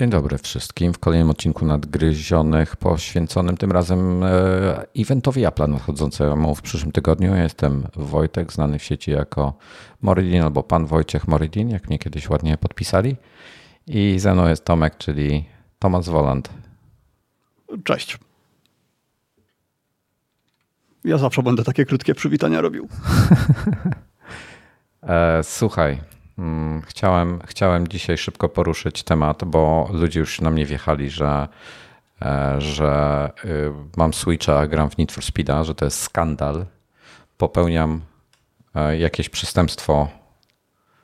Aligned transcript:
Dzień 0.00 0.10
dobry 0.10 0.38
wszystkim. 0.38 0.92
W 0.92 0.98
kolejnym 0.98 1.30
odcinku 1.30 1.66
Nadgryzionych 1.66 2.76
poświęconym 2.76 3.56
tym 3.56 3.72
razem 3.72 4.22
e, 4.22 4.86
eventowi 4.96 5.46
Apple 5.46 5.70
nadchodzącemu 5.70 6.54
w 6.54 6.62
przyszłym 6.62 6.92
tygodniu. 6.92 7.34
Ja 7.34 7.42
jestem 7.42 7.86
Wojtek, 7.96 8.52
znany 8.52 8.78
w 8.78 8.82
sieci 8.82 9.10
jako 9.10 9.54
Moridin 10.02 10.42
albo 10.42 10.62
Pan 10.62 10.86
Wojciech 10.86 11.28
Moridin, 11.28 11.70
jak 11.70 11.88
mnie 11.88 11.98
kiedyś 11.98 12.30
ładnie 12.30 12.58
podpisali. 12.58 13.16
I 13.86 14.18
ze 14.18 14.34
mną 14.34 14.48
jest 14.48 14.64
Tomek, 14.64 14.96
czyli 14.96 15.44
Tomasz 15.78 16.06
Woland. 16.06 16.50
Cześć. 17.84 18.18
Ja 21.04 21.18
zawsze 21.18 21.42
będę 21.42 21.64
takie 21.64 21.84
krótkie 21.84 22.14
przywitania 22.14 22.60
robił. 22.60 22.88
E, 25.02 25.40
słuchaj, 25.42 26.00
chciałem, 26.86 27.40
chciałem 27.46 27.88
dzisiaj 27.88 28.18
szybko 28.18 28.48
poruszyć 28.48 29.02
temat, 29.02 29.44
bo 29.44 29.88
ludzie 29.92 30.20
już 30.20 30.40
na 30.40 30.50
mnie 30.50 30.66
wjechali, 30.66 31.10
że, 31.10 31.48
e, 32.22 32.60
że 32.60 33.30
y, 33.44 33.72
mam 33.96 34.14
Switcha, 34.14 34.66
gram 34.66 34.90
w 34.90 34.98
Need 34.98 35.12
for 35.12 35.24
Speeda, 35.24 35.64
że 35.64 35.74
to 35.74 35.84
jest 35.84 36.00
skandal. 36.02 36.66
Popełniam 37.38 38.00
e, 38.74 38.98
jakieś 38.98 39.28
przestępstwo. 39.28 40.19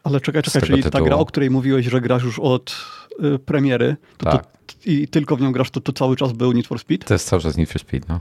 Ale 0.07 0.21
czekaj, 0.21 0.43
czekaj, 0.43 0.63
czyli 0.63 0.83
tytułu. 0.83 1.05
ta 1.05 1.09
gra, 1.09 1.17
o 1.17 1.27
której 1.27 1.51
mówiłeś, 1.51 1.87
że 1.87 2.01
grasz 2.01 2.23
już 2.23 2.39
od 2.39 2.77
y, 3.25 3.39
premiery, 3.39 3.97
to, 4.17 4.31
tak. 4.31 4.47
to, 4.67 4.75
i 4.85 5.09
tylko 5.09 5.37
w 5.37 5.41
nią 5.41 5.53
grasz, 5.53 5.71
to, 5.71 5.81
to 5.81 5.93
cały 5.93 6.17
czas 6.17 6.33
był 6.33 6.53
Need 6.53 6.67
for 6.67 6.79
Speed? 6.79 7.07
To 7.07 7.15
jest 7.15 7.29
cały 7.29 7.43
czas 7.43 7.57
Need 7.57 7.71
for 7.71 7.81
Speed, 7.81 8.07
no. 8.09 8.21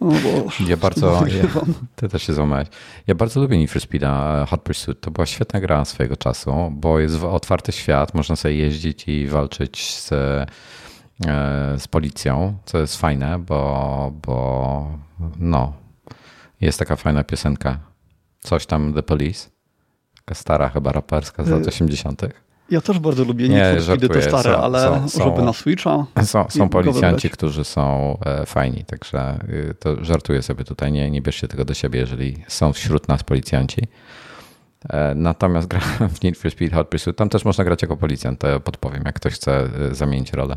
O 0.00 0.10
Boże, 0.10 0.64
ja 0.68 0.76
bardzo, 0.76 1.22
ja, 1.26 1.60
ty 1.96 2.08
też 2.08 2.22
się 2.22 2.34
złamałeś. 2.34 2.68
Ja 3.06 3.14
bardzo 3.14 3.40
lubię 3.40 3.58
Need 3.58 3.70
for 3.70 3.82
Speeda 3.82 4.46
Hot 4.46 4.62
Pursuit. 4.62 5.00
To 5.00 5.10
była 5.10 5.26
świetna 5.26 5.60
gra 5.60 5.84
swojego 5.84 6.16
czasu, 6.16 6.52
bo 6.70 7.00
jest 7.00 7.22
otwarty 7.22 7.72
świat, 7.72 8.14
można 8.14 8.36
sobie 8.36 8.54
jeździć 8.54 9.08
i 9.08 9.26
walczyć 9.26 9.94
z, 9.94 10.12
e, 10.12 10.46
z 11.78 11.88
policją, 11.88 12.58
co 12.64 12.78
jest 12.78 12.96
fajne, 12.96 13.38
bo, 13.38 14.12
bo 14.26 14.98
no, 15.38 15.72
jest 16.60 16.78
taka 16.78 16.96
fajna 16.96 17.24
piosenka. 17.24 17.78
Coś 18.40 18.66
tam 18.66 18.94
The 18.94 19.02
Police. 19.02 19.53
Taka 20.24 20.34
stara 20.34 20.68
chyba 20.68 20.92
raperska 20.92 21.44
z 21.44 21.48
lat 21.48 21.66
80. 21.66 22.24
E, 22.24 22.30
ja 22.70 22.80
też 22.80 22.98
bardzo 22.98 23.24
lubię 23.24 23.48
nie, 23.48 23.76
Need 23.88 24.12
te 24.12 24.22
stare, 24.22 24.42
są, 24.42 24.56
ale 24.56 24.80
są, 24.80 25.08
są, 25.08 25.24
żeby 25.24 25.42
na 25.42 25.52
Switcha. 25.52 26.06
Są, 26.22 26.46
są 26.48 26.68
policjanci, 26.68 27.30
którzy 27.30 27.64
są 27.64 28.16
e, 28.26 28.46
fajni, 28.46 28.84
także 28.84 29.38
y, 29.48 29.74
to 29.78 30.04
żartuję 30.04 30.42
sobie 30.42 30.64
tutaj, 30.64 30.92
nie, 30.92 31.10
nie 31.10 31.22
bierzcie 31.22 31.48
tego 31.48 31.64
do 31.64 31.74
siebie, 31.74 32.00
jeżeli 32.00 32.44
są 32.48 32.72
wśród 32.72 33.08
nas 33.08 33.22
policjanci. 33.22 33.82
E, 34.88 35.14
natomiast 35.14 35.68
grałem 35.72 36.08
w 36.08 36.22
Need 36.22 36.38
for 36.38 36.50
Speed 36.50 36.76
Hot 36.76 36.88
Pursuit. 36.88 37.16
Tam 37.16 37.28
też 37.28 37.44
można 37.44 37.64
grać 37.64 37.82
jako 37.82 37.96
policjant, 37.96 38.38
to 38.38 38.60
podpowiem, 38.60 39.02
jak 39.06 39.14
ktoś 39.14 39.34
chce 39.34 39.68
e, 39.90 39.94
zamienić 39.94 40.32
rolę. 40.32 40.56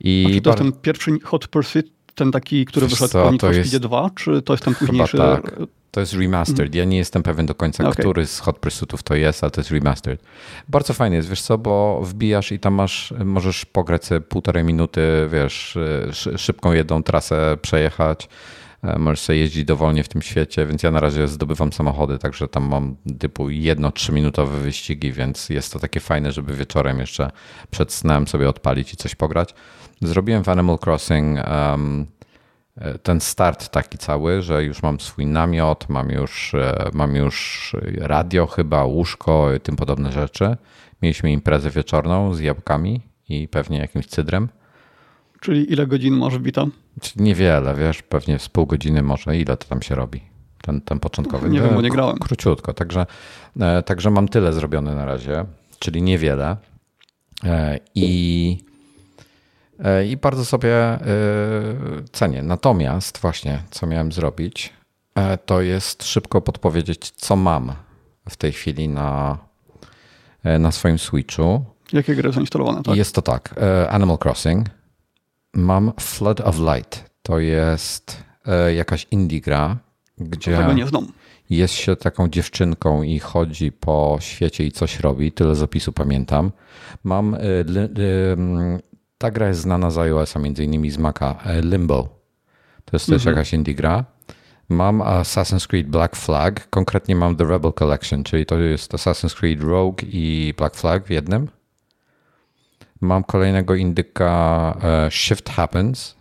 I 0.00 0.26
A 0.28 0.34
czy 0.34 0.40
to 0.40 0.50
jest 0.50 0.62
ten 0.62 0.72
pierwszy 0.72 1.20
Hot 1.24 1.48
Pursuit, 1.48 1.86
ten 2.14 2.32
taki, 2.32 2.64
który 2.64 2.86
wyszedł 2.86 3.12
co, 3.12 3.24
po 3.24 3.30
Need 3.30 3.40
for 3.40 3.54
Speed 3.54 3.80
2, 3.80 4.10
czy 4.14 4.42
to 4.42 4.52
jest 4.52 4.64
ten 4.64 4.74
późniejszy? 4.74 5.16
tak. 5.16 5.56
To 5.92 6.00
jest 6.00 6.12
remastered. 6.12 6.74
Ja 6.74 6.84
nie 6.84 6.96
jestem 6.96 7.22
pewien 7.22 7.46
do 7.46 7.54
końca, 7.54 7.84
okay. 7.84 8.02
który 8.02 8.26
z 8.26 8.38
Hot 8.38 8.58
Pursuitów 8.58 9.02
to 9.02 9.14
jest, 9.14 9.44
ale 9.44 9.50
to 9.50 9.60
jest 9.60 9.70
remastered. 9.70 10.22
Bardzo 10.68 10.94
fajnie 10.94 11.16
jest, 11.16 11.28
wiesz 11.28 11.42
co, 11.42 11.58
bo 11.58 12.00
wbijasz 12.04 12.52
i 12.52 12.58
tam 12.58 12.74
masz, 12.74 13.14
możesz 13.24 13.64
pograć 13.64 14.04
sobie 14.04 14.20
półtorej 14.20 14.64
minuty, 14.64 15.02
wiesz, 15.32 15.78
szybką 16.36 16.72
jedną 16.72 17.02
trasę 17.02 17.56
przejechać. 17.62 18.28
E, 18.82 18.98
możesz 18.98 19.20
sobie 19.20 19.38
jeździć 19.38 19.64
dowolnie 19.64 20.04
w 20.04 20.08
tym 20.08 20.22
świecie, 20.22 20.66
więc 20.66 20.82
ja 20.82 20.90
na 20.90 21.00
razie 21.00 21.28
zdobywam 21.28 21.72
samochody, 21.72 22.18
także 22.18 22.48
tam 22.48 22.68
mam 22.68 22.96
typu 23.18 23.50
jedno, 23.50 23.92
trzyminutowe 23.92 24.58
wyścigi, 24.58 25.12
więc 25.12 25.48
jest 25.48 25.72
to 25.72 25.78
takie 25.78 26.00
fajne, 26.00 26.32
żeby 26.32 26.54
wieczorem 26.54 26.98
jeszcze 26.98 27.30
przed 27.70 27.92
snem 27.92 28.28
sobie 28.28 28.48
odpalić 28.48 28.92
i 28.92 28.96
coś 28.96 29.14
pograć. 29.14 29.54
Zrobiłem 30.02 30.44
w 30.44 30.48
Animal 30.48 30.78
Crossing 30.86 31.38
um, 31.48 32.06
ten 33.02 33.20
start 33.20 33.68
taki 33.68 33.98
cały, 33.98 34.42
że 34.42 34.64
już 34.64 34.82
mam 34.82 35.00
swój 35.00 35.26
namiot, 35.26 35.88
mam 35.88 36.10
już, 36.10 36.54
e, 36.54 36.90
mam 36.92 37.16
już 37.16 37.76
radio 37.96 38.46
chyba, 38.46 38.84
łóżko, 38.84 39.48
tym 39.62 39.76
podobne 39.76 40.12
rzeczy. 40.12 40.56
Mieliśmy 41.02 41.32
imprezę 41.32 41.70
wieczorną 41.70 42.34
z 42.34 42.40
jabłkami 42.40 43.00
i 43.28 43.48
pewnie 43.48 43.78
jakimś 43.78 44.06
cydrem. 44.06 44.48
Czyli 45.40 45.72
ile 45.72 45.86
godzin 45.86 46.14
masz 46.14 46.38
wbita? 46.38 46.66
Niewiele, 47.16 47.74
wiesz, 47.74 48.02
pewnie 48.02 48.38
z 48.38 48.48
pół 48.48 48.66
godziny 48.66 49.02
może. 49.02 49.38
Ile 49.38 49.56
to 49.56 49.68
tam 49.68 49.82
się 49.82 49.94
robi? 49.94 50.20
Ten, 50.62 50.80
ten 50.80 51.00
początkowy. 51.00 51.48
Nie 51.50 51.60
wiem, 51.60 51.74
bo 51.74 51.82
nie 51.82 51.90
grałem. 51.90 52.18
Króciutko, 52.18 52.74
także, 52.74 53.06
e, 53.60 53.82
także 53.82 54.10
mam 54.10 54.28
tyle 54.28 54.52
zrobione 54.52 54.94
na 54.94 55.04
razie, 55.04 55.44
czyli 55.78 56.02
niewiele. 56.02 56.56
E, 57.44 57.78
I 57.94 58.58
E, 58.68 58.71
i 60.06 60.16
bardzo 60.16 60.44
sobie 60.44 60.74
e, 60.74 61.00
cenię. 62.12 62.42
Natomiast 62.42 63.18
właśnie, 63.18 63.62
co 63.70 63.86
miałem 63.86 64.12
zrobić, 64.12 64.72
e, 65.14 65.38
to 65.38 65.60
jest 65.60 66.04
szybko 66.04 66.40
podpowiedzieć, 66.40 67.10
co 67.10 67.36
mam 67.36 67.72
w 68.28 68.36
tej 68.36 68.52
chwili 68.52 68.88
na, 68.88 69.38
na 70.58 70.72
swoim 70.72 70.98
Switchu. 70.98 71.64
Jakie 71.92 72.14
gry 72.14 72.32
są 72.32 72.40
instalowane? 72.40 72.82
Tak? 72.82 72.96
Jest 72.96 73.14
to 73.14 73.22
tak. 73.22 73.54
Animal 73.90 74.18
Crossing. 74.24 74.66
Mam 75.54 75.92
Flood 76.00 76.40
of 76.40 76.58
Light. 76.58 77.10
To 77.22 77.38
jest 77.38 78.22
jakaś 78.76 79.06
indie 79.10 79.40
gra, 79.40 79.76
gdzie 80.18 80.58
jest 81.50 81.74
się 81.74 81.96
taką 81.96 82.28
dziewczynką 82.28 83.02
i 83.02 83.18
chodzi 83.18 83.72
po 83.72 84.16
świecie 84.20 84.66
i 84.66 84.72
coś 84.72 85.00
robi. 85.00 85.32
Tyle 85.32 85.54
z 85.54 85.62
opisu 85.62 85.92
pamiętam. 85.92 86.52
Mam 87.04 87.36
ta 89.22 89.30
gra 89.30 89.48
jest 89.48 89.60
znana 89.60 89.90
z 89.90 89.98
iOS-a, 89.98 90.38
między 90.38 90.64
innymi 90.64 90.90
z 90.90 90.98
Maca. 90.98 91.38
E, 91.44 91.60
Limbo. 91.60 92.02
To 92.84 92.96
jest 92.96 93.06
też 93.06 93.14
mhm. 93.14 93.36
jakaś 93.36 93.52
indie 93.52 93.74
gra. 93.74 94.04
Mam 94.68 94.98
Assassin's 94.98 95.66
Creed 95.66 95.88
Black 95.88 96.16
Flag, 96.16 96.70
konkretnie 96.70 97.16
mam 97.16 97.36
The 97.36 97.44
Rebel 97.44 97.72
Collection, 97.72 98.24
czyli 98.24 98.46
to 98.46 98.58
jest 98.58 98.92
Assassin's 98.92 99.34
Creed 99.34 99.62
Rogue 99.62 99.96
i 100.02 100.54
Black 100.56 100.76
Flag 100.76 101.06
w 101.06 101.10
jednym. 101.10 101.48
Mam 103.00 103.24
kolejnego 103.24 103.74
indyka 103.74 104.76
e, 104.82 105.10
Shift 105.10 105.50
Happens. 105.50 106.16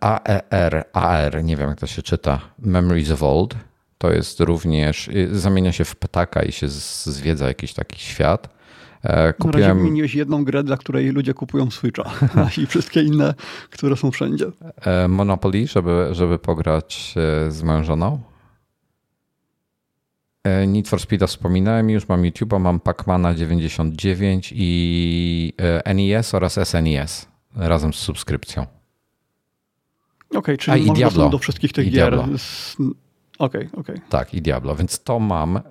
AER, 0.00 0.84
AR, 0.92 1.44
nie 1.44 1.56
wiem 1.56 1.68
jak 1.68 1.80
to 1.80 1.86
się 1.86 2.02
czyta, 2.02 2.40
Memories 2.58 3.10
of 3.10 3.22
Old. 3.22 3.54
To 3.98 4.12
jest 4.12 4.40
również, 4.40 5.10
zamienia 5.32 5.72
się 5.72 5.84
w 5.84 5.96
ptaka 5.96 6.42
i 6.42 6.52
się 6.52 6.68
zwiedza 6.68 7.48
jakiś 7.48 7.74
taki 7.74 8.00
świat. 8.00 8.61
E, 9.02 9.32
kupiłem... 9.32 9.60
Na 9.60 9.68
razie 9.68 9.80
wymieniłeś 9.80 10.14
jedną 10.14 10.44
grę, 10.44 10.64
dla 10.64 10.76
której 10.76 11.08
ludzie 11.08 11.34
kupują 11.34 11.70
Switcha 11.70 12.10
i 12.62 12.66
wszystkie 12.66 13.02
inne, 13.02 13.34
które 13.70 13.96
są 13.96 14.10
wszędzie. 14.10 14.46
E, 14.80 15.08
Monopoly, 15.08 15.66
żeby, 15.66 16.08
żeby 16.12 16.38
pograć 16.38 17.14
e, 17.46 17.50
z 17.50 17.62
moją 17.62 17.84
żoną. 17.84 18.20
Need 20.66 20.88
for 20.88 21.00
Speed 21.00 21.26
wspominałem 21.26 21.90
już, 21.90 22.08
mam 22.08 22.22
YouTube'a, 22.22 22.60
mam 22.60 22.80
Pacmana 22.80 23.34
99 23.34 24.52
i 24.56 25.52
NES 25.94 26.34
oraz 26.34 26.68
SNES 26.68 27.28
razem 27.56 27.92
z 27.92 27.96
subskrypcją. 27.96 28.62
Okej, 30.30 30.38
okay, 30.38 30.58
czyli 30.58 30.90
A, 30.90 31.04
można 31.04 31.28
do 31.28 31.38
wszystkich 31.38 31.72
tych 31.72 31.90
gier 31.90 32.24
Okej, 33.38 33.66
okay, 33.66 33.80
okej. 33.80 33.94
Okay. 33.94 34.08
Tak, 34.08 34.34
i 34.34 34.42
Diablo, 34.42 34.76
więc 34.76 35.02
to 35.02 35.18
mam. 35.18 35.56
E, 35.56 35.62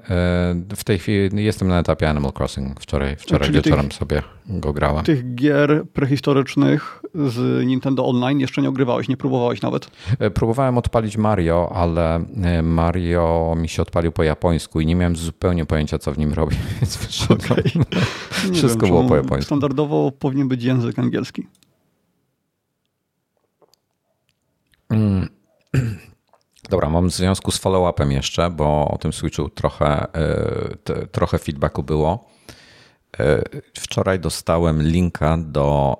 w 0.75 0.83
tej 0.83 0.99
chwili 0.99 1.43
jestem 1.43 1.67
na 1.67 1.79
etapie 1.79 2.09
Animal 2.09 2.31
Crossing. 2.37 2.79
Wczoraj, 2.79 3.15
wczoraj 3.15 3.47
Czyli 3.47 3.61
wieczorem 3.61 3.89
tych, 3.89 3.97
sobie 3.97 4.21
go 4.47 4.73
grałem. 4.73 5.05
Tych 5.05 5.35
gier 5.35 5.83
prehistorycznych 5.93 7.01
z 7.13 7.65
Nintendo 7.65 8.05
Online 8.05 8.39
jeszcze 8.39 8.61
nie 8.61 8.69
ogrywałeś, 8.69 9.07
nie 9.07 9.17
próbowałeś 9.17 9.61
nawet? 9.61 9.91
E, 10.19 10.29
próbowałem 10.29 10.77
odpalić 10.77 11.17
Mario, 11.17 11.71
ale 11.75 12.15
e, 12.43 12.61
Mario 12.61 13.55
mi 13.57 13.69
się 13.69 13.81
odpalił 13.81 14.11
po 14.11 14.23
japońsku 14.23 14.81
i 14.81 14.85
nie 14.85 14.95
miałem 14.95 15.15
zupełnie 15.15 15.65
pojęcia, 15.65 15.99
co 15.99 16.11
w 16.11 16.17
nim 16.17 16.33
robię, 16.33 16.57
więc 16.81 17.27
okay. 17.29 17.63
Wszystko 18.53 18.85
wiem, 18.85 18.95
było 18.95 19.03
po 19.03 19.15
japońsku. 19.15 19.45
Standardowo 19.45 20.11
powinien 20.11 20.47
być 20.47 20.63
język 20.63 20.99
angielski. 20.99 21.47
Mm. 24.89 25.29
Dobra, 26.71 26.89
mam 26.89 27.09
w 27.09 27.13
związku 27.13 27.51
z 27.51 27.59
follow-upem 27.59 28.11
jeszcze, 28.11 28.49
bo 28.49 28.87
o 28.87 28.97
tym 28.97 29.13
Switchu 29.13 29.49
trochę, 29.49 30.13
e, 30.13 31.07
trochę 31.11 31.37
feedbacku 31.37 31.83
było. 31.83 32.25
E, 33.19 33.41
wczoraj 33.73 34.19
dostałem 34.19 34.81
linka 34.81 35.37
do. 35.37 35.97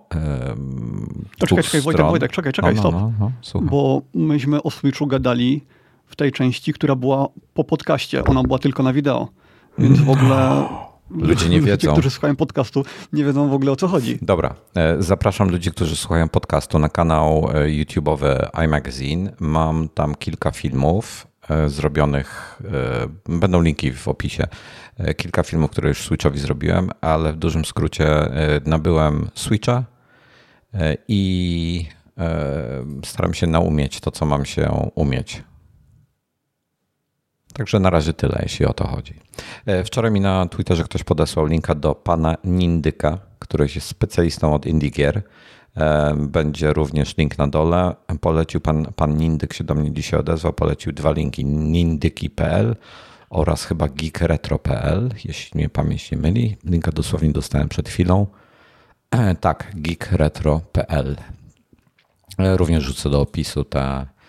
To 1.40 1.48
czekaj, 1.48 1.64
czekaj, 1.64 1.82
Wojtek, 1.82 2.06
Wojtek, 2.06 2.32
czekaj, 2.32 2.54
czekaj, 2.54 2.76
no, 2.76 2.92
no, 2.92 3.14
no, 3.20 3.32
stop. 3.42 3.62
No, 3.62 3.72
bo 3.72 4.02
myśmy 4.14 4.64
o 4.64 4.72
Switchu 4.72 5.08
gadali 5.08 5.66
w 6.06 6.16
tej 6.16 6.32
części, 6.32 6.74
która 6.74 6.96
była 6.96 7.28
po 7.54 7.64
podcaście. 7.64 8.24
Ona 8.24 8.44
była 8.44 8.60
tylko 8.60 8.84
na 8.84 8.94
wideo. 8.94 9.28
Więc 9.78 10.00
w 10.00 10.10
ogóle 10.10 10.66
Ludzie 11.16 11.50
nie 11.50 11.62
wiedzą. 11.62 11.72
Ludzie, 11.72 11.88
którzy 11.92 12.10
słuchają 12.10 12.36
podcastu, 12.36 12.86
nie 13.14 13.26
wiedzą 13.26 13.50
w 13.50 13.54
ogóle 13.54 13.72
o 13.72 13.76
co 13.76 13.88
chodzi. 13.88 14.20
Dobra. 14.22 14.56
E, 14.76 14.96
zapraszam 15.00 15.50
ludzi, 15.50 15.72
którzy 15.72 15.96
słuchają 15.96 16.30
podcastu 16.30 16.80
na 16.80 16.90
kanał 16.90 17.50
e, 17.54 17.66
YouTube'owy 17.68 18.64
iMagazine. 18.66 19.34
Mam 19.40 19.90
tam 19.90 20.16
kilka 20.16 20.52
filmów. 20.52 21.28
zrobionych, 21.68 22.62
będą 23.26 23.62
linki 23.62 23.92
w 23.92 24.08
opisie, 24.08 24.48
kilka 25.18 25.44
filmów, 25.44 25.72
które 25.72 25.90
już 25.90 26.06
Switchowi 26.06 26.40
zrobiłem, 26.40 26.90
ale 27.02 27.34
w 27.34 27.38
dużym 27.38 27.66
skrócie 27.66 28.08
nabyłem 28.66 29.30
Switcha 29.36 29.84
i 31.08 31.86
staram 33.06 33.34
się 33.34 33.48
naumieć 33.48 34.00
to, 34.00 34.12
co 34.12 34.26
mam 34.26 34.46
się 34.46 34.92
umieć. 34.96 35.44
Także 37.62 37.80
na 37.80 37.90
razie 37.90 38.14
tyle, 38.14 38.40
jeśli 38.44 38.66
o 38.66 38.74
to 38.74 38.88
chodzi. 38.88 39.14
Wczoraj 39.86 40.12
mi 40.12 40.22
na 40.22 40.46
Twitterze 40.46 40.84
ktoś 40.84 41.04
podesłał 41.04 41.46
linka 41.46 41.76
do 41.76 41.96
pana 41.96 42.38
Nindyka, 42.44 43.18
który 43.40 43.68
jest 43.76 43.88
specjalistą 43.88 44.54
od 44.54 44.66
indie 44.66 44.90
gier. 44.90 45.22
Będzie 46.16 46.74
również 46.74 47.18
link 47.18 47.38
na 47.38 47.48
dole. 47.48 47.96
Polecił 48.22 48.62
pan, 48.62 48.86
pan 48.96 49.18
Nindyk 49.18 49.54
się 49.54 49.64
do 49.64 49.76
mnie 49.76 49.92
dzisiaj 49.92 50.20
odezwał, 50.20 50.54
polecił 50.54 50.94
dwa 50.94 51.12
linki 51.12 51.46
nindyki.pl 51.46 52.76
oraz 53.30 53.64
chyba 53.64 53.88
geekretro.pl, 53.88 55.10
jeśli 55.26 55.58
mnie 55.58 55.70
pamięć 55.70 56.12
nie 56.12 56.18
myli. 56.18 56.58
Linka 56.66 56.92
dosłownie 56.92 57.32
dostałem 57.32 57.70
przed 57.70 57.90
chwilą. 57.90 58.28
E, 59.12 59.36
tak, 59.36 59.72
geekretro.pl. 59.76 61.16
E, 62.40 62.58
również 62.58 62.84
rzucę 62.84 63.10
do 63.10 63.22
opisu 63.22 63.64
te, 63.64 63.82
E, 63.82 64.21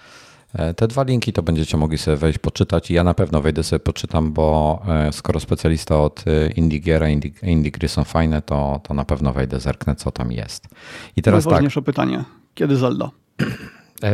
te 0.77 0.89
dwa 0.89 1.03
linki 1.03 1.33
to 1.33 1.43
będziecie 1.43 1.77
mogli 1.77 1.99
sobie 1.99 2.17
wejść, 2.17 2.39
poczytać 2.39 2.91
i 2.91 2.95
ja 2.95 3.05
na 3.05 3.15
pewno 3.15 3.41
wejdę 3.41 3.63
sobie 3.63 3.81
poczytam, 3.81 4.33
bo 4.33 4.83
e, 4.89 5.13
skoro 5.13 5.41
specjalista 5.41 6.01
od 6.01 6.25
e, 6.27 6.51
Indigiera, 6.51 7.09
Indie, 7.43 7.71
gry 7.71 7.89
są 7.89 8.05
fajne, 8.05 8.43
to, 8.43 8.81
to 8.83 8.95
na 8.95 9.05
pewno 9.05 9.33
wejdę, 9.33 9.61
zerknę 9.61 9.97
co 9.97 10.11
tam 10.11 10.33
jest. 10.33 10.69
I 11.17 11.23
teraz 11.23 11.45
Najważniejsze 11.45 11.81
tak. 11.81 11.87
pytanie. 11.87 12.25
Kiedy 12.55 12.77
Zelda? 12.77 13.11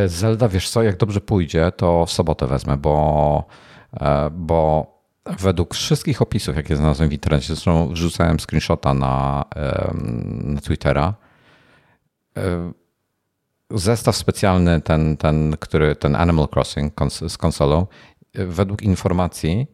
Zelda, 0.07 0.49
wiesz 0.49 0.71
co, 0.71 0.83
jak 0.83 0.97
dobrze 0.97 1.21
pójdzie, 1.21 1.73
to 1.77 2.07
w 2.07 2.13
sobotę 2.13 2.47
wezmę, 2.47 2.77
bo, 2.77 3.45
bo 4.33 4.87
według 5.41 5.75
wszystkich 5.75 6.23
opisów, 6.23 6.57
jakie 6.57 6.77
znalazłem 6.77 7.09
w 7.09 7.13
internecie, 7.13 7.47
zresztą 7.47 7.89
wrzucałem 7.89 8.41
screenshota 8.41 8.95
na, 8.95 9.45
na 10.45 10.61
Twittera, 10.61 11.15
zestaw 13.71 14.17
specjalny, 14.17 14.81
ten, 14.81 15.17
ten, 15.17 15.57
który, 15.61 15.97
ten 15.97 16.17
Animal 16.17 16.49
Crossing 16.55 16.93
z 17.29 17.37
konsolą, 17.37 17.87
według 18.35 18.83
informacji, 18.83 19.67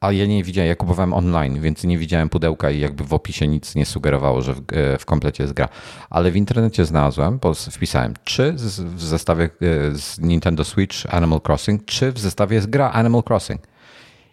a 0.00 0.12
ja 0.12 0.26
nie 0.26 0.44
widziałem, 0.44 0.68
ja 0.68 0.76
kupowałem 0.76 1.12
online, 1.12 1.60
więc 1.60 1.84
nie 1.84 1.98
widziałem 1.98 2.28
pudełka 2.28 2.70
i 2.70 2.80
jakby 2.80 3.04
w 3.04 3.14
opisie 3.14 3.48
nic 3.48 3.74
nie 3.74 3.86
sugerowało, 3.86 4.42
że 4.42 4.54
w, 4.54 4.62
w 4.98 5.04
komplecie 5.04 5.44
jest 5.44 5.54
gra. 5.54 5.68
Ale 6.10 6.30
w 6.30 6.36
internecie 6.36 6.86
znalazłem, 6.86 7.38
wpisałem, 7.70 8.14
czy 8.24 8.52
w 8.52 9.02
zestawie 9.02 9.44
e, 9.44 9.48
z 9.98 10.18
Nintendo 10.18 10.64
Switch 10.64 11.14
Animal 11.14 11.40
Crossing, 11.48 11.84
czy 11.84 12.12
w 12.12 12.18
zestawie 12.18 12.54
jest 12.54 12.70
gra 12.70 12.90
Animal 12.90 13.22
Crossing. 13.28 13.60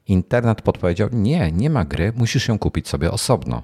Internet 0.08 0.62
podpowiedział, 0.62 1.10
nie, 1.12 1.52
nie 1.52 1.70
ma 1.70 1.86
gry, 1.86 2.14
musisz 2.16 2.48
ją 2.48 2.60
kupić 2.60 2.88
sobie 2.88 3.12
osobno. 3.12 3.64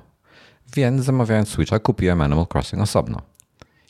Więc 0.76 1.06
zamawiając 1.06 1.50
Switcha 1.50 1.80
kupiłem 1.80 2.22
Animal 2.22 2.46
Crossing 2.54 2.82
osobno. 2.82 3.33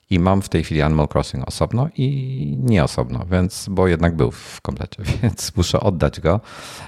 I 0.09 0.19
mam 0.19 0.41
w 0.41 0.49
tej 0.49 0.63
chwili 0.63 0.81
Animal 0.81 1.07
Crossing 1.13 1.47
osobno 1.47 1.89
i 1.97 2.57
nie 2.59 2.83
osobno, 2.83 3.25
więc, 3.31 3.67
bo 3.69 3.87
jednak 3.87 4.15
był 4.15 4.31
w 4.31 4.61
komplecie, 4.61 5.03
więc 5.23 5.57
muszę 5.57 5.79
oddać 5.79 6.19
go. 6.19 6.41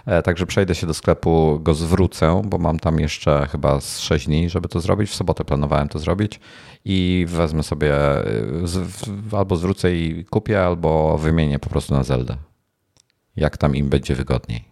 E, 0.06 0.21
także 0.21 0.45
przejdę 0.45 0.75
się 0.75 0.88
do 0.88 0.94
sklepu, 0.94 1.59
go 1.63 1.73
zwrócę, 1.73 2.41
bo 2.45 2.57
mam 2.57 2.79
tam 2.79 3.00
jeszcze 3.00 3.47
chyba 3.51 3.81
z 3.81 4.00
6 4.00 4.25
dni, 4.25 4.50
żeby 4.50 4.67
to 4.69 4.79
zrobić. 4.79 5.09
W 5.09 5.15
sobotę 5.15 5.45
planowałem 5.45 5.89
to 5.89 6.00
zrobić 6.00 6.39
i 6.85 7.25
wezmę 7.29 7.63
sobie 7.63 7.95
e, 7.95 8.25
albo 9.38 9.56
zwrócę 9.56 9.95
i 9.95 10.25
kupię, 10.25 10.65
albo 10.65 11.17
wymienię 11.17 11.59
po 11.59 11.69
prostu 11.69 11.94
na 11.94 12.03
Zelda. 12.03 12.38
Jak 13.35 13.57
tam 13.57 13.75
im 13.75 13.89
będzie 13.89 14.15
wygodniej. 14.15 14.65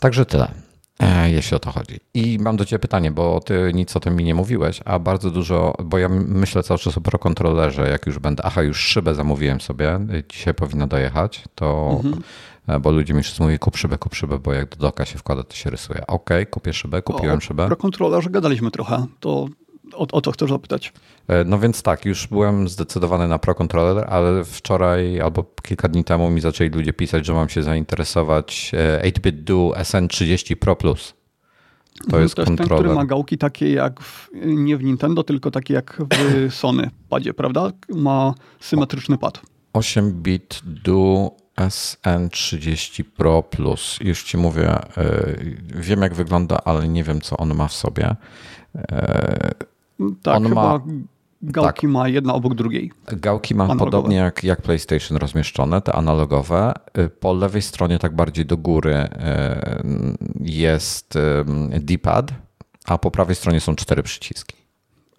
Także 0.00 0.26
tyle. 0.26 0.69
E, 1.00 1.30
jeśli 1.30 1.56
o 1.56 1.60
to 1.60 1.72
chodzi. 1.72 2.00
I 2.14 2.38
mam 2.40 2.56
do 2.56 2.64
Ciebie 2.64 2.78
pytanie, 2.78 3.10
bo 3.10 3.40
Ty 3.40 3.70
nic 3.74 3.96
o 3.96 4.00
tym 4.00 4.16
mi 4.16 4.24
nie 4.24 4.34
mówiłeś, 4.34 4.80
a 4.84 4.98
bardzo 4.98 5.30
dużo, 5.30 5.74
bo 5.84 5.98
ja 5.98 6.08
myślę 6.08 6.62
cały 6.62 6.80
czas 6.80 6.98
o 6.98 7.00
prokontrolerze, 7.00 7.88
jak 7.88 8.06
już 8.06 8.18
będę, 8.18 8.44
aha, 8.46 8.62
już 8.62 8.80
szybę 8.80 9.14
zamówiłem 9.14 9.60
sobie, 9.60 9.98
dzisiaj 10.28 10.54
powinna 10.54 10.86
dojechać, 10.86 11.44
to, 11.54 11.90
mhm. 11.96 12.22
E, 12.66 12.80
bo 12.80 12.90
ludzie 12.90 13.14
mi 13.14 13.22
wszyscy 13.22 13.42
mówią, 13.42 13.58
kup 13.58 13.76
szybę, 13.76 13.98
kup 13.98 14.14
szybę, 14.14 14.38
bo 14.38 14.52
jak 14.52 14.68
do 14.68 14.76
doka 14.76 15.04
się 15.04 15.18
wkłada, 15.18 15.42
to 15.42 15.54
się 15.54 15.70
rysuje. 15.70 16.06
Okej, 16.06 16.42
okay, 16.42 16.46
kupię 16.46 16.72
szybę, 16.72 17.02
kupiłem 17.02 17.38
o, 17.38 17.40
szybę. 17.40 17.66
Pro 17.66 17.76
kontrolerze 17.76 18.30
gadaliśmy 18.30 18.70
trochę, 18.70 19.06
to 19.20 19.46
o, 19.94 20.06
o 20.12 20.20
to 20.20 20.32
chcę 20.32 20.48
zapytać. 20.48 20.92
E, 21.28 21.44
no 21.44 21.58
więc 21.58 21.82
tak, 21.82 22.04
już 22.04 22.26
byłem 22.26 22.68
zdecydowany 22.68 23.28
na 23.28 23.38
Pro 23.38 23.54
Controller, 23.54 24.06
ale 24.08 24.44
wczoraj 24.44 25.20
albo 25.20 25.44
kilka 25.62 25.88
dni 25.88 26.04
temu 26.04 26.30
mi 26.30 26.40
zaczęli 26.40 26.70
ludzie 26.70 26.92
pisać, 26.92 27.26
że 27.26 27.32
mam 27.32 27.48
się 27.48 27.62
zainteresować 27.62 28.72
8-bit 29.02 29.26
e, 29.26 29.32
Duo 29.32 29.72
SN30 29.72 30.56
Pro 30.56 30.76
Plus. 30.76 31.14
To 31.98 32.04
mhm, 32.04 32.22
jest, 32.22 32.34
to 32.34 32.42
jest 32.42 32.56
ten, 32.56 32.66
który 32.66 32.94
ma 32.94 33.04
gałki 33.04 33.38
takie 33.38 33.72
jak 33.72 34.00
w, 34.00 34.28
nie 34.44 34.76
w 34.76 34.84
Nintendo, 34.84 35.22
tylko 35.22 35.50
takie 35.50 35.74
jak 35.74 36.02
w 36.10 36.54
Sony 36.60 36.90
padzie, 37.08 37.34
prawda? 37.34 37.72
Ma 37.88 38.34
symetryczny 38.60 39.18
pad. 39.18 39.40
8-bit 39.74 40.60
Duo 40.64 41.36
SN30 41.56 43.04
Pro 43.04 43.42
Plus. 43.42 43.98
Już 44.00 44.22
ci 44.22 44.36
mówię, 44.36 44.68
e, 44.68 44.84
wiem 45.74 46.02
jak 46.02 46.14
wygląda, 46.14 46.60
ale 46.64 46.88
nie 46.88 47.04
wiem 47.04 47.20
co 47.20 47.36
on 47.36 47.54
ma 47.54 47.68
w 47.68 47.72
sobie. 47.72 48.16
Tak, 50.22 50.36
on 50.36 50.48
chyba 50.48 50.62
ma, 50.62 50.80
gałki 51.42 51.80
tak, 51.80 51.90
ma 51.90 52.08
jedna 52.08 52.34
obok 52.34 52.54
drugiej. 52.54 52.92
Gałki 53.06 53.54
ma 53.54 53.64
analogowe. 53.64 53.90
podobnie 53.90 54.16
jak, 54.16 54.44
jak 54.44 54.62
PlayStation 54.62 55.18
rozmieszczone, 55.18 55.80
te 55.82 55.92
analogowe. 55.92 56.72
Y, 56.98 57.08
po 57.08 57.32
lewej 57.32 57.62
stronie, 57.62 57.98
tak 57.98 58.16
bardziej 58.16 58.46
do 58.46 58.56
góry, 58.56 58.94
y, 58.94 59.08
jest 60.40 61.18
D-pad, 61.80 62.32
a 62.86 62.98
po 62.98 63.10
prawej 63.10 63.36
stronie 63.36 63.60
są 63.60 63.76
cztery 63.76 64.02
przyciski. 64.02 64.60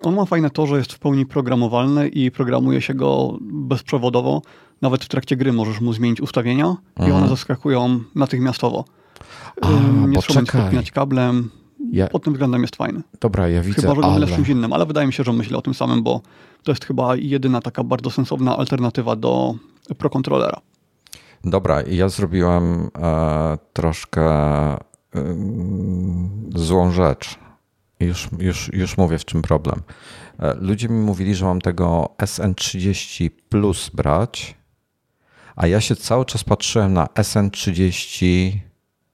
On 0.01 0.16
ma 0.16 0.25
fajne 0.25 0.50
to, 0.50 0.68
że 0.68 0.78
jest 0.78 0.94
w 0.94 1.00
pełni 1.00 1.25
programowalny 1.25 2.07
i 2.07 2.31
programuje 2.31 2.81
się 2.81 2.94
go 2.94 3.38
bezprzewodowo. 3.42 4.42
Nawet 4.81 5.06
w 5.06 5.07
trakcie 5.07 5.36
gry 5.36 5.54
możesz 5.54 5.81
mu 5.81 5.94
zmienić 5.94 6.22
ustawienia 6.22 6.66
mhm. 6.66 6.80
i 6.98 7.04
one 7.04 7.13
mhm. 7.13 7.30
zaskakują 7.30 8.00
natychmiastowo. 8.16 8.86
A, 9.62 9.68
nie 10.07 10.16
poczekaj. 10.16 10.69
trzeba 10.69 10.84
kablem, 10.94 11.50
ja... 11.91 12.07
Pod 12.07 12.24
tym 12.24 12.33
względem 12.33 12.62
jest 12.62 12.75
fajny. 12.75 13.01
Dobra, 13.19 13.50
ja 13.50 13.62
widzę, 13.62 13.81
Chyba, 13.81 13.95
że 13.95 14.01
ale... 14.01 14.13
mylę 14.13 14.27
czymś 14.27 14.50
innym, 14.50 14.74
ale 14.74 14.86
wydaje 14.86 15.07
mi 15.07 15.13
się, 15.13 15.24
że 15.24 15.33
myślę 15.33 15.57
o 15.57 15.62
tym 15.62 15.74
samym, 15.74 16.03
bo 16.03 16.21
to 16.63 16.71
jest 16.71 16.86
chyba 16.86 17.15
jedyna 17.15 17.62
taka 17.62 17.83
bardzo 17.83 18.10
sensowna 18.10 18.57
alternatywa 18.57 19.15
do 19.15 19.55
Pro 19.98 20.10
Controllera. 20.10 20.62
Dobra, 21.43 21.81
ja 21.81 22.10
zrobiłem 22.10 22.89
e, 22.98 23.57
troszkę 23.74 24.24
e, 24.24 24.79
złą 26.55 26.91
rzecz. 26.91 27.39
Już, 28.00 28.29
już, 28.39 28.74
już 28.74 28.98
mówię, 28.98 29.17
w 29.17 29.25
czym 29.25 29.41
problem. 29.41 29.81
E, 30.39 30.55
ludzie 30.60 30.89
mi 30.89 31.00
mówili, 31.05 31.36
że 31.36 31.45
mam 31.45 31.62
tego 31.62 32.10
SN30 32.17 33.29
Plus 33.50 33.89
brać, 33.89 34.55
a 35.55 35.67
ja 35.67 35.81
się 35.81 35.95
cały 35.95 36.25
czas 36.25 36.43
patrzyłem 36.43 36.93
na 36.93 37.05
SN30 37.05 38.51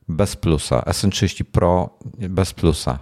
bez 0.08 0.36
plusa, 0.36 0.80
SN30 0.80 1.44
Pro 1.44 2.00
bez 2.30 2.54
plusa. 2.54 3.00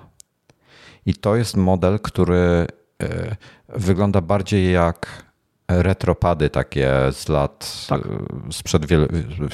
I 1.06 1.14
to 1.14 1.36
jest 1.36 1.58
model, 1.58 2.00
który 2.00 2.68
e, 3.04 3.36
wygląda 3.70 4.22
bardziej 4.22 4.74
jak 4.74 5.26
retropady 5.68 6.50
takie 6.50 6.92
z 7.12 7.30
lat, 7.30 7.86
tak. 7.88 8.02
E, 8.02 8.10
sprzed 8.52 8.86
wielu, 8.86 9.08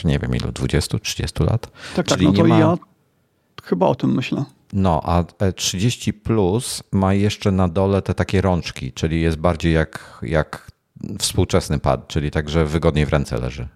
nie 0.03 0.19
wiem 0.19 0.35
ilu, 0.35 0.49
20-30 0.49 1.45
lat. 1.45 1.61
Tak, 1.61 1.71
tak 1.95 2.05
Czyli 2.05 2.25
tak, 2.25 2.37
no 2.37 2.43
to 2.43 2.49
ma... 2.49 2.59
ja 2.59 2.77
chyba 3.63 3.87
o 3.87 3.95
tym 3.95 4.15
myślę. 4.15 4.45
No, 4.73 5.01
a 5.03 5.23
30 5.55 6.13
plus 6.13 6.83
ma 6.91 7.13
jeszcze 7.13 7.51
na 7.51 7.67
dole 7.67 8.01
te 8.01 8.13
takie 8.13 8.41
rączki, 8.41 8.93
czyli 8.93 9.21
jest 9.21 9.37
bardziej 9.37 9.73
jak, 9.73 10.19
jak 10.21 10.71
współczesny 11.19 11.79
pad, 11.79 12.07
czyli 12.07 12.31
także 12.31 12.65
wygodniej 12.65 13.05
w 13.05 13.09
ręce 13.09 13.37
leży. 13.37 13.67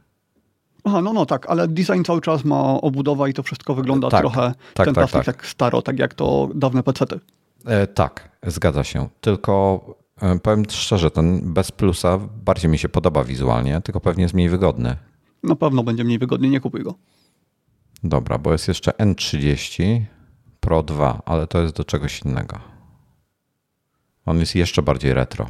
Aha, 0.86 1.02
no 1.02 1.14
no 1.14 1.26
tak, 1.26 1.50
ale 1.50 1.68
design 1.68 2.04
cały 2.04 2.22
czas 2.22 2.46
ma 2.46 2.82
obudowa 2.82 3.28
i 3.28 3.34
to 3.34 3.44
wszystko 3.44 3.76
wygląda 3.76 4.10
tak, 4.10 4.22
trochę 4.22 4.54
tak, 4.74 4.86
ten 4.86 4.96
tak, 4.96 5.26
tak. 5.26 5.48
staro, 5.48 5.82
tak 5.82 6.00
jak 6.00 6.14
to 6.14 6.50
dawne 6.56 6.84
pecety. 6.84 7.20
E, 7.66 7.88
tak, 7.88 8.30
zgadza 8.48 8.84
się. 8.84 9.10
Tylko 9.22 9.86
e, 10.22 10.40
powiem 10.40 10.64
szczerze, 10.70 11.12
ten 11.12 11.54
bez 11.54 11.72
plusa 11.72 12.20
bardziej 12.46 12.72
mi 12.72 12.78
się 12.78 12.90
podoba 12.90 13.24
wizualnie, 13.24 13.82
tylko 13.82 14.00
pewnie 14.00 14.24
jest 14.24 14.34
mniej 14.34 14.50
wygodny. 14.50 14.96
Na 15.44 15.56
pewno 15.56 15.84
będzie 15.84 16.04
mniej 16.04 16.20
wygodny, 16.20 16.50
nie 16.50 16.60
kupuj 16.60 16.84
go. 16.84 16.94
Dobra, 18.04 18.38
bo 18.38 18.52
jest 18.52 18.68
jeszcze 18.68 18.92
N30 18.92 20.02
Pro 20.60 20.84
2, 20.84 21.22
ale 21.26 21.48
to 21.48 21.62
jest 21.62 21.76
do 21.76 21.84
czegoś 21.84 22.22
innego. 22.22 22.60
On 24.26 24.40
jest 24.40 24.56
jeszcze 24.56 24.82
bardziej 24.82 25.14
retro. 25.14 25.46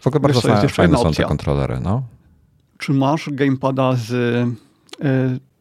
W 0.00 0.06
ogóle 0.06 0.20
bardzo 0.20 0.40
fajne, 0.40 0.68
fajne 0.68 0.98
są 0.98 1.12
te 1.12 1.24
kontrolery, 1.24 1.80
no. 1.80 2.02
Czy 2.78 2.92
masz 2.92 3.30
gamepada 3.32 3.96
z 3.96 4.12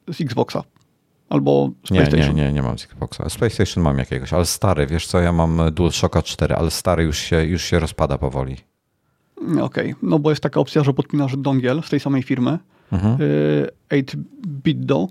z 0.07 0.21
Xboxa. 0.21 0.63
Albo 1.29 1.69
z 1.87 1.91
nie, 1.91 1.97
PlayStation. 1.99 2.35
Nie, 2.35 2.43
nie, 2.43 2.53
nie 2.53 2.61
mam 2.61 2.79
z 2.79 2.83
Xboxa. 2.83 3.29
Z 3.29 3.35
PlayStation 3.35 3.83
mam 3.83 3.97
jakiegoś, 3.97 4.33
ale 4.33 4.45
stary, 4.45 4.87
wiesz 4.87 5.07
co, 5.07 5.19
ja 5.19 5.31
mam 5.31 5.61
DualShocka 5.71 6.21
4, 6.21 6.55
ale 6.55 6.71
stary 6.71 7.03
już 7.03 7.17
się, 7.17 7.43
już 7.43 7.63
się 7.63 7.79
rozpada 7.79 8.17
powoli. 8.17 8.57
Okej, 9.41 9.61
okay. 9.61 9.95
no 10.01 10.19
bo 10.19 10.29
jest 10.29 10.43
taka 10.43 10.59
opcja, 10.59 10.83
że 10.83 10.93
podpinasz 10.93 11.37
dongiel 11.37 11.83
z 11.83 11.89
tej 11.89 11.99
samej 11.99 12.23
firmy 12.23 12.59
mhm. 12.91 13.17
8-bit 13.89 14.85
do 14.85 15.07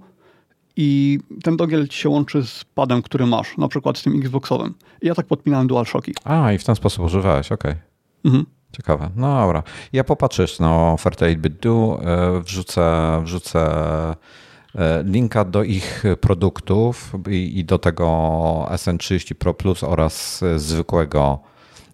i 0.77 1.19
ten 1.43 1.57
dogiel 1.57 1.89
ci 1.89 1.99
się 1.99 2.09
łączy 2.09 2.47
z 2.47 2.65
padem, 2.65 3.03
który 3.03 3.27
masz, 3.27 3.57
na 3.59 3.69
przykład 3.69 3.99
z 3.99 4.03
tym 4.03 4.21
Xboxowym. 4.21 4.75
I 5.03 5.07
ja 5.07 5.15
tak 5.15 5.27
podpinałem 5.27 5.67
DualShocki. 5.67 6.15
A, 6.25 6.53
i 6.53 6.59
w 6.59 6.65
ten 6.65 6.75
sposób 6.75 7.05
używałeś, 7.05 7.53
okej. 7.53 7.73
Okay. 7.73 7.83
Mhm. 8.25 8.47
Ciekawe. 8.77 9.11
No 9.17 9.41
dobra. 9.41 9.63
Ja 9.93 10.05
popatrzę 10.05 10.47
na 10.61 10.93
ofertę 10.93 11.27
8-bit 11.27 11.59
do, 11.61 12.01
e, 12.05 12.41
wrzucę, 12.41 13.21
wrzucę 13.25 13.61
e, 14.75 15.03
linka 15.03 15.45
do 15.45 15.63
ich 15.63 16.05
produktów 16.21 17.13
i, 17.31 17.59
i 17.59 17.65
do 17.65 17.79
tego 17.79 18.07
SN30 18.71 19.35
Pro 19.35 19.55
Plus 19.55 19.83
oraz 19.83 20.45
zwykłego 20.57 21.39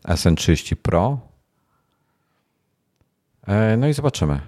SN30 0.05 0.75
Pro. 0.75 1.19
E, 3.47 3.77
no 3.77 3.89
i 3.89 3.93
zobaczymy. 3.93 4.41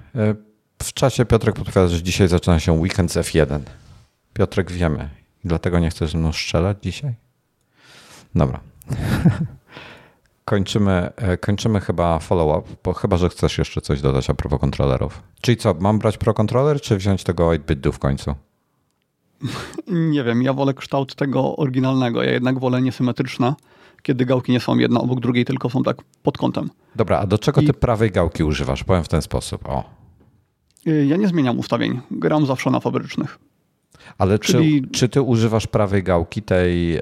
W 0.82 0.92
czasie 0.92 1.24
Piotrek 1.24 1.54
podpowiada, 1.54 1.88
że 1.88 2.02
dzisiaj 2.02 2.28
zaczyna 2.28 2.60
się 2.60 2.72
weekend 2.72 3.12
z 3.12 3.16
F1. 3.16 3.60
Piotrek 4.32 4.72
wiemy. 4.72 5.08
Dlatego 5.44 5.78
nie 5.78 5.90
chcesz 5.90 6.12
ze 6.12 6.18
mną 6.18 6.32
strzelać 6.32 6.76
dzisiaj? 6.82 7.14
Dobra. 8.34 8.60
kończymy, 10.44 11.10
e, 11.16 11.36
kończymy 11.36 11.80
chyba 11.80 12.18
follow-up, 12.18 12.68
bo 12.84 12.92
chyba, 12.92 13.16
że 13.16 13.28
chcesz 13.28 13.58
jeszcze 13.58 13.80
coś 13.80 14.00
dodać 14.00 14.30
a 14.30 14.34
propos 14.34 14.60
kontrolerów. 14.60 15.22
Czyli 15.40 15.56
co, 15.56 15.74
mam 15.80 15.98
brać 15.98 16.18
Pro 16.18 16.34
Controller, 16.34 16.80
czy 16.80 16.96
wziąć 16.96 17.24
tego 17.24 17.48
8-bit 17.48 17.88
w 17.88 17.98
końcu? 17.98 18.34
Nie 20.12 20.24
wiem, 20.24 20.42
ja 20.42 20.52
wolę 20.52 20.74
kształt 20.74 21.14
tego 21.14 21.56
oryginalnego. 21.56 22.22
Ja 22.22 22.32
jednak 22.32 22.58
wolę 22.58 22.82
niesymetryczne, 22.82 23.54
kiedy 24.02 24.26
gałki 24.26 24.52
nie 24.52 24.60
są 24.60 24.78
jedna 24.78 25.00
obok 25.00 25.20
drugiej, 25.20 25.44
tylko 25.44 25.70
są 25.70 25.82
tak 25.82 25.96
pod 26.22 26.38
kątem. 26.38 26.70
Dobra, 26.96 27.18
a 27.18 27.26
do 27.26 27.38
czego 27.38 27.60
I... 27.60 27.66
ty 27.66 27.72
prawej 27.72 28.10
gałki 28.10 28.44
używasz? 28.44 28.84
Powiem 28.84 29.04
w 29.04 29.08
ten 29.08 29.22
sposób. 29.22 29.68
O. 29.68 29.84
Y, 30.86 31.06
ja 31.06 31.16
nie 31.16 31.28
zmieniam 31.28 31.58
ustawień. 31.58 32.00
Gram 32.10 32.46
zawsze 32.46 32.70
na 32.70 32.80
fabrycznych. 32.80 33.38
Ale 34.18 34.38
Czyli... 34.38 34.82
czy, 34.82 34.90
czy 34.90 35.08
ty 35.08 35.22
używasz 35.22 35.66
prawej 35.66 36.02
gałki, 36.02 36.42
tej 36.42 36.96
e, 36.96 37.00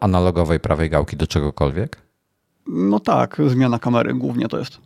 analogowej 0.00 0.60
prawej 0.60 0.90
gałki 0.90 1.16
do 1.16 1.26
czegokolwiek? 1.26 2.02
No 2.66 3.00
tak, 3.00 3.40
zmiana 3.46 3.78
kamery 3.78 4.14
głównie 4.14 4.48
to 4.48 4.58
jest. 4.58 4.78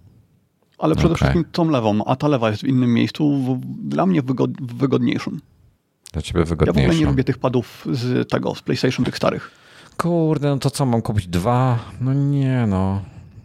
Ale 0.79 0.95
przede 0.95 1.15
okay. 1.15 1.17
wszystkim 1.17 1.53
tą 1.53 1.71
lewą, 1.71 2.05
a 2.05 2.17
ta 2.17 2.29
lewa 2.29 2.51
jest 2.51 2.63
w 2.63 2.67
innym 2.67 2.95
miejscu, 2.95 3.39
w, 3.39 3.61
dla 3.89 4.07
mnie 4.07 4.23
wygod, 4.23 4.51
wygodniejszym. 4.73 5.41
Dla 6.13 6.23
ciebie 6.23 6.45
wygodniejszym. 6.45 6.83
Ja 6.83 6.89
w 6.89 6.93
ogóle 6.93 7.01
nie 7.01 7.07
lubię 7.07 7.25
tych 7.25 7.39
padów 7.39 7.87
z 7.93 8.31
tego, 8.31 8.55
z 8.55 8.63
PlayStation, 8.63 9.05
tych 9.05 9.17
starych. 9.17 9.51
Kurde, 9.97 10.51
no 10.51 10.59
to 10.59 10.71
co, 10.71 10.87
mam 10.87 11.03
kupić 11.03 11.27
dwa? 11.27 11.79
No 12.01 12.15
nie 12.15 12.67
no. 12.69 13.01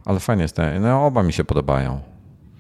Ale 0.06 0.20
fajnie 0.20 0.42
jest. 0.44 0.58
No 0.80 1.06
oba 1.06 1.24
mi 1.24 1.34
się 1.34 1.44
podobają. 1.44 2.00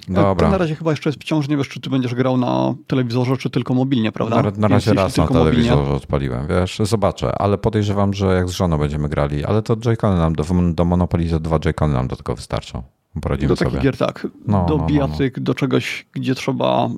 Dobra. 0.07 0.47
To 0.47 0.51
na 0.51 0.57
razie 0.57 0.75
chyba 0.75 0.91
jeszcze 0.91 1.09
jest 1.09 1.21
wciąż, 1.21 1.47
nie 1.47 1.57
wiesz, 1.57 1.69
czy 1.69 1.79
ty 1.79 1.89
będziesz 1.89 2.15
grał 2.15 2.37
na 2.37 2.73
telewizorze, 2.87 3.37
czy 3.37 3.49
tylko 3.49 3.73
mobilnie, 3.73 4.11
prawda? 4.11 4.41
Na, 4.41 4.51
na 4.57 4.67
razie 4.67 4.93
raz 4.93 5.17
na 5.17 5.27
telewizorze 5.27 5.75
mobilnie. 5.75 5.95
odpaliłem, 5.95 6.47
wiesz, 6.47 6.81
zobaczę, 6.83 7.31
ale 7.41 7.57
podejrzewam, 7.57 8.13
że 8.13 8.25
jak 8.25 8.49
z 8.49 8.51
żoną 8.51 8.77
będziemy 8.77 9.09
grali, 9.09 9.45
ale 9.45 9.61
to 9.61 9.75
Joy-Cony 9.75 10.17
nam, 10.17 10.35
do, 10.35 10.45
do 10.73 10.85
Monopoly 10.85 11.29
za 11.29 11.39
dwa 11.39 11.59
Joy-Cony 11.59 11.93
nam 11.93 12.07
do 12.07 12.15
tego 12.15 12.35
wystarczą. 12.35 12.83
Poradzimy 13.21 13.49
do 13.49 13.55
sobie. 13.55 13.71
takich 13.71 13.83
gier 13.83 13.97
tak. 13.97 14.27
No, 14.47 14.65
do 14.65 14.77
no, 14.77 14.85
bijatyk, 14.85 15.37
no, 15.37 15.41
no. 15.41 15.45
do 15.45 15.55
czegoś, 15.55 16.05
gdzie 16.13 16.35
trzeba 16.35 16.89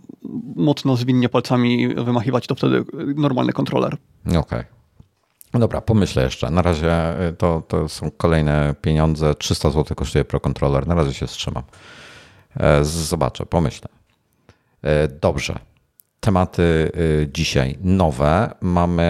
mocno 0.55 0.95
zwinnie 0.95 1.29
palcami 1.29 1.95
wymachiwać, 1.95 2.47
to 2.47 2.55
wtedy 2.55 2.85
normalny 3.15 3.53
kontroler. 3.53 3.97
Okej. 4.25 4.39
Okay. 4.39 4.65
Dobra, 5.53 5.81
pomyślę 5.81 6.23
jeszcze. 6.23 6.49
Na 6.49 6.61
razie 6.61 6.93
to, 7.37 7.63
to 7.67 7.89
są 7.89 8.11
kolejne 8.11 8.75
pieniądze. 8.81 9.35
300 9.35 9.69
zł 9.69 9.95
kosztuje 9.95 10.25
Pro 10.25 10.39
Controller. 10.39 10.87
Na 10.87 10.95
razie 10.95 11.13
się 11.13 11.27
wstrzymam. 11.27 11.63
E, 12.59 12.85
zobaczę, 12.85 13.45
pomyślę. 13.45 13.89
E, 14.81 15.07
dobrze. 15.07 15.59
Tematy 16.19 16.91
e, 17.23 17.27
dzisiaj 17.27 17.77
nowe. 17.81 18.55
Mamy 18.61 19.03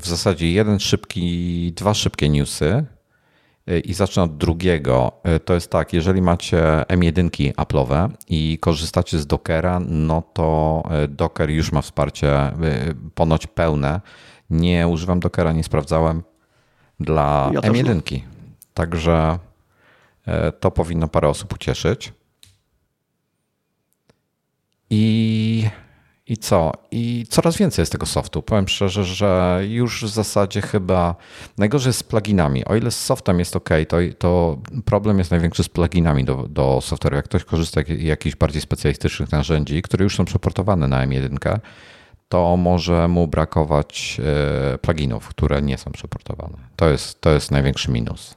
w 0.00 0.06
zasadzie 0.06 0.52
jeden 0.52 0.80
szybki, 0.80 1.72
dwa 1.76 1.94
szybkie 1.94 2.28
newsy. 2.28 2.84
I 3.84 3.94
zacznę 3.94 4.22
od 4.22 4.36
drugiego. 4.36 5.12
To 5.44 5.54
jest 5.54 5.70
tak, 5.70 5.92
jeżeli 5.92 6.22
macie 6.22 6.84
M1 6.88 7.52
Apple'owe 7.52 8.10
i 8.28 8.58
korzystacie 8.60 9.18
z 9.18 9.26
Dockera, 9.26 9.80
no 9.86 10.22
to 10.32 10.82
Docker 11.08 11.50
już 11.50 11.72
ma 11.72 11.82
wsparcie 11.82 12.52
ponoć 13.14 13.46
pełne. 13.46 14.00
Nie 14.50 14.88
używam 14.88 15.20
Dockera, 15.20 15.52
nie 15.52 15.64
sprawdzałem 15.64 16.22
dla 17.00 17.50
ja 17.54 17.60
M1. 17.60 18.20
Także 18.74 19.38
to 20.60 20.70
powinno 20.70 21.08
parę 21.08 21.28
osób 21.28 21.52
ucieszyć. 21.52 22.12
I, 24.90 25.68
I 26.26 26.36
co? 26.36 26.72
I 26.90 27.26
coraz 27.30 27.56
więcej 27.56 27.82
jest 27.82 27.92
tego 27.92 28.06
softu. 28.06 28.42
Powiem 28.42 28.68
szczerze, 28.68 29.04
że 29.04 29.60
już 29.68 30.04
w 30.04 30.08
zasadzie 30.08 30.62
chyba 30.62 31.14
najgorzej 31.58 31.88
jest 31.88 31.98
z 31.98 32.02
pluginami. 32.02 32.64
O 32.64 32.76
ile 32.76 32.90
z 32.90 33.04
softem 33.04 33.38
jest 33.38 33.56
ok, 33.56 33.68
to, 33.88 33.96
to 34.18 34.58
problem 34.84 35.18
jest 35.18 35.30
największy 35.30 35.64
z 35.64 35.68
pluginami 35.68 36.24
do, 36.24 36.48
do 36.48 36.78
software'u. 36.82 37.14
Jak 37.14 37.24
ktoś 37.24 37.44
korzysta 37.44 37.80
z 37.82 38.02
jakichś 38.02 38.36
bardziej 38.36 38.62
specjalistycznych 38.62 39.32
narzędzi, 39.32 39.82
które 39.82 40.04
już 40.04 40.16
są 40.16 40.24
przeportowane 40.24 40.88
na 40.88 41.06
M1, 41.06 41.58
to 42.28 42.56
może 42.56 43.08
mu 43.08 43.26
brakować 43.28 44.20
e, 44.74 44.78
pluginów, 44.78 45.28
które 45.28 45.62
nie 45.62 45.78
są 45.78 45.92
przeportowane. 45.92 46.56
To 46.76 46.88
jest, 46.88 47.20
to 47.20 47.30
jest 47.30 47.50
największy 47.50 47.90
minus 47.90 48.34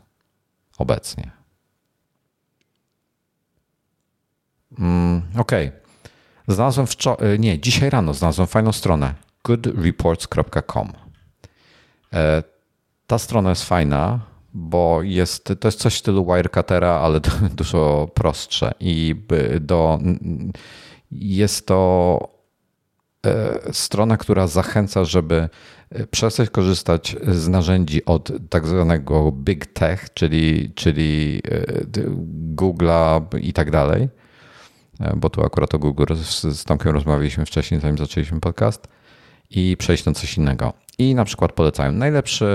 obecnie. 0.78 1.32
Mm, 4.80 5.22
Okej. 5.38 5.68
Okay. 5.68 5.83
Znalazłem 6.48 6.88
wczoraj, 6.88 7.40
nie, 7.40 7.60
dzisiaj 7.60 7.90
rano 7.90 8.14
znalazłem 8.14 8.48
fajną 8.48 8.72
stronę 8.72 9.14
goodreports.com. 9.44 10.92
E, 12.14 12.44
ta 13.08 13.20
strona 13.20 13.50
jest 13.50 13.64
fajna, 13.64 14.20
bo 14.54 15.02
jest, 15.02 15.54
to 15.60 15.68
jest 15.68 15.80
coś 15.80 15.96
w 15.96 15.98
stylu 15.98 16.26
Wirecutera, 16.26 16.90
ale 16.90 17.20
dużo 17.56 18.10
prostsze 18.14 18.72
i 18.80 19.16
do, 19.62 20.00
jest 21.12 21.68
to 21.68 22.20
e, 23.26 23.60
strona, 23.74 24.18
która 24.18 24.48
zachęca, 24.48 25.06
żeby 25.06 25.50
e, 25.90 26.08
przestać 26.08 26.50
korzystać 26.50 27.16
z 27.28 27.48
narzędzi 27.48 28.06
od 28.06 28.32
tak 28.50 28.68
zwanego 28.68 29.32
big 29.32 29.66
tech, 29.66 30.14
czyli, 30.14 30.72
czyli 30.76 31.42
Google'a 32.56 33.22
i 33.42 33.54
tak 33.54 33.72
dalej 33.72 34.04
E, 34.04 34.23
bo 35.16 35.30
tu 35.30 35.42
akurat 35.42 35.76
o 35.76 35.80
Google 35.80 36.16
z, 36.16 36.42
z 36.42 36.64
Tomkiem 36.64 36.92
rozmawialiśmy 36.92 37.46
wcześniej, 37.46 37.80
zanim 37.80 37.98
zaczęliśmy 37.98 38.40
podcast, 38.40 38.88
i 39.56 39.78
przejść 39.78 40.06
na 40.06 40.14
coś 40.14 40.38
innego. 40.38 40.74
I 40.98 41.16
na 41.16 41.26
przykład 41.26 41.52
polecają 41.52 41.92
najlepszy 41.92 42.46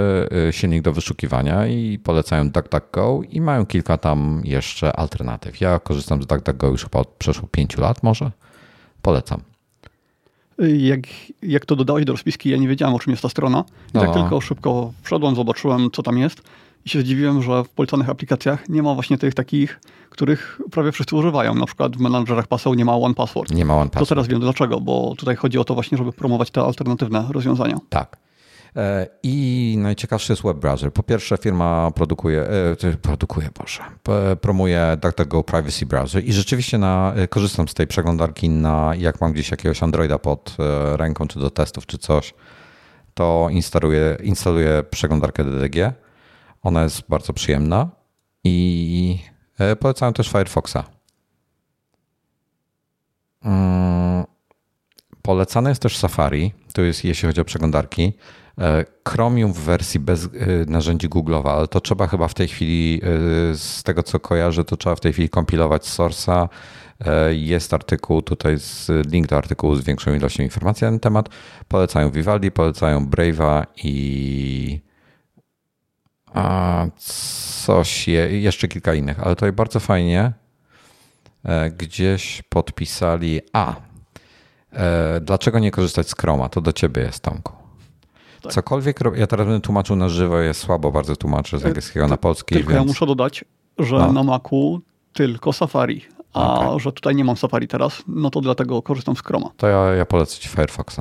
e, 0.48 0.52
silnik 0.52 0.82
do 0.82 0.92
wyszukiwania 0.92 1.66
i 1.66 1.98
polecają 1.98 2.50
DuckDuckGo 2.50 3.20
i 3.30 3.40
mają 3.40 3.66
kilka 3.66 3.98
tam 3.98 4.42
jeszcze 4.44 4.96
alternatyw. 4.96 5.60
Ja 5.60 5.78
korzystam 5.78 6.22
z 6.22 6.26
DuckDuckGo 6.26 6.68
już 6.68 6.84
chyba 6.84 6.98
od 6.98 7.08
przeszło 7.08 7.48
5 7.48 7.76
lat 7.76 8.02
może. 8.02 8.30
Polecam. 9.02 9.40
Jak, 10.78 11.00
jak 11.42 11.66
to 11.66 11.76
dodałeś 11.76 12.04
do 12.04 12.12
rozpiski, 12.12 12.50
ja 12.50 12.56
nie 12.56 12.68
wiedziałem, 12.68 12.94
o 12.94 12.98
czym 12.98 13.10
jest 13.10 13.22
ta 13.22 13.28
strona. 13.28 13.64
I 13.88 13.92
tak 13.92 14.08
no. 14.08 14.14
tak 14.14 14.22
tylko 14.22 14.40
szybko 14.40 14.92
wszedłem, 15.02 15.34
zobaczyłem, 15.34 15.90
co 15.92 16.02
tam 16.02 16.18
jest 16.18 16.42
i 16.84 16.88
się 16.88 17.00
zdziwiłem, 17.00 17.42
że 17.42 17.64
w 17.64 17.68
polecanych 17.68 18.08
aplikacjach 18.08 18.68
nie 18.68 18.82
ma 18.82 18.94
właśnie 18.94 19.18
tych 19.18 19.34
takich, 19.34 19.80
których 20.10 20.60
prawie 20.70 20.92
wszyscy 20.92 21.16
używają. 21.16 21.54
Na 21.54 21.66
przykład 21.66 21.96
w 21.96 22.00
menadżerach 22.00 22.46
paseł 22.46 22.74
nie 22.74 22.84
ma 22.84 22.96
One 22.96 23.14
Password. 23.14 23.50
Nie 23.50 23.64
ma 23.64 23.76
One 23.76 23.90
Password. 23.90 24.08
To 24.08 24.14
teraz 24.14 24.28
wiem 24.28 24.40
dlaczego, 24.40 24.80
bo 24.80 25.14
tutaj 25.18 25.36
chodzi 25.36 25.58
o 25.58 25.64
to 25.64 25.74
właśnie, 25.74 25.98
żeby 25.98 26.12
promować 26.12 26.50
te 26.50 26.60
alternatywne 26.60 27.24
rozwiązania. 27.30 27.78
Tak. 27.88 28.16
E, 28.76 29.06
I 29.22 29.74
najciekawszy 29.78 30.32
jest 30.32 30.42
web 30.42 30.56
browser. 30.56 30.92
Po 30.92 31.02
pierwsze, 31.02 31.36
firma 31.36 31.90
produkuje, 31.90 32.42
e, 32.42 32.96
produkuje, 33.02 33.48
Boże, 33.58 33.82
promuje 34.40 34.96
DuckDuckGo 35.02 35.42
Privacy 35.42 35.86
Browser 35.86 36.24
i 36.24 36.32
rzeczywiście 36.32 36.78
na, 36.78 37.12
e, 37.16 37.28
korzystam 37.28 37.68
z 37.68 37.74
tej 37.74 37.86
przeglądarki 37.86 38.48
na, 38.48 38.92
jak 38.98 39.20
mam 39.20 39.32
gdzieś 39.32 39.50
jakiegoś 39.50 39.82
Androida 39.82 40.18
pod 40.18 40.56
ręką, 40.96 41.28
czy 41.28 41.38
do 41.38 41.50
testów, 41.50 41.86
czy 41.86 41.98
coś, 41.98 42.34
to 43.14 43.48
instaluję, 43.50 44.16
instaluję 44.22 44.82
przeglądarkę 44.90 45.44
DDG 45.44 45.92
ona 46.62 46.82
jest 46.82 47.02
bardzo 47.08 47.32
przyjemna 47.32 47.90
i 48.44 49.18
e, 49.58 49.76
polecam 49.76 50.12
też 50.12 50.28
Firefoxa. 50.28 50.84
Mm, 53.44 54.24
polecane 55.22 55.70
jest 55.70 55.82
też 55.82 55.96
Safari, 55.96 56.52
to 56.72 56.82
jest 56.82 57.04
jeśli 57.04 57.26
chodzi 57.26 57.40
o 57.40 57.44
przeglądarki. 57.44 58.12
E, 58.58 58.84
Chromium 59.08 59.52
w 59.52 59.58
wersji 59.58 60.00
bez 60.00 60.24
e, 60.24 60.28
narzędzi 60.66 61.08
Google'owa, 61.08 61.50
ale 61.50 61.68
to 61.68 61.80
trzeba 61.80 62.06
chyba 62.06 62.28
w 62.28 62.34
tej 62.34 62.48
chwili, 62.48 63.00
z 63.54 63.82
tego 63.82 64.02
co 64.02 64.20
kojarzę, 64.20 64.64
to 64.64 64.76
trzeba 64.76 64.96
w 64.96 65.00
tej 65.00 65.12
chwili 65.12 65.28
kompilować 65.28 65.82
source'a. 65.82 66.48
Jest 67.30 67.74
artykuł, 67.74 68.22
tutaj 68.22 68.56
link 69.10 69.26
do 69.26 69.36
artykułu 69.36 69.76
z 69.76 69.84
większą 69.84 70.14
ilością 70.14 70.42
informacji 70.42 70.84
na 70.84 70.90
ten 70.90 71.00
temat. 71.00 71.28
Polecają 71.68 72.10
Vivaldi, 72.10 72.50
polecają 72.50 73.06
Brave'a 73.06 73.66
i 73.84 74.80
a 76.34 76.86
coś, 76.96 78.08
je, 78.08 78.40
jeszcze 78.40 78.68
kilka 78.68 78.94
innych, 78.94 79.20
ale 79.20 79.34
tutaj 79.34 79.52
bardzo 79.52 79.80
fajnie 79.80 80.32
e, 81.44 81.70
gdzieś 81.70 82.42
podpisali. 82.48 83.40
A, 83.52 83.88
E, 84.72 85.20
dlaczego 85.20 85.58
nie 85.58 85.70
korzystać 85.70 86.08
z 86.08 86.14
Chroma? 86.14 86.48
To 86.48 86.60
do 86.60 86.72
ciebie 86.72 87.02
jest, 87.02 87.20
Tomku. 87.20 87.52
Tak. 88.42 88.52
Cokolwiek, 88.52 89.00
ja 89.16 89.26
teraz 89.26 89.46
będę 89.46 89.60
tłumaczył 89.60 89.96
na 89.96 90.08
żywo, 90.08 90.38
jest 90.38 90.60
słabo 90.60 90.92
bardzo 90.92 91.16
tłumaczę 91.16 91.58
z 91.58 91.64
e, 91.64 91.66
angielskiego 91.68 92.08
na 92.08 92.16
polski. 92.16 92.54
Tylko 92.54 92.70
więc... 92.70 92.80
ja 92.80 92.86
muszę 92.86 93.06
dodać, 93.06 93.44
że 93.78 93.98
no. 93.98 94.12
na 94.12 94.22
Macu 94.22 94.80
tylko 95.12 95.52
Safari, 95.52 96.04
a 96.32 96.60
okay. 96.60 96.80
że 96.80 96.92
tutaj 96.92 97.14
nie 97.14 97.24
mam 97.24 97.36
Safari 97.36 97.68
teraz, 97.68 98.02
no 98.08 98.30
to 98.30 98.40
dlatego 98.40 98.82
korzystam 98.82 99.16
z 99.16 99.22
Chroma. 99.22 99.50
To 99.56 99.68
ja, 99.68 99.94
ja 99.94 100.06
polecę 100.06 100.38
ci 100.38 100.48
Firefoxa. 100.48 101.00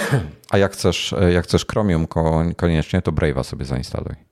A 0.50 0.58
jak 0.58 0.72
chcesz, 0.72 1.14
jak 1.32 1.44
chcesz 1.44 1.66
Chromium 1.66 2.06
koniecznie, 2.56 3.02
to 3.02 3.12
Brave'a 3.12 3.44
sobie 3.44 3.64
zainstaluj. 3.64 4.26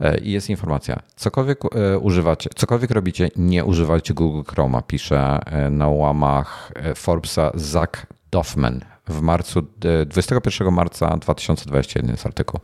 E, 0.00 0.18
I 0.18 0.32
jest 0.32 0.50
informacja. 0.50 1.02
Cokolwiek 1.16 1.58
e, 1.64 1.98
używacie, 1.98 2.50
cokolwiek 2.56 2.90
robicie, 2.90 3.28
nie 3.36 3.64
używajcie 3.64 4.14
Google 4.14 4.50
Chroma, 4.52 4.82
pisze 4.82 5.38
e, 5.46 5.70
na 5.70 5.88
łamach 5.88 6.72
Forbesa 6.94 7.50
Zach 7.54 8.06
Doffman 8.30 8.80
w 9.08 9.20
marcu, 9.20 9.62
21 10.06 10.74
marca 10.74 11.16
2021 11.16 12.10
jest 12.10 12.26
artykuł. 12.26 12.60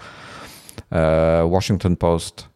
Washington 1.50 1.97
Post 1.97 2.49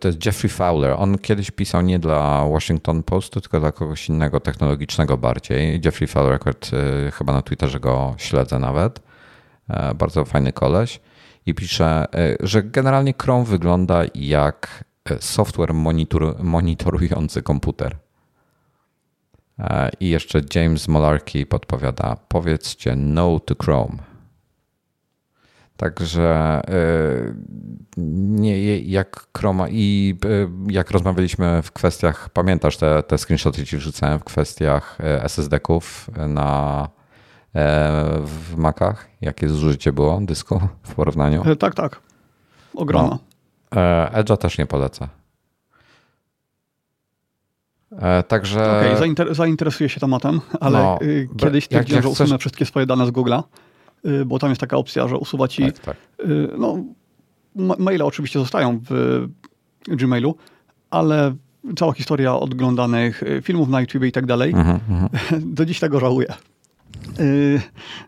to 0.00 0.08
jest 0.08 0.26
Jeffrey 0.26 0.50
Fowler. 0.50 0.94
On 0.98 1.18
kiedyś 1.18 1.50
pisał 1.50 1.82
nie 1.82 1.98
dla 1.98 2.48
Washington 2.48 3.02
Postu, 3.02 3.40
tylko 3.40 3.60
dla 3.60 3.72
kogoś 3.72 4.08
innego, 4.08 4.40
technologicznego 4.40 5.18
bardziej. 5.18 5.80
Jeffrey 5.84 6.08
Fowler, 6.08 6.32
akurat 6.32 6.70
chyba 7.12 7.32
na 7.32 7.42
Twitterze 7.42 7.80
go 7.80 8.14
śledzę 8.18 8.58
nawet. 8.58 9.00
Bardzo 9.94 10.24
fajny 10.24 10.52
koleś 10.52 11.00
i 11.46 11.54
pisze, 11.54 12.06
e, 12.14 12.36
że 12.40 12.62
generalnie 12.62 13.14
Chrome 13.22 13.44
wygląda 13.44 14.02
jak 14.14 14.84
e, 15.10 15.22
software 15.22 15.74
monitor, 15.74 16.44
monitorujący 16.44 17.42
komputer. 17.42 17.96
E, 19.58 19.90
I 20.00 20.08
jeszcze 20.08 20.40
James 20.54 20.88
Molarkey 20.88 21.46
podpowiada: 21.46 22.16
powiedzcie 22.28 22.96
no 22.96 23.40
to 23.40 23.54
Chrome. 23.64 24.11
Także 25.82 26.60
nie, 27.96 28.78
jak 28.78 29.26
Chroma 29.38 29.68
i 29.68 30.16
jak 30.68 30.90
rozmawialiśmy 30.90 31.62
w 31.62 31.72
kwestiach, 31.72 32.28
pamiętasz 32.28 32.76
te, 32.76 33.02
te 33.02 33.18
screenshoty 33.18 33.66
ci 33.66 33.76
wrzucałem 33.76 34.18
w 34.18 34.24
kwestiach 34.24 34.98
SSD-ków 35.00 36.10
na 36.28 36.88
E, 37.54 38.20
w 38.24 38.56
Macach? 38.56 39.08
Jakie 39.20 39.48
zużycie 39.48 39.92
było 39.92 40.20
dysku 40.20 40.60
w 40.82 40.94
porównaniu? 40.94 41.42
E, 41.46 41.56
tak, 41.56 41.74
tak. 41.74 42.00
Ogromna. 42.74 43.18
No. 43.72 43.80
E, 43.80 44.10
Edge'a 44.14 44.36
też 44.36 44.58
nie 44.58 44.66
polecę. 44.66 45.08
Także. 48.28 48.60
Okej, 48.60 48.86
okay, 48.86 48.98
zainter 48.98 49.34
zainteresuję 49.34 49.88
się 49.88 50.00
tematem, 50.00 50.40
ale 50.60 50.78
no, 50.78 50.98
kiedyś 51.36 51.64
stwierdziłem, 51.64 52.02
że 52.02 52.08
usunę 52.08 52.38
wszystkie 52.38 52.66
swoje 52.66 52.86
dane 52.86 53.06
z 53.06 53.10
Google'a, 53.10 53.42
bo 54.26 54.38
tam 54.38 54.50
jest 54.50 54.60
taka 54.60 54.76
opcja, 54.76 55.08
że 55.08 55.16
usuwa 55.16 55.48
ci. 55.48 55.62
Tak, 55.62 55.78
tak. 55.78 55.96
No, 56.58 56.84
maile 57.78 58.02
oczywiście 58.02 58.38
zostają 58.38 58.80
w 58.90 59.24
Gmailu, 59.86 60.36
ale 60.90 61.34
cała 61.76 61.92
historia 61.92 62.36
odglądanych 62.36 63.22
filmów 63.42 63.68
na 63.68 63.80
YouTube 63.80 64.04
i 64.04 64.12
tak 64.12 64.26
dalej, 64.26 64.50
mhm, 64.50 64.80
mhm. 64.90 65.08
do 65.54 65.64
dziś 65.64 65.80
tego 65.80 66.00
żałuję. 66.00 66.34
Y, 67.20 67.60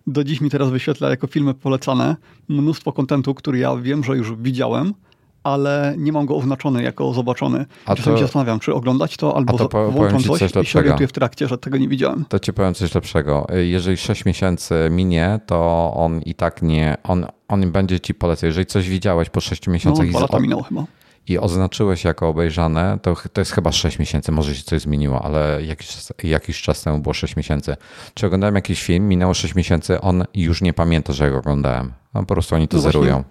do 0.07 0.25
dziś 0.25 0.41
mi 0.41 0.51
teraz 0.51 0.71
wyświetla 0.71 1.11
jako 1.11 1.27
filmy 1.27 1.55
polecane 1.55 2.17
mnóstwo 2.49 2.93
kontentu, 2.93 3.35
który 3.35 3.59
ja 3.59 3.77
wiem, 3.77 4.05
że 4.05 4.17
już 4.17 4.35
widziałem, 4.37 4.95
ale 5.44 5.94
nie 5.98 6.12
mam 6.12 6.26
go 6.26 6.37
oznaczony 6.37 6.83
jako 6.83 7.14
zobaczony. 7.14 7.66
A 7.87 7.94
Czasami 7.96 8.14
to, 8.14 8.20
się 8.20 8.24
zastanawiam, 8.24 8.61
czy 8.61 8.74
oglądać 8.74 9.16
to, 9.16 9.37
albo 9.37 9.59
to 9.59 9.68
po, 9.68 9.90
włączam 9.90 10.22
coś, 10.22 10.52
coś 10.52 10.68
i 10.68 10.70
się 10.70 10.78
orientuję 10.78 11.09
w 11.09 11.12
trakcie, 11.12 11.48
że 11.48 11.59
tego 11.59 11.78
nie 11.78 11.88
widziałem. 11.88 12.24
To 12.28 12.38
ci 12.38 12.52
powiem 12.52 12.74
coś 12.74 12.94
lepszego. 12.94 13.46
Jeżeli 13.52 13.96
6 13.96 14.24
miesięcy 14.24 14.74
minie, 14.90 15.40
to 15.46 15.92
on 15.96 16.20
i 16.20 16.35
tak 16.35 16.62
nie, 16.62 16.96
on, 17.04 17.26
on 17.48 17.72
będzie 17.72 18.00
ci 18.00 18.14
polecał. 18.14 18.46
Jeżeli 18.46 18.66
coś 18.66 18.88
widziałeś 18.88 19.30
po 19.30 19.40
6 19.40 19.66
miesiącach... 19.68 20.07
No, 20.07 20.11
dwa 20.11 20.20
lata 20.20 20.40
minęło 20.40 20.62
chyba 20.62 20.85
i 21.28 21.38
oznaczyłeś 21.38 22.04
jako 22.04 22.28
obejrzane, 22.28 22.98
to, 23.02 23.16
to 23.33 23.40
jest 23.40 23.52
chyba 23.52 23.72
6 23.72 23.98
miesięcy, 23.98 24.33
może 24.33 24.54
się 24.54 24.62
coś 24.62 24.83
zmieniło, 24.83 25.22
ale 25.22 25.59
jakiś, 25.62 25.96
jakiś 26.22 26.62
czas 26.62 26.83
temu 26.83 26.98
było 26.98 27.14
6 27.14 27.37
miesięcy. 27.37 27.76
Czy 28.14 28.26
oglądałem 28.26 28.54
jakiś 28.54 28.83
film, 28.83 29.09
minęło 29.09 29.35
6 29.35 29.54
miesięcy, 29.54 30.00
on 30.00 30.24
już 30.35 30.62
nie 30.62 30.72
pamięta, 30.72 31.12
że 31.12 31.30
go 31.30 31.38
oglądałem. 31.38 31.92
No, 32.14 32.20
po 32.20 32.35
prostu 32.35 32.54
oni 32.54 32.68
to 32.68 32.76
no 32.76 32.83
zerują. 32.83 33.24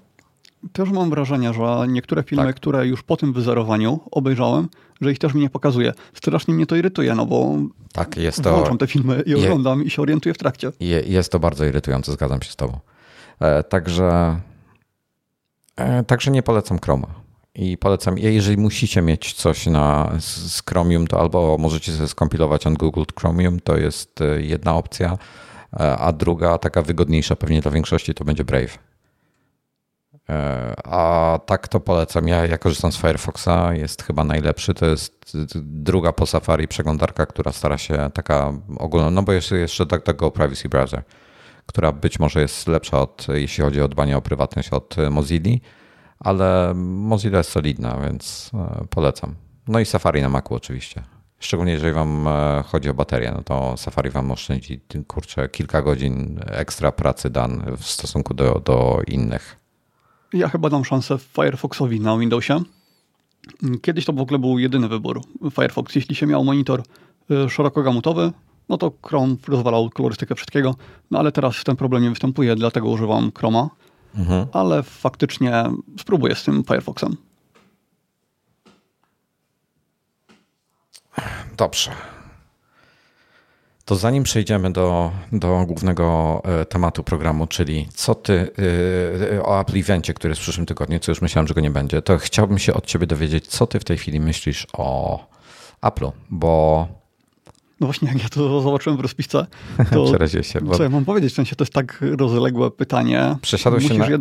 Też 0.73 0.89
mam 0.89 1.09
wrażenie, 1.09 1.53
że 1.53 1.85
niektóre 1.87 2.23
filmy, 2.23 2.45
tak. 2.45 2.55
które 2.55 2.87
już 2.87 3.03
po 3.03 3.17
tym 3.17 3.33
wyzerowaniu 3.33 3.99
obejrzałem, 4.11 4.69
że 5.01 5.11
ich 5.11 5.19
też 5.19 5.33
mi 5.33 5.41
nie 5.41 5.49
pokazuje. 5.49 5.93
Strasznie 6.13 6.53
mnie 6.53 6.65
to 6.65 6.75
irytuje, 6.75 7.15
no 7.15 7.25
bo 7.25 7.55
tak, 7.93 8.17
jest 8.17 8.43
to, 8.43 8.55
włączam 8.55 8.77
te 8.77 8.87
filmy 8.87 9.23
i 9.25 9.35
oglądam 9.35 9.79
je, 9.79 9.85
i 9.85 9.89
się 9.89 10.01
orientuję 10.01 10.33
w 10.33 10.37
trakcie. 10.37 10.71
Je, 10.79 11.01
jest 11.01 11.31
to 11.31 11.39
bardzo 11.39 11.65
irytujące, 11.65 12.11
zgadzam 12.11 12.41
się 12.41 12.51
z 12.51 12.55
tobą. 12.55 12.79
E, 13.39 13.63
także, 13.63 14.39
e, 15.75 16.03
także 16.03 16.31
nie 16.31 16.43
polecam 16.43 16.79
Chroma. 16.79 17.07
I 17.55 17.77
polecam, 17.77 18.17
jeżeli 18.17 18.57
musicie 18.57 19.01
mieć 19.01 19.33
coś 19.33 19.65
na, 19.65 20.11
z 20.19 20.61
Chromium, 20.69 21.07
to 21.07 21.19
albo 21.19 21.57
możecie 21.59 21.91
sobie 21.91 22.07
skompilować 22.07 22.67
on 22.67 22.73
Google 22.73 23.03
Chromium, 23.19 23.59
to 23.59 23.77
jest 23.77 24.21
e, 24.21 24.41
jedna 24.41 24.75
opcja, 24.75 25.17
e, 25.73 25.97
a 25.97 26.11
druga, 26.11 26.57
taka 26.57 26.81
wygodniejsza 26.81 27.35
pewnie 27.35 27.61
dla 27.61 27.71
większości, 27.71 28.13
to 28.13 28.25
będzie 28.25 28.43
Brave. 28.43 28.92
E, 30.29 30.73
a 30.83 31.39
tak 31.45 31.67
to 31.67 31.79
polecam. 31.79 32.27
Ja, 32.27 32.45
ja 32.45 32.57
korzystam 32.57 32.91
z 32.91 32.97
Firefoxa, 32.97 33.73
jest 33.73 34.03
chyba 34.03 34.23
najlepszy. 34.23 34.73
To 34.73 34.85
jest 34.85 35.37
druga 35.55 36.11
po 36.11 36.25
Safari 36.25 36.67
przeglądarka, 36.67 37.25
która 37.25 37.51
stara 37.51 37.77
się 37.77 38.09
taka 38.13 38.53
ogólna, 38.77 39.09
no 39.09 39.23
bo 39.23 39.33
jeszcze 39.33 39.85
tak, 39.85 40.03
tak 40.03 40.17
Privacy 40.33 40.69
Browser, 40.69 41.03
która 41.65 41.91
być 41.91 42.19
może 42.19 42.41
jest 42.41 42.67
lepsza 42.67 43.01
od, 43.01 43.27
jeśli 43.33 43.63
chodzi 43.63 43.81
o 43.81 43.87
dbanie 43.87 44.17
o 44.17 44.21
prywatność 44.21 44.69
od 44.69 44.95
Mozilla 45.11 45.57
ale 46.23 46.73
Mozilla 46.75 47.37
jest 47.37 47.49
solidna, 47.49 47.97
więc 48.01 48.51
e, 48.53 48.85
polecam. 48.89 49.35
No 49.67 49.79
i 49.79 49.85
Safari 49.85 50.21
na 50.21 50.29
Macu 50.29 50.55
oczywiście. 50.55 51.03
Szczególnie 51.39 51.73
jeżeli 51.73 51.93
wam 51.93 52.27
e, 52.27 52.63
chodzi 52.67 52.89
o 52.89 52.93
baterię, 52.93 53.31
no 53.31 53.43
to 53.43 53.77
Safari 53.77 54.09
wam 54.09 54.31
oszczędzi 54.31 54.81
kurczę, 55.07 55.49
kilka 55.49 55.81
godzin 55.81 56.39
ekstra 56.45 56.91
pracy 56.91 57.29
dan 57.29 57.75
w 57.77 57.85
stosunku 57.85 58.33
do, 58.33 58.59
do 58.59 59.01
innych. 59.07 59.62
Ja 60.33 60.49
chyba 60.49 60.69
dam 60.69 60.85
szansę 60.85 61.17
Firefoxowi 61.17 61.99
na 61.99 62.17
Windowsie. 62.17 62.61
Kiedyś 63.81 64.05
to 64.05 64.13
w 64.13 64.21
ogóle 64.21 64.39
był 64.39 64.59
jedyny 64.59 64.87
wybór 64.87 65.21
Firefox. 65.51 65.95
Jeśli 65.95 66.15
się 66.15 66.27
miał 66.27 66.43
monitor 66.43 66.83
e, 67.31 67.49
szerokogamutowy, 67.49 68.31
no 68.69 68.77
to 68.77 68.91
Chrome 69.03 69.35
rozwalał 69.47 69.89
kolorystykę 69.89 70.35
wszystkiego, 70.35 70.75
no 71.11 71.19
ale 71.19 71.31
teraz 71.31 71.63
ten 71.63 71.75
problem 71.75 72.03
nie 72.03 72.09
występuje, 72.09 72.55
dlatego 72.55 72.89
używam 72.89 73.31
Chroma 73.37 73.69
mhm. 74.15 74.47
ale 74.53 74.83
faktycznie 74.83 75.63
spróbuję 75.99 76.35
z 76.35 76.43
tym 76.43 76.63
Firefoxem. 76.63 77.17
Dobrze. 81.57 81.91
To 83.85 83.95
zanim 83.95 84.23
przejdziemy 84.23 84.71
do, 84.71 85.11
do 85.31 85.63
głównego 85.67 86.41
e, 86.45 86.65
tematu 86.65 87.03
programu, 87.03 87.47
czyli 87.47 87.87
co 87.95 88.15
ty 88.15 88.51
e, 89.33 89.43
o 89.43 89.61
Apple 89.61 89.79
Evencie, 89.79 90.13
który 90.13 90.31
jest 90.31 90.41
w 90.41 90.43
przyszłym 90.43 90.65
tygodniu, 90.65 90.99
co 90.99 91.11
już 91.11 91.21
myślałem, 91.21 91.47
że 91.47 91.53
go 91.53 91.61
nie 91.61 91.71
będzie, 91.71 92.01
to 92.01 92.17
chciałbym 92.17 92.59
się 92.59 92.73
od 92.73 92.85
ciebie 92.85 93.07
dowiedzieć, 93.07 93.47
co 93.47 93.67
ty 93.67 93.79
w 93.79 93.83
tej 93.83 93.97
chwili 93.97 94.19
myślisz 94.19 94.67
o 94.73 95.19
Apple'u, 95.81 96.11
bo 96.29 96.87
no 97.79 97.87
właśnie, 97.87 98.07
jak 98.07 98.23
ja 98.23 98.29
to 98.29 98.61
zobaczyłem 98.61 98.97
w 98.97 99.01
rozpisce, 99.01 99.45
to 99.91 100.27
się, 100.27 100.61
bo... 100.61 100.77
co 100.77 100.83
ja 100.83 100.89
mam 100.89 101.05
powiedzieć? 101.05 101.33
W 101.33 101.35
sensie 101.35 101.55
to 101.55 101.63
jest 101.63 101.73
tak 101.73 102.03
rozległe 102.17 102.71
pytanie, 102.71 103.35
przesiadłeś 103.41 103.87
się 103.87 103.93
na, 103.93 104.09
je 104.09 104.19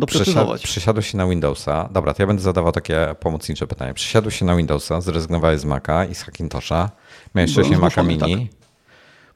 przesiadłeś 0.63 1.11
się 1.11 1.17
na 1.17 1.27
Windowsa. 1.27 1.89
Dobra, 1.93 2.13
to 2.13 2.23
ja 2.23 2.27
będę 2.27 2.41
zadawał 2.41 2.71
takie 2.71 3.15
pomocnicze 3.19 3.67
pytanie. 3.67 3.93
Przesiadłeś 3.93 4.39
się 4.39 4.45
na 4.45 4.55
Windowsa, 4.55 5.01
zrezygnowałeś 5.01 5.59
z 5.59 5.65
Maca 5.65 6.05
i 6.05 6.15
z 6.15 6.21
Hackintosha. 6.21 6.91
Miałeś 7.35 7.51
wcześniej 7.51 7.79
Maca 7.79 8.03
Mini, 8.03 8.47
tak. 8.47 8.62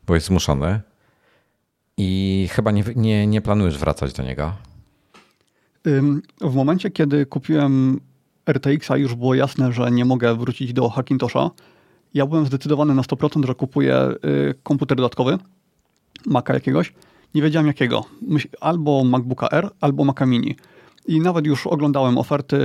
Byłeś 0.07 0.23
zmuszony 0.23 0.81
i 1.97 2.49
chyba 2.51 2.71
nie, 2.71 2.83
nie, 2.95 3.27
nie 3.27 3.41
planujesz 3.41 3.77
wracać 3.77 4.13
do 4.13 4.23
niego. 4.23 4.53
W 6.41 6.55
momencie, 6.55 6.91
kiedy 6.91 7.25
kupiłem 7.25 7.99
RTX-a 8.49 8.97
już 8.97 9.15
było 9.15 9.35
jasne, 9.35 9.71
że 9.71 9.91
nie 9.91 10.05
mogę 10.05 10.35
wrócić 10.35 10.73
do 10.73 10.89
Hackintosha, 10.89 11.51
ja 12.13 12.25
byłem 12.25 12.45
zdecydowany 12.45 12.95
na 12.95 13.01
100%, 13.01 13.45
że 13.47 13.55
kupuję 13.55 14.09
y, 14.25 14.55
komputer 14.63 14.97
dodatkowy, 14.97 15.37
Maca 16.25 16.53
jakiegoś. 16.53 16.93
Nie 17.35 17.41
wiedziałem 17.41 17.67
jakiego. 17.67 18.05
Albo 18.61 19.03
MacBooka 19.03 19.49
R, 19.49 19.69
albo 19.81 20.03
Maca 20.03 20.25
Mini. 20.25 20.55
I 21.07 21.19
nawet 21.19 21.45
już 21.45 21.67
oglądałem 21.67 22.17
oferty 22.17 22.57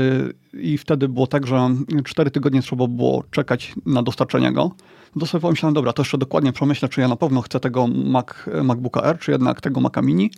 i 0.53 0.79
wtedy 0.79 1.09
było 1.09 1.27
tak, 1.27 1.47
że 1.47 1.71
4 2.05 2.31
tygodnie 2.31 2.63
trzeba 2.63 2.87
było 2.87 3.25
czekać 3.31 3.75
na 3.87 4.03
dostarczenie 4.03 4.53
go. 4.53 4.71
To 5.21 5.27
sobie 5.27 5.43
pomyślałem, 5.43 5.75
dobra, 5.75 5.93
to 5.93 6.03
jeszcze 6.03 6.19
dokładnie 6.19 6.53
przemyślę, 6.53 6.89
czy 6.89 7.01
ja 7.01 7.09
na 7.09 7.17
pewno 7.17 7.43
chcę 7.43 7.61
tego 7.61 7.87
Mac, 7.87 8.27
MacBooka 8.65 9.03
R, 9.03 9.19
czy 9.19 9.31
jednak 9.31 9.61
tego 9.61 9.81
Maca 9.81 10.03
Mini. 10.03 10.31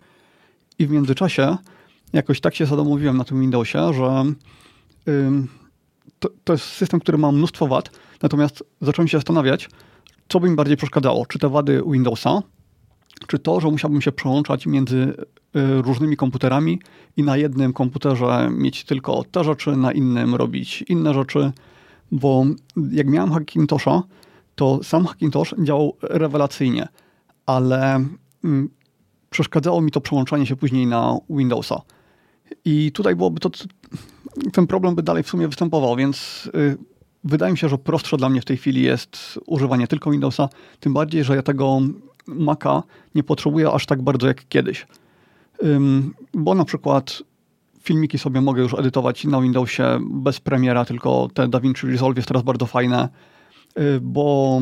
I 0.79 0.87
w 0.87 0.91
międzyczasie 0.91 1.57
jakoś 2.13 2.41
tak 2.41 2.55
się 2.55 2.67
zadomowiłem 2.67 3.17
na 3.17 3.25
tym 3.25 3.41
Windowsie, 3.41 3.93
że 3.93 4.25
to, 6.19 6.29
to 6.45 6.53
jest 6.53 6.65
system, 6.65 7.01
który 7.01 7.19
ma 7.19 7.33
mnóstwo 7.33 7.67
wad, 7.67 7.91
natomiast 8.23 8.65
zacząłem 8.81 9.09
się 9.09 9.19
zastanawiać, 9.19 9.69
co 10.29 10.41
by 10.41 10.51
mi 10.51 10.57
bardziej 10.57 10.77
przeszkadzało? 10.77 11.27
Czy 11.27 11.39
te 11.39 11.49
wady 11.49 11.83
Windowsa, 11.87 12.43
czy 13.27 13.39
to, 13.39 13.61
że 13.61 13.69
musiałbym 13.69 14.01
się 14.01 14.13
przełączać 14.13 14.67
między 14.67 14.97
y, 14.97 15.83
różnymi 15.83 16.17
komputerami 16.17 16.81
i 17.17 17.23
na 17.23 17.37
jednym 17.37 17.73
komputerze 17.73 18.51
mieć 18.53 18.85
tylko 18.85 19.25
te 19.31 19.45
rzeczy, 19.45 19.77
na 19.77 19.93
innym 19.93 20.35
robić 20.35 20.85
inne 20.89 21.15
rzeczy, 21.15 21.53
bo 22.13 22.45
jak 22.91 23.07
miałem 23.07 23.33
Hackintosha, 23.33 24.03
to 24.55 24.81
sam 24.83 25.07
Hackintosh 25.07 25.55
działał 25.59 25.97
rewelacyjnie, 26.03 26.89
ale 27.47 27.95
mm, 28.45 28.71
przeszkadzało 29.31 29.81
mi 29.81 29.91
to 29.91 30.01
przełączanie 30.01 30.47
się 30.47 30.57
później 30.57 30.87
na 30.87 31.19
Windowsa. 31.31 31.81
I 32.65 32.93
tutaj 32.93 33.17
byłoby 33.17 33.41
to, 33.41 33.51
ten 34.53 34.67
problem 34.67 34.95
by 34.95 35.03
dalej 35.03 35.23
w 35.23 35.29
sumie 35.29 35.49
występował, 35.49 35.97
więc 35.97 36.51
y, 36.55 36.77
wydaje 37.25 37.53
mi 37.53 37.59
się, 37.59 37.69
że 37.69 37.79
prostsze 37.79 38.17
dla 38.17 38.29
mnie 38.29 38.41
w 38.41 38.45
tej 38.45 38.57
chwili 38.57 38.83
jest 38.83 39.41
używanie 39.47 39.87
tylko 39.87 40.11
Windowsa, 40.11 40.49
tym 40.81 40.95
bardziej, 40.95 41.25
że 41.25 41.37
ja 41.37 41.43
tego 41.43 41.81
Maca 42.27 42.83
nie 43.15 43.23
potrzebuję 43.23 43.71
aż 43.71 43.87
tak 43.87 44.03
bardzo 44.03 44.27
jak 44.27 44.49
kiedyś. 44.49 44.87
Bo 46.35 46.55
na 46.55 46.65
przykład 46.65 47.23
filmiki 47.81 48.19
sobie 48.19 48.41
mogę 48.41 48.63
już 48.63 48.75
edytować 48.75 49.25
na 49.25 49.41
Windowsie 49.41 49.99
bez 50.11 50.41
premiera, 50.41 50.85
tylko 50.85 51.29
te 51.35 51.49
DaVinci 51.49 51.87
Resolve 51.87 52.17
jest 52.17 52.29
teraz 52.29 52.43
bardzo 52.43 52.67
fajne, 52.67 53.09
bo 54.01 54.61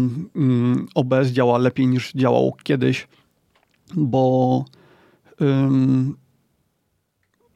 OBS 0.94 1.28
działa 1.28 1.58
lepiej 1.58 1.86
niż 1.86 2.12
działał 2.12 2.52
kiedyś, 2.62 3.08
bo 3.94 4.64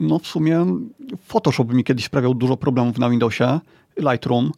no 0.01 0.19
w 0.19 0.27
sumie 0.27 0.67
Photoshop 1.27 1.65
mi 1.65 1.85
kiedyś 1.85 2.05
sprawiał 2.05 2.35
dużo 2.35 2.57
problemów 2.57 2.99
na 2.99 3.11
Windowsie, 3.11 3.61
Lightroom, 3.97 4.53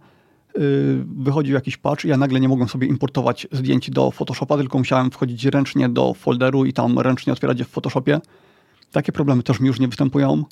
Y, 0.58 1.04
wychodził 1.16 1.54
jakiś 1.54 1.76
patch 1.76 2.04
i 2.04 2.08
ja 2.08 2.16
nagle 2.16 2.40
nie 2.40 2.48
mogłem 2.48 2.68
sobie 2.68 2.86
importować 2.86 3.46
zdjęć 3.52 3.90
do 3.90 4.10
Photoshopa, 4.10 4.56
tylko 4.56 4.78
musiałem 4.78 5.10
wchodzić 5.10 5.44
ręcznie 5.44 5.88
do 5.88 6.14
folderu 6.14 6.64
i 6.64 6.72
tam 6.72 6.98
ręcznie 6.98 7.32
otwierać 7.32 7.58
je 7.58 7.64
w 7.64 7.68
Photoshopie. 7.68 8.20
Takie 8.92 9.12
problemy 9.12 9.42
też 9.42 9.60
mi 9.60 9.66
już 9.66 9.80
nie 9.80 9.88
występują. 9.88 10.44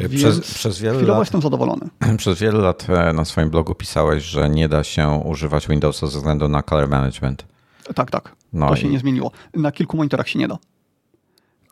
Y, 0.00 0.08
przez, 0.08 0.40
przez 0.40 0.80
wiele 0.80 1.02
lat, 1.02 1.18
jestem 1.18 1.42
zadowolony. 1.42 1.88
Przez 2.18 2.38
wiele 2.38 2.58
lat 2.58 2.86
e, 2.90 3.12
na 3.12 3.24
swoim 3.24 3.50
blogu 3.50 3.74
pisałeś, 3.74 4.24
że 4.24 4.50
nie 4.50 4.68
da 4.68 4.84
się 4.84 5.08
używać 5.08 5.68
Windowsa 5.68 6.06
ze 6.06 6.18
względu 6.18 6.48
na 6.48 6.62
color 6.62 6.88
management. 6.88 7.46
Tak, 7.94 8.10
tak. 8.10 8.36
No 8.52 8.68
to 8.68 8.74
i... 8.74 8.78
się 8.78 8.88
nie 8.88 8.98
zmieniło. 8.98 9.30
Na 9.54 9.72
kilku 9.72 9.96
monitorach 9.96 10.28
się 10.28 10.38
nie 10.38 10.48
da. 10.48 10.58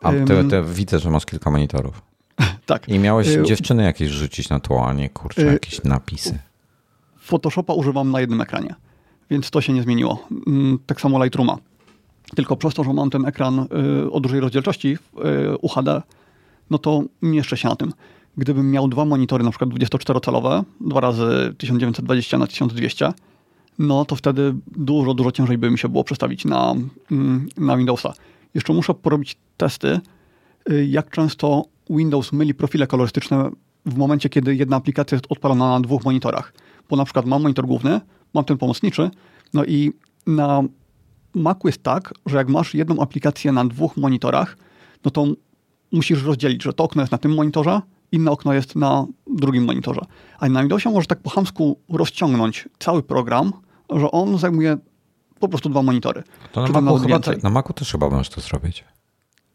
A 0.01 0.11
ty, 0.11 0.43
ty 0.49 0.63
widzę, 0.63 0.99
że 0.99 1.09
masz 1.09 1.25
kilka 1.25 1.51
monitorów. 1.51 2.01
tak. 2.65 2.89
I 2.89 2.99
miałeś 2.99 3.27
y, 3.27 3.43
dziewczyny 3.43 3.83
jakieś 3.83 4.09
rzucić 4.09 4.49
na 4.49 4.59
tło, 4.59 4.87
a 4.87 4.93
nie 4.93 5.09
kurczę, 5.09 5.45
jakieś 5.45 5.83
napisy. 5.83 6.39
Photoshopa 7.19 7.73
używam 7.73 8.11
na 8.11 8.21
jednym 8.21 8.41
ekranie, 8.41 8.75
więc 9.29 9.51
to 9.51 9.61
się 9.61 9.73
nie 9.73 9.83
zmieniło. 9.83 10.27
Mm, 10.47 10.79
tak 10.85 11.01
samo 11.01 11.23
Lightrooma. 11.23 11.57
Tylko 12.35 12.55
przez 12.55 12.73
to, 12.73 12.83
że 12.83 12.93
mam 12.93 13.09
ten 13.09 13.25
ekran 13.25 13.67
y, 14.03 14.11
o 14.11 14.19
dużej 14.19 14.39
rozdzielczości 14.39 14.97
y, 15.53 15.57
UHD, 15.57 16.01
no 16.69 16.77
to 16.77 17.03
mieszczę 17.21 17.57
się 17.57 17.69
na 17.69 17.75
tym. 17.75 17.93
Gdybym 18.37 18.71
miał 18.71 18.87
dwa 18.87 19.05
monitory, 19.05 19.43
na 19.43 19.49
przykład 19.49 19.69
24-calowe, 19.69 20.63
dwa 20.81 20.99
razy 20.99 21.53
1920 21.57 22.37
na 22.37 22.47
1200, 22.47 23.13
no 23.79 24.05
to 24.05 24.15
wtedy 24.15 24.55
dużo, 24.77 25.13
dużo 25.13 25.31
ciężej 25.31 25.57
by 25.57 25.71
mi 25.71 25.79
się 25.79 25.89
było 25.89 26.03
przestawić 26.03 26.45
na, 26.45 26.75
mm, 27.11 27.47
na 27.57 27.77
Windowsa. 27.77 28.13
Jeszcze 28.53 28.73
muszę 28.73 28.93
porobić 28.93 29.37
testy, 29.57 29.99
y, 30.71 30.85
jak 30.85 31.09
często 31.09 31.63
Windows 31.89 32.33
myli 32.33 32.53
profile 32.53 32.87
kolorystyczne 32.87 33.49
w 33.85 33.97
momencie, 33.97 34.29
kiedy 34.29 34.55
jedna 34.55 34.77
aplikacja 34.77 35.15
jest 35.15 35.25
odpalona 35.29 35.69
na 35.69 35.79
dwóch 35.79 36.03
monitorach 36.03 36.53
bo 36.89 36.95
na 36.95 37.05
przykład 37.05 37.25
mam 37.25 37.41
monitor 37.41 37.65
główny, 37.65 38.01
mam 38.33 38.45
ten 38.45 38.57
pomocniczy, 38.57 39.09
no 39.53 39.65
i 39.65 39.91
na 40.27 40.63
Macu 41.35 41.67
jest 41.67 41.83
tak, 41.83 42.13
że 42.25 42.37
jak 42.37 42.49
masz 42.49 42.73
jedną 42.73 42.99
aplikację 42.99 43.51
na 43.51 43.65
dwóch 43.65 43.97
monitorach, 43.97 44.57
no 45.05 45.11
to 45.11 45.25
musisz 45.91 46.23
rozdzielić, 46.23 46.63
że 46.63 46.73
to 46.73 46.83
okno 46.83 47.01
jest 47.01 47.11
na 47.11 47.17
tym 47.17 47.33
monitorze, 47.33 47.81
inne 48.11 48.31
okno 48.31 48.53
jest 48.53 48.75
na 48.75 49.05
drugim 49.27 49.65
monitorze. 49.65 50.01
A 50.39 50.49
na 50.49 50.59
Windowsie 50.59 50.89
możesz 50.89 51.07
tak 51.07 51.19
po 51.19 51.29
chamsku 51.29 51.79
rozciągnąć 51.89 52.69
cały 52.79 53.03
program, 53.03 53.53
że 53.89 54.11
on 54.11 54.37
zajmuje 54.37 54.77
po 55.39 55.47
prostu 55.47 55.69
dwa 55.69 55.81
monitory. 55.81 56.23
To 56.51 56.67
na 56.67 56.81
Macu, 56.81 56.99
chyba, 56.99 57.19
na 57.43 57.49
Macu 57.49 57.73
też 57.73 57.91
chyba 57.91 58.09
możesz 58.09 58.29
to 58.29 58.41
zrobić. 58.41 58.83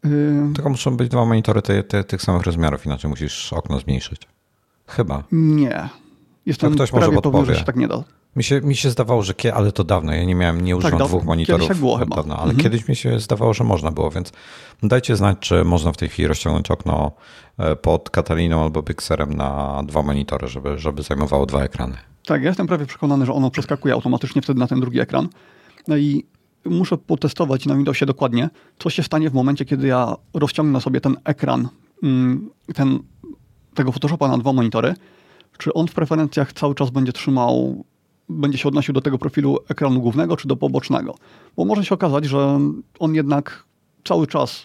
Yy... 0.03 0.09
Tylko 0.55 0.69
muszą 0.69 0.97
być 0.97 1.09
dwa 1.09 1.25
monitory 1.25 1.61
te, 1.61 1.83
te, 1.83 2.03
tych 2.03 2.21
samych 2.21 2.43
rozmiarów, 2.43 2.85
inaczej 2.85 3.09
musisz 3.09 3.53
okno 3.53 3.79
zmniejszyć. 3.79 4.21
Chyba. 4.87 5.23
Nie. 5.31 5.89
Jestem 6.45 6.73
ktoś 6.73 6.91
prawie 6.91 7.07
może 7.07 7.21
pewien, 7.21 7.45
że 7.45 7.55
się 7.55 7.65
tak 7.65 7.75
nie 7.75 7.87
da. 7.87 8.03
Mi 8.35 8.43
się, 8.43 8.61
mi 8.61 8.75
się 8.75 8.89
zdawało, 8.89 9.23
że 9.23 9.33
kiedy, 9.33 9.53
ale 9.53 9.71
to 9.71 9.83
dawno, 9.83 10.13
ja 10.13 10.23
nie 10.23 10.35
miałem, 10.35 10.61
nie 10.61 10.77
używam 10.77 10.99
tak, 10.99 11.07
dwóch 11.07 11.23
monitorów. 11.23 11.67
Tak 11.67 11.77
było 11.77 11.97
chyba. 11.97 12.15
Dawno, 12.15 12.35
ale 12.35 12.51
mhm. 12.51 12.59
kiedyś 12.59 12.87
mi 12.87 12.95
się 12.95 13.19
zdawało, 13.19 13.53
że 13.53 13.63
można 13.63 13.91
było, 13.91 14.11
więc 14.11 14.31
dajcie 14.83 15.15
znać, 15.15 15.37
czy 15.39 15.63
można 15.63 15.91
w 15.91 15.97
tej 15.97 16.09
chwili 16.09 16.27
rozciągnąć 16.27 16.71
okno 16.71 17.11
e, 17.57 17.75
pod 17.75 18.09
Kataliną 18.09 18.63
albo 18.63 18.83
Pixerem 18.83 19.33
na 19.33 19.81
dwa 19.85 20.01
monitory, 20.01 20.47
żeby, 20.47 20.79
żeby 20.79 21.03
zajmowało 21.03 21.45
dwa 21.45 21.63
ekrany. 21.63 21.97
Tak, 22.25 22.41
ja 22.41 22.47
jestem 22.47 22.67
prawie 22.67 22.85
przekonany, 22.85 23.25
że 23.25 23.33
ono 23.33 23.51
przeskakuje 23.51 23.93
automatycznie 23.93 24.41
wtedy 24.41 24.59
na 24.59 24.67
ten 24.67 24.79
drugi 24.79 24.99
ekran. 24.99 25.29
No 25.87 25.97
i 25.97 26.25
muszę 26.65 26.97
potestować 26.97 27.65
na 27.65 27.75
Windowsie 27.75 28.05
dokładnie, 28.05 28.49
co 28.79 28.89
się 28.89 29.03
stanie 29.03 29.29
w 29.29 29.33
momencie, 29.33 29.65
kiedy 29.65 29.87
ja 29.87 30.15
rozciągnę 30.33 30.81
sobie 30.81 31.01
ten 31.01 31.17
ekran, 31.23 31.69
mm, 32.03 32.49
ten, 32.75 32.99
tego 33.73 33.91
Photoshopa 33.91 34.27
na 34.27 34.37
dwa 34.37 34.53
monitory 34.53 34.95
czy 35.61 35.73
on 35.73 35.87
w 35.87 35.93
preferencjach 35.93 36.53
cały 36.53 36.75
czas 36.75 36.89
będzie 36.89 37.13
trzymał, 37.13 37.85
będzie 38.29 38.57
się 38.57 38.67
odnosił 38.67 38.93
do 38.93 39.01
tego 39.01 39.17
profilu 39.17 39.57
ekranu 39.69 40.01
głównego, 40.01 40.37
czy 40.37 40.47
do 40.47 40.55
pobocznego. 40.55 41.15
Bo 41.55 41.65
może 41.65 41.85
się 41.85 41.95
okazać, 41.95 42.25
że 42.25 42.59
on 42.99 43.15
jednak 43.15 43.63
cały 44.03 44.27
czas 44.27 44.63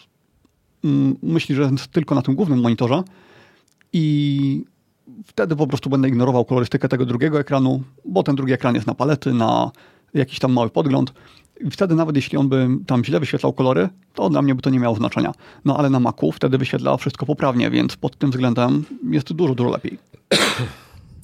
mm, 0.84 1.16
myśli, 1.22 1.54
że 1.54 1.62
jest 1.62 1.88
tylko 1.88 2.14
na 2.14 2.22
tym 2.22 2.34
głównym 2.34 2.60
monitorze 2.60 3.02
i 3.92 4.64
wtedy 5.24 5.56
po 5.56 5.66
prostu 5.66 5.90
będę 5.90 6.08
ignorował 6.08 6.44
kolorystykę 6.44 6.88
tego 6.88 7.06
drugiego 7.06 7.40
ekranu, 7.40 7.82
bo 8.04 8.22
ten 8.22 8.36
drugi 8.36 8.52
ekran 8.52 8.74
jest 8.74 8.86
na 8.86 8.94
palety, 8.94 9.34
na 9.34 9.70
jakiś 10.14 10.38
tam 10.38 10.52
mały 10.52 10.70
podgląd. 10.70 11.12
I 11.60 11.70
wtedy 11.70 11.94
nawet 11.94 12.16
jeśli 12.16 12.38
on 12.38 12.48
by 12.48 12.68
tam 12.86 13.04
źle 13.04 13.20
wyświetlał 13.20 13.52
kolory, 13.52 13.88
to 14.14 14.30
dla 14.30 14.42
mnie 14.42 14.54
by 14.54 14.62
to 14.62 14.70
nie 14.70 14.80
miało 14.80 14.96
znaczenia. 14.96 15.32
No 15.64 15.76
ale 15.76 15.90
na 15.90 16.00
Macu 16.00 16.32
wtedy 16.32 16.58
wyświetla 16.58 16.96
wszystko 16.96 17.26
poprawnie, 17.26 17.70
więc 17.70 17.96
pod 17.96 18.16
tym 18.18 18.30
względem 18.30 18.84
jest 19.10 19.32
dużo, 19.32 19.54
dużo 19.54 19.70
lepiej. 19.70 19.98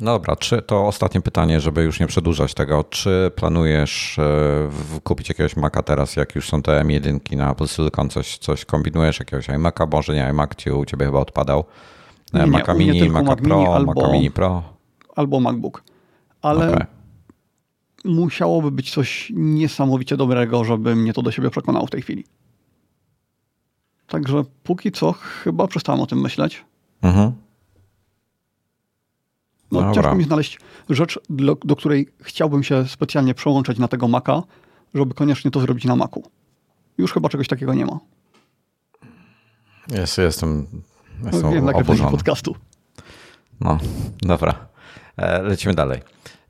Dobra, 0.03 0.37
czy 0.37 0.63
to 0.63 0.87
ostatnie 0.87 1.21
pytanie, 1.21 1.61
żeby 1.61 1.83
już 1.83 2.01
nie 2.01 2.07
przedłużać 2.07 2.55
tego. 2.55 2.85
Czy 2.85 3.31
planujesz 3.37 4.19
e, 4.19 5.01
kupić 5.05 5.29
jakiegoś 5.29 5.57
Maca 5.57 5.83
teraz, 5.83 6.17
jak 6.17 6.35
już 6.35 6.49
są 6.49 6.63
te 6.63 6.85
M1 6.85 7.37
na 7.37 7.53
Apple 7.53 7.67
Silicon, 7.67 8.09
coś, 8.11 8.39
coś 8.39 8.65
kombinujesz, 8.65 9.19
jakiegoś 9.19 9.49
iMac'a? 9.49 9.89
Może 9.93 10.15
nie, 10.15 10.27
iMac 10.29 10.55
ci 10.57 10.71
u 10.71 10.85
ciebie 10.85 11.07
chyba 11.07 11.19
odpadał. 11.19 11.65
E, 12.33 12.39
nie, 12.39 12.47
Maca 12.47 12.75
Mini, 12.75 13.11
Maca 13.11 13.37
Pro, 13.37 13.59
Mini 13.59 13.69
albo, 13.69 13.93
Maca 13.95 14.13
Mini 14.13 14.31
Pro. 14.31 14.63
Albo 15.17 15.41
MacBook. 15.41 15.85
Ale 16.43 16.73
okay. 16.73 16.87
musiałoby 18.05 18.71
być 18.71 18.95
coś 18.95 19.33
niesamowicie 19.37 20.17
dobrego, 20.17 20.65
żeby 20.65 20.97
mnie 20.97 21.13
to 21.13 21.23
do 21.23 21.31
siebie 21.31 21.51
przekonało 21.51 21.87
w 21.87 21.91
tej 21.91 22.03
chwili. 22.03 22.25
Także 24.07 24.45
póki 24.63 24.93
co 24.93 25.13
chyba 25.13 25.67
przestałem 25.67 26.01
o 26.01 26.07
tym 26.07 26.21
myśleć. 26.21 26.65
Mhm. 27.03 27.33
No, 29.73 29.81
Dobra. 29.81 29.95
ciężko 29.95 30.15
mi 30.15 30.25
znaleźć 30.25 30.59
rzecz, 30.91 31.21
do, 31.31 31.57
do, 31.65 31.77
której 31.77 32.09
chciałbym 32.21 32.63
się 32.63 32.89
specjalnie 32.89 33.35
przełączyć 33.35 33.79
na 33.79 33.89
tego 33.89 34.09
Maca, 34.09 34.43
żeby 34.95 35.15
koniecznie 35.15 35.51
to 35.51 35.61
zrobić 35.61 35.85
na 35.85 35.97
Macu. 35.97 36.23
Już 36.99 37.13
chyba 37.13 37.29
czegoś 37.29 37.49
takiego 37.49 37.75
nie 37.75 37.87
ma. 37.87 37.99
Jest, 39.91 40.19
jestem, 40.19 40.67
jestem 41.25 41.53
Wiem, 41.53 41.69
oburzony. 41.69 42.11
podcastu. 42.11 42.57
No, 43.61 43.79
dobra. 44.23 44.55
E, 45.17 45.43
lecimy 45.43 45.75
dalej. 45.75 46.01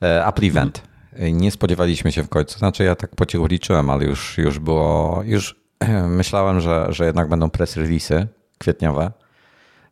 E, 0.02 0.26
Apple 0.26 0.46
Event. 0.46 0.82
Mhm. 1.12 1.36
Nie 1.36 1.50
spodziewaliśmy 1.50 2.12
się 2.12 2.22
w 2.22 2.28
końcu. 2.28 2.58
Znaczy 2.58 2.84
ja 2.84 2.96
tak 2.96 3.16
po 3.16 3.26
cichu 3.26 3.46
liczyłem, 3.46 3.90
ale 3.90 4.04
już, 4.04 4.38
już 4.38 4.58
było, 4.58 5.22
już 5.24 5.60
myślałem, 6.08 6.60
że, 6.60 6.86
że 6.88 7.06
jednak 7.06 7.28
będą 7.28 7.50
press 7.50 7.76
release'y 7.76 8.26
kwietniowe. 8.58 9.12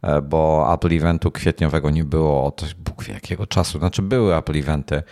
E, 0.03 0.23
bo 0.23 0.71
Apple 0.75 0.97
Eventu 0.97 1.31
kwietniowego 1.31 1.91
nie 1.91 2.05
było 2.05 2.45
od 2.45 2.75
Bóg 2.79 3.05
wie 3.05 3.15
jakiego 3.15 3.47
czasu. 3.47 3.79
Znaczy 3.79 4.03
były 4.03 4.37
Apple 4.37 4.59
Eventy 4.59 5.03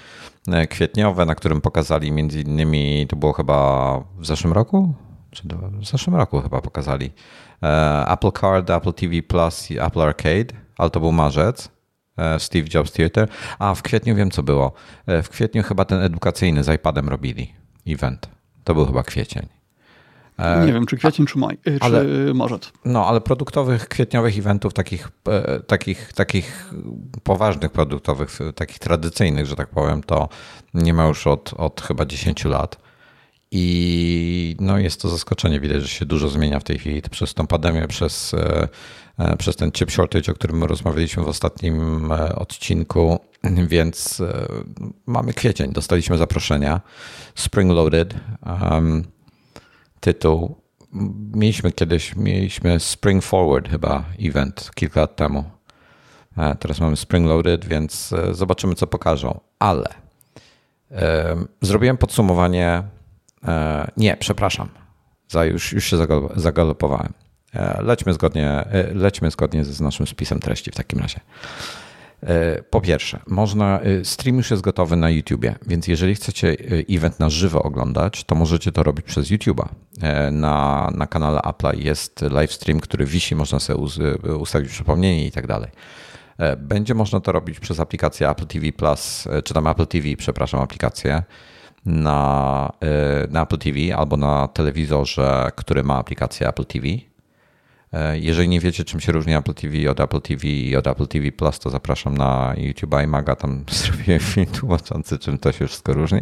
e, 0.48 0.66
kwietniowe, 0.66 1.26
na 1.26 1.34
którym 1.34 1.60
pokazali 1.60 2.12
między 2.12 2.40
innymi, 2.40 3.06
to 3.08 3.16
było 3.16 3.32
chyba 3.32 3.98
w 4.18 4.26
zeszłym 4.26 4.52
roku? 4.52 4.94
Czy 5.30 5.42
w 5.80 5.86
zeszłym 5.86 6.16
roku 6.16 6.40
chyba 6.40 6.60
pokazali 6.60 7.12
e, 7.62 8.06
Apple 8.08 8.32
Card, 8.40 8.70
Apple 8.70 8.92
TV 8.92 9.22
Plus 9.22 9.70
i 9.70 9.78
Apple 9.78 10.00
Arcade, 10.02 10.54
ale 10.78 10.90
to 10.90 11.00
był 11.00 11.12
marzec. 11.12 11.78
Steve 12.38 12.68
Jobs 12.74 12.92
Theater. 12.92 13.28
A 13.58 13.74
w 13.74 13.82
kwietniu 13.82 14.16
wiem 14.16 14.30
co 14.30 14.42
było. 14.42 14.72
W 15.06 15.28
kwietniu 15.28 15.62
chyba 15.62 15.84
ten 15.84 16.02
edukacyjny 16.02 16.64
z 16.64 16.74
iPadem 16.74 17.08
robili 17.08 17.54
event. 17.86 18.28
To 18.64 18.74
był 18.74 18.86
chyba 18.86 19.02
kwiecień. 19.02 19.57
E, 20.38 20.66
Nie 20.66 20.72
wiem, 20.72 20.86
czy 20.86 20.96
kwiecień, 20.96 21.26
czy, 21.26 21.38
maj, 21.38 21.58
e, 21.64 21.78
czy 21.78 21.84
ale, 21.84 22.04
marzec. 22.34 22.72
No, 22.84 23.06
ale 23.06 23.20
produktowych, 23.20 23.88
kwietniowych 23.88 24.38
eventów, 24.38 24.74
takich, 24.74 25.08
e, 25.28 25.60
takich, 25.60 26.12
takich 26.12 26.74
poważnych 27.22 27.72
produktowych, 27.72 28.38
takich 28.54 28.78
tradycyjnych, 28.78 29.46
że 29.46 29.56
tak 29.56 29.68
powiem, 29.68 30.02
to 30.02 30.28
nie 30.74 30.94
ma 30.94 31.06
już 31.06 31.26
od, 31.26 31.54
od 31.56 31.80
chyba 31.80 32.06
10 32.06 32.44
lat. 32.44 32.88
I 33.50 34.56
no 34.60 34.78
jest 34.78 35.02
to 35.02 35.08
zaskoczenie. 35.08 35.60
Widać, 35.60 35.82
że 35.82 35.88
się 35.88 36.06
dużo 36.06 36.28
zmienia 36.28 36.60
w 36.60 36.64
tej 36.64 36.78
chwili 36.78 37.02
przez 37.10 37.34
tą 37.34 37.46
pandemię, 37.46 37.88
przez, 37.88 38.34
przez 39.38 39.56
ten 39.56 39.72
chip 39.72 39.90
shortage, 39.90 40.32
o 40.32 40.34
którym 40.34 40.64
rozmawialiśmy 40.64 41.22
w 41.22 41.28
ostatnim 41.28 42.10
odcinku. 42.34 43.18
Więc 43.68 44.22
mamy 45.06 45.32
kwiecień, 45.32 45.72
dostaliśmy 45.72 46.18
zaproszenia. 46.18 46.80
Spring 47.34 47.72
Loaded, 47.72 48.14
um, 48.70 49.04
tytuł. 50.00 50.56
Mieliśmy 51.34 51.72
kiedyś, 51.72 52.16
mieliśmy 52.16 52.80
Spring 52.80 53.24
Forward 53.24 53.68
chyba 53.68 54.04
event 54.20 54.70
kilka 54.74 55.00
lat 55.00 55.16
temu. 55.16 55.44
Teraz 56.58 56.80
mamy 56.80 56.96
Spring 56.96 57.26
Loaded, 57.26 57.64
więc 57.64 58.14
zobaczymy, 58.32 58.74
co 58.74 58.86
pokażą. 58.86 59.40
Ale 59.58 59.88
Zrobiłem 61.62 61.96
podsumowanie. 61.96 62.82
E, 63.44 63.90
nie, 63.96 64.16
przepraszam. 64.16 64.68
Za, 65.28 65.44
już, 65.44 65.72
już 65.72 65.84
się 65.84 65.96
zagalopowałem. 66.36 67.12
E, 67.54 67.82
lećmy 67.82 68.12
zgodnie, 68.12 68.50
e, 68.50 68.94
lećmy 68.94 69.30
zgodnie 69.30 69.64
z 69.64 69.80
naszym 69.80 70.06
spisem 70.06 70.40
treści 70.40 70.70
w 70.70 70.74
takim 70.74 70.98
razie. 70.98 71.20
Po 72.70 72.80
pierwsze, 72.80 73.20
można, 73.26 73.80
stream 74.04 74.36
już 74.36 74.50
jest 74.50 74.62
gotowy 74.62 74.96
na 74.96 75.10
YouTubie, 75.10 75.54
więc 75.66 75.88
jeżeli 75.88 76.14
chcecie 76.14 76.56
event 76.90 77.20
na 77.20 77.30
żywo 77.30 77.62
oglądać, 77.62 78.24
to 78.24 78.34
możecie 78.34 78.72
to 78.72 78.82
robić 78.82 79.06
przez 79.06 79.30
YouTube'a. 79.30 79.68
Na, 80.32 80.90
na 80.94 81.06
kanale 81.06 81.40
Apple 81.42 81.78
jest 81.78 82.22
live 82.22 82.52
stream, 82.52 82.80
który 82.80 83.06
wisi, 83.06 83.34
można 83.34 83.58
sobie 83.58 83.78
ustawić 84.38 84.70
przypomnienie 84.70 85.26
i 85.26 85.30
tak 85.30 85.46
dalej. 85.46 85.70
E, 86.38 86.56
będzie 86.56 86.94
można 86.94 87.20
to 87.20 87.32
robić 87.32 87.60
przez 87.60 87.80
aplikację 87.80 88.30
Apple 88.30 88.46
TV 88.46 88.72
Plus, 88.72 89.26
e, 89.26 89.42
czy 89.42 89.54
tam 89.54 89.66
Apple 89.66 89.86
TV, 89.86 90.08
przepraszam, 90.16 90.60
aplikację 90.60 91.22
na, 91.86 92.72
e, 92.80 93.28
na 93.30 93.42
Apple 93.42 93.58
TV 93.58 93.96
albo 93.96 94.16
na 94.16 94.48
telewizorze, 94.48 95.50
który 95.56 95.82
ma 95.82 95.96
aplikację 95.96 96.48
Apple 96.48 96.64
TV. 96.64 96.86
Jeżeli 98.14 98.48
nie 98.48 98.60
wiecie, 98.60 98.84
czym 98.84 99.00
się 99.00 99.12
różni 99.12 99.34
Apple 99.34 99.54
TV 99.54 99.90
od 99.90 100.00
Apple 100.00 100.20
TV 100.20 100.46
i 100.46 100.76
od 100.76 100.86
Apple 100.86 101.06
TV 101.06 101.32
Plus, 101.32 101.58
to 101.58 101.70
zapraszam 101.70 102.16
na 102.16 102.54
YouTube 102.56 102.94
i 103.04 103.06
Maga. 103.06 103.36
Tam 103.36 103.64
zrobiłem 103.70 104.20
film 104.20 104.46
tłumaczący, 104.46 105.18
czym 105.18 105.38
to 105.38 105.52
się 105.52 105.66
wszystko 105.66 105.92
różni. 105.92 106.20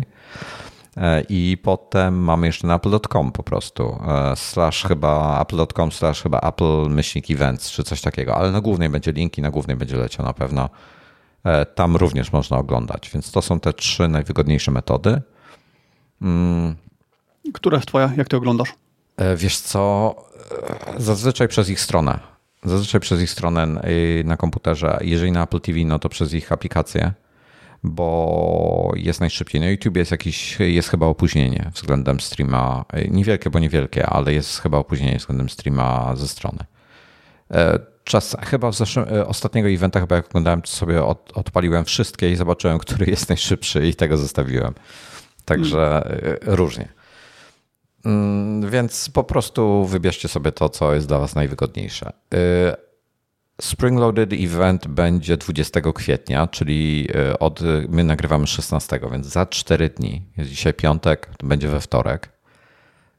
E, 0.96 1.22
I 1.28 1.58
potem 1.62 2.24
mamy 2.24 2.46
jeszcze 2.46 2.66
na 2.66 2.74
apple.com 2.74 3.32
po 3.32 3.42
prostu, 3.42 3.98
e, 4.08 4.36
slash 4.36 4.82
chyba 4.82 5.40
apple.com, 5.40 5.92
slash 5.92 6.22
chyba 6.22 6.40
apple 6.40 6.88
myślnik 6.88 7.30
events, 7.30 7.70
czy 7.70 7.84
coś 7.84 8.00
takiego, 8.00 8.36
ale 8.36 8.52
na 8.52 8.60
głównej 8.60 8.88
będzie 8.88 9.12
link 9.12 9.38
i 9.38 9.42
na 9.42 9.50
głównej 9.50 9.76
będzie 9.76 9.96
leciał 9.96 10.26
na 10.26 10.32
pewno. 10.32 10.70
E, 11.44 11.66
tam 11.66 11.96
również 11.96 12.32
można 12.32 12.58
oglądać, 12.58 13.10
więc 13.14 13.30
to 13.30 13.42
są 13.42 13.60
te 13.60 13.72
trzy 13.72 14.08
najwygodniejsze 14.08 14.70
metody. 14.70 15.22
Mm. 16.22 16.74
Która 17.52 17.76
jest 17.76 17.88
twoja? 17.88 18.12
Jak 18.16 18.28
ty 18.28 18.36
oglądasz? 18.36 18.74
Wiesz 19.36 19.58
co, 19.58 20.14
zazwyczaj 20.96 21.48
przez 21.48 21.68
ich 21.70 21.80
stronę. 21.80 22.18
Zazwyczaj 22.64 23.00
przez 23.00 23.20
ich 23.20 23.30
stronę 23.30 23.66
na 24.24 24.36
komputerze. 24.36 24.98
Jeżeli 25.00 25.32
na 25.32 25.42
Apple 25.42 25.60
TV, 25.60 25.78
no 25.84 25.98
to 25.98 26.08
przez 26.08 26.34
ich 26.34 26.52
aplikację 26.52 27.12
bo 27.86 28.92
jest 28.96 29.20
najszybciej. 29.20 29.60
Na 29.60 29.68
YouTube 29.68 29.96
jest 29.96 30.10
jakiś, 30.10 30.60
jest 30.60 30.88
chyba 30.88 31.06
opóźnienie 31.06 31.70
względem 31.74 32.20
streama. 32.20 32.84
Niewielkie, 33.10 33.50
bo 33.50 33.58
niewielkie, 33.58 34.06
ale 34.06 34.32
jest 34.32 34.60
chyba 34.60 34.78
opóźnienie 34.78 35.18
względem 35.18 35.48
streama 35.48 36.16
ze 36.16 36.28
strony. 36.28 36.58
E, 37.50 37.78
czas, 38.04 38.36
chyba 38.42 38.70
w 38.70 38.74
zeszłym, 38.74 39.06
e, 39.08 39.26
ostatniego 39.26 39.68
eventa, 39.68 40.00
chyba 40.00 40.16
jak 40.16 40.26
oglądałem, 40.26 40.62
to 40.62 40.68
sobie 40.68 41.04
od, 41.04 41.32
odpaliłem 41.34 41.84
wszystkie 41.84 42.30
i 42.30 42.36
zobaczyłem, 42.36 42.78
który 42.78 43.06
jest 43.06 43.28
najszybszy 43.28 43.86
i 43.86 43.94
tego 43.94 44.16
zostawiłem. 44.16 44.74
Także 45.44 46.02
hmm. 46.04 46.38
różnie. 46.42 46.88
Mm, 48.06 48.70
więc 48.70 49.10
po 49.10 49.24
prostu 49.24 49.84
wybierzcie 49.84 50.28
sobie 50.28 50.52
to, 50.52 50.68
co 50.68 50.94
jest 50.94 51.08
dla 51.08 51.18
Was 51.18 51.34
najwygodniejsze. 51.34 52.12
Spring 53.60 54.00
Loaded 54.00 54.32
Event 54.32 54.86
będzie 54.86 55.36
20 55.36 55.80
kwietnia, 55.80 56.46
czyli 56.46 57.08
e, 57.14 57.38
od, 57.38 57.60
my 57.88 58.04
nagrywamy 58.04 58.46
16, 58.46 59.00
więc 59.12 59.26
za 59.26 59.46
4 59.46 59.88
dni. 59.88 60.22
Jest 60.36 60.50
dzisiaj 60.50 60.74
piątek, 60.74 61.30
będzie 61.44 61.68
we 61.68 61.80
wtorek, 61.80 62.28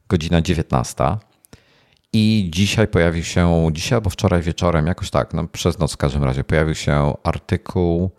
godzina 0.08 0.42
19. 0.42 1.04
I 2.12 2.48
dzisiaj 2.54 2.88
pojawił 2.88 3.24
się, 3.24 3.68
dzisiaj 3.72 3.96
albo 3.96 4.10
wczoraj 4.10 4.42
wieczorem, 4.42 4.86
jakoś 4.86 5.10
tak, 5.10 5.34
no 5.34 5.48
przez 5.48 5.78
noc 5.78 5.92
w 5.92 5.96
każdym 5.96 6.24
razie, 6.24 6.44
pojawił 6.44 6.74
się 6.74 7.14
artykuł, 7.22 8.10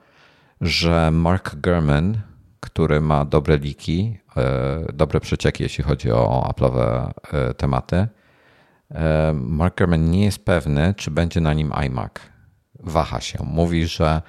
że 0.61 1.11
Mark 1.11 1.55
Gurman, 1.55 2.21
który 2.59 3.01
ma 3.01 3.25
dobre 3.25 3.57
liki, 3.57 4.17
dobre 4.93 5.19
przecieki, 5.19 5.63
jeśli 5.63 5.83
chodzi 5.83 6.11
o 6.11 6.53
Apple'owe 6.53 7.11
e, 7.31 7.53
tematy, 7.53 8.07
Mark 9.33 9.77
Gurman 9.77 10.11
nie 10.11 10.25
jest 10.25 10.45
pewny, 10.45 10.93
czy 10.97 11.11
będzie 11.11 11.41
na 11.41 11.53
nim 11.53 11.71
iMac. 11.85 12.11
Waha 12.79 13.21
się. 13.21 13.39
Mówi, 13.43 13.87
że 13.87 14.21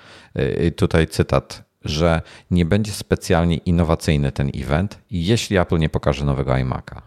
tutaj 0.76 1.06
cytat, 1.06 1.64
że 1.84 2.22
nie 2.50 2.64
będzie 2.64 2.92
specjalnie 2.92 3.56
innowacyjny 3.56 4.32
ten 4.32 4.50
event, 4.54 4.98
jeśli 5.10 5.56
Apple 5.56 5.78
nie 5.78 5.88
pokaże 5.88 6.24
nowego 6.24 6.52
iMac'a. 6.52 7.00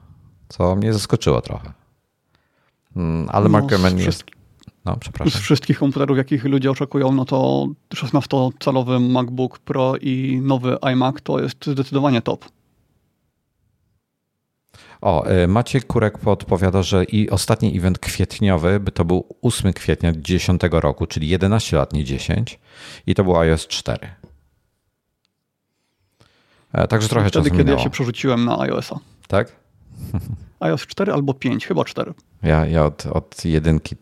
Co 0.49 0.75
mnie 0.75 0.93
zaskoczyło 0.93 1.41
trochę. 1.41 1.73
Mm, 2.95 3.29
ale 3.32 3.49
Mark 3.49 3.63
no, 3.63 3.69
Gurman 3.69 3.97
jest. 3.99 4.23
No, 4.86 4.97
przepraszam. 4.97 5.41
Z 5.41 5.43
wszystkich 5.43 5.79
komputerów, 5.79 6.17
jakich 6.17 6.43
ludzie 6.43 6.71
oczekują, 6.71 7.12
no 7.12 7.25
to 7.25 7.67
16-calowy 7.95 9.10
MacBook 9.10 9.60
Pro 9.60 9.93
i 10.01 10.41
nowy 10.43 10.77
iMac 10.82 11.15
to 11.23 11.39
jest 11.39 11.65
zdecydowanie 11.65 12.21
top. 12.21 12.45
O, 15.03 15.31
y, 15.31 15.47
Maciek 15.47 15.87
Kurek 15.87 16.17
podpowiada, 16.17 16.83
że 16.83 17.03
i 17.03 17.29
ostatni 17.29 17.77
event 17.77 17.99
kwietniowy 17.99 18.79
by 18.79 18.91
to 18.91 19.05
był 19.05 19.25
8 19.41 19.73
kwietnia 19.73 20.11
10 20.17 20.61
roku, 20.71 21.07
czyli 21.07 21.29
11 21.29 21.77
lat, 21.77 21.93
nie 21.93 22.03
10. 22.03 22.59
I 23.07 23.15
to 23.15 23.23
był 23.23 23.37
iOS 23.37 23.67
4. 23.67 24.09
E, 26.73 26.87
także 26.87 27.09
trochę 27.09 27.29
Wtedy, 27.29 27.43
czasu 27.43 27.51
kiedy 27.51 27.63
minęło. 27.63 27.77
ja 27.77 27.83
się 27.83 27.89
przerzuciłem 27.89 28.45
na 28.45 28.59
iOS-a. 28.59 28.99
Tak? 29.27 29.51
iOS 30.59 30.81
4 30.81 31.13
albo 31.13 31.33
5, 31.33 31.67
chyba 31.67 31.85
4. 31.85 32.13
Ja, 32.43 32.65
ja 32.65 32.85
od, 32.85 33.05
od 33.05 33.45
jedynki, 33.45 33.95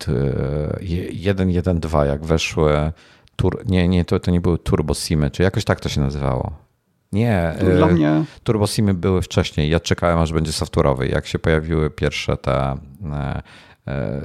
1, 1.11 1.49
1, 1.49 1.79
2, 1.79 2.05
jak 2.05 2.25
weszły, 2.25 2.91
tur, 3.35 3.63
nie, 3.65 3.87
nie, 3.87 4.05
to, 4.05 4.19
to 4.19 4.31
nie 4.31 4.41
były 4.41 4.57
turbo 4.57 4.93
simy, 4.93 5.31
czy 5.31 5.43
jakoś 5.43 5.65
tak 5.65 5.79
to 5.79 5.89
się 5.89 6.01
nazywało. 6.01 6.60
Nie, 7.11 7.55
dla 7.77 7.87
y, 7.89 7.93
mnie... 7.93 8.23
turbosimy 8.43 8.93
były 8.93 9.21
wcześniej. 9.21 9.69
Ja 9.69 9.79
czekałem, 9.79 10.19
aż 10.19 10.33
będzie 10.33 10.51
software'owy. 10.51 11.11
Jak 11.11 11.27
się 11.27 11.39
pojawiły 11.39 11.89
pierwsze 11.89 12.37
te, 12.37 12.77
e, 13.11 13.41
e, 13.87 14.21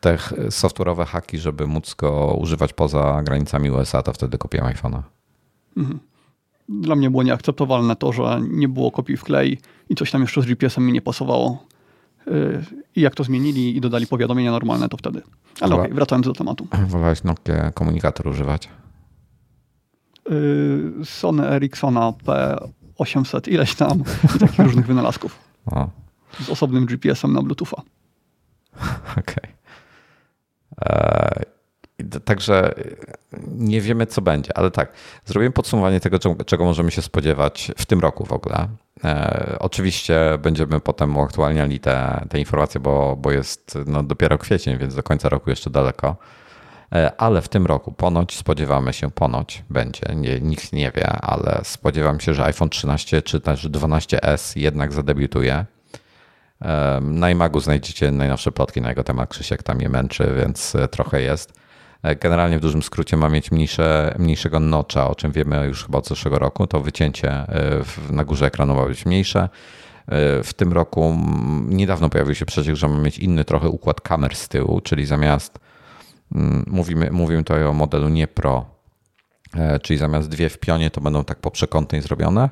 te 0.00 0.16
software'owe 0.50 1.06
haki, 1.06 1.38
żeby 1.38 1.66
móc 1.66 1.94
go 1.94 2.36
używać 2.40 2.72
poza 2.72 3.22
granicami 3.22 3.70
USA, 3.70 4.02
to 4.02 4.12
wtedy 4.12 4.38
kupiłem 4.38 4.66
iPhone'a. 4.66 5.02
Mhm. 5.76 5.98
Dla 6.68 6.96
mnie 6.96 7.10
było 7.10 7.22
nieakceptowalne 7.22 7.96
to, 7.96 8.12
że 8.12 8.40
nie 8.50 8.68
było 8.68 8.90
kopii 8.90 9.16
w 9.16 9.24
klej 9.24 9.58
i 9.88 9.94
coś 9.94 10.10
tam 10.10 10.20
jeszcze 10.20 10.42
z 10.42 10.46
GPS-em 10.46 10.86
mi 10.86 10.92
nie 10.92 11.02
pasowało. 11.02 11.66
Y, 12.28 12.64
I 12.96 13.00
jak 13.00 13.14
to 13.14 13.24
zmienili 13.24 13.76
i 13.76 13.80
dodali 13.80 14.06
powiadomienia 14.06 14.50
normalne, 14.50 14.88
to 14.88 14.96
wtedy. 14.96 15.22
Ale 15.60 15.74
okej, 15.74 15.86
okay, 15.86 15.94
wracając 15.94 16.26
do 16.26 16.32
tematu. 16.32 16.66
Wolałeś 16.88 17.24
Nokia 17.24 17.70
komunikator 17.70 18.28
używać? 18.28 18.68
Y, 20.30 21.04
Sony 21.04 21.46
Ericssona 21.46 22.12
P800, 22.26 23.48
ileś 23.48 23.74
tam 23.74 24.04
takich 24.40 24.58
różnych 24.58 24.86
wynalazków. 24.86 25.38
O. 25.66 25.88
Z 26.40 26.50
osobnym 26.50 26.86
GPS-em 26.86 27.32
na 27.32 27.42
Bluetootha. 27.42 27.82
Okej. 29.20 29.36
Okay. 29.36 29.50
E, 30.84 31.44
także 32.24 32.74
nie 33.48 33.80
wiemy, 33.80 34.06
co 34.06 34.22
będzie, 34.22 34.58
ale 34.58 34.70
tak, 34.70 34.92
zrobiłem 35.24 35.52
podsumowanie 35.52 36.00
tego, 36.00 36.18
czego 36.46 36.64
możemy 36.64 36.90
się 36.90 37.02
spodziewać 37.02 37.72
w 37.76 37.86
tym 37.86 38.00
roku 38.00 38.24
w 38.24 38.32
ogóle. 38.32 38.68
E, 39.04 39.56
oczywiście 39.60 40.38
będziemy 40.42 40.80
potem 40.80 41.16
uaktualniali 41.16 41.80
te, 41.80 42.26
te 42.30 42.38
informacje, 42.38 42.80
bo, 42.80 43.16
bo 43.16 43.32
jest 43.32 43.78
no, 43.86 44.02
dopiero 44.02 44.38
kwiecień, 44.38 44.78
więc 44.78 44.94
do 44.94 45.02
końca 45.02 45.28
roku 45.28 45.50
jeszcze 45.50 45.70
daleko. 45.70 46.16
E, 46.94 47.20
ale 47.20 47.42
w 47.42 47.48
tym 47.48 47.66
roku 47.66 47.92
ponoć 47.92 48.36
spodziewamy 48.36 48.92
się, 48.92 49.10
ponoć 49.10 49.64
będzie, 49.70 50.14
nie, 50.14 50.40
nikt 50.40 50.72
nie 50.72 50.90
wie, 50.90 51.08
ale 51.08 51.60
spodziewam 51.64 52.20
się, 52.20 52.34
że 52.34 52.44
iPhone 52.44 52.68
13 52.68 53.22
czy 53.22 53.40
też 53.40 53.68
12S 53.68 54.58
jednak 54.58 54.92
zadebiutuje. 54.92 55.64
E, 56.62 57.00
na 57.02 57.30
iMagu 57.30 57.60
znajdziecie 57.60 58.12
najnowsze 58.12 58.52
plotki 58.52 58.80
na 58.80 58.88
jego 58.88 59.04
temat. 59.04 59.30
Krzysiek 59.30 59.62
tam 59.62 59.80
je 59.80 59.88
męczy, 59.88 60.34
więc 60.38 60.74
e, 60.74 60.88
trochę 60.88 61.22
jest. 61.22 61.66
Generalnie 62.20 62.58
w 62.58 62.60
dużym 62.60 62.82
skrócie 62.82 63.16
ma 63.16 63.28
mieć 63.28 63.50
mniejsze, 63.50 64.14
mniejszego 64.18 64.60
nocza, 64.60 65.08
o 65.08 65.14
czym 65.14 65.32
wiemy 65.32 65.66
już 65.66 65.84
chyba 65.84 65.98
od 65.98 66.08
zeszłego 66.08 66.38
roku. 66.38 66.66
To 66.66 66.80
wycięcie 66.80 67.46
na 68.10 68.24
górze 68.24 68.46
ekranu 68.46 68.74
ma 68.74 68.86
być 68.86 69.06
mniejsze. 69.06 69.48
W 70.44 70.50
tym 70.56 70.72
roku 70.72 71.18
niedawno 71.68 72.08
pojawił 72.08 72.34
się 72.34 72.46
przeciek, 72.46 72.76
że 72.76 72.88
ma 72.88 72.98
mieć 72.98 73.18
inny 73.18 73.44
trochę 73.44 73.68
układ 73.68 74.00
kamer 74.00 74.36
z 74.36 74.48
tyłu, 74.48 74.80
czyli 74.80 75.06
zamiast 75.06 75.58
mówimy, 76.66 77.10
mówimy 77.10 77.44
tutaj 77.44 77.64
o 77.64 77.72
modelu 77.72 78.08
nie 78.08 78.28
Pro, 78.28 78.64
e, 79.54 79.78
czyli 79.78 79.98
zamiast 79.98 80.28
dwie 80.28 80.48
w 80.48 80.58
pionie 80.58 80.90
to 80.90 81.00
będą 81.00 81.24
tak 81.24 81.38
poprzekątnej 81.38 82.02
zrobione. 82.02 82.50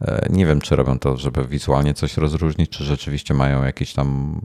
E, 0.00 0.26
nie 0.30 0.46
wiem, 0.46 0.60
czy 0.60 0.76
robią 0.76 0.98
to, 0.98 1.16
żeby 1.16 1.44
wizualnie 1.44 1.94
coś 1.94 2.16
rozróżnić, 2.16 2.70
czy 2.70 2.84
rzeczywiście 2.84 3.34
mają 3.34 3.64
jakieś 3.64 3.92
tam 3.92 4.40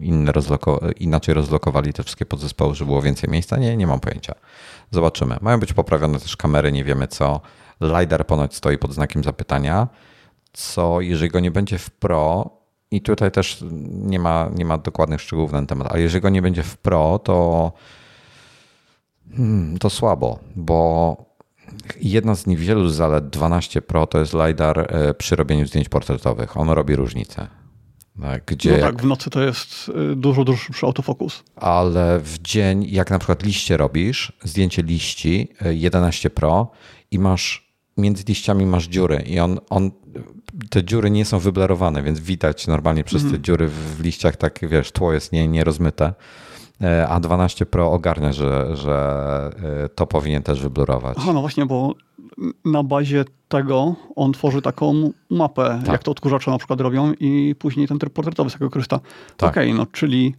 inne 0.00 0.32
rozloko 0.32 0.80
inaczej 0.96 1.34
rozlokowali 1.34 1.92
te 1.92 2.02
wszystkie 2.02 2.26
podzespoły, 2.26 2.74
żeby 2.74 2.88
było 2.88 3.02
więcej 3.02 3.30
miejsca. 3.30 3.56
Nie, 3.56 3.76
nie 3.76 3.86
mam 3.86 4.00
pojęcia. 4.00 4.34
Zobaczymy. 4.90 5.36
Mają 5.40 5.60
być 5.60 5.72
poprawione 5.72 6.20
też 6.20 6.36
kamery, 6.36 6.72
nie 6.72 6.84
wiemy 6.84 7.08
co. 7.08 7.40
LiDAR 7.80 8.26
ponoć 8.26 8.54
stoi 8.54 8.78
pod 8.78 8.92
znakiem 8.92 9.24
zapytania, 9.24 9.88
co 10.52 11.00
jeżeli 11.00 11.30
go 11.30 11.40
nie 11.40 11.50
będzie 11.50 11.78
w 11.78 11.90
Pro, 11.90 12.55
i 12.96 13.00
tutaj 13.00 13.30
też 13.30 13.64
nie 13.90 14.18
ma, 14.18 14.50
nie 14.54 14.64
ma 14.64 14.78
dokładnych 14.78 15.20
szczegółów 15.20 15.52
na 15.52 15.58
ten 15.58 15.66
temat, 15.66 15.92
ale 15.92 16.00
jeżeli 16.00 16.22
go 16.22 16.28
nie 16.28 16.42
będzie 16.42 16.62
w 16.62 16.76
Pro, 16.76 17.18
to, 17.18 17.72
hmm, 19.36 19.78
to 19.78 19.90
słabo, 19.90 20.38
bo 20.56 21.16
jedna 22.00 22.34
z 22.34 22.46
niewielu 22.46 22.88
zalet 22.88 23.30
12 23.30 23.82
Pro 23.82 24.06
to 24.06 24.18
jest 24.18 24.34
LiDAR 24.34 24.78
e, 24.78 25.14
przy 25.14 25.36
robieniu 25.36 25.66
zdjęć 25.66 25.88
portretowych. 25.88 26.56
On 26.56 26.70
robi 26.70 26.96
różnicę. 26.96 27.48
Tak, 28.20 28.44
gdzie 28.46 28.72
no 28.72 28.78
tak, 28.78 29.02
w 29.02 29.04
nocy 29.04 29.30
to 29.30 29.42
jest 29.42 29.90
e, 30.12 30.16
dużo, 30.16 30.44
dużo 30.44 30.58
szybszy 30.58 30.86
autofokus. 30.86 31.42
Ale 31.56 32.20
w 32.20 32.38
dzień, 32.38 32.86
jak 32.88 33.10
na 33.10 33.18
przykład 33.18 33.42
liście 33.42 33.76
robisz, 33.76 34.32
zdjęcie 34.44 34.82
liści 34.82 35.48
11 35.70 36.28
e, 36.28 36.30
Pro 36.30 36.70
i 37.10 37.18
masz 37.18 37.72
między 37.96 38.24
liściami 38.28 38.66
masz 38.66 38.88
dziury 38.88 39.24
i 39.26 39.40
on, 39.40 39.58
on 39.70 39.90
te 40.70 40.84
dziury 40.84 41.10
nie 41.10 41.24
są 41.24 41.38
wyblerowane, 41.38 42.02
więc 42.02 42.20
widać 42.20 42.66
normalnie 42.66 43.04
przez 43.04 43.22
te 43.22 43.26
mhm. 43.26 43.44
dziury 43.44 43.68
w 43.68 44.00
liściach 44.00 44.36
tak, 44.36 44.58
wiesz, 44.68 44.92
tło 44.92 45.12
jest 45.12 45.32
nie, 45.32 45.48
nierozmyte. 45.48 46.14
E, 46.82 47.08
a 47.08 47.20
12 47.20 47.66
Pro 47.66 47.92
ogarnia, 47.92 48.32
że, 48.32 48.76
że 48.76 49.50
e, 49.84 49.88
to 49.88 50.06
powinien 50.06 50.42
też 50.42 50.60
wyblurować. 50.60 51.16
Aha, 51.20 51.32
no 51.32 51.40
właśnie, 51.40 51.66
bo 51.66 51.94
na 52.64 52.82
bazie 52.82 53.24
tego 53.48 53.94
on 54.16 54.32
tworzy 54.32 54.62
taką 54.62 55.10
mapę, 55.30 55.80
tak. 55.84 55.92
jak 55.92 56.02
to 56.02 56.10
odkurzacze 56.10 56.50
na 56.50 56.58
przykład 56.58 56.80
robią 56.80 57.12
i 57.20 57.54
później 57.58 57.88
ten 57.88 57.98
tryb 57.98 58.12
portretowy 58.12 58.50
z 58.50 58.52
tego 58.52 58.70
korzysta. 58.70 59.00
Tak. 59.36 59.50
Okej, 59.50 59.68
okay, 59.70 59.78
no 59.78 59.86
czyli 59.92 60.34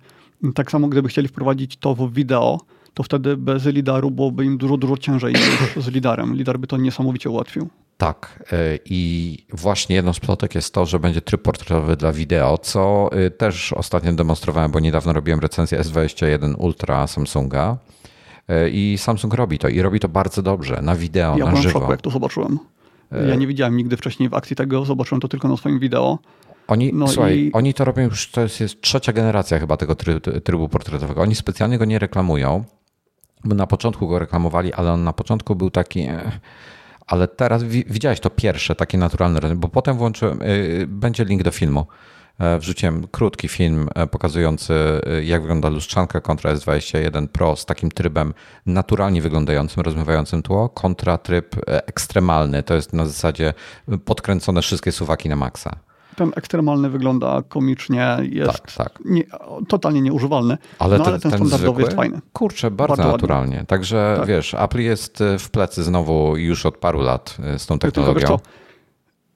tak 0.56 0.72
samo 0.72 0.88
gdyby 0.88 1.10
chcieli 1.10 1.28
wprowadzić 1.28 1.78
to 1.78 1.96
w 1.96 2.13
wideo, 2.13 2.60
to 2.94 3.04
wtedy 3.04 3.38
bez 3.38 3.66
lidaru 3.66 4.12
byłoby 4.12 4.46
im 4.46 4.58
dużo, 4.58 4.78
dużo 4.78 4.98
ciężej 4.98 5.34
niż 5.34 5.86
z 5.86 5.88
lidarem. 5.88 6.36
Lidar 6.36 6.60
by 6.60 6.68
to 6.68 6.78
niesamowicie 6.78 7.30
ułatwił. 7.30 7.70
Tak. 7.98 8.44
E, 8.52 8.80
I 8.86 9.38
właśnie 9.54 9.96
jedną 9.96 10.14
z 10.14 10.20
plotek 10.20 10.56
jest 10.56 10.74
to, 10.74 10.86
że 10.86 11.00
będzie 11.00 11.22
tryb 11.22 11.42
portretowy 11.42 11.96
dla 11.96 12.12
wideo, 12.12 12.58
co 12.58 13.10
e, 13.12 13.32
też 13.32 13.74
ostatnio 13.74 14.14
demonstrowałem, 14.14 14.72
bo 14.72 14.80
niedawno 14.80 15.14
robiłem 15.14 15.40
recenzję 15.40 15.80
S21 15.80 16.56
Ultra 16.58 17.08
Samsunga. 17.08 17.78
E, 18.48 18.70
I 18.70 18.98
Samsung 18.98 19.34
robi 19.34 19.60
to 19.60 19.68
i 19.68 19.82
robi 19.82 20.00
to 20.00 20.10
bardzo 20.10 20.42
dobrze 20.42 20.82
na 20.82 20.96
wideo, 20.96 21.38
ja 21.38 21.46
na 21.46 21.56
żywo. 21.56 21.68
Ja 21.68 21.74
byłem 21.74 21.92
jak 21.92 22.02
to 22.02 22.10
zobaczyłem. 22.10 22.60
Ja 23.28 23.36
nie 23.36 23.48
widziałem 23.48 23.78
nigdy 23.78 23.98
wcześniej 23.98 24.30
w 24.30 24.34
akcji 24.34 24.56
tego, 24.56 24.86
zobaczyłem 24.86 25.22
to 25.22 25.28
tylko 25.28 25.48
na 25.48 25.58
swoim 25.58 25.80
wideo. 25.80 26.20
Oni, 26.68 26.94
no 26.94 27.08
słuchaj, 27.08 27.40
i... 27.40 27.54
oni 27.54 27.74
to 27.74 27.86
robią 27.86 28.04
już, 28.04 28.32
to 28.32 28.42
jest, 28.42 28.60
jest 28.60 28.82
trzecia 28.82 29.14
generacja 29.14 29.60
chyba 29.60 29.78
tego 29.78 29.96
trybu, 29.96 30.20
trybu 30.44 30.70
portretowego. 30.70 31.22
Oni 31.22 31.36
specjalnie 31.36 31.78
go 31.78 31.86
nie 31.86 32.00
reklamują, 32.00 32.64
bo 33.44 33.56
na 33.56 33.68
początku 33.68 34.08
go 34.08 34.20
reklamowali, 34.20 34.74
ale 34.74 34.92
on 34.92 35.04
na 35.04 35.14
początku 35.14 35.56
był 35.56 35.70
taki 35.70 36.08
ale 37.08 37.28
teraz 37.28 37.63
widziałeś 37.63 38.20
to 38.20 38.30
pierwsze, 38.30 38.76
takie 38.76 38.98
naturalne, 38.98 39.56
bo 39.56 39.67
potem 39.70 39.98
włączyłem, 39.98 40.41
y, 40.41 40.86
będzie 40.88 41.26
link 41.26 41.43
do 41.43 41.52
filmu. 41.52 41.88
E, 42.39 42.60
wrzuciłem 42.60 43.08
krótki 43.08 43.48
film 43.48 43.89
e, 43.96 44.08
pokazujący, 44.08 44.74
y, 45.20 45.24
jak 45.24 45.41
wygląda 45.41 45.70
lustrzanka 45.70 46.22
kontra 46.22 46.54
S21 46.54 47.28
Pro 47.28 47.56
z 47.56 47.65
takim 47.65 47.91
trybem 47.91 48.34
naturalnie 48.65 49.22
wyglądającym, 49.22 49.84
rozmywającym 49.84 50.43
tło, 50.43 50.70
kontra 50.70 51.17
tryb 51.17 51.56
e, 51.58 51.88
ekstremalny. 51.88 52.63
To 52.63 52.74
jest 52.74 52.93
na 52.93 53.06
zasadzie 53.06 53.54
podkręcone 54.06 54.62
wszystkie 54.62 54.91
suwaki 54.91 55.30
na 55.30 55.36
maksa 55.36 55.87
ten 56.17 56.32
ekstremalny 56.36 56.89
wygląda 56.89 57.43
komicznie, 57.49 58.17
jest 58.21 58.62
tak, 58.62 58.71
tak. 58.71 58.99
Nie, 59.06 59.23
totalnie 59.67 60.01
nieużywalny, 60.01 60.58
ale, 60.80 60.97
no, 60.97 61.03
ten, 61.03 61.13
ale 61.13 61.21
ten, 61.21 61.32
ten 61.32 61.39
standardowy 61.39 61.65
zwykły, 61.65 61.84
jest 61.84 61.95
fajny. 61.95 62.21
Kurczę, 62.34 62.71
bardzo, 62.71 62.95
bardzo 62.95 63.12
naturalnie. 63.12 63.65
Także 63.67 64.15
tak. 64.19 64.27
wiesz, 64.27 64.53
Apple 64.53 64.80
jest 64.80 65.21
e, 65.21 65.39
w 65.39 65.49
plecy 65.49 65.84
znowu 65.84 66.38
już 66.38 66.65
od 66.65 66.77
paru 66.77 67.01
lat 67.01 67.38
e, 67.43 67.60
z 67.60 67.65
tą 67.65 67.80
technologią. 67.80 68.19
Tylko, 68.19 68.39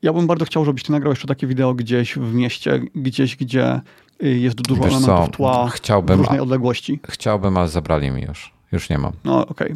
ja 0.02 0.14
bym 0.14 0.28
bardzo 0.28 0.46
chciał, 0.46 0.66
żebyś 0.66 0.84
ty 0.84 0.92
nagrał 0.92 1.12
jeszcze 1.12 1.28
takie 1.28 1.48
wideo 1.48 1.74
gdzieś 1.74 2.16
w 2.16 2.34
mieście, 2.34 2.80
gdzieś, 2.96 3.36
gdzie 3.36 3.82
y, 4.24 4.30
jest 4.38 4.56
dużo 4.56 4.84
wiesz 4.84 4.94
elementów 4.94 5.26
co? 5.26 5.32
tła 5.32 5.70
chciałbym, 5.70 6.18
w 6.18 6.20
różnej 6.20 6.40
odległości. 6.40 7.00
Chciałbym, 7.10 7.58
ale 7.58 7.68
zabrali 7.68 8.12
mi 8.12 8.22
już. 8.22 8.54
Już 8.72 8.90
nie 8.90 8.98
mam. 8.98 9.14
No, 9.24 9.48
okej. 9.48 9.76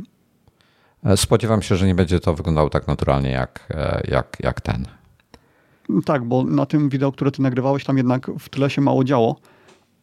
Okay. 1.01 1.13
E, 1.13 1.17
spodziewam 1.17 1.61
się, 1.61 1.75
że 1.75 1.87
nie 1.87 1.95
będzie 1.95 2.19
to 2.19 2.33
wyglądało 2.33 2.69
tak 2.69 2.87
naturalnie 2.87 3.29
jak, 3.29 3.67
jak, 4.07 4.37
jak 4.39 4.61
ten. 4.61 4.85
Tak, 6.05 6.23
bo 6.23 6.43
na 6.43 6.65
tym 6.65 6.89
wideo, 6.89 7.11
które 7.11 7.31
ty 7.31 7.41
nagrywałeś, 7.41 7.83
tam 7.83 7.97
jednak 7.97 8.31
w 8.39 8.49
tyle 8.49 8.69
się 8.69 8.81
mało 8.81 9.03
działo, 9.03 9.35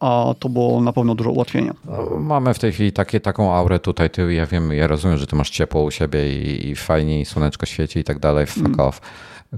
a 0.00 0.34
to 0.38 0.48
było 0.48 0.80
na 0.80 0.92
pewno 0.92 1.14
dużo 1.14 1.30
ułatwienia. 1.30 1.74
No, 1.84 2.20
mamy 2.20 2.54
w 2.54 2.58
tej 2.58 2.72
chwili 2.72 2.92
takie, 2.92 3.20
taką 3.20 3.54
aurę 3.54 3.78
tutaj, 3.78 4.10
ty, 4.10 4.34
ja 4.34 4.46
wiem, 4.46 4.72
ja 4.72 4.86
rozumiem, 4.86 5.18
że 5.18 5.26
ty 5.26 5.36
masz 5.36 5.50
ciepło 5.50 5.82
u 5.82 5.90
siebie 5.90 6.42
i, 6.42 6.68
i 6.68 6.76
fajnie, 6.76 7.20
i 7.20 7.24
słoneczko 7.24 7.66
świeci 7.66 7.98
i 7.98 8.04
tak 8.04 8.18
dalej, 8.18 8.46
fuck 8.46 8.66
mm. 8.66 8.80
off. 8.80 9.00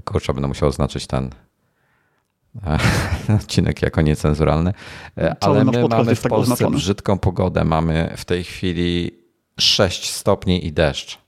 Kurczę, 0.05 0.33
będę 0.33 0.47
musiał 0.47 0.69
oznaczyć 0.69 1.07
ten 1.07 1.29
odcinek 3.39 3.81
jako 3.81 4.01
niecenzuralny. 4.01 4.73
E, 5.17 5.35
ale 5.41 5.65
my 5.65 5.87
mamy 5.87 6.15
w 6.15 6.21
tak 6.21 6.29
Polsce 6.29 6.53
oznaczony. 6.53 6.77
brzydką 6.77 7.17
pogodę. 7.17 7.65
Mamy 7.65 8.13
w 8.17 8.25
tej 8.25 8.43
chwili 8.43 9.11
6 9.59 10.09
stopni 10.09 10.65
i 10.65 10.73
deszcz. 10.73 11.24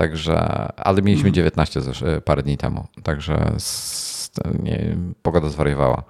Także, 0.00 0.38
ale 0.76 1.02
mieliśmy 1.02 1.32
19 1.32 1.80
mhm. 1.80 2.16
e, 2.16 2.20
parę 2.20 2.42
dni 2.42 2.56
temu, 2.56 2.86
także 3.02 3.52
nie, 4.62 4.96
pogoda 5.22 5.48
zwariowała. 5.48 6.02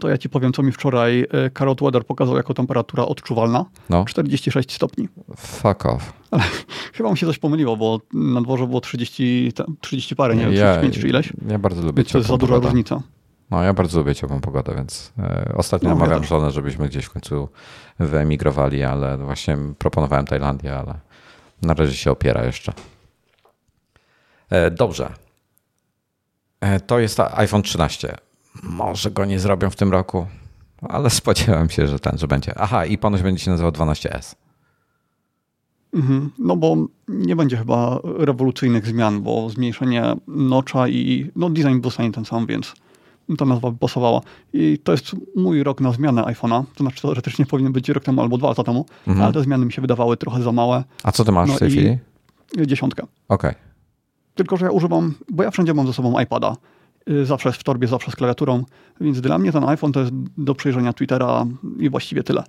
To 0.00 0.08
ja 0.08 0.18
ci 0.18 0.28
powiem, 0.28 0.52
co 0.52 0.62
mi 0.62 0.72
wczoraj 0.72 1.26
e, 1.30 1.50
Carrot 1.50 1.80
Weather 1.80 2.06
pokazał 2.06 2.36
jako 2.36 2.54
temperatura 2.54 3.04
odczuwalna. 3.04 3.64
No. 3.90 4.04
46 4.04 4.74
stopni. 4.74 5.08
Fuck 5.36 5.86
off. 5.86 6.12
Ale 6.30 6.42
chyba 6.94 7.10
mi 7.10 7.18
się 7.18 7.26
coś 7.26 7.38
pomyliło, 7.38 7.76
bo 7.76 8.00
na 8.12 8.40
dworze 8.40 8.66
było 8.66 8.80
30, 8.80 9.52
30 9.80 10.16
parę, 10.16 10.36
nie 10.36 10.42
wiem, 10.42 10.52
ja, 10.52 10.72
35 10.72 10.98
czy 11.02 11.08
ileś. 11.08 11.32
Ja 11.48 11.58
bardzo 11.58 11.82
lubię 11.82 12.04
To 12.04 12.18
jest 12.18 12.30
za 12.30 12.36
duża 12.36 12.56
różnica. 12.56 13.02
No, 13.50 13.62
ja 13.62 13.72
bardzo 13.72 13.98
lubię 13.98 14.14
ciepłą 14.14 14.40
pogodę, 14.40 14.74
więc 14.74 15.12
e, 15.18 15.52
ostatnio 15.56 15.88
no, 15.88 15.94
namawiam 15.94 16.24
żonę, 16.24 16.50
żebyśmy 16.50 16.88
gdzieś 16.88 17.04
w 17.04 17.10
końcu 17.10 17.48
wyemigrowali, 17.98 18.82
ale 18.82 19.18
właśnie 19.18 19.58
proponowałem 19.78 20.26
Tajlandię, 20.26 20.76
ale 20.76 20.94
na 21.62 21.74
razie 21.74 21.94
się 21.94 22.10
opiera 22.10 22.44
jeszcze. 22.44 22.72
E, 24.50 24.70
dobrze. 24.70 25.12
E, 26.60 26.80
to 26.80 26.98
jest 26.98 27.20
iPhone 27.20 27.62
13. 27.62 28.16
Może 28.62 29.10
go 29.10 29.24
nie 29.24 29.38
zrobią 29.38 29.70
w 29.70 29.76
tym 29.76 29.92
roku, 29.92 30.26
ale 30.82 31.10
spodziewałem 31.20 31.70
się, 31.70 31.86
że 31.86 31.98
ten, 31.98 32.18
że 32.18 32.28
będzie. 32.28 32.58
Aha, 32.58 32.86
i 32.86 32.98
ponoć 32.98 33.22
będzie 33.22 33.44
się 33.44 33.50
nazywał 33.50 33.72
12S. 33.72 34.34
Mhm. 35.94 36.30
No 36.38 36.56
bo 36.56 36.76
nie 37.08 37.36
będzie 37.36 37.56
chyba 37.56 38.00
rewolucyjnych 38.04 38.86
zmian, 38.86 39.22
bo 39.22 39.50
zmniejszenie 39.50 40.16
nocza 40.28 40.88
i 40.88 41.30
no 41.36 41.50
design 41.50 41.82
zostanie 41.84 42.12
ten 42.12 42.24
sam, 42.24 42.46
więc 42.46 42.74
ta 43.38 43.44
nazwa 43.44 43.70
by 43.70 43.78
pasowała. 43.78 44.20
I 44.52 44.78
to 44.84 44.92
jest 44.92 45.16
mój 45.36 45.62
rok 45.62 45.80
na 45.80 45.92
zmianę 45.92 46.22
iPhone'a. 46.22 46.64
To 46.74 46.84
znaczy 46.84 47.02
teoretycznie 47.02 47.46
powinien 47.46 47.72
być 47.72 47.88
rok 47.88 48.04
temu 48.04 48.20
albo 48.20 48.38
dwa 48.38 48.48
lata 48.48 48.64
temu, 48.64 48.86
mhm. 49.06 49.24
ale 49.24 49.34
te 49.34 49.42
zmiany 49.42 49.66
mi 49.66 49.72
się 49.72 49.82
wydawały 49.82 50.16
trochę 50.16 50.42
za 50.42 50.52
małe. 50.52 50.84
A 51.02 51.12
co 51.12 51.24
ty 51.24 51.32
masz 51.32 51.48
no 51.48 51.54
w 51.54 51.58
tej 51.58 51.70
chwili? 51.70 51.98
Dziesiątkę. 52.66 53.02
Okej. 53.28 53.50
Okay. 53.50 53.69
Tylko, 54.40 54.56
że 54.56 54.64
ja 54.64 54.70
używam, 54.70 55.14
bo 55.30 55.42
ja 55.42 55.50
wszędzie 55.50 55.74
mam 55.74 55.86
ze 55.86 55.92
sobą 55.92 56.20
iPada. 56.20 56.56
Y, 57.10 57.26
zawsze 57.26 57.52
w 57.52 57.64
torbie, 57.64 57.88
zawsze 57.88 58.10
z 58.10 58.16
klawiaturą. 58.16 58.64
Więc 59.00 59.20
dla 59.20 59.38
mnie 59.38 59.52
ten 59.52 59.64
iPhone 59.64 59.92
to 59.92 60.00
jest 60.00 60.12
do 60.38 60.54
przejrzenia 60.54 60.92
Twittera 60.92 61.46
i 61.78 61.90
właściwie 61.90 62.22
tyle. 62.22 62.44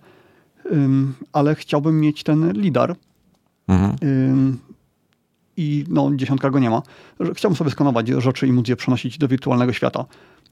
ale 1.34 1.56
chciałbym 1.56 2.00
mieć 2.00 2.24
ten 2.24 2.52
lidar. 2.52 2.96
Mhm. 3.68 4.58
I 5.58 5.86
no, 5.90 6.12
dziesiątka 6.16 6.50
go 6.50 6.60
nie 6.60 6.70
ma. 6.70 6.82
Chciałbym 7.34 7.56
sobie 7.56 7.72
skanować 7.72 8.08
rzeczy 8.08 8.48
i 8.48 8.52
móc 8.52 8.68
je 8.68 8.76
przenosić 8.76 9.18
do 9.18 9.28
wirtualnego 9.28 9.74
świata. 9.74 10.06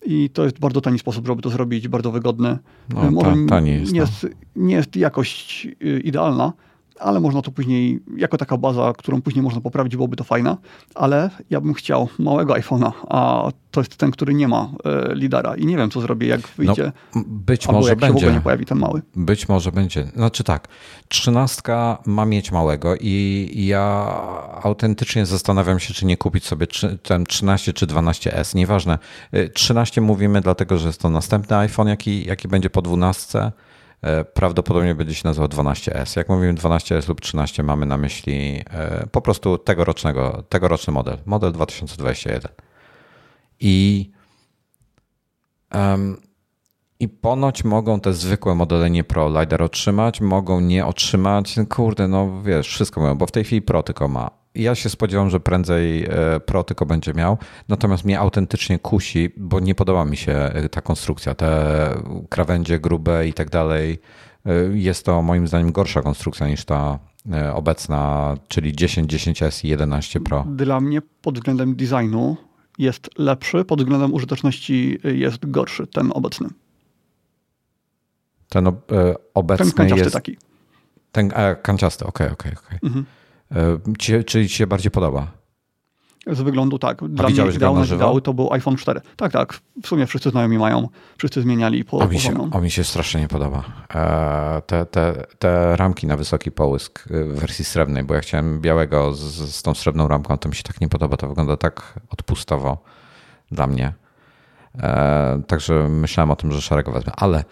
I 0.05 0.30
to 0.30 0.43
jest 0.43 0.59
bardzo 0.59 0.82
tani 0.82 0.99
sposób, 0.99 1.28
żeby 1.28 1.41
to 1.41 1.49
zrobić, 1.49 1.88
bardzo 1.88 2.11
wygodny. 2.11 2.57
No, 2.89 3.11
Może 3.11 3.36
tani 3.49 3.72
jest, 3.72 3.93
nie, 3.93 3.99
jest, 3.99 4.28
nie 4.55 4.76
jest 4.76 4.95
jakość 4.95 5.68
y, 5.84 5.99
idealna, 5.99 6.53
ale 7.00 7.20
można 7.20 7.41
to 7.41 7.52
później, 7.52 8.00
jako 8.18 8.38
taka 8.38 8.58
baza, 8.58 8.93
którą 8.97 9.22
później 9.22 9.43
można 9.43 9.62
poprawić, 9.62 9.95
byłoby 9.95 10.16
to 10.16 10.24
fajne, 10.24 10.58
ale 10.95 11.30
ja 11.50 11.62
bym 11.62 11.74
chciał 11.74 12.10
małego 12.20 12.54
iPhone'a, 12.54 12.91
a 13.10 13.50
to 13.72 13.82
jest 13.82 13.97
ten, 13.97 14.12
który 14.12 14.34
nie 14.34 14.47
ma 14.47 14.72
e, 14.86 15.16
lidara 15.16 15.56
i 15.56 15.66
nie 15.66 15.78
wiem, 15.78 15.91
co 15.91 16.02
zrobię, 16.02 16.28
jak 16.28 16.41
wyjdzie. 16.41 16.91
No, 17.16 17.24
być 17.28 17.68
albo 17.68 17.80
może 17.80 17.89
jak 17.89 18.00
będzie. 18.00 18.26
się 18.26 18.34
nie 18.34 18.41
pojawi 18.41 18.66
ten 18.66 18.78
mały. 18.78 19.02
Być 19.16 19.50
może 19.50 19.72
będzie. 19.72 20.04
Znaczy 20.16 20.43
tak, 20.43 20.68
trzynastka 21.08 21.97
ma 22.06 22.26
mieć 22.26 22.52
małego 22.52 22.95
i 22.95 23.66
ja 23.68 24.14
autentycznie 24.64 25.26
zastanawiam 25.26 25.80
się, 25.80 25.93
czy 25.93 26.06
nie 26.06 26.18
kupić 26.18 26.45
sobie 26.45 26.68
ten 27.04 27.26
13 27.26 27.74
czy 27.74 27.88
12S, 27.88 28.56
nieważne. 28.56 28.97
13 29.54 30.02
e, 30.02 30.04
mówimy 30.04 30.41
dlatego, 30.41 30.78
że 30.78 30.88
jest 30.88 31.02
to 31.02 31.10
następny 31.10 31.58
iPhone, 31.58 31.88
jaki, 31.88 32.28
jaki 32.28 32.47
będzie 32.47 32.70
po 32.70 32.82
12 32.82 33.39
E, 33.39 33.52
prawdopodobnie 34.34 34.95
będzie 34.95 35.16
się 35.16 35.22
nazywał 35.28 35.47
12S. 35.47 36.18
Jak 36.18 36.30
mówimy 36.30 36.54
12S 36.54 37.10
lub 37.10 37.22
13, 37.22 37.64
mamy 37.64 37.86
na 37.86 37.97
myśli 37.97 38.62
e, 38.70 39.08
po 39.08 39.22
prostu 39.22 39.58
tegorocznego, 39.58 40.43
tegoroczny 40.50 40.93
model, 40.93 41.18
model 41.26 41.52
2021. 41.52 42.52
I, 43.60 44.10
um, 45.74 46.18
I 47.00 47.10
ponoć 47.10 47.64
mogą 47.64 48.00
te 48.00 48.14
zwykłe 48.14 48.56
modele 48.56 48.89
nie 48.89 49.04
Pro 49.04 49.41
LiDAR 49.41 49.62
otrzymać, 49.62 50.22
mogą 50.22 50.60
nie 50.60 50.86
otrzymać. 50.86 51.56
Kurde, 51.70 52.08
no 52.08 52.41
wiesz, 52.41 52.68
wszystko 52.68 53.02
mają, 53.02 53.18
bo 53.18 53.26
w 53.26 53.32
tej 53.32 53.43
chwili 53.43 53.62
Pro 53.62 53.84
tylko 53.84 54.08
ma. 54.08 54.38
Ja 54.56 54.76
się 54.76 54.89
spodziewam, 54.89 55.30
że 55.30 55.39
prędzej 55.39 56.04
e, 56.04 56.39
Pro 56.39 56.64
tylko 56.64 56.86
będzie 56.86 57.14
miał, 57.14 57.38
natomiast 57.68 58.06
mnie 58.06 58.20
autentycznie 58.20 58.80
kusi, 58.80 59.30
bo 59.38 59.60
nie 59.60 59.76
podoba 59.76 60.06
mi 60.06 60.18
się 60.18 60.32
e, 60.32 60.70
ta 60.70 60.82
konstrukcja. 60.82 61.36
Te 61.36 61.89
krawędzie 62.30 62.80
grube 62.80 63.28
i 63.28 63.34
tak 63.34 63.50
dalej. 63.50 64.00
E, 64.45 64.52
jest 64.74 65.06
to 65.06 65.22
moim 65.22 65.47
zdaniem 65.47 65.72
gorsza 65.72 66.02
konstrukcja 66.02 66.47
niż 66.47 66.66
ta 66.66 67.00
obecna, 67.54 68.36
czyli 68.47 68.76
10, 68.76 69.14
10S 69.14 69.66
i 69.66 69.68
11 69.68 70.20
Pro. 70.20 70.45
Dla 70.56 70.82
mnie 70.82 71.02
pod 71.22 71.36
względem 71.36 71.76
designu 71.76 72.38
jest 72.78 73.10
lepszy, 73.18 73.66
pod 73.66 73.80
względem 73.80 74.14
użyteczności 74.14 75.00
jest 75.04 75.52
gorszy, 75.52 75.88
ten 75.88 76.12
obecny. 76.14 76.50
Ten 78.50 78.72
obecny 79.34 79.72
ten 79.72 79.97
jest... 79.97 80.14
taki. 80.14 80.38
Ten 81.12 81.32
a, 81.36 81.56
kanciasty, 81.56 82.06
okej, 82.06 82.28
okay, 82.28 82.34
okej, 82.34 82.52
okay, 82.52 82.66
okej. 82.66 82.78
Okay. 82.78 82.89
Mhm. 82.89 83.06
Ci, 84.00 84.24
czyli 84.24 84.50
ci 84.50 84.56
się 84.56 84.68
bardziej 84.68 84.91
podoba? 84.91 85.39
Z 86.28 86.41
wyglądu 86.41 86.80
tak. 86.80 87.10
Dla 87.10 87.26
A 87.26 87.30
mnie 87.30 87.45
idealny 87.56 87.86
ideały 87.95 88.22
to 88.22 88.34
był 88.34 88.54
iPhone 88.54 88.76
4. 88.76 89.02
Tak, 89.16 89.32
tak. 89.32 89.60
W 89.84 89.88
sumie 89.88 90.06
wszyscy 90.06 90.30
znajomi 90.30 90.58
mają. 90.58 90.88
Wszyscy 91.18 91.41
zmieniali 91.41 91.86
po, 91.86 91.97
o 91.97 92.08
mi 92.08 92.20
się, 92.20 92.52
o 92.52 92.62
mi 92.62 92.72
się 92.72 92.84
strasznie 92.84 93.22
nie 93.22 93.28
podoba. 93.28 93.64
E, 93.95 94.62
te, 94.62 94.86
te, 94.86 95.26
te 95.39 95.76
ramki 95.76 96.08
na 96.08 96.18
wysoki 96.18 96.52
połysk 96.52 97.04
w 97.10 97.39
wersji 97.39 97.66
srebrnej, 97.66 98.04
bo 98.04 98.14
ja 98.14 98.20
chciałem 98.20 98.62
białego 98.62 99.14
z, 99.14 99.22
z 99.56 99.62
tą 99.62 99.74
srebrną 99.74 100.08
ramką, 100.08 100.38
to 100.38 100.50
mi 100.50 100.56
się 100.56 100.64
tak 100.64 100.82
nie 100.82 100.89
podoba. 100.89 101.18
To 101.18 101.28
wygląda 101.28 101.58
tak 101.58 102.00
odpustowo 102.10 102.84
dla 103.52 103.68
mnie. 103.68 103.93
E, 104.80 105.41
także 105.47 105.89
myślałem 105.89 106.32
o 106.32 106.36
tym, 106.36 106.52
że 106.52 106.62
szarego 106.62 106.91
wezmę. 106.91 107.12
Ale 107.16 107.43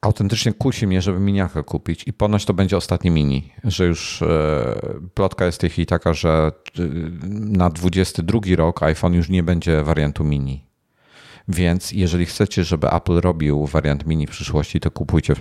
autentycznie 0.00 0.52
kusi 0.52 0.86
mnie, 0.86 1.02
żeby 1.02 1.20
miniaka 1.20 1.62
kupić 1.62 2.04
i 2.06 2.12
ponoć 2.12 2.44
to 2.44 2.54
będzie 2.54 2.76
ostatni 2.76 3.10
mini, 3.10 3.52
że 3.64 3.86
już 3.86 4.22
e, 4.22 4.80
plotka 5.14 5.46
jest 5.46 5.58
w 5.58 5.60
tej 5.60 5.70
chwili 5.70 5.86
taka, 5.86 6.14
że 6.14 6.52
e, 6.78 6.82
na 7.30 7.70
22 7.70 8.40
rok 8.56 8.82
iPhone 8.82 9.14
już 9.14 9.28
nie 9.28 9.42
będzie 9.42 9.82
wariantu 9.82 10.24
mini. 10.24 10.66
Więc 11.48 11.92
jeżeli 11.92 12.26
chcecie, 12.26 12.64
żeby 12.64 12.90
Apple 12.90 13.20
robił 13.20 13.66
wariant 13.66 14.06
mini 14.06 14.26
w 14.26 14.30
przyszłości, 14.30 14.80
to 14.80 14.90
kupujcie 14.90 15.34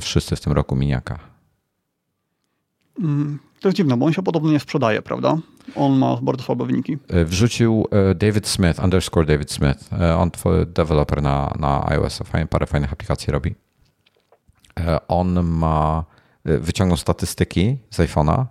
wszyscy 0.00 0.36
w 0.36 0.40
tym 0.40 0.52
roku 0.52 0.76
miniaka. 0.76 1.18
Mm, 2.98 3.38
to 3.60 3.68
jest 3.68 3.76
dziwne, 3.76 3.96
bo 3.96 4.06
on 4.06 4.12
się 4.12 4.22
podobno 4.22 4.52
nie 4.52 4.60
sprzedaje, 4.60 5.02
prawda? 5.02 5.38
On 5.74 5.98
ma 5.98 6.16
bardzo 6.22 6.44
słabe 6.44 6.66
wyniki. 6.66 6.98
E, 7.08 7.24
wrzucił 7.24 7.86
David 8.14 8.48
Smith, 8.48 8.78
underscore 8.84 9.26
David 9.26 9.52
Smith. 9.52 9.90
On 10.18 10.30
deweloper 10.66 11.22
na, 11.22 11.54
na 11.58 11.86
iOS, 11.88 12.22
parę 12.50 12.66
fajnych 12.66 12.92
aplikacji 12.92 13.32
robi. 13.32 13.54
E, 14.80 15.08
on 15.08 15.42
ma, 15.44 16.04
e, 16.44 16.58
wyciągnął 16.58 16.96
statystyki 16.96 17.78
z 17.90 17.98
iPhone'a, 17.98 18.46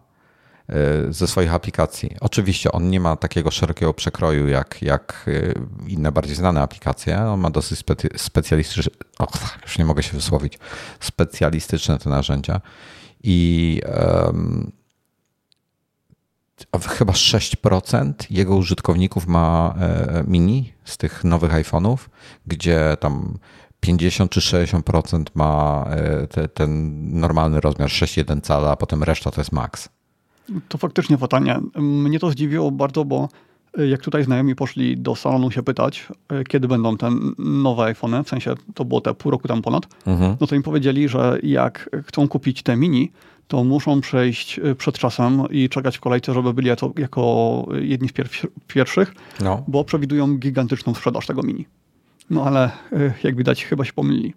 e, 0.69 1.13
ze 1.13 1.27
swoich 1.27 1.53
aplikacji. 1.53 2.15
Oczywiście 2.19 2.71
on 2.71 2.89
nie 2.89 2.99
ma 2.99 3.15
takiego 3.15 3.51
szerokiego 3.51 3.93
przekroju 3.93 4.47
jak, 4.47 4.81
jak 4.81 5.29
inne 5.87 6.11
bardziej 6.11 6.35
znane 6.35 6.61
aplikacje. 6.61 7.21
On 7.21 7.39
ma 7.39 7.49
dosyć 7.49 7.79
specy, 7.79 8.09
specjalistyczne, 8.17 8.91
och, 9.19 9.31
już 9.63 9.77
nie 9.77 9.85
mogę 9.85 10.03
się 10.03 10.13
wysłowić, 10.13 10.59
specjalistyczne 10.99 11.97
te 11.97 12.09
narzędzia. 12.09 12.61
I 13.23 13.81
um, 14.33 14.71
chyba 16.87 17.13
6% 17.13 18.13
jego 18.29 18.55
użytkowników 18.55 19.27
ma 19.27 19.75
mini 20.27 20.73
z 20.85 20.97
tych 20.97 21.23
nowych 21.23 21.51
iPhone'ów, 21.51 21.97
gdzie 22.47 22.97
tam 22.99 23.37
50 23.81 24.31
czy 24.31 24.39
60% 24.39 25.23
ma 25.35 25.85
e, 25.89 26.27
te, 26.27 26.47
ten 26.47 27.19
normalny 27.19 27.61
rozmiar 27.61 27.89
6,1 27.89 28.41
cala, 28.41 28.71
a 28.71 28.75
potem 28.75 29.03
reszta 29.03 29.31
to 29.31 29.41
jest 29.41 29.51
max. 29.51 29.89
To 30.69 30.77
faktycznie 30.77 31.17
fatalnie. 31.17 31.59
Mnie 31.75 32.19
to 32.19 32.31
zdziwiło 32.31 32.71
bardzo, 32.71 33.05
bo 33.05 33.29
e, 33.77 33.87
jak 33.87 34.01
tutaj 34.01 34.23
znajomi 34.23 34.55
poszli 34.55 34.97
do 34.97 35.15
salonu 35.15 35.51
się 35.51 35.63
pytać, 35.63 36.07
e, 36.29 36.43
kiedy 36.43 36.67
będą 36.67 36.97
te 36.97 37.11
nowe 37.39 37.83
iPhone, 37.83 38.23
w 38.23 38.29
sensie 38.29 38.53
to 38.73 38.85
było 38.85 39.01
te 39.01 39.13
pół 39.13 39.31
roku 39.31 39.47
tam 39.47 39.61
ponad, 39.61 39.83
mhm. 40.07 40.35
no 40.41 40.47
to 40.47 40.55
im 40.55 40.63
powiedzieli, 40.63 41.09
że 41.09 41.37
jak 41.43 41.89
chcą 42.07 42.27
kupić 42.27 42.63
te 42.63 42.75
mini, 42.75 43.11
to 43.47 43.63
muszą 43.63 44.01
przejść 44.01 44.59
przed 44.77 44.97
czasem 44.97 45.43
i 45.49 45.69
czekać 45.69 45.97
w 45.97 45.99
kolejce, 45.99 46.33
żeby 46.33 46.53
byli 46.53 46.67
jako, 46.67 46.93
jako 46.97 47.65
jedni 47.79 48.09
z 48.09 48.11
pierwszych, 48.67 49.13
no. 49.39 49.63
bo 49.67 49.83
przewidują 49.83 50.37
gigantyczną 50.37 50.93
sprzedaż 50.93 51.27
tego 51.27 51.43
mini. 51.43 51.65
No 52.31 52.43
ale 52.45 52.71
y, 52.93 53.13
jak 53.23 53.35
widać, 53.35 53.65
chyba 53.65 53.85
się 53.85 53.93
pomylili. 53.93 54.33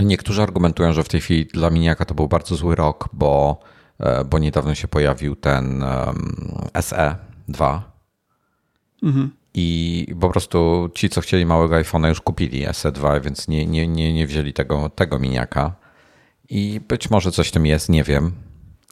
Niektórzy 0.00 0.42
argumentują, 0.42 0.92
że 0.92 1.04
w 1.04 1.08
tej 1.08 1.20
chwili 1.20 1.46
dla 1.46 1.70
Miniaka 1.70 2.04
to 2.04 2.14
był 2.14 2.28
bardzo 2.28 2.56
zły 2.56 2.74
rok, 2.74 3.08
bo, 3.12 3.60
e, 3.98 4.24
bo 4.24 4.38
niedawno 4.38 4.74
się 4.74 4.88
pojawił 4.88 5.36
ten 5.36 5.84
SE 6.80 7.16
2. 7.48 7.92
Mhm. 9.02 9.30
I 9.54 10.06
po 10.20 10.30
prostu 10.30 10.90
ci, 10.94 11.08
co 11.08 11.20
chcieli 11.20 11.46
małego 11.46 11.74
iPhone'a, 11.74 12.08
już 12.08 12.20
kupili 12.20 12.66
SE2, 12.66 13.22
więc 13.22 13.48
nie, 13.48 13.66
nie, 13.66 13.88
nie, 13.88 14.12
nie 14.12 14.26
wzięli 14.26 14.52
tego, 14.52 14.88
tego 14.88 15.18
miniaka. 15.18 15.72
I 16.48 16.80
być 16.88 17.10
może 17.10 17.32
coś 17.32 17.48
w 17.48 17.52
tym 17.52 17.66
jest, 17.66 17.88
nie 17.88 18.04
wiem. 18.04 18.32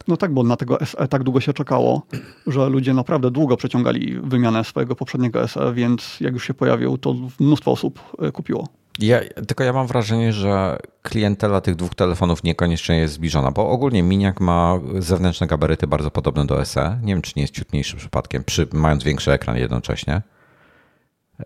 No 0.08 0.16
tak, 0.16 0.34
bo 0.34 0.42
na 0.42 0.56
tego 0.56 0.78
SE 0.86 1.08
tak 1.08 1.22
długo 1.22 1.40
się 1.40 1.52
czekało, 1.52 2.02
że 2.46 2.68
ludzie 2.68 2.94
naprawdę 2.94 3.30
długo 3.30 3.56
przeciągali 3.56 4.20
wymianę 4.20 4.64
swojego 4.64 4.96
poprzedniego 4.96 5.48
SE, 5.48 5.74
więc 5.74 6.20
jak 6.20 6.34
już 6.34 6.46
się 6.46 6.54
pojawił, 6.54 6.98
to 6.98 7.14
mnóstwo 7.40 7.72
osób 7.72 8.00
e, 8.18 8.32
kupiło. 8.32 8.68
Ja, 8.98 9.20
tylko 9.48 9.64
ja 9.64 9.72
mam 9.72 9.86
wrażenie, 9.86 10.32
że 10.32 10.78
klientela 11.02 11.60
tych 11.60 11.76
dwóch 11.76 11.94
telefonów 11.94 12.44
niekoniecznie 12.44 12.98
jest 12.98 13.14
zbliżona, 13.14 13.50
bo 13.50 13.70
ogólnie 13.70 14.02
Miniak 14.02 14.40
ma 14.40 14.80
zewnętrzne 14.98 15.46
gabaryty 15.46 15.86
bardzo 15.86 16.10
podobne 16.10 16.46
do 16.46 16.64
SE. 16.64 16.98
Nie 17.02 17.14
wiem, 17.14 17.22
czy 17.22 17.32
nie 17.36 17.42
jest 17.42 17.54
ciutniejszy 17.54 17.96
przypadkiem, 17.96 18.44
przy, 18.44 18.68
mając 18.72 19.04
większy 19.04 19.32
ekran 19.32 19.56
jednocześnie. 19.56 20.22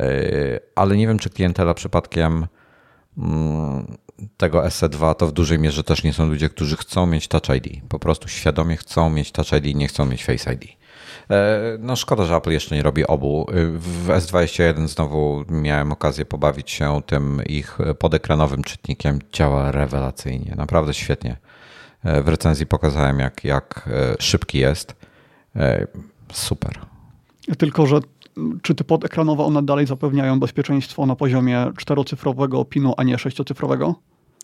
E, 0.00 0.06
ale 0.74 0.96
nie 0.96 1.06
wiem, 1.06 1.18
czy 1.18 1.30
klientela 1.30 1.74
przypadkiem 1.74 2.46
mm, 3.18 3.96
tego 4.36 4.62
SE2 4.62 5.14
to 5.14 5.26
w 5.26 5.32
dużej 5.32 5.58
mierze 5.58 5.84
też 5.84 6.04
nie 6.04 6.12
są 6.12 6.26
ludzie, 6.26 6.48
którzy 6.48 6.76
chcą 6.76 7.06
mieć 7.06 7.28
Touch 7.28 7.56
ID. 7.56 7.82
Po 7.88 7.98
prostu 7.98 8.28
świadomie 8.28 8.76
chcą 8.76 9.10
mieć 9.10 9.32
Touch 9.32 9.52
ID, 9.52 9.76
nie 9.76 9.88
chcą 9.88 10.06
mieć 10.06 10.24
Face 10.24 10.52
ID. 10.52 10.64
E, 11.30 11.60
no 11.78 11.96
szkoda, 11.96 12.24
że 12.24 12.36
Apple 12.36 12.50
jeszcze 12.50 12.74
nie 12.74 12.82
robi 12.82 13.06
obu. 13.06 13.46
W 13.76 14.08
S21 14.08 14.88
znowu 14.88 15.44
miałem 15.48 15.92
okazję 15.92 16.24
pobawić 16.24 16.70
się 16.70 17.00
tym 17.06 17.42
ich 17.46 17.78
podekranowym 17.98 18.64
czytnikiem. 18.64 19.18
Działa 19.32 19.72
rewelacyjnie, 19.72 20.54
naprawdę 20.56 20.94
świetnie. 20.94 21.36
E, 22.04 22.22
w 22.22 22.28
recenzji 22.28 22.66
pokazałem, 22.66 23.18
jak, 23.18 23.44
jak 23.44 23.88
e, 23.92 24.22
szybki 24.22 24.58
jest. 24.58 24.96
Super. 26.32 26.78
Tylko, 27.58 27.86
że 27.86 28.00
czy 28.62 28.74
te 28.74 28.84
podekranowe 28.84 29.44
one 29.44 29.62
dalej 29.62 29.86
zapewniają 29.86 30.40
bezpieczeństwo 30.40 31.06
na 31.06 31.16
poziomie 31.16 31.66
czterocyfrowego 31.76 32.64
PIN-u, 32.64 32.94
a 32.96 33.02
nie 33.02 33.18
sześciocyfrowego? 33.18 33.94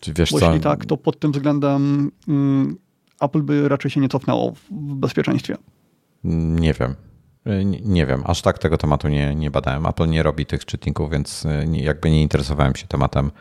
Czy 0.01 0.13
wiesz 0.13 0.31
Bo 0.31 0.39
co? 0.39 0.45
jeśli 0.45 0.61
tak, 0.61 0.85
to 0.85 0.97
pod 0.97 1.19
tym 1.19 1.31
względem 1.31 2.11
mm, 2.27 2.77
Apple 3.21 3.41
by 3.41 3.69
raczej 3.69 3.91
się 3.91 4.01
nie 4.01 4.09
cofnęło 4.09 4.51
w 4.51 4.95
bezpieczeństwie. 4.95 5.57
Nie 6.23 6.73
wiem. 6.73 6.95
Nie, 7.65 7.81
nie, 7.81 8.05
wiem, 8.05 8.23
aż 8.25 8.41
tak 8.41 8.59
tego 8.59 8.77
tematu 8.77 9.07
nie, 9.07 9.35
nie 9.35 9.51
badałem. 9.51 9.85
Apple 9.85 10.09
nie 10.09 10.23
robi 10.23 10.45
tych 10.45 10.65
czytników, 10.65 11.11
więc 11.11 11.45
e, 11.45 11.65
jakby 11.71 12.11
nie 12.11 12.21
interesowałem 12.21 12.75
się 12.75 12.87
tematem. 12.87 13.31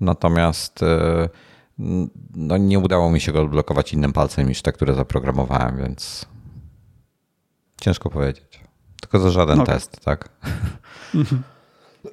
Natomiast 0.00 0.82
e, 0.82 1.28
no, 2.34 2.56
nie 2.56 2.78
udało 2.78 3.10
mi 3.10 3.20
się 3.20 3.32
go 3.32 3.42
odblokować 3.42 3.92
innym 3.92 4.12
palcem 4.12 4.48
niż 4.48 4.62
te, 4.62 4.72
które 4.72 4.94
zaprogramowałem, 4.94 5.76
więc 5.76 6.26
ciężko 7.80 8.10
powiedzieć. 8.10 8.49
Tylko 9.00 9.18
za 9.18 9.30
żaden 9.30 9.60
okay. 9.60 9.74
test, 9.74 10.00
tak? 10.04 10.28
Mhm. 11.14 11.42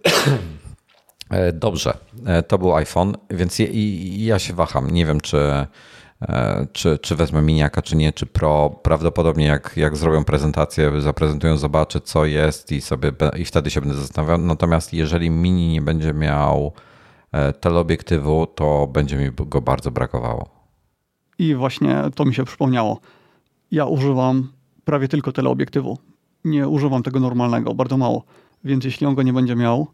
E, 1.30 1.54
dobrze, 1.54 1.98
e, 2.26 2.44
to 2.44 2.58
był 2.58 2.76
iPhone, 2.76 3.14
więc 3.30 3.60
ja, 3.60 3.68
ja 4.18 4.40
się 4.40 4.54
waham. 4.54 4.92
Nie 4.92 5.06
wiem, 5.06 5.22
czy, 5.22 5.38
e, 6.22 6.68
czy, 6.74 7.00
czy 7.00 7.16
wezmę 7.16 7.42
miniaka, 7.42 7.82
czy 7.82 7.96
nie, 7.96 8.14
czy 8.14 8.26
Pro. 8.26 8.70
Prawdopodobnie 8.84 9.46
jak, 9.46 9.74
jak 9.78 9.98
zrobią 9.98 10.24
prezentację, 10.24 11.02
zaprezentują, 11.02 11.58
zobaczę 11.58 12.02
co 12.02 12.26
jest 12.26 12.72
i 12.72 12.82
sobie 12.82 13.12
i 13.38 13.46
wtedy 13.46 13.70
się 13.70 13.82
będę 13.82 13.96
zastanawiał. 13.96 14.38
Natomiast 14.38 14.94
jeżeli 14.94 15.30
mini 15.30 15.68
nie 15.68 15.82
będzie 15.82 16.14
miał 16.14 16.74
teleobiektywu, 17.60 18.48
to 18.56 18.88
będzie 18.88 19.18
mi 19.18 19.32
go 19.32 19.62
bardzo 19.62 19.92
brakowało. 19.92 20.50
I 21.40 21.56
właśnie 21.56 22.04
to 22.16 22.26
mi 22.26 22.34
się 22.34 22.46
przypomniało. 22.46 23.00
Ja 23.72 23.86
używam 23.86 24.52
prawie 24.86 25.08
tylko 25.08 25.32
teleobiektywu. 25.32 25.98
Nie 26.50 26.68
używam 26.68 27.04
tego 27.04 27.20
normalnego, 27.20 27.74
bardzo 27.74 27.98
mało. 27.98 28.24
Więc 28.64 28.86
jeśli 28.86 29.08
on 29.08 29.16
go 29.16 29.24
nie 29.24 29.34
będzie 29.34 29.56
miał, 29.56 29.88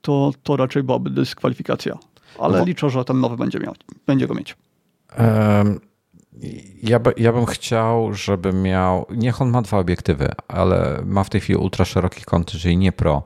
to, 0.00 0.32
to 0.42 0.56
raczej 0.56 0.82
byłaby 0.82 1.10
dyskwalifikacja. 1.10 1.98
Ale 2.38 2.58
no. 2.58 2.64
liczę, 2.64 2.90
że 2.90 3.04
ten 3.04 3.20
nowy 3.20 3.36
będzie, 3.36 3.58
miał, 3.58 3.74
będzie 4.06 4.26
go 4.26 4.34
mieć. 4.34 4.56
Um, 5.18 5.80
Ja, 6.82 6.98
by, 6.98 7.14
ja 7.16 7.32
bym 7.32 7.46
chciał, 7.46 8.14
żeby 8.14 8.52
miał. 8.52 9.06
Niech 9.10 9.42
on 9.42 9.50
ma 9.50 9.62
dwa 9.62 9.78
obiektywy, 9.78 10.28
ale 10.48 11.02
ma 11.06 11.24
w 11.24 11.30
tej 11.30 11.40
chwili 11.40 11.56
ultra 11.58 11.84
szeroki 11.84 12.24
kąt, 12.24 12.50
czyli 12.50 12.76
nie 12.76 12.92
pro. 12.92 13.22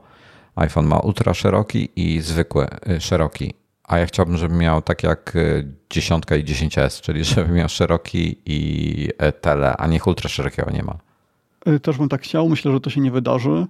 iPhone 0.55 0.87
ma 0.87 0.99
ultra 0.99 1.33
szeroki 1.33 1.89
i 1.95 2.21
zwykły 2.21 2.67
y, 2.89 3.01
szeroki. 3.01 3.53
A 3.83 3.97
ja 3.97 4.05
chciałbym, 4.05 4.37
żeby 4.37 4.55
miał 4.55 4.81
tak 4.81 5.03
jak 5.03 5.35
y, 5.35 5.73
dziesiątka 5.89 6.35
i 6.35 6.43
10S, 6.43 7.01
czyli 7.01 7.23
żeby 7.23 7.53
miał 7.53 7.69
szeroki 7.69 8.41
i 8.45 9.09
y, 9.09 9.31
tele, 9.31 9.77
a 9.77 9.87
niech 9.87 10.07
ultra 10.07 10.29
szerokiego 10.29 10.71
nie 10.71 10.83
ma. 10.83 10.97
Też 11.81 11.97
bym 11.97 12.09
tak 12.09 12.21
chciał. 12.21 12.49
Myślę, 12.49 12.71
że 12.71 12.79
to 12.79 12.89
się 12.89 13.01
nie 13.01 13.11
wydarzy. 13.11 13.67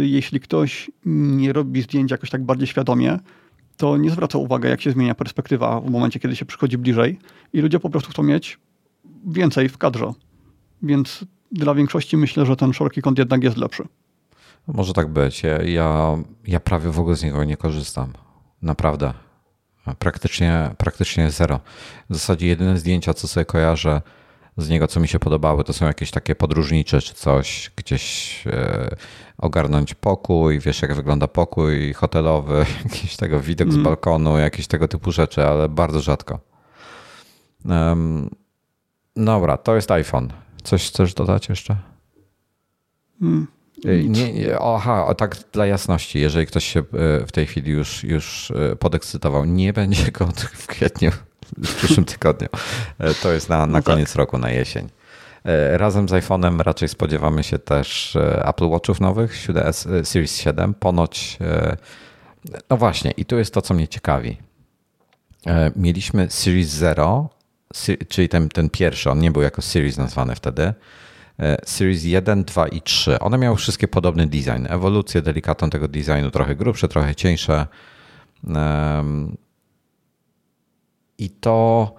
Jeśli 0.00 0.40
ktoś 0.40 0.90
nie 1.04 1.52
robi 1.52 1.82
zdjęć 1.82 2.10
jakoś 2.10 2.30
tak 2.30 2.44
bardziej 2.44 2.66
świadomie, 2.66 3.18
to 3.76 3.96
nie 3.96 4.10
zwraca 4.10 4.38
uwagi, 4.38 4.68
jak 4.68 4.80
się 4.80 4.90
zmienia 4.90 5.14
perspektywa 5.14 5.80
w 5.80 5.90
momencie, 5.90 6.20
kiedy 6.20 6.36
się 6.36 6.44
przychodzi 6.44 6.78
bliżej 6.78 7.18
i 7.52 7.60
ludzie 7.60 7.80
po 7.80 7.90
prostu 7.90 8.10
chcą 8.10 8.22
mieć 8.22 8.58
więcej 9.26 9.68
w 9.68 9.78
kadrze. 9.78 10.12
Więc 10.82 11.24
dla 11.52 11.74
większości 11.74 12.16
myślę, 12.16 12.46
że 12.46 12.56
ten 12.56 12.72
szeroki 12.72 13.02
kąt 13.02 13.18
jednak 13.18 13.44
jest 13.44 13.56
lepszy. 13.56 13.84
Może 14.66 14.92
tak 14.92 15.08
być. 15.08 15.42
Ja, 15.42 15.62
ja, 15.62 16.16
ja 16.46 16.60
prawie 16.60 16.90
w 16.90 17.00
ogóle 17.00 17.16
z 17.16 17.22
niego 17.22 17.44
nie 17.44 17.56
korzystam. 17.56 18.12
Naprawdę. 18.62 19.12
Praktycznie, 19.98 20.70
praktycznie 20.78 21.30
zero. 21.30 21.60
W 22.10 22.14
zasadzie 22.14 22.46
jedyne 22.46 22.78
zdjęcia, 22.78 23.14
co 23.14 23.28
sobie 23.28 23.44
kojarzę 23.44 24.02
z 24.56 24.68
niego, 24.68 24.88
co 24.88 25.00
mi 25.00 25.08
się 25.08 25.18
podobały, 25.18 25.64
to 25.64 25.72
są 25.72 25.86
jakieś 25.86 26.10
takie 26.10 26.34
podróżnicze 26.34 27.00
czy 27.00 27.14
coś, 27.14 27.70
gdzieś 27.76 28.42
e, 28.46 28.96
ogarnąć 29.38 29.94
pokój, 29.94 30.60
wiesz 30.60 30.82
jak 30.82 30.94
wygląda 30.94 31.28
pokój 31.28 31.92
hotelowy, 31.92 32.66
jakiś 32.84 33.16
tego 33.16 33.40
widok 33.40 33.72
z 33.72 33.76
balkonu, 33.76 34.38
jakieś 34.38 34.66
tego 34.66 34.88
typu 34.88 35.12
rzeczy, 35.12 35.46
ale 35.46 35.68
bardzo 35.68 36.00
rzadko. 36.00 36.40
Um, 37.64 38.30
dobra, 39.16 39.56
to 39.56 39.74
jest 39.74 39.90
iPhone. 39.90 40.32
Coś 40.62 40.88
chcesz 40.88 41.14
dodać 41.14 41.48
jeszcze? 41.48 41.76
Mm. 43.22 43.46
Nie, 43.84 44.32
nie, 44.32 44.58
aha, 44.58 45.14
tak 45.14 45.36
dla 45.52 45.66
jasności, 45.66 46.20
jeżeli 46.20 46.46
ktoś 46.46 46.64
się 46.64 46.80
e, 46.80 47.26
w 47.26 47.32
tej 47.32 47.46
chwili 47.46 47.72
już, 47.72 48.04
już 48.04 48.50
e, 48.50 48.76
podekscytował, 48.76 49.44
nie 49.44 49.72
będzie 49.72 50.12
go 50.12 50.26
w 50.54 50.66
kwietniu, 50.66 51.10
w 51.58 51.74
przyszłym 51.74 52.04
tygodniu. 52.14 52.48
To 53.22 53.32
jest 53.32 53.48
na, 53.48 53.58
na 53.58 53.66
no 53.66 53.82
koniec 53.82 54.08
tak. 54.08 54.16
roku, 54.16 54.38
na 54.38 54.50
jesień. 54.50 54.88
E, 55.46 55.78
razem 55.78 56.08
z 56.08 56.12
iPhone'em 56.12 56.60
raczej 56.60 56.88
spodziewamy 56.88 57.44
się 57.44 57.58
też 57.58 58.16
e, 58.16 58.46
Apple 58.48 58.68
Watchów 58.68 59.00
nowych, 59.00 59.46
e, 59.56 59.72
Series 60.04 60.36
7. 60.36 60.74
Ponoć, 60.74 61.38
no 62.70 62.76
właśnie, 62.76 63.10
i 63.10 63.24
tu 63.24 63.38
jest 63.38 63.54
to, 63.54 63.62
co 63.62 63.74
mnie 63.74 63.88
ciekawi. 63.88 64.36
Mieliśmy 65.76 66.30
Series 66.30 66.68
0, 66.68 67.28
czyli 68.08 68.28
ten, 68.28 68.48
ten 68.48 68.70
pierwszy, 68.70 69.10
on 69.10 69.20
nie 69.20 69.30
był 69.30 69.42
jako 69.42 69.62
Series 69.62 69.96
nazwany 69.96 70.34
wtedy. 70.34 70.74
Series 71.64 72.04
1, 72.04 72.44
2 72.44 72.68
i 72.68 72.82
3. 72.82 73.18
One 73.18 73.38
miały 73.38 73.56
wszystkie 73.56 73.88
podobny 73.88 74.26
design. 74.26 74.66
Ewolucję 74.68 75.22
delikatną 75.22 75.70
tego 75.70 75.88
designu, 75.88 76.30
trochę 76.30 76.56
grubsze, 76.56 76.88
trochę 76.88 77.14
cieńsze. 77.14 77.66
I 81.18 81.30
to 81.30 81.94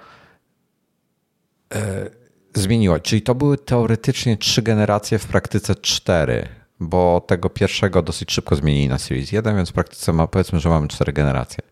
zmieniła. 2.53 2.99
Czyli 2.99 3.21
to 3.21 3.35
były 3.35 3.57
teoretycznie 3.57 4.37
trzy 4.37 4.61
generacje, 4.61 5.19
w 5.19 5.27
praktyce 5.27 5.75
cztery, 5.75 6.47
bo 6.79 7.21
tego 7.27 7.49
pierwszego 7.49 8.01
dosyć 8.01 8.31
szybko 8.31 8.55
zmienili 8.55 8.89
na 8.89 8.97
Series 8.97 9.31
1, 9.31 9.55
więc 9.55 9.69
w 9.69 9.73
praktyce 9.73 10.13
ma, 10.13 10.27
powiedzmy, 10.27 10.59
że 10.59 10.69
mamy 10.69 10.87
cztery 10.87 11.13
generacje. 11.13 11.63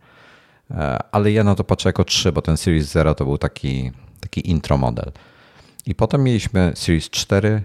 E, 0.72 1.00
ale 1.12 1.32
ja 1.32 1.44
na 1.44 1.56
to 1.56 1.64
patrzę 1.64 1.90
jako 1.90 2.04
trzy, 2.04 2.32
bo 2.32 2.42
ten 2.42 2.58
Series 2.58 2.92
0 2.92 3.16
to 3.16 3.26
był 3.26 3.38
taki, 3.38 3.92
taki 4.20 4.50
intro 4.50 4.78
model. 4.78 5.12
I 5.86 5.96
potem 5.96 6.24
mieliśmy 6.24 6.72
Series 6.76 7.10
4, 7.10 7.64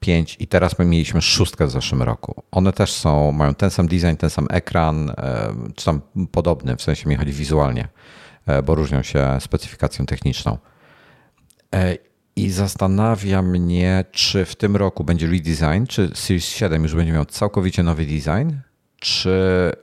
5 0.00 0.36
i 0.40 0.46
teraz 0.46 0.78
my 0.78 0.84
mieliśmy 0.84 1.22
szóstkę 1.22 1.66
w 1.66 1.70
zeszłym 1.70 2.02
roku. 2.02 2.42
One 2.50 2.72
też 2.72 2.92
są, 2.92 3.32
mają 3.32 3.54
ten 3.54 3.70
sam 3.70 3.88
design, 3.88 4.16
ten 4.18 4.30
sam 4.30 4.46
ekran, 4.50 5.10
e, 5.10 5.54
czy 5.76 5.84
tam 5.84 6.00
podobny, 6.32 6.76
w 6.76 6.82
sensie 6.82 7.08
mi 7.08 7.16
chodzi 7.16 7.32
wizualnie, 7.32 7.82
e, 7.82 7.88
bo 8.64 8.74
różnią 8.74 9.02
się 9.02 9.38
specyfikacją 9.40 10.06
techniczną. 10.06 10.58
I 12.36 12.50
zastanawia 12.50 13.42
mnie, 13.42 14.04
czy 14.12 14.44
w 14.44 14.56
tym 14.56 14.76
roku 14.76 15.04
będzie 15.04 15.26
redesign, 15.26 15.86
czy 15.88 16.10
Series 16.14 16.44
7 16.44 16.82
już 16.82 16.94
będzie 16.94 17.12
miał 17.12 17.24
całkowicie 17.24 17.82
nowy 17.82 18.06
design, 18.06 18.50
czy 19.00 19.30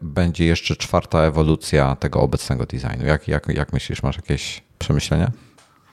będzie 0.01 0.45
jeszcze 0.45 0.75
czwarta 0.75 1.19
ewolucja 1.19 1.95
tego 1.95 2.21
obecnego 2.21 2.65
designu. 2.65 3.05
Jak, 3.05 3.27
jak, 3.27 3.47
jak 3.47 3.73
myślisz, 3.73 4.03
masz 4.03 4.15
jakieś 4.15 4.63
przemyślenia? 4.79 5.31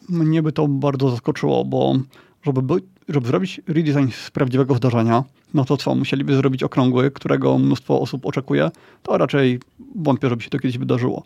Mnie 0.08 0.42
by 0.42 0.52
to 0.52 0.68
bardzo 0.68 1.10
zaskoczyło, 1.10 1.64
bo 1.64 1.94
żeby, 2.42 2.62
by, 2.62 2.74
żeby 3.08 3.26
zrobić 3.26 3.60
redesign 3.68 4.08
z 4.26 4.30
prawdziwego 4.30 4.74
zdarzenia, 4.74 5.24
no 5.54 5.64
to 5.64 5.76
co, 5.76 5.94
musieliby 5.94 6.36
zrobić 6.36 6.62
okrągły, 6.62 7.10
którego 7.10 7.58
mnóstwo 7.58 8.00
osób 8.00 8.26
oczekuje, 8.26 8.70
to 9.02 9.18
raczej 9.18 9.60
wątpię, 9.96 10.28
żeby 10.28 10.42
się 10.42 10.50
to 10.50 10.58
kiedyś 10.58 10.78
wydarzyło. 10.78 11.22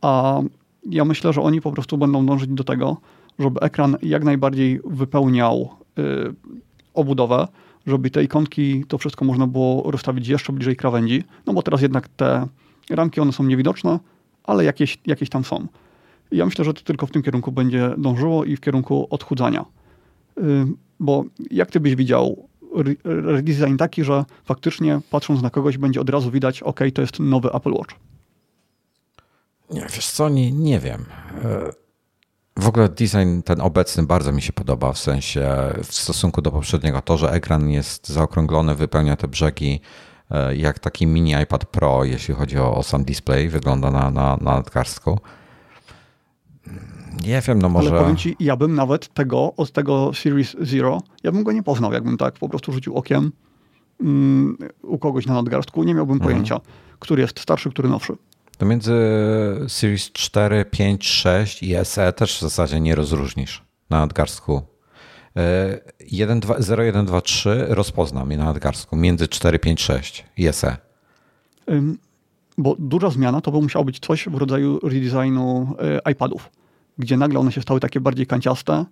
A 0.00 0.40
ja 0.90 1.04
myślę, 1.04 1.32
że 1.32 1.42
oni 1.42 1.60
po 1.60 1.72
prostu 1.72 1.98
będą 1.98 2.26
dążyć 2.26 2.50
do 2.50 2.64
tego, 2.64 2.96
żeby 3.38 3.60
ekran 3.60 3.96
jak 4.02 4.24
najbardziej 4.24 4.80
wypełniał 4.84 5.70
y, 5.98 6.02
obudowę, 6.94 7.48
żeby 7.86 8.10
te 8.10 8.24
ikonki, 8.24 8.84
to 8.88 8.98
wszystko 8.98 9.24
można 9.24 9.46
było 9.46 9.90
rozstawić 9.90 10.28
jeszcze 10.28 10.52
bliżej 10.52 10.76
krawędzi, 10.76 11.24
no 11.46 11.52
bo 11.52 11.62
teraz 11.62 11.82
jednak 11.82 12.08
te 12.08 12.46
ramki, 12.90 13.20
one 13.20 13.32
są 13.32 13.44
niewidoczne, 13.44 13.98
ale 14.44 14.64
jakieś, 14.64 14.98
jakieś 15.06 15.28
tam 15.28 15.44
są. 15.44 15.66
Ja 16.32 16.44
myślę, 16.44 16.64
że 16.64 16.74
to 16.74 16.82
tylko 16.82 17.06
w 17.06 17.10
tym 17.10 17.22
kierunku 17.22 17.52
będzie 17.52 17.90
dążyło 17.98 18.44
i 18.44 18.56
w 18.56 18.60
kierunku 18.60 19.06
odchudzania. 19.10 19.64
Y, 20.38 20.42
bo 21.00 21.24
jak 21.50 21.70
ty 21.70 21.80
byś 21.80 21.94
widział 21.94 22.48
redesign 23.04 23.76
taki, 23.76 24.04
że 24.04 24.24
faktycznie 24.44 25.00
patrząc 25.10 25.42
na 25.42 25.50
kogoś 25.50 25.78
będzie 25.78 26.00
od 26.00 26.10
razu 26.10 26.30
widać, 26.30 26.62
ok, 26.62 26.80
to 26.94 27.00
jest 27.00 27.20
nowy 27.20 27.52
Apple 27.52 27.72
Watch. 27.72 27.94
Nie, 29.70 29.80
wiesz 29.80 30.10
co, 30.10 30.28
nie, 30.28 30.52
nie 30.52 30.80
wiem. 30.80 31.04
E, 31.44 31.70
w 32.56 32.68
ogóle 32.68 32.88
design 32.88 33.40
ten 33.44 33.60
obecny 33.60 34.02
bardzo 34.02 34.32
mi 34.32 34.42
się 34.42 34.52
podoba, 34.52 34.92
w 34.92 34.98
sensie 34.98 35.48
w 35.84 35.94
stosunku 35.94 36.42
do 36.42 36.50
poprzedniego. 36.50 37.02
To, 37.02 37.16
że 37.16 37.30
ekran 37.30 37.70
jest 37.70 38.08
zaokrąglony, 38.08 38.74
wypełnia 38.74 39.16
te 39.16 39.28
brzegi 39.28 39.80
e, 40.30 40.56
jak 40.56 40.78
taki 40.78 41.06
mini 41.06 41.34
iPad 41.42 41.66
Pro, 41.66 42.04
jeśli 42.04 42.34
chodzi 42.34 42.58
o, 42.58 42.74
o 42.74 42.82
sam 42.82 43.04
display, 43.04 43.48
wygląda 43.48 43.90
na, 43.90 44.10
na, 44.10 44.36
na 44.36 44.54
nadgarstku. 44.54 45.18
Nie 47.26 47.40
wiem, 47.40 47.62
no 47.62 47.68
może... 47.68 47.90
Ale 47.90 48.00
powiem 48.00 48.16
ci, 48.16 48.36
ja 48.40 48.56
bym 48.56 48.74
nawet 48.74 49.14
tego, 49.14 49.52
od 49.56 49.72
tego 49.72 50.10
Series 50.14 50.56
Zero, 50.60 51.02
ja 51.22 51.32
bym 51.32 51.44
go 51.44 51.52
nie 51.52 51.62
poznał, 51.62 51.92
jakbym 51.92 52.16
tak 52.16 52.34
po 52.34 52.48
prostu 52.48 52.72
rzucił 52.72 52.94
okiem 52.94 53.32
um, 54.00 54.58
u 54.82 54.98
kogoś 54.98 55.26
na 55.26 55.34
nadgarstku. 55.34 55.84
Nie 55.84 55.94
miałbym 55.94 56.14
mhm. 56.14 56.30
pojęcia, 56.30 56.60
który 56.98 57.22
jest 57.22 57.40
starszy, 57.40 57.70
który 57.70 57.88
nowszy. 57.88 58.16
To 58.56 58.66
między 58.66 58.92
Series 59.68 60.12
4, 60.12 60.64
5, 60.64 61.08
6 61.08 61.62
i 61.62 61.74
SE 61.84 62.12
też 62.12 62.36
w 62.36 62.40
zasadzie 62.40 62.80
nie 62.80 62.94
rozróżnisz 62.94 63.62
na 63.90 64.00
nadgarstku. 64.00 64.62
1, 66.10 66.40
2, 66.40 66.54
0, 66.58 66.82
1, 66.82 67.06
2, 67.06 67.20
3 67.20 67.66
rozpoznam 67.68 68.30
je 68.30 68.36
na 68.36 68.44
nadgarstku 68.44 68.96
między 68.96 69.28
4, 69.28 69.58
5, 69.58 69.82
6 69.82 70.24
i 70.36 70.52
SE. 70.52 70.76
Bo 72.58 72.76
duża 72.78 73.10
zmiana 73.10 73.40
to 73.40 73.52
by 73.52 73.60
musiało 73.60 73.84
być 73.84 73.98
coś 73.98 74.28
w 74.28 74.34
rodzaju 74.34 74.78
redesignu 74.82 75.76
e, 76.06 76.12
iPadów, 76.12 76.50
gdzie 76.98 77.16
nagle 77.16 77.40
one 77.40 77.52
się 77.52 77.62
stały 77.62 77.80
takie 77.80 78.00
bardziej 78.00 78.26
kanciaste 78.26 78.84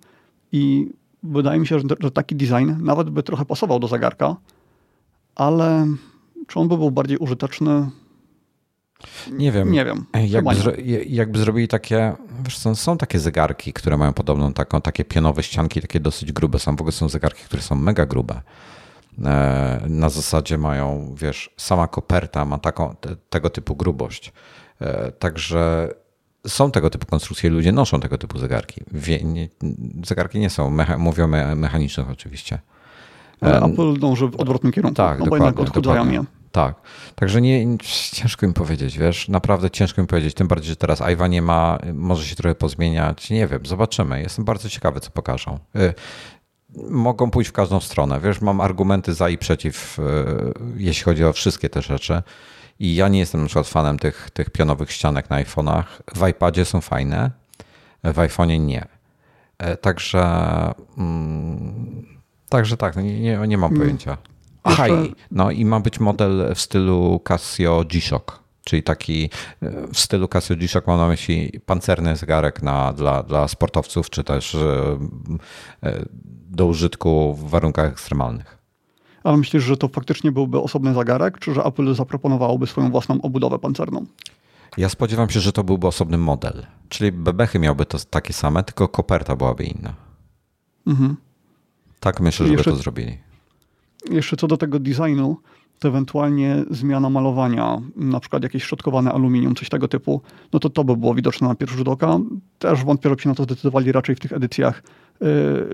i 0.52 0.90
wydaje 1.22 1.60
mi 1.60 1.66
się, 1.66 1.78
że, 2.00 2.10
taki 2.10 2.36
design 2.36 2.72
nawet 2.80 3.10
by 3.10 3.22
trochę 3.22 3.44
pasował 3.44 3.78
do 3.78 3.88
zegarka, 3.88 4.36
ale 5.34 5.86
czy 6.46 6.58
on 6.58 6.68
by 6.68 6.76
był 6.76 6.90
bardziej 6.90 7.18
użyteczny? 7.18 7.90
Nie 9.32 9.52
wiem. 9.52 9.72
Nie 9.72 9.84
wiem. 9.84 10.06
Jakby, 10.26 10.54
zro, 10.54 10.72
jakby 11.06 11.38
zrobili 11.38 11.68
takie, 11.68 12.12
wiesz, 12.44 12.58
są, 12.58 12.74
są 12.74 12.98
takie 12.98 13.18
zegarki, 13.18 13.72
które 13.72 13.96
mają 13.96 14.12
podobną 14.12 14.52
taką, 14.52 14.80
takie 14.80 15.04
pionowe 15.04 15.42
ścianki, 15.42 15.80
takie 15.80 16.00
dosyć 16.00 16.32
grube. 16.32 16.58
Są 16.58 16.76
w 16.76 16.80
ogóle 16.80 16.92
są 16.92 17.08
zegarki, 17.08 17.44
które 17.44 17.62
są 17.62 17.74
mega 17.74 18.06
grube. 18.06 18.40
E, 19.24 19.82
na 19.86 20.08
zasadzie 20.08 20.58
mają, 20.58 21.14
wiesz, 21.18 21.50
sama 21.56 21.88
koperta 21.88 22.44
ma 22.44 22.58
taką, 22.58 22.94
te, 23.00 23.16
tego 23.30 23.50
typu 23.50 23.76
grubość. 23.76 24.32
E, 24.80 25.12
także 25.12 25.88
są 26.46 26.70
tego 26.70 26.90
typu 26.90 27.06
konstrukcje, 27.06 27.50
ludzie 27.50 27.72
noszą 27.72 28.00
tego 28.00 28.18
typu 28.18 28.38
zegarki. 28.38 28.80
Wie, 28.92 29.24
nie, 29.24 29.48
zegarki 30.06 30.38
nie 30.38 30.50
są, 30.50 30.70
mecha, 30.70 30.98
mówią 30.98 31.28
mechanicznych 31.56 32.10
oczywiście. 32.10 32.58
Ale 33.40 33.60
Apple 33.60 33.98
dąży 33.98 34.28
w 34.28 34.36
odwrotnym 34.36 34.72
kierunku, 34.72 34.94
tak, 34.94 35.18
no 35.18 35.26
bo 35.26 35.36
jednak 35.36 35.60
odchudzają 35.60 36.10
je. 36.10 36.24
Tak. 36.52 36.74
Także 37.14 37.40
nie, 37.40 37.78
ciężko 38.12 38.46
mi 38.46 38.52
powiedzieć, 38.52 38.98
wiesz, 38.98 39.28
naprawdę 39.28 39.70
ciężko 39.70 40.02
mi 40.02 40.08
powiedzieć, 40.08 40.34
tym 40.34 40.48
bardziej, 40.48 40.68
że 40.68 40.76
teraz 40.76 41.02
Iwa 41.12 41.28
nie 41.28 41.42
ma, 41.42 41.78
może 41.94 42.26
się 42.26 42.36
trochę 42.36 42.54
pozmieniać, 42.54 43.30
nie 43.30 43.46
wiem, 43.46 43.66
zobaczymy. 43.66 44.22
Jestem 44.22 44.44
bardzo 44.44 44.68
ciekawy, 44.68 45.00
co 45.00 45.10
pokażą. 45.10 45.58
Y, 45.76 45.94
mogą 46.90 47.30
pójść 47.30 47.50
w 47.50 47.52
każdą 47.52 47.80
stronę, 47.80 48.20
wiesz, 48.20 48.40
mam 48.40 48.60
argumenty 48.60 49.14
za 49.14 49.28
i 49.28 49.38
przeciw, 49.38 49.98
y, 49.98 50.02
jeśli 50.76 51.04
chodzi 51.04 51.24
o 51.24 51.32
wszystkie 51.32 51.68
te 51.68 51.82
rzeczy. 51.82 52.22
I 52.78 52.94
ja 52.94 53.08
nie 53.08 53.18
jestem 53.18 53.40
na 53.40 53.46
przykład 53.46 53.68
fanem 53.68 53.98
tych, 53.98 54.30
tych 54.30 54.50
pionowych 54.50 54.92
ścianek 54.92 55.30
na 55.30 55.44
iPhone'ach. 55.44 55.84
W 56.14 56.28
iPadzie 56.28 56.64
są 56.64 56.80
fajne, 56.80 57.30
w 58.04 58.16
iPhone'ie 58.16 58.60
nie. 58.60 58.86
Także, 59.80 60.24
mm, 60.98 62.06
także 62.48 62.76
tak, 62.76 62.96
no 62.96 63.02
nie, 63.02 63.20
nie, 63.20 63.38
nie 63.48 63.58
mam 63.58 63.70
mm. 63.70 63.82
pojęcia. 63.82 64.16
I, 64.66 65.14
no 65.30 65.50
i 65.50 65.64
ma 65.64 65.80
być 65.80 66.00
model 66.00 66.54
w 66.54 66.60
stylu 66.60 67.20
Casio 67.24 67.84
G-Shock, 67.84 68.42
czyli 68.64 68.82
taki 68.82 69.30
w 69.92 69.98
stylu 69.98 70.28
Casio 70.28 70.56
G-Shock 70.56 70.86
mam 70.86 70.98
na 70.98 71.08
myśli 71.08 71.60
pancerny 71.66 72.16
zegarek 72.16 72.62
na, 72.62 72.92
dla, 72.92 73.22
dla 73.22 73.48
sportowców, 73.48 74.10
czy 74.10 74.24
też 74.24 74.56
do 76.50 76.66
użytku 76.66 77.34
w 77.34 77.50
warunkach 77.50 77.92
ekstremalnych. 77.92 78.58
Ale 79.24 79.36
myślisz, 79.36 79.62
że 79.62 79.76
to 79.76 79.88
faktycznie 79.88 80.32
byłby 80.32 80.60
osobny 80.60 80.94
zegarek, 80.94 81.38
czy 81.38 81.54
że 81.54 81.64
Apple 81.64 81.94
zaproponowałoby 81.94 82.66
swoją 82.66 82.90
własną 82.90 83.22
obudowę 83.22 83.58
pancerną? 83.58 84.06
Ja 84.76 84.88
spodziewam 84.88 85.30
się, 85.30 85.40
że 85.40 85.52
to 85.52 85.64
byłby 85.64 85.86
osobny 85.86 86.18
model. 86.18 86.66
Czyli 86.88 87.12
bebechy 87.12 87.58
miałby 87.58 87.86
to 87.86 87.98
takie 88.10 88.32
same, 88.32 88.62
tylko 88.62 88.88
koperta 88.88 89.36
byłaby 89.36 89.64
inna. 89.64 89.94
Mhm. 90.86 91.16
Tak 92.00 92.20
myślę, 92.20 92.46
żeby 92.46 92.56
jeszcze, 92.56 92.70
to 92.70 92.76
zrobili. 92.76 93.18
Jeszcze 94.10 94.36
co 94.36 94.46
do 94.46 94.56
tego 94.56 94.78
designu, 94.78 95.36
to 95.82 95.88
ewentualnie 95.88 96.64
zmiana 96.70 97.10
malowania, 97.10 97.80
na 97.96 98.20
przykład 98.20 98.42
jakieś 98.42 98.62
szczotkowane 98.62 99.12
aluminium, 99.12 99.54
coś 99.54 99.68
tego 99.68 99.88
typu, 99.88 100.20
no 100.52 100.58
to 100.58 100.70
to 100.70 100.84
by 100.84 100.96
było 100.96 101.14
widoczne 101.14 101.48
na 101.48 101.54
pierwszy 101.54 101.76
rzut 101.76 101.88
oka. 101.88 102.18
Też 102.58 102.84
wątpię, 102.84 103.08
żeby 103.08 103.22
się 103.22 103.28
na 103.28 103.34
to 103.34 103.42
zdecydowali 103.42 103.92
raczej 103.92 104.14
w 104.14 104.20
tych 104.20 104.32
edycjach 104.32 104.82
y, 105.22 105.24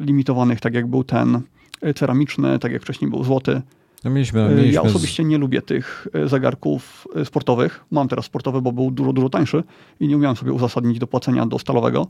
limitowanych, 0.00 0.60
tak 0.60 0.74
jak 0.74 0.86
był 0.86 1.04
ten 1.04 1.40
y, 1.86 1.94
ceramiczny, 1.94 2.58
tak 2.58 2.72
jak 2.72 2.82
wcześniej 2.82 3.10
był 3.10 3.24
złoty. 3.24 3.62
No 4.04 4.10
mieliśmy, 4.10 4.46
y, 4.46 4.48
mieliśmy 4.48 4.72
ja 4.72 4.82
osobiście 4.82 5.24
nie 5.24 5.38
lubię 5.38 5.62
tych 5.62 6.06
y, 6.24 6.28
zegarków 6.28 7.08
sportowych. 7.24 7.84
Mam 7.90 8.08
teraz 8.08 8.24
sportowy, 8.24 8.62
bo 8.62 8.72
był 8.72 8.90
dużo, 8.90 9.12
dużo 9.12 9.28
tańszy 9.28 9.62
i 10.00 10.08
nie 10.08 10.16
umiałem 10.16 10.36
sobie 10.36 10.52
uzasadnić 10.52 10.98
dopłacenia 10.98 11.46
do 11.46 11.58
stalowego, 11.58 12.06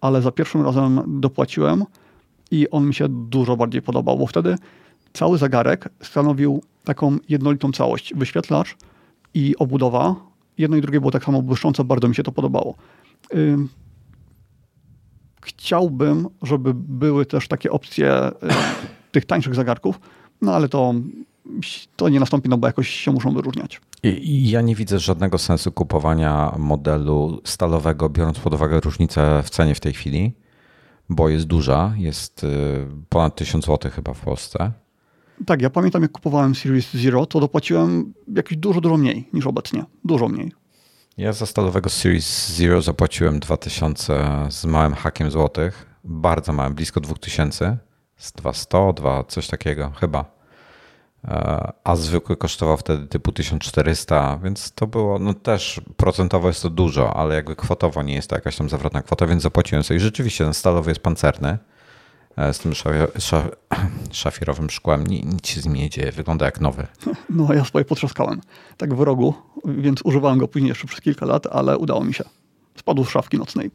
ale 0.00 0.22
za 0.22 0.32
pierwszym 0.32 0.62
razem 0.62 1.00
dopłaciłem 1.20 1.84
i 2.50 2.70
on 2.70 2.86
mi 2.86 2.94
się 2.94 3.06
dużo 3.08 3.56
bardziej 3.56 3.82
podobał, 3.82 4.18
bo 4.18 4.26
wtedy 4.26 4.56
cały 5.12 5.38
zegarek 5.38 5.88
stanowił 6.02 6.62
taką 6.84 7.16
jednolitą 7.28 7.72
całość. 7.72 8.14
Wyświetlacz 8.14 8.76
i 9.34 9.56
obudowa. 9.56 10.16
Jedno 10.58 10.76
i 10.76 10.80
drugie 10.80 11.00
było 11.00 11.10
tak 11.10 11.24
samo 11.24 11.42
błyszczące, 11.42 11.84
bardzo 11.84 12.08
mi 12.08 12.14
się 12.14 12.22
to 12.22 12.32
podobało. 12.32 12.74
Chciałbym, 15.42 16.28
żeby 16.42 16.74
były 16.74 17.26
też 17.26 17.48
takie 17.48 17.70
opcje 17.70 18.30
tych 19.12 19.24
tańszych 19.24 19.54
zegarków, 19.54 20.00
no 20.42 20.54
ale 20.54 20.68
to, 20.68 20.94
to 21.96 22.08
nie 22.08 22.20
nastąpi, 22.20 22.48
no 22.48 22.58
bo 22.58 22.66
jakoś 22.66 22.88
się 22.88 23.12
muszą 23.12 23.34
wyróżniać. 23.34 23.80
Ja 24.22 24.60
nie 24.60 24.74
widzę 24.74 24.98
żadnego 24.98 25.38
sensu 25.38 25.72
kupowania 25.72 26.54
modelu 26.58 27.40
stalowego, 27.44 28.08
biorąc 28.08 28.38
pod 28.38 28.54
uwagę 28.54 28.80
różnicę 28.80 29.42
w 29.42 29.50
cenie 29.50 29.74
w 29.74 29.80
tej 29.80 29.92
chwili, 29.92 30.32
bo 31.08 31.28
jest 31.28 31.46
duża, 31.46 31.94
jest 31.96 32.44
y, 32.44 32.86
ponad 33.08 33.36
1000 33.36 33.66
zł 33.66 33.90
chyba 33.94 34.14
w 34.14 34.20
Polsce. 34.20 34.72
Tak, 35.46 35.62
ja 35.62 35.70
pamiętam 35.70 36.02
jak 36.02 36.12
kupowałem 36.12 36.54
Series 36.54 36.94
Zero, 36.94 37.26
to 37.26 37.40
dopłaciłem 37.40 38.14
jakieś 38.36 38.58
dużo, 38.58 38.80
dużo 38.80 38.96
mniej 38.96 39.28
niż 39.32 39.46
obecnie. 39.46 39.84
Dużo 40.04 40.28
mniej. 40.28 40.52
Ja 41.16 41.32
za 41.32 41.46
stalowego 41.46 41.90
Series 41.90 42.48
Zero 42.56 42.82
zapłaciłem 42.82 43.40
2000 43.40 44.46
z 44.50 44.64
małym 44.64 44.94
hakiem 44.94 45.30
złotych. 45.30 45.86
Bardzo 46.04 46.52
małym, 46.52 46.74
blisko 46.74 47.00
2000. 47.00 47.78
Z 48.16 48.32
200, 48.32 48.92
2, 48.96 49.24
coś 49.24 49.46
takiego 49.46 49.90
chyba. 50.00 50.24
E, 51.24 51.72
a 51.84 51.96
zwykły 51.96 52.36
kosztował 52.36 52.76
wtedy 52.76 53.06
typu 53.06 53.32
1400, 53.32 54.38
więc 54.42 54.72
to 54.72 54.86
było, 54.86 55.18
no 55.18 55.34
też 55.34 55.80
procentowo 55.96 56.48
jest 56.48 56.62
to 56.62 56.70
dużo, 56.70 57.16
ale 57.16 57.34
jakby 57.34 57.56
kwotowo 57.56 58.02
nie 58.02 58.14
jest 58.14 58.30
to 58.30 58.34
jakaś 58.34 58.56
tam 58.56 58.68
zawrotna 58.68 59.02
kwota, 59.02 59.26
więc 59.26 59.42
zapłaciłem 59.42 59.84
sobie. 59.84 60.00
Rzeczywiście 60.00 60.44
ten 60.44 60.54
stalowy 60.54 60.90
jest 60.90 61.00
pancerny 61.00 61.58
z 62.52 62.58
tym 62.58 62.72
szafirowym 64.10 64.70
szkłem. 64.70 65.06
Nic 65.06 65.46
się 65.46 65.60
z 65.60 65.64
nim 65.64 65.74
nie 65.74 65.90
dzieje, 65.90 66.12
wygląda 66.12 66.46
jak 66.46 66.60
nowy. 66.60 66.86
No, 67.30 67.54
ja 67.54 67.64
swoje 67.64 67.84
potrzaskałem. 67.84 68.40
Tak 68.76 68.94
w 68.94 69.00
rogu, 69.00 69.34
więc 69.64 70.02
używałem 70.04 70.38
go 70.38 70.48
później 70.48 70.68
jeszcze 70.68 70.86
przez 70.86 71.00
kilka 71.00 71.26
lat, 71.26 71.46
ale 71.46 71.78
udało 71.78 72.04
mi 72.04 72.14
się. 72.14 72.24
Spadł 72.76 73.04
z 73.04 73.08
szafki 73.08 73.38
nocnej. 73.38 73.70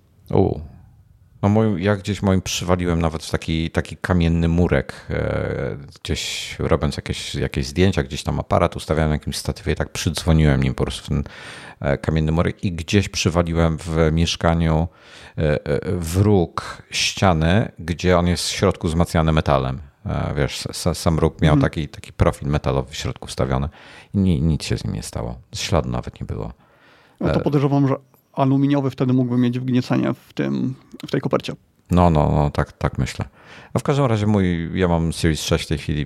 No 1.41 1.49
mój, 1.49 1.83
ja 1.83 1.95
gdzieś 1.95 2.21
moim 2.21 2.41
przywaliłem 2.41 3.01
nawet 3.01 3.23
w 3.23 3.31
taki, 3.31 3.71
taki 3.71 3.97
kamienny 3.97 4.47
murek, 4.47 4.93
e, 5.09 5.77
gdzieś 6.03 6.55
robiąc 6.59 6.97
jakieś, 6.97 7.35
jakieś 7.35 7.65
zdjęcia, 7.65 8.03
gdzieś 8.03 8.23
tam 8.23 8.39
aparat 8.39 8.75
ustawiałem 8.75 9.09
na 9.09 9.15
jakimś 9.15 9.37
statywie 9.37 9.73
i 9.73 9.75
tak 9.75 9.89
przydzwoniłem 9.89 10.63
nim 10.63 10.75
po 10.75 10.83
prostu 10.83 11.05
w 11.05 11.07
ten 11.07 11.23
e, 11.79 11.97
kamienny 11.97 12.31
murek 12.31 12.63
i 12.63 12.71
gdzieś 12.71 13.09
przywaliłem 13.09 13.77
w 13.77 14.09
mieszkaniu 14.11 14.87
E, 15.37 15.59
wróg 15.99 16.83
ściany, 16.91 17.71
gdzie 17.79 18.17
on 18.17 18.27
jest 18.27 18.47
w 18.47 18.51
środku 18.51 18.87
wzmacniany 18.87 19.31
metalem. 19.31 19.79
Wiesz, 20.35 20.67
sam 20.93 21.19
róg 21.19 21.41
miał 21.41 21.51
hmm. 21.51 21.61
taki, 21.61 21.87
taki 21.87 22.13
profil 22.13 22.47
metalowy 22.47 22.91
w 22.91 22.95
środku 22.95 23.27
wstawiony 23.27 23.69
i 24.13 24.17
nic 24.41 24.63
się 24.63 24.77
z 24.77 24.83
nim 24.83 24.93
nie 24.93 25.03
stało. 25.03 25.35
Śladu 25.55 25.89
nawet 25.89 26.21
nie 26.21 26.25
było. 26.27 26.51
No 27.19 27.29
to 27.29 27.39
podejrzewam, 27.39 27.87
że 27.87 27.95
aluminiowy 28.37 28.89
wtedy 28.89 29.13
mógłby 29.13 29.37
mieć 29.37 29.59
wgniecenie 29.59 30.13
w, 30.13 30.33
tym, 30.33 30.75
w 31.07 31.11
tej 31.11 31.21
kopercie. 31.21 31.53
No, 31.91 32.09
no, 32.09 32.31
no, 32.31 32.49
tak, 32.49 32.71
tak 32.71 32.97
myślę. 32.97 33.25
A 33.73 33.79
w 33.79 33.83
każdym 33.83 34.05
razie 34.05 34.27
mój, 34.27 34.69
ja 34.79 34.87
mam 34.87 35.13
Series 35.13 35.41
6 35.41 35.65
w 35.65 35.67
tej 35.67 35.77
chwili, 35.77 36.05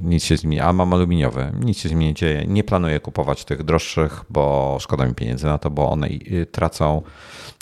nic 0.00 0.24
się 0.24 0.36
z 0.36 0.44
nimi, 0.44 0.60
a 0.60 0.72
mam 0.72 0.92
aluminiowy, 0.92 1.52
nic 1.60 1.78
się 1.78 1.88
z 1.88 1.92
nimi 1.92 2.04
nie 2.04 2.14
dzieje. 2.14 2.44
Nie 2.46 2.64
planuję 2.64 3.00
kupować 3.00 3.44
tych 3.44 3.62
droższych, 3.62 4.24
bo 4.30 4.76
szkoda 4.80 5.06
mi 5.06 5.14
pieniędzy 5.14 5.46
na 5.46 5.58
to, 5.58 5.70
bo 5.70 5.90
one 5.90 6.08
tracą 6.52 7.02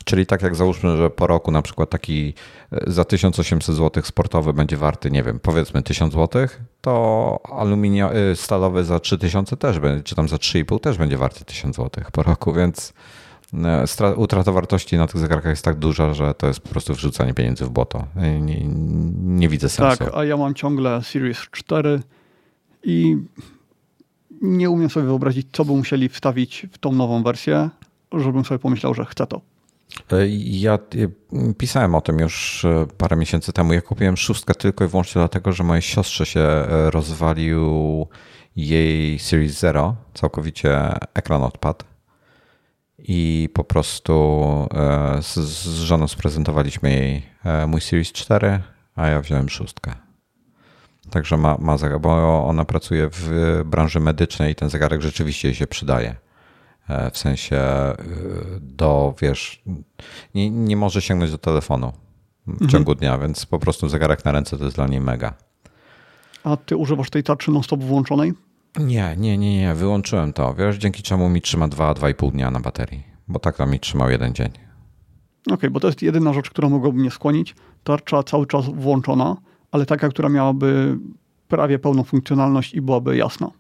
Czyli 0.06 0.26
tak 0.26 0.42
jak 0.42 0.56
załóżmy, 0.56 0.96
że 0.96 1.10
po 1.10 1.26
roku 1.26 1.50
na 1.50 1.62
przykład 1.62 1.90
taki 1.90 2.34
e, 2.72 2.92
za 2.92 3.04
1800 3.04 3.76
zł 3.76 4.02
sportowy 4.04 4.52
będzie 4.52 4.76
warty, 4.76 5.10
nie 5.10 5.22
wiem, 5.22 5.40
powiedzmy 5.40 5.82
1000 5.82 6.14
zł, 6.14 6.46
to 6.80 7.40
aluminio, 7.52 8.14
e, 8.14 8.36
stalowy 8.36 8.84
za 8.84 9.00
3000 9.00 9.56
też 9.56 9.78
będzie, 9.78 10.02
czy 10.02 10.14
tam 10.14 10.28
za 10.28 10.36
3,5 10.36 10.80
też 10.80 10.98
będzie 10.98 11.16
warty 11.16 11.44
1000 11.44 11.76
zł 11.76 12.04
po 12.12 12.22
roku, 12.22 12.52
więc 12.52 12.92
utrata 14.16 14.52
wartości 14.52 14.96
na 14.96 15.06
tych 15.06 15.20
zegarkach 15.20 15.50
jest 15.50 15.64
tak 15.64 15.78
duża, 15.78 16.14
że 16.14 16.34
to 16.34 16.46
jest 16.46 16.60
po 16.60 16.68
prostu 16.68 16.94
wrzucanie 16.94 17.34
pieniędzy 17.34 17.64
w 17.64 17.70
błoto. 17.70 18.06
Nie, 18.40 18.66
nie 19.22 19.48
widzę 19.48 19.68
sensu. 19.68 20.04
Tak, 20.04 20.14
a 20.14 20.24
ja 20.24 20.36
mam 20.36 20.54
ciągle 20.54 21.02
Series 21.02 21.38
4 21.38 22.00
i 22.82 23.16
nie 24.42 24.70
umiem 24.70 24.90
sobie 24.90 25.06
wyobrazić, 25.06 25.46
co 25.52 25.64
by 25.64 25.72
musieli 25.72 26.08
wstawić 26.08 26.66
w 26.72 26.78
tą 26.78 26.92
nową 26.92 27.22
wersję, 27.22 27.70
żebym 28.12 28.44
sobie 28.44 28.58
pomyślał, 28.58 28.94
że 28.94 29.04
chcę 29.04 29.26
to. 29.26 29.40
E, 30.12 30.26
ja 30.38 30.74
e, 30.74 30.78
pisałem 31.58 31.94
o 31.94 32.00
tym 32.00 32.18
już 32.18 32.64
e, 32.64 32.86
parę 32.98 33.16
miesięcy 33.16 33.52
temu. 33.52 33.72
Ja 33.72 33.80
kupiłem 33.80 34.16
szóstkę 34.16 34.54
tylko 34.54 34.84
i 34.84 34.88
wyłącznie 34.88 35.18
dlatego, 35.18 35.52
że 35.52 35.64
mojej 35.64 35.82
siostrze 35.82 36.26
się 36.26 36.46
rozwalił 36.68 38.06
jej 38.56 39.18
Series 39.18 39.58
Zero, 39.58 39.96
całkowicie 40.14 40.94
ekran 41.14 41.42
odpadł. 41.42 41.84
I 42.98 43.48
po 43.54 43.64
prostu 43.64 44.68
z, 45.20 45.34
z 45.34 45.80
żoną 45.80 46.08
sprezentowaliśmy 46.08 46.90
jej 46.90 47.22
mój 47.66 47.80
Series 47.80 48.12
4, 48.12 48.62
a 48.94 49.06
ja 49.06 49.20
wziąłem 49.20 49.48
szóstkę. 49.48 49.92
Także 51.10 51.36
ma, 51.36 51.56
ma 51.60 51.78
zegarek, 51.78 52.02
bo 52.02 52.46
ona 52.46 52.64
pracuje 52.64 53.08
w 53.12 53.62
branży 53.64 54.00
medycznej 54.00 54.52
i 54.52 54.54
ten 54.54 54.70
zegarek 54.70 55.02
rzeczywiście 55.02 55.54
się 55.54 55.66
przydaje. 55.66 56.16
E, 56.88 57.10
w 57.10 57.18
sensie 57.18 57.56
e, 57.56 57.96
do, 58.60 59.14
wiesz, 59.20 59.62
nie, 60.34 60.50
nie 60.50 60.76
może 60.76 61.02
sięgnąć 61.02 61.30
do 61.30 61.38
telefonu 61.38 61.92
w 62.46 62.50
mhm. 62.50 62.70
ciągu 62.70 62.94
dnia, 62.94 63.18
więc 63.18 63.46
po 63.46 63.58
prostu 63.58 63.88
zegarek 63.88 64.24
na 64.24 64.32
ręce 64.32 64.58
to 64.58 64.64
jest 64.64 64.76
dla 64.76 64.86
niej 64.86 65.00
mega. 65.00 65.34
A 66.44 66.56
ty 66.56 66.76
używasz 66.76 67.10
tej 67.10 67.22
tarczy 67.22 67.50
non-stop 67.50 67.84
włączonej? 67.84 68.32
Nie, 68.78 69.14
nie, 69.18 69.38
nie, 69.38 69.58
nie, 69.58 69.74
wyłączyłem 69.74 70.32
to, 70.32 70.54
wiesz, 70.54 70.76
dzięki 70.76 71.02
czemu 71.02 71.28
mi 71.28 71.40
trzyma 71.40 71.68
2-2,5 71.68 72.32
dnia 72.32 72.50
na 72.50 72.60
baterii, 72.60 73.02
bo 73.28 73.38
tak 73.38 73.56
to 73.56 73.66
mi 73.66 73.80
trzymał 73.80 74.10
jeden 74.10 74.34
dzień. 74.34 74.48
Okej, 74.48 75.54
okay, 75.54 75.70
bo 75.70 75.80
to 75.80 75.86
jest 75.86 76.02
jedyna 76.02 76.32
rzecz, 76.32 76.50
która 76.50 76.68
mogłaby 76.68 76.98
mnie 76.98 77.10
skłonić. 77.10 77.54
Tarcza 77.84 78.22
cały 78.22 78.46
czas 78.46 78.64
włączona, 78.68 79.36
ale 79.70 79.86
taka, 79.86 80.08
która 80.08 80.28
miałaby 80.28 80.98
prawie 81.48 81.78
pełną 81.78 82.04
funkcjonalność 82.04 82.74
i 82.74 82.80
byłaby 82.80 83.16
jasna 83.16 83.50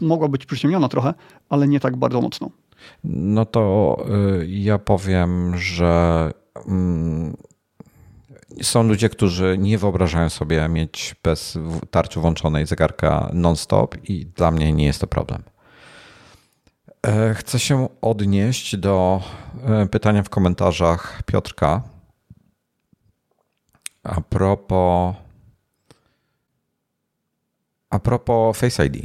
mogła 0.00 0.28
być 0.28 0.46
przyciemniona 0.46 0.88
trochę, 0.88 1.14
ale 1.48 1.68
nie 1.68 1.80
tak 1.80 1.96
bardzo 1.96 2.20
mocno. 2.20 2.50
No 3.04 3.44
to 3.44 3.96
y, 4.40 4.46
ja 4.48 4.78
powiem, 4.78 5.56
że 5.56 6.30
mm, 6.68 7.36
są 8.62 8.82
ludzie, 8.82 9.08
którzy 9.08 9.56
nie 9.58 9.78
wyobrażają 9.78 10.28
sobie 10.28 10.68
mieć 10.68 11.14
bez 11.22 11.58
tarczy 11.90 12.20
włączonej 12.20 12.66
zegarka 12.66 13.30
non-stop 13.32 13.96
i 14.04 14.26
dla 14.26 14.50
mnie 14.50 14.72
nie 14.72 14.86
jest 14.86 15.00
to 15.00 15.06
problem. 15.06 15.42
E, 17.06 17.34
chcę 17.34 17.58
się 17.58 17.88
odnieść 18.00 18.76
do 18.76 19.22
e, 19.64 19.86
pytania 19.86 20.22
w 20.22 20.28
komentarzach 20.28 21.22
Piotrka 21.26 21.82
a 24.02 24.20
propos 24.20 25.16
a 27.90 27.98
propos 27.98 28.58
Face 28.58 28.86
ID. 28.86 28.96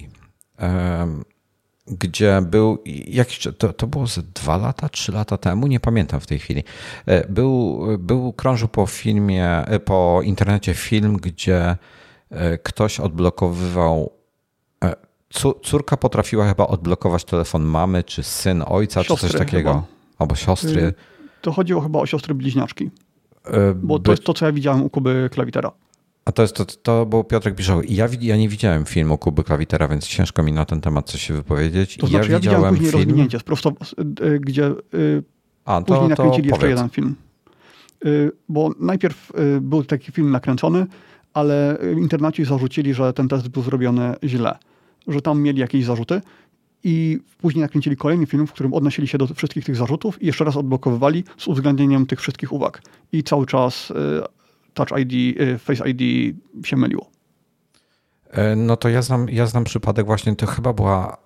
Gdzie 1.87 2.41
był 2.41 2.83
jakiś, 3.07 3.47
to, 3.57 3.73
to 3.73 3.87
było 3.87 4.07
ze 4.07 4.21
dwa 4.21 4.57
lata, 4.57 4.89
trzy 4.89 5.11
lata 5.11 5.37
temu, 5.37 5.67
nie 5.67 5.79
pamiętam 5.79 6.19
w 6.19 6.27
tej 6.27 6.39
chwili. 6.39 6.63
E, 7.05 7.27
był, 7.27 7.81
był 7.99 8.33
krążył 8.33 8.67
po 8.67 8.85
filmie, 8.85 9.47
e, 9.47 9.79
po 9.79 10.21
internecie 10.23 10.73
film, 10.73 11.17
gdzie 11.17 11.77
e, 12.29 12.57
ktoś 12.57 12.99
odblokowywał 12.99 14.11
córka 15.63 15.97
potrafiła 15.97 16.47
chyba 16.47 16.67
odblokować 16.67 17.23
telefon 17.23 17.63
mamy, 17.63 18.03
czy 18.03 18.23
syn 18.23 18.63
ojca, 18.67 19.03
siostry 19.03 19.27
czy 19.27 19.37
coś 19.37 19.45
takiego. 19.45 19.69
Chyba. 19.69 19.83
Albo 20.19 20.35
siostry. 20.35 20.81
Y, 20.81 20.93
to 21.41 21.51
chodziło 21.51 21.81
chyba 21.81 21.99
o 21.99 22.05
siostry 22.05 22.35
bliźniaczki. 22.35 22.89
Bo 23.75 23.99
to 23.99 24.11
jest 24.11 24.23
to, 24.23 24.33
co 24.33 24.45
ja 24.45 24.51
widziałem 24.51 24.83
u 24.83 24.89
Kuby 24.89 25.29
Klawitera. 25.31 25.71
A 26.25 26.31
to 26.31 26.41
jest 26.41 26.55
to, 26.55 26.65
to 26.65 27.05
bo 27.05 27.23
Piotrek 27.23 27.55
pisze, 27.55 27.81
ja, 27.89 28.07
ja 28.21 28.37
nie 28.37 28.49
widziałem 28.49 28.85
filmu 28.85 29.17
Kuby 29.17 29.43
Klawitera, 29.43 29.87
więc 29.87 30.07
ciężko 30.07 30.43
mi 30.43 30.53
na 30.53 30.65
ten 30.65 30.81
temat 30.81 31.11
coś 31.11 31.21
się 31.21 31.33
wypowiedzieć. 31.33 31.97
To 31.97 32.07
znaczy, 32.07 32.27
ja, 32.27 32.33
ja 32.33 32.39
widziałem 32.39 32.75
później 32.75 32.91
film... 32.91 33.03
rozwinięcie, 33.03 33.39
sprosto, 33.39 33.73
y, 34.21 34.39
gdzie 34.39 34.67
y, 34.93 35.23
A, 35.65 35.81
to, 35.81 35.85
później 35.85 36.09
nakręcili 36.09 36.49
jeszcze 36.49 36.69
jeden 36.69 36.89
film. 36.89 37.15
Y, 38.05 38.31
bo 38.49 38.71
najpierw 38.79 39.31
był 39.61 39.83
taki 39.83 40.11
film 40.11 40.31
nakręcony, 40.31 40.85
ale 41.33 41.77
internaci 41.97 42.45
zarzucili, 42.45 42.93
że 42.93 43.13
ten 43.13 43.27
test 43.27 43.47
był 43.47 43.63
zrobiony 43.63 44.15
źle, 44.23 44.57
że 45.07 45.21
tam 45.21 45.41
mieli 45.41 45.59
jakieś 45.59 45.85
zarzuty 45.85 46.21
i 46.83 47.19
później 47.41 47.61
nakręcili 47.61 47.97
kolejny 47.97 48.25
film, 48.25 48.47
w 48.47 48.53
którym 48.53 48.73
odnosili 48.73 49.07
się 49.07 49.17
do 49.17 49.27
wszystkich 49.27 49.65
tych 49.65 49.75
zarzutów 49.75 50.21
i 50.21 50.25
jeszcze 50.25 50.43
raz 50.43 50.57
odblokowywali 50.57 51.23
z 51.37 51.47
uwzględnieniem 51.47 52.05
tych 52.05 52.21
wszystkich 52.21 52.53
uwag. 52.53 52.81
I 53.11 53.23
cały 53.23 53.45
czas 53.45 53.93
Touch 54.73 54.99
ID, 54.99 55.41
y, 55.41 55.57
Face 55.57 55.89
ID 55.89 56.01
się 56.65 56.77
myliło. 56.77 57.13
E, 58.33 58.55
no 58.55 58.77
to 58.77 58.89
ja 58.89 59.01
znam, 59.01 59.29
ja 59.29 59.45
znam 59.45 59.63
przypadek 59.63 60.05
właśnie, 60.05 60.35
to 60.35 60.47
chyba 60.47 60.73
była 60.73 61.17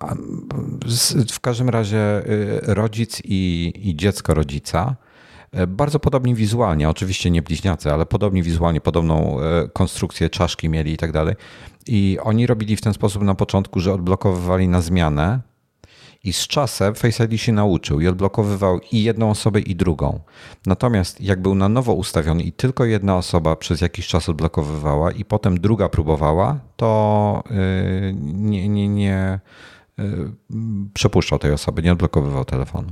w 1.32 1.40
każdym 1.40 1.68
razie 1.68 2.26
y, 2.26 2.60
rodzic 2.74 3.22
i, 3.24 3.72
i 3.76 3.96
dziecko 3.96 4.34
rodzica. 4.34 4.96
E, 5.52 5.66
bardzo 5.66 6.00
podobni 6.00 6.34
wizualnie, 6.34 6.88
oczywiście 6.88 7.30
nie 7.30 7.42
bliźniacy, 7.42 7.92
ale 7.92 8.06
podobni 8.06 8.42
wizualnie, 8.42 8.80
podobną 8.80 9.40
e, 9.40 9.68
konstrukcję 9.68 10.30
czaszki 10.30 10.68
mieli 10.68 10.92
i 10.92 10.96
tak 10.96 11.12
dalej. 11.12 11.34
I 11.86 12.18
oni 12.22 12.46
robili 12.46 12.76
w 12.76 12.80
ten 12.80 12.94
sposób 12.94 13.22
na 13.22 13.34
początku, 13.34 13.80
że 13.80 13.92
odblokowywali 13.92 14.68
na 14.68 14.80
zmianę 14.80 15.40
i 16.24 16.32
z 16.32 16.46
czasem 16.46 16.94
Face 16.94 17.24
ID 17.24 17.40
się 17.40 17.52
nauczył 17.52 18.00
i 18.00 18.06
odblokowywał 18.06 18.80
i 18.92 19.02
jedną 19.02 19.30
osobę, 19.30 19.60
i 19.60 19.76
drugą. 19.76 20.20
Natomiast 20.66 21.20
jak 21.20 21.42
był 21.42 21.54
na 21.54 21.68
nowo 21.68 21.92
ustawiony 21.92 22.42
i 22.42 22.52
tylko 22.52 22.84
jedna 22.84 23.16
osoba 23.16 23.56
przez 23.56 23.80
jakiś 23.80 24.06
czas 24.06 24.28
odblokowywała 24.28 25.12
i 25.12 25.24
potem 25.24 25.60
druga 25.60 25.88
próbowała, 25.88 26.60
to 26.76 27.42
yy, 27.50 28.14
nie, 28.22 28.68
nie, 28.68 28.88
nie 28.88 29.40
yy, 29.98 30.32
przepuszczał 30.94 31.38
tej 31.38 31.52
osoby, 31.52 31.82
nie 31.82 31.92
odblokowywał 31.92 32.44
telefonu. 32.44 32.88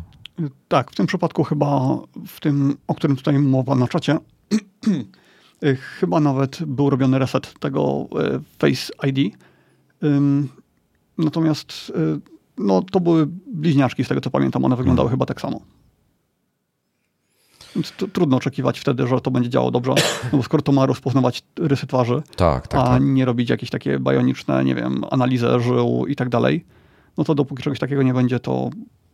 Tak, 0.68 0.90
w 0.90 0.94
tym 0.94 1.06
przypadku 1.06 1.44
chyba, 1.44 1.98
w 2.26 2.40
tym, 2.40 2.76
o 2.86 2.94
którym 2.94 3.16
tutaj 3.16 3.38
mowa 3.38 3.74
na 3.74 3.88
czacie, 3.88 4.18
chyba 5.98 6.20
nawet 6.20 6.64
był 6.64 6.90
robiony 6.90 7.18
reset 7.18 7.58
tego 7.60 8.06
Face 8.58 8.92
ID. 9.08 9.36
Natomiast 11.18 11.92
no 12.58 12.82
to 12.82 13.00
były 13.00 13.26
bliźniaczki, 13.54 14.04
z 14.04 14.08
tego 14.08 14.20
co 14.20 14.30
pamiętam, 14.30 14.64
one 14.64 14.76
wyglądały 14.76 15.08
hmm. 15.08 15.16
chyba 15.16 15.26
tak 15.26 15.40
samo. 15.40 15.60
Więc 17.74 17.92
trudno 18.12 18.36
oczekiwać 18.36 18.78
wtedy, 18.78 19.06
że 19.06 19.20
to 19.20 19.30
będzie 19.30 19.50
działało 19.50 19.70
dobrze, 19.70 19.94
no 20.32 20.38
bo 20.38 20.42
skoro 20.42 20.62
to 20.62 20.72
ma 20.72 20.86
rozpoznawać 20.86 21.44
rysy 21.58 21.86
twarzy, 21.86 22.22
tak, 22.36 22.68
tak, 22.68 22.80
a 22.80 22.84
tak. 22.84 23.02
nie 23.02 23.24
robić 23.24 23.50
jakieś 23.50 23.70
takie 23.70 23.98
bajoniczne, 23.98 24.64
nie 24.64 24.74
wiem, 24.74 25.04
analizę 25.10 25.60
żył 25.60 26.06
i 26.08 26.16
tak 26.16 26.28
dalej, 26.28 26.64
no 27.18 27.24
to 27.24 27.34
dopóki 27.34 27.62
czegoś 27.62 27.78
takiego 27.78 28.02
nie 28.02 28.14
będzie, 28.14 28.40
to 28.40 28.70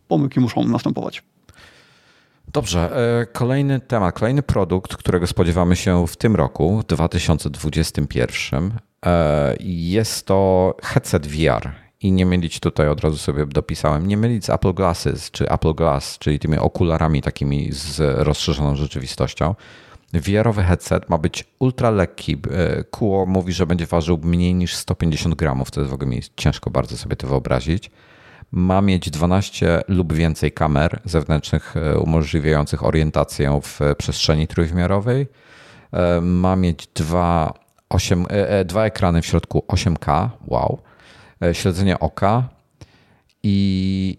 pomyłki 0.07 0.39
muszą 0.39 0.67
następować. 0.67 1.23
Dobrze, 2.53 2.97
e, 3.21 3.25
kolejny 3.25 3.79
temat, 3.79 4.15
kolejny 4.15 4.43
produkt, 4.43 4.95
którego 4.95 5.27
spodziewamy 5.27 5.75
się 5.75 6.07
w 6.07 6.17
tym 6.17 6.35
roku, 6.35 6.77
w 6.77 6.83
2021. 6.85 8.71
E, 9.05 9.55
jest 9.59 10.25
to 10.25 10.75
headset 10.83 11.27
VR 11.27 11.71
i 12.03 12.11
nie 12.11 12.25
mylić 12.25 12.59
tutaj, 12.59 12.89
od 12.89 13.01
razu 13.01 13.17
sobie 13.17 13.45
dopisałem, 13.45 14.07
nie 14.07 14.17
mylić 14.17 14.45
z 14.45 14.49
Apple 14.49 14.73
Glasses 14.73 15.31
czy 15.31 15.49
Apple 15.49 15.73
Glass, 15.73 16.17
czyli 16.19 16.39
tymi 16.39 16.57
okularami 16.57 17.21
takimi 17.21 17.69
z 17.71 17.99
rozszerzoną 18.17 18.75
rzeczywistością. 18.75 19.55
VR-owy 20.13 20.63
headset 20.63 21.09
ma 21.09 21.17
być 21.17 21.45
ultra 21.59 21.89
lekki. 21.89 22.37
Kuo 22.91 23.25
mówi, 23.25 23.53
że 23.53 23.67
będzie 23.67 23.85
ważył 23.85 24.19
mniej 24.23 24.53
niż 24.55 24.75
150 24.75 25.35
gramów. 25.35 25.71
To 25.71 25.81
jest 25.81 25.91
w 25.91 25.93
ogóle 25.93 26.09
mi 26.09 26.21
ciężko 26.35 26.69
bardzo 26.69 26.97
sobie 26.97 27.15
to 27.15 27.27
wyobrazić. 27.27 27.91
Ma 28.51 28.81
mieć 28.81 29.09
12 29.09 29.81
lub 29.87 30.13
więcej 30.13 30.51
kamer 30.51 30.99
zewnętrznych 31.05 31.77
e, 31.77 31.99
umożliwiających 31.99 32.85
orientację 32.85 33.59
w 33.63 33.79
przestrzeni 33.97 34.47
trójwymiarowej. 34.47 35.27
E, 35.91 36.21
ma 36.21 36.55
mieć 36.55 36.87
dwa, 36.95 37.53
8, 37.89 38.25
e, 38.29 38.65
dwa 38.65 38.85
ekrany 38.85 39.21
w 39.21 39.25
środku 39.25 39.65
8K. 39.67 40.29
Wow 40.47 40.79
E, 40.81 40.92
śledzenie 41.53 41.99
oka 41.99 42.49
i 43.43 44.17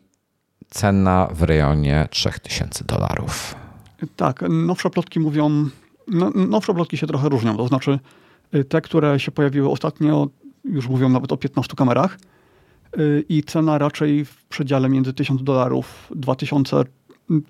cena 0.71 1.29
w 1.33 1.43
rejonie 1.43 2.09
3000 2.11 2.85
dolarów. 2.85 3.55
Tak, 4.17 4.45
nowsze 4.49 4.91
plotki 4.91 5.21
mówią, 5.21 5.69
no, 6.09 6.31
nowsze 6.35 6.75
plotki 6.75 6.97
się 6.97 7.07
trochę 7.07 7.29
różnią, 7.29 7.57
to 7.57 7.69
znaczy 7.69 7.99
y, 8.55 8.65
te, 8.65 8.81
które 8.81 9.21
się 9.21 9.31
pojawiły 9.33 9.71
ostatnio, 9.71 10.29
już 10.65 10.89
mówią 10.89 11.09
nawet 11.09 11.33
o 11.33 11.37
15 11.37 11.77
kamerach 11.77 12.19
y, 12.99 13.25
i 13.29 13.43
cena 13.43 13.79
raczej 13.79 14.25
w 14.25 14.45
przedziale 14.45 14.89
między 14.89 15.13
1000 15.13 15.43
dolarów, 15.43 16.13
2000, 16.17 16.83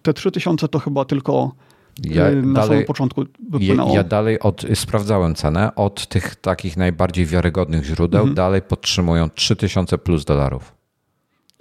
te 0.02 0.14
3000 0.14 0.68
to 0.68 0.78
chyba 0.78 1.04
tylko 1.04 1.54
ja 2.02 2.30
y, 2.30 2.42
na 2.42 2.52
dalej, 2.52 2.68
samym 2.68 2.84
początku 2.84 3.24
wypłynęło. 3.50 3.90
Ja, 3.90 3.96
ja 3.96 4.04
dalej 4.04 4.40
od, 4.40 4.64
sprawdzałem 4.74 5.34
cenę. 5.34 5.74
Od 5.74 6.06
tych 6.06 6.36
takich 6.36 6.76
najbardziej 6.76 7.26
wiarygodnych 7.26 7.84
źródeł 7.84 8.20
mhm. 8.20 8.34
dalej 8.34 8.62
podtrzymują 8.62 9.30
3000 9.30 9.98
plus 9.98 10.24
dolarów. 10.24 10.74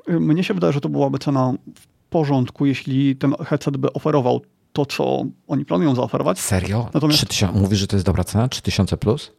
Y, 0.10 0.20
mnie 0.20 0.44
się 0.44 0.54
wydaje, 0.54 0.74
że 0.74 0.82
to 0.82 0.90
byłaby 0.90 1.20
cena 1.20 1.54
w 1.76 1.88
porządku, 2.10 2.66
jeśli 2.66 3.16
ten 3.16 3.36
headset 3.46 3.78
by 3.78 3.94
oferował 3.94 4.42
to, 4.74 4.86
co 4.86 5.26
oni 5.48 5.66
planują 5.66 5.96
zaoferować. 5.96 6.40
Serio? 6.40 6.90
Natomiast 6.94 7.18
3000, 7.18 7.60
mówisz, 7.60 7.80
że 7.80 7.88
to 7.88 7.96
jest 7.96 8.06
dobra 8.06 8.24
cena? 8.24 8.48
3000 8.48 8.98
plus? 8.98 9.32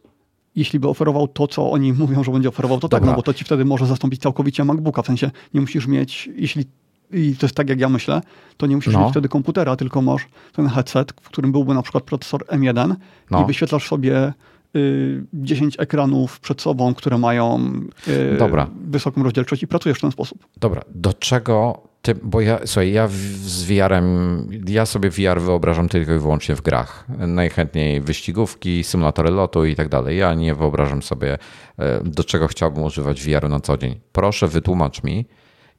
Jeśli 0.55 0.79
by 0.79 0.87
oferował 0.87 1.27
to, 1.27 1.47
co 1.47 1.71
oni 1.71 1.93
mówią, 2.03 2.23
że 2.23 2.31
będzie 2.31 2.49
oferował, 2.49 2.79
to 2.79 2.87
Dobra. 2.87 2.99
tak, 2.99 3.09
no 3.09 3.15
bo 3.15 3.21
to 3.21 3.33
ci 3.33 3.45
wtedy 3.45 3.65
może 3.65 3.85
zastąpić 3.85 4.21
całkowicie 4.21 4.63
MacBooka. 4.63 5.01
W 5.01 5.05
sensie 5.05 5.31
nie 5.53 5.61
musisz 5.61 5.87
mieć, 5.87 6.29
jeśli 6.35 6.65
i 7.11 7.35
to 7.35 7.45
jest 7.45 7.55
tak, 7.55 7.69
jak 7.69 7.79
ja 7.79 7.89
myślę, 7.89 8.21
to 8.57 8.67
nie 8.67 8.75
musisz 8.75 8.93
no. 8.93 8.99
mieć 8.99 9.11
wtedy 9.11 9.29
komputera, 9.29 9.75
tylko 9.75 10.01
masz 10.01 10.27
ten 10.53 10.67
headset, 10.67 11.13
w 11.21 11.29
którym 11.29 11.51
byłby 11.51 11.73
na 11.73 11.81
przykład 11.81 12.03
procesor 12.03 12.45
M1 12.45 12.95
no. 13.31 13.43
i 13.43 13.45
wyświetlasz 13.45 13.87
sobie 13.87 14.33
y, 14.75 15.23
10 15.33 15.75
ekranów 15.79 16.39
przed 16.39 16.61
sobą, 16.61 16.93
które 16.93 17.17
mają 17.17 17.71
y, 18.07 18.37
Dobra. 18.39 18.67
wysoką 18.87 19.23
rozdzielczość 19.23 19.63
i 19.63 19.67
pracujesz 19.67 19.97
w 19.97 20.01
ten 20.01 20.11
sposób. 20.11 20.47
Dobra, 20.57 20.81
do 20.95 21.13
czego 21.13 21.81
ty, 22.05 22.15
bo 22.23 22.41
ja, 22.41 22.59
słuchaj, 22.65 22.91
ja 22.91 23.07
z 23.07 23.63
VR-em, 23.63 24.47
ja 24.67 24.85
sobie 24.85 25.09
VR 25.09 25.41
wyobrażam 25.41 25.89
tylko 25.89 26.13
i 26.13 26.19
wyłącznie 26.19 26.55
w 26.55 26.61
grach. 26.61 27.05
Najchętniej 27.27 28.01
wyścigówki, 28.01 28.83
symulatory 28.83 29.29
lotu 29.29 29.65
i 29.65 29.75
tak 29.75 29.89
dalej. 29.89 30.17
Ja 30.17 30.33
nie 30.33 30.55
wyobrażam 30.55 31.01
sobie, 31.01 31.37
e, 31.77 32.03
do 32.03 32.23
czego 32.23 32.47
chciałbym 32.47 32.83
używać 32.83 33.21
VR-u 33.21 33.49
na 33.49 33.59
co 33.59 33.77
dzień. 33.77 33.99
Proszę 34.11 34.47
wytłumacz 34.47 35.03
mi, 35.03 35.25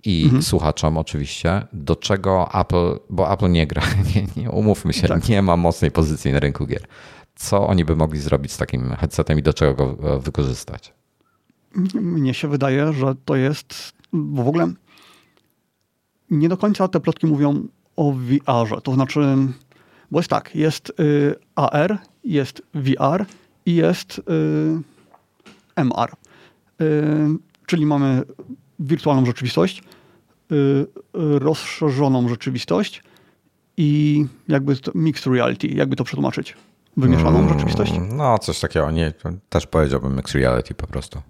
i 0.05 0.25
mhm. 0.25 0.43
słuchaczom 0.43 0.99
oczywiście, 0.99 1.67
do 1.73 1.97
czego 1.97 2.51
Apple, 2.55 2.99
bo 3.11 3.33
Apple 3.33 3.51
nie 3.51 3.67
gra, 3.67 3.83
nie, 4.15 4.43
nie 4.43 4.51
umówmy 4.51 4.93
się, 4.93 5.09
tak. 5.09 5.29
nie 5.29 5.43
ma 5.43 5.57
mocnej 5.57 5.91
pozycji 5.91 6.33
na 6.33 6.41
rynku 6.41 6.67
gier. 6.67 6.87
Co 7.35 7.67
oni 7.67 7.85
by 7.85 7.97
mogli 7.97 8.21
zrobić 8.21 8.53
z 8.53 8.57
takim 8.57 8.91
headsetem 8.91 9.39
i 9.39 9.43
do 9.43 9.55
czego 9.55 9.75
go 9.75 10.15
e, 10.15 10.21
wykorzystać? 10.21 10.93
Mnie 11.95 12.35
się 12.35 12.49
wydaje, 12.49 12.93
że 12.93 13.15
to 13.25 13.37
jest, 13.37 13.93
bo 14.13 14.43
w 14.43 14.49
ogóle 14.49 14.73
nie 16.31 16.49
do 16.49 16.57
końca 16.57 16.89
te 16.89 17.01
plotki 17.01 17.27
mówią 17.27 17.69
o 17.97 18.13
VR-ze. 18.13 18.81
To 18.81 18.95
znaczy, 18.95 19.37
bo 20.11 20.19
jest 20.19 20.31
tak, 20.31 20.55
jest 20.55 20.93
y, 21.01 21.35
AR, 21.55 21.99
jest 22.25 22.63
VR 22.75 23.27
i 23.67 23.75
jest 23.75 24.19
y, 24.19 24.23
MR. 25.77 26.13
Y, 26.81 26.85
czyli 27.67 27.87
mamy 27.87 28.23
wirtualną 28.79 29.27
rzeczywistość, 29.27 29.83
y, 30.53 30.87
rozszerzoną 31.15 32.29
rzeczywistość 32.29 33.03
i 33.77 34.25
jakby 34.49 34.77
to, 34.77 34.93
mixed 34.95 35.27
reality, 35.27 35.67
jakby 35.67 35.97
to 35.97 36.05
przetłumaczyć. 36.05 36.55
Wymieszaną 36.97 37.39
mm, 37.39 37.49
rzeczywistość? 37.49 37.93
No, 38.13 38.39
coś 38.39 38.61
takiego. 38.61 38.91
Nie, 38.91 39.13
też 39.49 39.67
powiedziałbym 39.67 40.17
mixed 40.17 40.35
reality 40.35 40.75
po 40.75 40.87
prostu. 40.87 41.23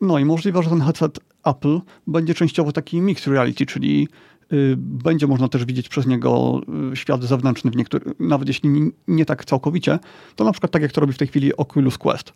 No 0.00 0.18
i 0.18 0.24
możliwe, 0.24 0.62
że 0.62 0.70
ten 0.70 0.80
headset 0.80 1.20
Apple 1.44 1.80
będzie 2.06 2.34
częściowo 2.34 2.72
taki 2.72 3.00
mixed 3.00 3.26
reality, 3.26 3.66
czyli 3.66 4.08
y, 4.52 4.74
będzie 4.78 5.26
można 5.26 5.48
też 5.48 5.64
widzieć 5.64 5.88
przez 5.88 6.06
niego 6.06 6.60
y, 6.92 6.96
świat 6.96 7.22
zewnętrzny, 7.22 7.70
w 7.70 7.76
niektóry, 7.76 8.04
nawet 8.20 8.48
jeśli 8.48 8.68
nie, 8.68 8.90
nie 9.08 9.24
tak 9.24 9.44
całkowicie, 9.44 9.98
to 10.36 10.44
na 10.44 10.52
przykład 10.52 10.72
tak 10.72 10.82
jak 10.82 10.92
to 10.92 11.00
robi 11.00 11.12
w 11.12 11.18
tej 11.18 11.28
chwili 11.28 11.56
Oculus 11.56 11.98
Quest, 11.98 12.32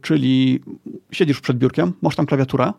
czyli 0.00 0.60
siedzisz 1.12 1.40
przed 1.40 1.58
biurkiem, 1.58 1.92
masz 2.02 2.16
tam 2.16 2.26
klawiaturę, 2.26 2.72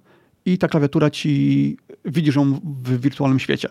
i 0.46 0.58
ta 0.58 0.68
klawiatura 0.68 1.10
ci, 1.10 1.78
widzisz 2.06 2.36
ją 2.36 2.60
w 2.64 3.02
wirtualnym 3.02 3.40
świecie. 3.40 3.70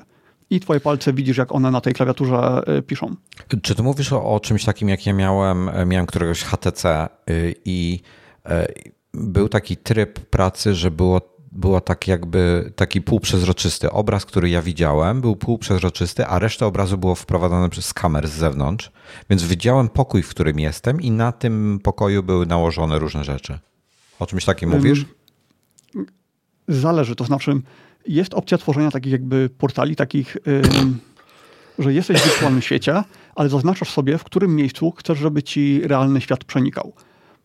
I 0.51 0.61
twoje 0.61 0.81
palce 0.81 1.13
widzisz, 1.13 1.37
jak 1.37 1.53
one 1.53 1.71
na 1.71 1.81
tej 1.81 1.95
klawiaturze 1.95 2.63
y, 2.79 2.83
piszą. 2.83 3.17
Czy 3.63 3.75
ty 3.75 3.83
mówisz 3.83 4.13
o, 4.13 4.25
o 4.25 4.41
czymś 4.41 4.65
takim, 4.65 4.89
jak 4.89 5.07
ja 5.07 5.13
miałem, 5.13 5.69
e, 5.69 5.87
miałem 5.87 6.07
któregoś 6.07 6.43
HTC 6.43 7.09
y, 7.31 7.55
i 7.65 8.01
e, 8.47 8.67
był 9.15 9.49
taki 9.49 9.77
tryb 9.77 10.21
pracy, 10.21 10.75
że 10.75 10.91
było 10.91 11.41
było 11.53 11.81
tak 11.81 12.09
jakby 12.09 12.73
taki 12.77 13.03
półprzezroczysty. 13.03 13.91
Obraz, 13.91 14.27
który 14.27 14.51
ja 14.51 14.63
widziałem, 14.63 15.21
był 15.21 15.37
półprzezroczysty, 15.37 16.27
a 16.27 16.39
reszta 16.39 16.67
obrazu 16.67 16.99
było 16.99 17.15
wprowadzone 17.15 17.71
przez 17.71 17.95
kamer 17.95 18.29
z 18.29 18.33
zewnątrz. 18.33 18.91
Więc 19.31 19.43
widziałem 19.43 19.89
pokój, 19.89 20.23
w 20.23 20.29
którym 20.29 20.59
jestem 20.59 21.01
i 21.01 21.11
na 21.11 21.33
tym 21.33 21.81
pokoju 21.83 22.23
były 22.23 22.47
nałożone 22.47 22.99
różne 22.99 23.25
rzeczy. 23.25 23.59
O 24.19 24.27
czymś 24.27 24.45
takim 24.45 24.71
mówisz? 24.71 25.07
Zależy, 26.71 27.15
to 27.15 27.25
znaczy 27.25 27.61
jest 28.07 28.35
opcja 28.35 28.59
tworzenia 28.59 28.91
takich 28.91 29.13
jakby 29.13 29.51
portali, 29.59 29.97
takich, 29.97 30.37
że 31.79 31.93
jesteś 31.93 32.21
w 32.21 32.25
wirtualnym 32.25 32.63
świecie, 32.63 33.03
ale 33.35 33.49
zaznaczasz 33.49 33.91
sobie, 33.91 34.19
w 34.19 34.25
którym 34.25 34.57
miejscu 34.57 34.91
chcesz, 34.91 35.19
żeby 35.19 35.43
ci 35.43 35.81
realny 35.85 36.21
świat 36.21 36.45
przenikał. 36.45 36.93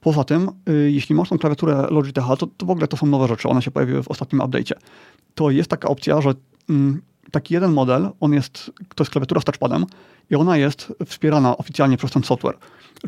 Poza 0.01 0.23
tym, 0.23 0.49
y, 0.69 0.91
jeśli 0.91 1.15
masz 1.15 1.29
tą 1.29 1.37
klawiaturę 1.37 1.87
Logitech, 1.89 2.23
to, 2.39 2.47
to 2.57 2.65
w 2.65 2.69
ogóle 2.69 2.87
to 2.87 2.97
są 2.97 3.07
nowe 3.07 3.27
rzeczy, 3.27 3.49
one 3.49 3.61
się 3.61 3.71
pojawiły 3.71 4.03
w 4.03 4.07
ostatnim 4.07 4.41
update'cie. 4.41 4.73
To 5.35 5.51
jest 5.51 5.69
taka 5.69 5.87
opcja, 5.87 6.21
że 6.21 6.33
mm, 6.69 7.01
taki 7.31 7.53
jeden 7.53 7.71
model, 7.71 8.09
on 8.19 8.33
jest, 8.33 8.71
to 8.95 9.03
jest 9.03 9.11
klawiatura 9.11 9.41
z 9.41 9.43
touchpadem 9.43 9.85
i 10.29 10.35
ona 10.35 10.57
jest 10.57 10.93
wspierana 11.05 11.57
oficjalnie 11.57 11.97
przez 11.97 12.11
ten 12.11 12.23
software. 12.23 12.57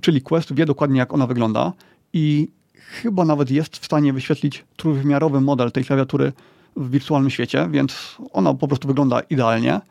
Czyli 0.02 0.22
Quest 0.22 0.54
wie 0.54 0.66
dokładnie, 0.66 1.00
jak 1.00 1.14
ona 1.14 1.28
wygląda 1.28 1.74
i 2.14 2.48
chyba 2.88 3.26
nawet 3.26 3.52
jest 3.52 3.78
w 3.78 3.86
stanie 3.86 4.14
wyświetlić 4.14 4.66
trójwymiarowy 4.76 5.42
model 5.42 5.72
tej 5.72 5.86
klawiatury 5.86 6.34
w 6.76 6.92
wirtualnym 6.92 7.30
świecie, 7.30 7.68
więc 7.72 8.18
ona 8.34 8.54
po 8.54 8.68
prostu 8.68 8.88
wygląda 8.88 9.20
idealnie 9.20 9.82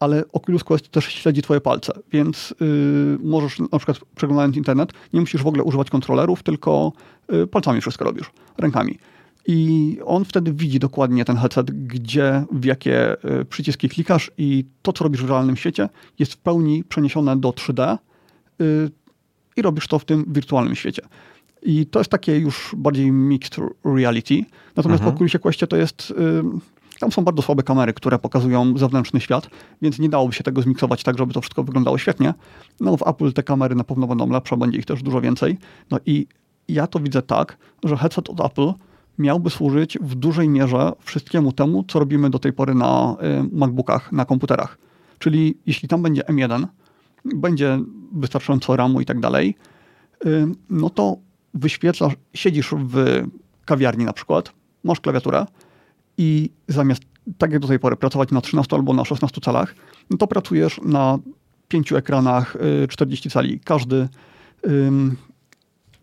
ale 0.00 0.24
Oculus 0.32 0.64
Quest 0.64 0.88
też 0.88 1.04
śledzi 1.04 1.42
twoje 1.42 1.60
palce, 1.60 1.92
więc 2.12 2.54
yy, 2.60 3.18
możesz 3.22 3.58
na 3.58 3.78
przykład 3.78 3.98
przeglądając 4.16 4.56
internet, 4.56 4.92
nie 5.12 5.20
musisz 5.20 5.42
w 5.42 5.46
ogóle 5.46 5.62
używać 5.62 5.90
kontrolerów, 5.90 6.42
tylko 6.42 6.92
yy, 7.32 7.46
palcami 7.46 7.80
wszystko 7.80 8.04
robisz, 8.04 8.30
rękami. 8.58 8.98
I 9.46 9.98
on 10.04 10.24
wtedy 10.24 10.52
widzi 10.52 10.78
dokładnie 10.78 11.24
ten 11.24 11.36
headset, 11.36 11.70
gdzie, 11.70 12.44
w 12.52 12.64
jakie 12.64 13.24
y, 13.40 13.44
przyciski 13.44 13.88
klikasz 13.88 14.30
i 14.38 14.64
to, 14.82 14.92
co 14.92 15.04
robisz 15.04 15.24
w 15.24 15.28
realnym 15.28 15.56
świecie, 15.56 15.88
jest 16.18 16.32
w 16.32 16.36
pełni 16.36 16.84
przeniesione 16.84 17.36
do 17.36 17.50
3D 17.50 17.98
y, 18.60 18.90
i 19.56 19.62
robisz 19.62 19.86
to 19.86 19.98
w 19.98 20.04
tym 20.04 20.24
wirtualnym 20.28 20.74
świecie. 20.74 21.02
I 21.62 21.86
to 21.86 22.00
jest 22.00 22.10
takie 22.10 22.38
już 22.38 22.74
bardziej 22.76 23.12
mixed 23.12 23.56
reality. 23.84 24.44
Natomiast 24.76 25.00
mhm. 25.00 25.12
w 25.12 25.14
Oculusie 25.14 25.38
Questie 25.38 25.66
to 25.66 25.76
jest... 25.76 26.10
Y, 26.10 26.42
tam 27.00 27.12
są 27.12 27.24
bardzo 27.24 27.42
słabe 27.42 27.62
kamery, 27.62 27.92
które 27.92 28.18
pokazują 28.18 28.78
zewnętrzny 28.78 29.20
świat, 29.20 29.50
więc 29.82 29.98
nie 29.98 30.08
dałoby 30.08 30.32
się 30.32 30.44
tego 30.44 30.62
zmiksować 30.62 31.02
tak, 31.02 31.18
żeby 31.18 31.32
to 31.32 31.40
wszystko 31.40 31.64
wyglądało 31.64 31.98
świetnie. 31.98 32.34
No 32.80 32.96
w 32.96 33.08
Apple 33.08 33.32
te 33.32 33.42
kamery 33.42 33.74
na 33.74 33.84
pewno 33.84 34.06
będą 34.06 34.30
lepsze, 34.30 34.56
będzie 34.56 34.78
ich 34.78 34.86
też 34.86 35.02
dużo 35.02 35.20
więcej. 35.20 35.58
No 35.90 35.98
i 36.06 36.26
ja 36.68 36.86
to 36.86 37.00
widzę 37.00 37.22
tak, 37.22 37.56
że 37.84 37.96
headset 37.96 38.30
od 38.30 38.40
Apple 38.40 38.72
miałby 39.18 39.50
służyć 39.50 39.98
w 40.00 40.14
dużej 40.14 40.48
mierze 40.48 40.92
wszystkiemu 41.00 41.52
temu, 41.52 41.84
co 41.88 41.98
robimy 41.98 42.30
do 42.30 42.38
tej 42.38 42.52
pory 42.52 42.74
na 42.74 43.16
y, 43.22 43.56
MacBookach, 43.56 44.12
na 44.12 44.24
komputerach. 44.24 44.78
Czyli 45.18 45.58
jeśli 45.66 45.88
tam 45.88 46.02
będzie 46.02 46.22
M1, 46.22 46.66
będzie 47.24 47.78
wystarczająco 48.12 48.76
RAMu 48.76 49.00
i 49.00 49.06
tak 49.06 49.20
dalej, 49.20 49.54
y, 50.26 50.46
no 50.70 50.90
to 50.90 51.16
wyświetlasz, 51.54 52.12
siedzisz 52.34 52.74
w 52.76 53.24
kawiarni 53.64 54.04
na 54.04 54.12
przykład, 54.12 54.52
masz 54.84 55.00
klawiaturę, 55.00 55.46
i 56.18 56.50
zamiast, 56.68 57.02
tak 57.38 57.52
jak 57.52 57.60
do 57.60 57.68
tej 57.68 57.78
pory, 57.78 57.96
pracować 57.96 58.30
na 58.30 58.40
13 58.40 58.76
albo 58.76 58.92
na 58.92 59.04
16 59.04 59.40
calach, 59.40 59.74
no 60.10 60.16
to 60.16 60.26
pracujesz 60.26 60.80
na 60.84 61.18
pięciu 61.68 61.96
ekranach 61.96 62.56
40 62.88 63.28
y, 63.28 63.30
cali, 63.30 63.60
każdy 63.60 64.08
ym, 64.68 65.16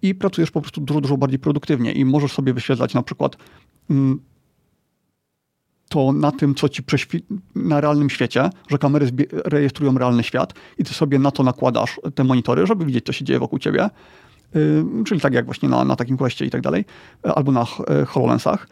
i 0.02 0.16
pracujesz 0.16 0.52
po 0.52 0.62
prostu 0.62 0.82
dużo, 0.82 1.02
dużo 1.02 1.18
bardziej 1.18 1.40
produktywnie 1.40 1.92
i 1.92 2.06
możesz 2.06 2.32
sobie 2.32 2.54
wyświetlać 2.54 2.94
na 2.94 3.04
przykład 3.04 3.38
ym, 3.92 4.20
to 5.90 6.12
na 6.12 6.32
tym, 6.32 6.56
co 6.56 6.70
ci 6.70 6.84
na 7.56 7.82
realnym 7.82 8.10
świecie, 8.10 8.50
że 8.70 8.78
kamery 8.78 9.12
rejestrują 9.32 9.98
realny 9.98 10.24
świat 10.24 10.54
i 10.78 10.84
ty 10.84 10.94
sobie 10.94 11.20
na 11.20 11.32
to 11.32 11.44
nakładasz 11.44 12.00
te 12.16 12.24
monitory, 12.24 12.68
żeby 12.68 12.86
widzieć, 12.86 13.06
co 13.06 13.14
się 13.14 13.26
dzieje 13.26 13.40
wokół 13.40 13.60
ciebie. 13.60 13.90
Yy, 14.56 15.04
czyli 15.06 15.22
tak 15.22 15.34
jak 15.34 15.46
właśnie 15.46 15.70
na, 15.70 15.84
na 15.86 15.96
takim 15.96 16.18
Questie 16.18 16.46
i 16.46 16.50
tak 16.50 16.62
dalej, 16.62 16.86
albo 17.24 17.52
na 17.52 17.66
y, 18.02 18.06
HoloLensach 18.06 18.68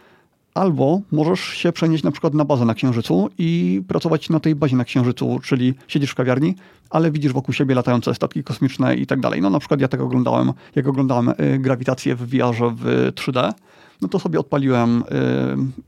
Albo 0.56 1.02
możesz 1.12 1.40
się 1.40 1.72
przenieść 1.72 2.04
na 2.04 2.12
przykład 2.12 2.34
na 2.34 2.46
bazę 2.46 2.66
na 2.66 2.74
Księżycu 2.74 3.30
i 3.38 3.82
pracować 3.88 4.30
na 4.30 4.40
tej 4.40 4.56
bazie 4.56 4.76
na 4.76 4.84
Księżycu, 4.84 5.40
czyli 5.44 5.74
siedzisz 5.88 6.12
w 6.12 6.16
kawiarni, 6.16 6.56
ale 6.90 7.12
widzisz 7.12 7.34
wokół 7.34 7.54
siebie 7.54 7.76
latające 7.76 8.16
statki 8.16 8.44
kosmiczne 8.44 8.96
i 8.96 9.08
tak 9.08 9.20
dalej. 9.20 9.42
No 9.42 9.50
na 9.50 9.60
przykład 9.60 9.82
ja 9.82 9.88
tego 9.88 10.04
oglądałem, 10.04 10.54
jak 10.76 10.88
oglądałem 10.88 11.30
y, 11.30 11.60
grawitację 11.60 12.16
w 12.16 12.22
VR 12.22 12.56
w 12.76 13.12
3D, 13.16 13.54
no 14.02 14.08
to 14.08 14.20
sobie 14.20 14.40
odpaliłem 14.40 15.04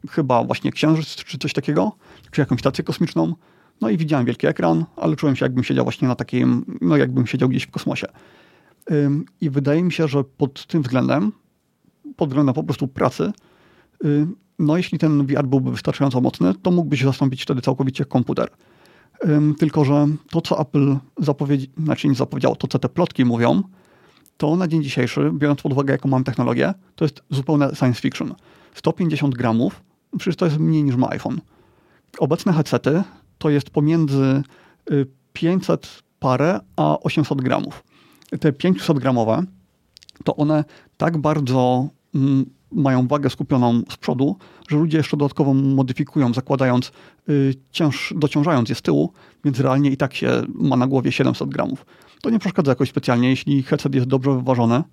y, 0.06 0.10
chyba 0.10 0.44
właśnie 0.44 0.72
Księżyc 0.72 1.16
czy 1.16 1.38
coś 1.38 1.54
takiego, 1.54 1.92
czy 2.32 2.42
jakąś 2.42 2.60
stację 2.60 2.84
kosmiczną, 2.84 3.36
no 3.82 3.90
i 3.90 3.98
widziałem 3.98 4.26
wielki 4.26 4.48
ekran, 4.48 4.86
ale 4.96 5.16
czułem 5.16 5.36
się 5.36 5.46
jakbym 5.46 5.64
siedział 5.64 5.86
właśnie 5.86 6.08
na 6.08 6.16
takim, 6.16 6.66
no 6.82 6.98
jakbym 6.98 7.28
siedział 7.28 7.50
gdzieś 7.50 7.64
w 7.64 7.72
kosmosie. 7.72 8.08
I 9.42 9.50
wydaje 9.50 9.84
mi 9.84 9.92
się, 9.92 10.08
że 10.08 10.24
pod 10.24 10.66
tym 10.66 10.82
względem, 10.82 11.32
pod 12.16 12.30
względem 12.30 12.56
po 12.56 12.64
prostu 12.64 12.88
pracy, 12.88 13.32
no 14.60 14.78
jeśli 14.78 15.00
ten 15.00 15.26
VR 15.26 15.48
byłby 15.48 15.72
wystarczająco 15.72 16.22
mocny, 16.22 16.54
to 16.62 16.72
mógłbyś 16.72 17.04
zastąpić 17.04 17.44
wtedy 17.44 17.62
całkowicie 17.62 18.06
komputer. 18.06 18.50
Tylko, 19.60 19.86
że 19.86 20.08
to, 20.32 20.42
co 20.42 20.62
Apple 20.62 20.96
zapowiedzi, 21.18 21.70
znaczy 21.78 22.08
nie 22.08 22.16
zapowiedziało, 22.16 22.56
to, 22.56 22.68
co 22.68 22.80
te 22.80 22.90
plotki 22.90 23.26
mówią, 23.26 23.64
to 24.38 24.56
na 24.56 24.68
dzień 24.68 24.84
dzisiejszy, 24.84 25.32
biorąc 25.34 25.62
pod 25.62 25.72
uwagę, 25.72 25.92
jaką 25.92 26.10
mam 26.10 26.24
technologię, 26.24 26.74
to 26.96 27.06
jest 27.06 27.24
zupełne 27.30 27.76
science 27.76 28.02
fiction. 28.02 28.36
150 28.74 29.36
gramów, 29.36 29.84
przecież 30.18 30.36
to 30.36 30.46
jest 30.46 30.58
mniej 30.58 30.84
niż 30.84 30.96
ma 30.96 31.10
iPhone. 31.10 31.42
Obecne 32.20 32.54
headsety 32.54 33.04
to 33.38 33.50
jest 33.50 33.70
pomiędzy 33.70 34.44
500 35.34 35.86
y, 35.86 35.88
parę 36.20 36.60
a 36.76 37.00
800 37.00 37.42
gramów. 37.42 37.84
Te 38.40 38.54
500 38.54 39.00
gramowe, 39.00 39.44
to 40.24 40.36
one 40.36 40.64
tak 40.98 41.18
bardzo 41.18 41.90
mm, 42.16 42.46
mają 42.72 43.08
wagę 43.08 43.30
skupioną 43.30 43.82
z 43.90 43.98
przodu, 43.98 44.36
że 44.70 44.78
ludzie 44.78 44.98
jeszcze 44.98 45.18
dodatkowo 45.18 45.54
modyfikują, 45.54 46.34
zakładając, 46.34 46.92
yy, 47.28 47.54
cięż, 47.72 48.14
dociążając 48.18 48.70
je 48.70 48.76
z 48.76 48.82
tyłu, 48.82 49.14
więc 49.46 49.60
realnie 49.60 49.90
i 49.90 49.98
tak 49.98 50.14
się 50.14 50.42
ma 50.48 50.78
na 50.78 50.88
głowie 50.88 51.12
700 51.12 51.50
gramów. 51.50 51.86
To 52.22 52.30
nie 52.30 52.40
przeszkadza 52.40 52.72
jakoś 52.72 52.90
specjalnie, 52.90 53.30
jeśli 53.30 53.64
headset 53.64 53.96
jest 53.96 54.08
dobrze 54.08 54.32
wyważony, 54.32 54.84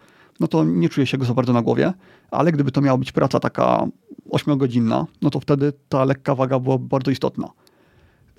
no 0.40 0.48
to 0.48 0.64
nie 0.64 0.88
czuje 0.88 1.06
się 1.06 1.18
go 1.18 1.24
za 1.24 1.34
bardzo 1.34 1.52
na 1.52 1.62
głowie, 1.62 1.92
ale 2.30 2.52
gdyby 2.52 2.72
to 2.72 2.80
miała 2.80 2.98
być 2.98 3.12
praca 3.12 3.40
taka 3.40 3.86
8-godzinna, 4.30 5.04
no 5.22 5.30
to 5.30 5.40
wtedy 5.40 5.72
ta 5.88 6.04
lekka 6.04 6.34
waga 6.34 6.58
byłaby 6.58 6.88
bardzo 6.88 7.10
istotna. 7.10 7.48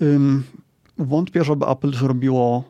Ym, 0.02 0.42
wątpię, 0.98 1.44
żeby 1.44 1.66
Apple 1.66 1.92
zrobiło 1.92 2.64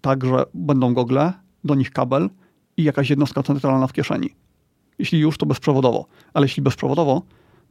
tak, 0.00 0.24
że 0.24 0.44
będą 0.54 0.94
gogle, 0.94 1.32
do 1.64 1.74
nich 1.74 1.90
kabel 1.90 2.30
i 2.76 2.84
jakaś 2.84 3.10
jednostka 3.10 3.42
centralna 3.42 3.86
w 3.86 3.92
kieszeni. 3.92 4.30
Jeśli 4.98 5.18
już, 5.18 5.38
to 5.38 5.46
bezprzewodowo. 5.46 6.06
Ale 6.34 6.44
jeśli 6.44 6.62
bezprzewodowo, 6.62 7.22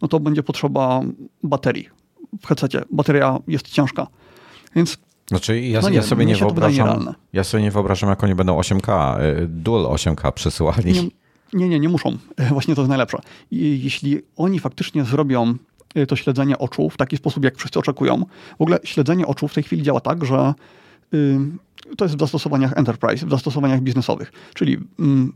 no 0.01 0.07
to 0.07 0.19
będzie 0.19 0.43
potrzeba 0.43 1.01
baterii 1.43 1.89
w 2.41 2.47
headsetie. 2.47 2.81
Bateria 2.91 3.39
jest 3.47 3.67
ciężka. 3.67 4.07
Więc 4.75 4.97
znaczy 5.27 5.61
ja, 5.61 5.81
no 5.81 5.89
nie, 5.89 5.95
ja 5.95 6.03
sobie 6.03 6.25
nie 6.25 6.35
wyobrażam. 6.35 7.13
Ja 7.33 7.43
sobie 7.43 7.63
nie 7.63 7.71
wyobrażam, 7.71 8.09
jak 8.09 8.23
oni 8.23 8.35
będą 8.35 8.59
8K, 8.59 9.21
y, 9.21 9.47
dual 9.47 9.83
8K 9.83 10.31
przesyłali. 10.31 10.93
Nie, 10.93 11.03
nie, 11.53 11.69
nie, 11.69 11.79
nie 11.79 11.89
muszą. 11.89 12.17
Właśnie 12.51 12.75
to 12.75 12.81
jest 12.81 12.89
najlepsze. 12.89 13.17
Jeśli 13.51 14.21
oni 14.35 14.59
faktycznie 14.59 15.03
zrobią 15.03 15.55
y, 15.97 16.07
to 16.07 16.15
śledzenie 16.15 16.57
oczu 16.57 16.89
w 16.89 16.97
taki 16.97 17.17
sposób, 17.17 17.43
jak 17.43 17.57
wszyscy 17.57 17.79
oczekują. 17.79 18.25
W 18.59 18.61
ogóle 18.61 18.79
śledzenie 18.83 19.27
oczu 19.27 19.47
w 19.47 19.53
tej 19.53 19.63
chwili 19.63 19.83
działa 19.83 19.99
tak, 19.99 20.25
że 20.25 20.53
to 21.97 22.05
jest 22.05 22.15
w 22.15 22.19
zastosowaniach 22.19 22.77
enterprise, 22.77 23.25
w 23.25 23.29
zastosowaniach 23.29 23.81
biznesowych. 23.81 24.31
Czyli 24.53 24.77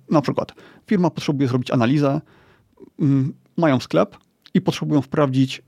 na 0.10 0.22
przykład 0.22 0.54
firma 0.88 1.10
potrzebuje 1.10 1.50
zrobić 1.50 1.72
analizę, 1.72 2.22
mają 3.58 3.80
sklep 3.80 4.18
i 4.54 4.62
potrzebują 4.62 5.02
sprawdzić, 5.02 5.62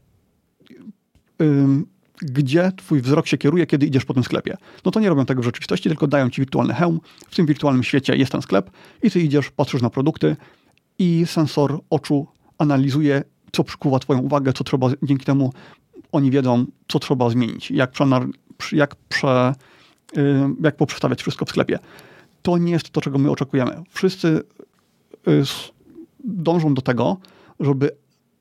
gdzie 2.21 2.71
twój 2.77 3.01
wzrok 3.01 3.27
się 3.27 3.37
kieruje, 3.37 3.65
kiedy 3.65 3.85
idziesz 3.85 4.05
po 4.05 4.13
tym 4.13 4.23
sklepie. 4.23 4.57
No 4.85 4.91
to 4.91 4.99
nie 4.99 5.09
robią 5.09 5.25
tego 5.25 5.41
w 5.41 5.45
rzeczywistości, 5.45 5.89
tylko 5.89 6.07
dają 6.07 6.29
ci 6.29 6.41
wirtualny 6.41 6.73
hełm. 6.73 6.99
W 7.29 7.35
tym 7.35 7.45
wirtualnym 7.45 7.83
świecie 7.83 8.15
jest 8.15 8.31
ten 8.31 8.41
sklep 8.41 8.71
i 9.03 9.11
ty 9.11 9.21
idziesz, 9.21 9.51
patrzysz 9.51 9.81
na 9.81 9.89
produkty 9.89 10.35
i 10.99 11.23
sensor 11.25 11.79
oczu 11.89 12.27
analizuje, 12.57 13.23
co 13.51 13.63
przykuwa 13.63 13.99
twoją 13.99 14.19
uwagę, 14.19 14.53
co 14.53 14.63
trzeba, 14.63 14.89
dzięki 15.03 15.25
temu 15.25 15.53
oni 16.11 16.31
wiedzą, 16.31 16.65
co 16.87 16.99
trzeba 16.99 17.29
zmienić, 17.29 17.71
jak, 17.71 17.93
jak 18.71 18.95
prze, 18.95 19.55
jak 20.63 20.75
poprzestawiać 20.75 21.21
wszystko 21.21 21.45
w 21.45 21.49
sklepie. 21.49 21.79
To 22.41 22.57
nie 22.57 22.71
jest 22.71 22.89
to, 22.89 23.01
czego 23.01 23.17
my 23.17 23.31
oczekujemy. 23.31 23.83
Wszyscy 23.89 24.43
y, 25.27 25.43
dążą 26.23 26.73
do 26.73 26.81
tego, 26.81 27.17
żeby 27.59 27.91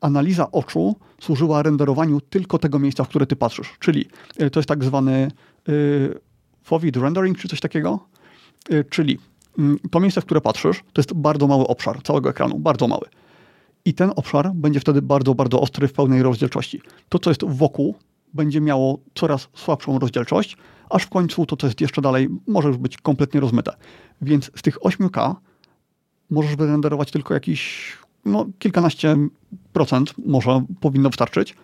analiza 0.00 0.50
oczu 0.50 0.96
służyła 1.20 1.62
renderowaniu 1.62 2.20
tylko 2.20 2.58
tego 2.58 2.78
miejsca, 2.78 3.04
w 3.04 3.08
które 3.08 3.26
ty 3.26 3.36
patrzysz. 3.36 3.74
Czyli 3.78 4.06
y, 4.42 4.50
to 4.50 4.60
jest 4.60 4.68
tak 4.68 4.84
zwany 4.84 5.30
y, 5.68 6.20
foveat 6.62 6.96
rendering, 6.96 7.38
czy 7.38 7.48
coś 7.48 7.60
takiego. 7.60 8.06
Y, 8.72 8.84
czyli 8.90 9.18
y, 9.58 9.88
to 9.90 10.00
miejsce, 10.00 10.20
w 10.20 10.24
które 10.24 10.40
patrzysz, 10.40 10.82
to 10.92 11.00
jest 11.00 11.12
bardzo 11.12 11.46
mały 11.46 11.66
obszar 11.66 12.02
całego 12.02 12.30
ekranu, 12.30 12.58
bardzo 12.58 12.88
mały. 12.88 13.06
I 13.84 13.94
ten 13.94 14.12
obszar 14.16 14.50
będzie 14.54 14.80
wtedy 14.80 15.02
bardzo, 15.02 15.34
bardzo 15.34 15.60
ostry 15.60 15.88
w 15.88 15.92
pełnej 15.92 16.22
rozdzielczości. 16.22 16.80
To, 17.08 17.18
co 17.18 17.30
jest 17.30 17.44
wokół, 17.44 17.94
będzie 18.34 18.60
miało 18.60 18.98
coraz 19.14 19.48
słabszą 19.54 19.98
rozdzielczość, 19.98 20.56
aż 20.90 21.02
w 21.02 21.08
końcu 21.08 21.46
to, 21.46 21.56
co 21.56 21.66
jest 21.66 21.80
jeszcze 21.80 22.02
dalej, 22.02 22.28
może 22.46 22.68
już 22.68 22.76
być 22.76 22.96
kompletnie 22.96 23.40
rozmyte. 23.40 23.76
Więc 24.22 24.50
z 24.56 24.62
tych 24.62 24.78
8K 24.78 25.34
możesz 26.30 26.56
wyrenderować 26.56 27.10
tylko 27.10 27.34
jakiś 27.34 27.92
no, 28.24 28.46
kilkanaście 28.58 29.16
procent, 29.72 30.14
może 30.26 30.64
powinno 30.80 31.10
wystarczyć 31.10 31.56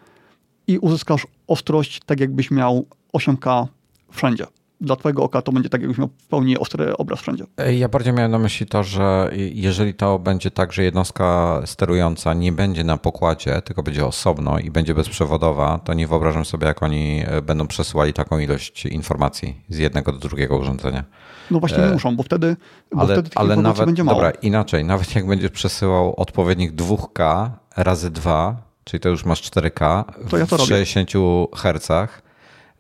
i 0.67 0.79
uzyskasz 0.79 1.27
ostrość 1.47 2.01
tak, 2.07 2.21
jakbyś 2.21 2.51
miał 2.51 2.87
8K 3.13 3.67
wszędzie 4.11 4.47
dla 4.81 4.97
twojego 4.97 5.23
oka 5.23 5.43
to 5.43 5.53
będzie 5.53 5.69
tak, 5.69 5.81
jakbyś 5.81 5.99
miał 5.99 6.09
w 6.09 6.27
pełni 6.27 6.59
ostry 6.59 6.97
obraz 6.97 7.21
wszędzie. 7.21 7.45
Ja 7.79 7.89
bardziej 7.89 8.13
miałem 8.13 8.31
na 8.31 8.39
myśli 8.39 8.67
to, 8.67 8.85
że 8.85 9.31
jeżeli 9.55 9.95
to 9.95 10.19
będzie 10.19 10.51
tak, 10.51 10.73
że 10.73 10.83
jednostka 10.83 11.61
sterująca 11.65 12.35
nie 12.35 12.53
będzie 12.53 12.85
na 12.85 12.97
pokładzie, 12.97 13.63
tylko 13.63 13.83
będzie 13.83 14.07
osobno 14.07 14.59
i 14.59 14.71
będzie 14.71 14.95
bezprzewodowa, 14.95 15.79
to 15.79 15.95
nie 15.95 16.07
wyobrażam 16.07 16.45
sobie, 16.45 16.67
jak 16.67 16.83
oni 16.83 17.23
e, 17.27 17.43
będą 17.43 17.67
przesyłali 17.67 18.13
taką 18.13 18.39
ilość 18.39 18.87
informacji 18.87 19.63
z 19.69 19.79
jednego 19.79 20.13
do 20.13 20.19
drugiego 20.19 20.57
urządzenia. 20.57 21.05
No 21.51 21.61
właśnie 21.61 21.79
nie 21.79 21.85
e, 21.85 21.93
muszą, 21.93 22.17
bo 22.17 22.23
wtedy, 22.23 22.57
bo 22.93 23.01
ale, 23.01 23.15
wtedy 23.15 23.31
ale 23.35 23.57
nawet, 23.57 23.87
będzie 23.87 24.05
mało. 24.05 24.19
Dobra, 24.19 24.31
inaczej, 24.31 24.85
nawet 24.85 25.15
jak 25.15 25.27
będziesz 25.27 25.51
przesyłał 25.51 26.15
odpowiednik 26.17 26.73
2K 26.73 27.51
razy 27.77 28.11
2, 28.11 28.57
czyli 28.85 29.01
to 29.01 29.09
już 29.09 29.25
masz 29.25 29.51
4K 29.51 30.05
to 30.31 30.39
ja 30.39 30.47
w 30.47 30.61
60 30.61 31.11
Hz, 31.55 32.11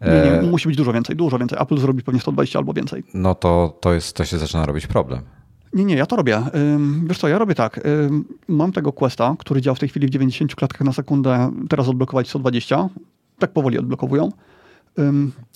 nie, 0.00 0.10
nie, 0.10 0.40
e, 0.40 0.42
musi 0.42 0.68
być 0.68 0.76
dużo 0.76 0.92
więcej, 0.92 1.16
dużo 1.16 1.38
więcej. 1.38 1.58
Apple 1.62 1.78
zrobi 1.78 2.02
pewnie 2.02 2.20
120 2.20 2.58
albo 2.58 2.72
więcej. 2.72 3.04
No 3.14 3.34
to, 3.34 3.78
to, 3.80 3.92
jest, 3.92 4.16
to 4.16 4.24
się 4.24 4.38
zaczyna 4.38 4.66
robić 4.66 4.86
problem. 4.86 5.20
Nie, 5.72 5.84
nie, 5.84 5.94
ja 5.94 6.06
to 6.06 6.16
robię. 6.16 6.42
Wiesz 7.06 7.18
co, 7.18 7.28
ja 7.28 7.38
robię 7.38 7.54
tak. 7.54 7.80
Mam 8.48 8.72
tego 8.72 8.92
Questa, 8.92 9.34
który 9.38 9.60
działa 9.60 9.74
w 9.74 9.78
tej 9.78 9.88
chwili 9.88 10.06
w 10.06 10.10
90 10.10 10.54
klatkach 10.54 10.86
na 10.86 10.92
sekundę, 10.92 11.50
teraz 11.68 11.88
odblokować 11.88 12.28
120. 12.28 12.88
Tak 13.38 13.52
powoli 13.52 13.78
odblokowują. 13.78 14.32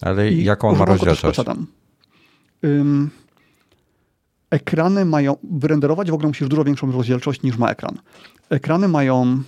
Ale 0.00 0.32
jaką 0.32 0.68
on 0.68 0.78
ma 0.78 0.84
rozdzielczość? 0.84 1.40
Ekrany 4.50 5.04
mają, 5.04 5.36
wyrenderować 5.42 6.10
w 6.10 6.14
ogóle 6.14 6.28
musisz 6.28 6.48
dużo 6.48 6.64
większą 6.64 6.92
rozdzielczość 6.92 7.42
niż 7.42 7.58
ma 7.58 7.70
ekran. 7.70 7.98
Ekrany 8.50 8.88
mają, 8.88 9.42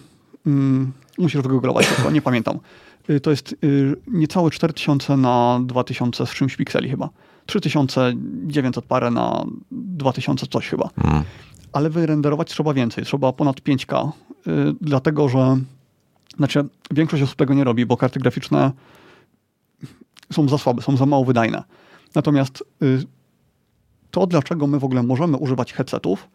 musisz 1.19 1.43
wygooglować, 1.43 1.87
nie 2.12 2.23
pamiętam. 2.23 2.59
Y, 3.11 3.21
to 3.21 3.31
jest 3.31 3.53
y, 3.65 3.97
niecałe 4.07 4.51
4000 4.51 5.17
na 5.17 5.61
2000 5.62 6.27
z 6.27 6.31
czymś 6.31 6.57
pikseli 6.57 6.91
chyba. 6.91 7.09
3900 7.47 8.85
parę 8.85 9.11
na 9.11 9.45
2000 9.71 10.47
coś 10.47 10.69
chyba. 10.69 10.91
Hmm. 11.03 11.25
Ale 11.73 11.91
wyrenderować 11.91 12.49
trzeba 12.49 12.75
więcej, 12.75 13.05
trzeba 13.05 13.33
ponad 13.33 13.61
5K, 13.61 14.11
y, 14.11 14.51
dlatego 14.81 15.29
że 15.29 15.57
znaczy 16.37 16.65
większość 16.91 17.23
osób 17.23 17.37
tego 17.37 17.55
nie 17.55 17.65
robi, 17.65 17.87
bo 17.87 17.97
karty 17.97 18.21
graficzne 18.21 18.73
są 20.33 20.49
za 20.49 20.59
słabe, 20.59 20.83
są 20.83 20.97
za 20.97 21.07
mało 21.07 21.25
wydajne. 21.25 21.62
Natomiast 22.15 22.65
to, 24.11 24.27
dlaczego 24.27 24.67
my 24.67 24.79
w 24.79 24.85
ogóle 24.85 25.03
możemy 25.03 25.37
używać 25.37 25.73
headsetów, 25.73 26.29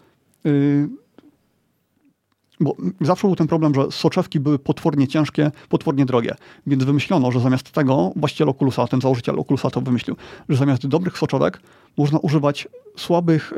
bo 2.60 2.76
zawsze 3.02 3.28
był 3.28 3.36
ten 3.36 3.48
problem, 3.48 3.76
że 3.76 3.92
soczewki 3.92 4.40
były 4.40 4.60
potwornie 4.60 5.08
ciężkie, 5.08 5.52
potwornie 5.70 6.06
drogie. 6.06 6.36
Więc 6.68 6.84
wymyślono, 6.84 7.32
że 7.32 7.40
zamiast 7.40 7.72
tego, 7.72 8.12
właściciel 8.16 8.50
Oculusa, 8.50 8.88
ten 8.88 9.02
założyciel 9.02 9.40
Oculusa 9.40 9.70
to 9.70 9.82
wymyślił, 9.82 10.16
że 10.50 10.58
zamiast 10.58 10.88
dobrych 10.88 11.18
soczewek 11.18 11.62
można 11.98 12.20
używać 12.20 12.68
słabych 12.98 13.54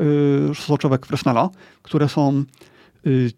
y, 0.50 0.54
soczewek 0.54 1.06
Fresnela, 1.06 1.50
które 1.82 2.08
są 2.08 2.44
y, 3.06 3.30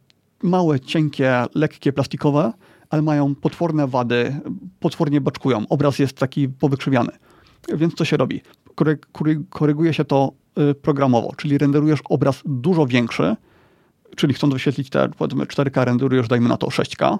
małe, 0.43 0.81
cienkie, 0.81 1.45
lekkie, 1.55 1.93
plastikowe, 1.93 2.53
ale 2.91 3.03
mają 3.03 3.35
potworne 3.35 3.87
wady, 3.87 4.37
potwornie 4.81 5.21
baczkują. 5.21 5.65
Obraz 5.69 5.99
jest 5.99 6.17
taki 6.17 6.49
powykrzywiany. 6.49 7.11
Więc 7.75 7.95
co 7.95 8.05
się 8.05 8.17
robi? 8.17 8.41
Koryguje 9.51 9.95
się 9.95 10.05
to 10.05 10.33
y, 10.71 10.75
programowo, 10.75 11.33
czyli 11.37 11.59
renderujesz 11.59 12.01
obraz 12.09 12.43
dużo 12.47 12.87
większy, 12.87 13.37
czyli 14.17 14.35
chcąc 14.35 14.53
wyświetlić 14.53 14.91
te 14.91 15.09
powiedzmy 15.09 15.45
4K, 15.45 15.85
renderujesz 15.85 16.29
dajmy 16.29 16.49
na 16.49 16.57
to 16.57 16.67
6K, 16.67 17.19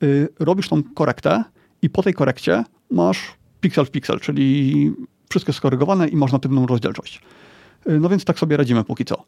yy, 0.00 0.28
robisz 0.38 0.68
tą 0.68 0.82
korektę 0.94 1.44
i 1.82 1.90
po 1.90 2.02
tej 2.02 2.14
korekcie 2.14 2.64
masz 2.90 3.34
pixel 3.60 3.86
w 3.86 3.90
pixel, 3.90 4.20
czyli 4.20 4.92
wszystko 5.30 5.50
jest 5.50 5.56
skorygowane 5.56 6.08
i 6.08 6.16
masz 6.16 6.32
natywną 6.32 6.66
rozdzielczość. 6.66 7.20
Yy, 7.86 8.00
no 8.00 8.08
więc 8.08 8.24
tak 8.24 8.38
sobie 8.38 8.56
radzimy 8.56 8.84
póki 8.84 9.04
co. 9.04 9.24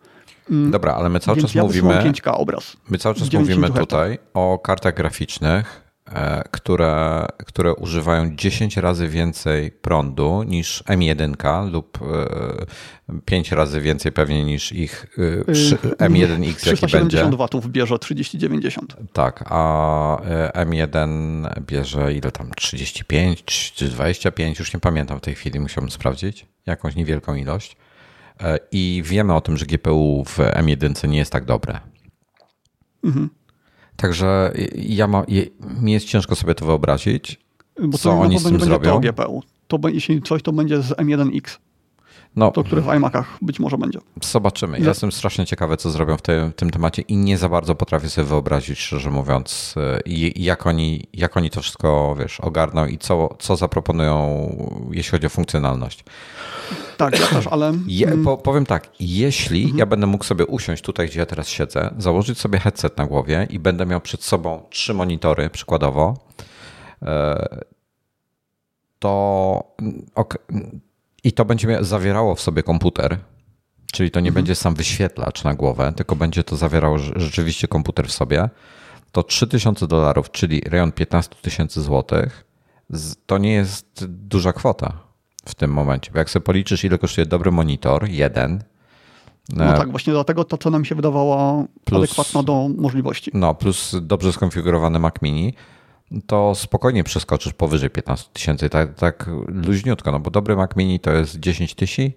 Yy, 0.50 0.70
Dobra, 0.70 0.94
ale 0.94 1.08
my 1.08 1.20
cały 1.20 1.40
czas 1.40 1.54
ja 1.54 1.62
mówimy 1.62 1.94
5K 1.94 2.32
obraz. 2.34 2.76
My 2.88 2.98
cały 2.98 3.14
czas 3.14 3.32
mówimy 3.32 3.70
tutaj 3.70 4.18
o 4.34 4.58
kartach 4.58 4.94
graficznych, 4.94 5.89
które, 6.50 7.26
które 7.46 7.74
używają 7.74 8.36
10 8.36 8.76
razy 8.76 9.08
więcej 9.08 9.70
prądu 9.70 10.42
niż 10.42 10.84
M1 10.84 11.72
lub 11.72 11.98
5 13.24 13.52
e, 13.52 13.56
razy 13.56 13.80
więcej 13.80 14.12
pewnie 14.12 14.44
niż 14.44 14.72
ich 14.72 15.06
e, 15.18 15.52
M1X, 16.08 16.66
jaki 16.66 16.86
będzie. 16.86 17.18
370 17.18 17.34
watów 17.34 17.70
bierze 17.70 17.98
3090. 17.98 18.96
Tak, 19.12 19.44
a 19.46 20.16
M1 20.54 21.60
bierze 21.60 22.14
ile 22.14 22.32
tam? 22.32 22.50
35 22.56 23.44
czy 23.74 23.88
25? 23.88 24.58
Już 24.58 24.74
nie 24.74 24.80
pamiętam 24.80 25.18
w 25.18 25.20
tej 25.20 25.34
chwili, 25.34 25.60
musiałbym 25.60 25.90
sprawdzić. 25.90 26.46
Jakąś 26.66 26.96
niewielką 26.96 27.34
ilość. 27.34 27.76
I 28.72 29.02
wiemy 29.06 29.34
o 29.34 29.40
tym, 29.40 29.56
że 29.56 29.66
GPU 29.66 30.24
w 30.24 30.38
M1 30.38 31.08
nie 31.08 31.18
jest 31.18 31.32
tak 31.32 31.44
dobre. 31.44 31.80
Mhm. 33.04 33.30
Także 34.00 34.52
ja 34.74 35.06
ma, 35.06 35.24
mi 35.80 35.92
jest 35.92 36.06
ciężko 36.06 36.36
sobie 36.36 36.54
to 36.54 36.66
wyobrazić, 36.66 37.40
Bo 37.82 37.98
co 37.98 38.10
oni 38.20 38.38
z 38.38 38.44
tym 38.44 38.60
zrobią. 38.60 38.92
To 38.92 39.00
GPU. 39.00 39.42
To, 39.68 39.78
jeśli 39.88 40.22
coś, 40.22 40.42
to 40.42 40.52
będzie 40.52 40.82
z 40.82 40.90
M1X. 40.90 41.58
No, 42.36 42.50
to, 42.50 42.64
który 42.64 42.82
w 42.82 42.86
iMacach 42.86 43.38
być 43.42 43.60
może 43.60 43.78
będzie. 43.78 43.98
Zobaczymy. 44.22 44.80
Ja 44.80 44.88
jestem 44.88 45.12
strasznie 45.12 45.46
ciekawy, 45.46 45.76
co 45.76 45.90
zrobią 45.90 46.16
w, 46.16 46.20
w, 46.20 46.54
tym 46.56 46.70
temacie 46.70 47.02
i 47.02 47.16
nie 47.16 47.38
za 47.38 47.48
bardzo 47.48 47.74
potrafię 47.74 48.08
sobie 48.08 48.26
wyobrazić, 48.26 48.78
szczerze 48.78 49.10
mówiąc, 49.10 49.74
y, 50.06 50.10
jak 50.36 50.66
oni, 50.66 51.06
jak 51.12 51.36
oni 51.36 51.50
to 51.50 51.60
wszystko 51.62 52.16
wiesz, 52.18 52.40
ogarną 52.40 52.86
i 52.86 52.98
co, 52.98 53.36
co 53.38 53.56
zaproponują, 53.56 54.46
jeśli 54.92 55.10
chodzi 55.10 55.26
o 55.26 55.30
funkcjonalność. 55.30 56.04
Tak, 57.00 57.20
ja 57.20 57.26
też, 57.26 57.46
ale. 57.46 57.72
Je, 57.86 58.06
mm. 58.06 58.24
po, 58.24 58.36
powiem 58.38 58.66
tak, 58.66 58.88
jeśli 59.00 59.62
mhm. 59.62 59.78
ja 59.78 59.86
będę 59.86 60.06
mógł 60.06 60.24
sobie 60.24 60.46
usiąść 60.46 60.82
tutaj, 60.82 61.06
gdzie 61.08 61.20
ja 61.20 61.26
teraz 61.26 61.48
siedzę, 61.48 61.94
założyć 61.98 62.38
sobie 62.38 62.58
headset 62.58 62.98
na 62.98 63.06
głowie 63.06 63.46
i 63.50 63.58
będę 63.58 63.86
miał 63.86 64.00
przed 64.00 64.22
sobą 64.22 64.62
trzy 64.70 64.94
monitory, 64.94 65.50
przykładowo, 65.50 66.16
e, 67.02 67.60
to 68.98 69.74
okay, 70.14 70.40
i 71.24 71.32
to 71.32 71.44
będzie 71.44 71.78
zawierało 71.80 72.34
w 72.34 72.40
sobie 72.40 72.62
komputer, 72.62 73.18
czyli 73.92 74.10
to 74.10 74.20
nie 74.20 74.28
mhm. 74.28 74.34
będzie 74.34 74.54
sam 74.54 74.74
wyświetlacz 74.74 75.44
na 75.44 75.54
głowę, 75.54 75.92
tylko 75.96 76.16
będzie 76.16 76.44
to 76.44 76.56
zawierało 76.56 76.98
rzeczywiście 76.98 77.68
komputer 77.68 78.08
w 78.08 78.12
sobie, 78.12 78.48
to 79.12 79.22
3000 79.22 79.86
dolarów, 79.86 80.30
czyli 80.30 80.60
rejon 80.60 80.92
15 80.92 81.34
tysięcy 81.42 81.82
złotych, 81.82 82.44
to 83.26 83.38
nie 83.38 83.52
jest 83.52 84.04
duża 84.06 84.52
kwota 84.52 85.09
w 85.50 85.54
tym 85.54 85.70
momencie. 85.72 86.10
Bo 86.12 86.18
jak 86.18 86.30
sobie 86.30 86.44
policzysz, 86.44 86.84
ile 86.84 86.98
kosztuje 86.98 87.26
dobry 87.26 87.50
monitor, 87.50 88.08
jeden. 88.08 88.62
No 89.48 89.64
e, 89.64 89.76
tak, 89.76 89.90
właśnie 89.90 90.12
dlatego 90.12 90.44
to, 90.44 90.58
co 90.58 90.70
nam 90.70 90.84
się 90.84 90.94
wydawało 90.94 91.64
plus, 91.84 92.04
adekwatne 92.04 92.44
do 92.44 92.68
możliwości. 92.76 93.30
No, 93.34 93.54
plus 93.54 93.96
dobrze 94.00 94.32
skonfigurowany 94.32 94.98
Mac 94.98 95.14
Mini, 95.22 95.54
to 96.26 96.54
spokojnie 96.54 97.04
przeskoczysz 97.04 97.52
powyżej 97.52 97.90
15 97.90 98.30
tysięcy, 98.32 98.70
tak, 98.70 98.94
tak 98.94 99.30
luźniutko, 99.46 100.12
no 100.12 100.20
bo 100.20 100.30
dobry 100.30 100.56
Mac 100.56 100.76
Mini 100.76 101.00
to 101.00 101.12
jest 101.12 101.40
10 101.40 101.74
tysięcy 101.74 102.12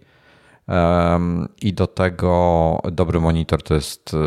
i 1.61 1.73
do 1.73 1.87
tego 1.87 2.81
dobry 2.91 3.19
monitor 3.19 3.63
to 3.63 3.73
jest 3.73 4.13
uh, 4.13 4.21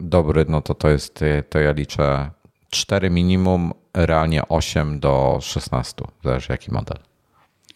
dobry, 0.00 0.44
no 0.48 0.60
to 0.60 0.74
to 0.74 0.88
jest, 0.88 1.24
to 1.48 1.58
ja 1.58 1.72
liczę 1.72 2.30
4 2.70 3.10
minimum, 3.10 3.72
realnie 3.94 4.48
8 4.48 5.00
do 5.00 5.38
16, 5.42 6.04
zależy 6.24 6.46
jaki 6.50 6.72
model. 6.72 6.98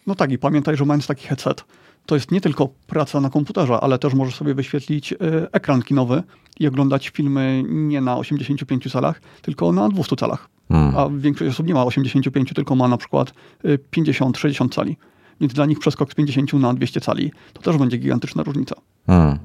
No 0.07 0.15
tak 0.15 0.31
i 0.31 0.37
pamiętaj, 0.37 0.77
że 0.77 0.85
mając 0.85 1.07
taki 1.07 1.27
headset, 1.27 1.65
to 2.05 2.15
jest 2.15 2.31
nie 2.31 2.41
tylko 2.41 2.69
praca 2.87 3.21
na 3.21 3.29
komputerze, 3.29 3.79
ale 3.79 3.99
też 3.99 4.13
możesz 4.13 4.35
sobie 4.35 4.53
wyświetlić 4.53 5.11
y, 5.13 5.17
ekran 5.51 5.81
kinowy 5.81 6.23
i 6.59 6.67
oglądać 6.67 7.09
filmy 7.09 7.63
nie 7.67 8.01
na 8.01 8.17
85 8.17 8.91
calach, 8.91 9.21
tylko 9.41 9.71
na 9.71 9.89
200 9.89 10.15
calach. 10.15 10.47
Hmm. 10.69 10.97
A 10.97 11.09
większość 11.09 11.51
osób 11.51 11.67
nie 11.67 11.73
ma 11.73 11.85
85, 11.85 12.53
tylko 12.53 12.75
ma 12.75 12.87
na 12.87 12.97
przykład 12.97 13.33
50-60 13.63 14.65
y, 14.65 14.69
cali. 14.69 14.97
Więc 15.41 15.53
dla 15.53 15.65
nich 15.65 15.79
przeskok 15.79 16.11
z 16.11 16.15
50 16.15 16.53
na 16.53 16.73
200 16.73 17.01
cali 17.01 17.31
to 17.53 17.61
też 17.61 17.77
będzie 17.77 17.97
gigantyczna 17.97 18.43
różnica. 18.43 18.75
Hmm. 19.07 19.39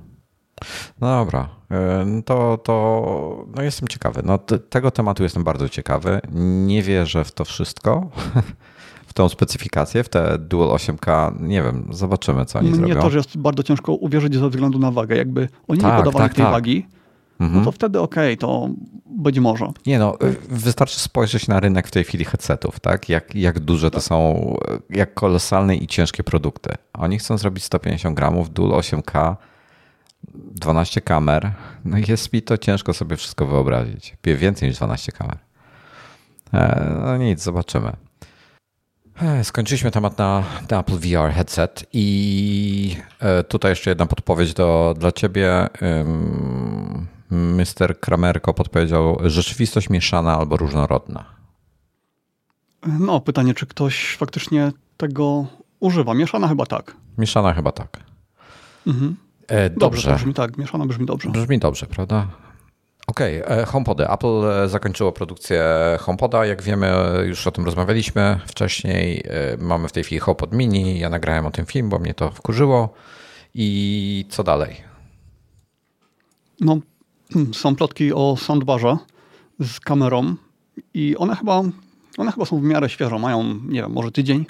No 1.00 1.24
dobra, 1.24 1.48
e, 1.70 2.22
to, 2.24 2.58
to 2.58 3.46
no 3.56 3.62
jestem 3.62 3.88
ciekawy. 3.88 4.22
No, 4.24 4.38
tego 4.70 4.90
tematu 4.90 5.22
jestem 5.22 5.44
bardzo 5.44 5.68
ciekawy. 5.68 6.20
Nie 6.66 6.82
wierzę 6.82 7.24
w 7.24 7.32
to 7.32 7.44
wszystko, 7.44 8.11
w 9.11 9.12
tą 9.12 9.28
specyfikację, 9.28 10.04
w 10.04 10.08
te 10.08 10.38
Dual 10.38 10.68
8K. 10.68 11.40
Nie 11.40 11.62
wiem, 11.62 11.88
zobaczymy, 11.90 12.44
co 12.44 12.58
oni 12.58 12.68
Mnie 12.68 12.76
zrobią. 12.76 12.94
Mnie 12.94 13.02
też 13.02 13.14
jest 13.14 13.38
bardzo 13.38 13.62
ciężko 13.62 13.92
uwierzyć 13.92 14.34
ze 14.34 14.48
względu 14.48 14.78
na 14.78 14.90
wagę. 14.90 15.16
Jakby 15.16 15.48
oni 15.68 15.80
tak, 15.80 15.92
nie 15.92 15.98
podawali 15.98 16.28
tak, 16.28 16.34
tej 16.34 16.44
tak. 16.44 16.52
wagi, 16.52 16.86
mhm. 17.40 17.58
no 17.58 17.64
to 17.64 17.72
wtedy 17.72 18.00
okej, 18.00 18.34
okay, 18.34 18.36
to 18.36 18.68
być 19.06 19.38
może. 19.38 19.66
Nie 19.86 19.98
no, 19.98 20.18
wystarczy 20.48 21.00
spojrzeć 21.00 21.48
na 21.48 21.61
rynek 21.61 21.88
w 21.88 21.90
tej 21.90 22.04
chwili 22.04 22.24
headsetów, 22.24 22.80
tak? 22.80 23.08
Jak, 23.08 23.34
jak 23.34 23.58
duże 23.58 23.90
to 23.90 23.94
tak. 23.98 24.04
są, 24.04 24.56
jak 24.90 25.14
kolosalne 25.14 25.76
i 25.76 25.86
ciężkie 25.86 26.22
produkty. 26.22 26.74
Oni 26.92 27.18
chcą 27.18 27.38
zrobić 27.38 27.64
150 27.64 28.16
gramów, 28.16 28.50
Dual 28.52 28.80
8K, 28.80 29.36
12 30.34 31.00
kamer. 31.00 31.52
No 31.84 31.96
jest 32.08 32.32
mi 32.32 32.42
to 32.42 32.58
ciężko 32.58 32.94
sobie 32.94 33.16
wszystko 33.16 33.46
wyobrazić. 33.46 34.16
Więcej 34.24 34.68
niż 34.68 34.78
12 34.78 35.12
kamer. 35.12 35.38
E, 36.54 36.96
no 37.04 37.16
nic, 37.16 37.42
zobaczymy. 37.42 38.09
E, 39.22 39.44
skończyliśmy 39.44 39.90
temat 39.90 40.18
na, 40.18 40.44
na 40.70 40.80
Apple 40.80 40.98
VR 40.98 41.32
headset 41.32 41.86
i 41.92 42.96
e, 43.20 43.44
tutaj 43.44 43.72
jeszcze 43.72 43.90
jedna 43.90 44.06
podpowiedź 44.06 44.54
do, 44.54 44.94
dla 44.98 45.12
ciebie. 45.12 45.68
Mr. 47.30 48.00
Kramerko 48.00 48.54
podpowiedział 48.54 49.18
rzeczywistość 49.24 49.90
mieszana 49.90 50.36
albo 50.36 50.56
różnorodna. 50.56 51.24
No, 52.86 53.20
pytanie, 53.20 53.54
czy 53.54 53.66
ktoś 53.66 54.16
faktycznie 54.16 54.72
tego 54.96 55.46
używa. 55.80 56.14
Mieszana 56.14 56.48
chyba 56.48 56.66
tak. 56.66 56.96
Mieszana 57.18 57.54
chyba 57.54 57.72
tak. 57.72 58.00
Mhm. 58.86 59.16
E, 59.48 59.70
dobrze. 59.70 59.78
dobrze 59.80 60.14
brzmi 60.14 60.34
tak, 60.34 60.58
mieszana 60.58 60.86
brzmi 60.86 61.06
dobrze. 61.06 61.30
Brzmi 61.30 61.58
dobrze, 61.58 61.86
prawda? 61.86 62.26
Okej, 63.11 63.44
okay. 63.44 63.56
E, 63.56 63.66
HomePody. 63.66 64.08
Apple 64.08 64.44
e, 64.44 64.68
zakończyło 64.68 65.12
produkcję 65.12 65.64
HomePoda. 66.00 66.46
Jak 66.46 66.62
wiemy, 66.62 66.92
już 67.26 67.46
o 67.46 67.50
tym 67.50 67.64
rozmawialiśmy 67.64 68.40
wcześniej. 68.46 69.24
Mamy 69.58 69.88
w 69.88 69.92
tej 69.92 70.04
chwili 70.04 70.18
HomePod 70.18 70.52
Mini. 70.52 70.98
Ja 70.98 71.11
nagrałem 71.11 71.46
o 71.46 71.50
tym 71.50 71.66
film, 71.66 71.88
bo 71.88 71.98
mnie 71.98 72.14
to 72.14 72.30
wkurzyło. 72.30 72.94
I 73.54 74.24
co 74.28 74.42
dalej? 74.42 74.76
No, 76.61 76.78
są 77.52 77.76
plotki 77.76 78.12
o 78.12 78.36
soundbarze 78.36 78.96
z 79.61 79.80
kamerą 79.80 80.34
i 80.94 81.16
one 81.16 81.36
chyba, 81.36 81.62
one 82.18 82.32
chyba 82.32 82.44
są 82.44 82.61
w 82.61 82.62
miarę 82.62 82.88
świeżo. 82.88 83.18
Mają, 83.18 83.44
nie 83.44 83.82
wiem, 83.82 83.92
może 83.92 84.12
tydzień 84.12 84.46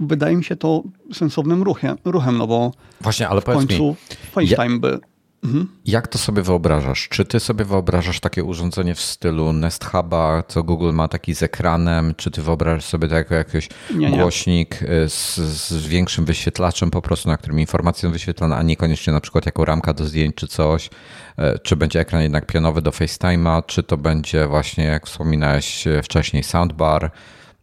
wydaje 0.00 0.36
mi 0.36 0.44
się 0.44 0.56
to 0.56 0.82
sensownym 1.12 1.62
ruchem, 1.62 1.96
ruchem 2.04 2.38
no 2.38 2.46
bo 2.46 2.72
Właśnie, 3.00 3.28
ale 3.28 3.40
w 3.40 3.44
końcu 3.44 3.84
mi, 3.84 3.94
FaceTime 4.32 4.74
ja, 4.74 4.78
by... 4.78 5.00
Mhm. 5.44 5.68
Jak 5.84 6.08
to 6.08 6.18
sobie 6.18 6.42
wyobrażasz? 6.42 7.08
Czy 7.08 7.24
ty 7.24 7.40
sobie 7.40 7.64
wyobrażasz 7.64 8.20
takie 8.20 8.44
urządzenie 8.44 8.94
w 8.94 9.00
stylu 9.00 9.52
Nest 9.52 9.84
Huba, 9.84 10.42
co 10.48 10.62
Google 10.62 10.92
ma 10.92 11.08
taki 11.08 11.34
z 11.34 11.42
ekranem? 11.42 12.14
Czy 12.16 12.30
ty 12.30 12.42
wyobrażasz 12.42 12.84
sobie 12.84 13.08
to 13.08 13.14
jako 13.14 13.34
jakiś 13.34 13.68
nie, 13.94 14.10
nie. 14.10 14.18
głośnik 14.18 14.82
y, 14.82 15.08
z, 15.08 15.36
z, 15.36 15.86
większym 15.86 16.24
wyświetlaczem 16.24 16.90
po 16.90 17.02
prostu, 17.02 17.28
na 17.28 17.36
którym 17.36 17.60
informacje 17.60 18.10
wyświetlane, 18.10 18.56
a 18.56 18.62
niekoniecznie 18.62 19.12
na 19.12 19.20
przykład 19.20 19.46
jako 19.46 19.64
ramka 19.64 19.94
do 19.94 20.04
zdjęć 20.04 20.34
czy 20.34 20.46
coś? 20.48 20.86
Y, 20.86 21.58
czy 21.62 21.76
będzie 21.76 22.00
ekran 22.00 22.22
jednak 22.22 22.46
pionowy 22.46 22.82
do 22.82 22.90
FaceTime'a? 22.90 23.62
Czy 23.66 23.82
to 23.82 23.96
będzie 23.96 24.46
właśnie, 24.46 24.84
jak 24.84 25.06
wspominałeś 25.06 25.84
wcześniej, 26.02 26.42
soundbar? 26.42 27.10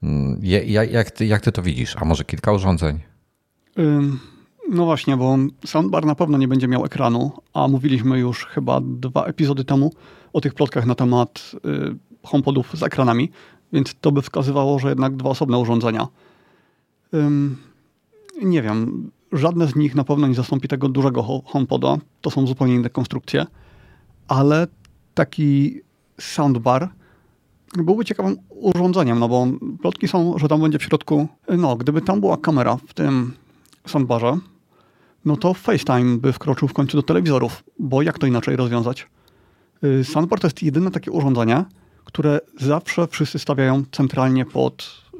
Mm, 0.03 0.39
jak, 0.43 0.91
jak, 0.91 1.11
ty, 1.11 1.25
jak 1.25 1.41
ty 1.41 1.51
to 1.51 1.61
widzisz? 1.61 1.95
A 1.99 2.05
może 2.05 2.23
kilka 2.23 2.51
urządzeń? 2.51 2.99
No 4.70 4.86
właśnie, 4.86 5.18
bo 5.18 5.38
soundbar 5.65 6.05
na 6.05 6.15
pewno 6.15 6.38
nie 6.38 6.47
będzie 6.47 6.68
miał 6.68 6.86
ekranu, 6.86 7.32
a 7.53 7.68
mówiliśmy 7.68 8.20
już 8.20 8.45
chyba 8.45 8.82
dwa 8.82 9.26
epizody 9.26 9.63
temu 9.63 9.91
o 10.34 10.41
tych 10.41 10.53
plotkach 10.53 10.86
na 10.86 10.95
temat 10.95 11.51
y, 11.55 11.97
HomePodów 12.24 12.72
z 12.74 12.84
ekranami, 12.84 13.32
więc 13.74 13.95
to 14.01 14.11
by 14.11 14.22
wskazywało, 14.22 14.80
że 14.80 14.89
jednak 14.89 15.15
dwa 15.15 15.30
osobne 15.30 15.57
urządzenia. 15.57 16.07
Nie 18.43 18.61
wiem, 18.61 19.11
żadne 19.32 19.68
z 19.68 19.76
nich 19.76 19.95
na 19.95 20.03
pewno 20.03 20.28
nie 20.28 20.36
zastąpi 20.36 20.68
tego 20.68 20.89
dużego 20.89 21.41
HomePoda, 21.45 21.97
to 22.22 22.30
są 22.30 22.47
zupełnie 22.47 22.76
inne 22.76 22.89
konstrukcje, 22.89 23.45
ale 24.28 24.68
taki 25.13 25.82
soundbar 26.20 26.89
byłby 27.78 28.05
ciekawym 28.05 28.38
urządzeniem, 28.49 29.20
no 29.20 29.30
bo 29.30 29.47
plotki 29.82 30.07
są, 30.07 30.38
że 30.38 30.47
tam 30.47 30.61
będzie 30.61 30.80
w 30.80 30.84
środku, 30.84 31.28
no 31.57 31.76
gdyby 31.76 32.01
tam 32.01 32.20
była 32.20 32.38
kamera 32.38 32.78
w 32.88 32.93
tym 32.93 33.34
soundbarze, 33.88 34.38
no 35.28 35.38
to 35.38 35.53
FaceTime 35.53 36.17
by 36.17 36.34
wkroczył 36.34 36.67
w 36.67 36.73
końcu 36.73 36.97
do 36.97 37.03
telewizorów, 37.03 37.63
bo 37.80 38.01
jak 38.01 38.19
to 38.19 38.28
inaczej 38.28 38.55
rozwiązać? 38.55 39.07
Y, 39.84 40.03
soundbar 40.03 40.39
to 40.39 40.47
jest 40.47 40.63
jedyne 40.63 40.91
takie 40.91 41.11
urządzenie, 41.11 41.65
które 42.05 42.39
zawsze 42.59 43.07
wszyscy 43.07 43.39
stawiają 43.39 43.84
centralnie 43.91 44.45
pod, 44.45 45.01
y, 45.13 45.17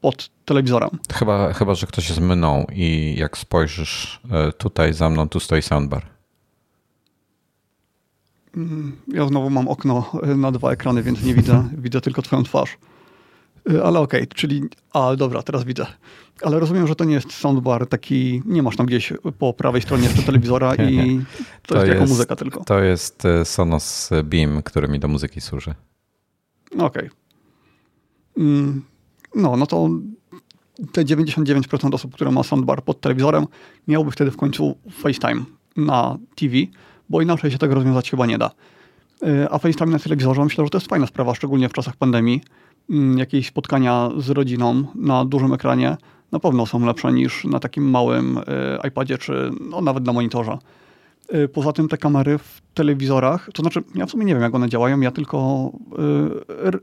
pod 0.00 0.30
telewizorem. 0.44 0.90
Chyba, 1.14 1.52
chyba, 1.52 1.74
że 1.74 1.86
ktoś 1.86 2.08
jest 2.08 2.20
mną 2.20 2.66
i 2.72 3.14
jak 3.18 3.38
spojrzysz 3.38 4.20
y, 4.48 4.52
tutaj 4.52 4.94
za 4.94 5.10
mną, 5.10 5.28
tu 5.28 5.40
stoi 5.40 5.62
soundbar. 5.62 6.06
Mm, 8.56 8.96
ja 9.08 9.26
znowu 9.26 9.50
mam 9.50 9.68
okno 9.68 10.12
na 10.36 10.52
dwa 10.52 10.72
ekrany, 10.72 11.02
więc 11.02 11.24
nie 11.24 11.34
widzę, 11.34 11.68
widzę 11.84 12.00
tylko 12.00 12.22
twoją 12.22 12.42
twarz. 12.42 12.78
E, 13.74 13.84
ale 13.84 14.00
okej, 14.00 14.22
okay, 14.22 14.34
czyli... 14.34 14.62
A, 14.92 15.16
dobra, 15.16 15.42
teraz 15.42 15.64
widzę. 15.64 15.86
Ale 16.42 16.60
rozumiem, 16.60 16.86
że 16.86 16.94
to 16.94 17.04
nie 17.04 17.14
jest 17.14 17.32
soundbar 17.32 17.86
taki... 17.86 18.42
Nie 18.46 18.62
masz 18.62 18.76
tam 18.76 18.86
gdzieś 18.86 19.12
po 19.38 19.52
prawej 19.52 19.82
stronie 19.82 20.04
jeszcze 20.04 20.22
telewizora 20.22 20.74
i 20.74 21.20
to, 21.66 21.74
to 21.74 21.74
jest, 21.74 21.86
jest 21.86 22.00
jako 22.00 22.06
muzyka 22.06 22.36
tylko. 22.36 22.64
To 22.64 22.80
jest 22.80 23.24
e, 23.24 23.44
Sonos 23.44 24.10
Beam, 24.24 24.62
który 24.62 24.88
mi 24.88 24.98
do 24.98 25.08
muzyki 25.08 25.40
służy. 25.40 25.74
Okej. 26.72 26.84
Okay. 26.84 27.10
Mm, 28.38 28.82
no, 29.34 29.56
no 29.56 29.66
to 29.66 29.88
te 30.92 31.04
99% 31.04 31.94
osób, 31.94 32.14
które 32.14 32.30
ma 32.30 32.42
soundbar 32.42 32.82
pod 32.82 33.00
telewizorem, 33.00 33.46
miałby 33.88 34.10
wtedy 34.10 34.30
w 34.30 34.36
końcu 34.36 34.78
FaceTime 34.90 35.44
na 35.76 36.18
TV, 36.36 36.54
bo 37.08 37.22
inaczej 37.22 37.50
się 37.50 37.58
tego 37.58 37.74
rozwiązać 37.74 38.10
chyba 38.10 38.26
nie 38.26 38.38
da. 38.38 38.50
Y, 39.22 39.50
a 39.50 39.58
FaceTime 39.58 39.90
na 39.90 39.98
telewizorze 39.98 40.44
myślę, 40.44 40.64
że 40.64 40.70
to 40.70 40.78
jest 40.78 40.88
fajna 40.88 41.06
sprawa, 41.06 41.34
szczególnie 41.34 41.68
w 41.68 41.72
czasach 41.72 41.96
pandemii. 41.96 42.42
Mm, 42.90 43.18
jakieś 43.18 43.46
spotkania 43.46 44.10
z 44.18 44.30
rodziną 44.30 44.84
na 44.94 45.24
dużym 45.24 45.52
ekranie 45.52 45.96
na 46.32 46.38
pewno 46.38 46.66
są 46.66 46.86
lepsze 46.86 47.12
niż 47.12 47.44
na 47.44 47.60
takim 47.60 47.90
małym 47.90 48.38
y, 48.38 48.42
iPadzie 48.88 49.18
czy 49.18 49.50
no, 49.70 49.80
nawet 49.80 50.04
na 50.04 50.12
monitorze. 50.12 50.58
Y, 51.34 51.48
poza 51.48 51.72
tym 51.72 51.88
te 51.88 51.96
kamery 51.96 52.38
w 52.38 52.60
telewizorach, 52.74 53.48
to 53.54 53.62
znaczy 53.62 53.82
ja 53.94 54.06
w 54.06 54.10
sumie 54.10 54.24
nie 54.24 54.34
wiem 54.34 54.42
jak 54.42 54.54
one 54.54 54.68
działają, 54.68 55.00
ja 55.00 55.10
tylko 55.10 55.70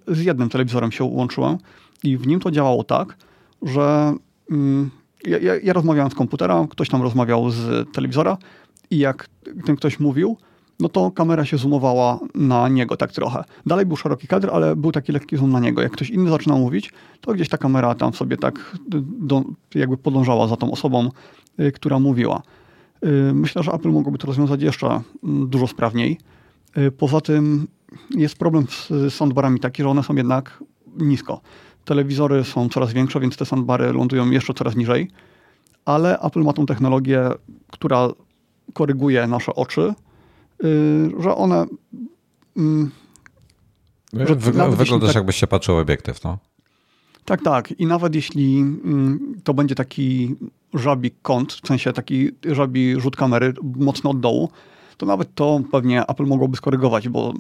z 0.08 0.22
jednym 0.22 0.50
telewizorem 0.50 0.92
się 0.92 1.04
łączyłem 1.04 1.58
i 2.04 2.18
w 2.18 2.28
nim 2.28 2.40
to 2.40 2.52
działało 2.52 2.84
tak, 2.84 3.18
że 3.62 4.14
mm, 4.52 4.90
ja, 5.26 5.38
ja, 5.38 5.56
ja 5.64 5.74
rozmawiałem 5.74 6.12
z 6.12 6.16
komputera, 6.16 6.68
ktoś 6.70 6.90
tam 6.90 7.02
rozmawiał 7.02 7.50
z 7.50 7.92
telewizora 7.94 8.38
i 8.92 8.98
jak 8.98 9.30
ten 9.66 9.76
ktoś 9.76 10.00
mówił, 10.00 10.38
no 10.80 10.90
to 10.90 11.12
kamera 11.12 11.46
się 11.46 11.58
zoomowała 11.58 12.20
na 12.36 12.70
niego 12.70 12.98
tak 12.98 13.12
trochę. 13.12 13.44
Dalej 13.66 13.86
był 13.86 13.98
szeroki 13.98 14.28
kadr, 14.28 14.50
ale 14.54 14.76
był 14.76 14.92
taki 14.92 15.12
lekki 15.12 15.38
zoom 15.38 15.52
na 15.52 15.60
niego. 15.60 15.82
Jak 15.82 15.92
ktoś 15.92 16.10
inny 16.10 16.30
zaczynał 16.30 16.60
mówić, 16.60 16.94
to 17.22 17.34
gdzieś 17.34 17.50
ta 17.50 17.58
kamera 17.58 17.96
tam 17.96 18.14
sobie 18.14 18.38
tak 18.38 18.78
do, 19.20 19.44
jakby 19.76 19.98
podążała 19.98 20.48
za 20.48 20.56
tą 20.56 20.72
osobą, 20.72 21.10
y, 21.60 21.72
która 21.72 22.00
mówiła. 22.00 22.42
Y, 23.06 23.34
myślę, 23.34 23.64
że 23.64 23.72
Apple 23.72 23.90
mogłoby 23.90 24.18
to 24.18 24.28
rozwiązać 24.28 24.62
jeszcze 24.62 25.02
mm, 25.24 25.50
dużo 25.50 25.68
sprawniej. 25.68 26.18
Y, 26.78 26.92
poza 26.92 27.22
tym 27.22 27.68
jest 28.16 28.38
problem 28.38 28.66
z 28.70 29.14
soundbarami 29.14 29.60
taki, 29.60 29.84
że 29.84 29.90
one 29.90 30.04
są 30.04 30.16
jednak 30.16 30.64
nisko. 30.98 31.42
Telewizory 31.86 32.44
są 32.44 32.70
coraz 32.70 32.94
większe, 32.94 33.20
więc 33.20 33.38
te 33.38 33.46
soundbary 33.46 33.94
lądują 33.94 34.32
jeszcze 34.32 34.54
coraz 34.54 34.76
niżej, 34.76 35.12
ale 35.86 36.20
Apple 36.20 36.44
ma 36.44 36.54
tą 36.54 36.66
technologię, 36.66 37.30
która 37.72 38.08
koryguje 38.74 39.28
nasze 39.28 39.56
oczy, 39.56 39.94
że 41.20 41.36
one. 41.36 41.66
Mm, 42.58 42.92
że 44.14 44.36
wyglądasz 44.36 44.90
tak, 44.90 45.16
jakbyś 45.16 45.36
się 45.36 45.48
patrzył 45.48 45.78
obiektyw, 45.78 46.24
no. 46.24 46.38
Tak, 47.26 47.42
tak. 47.44 47.72
I 47.80 47.86
nawet 47.86 48.16
jeśli 48.16 48.60
mm, 48.60 49.36
to 49.44 49.54
będzie 49.54 49.76
taki 49.76 50.36
żabi 50.74 51.12
kąt, 51.22 51.54
w 51.54 51.68
sensie 51.68 51.94
taki 51.94 52.30
żabi 52.46 53.00
rzut 53.00 53.16
kamery 53.16 53.54
mocno 53.76 54.10
od 54.10 54.20
dołu, 54.20 54.50
to 54.98 55.06
nawet 55.06 55.36
to 55.36 55.62
pewnie 55.72 56.08
Apple 56.08 56.26
mogłoby 56.26 56.58
skorygować, 56.58 57.10
bo 57.10 57.34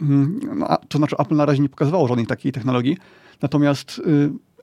mm, 0.00 0.40
no, 0.54 0.76
to 0.88 0.98
znaczy 0.98 1.16
Apple 1.18 1.36
na 1.36 1.46
razie 1.46 1.62
nie 1.62 1.68
pokazywało 1.68 2.08
żadnej 2.08 2.26
takiej 2.26 2.52
technologii, 2.52 2.96
natomiast 3.42 3.98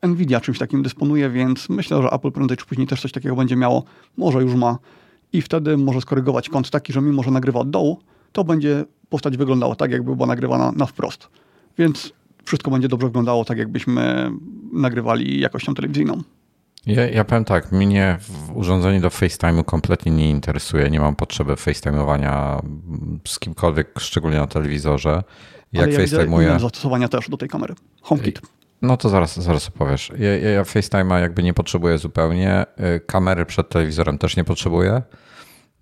y, 0.03 0.07
Nvidia 0.07 0.41
czymś 0.41 0.59
takim 0.59 0.83
dysponuje, 0.83 1.29
więc 1.29 1.69
myślę, 1.69 2.01
że 2.01 2.09
Apple 2.09 2.31
prędzej 2.31 2.57
czy 2.57 2.65
później 2.65 2.87
też 2.87 3.01
coś 3.01 3.11
takiego 3.11 3.35
będzie 3.35 3.55
miało. 3.55 3.83
Może 4.17 4.41
już 4.41 4.55
ma 4.55 4.77
i 5.34 5.41
wtedy 5.41 5.77
może 5.77 6.01
skorygować 6.01 6.49
kąt 6.49 6.69
taki, 6.69 6.93
że 6.93 7.01
mimo, 7.01 7.23
że 7.23 7.31
nagrywa 7.31 7.60
od 7.60 7.69
dołu, 7.69 7.99
to 8.31 8.43
będzie 8.43 8.85
postać 9.10 9.38
wyglądała 9.38 9.76
tak, 9.76 9.91
jakby 9.91 10.15
była 10.15 10.27
nagrywana 10.27 10.72
na 10.72 10.85
wprost. 10.85 11.27
Więc 11.77 12.14
wszystko 12.45 12.72
będzie 12.72 12.88
dobrze 12.88 13.07
wyglądało 13.07 13.45
tak, 13.45 13.57
jakbyśmy 13.57 14.31
nagrywali 14.73 15.39
jakością 15.39 15.73
telewizyjną. 15.73 16.22
Ja, 16.85 17.10
ja 17.10 17.23
powiem 17.23 17.45
tak, 17.45 17.72
mnie 17.72 18.18
urządzenie 18.53 19.01
do 19.01 19.10
FaceTime'u 19.10 19.64
kompletnie 19.64 20.11
nie 20.11 20.30
interesuje. 20.30 20.89
Nie 20.89 20.99
mam 20.99 21.15
potrzeby 21.15 21.53
FaceTime'owania 21.53 22.60
z 23.27 23.39
kimkolwiek, 23.39 23.99
szczególnie 23.99 24.38
na 24.38 24.47
telewizorze. 24.47 25.23
Jak 25.73 25.84
Ale 25.84 25.93
ja 25.93 25.99
FaceTime'uję. 25.99 26.60
zastosowania 26.60 27.07
też 27.07 27.30
do 27.30 27.38
tej 27.38 27.49
kamery. 27.49 27.76
HomeKit. 28.01 28.41
No 28.81 28.97
to 28.97 29.10
zaraz, 29.10 29.39
zaraz 29.39 29.68
opowiesz. 29.68 30.11
Ja, 30.19 30.38
ja, 30.38 30.49
ja 30.49 30.64
FaceTime'a 30.64 31.19
jakby 31.22 31.43
nie 31.43 31.53
potrzebuję 31.53 31.97
zupełnie. 31.97 32.65
Y, 32.95 32.99
kamery 32.99 33.45
przed 33.45 33.69
telewizorem 33.69 34.18
też 34.18 34.38
nie 34.38 34.43
potrzebuję. 34.43 35.01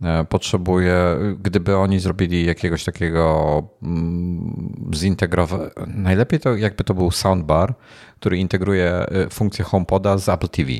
Y, 0.01 0.25
potrzebuję, 0.25 1.17
gdyby 1.39 1.77
oni 1.77 1.99
zrobili 1.99 2.45
jakiegoś 2.45 2.83
takiego 2.83 3.63
mm, 3.83 4.91
zintegrowanego, 4.95 5.73
najlepiej 5.87 6.39
to 6.39 6.55
jakby 6.55 6.83
to 6.83 6.93
był 6.93 7.11
soundbar, 7.11 7.73
który 8.19 8.37
integruje 8.37 9.05
y, 9.25 9.29
funkcję 9.29 9.65
HomePoda 9.65 10.17
z 10.17 10.29
Apple 10.29 10.49
TV. 10.49 10.71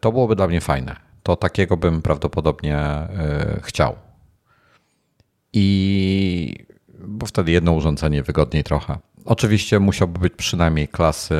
To 0.00 0.12
byłoby 0.12 0.36
dla 0.36 0.46
mnie 0.46 0.60
fajne. 0.60 0.96
To 1.22 1.36
takiego 1.36 1.76
bym 1.76 2.02
prawdopodobnie 2.02 2.78
chciał. 3.62 3.96
I 5.52 6.66
bo 6.98 7.26
wtedy 7.26 7.50
jedno 7.50 7.72
urządzenie 7.72 8.22
wygodniej 8.22 8.64
trochę. 8.64 8.98
Oczywiście 9.24 9.80
musiałby 9.80 10.18
być 10.20 10.32
przynajmniej 10.36 10.88
klasy 10.88 11.34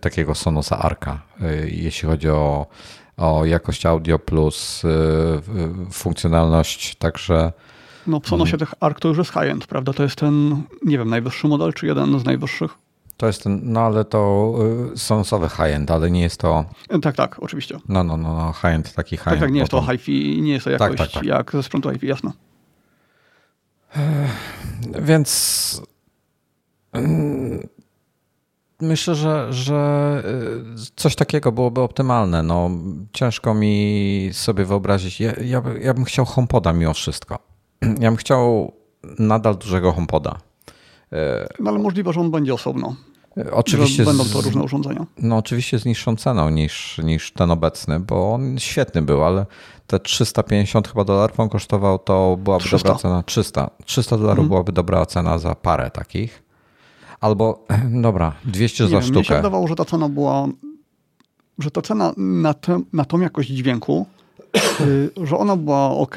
takiego 0.00 0.34
Sonosa 0.34 0.78
Arka, 0.78 1.22
jeśli 1.66 2.08
chodzi 2.08 2.28
o, 2.28 2.66
o 3.18 3.44
jakość 3.44 3.86
audio 3.86 4.18
plus 4.18 4.84
y, 4.84 4.88
funkcjonalność, 5.92 6.94
także... 6.94 7.52
No 8.06 8.20
w 8.20 8.28
Sonosie 8.28 8.58
tych 8.58 8.74
Ark 8.80 9.00
to 9.00 9.08
już 9.08 9.18
jest 9.18 9.30
high-end, 9.30 9.66
prawda? 9.66 9.92
To 9.92 10.02
jest 10.02 10.16
ten, 10.16 10.62
nie 10.84 10.98
wiem, 10.98 11.08
najwyższy 11.08 11.48
model, 11.48 11.72
czy 11.72 11.86
jeden 11.86 12.20
z 12.20 12.24
najwyższych? 12.24 12.70
To 13.16 13.26
jest 13.26 13.42
ten, 13.42 13.60
no 13.62 13.80
ale 13.80 14.04
to 14.04 14.54
Sonosowy 14.96 15.48
high-end, 15.48 15.90
ale 15.90 16.10
nie 16.10 16.20
jest 16.20 16.40
to... 16.40 16.64
Tak, 17.02 17.16
tak, 17.16 17.42
oczywiście. 17.42 17.78
No, 17.88 18.04
no, 18.04 18.16
no, 18.16 18.34
no 18.34 18.52
high-end, 18.52 18.94
taki 18.94 19.16
high-end. 19.16 19.40
Tak, 19.40 19.40
tak, 19.40 19.52
nie 19.52 19.60
jest 19.60 19.70
to 19.70 19.82
hi-fi, 19.82 20.42
nie 20.42 20.52
jest 20.52 20.64
to 20.64 20.70
jakość 20.70 20.98
tak, 20.98 21.06
tak, 21.06 21.14
tak. 21.14 21.24
jak 21.24 21.52
ze 21.52 21.62
sprzętu 21.62 21.90
hi-fi, 21.90 22.06
jasno. 22.06 22.32
Więc 25.00 25.82
mm, 26.92 27.68
myślę, 28.80 29.14
że, 29.14 29.52
że 29.52 30.22
y, 30.76 30.90
coś 30.96 31.16
takiego 31.16 31.52
byłoby 31.52 31.80
optymalne. 31.80 32.42
No, 32.42 32.70
ciężko 33.12 33.54
mi 33.54 34.30
sobie 34.32 34.64
wyobrazić. 34.64 35.20
Ja, 35.20 35.32
ja, 35.44 35.62
ja 35.80 35.94
bym 35.94 36.04
chciał 36.04 36.24
HomePoda 36.24 36.72
mimo 36.72 36.94
wszystko. 36.94 37.38
Ja 38.00 38.10
bym 38.10 38.16
chciał 38.16 38.72
nadal 39.18 39.56
dużego 39.56 39.92
HomePoda. 39.92 40.38
No 41.60 41.70
ale 41.70 41.78
możliwe, 41.78 42.12
że 42.12 42.20
on 42.20 42.30
będzie 42.30 42.54
osobno. 42.54 42.96
Oczywiście 43.52 44.04
będą 44.04 44.24
to 44.24 44.40
różne 44.40 44.62
urządzenia. 44.62 45.06
No 45.18 45.36
oczywiście 45.36 45.78
z 45.78 45.84
niższą 45.84 46.16
ceną 46.16 46.50
niż, 46.50 47.00
niż 47.04 47.32
ten 47.32 47.50
obecny, 47.50 48.00
bo 48.00 48.34
on 48.34 48.58
świetny 48.58 49.02
był, 49.02 49.24
ale 49.24 49.46
te 49.86 50.00
350 50.00 50.88
chyba 50.88 51.04
dolarów 51.04 51.40
on 51.40 51.48
kosztował, 51.48 51.98
to 51.98 52.36
byłaby 52.36 52.64
300. 52.64 52.88
dobra 52.88 52.98
cena. 53.02 53.22
300. 53.22 53.70
300 53.84 54.16
dolarów 54.16 54.36
hmm. 54.36 54.48
byłaby 54.48 54.72
dobra 54.72 55.06
cena 55.06 55.38
za 55.38 55.54
parę 55.54 55.90
takich. 55.90 56.42
Albo, 57.20 57.66
dobra, 58.02 58.32
200 58.44 58.84
Nie 58.84 58.90
za 58.90 58.96
wiem, 58.96 59.02
sztukę. 59.02 59.18
Mi 59.18 59.24
się 59.24 59.36
wydawało, 59.36 59.68
że 59.68 59.74
ta 59.74 59.84
cena 59.84 60.08
była, 60.08 60.48
że 61.58 61.70
ta 61.70 61.82
cena 61.82 62.12
na, 62.16 62.54
te, 62.54 62.80
na 62.92 63.04
tą 63.04 63.20
jakość 63.20 63.48
dźwięku, 63.48 64.06
y, 64.80 65.10
że 65.26 65.36
ona 65.36 65.56
była 65.56 65.90
ok 65.90 66.16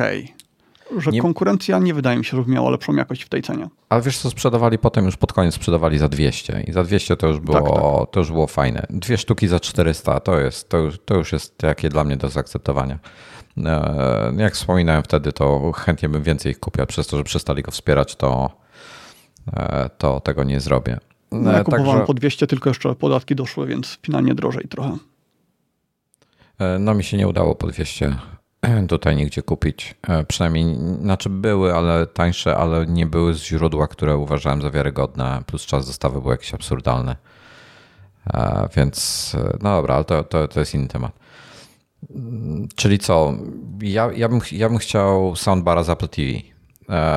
że 0.97 1.11
nie... 1.11 1.21
konkurencja 1.21 1.79
nie 1.79 1.93
wydaje 1.93 2.17
mi 2.17 2.25
się, 2.25 2.37
że 2.37 2.43
miała 2.47 2.69
lepszą 2.69 2.95
jakość 2.95 3.23
w 3.23 3.29
tej 3.29 3.41
cenie. 3.41 3.69
Ale 3.89 4.01
wiesz 4.01 4.17
co, 4.17 4.29
sprzedawali 4.29 4.77
potem 4.77 5.05
już 5.05 5.17
pod 5.17 5.33
koniec 5.33 5.55
sprzedawali 5.55 5.97
za 5.97 6.09
200 6.09 6.63
i 6.67 6.71
za 6.71 6.83
200 6.83 7.17
to 7.17 7.27
już 7.27 7.39
było, 7.39 7.61
tak, 7.61 7.65
tak. 7.65 8.11
To 8.11 8.19
już 8.19 8.31
było 8.31 8.47
fajne. 8.47 8.85
Dwie 8.89 9.17
sztuki 9.17 9.47
za 9.47 9.59
400 9.59 10.19
to, 10.19 10.39
jest, 10.39 10.69
to, 10.69 10.77
już, 10.77 10.99
to 11.05 11.15
już 11.15 11.31
jest 11.31 11.57
takie 11.57 11.89
dla 11.89 12.03
mnie 12.03 12.17
do 12.17 12.29
zaakceptowania. 12.29 12.99
E, 13.65 14.33
jak 14.37 14.53
wspominałem 14.53 15.03
wtedy, 15.03 15.33
to 15.33 15.71
chętnie 15.71 16.09
bym 16.09 16.23
więcej 16.23 16.51
ich 16.51 16.59
kupił, 16.59 16.85
przez 16.85 17.07
to, 17.07 17.17
że 17.17 17.23
przestali 17.23 17.63
go 17.63 17.71
wspierać, 17.71 18.15
to, 18.15 18.51
to 19.97 20.19
tego 20.19 20.43
nie 20.43 20.59
zrobię. 20.59 20.97
No, 21.31 21.51
ja 21.51 21.59
e, 21.59 21.63
kupowałem 21.63 21.91
Także... 21.91 22.07
po 22.07 22.13
200, 22.13 22.47
tylko 22.47 22.69
jeszcze 22.69 22.95
podatki 22.95 23.35
doszły, 23.35 23.67
więc 23.67 23.97
finalnie 24.05 24.35
drożej 24.35 24.67
trochę. 24.67 24.97
No 26.79 26.93
mi 26.93 27.03
się 27.03 27.17
nie 27.17 27.27
udało 27.27 27.55
po 27.55 27.67
200 27.67 28.15
tutaj 28.87 29.15
nigdzie 29.15 29.41
kupić. 29.41 29.95
E, 30.07 30.23
przynajmniej, 30.23 30.75
znaczy 31.01 31.29
były, 31.29 31.73
ale 31.75 32.07
tańsze, 32.07 32.57
ale 32.57 32.85
nie 32.87 33.05
były 33.05 33.33
z 33.33 33.43
źródła, 33.43 33.87
które 33.87 34.17
uważałem 34.17 34.61
za 34.61 34.71
wiarygodne, 34.71 35.41
plus 35.45 35.65
czas 35.65 35.87
dostawy 35.87 36.21
był 36.21 36.31
jakiś 36.31 36.53
absurdalny. 36.53 37.15
E, 38.33 38.69
więc, 38.75 39.31
e, 39.39 39.57
no 39.61 39.75
dobra, 39.75 39.95
ale 39.95 40.03
to, 40.03 40.23
to, 40.23 40.47
to 40.47 40.59
jest 40.59 40.73
inny 40.73 40.87
temat. 40.87 41.11
Czyli 42.75 42.99
co? 42.99 43.33
Ja, 43.81 44.09
ja, 44.15 44.29
bym, 44.29 44.39
ja 44.51 44.69
bym 44.69 44.77
chciał 44.77 45.35
soundbara 45.35 45.83
z 45.83 45.89
Apple 45.89 46.07
TV. 46.07 46.29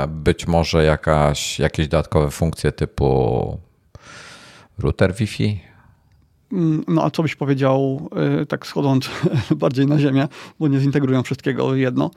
Być 0.08 0.46
może 0.46 0.84
jakaś, 0.84 1.58
jakieś 1.58 1.88
dodatkowe 1.88 2.30
funkcje 2.30 2.72
typu 2.72 3.58
router 4.78 5.14
Wi-Fi, 5.14 5.60
Mm, 6.54 6.84
no 6.88 7.04
a 7.04 7.10
co 7.10 7.22
byś 7.22 7.34
powiedział, 7.34 8.08
y, 8.42 8.46
tak 8.46 8.66
schodząc 8.66 9.10
bardziej 9.56 9.86
na 9.86 9.98
ziemię, 9.98 10.28
bo 10.60 10.68
nie 10.68 10.80
zintegrują 10.80 11.22
wszystkiego 11.22 11.74
jedno, 11.74 12.10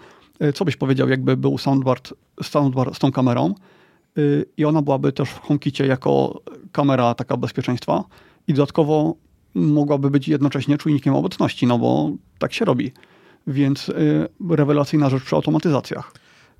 y, 0.43 0.53
co 0.53 0.65
byś 0.65 0.75
powiedział, 0.75 1.09
jakby 1.09 1.37
był 1.37 1.57
soundbar, 1.57 1.97
soundbar 2.43 2.95
z 2.95 2.99
tą 2.99 3.11
kamerą 3.11 3.55
i 4.57 4.65
ona 4.65 4.81
byłaby 4.81 5.11
też 5.11 5.29
w 5.29 5.39
HomeKicie 5.39 5.87
jako 5.87 6.41
kamera 6.71 7.13
taka 7.13 7.37
bezpieczeństwa 7.37 8.03
i 8.47 8.53
dodatkowo 8.53 9.15
mogłaby 9.55 10.09
być 10.09 10.27
jednocześnie 10.27 10.77
czujnikiem 10.77 11.15
obecności, 11.15 11.67
no 11.67 11.77
bo 11.77 12.11
tak 12.39 12.53
się 12.53 12.65
robi. 12.65 12.91
Więc 13.47 13.91
rewelacyjna 14.49 15.09
rzecz 15.09 15.23
przy 15.23 15.35
automatyzacjach. 15.35 16.13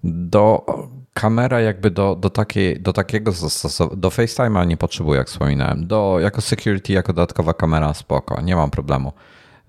Do 0.04 0.66
kamera 1.14 1.62
jakby 1.62 1.92
do, 1.92 2.16
do, 2.16 2.30
takiej, 2.30 2.82
do 2.82 2.94
takiego 2.94 3.32
zastosowania, 3.32 4.02
do 4.02 4.10
FaceTime'a 4.10 4.68
nie 4.68 4.78
potrzebuję, 4.78 5.18
jak 5.18 5.28
wspominałem. 5.28 5.88
Do, 5.88 6.18
jako 6.20 6.42
security, 6.42 6.94
jako 6.94 7.14
dodatkowa 7.14 7.54
kamera 7.54 7.94
spoko, 7.94 8.42
nie 8.42 8.56
mam 8.56 8.72
problemu. 8.72 9.14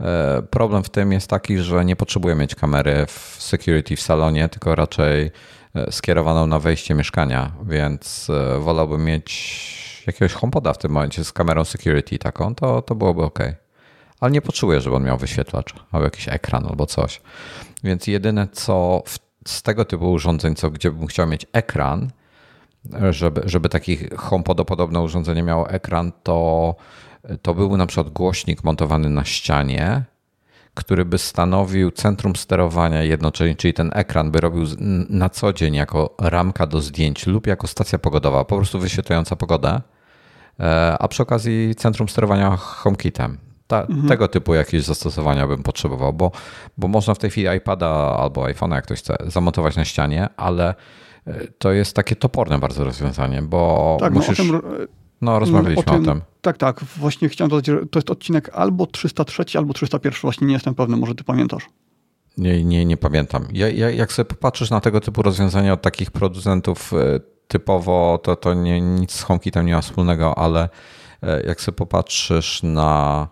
E, 0.00 0.42
problem 0.42 0.82
w 0.82 0.88
tym 0.88 1.12
jest 1.12 1.30
taki, 1.30 1.58
że 1.58 1.84
nie 1.84 1.96
potrzebuję 1.96 2.34
mieć 2.34 2.54
kamery 2.54 3.06
w 3.06 3.36
security 3.38 3.96
w 3.96 4.00
salonie, 4.00 4.48
tylko 4.48 4.74
raczej 4.74 5.30
e, 5.74 5.92
skierowaną 5.92 6.46
na 6.46 6.58
wejście 6.58 6.94
mieszkania, 6.94 7.52
więc 7.68 8.30
e, 8.30 8.58
wolałbym 8.58 9.04
mieć 9.04 10.04
jakiegoś 10.06 10.32
HomePoda 10.32 10.72
w 10.72 10.78
tym 10.78 10.90
momencie 10.90 11.24
z 11.24 11.32
kamerą 11.32 11.64
security 11.64 12.18
taką, 12.18 12.54
to, 12.54 12.82
to 12.82 12.94
byłoby 12.94 13.22
ok. 13.22 13.38
Ale 14.20 14.30
nie 14.30 14.42
potrzebuję, 14.42 14.80
żeby 14.80 14.96
on 14.96 15.04
miał 15.04 15.18
wyświetlacz 15.18 15.74
albo 15.92 16.04
jakiś 16.04 16.28
ekran 16.28 16.66
albo 16.66 16.86
coś. 16.86 17.20
Więc 17.84 18.06
jedyne 18.06 18.48
co 18.52 19.02
w 19.06 19.27
z 19.48 19.62
tego 19.62 19.84
typu 19.84 20.12
urządzeń, 20.12 20.54
co, 20.54 20.70
gdzie 20.70 20.90
bym 20.90 21.06
chciał 21.06 21.26
mieć 21.26 21.46
ekran, 21.52 22.10
żeby, 23.10 23.42
żeby 23.44 23.68
taki 23.68 23.96
HomePod-podobne 24.16 25.02
urządzenie 25.02 25.42
miało 25.42 25.70
ekran, 25.70 26.12
to, 26.22 26.74
to 27.42 27.54
byłby 27.54 27.76
na 27.76 27.86
przykład 27.86 28.12
głośnik 28.12 28.64
montowany 28.64 29.08
na 29.08 29.24
ścianie, 29.24 30.02
który 30.74 31.04
by 31.04 31.18
stanowił 31.18 31.90
centrum 31.90 32.36
sterowania 32.36 33.02
jednocześnie, 33.02 33.56
czyli 33.56 33.74
ten 33.74 33.90
ekran 33.94 34.30
by 34.30 34.40
robił 34.40 34.64
na 35.08 35.28
co 35.28 35.52
dzień 35.52 35.74
jako 35.74 36.14
ramka 36.20 36.66
do 36.66 36.80
zdjęć 36.80 37.26
lub 37.26 37.46
jako 37.46 37.66
stacja 37.66 37.98
pogodowa, 37.98 38.44
po 38.44 38.56
prostu 38.56 38.78
wyświetlająca 38.78 39.36
pogodę, 39.36 39.80
e, 40.60 40.96
a 40.98 41.08
przy 41.08 41.22
okazji 41.22 41.74
centrum 41.74 42.08
sterowania 42.08 42.56
HomeKitem. 42.56 43.47
Ta, 43.68 43.80
mhm. 43.80 44.08
Tego 44.08 44.28
typu 44.28 44.54
jakieś 44.54 44.84
zastosowania 44.84 45.46
bym 45.46 45.62
potrzebował, 45.62 46.12
bo, 46.12 46.32
bo 46.78 46.88
można 46.88 47.14
w 47.14 47.18
tej 47.18 47.30
chwili 47.30 47.56
iPada 47.56 47.88
albo 48.18 48.42
iPhone'a, 48.42 48.74
jak 48.74 48.84
ktoś 48.84 48.98
chce, 48.98 49.16
zamontować 49.26 49.76
na 49.76 49.84
ścianie, 49.84 50.28
ale 50.36 50.74
e, 51.26 51.48
to 51.58 51.72
jest 51.72 51.96
takie 51.96 52.16
toporne 52.16 52.58
bardzo 52.58 52.84
rozwiązanie, 52.84 53.42
bo 53.42 53.96
tak, 54.00 54.14
no, 54.14 54.20
musisz... 54.20 54.38
No, 54.52 54.60
no 55.20 55.38
rozmawialiśmy 55.38 55.92
o 55.92 55.96
tym, 55.96 56.02
o 56.02 56.06
tym, 56.06 56.22
Tak, 56.40 56.56
tak. 56.56 56.84
Właśnie 56.84 57.28
chciałem 57.28 57.50
dodać, 57.50 57.66
że 57.66 57.86
to 57.86 57.98
jest 57.98 58.10
odcinek 58.10 58.50
albo 58.52 58.86
303, 58.86 59.44
albo 59.54 59.74
301. 59.74 60.20
Właśnie 60.22 60.46
nie 60.46 60.52
jestem 60.52 60.74
pewny, 60.74 60.96
może 60.96 61.14
ty 61.14 61.24
pamiętasz. 61.24 61.68
Nie, 62.38 62.64
nie, 62.64 62.84
nie 62.84 62.96
pamiętam. 62.96 63.48
Ja, 63.52 63.68
ja, 63.68 63.90
jak 63.90 64.12
sobie 64.12 64.26
popatrzysz 64.26 64.70
na 64.70 64.80
tego 64.80 65.00
typu 65.00 65.22
rozwiązania 65.22 65.72
od 65.72 65.82
takich 65.82 66.10
producentów 66.10 66.92
e, 66.92 67.20
typowo, 67.48 68.20
to, 68.22 68.36
to 68.36 68.54
nie, 68.54 68.80
nic 68.80 69.12
z 69.12 69.22
HomeKitem 69.22 69.66
nie 69.66 69.74
ma 69.74 69.80
wspólnego, 69.80 70.38
ale 70.38 70.68
e, 71.22 71.42
jak 71.46 71.60
sobie 71.60 71.76
popatrzysz 71.76 72.62
na 72.62 73.28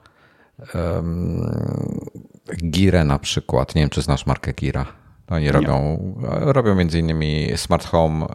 Girę 2.56 3.04
na 3.04 3.18
przykład. 3.18 3.74
Nie 3.74 3.82
wiem, 3.82 3.90
czy 3.90 4.02
znasz 4.02 4.26
markę 4.26 4.52
Gira. 4.52 4.86
Oni 5.30 5.52
robią, 5.52 5.98
robią 6.40 6.74
między 6.74 6.98
innymi 6.98 7.48
smart 7.56 7.86
home, 7.86 8.26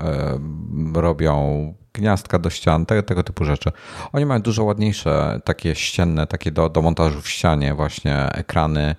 robią 0.93 1.73
gniazdka 1.93 2.39
do 2.39 2.49
ścian, 2.49 2.85
tego, 2.85 3.03
tego 3.03 3.23
typu 3.23 3.45
rzeczy. 3.45 3.71
Oni 4.13 4.25
mają 4.25 4.41
dużo 4.41 4.63
ładniejsze, 4.63 5.39
takie 5.43 5.75
ścienne, 5.75 6.27
takie 6.27 6.51
do, 6.51 6.69
do 6.69 6.81
montażu 6.81 7.21
w 7.21 7.29
ścianie, 7.29 7.73
właśnie 7.73 8.29
ekrany, 8.31 8.95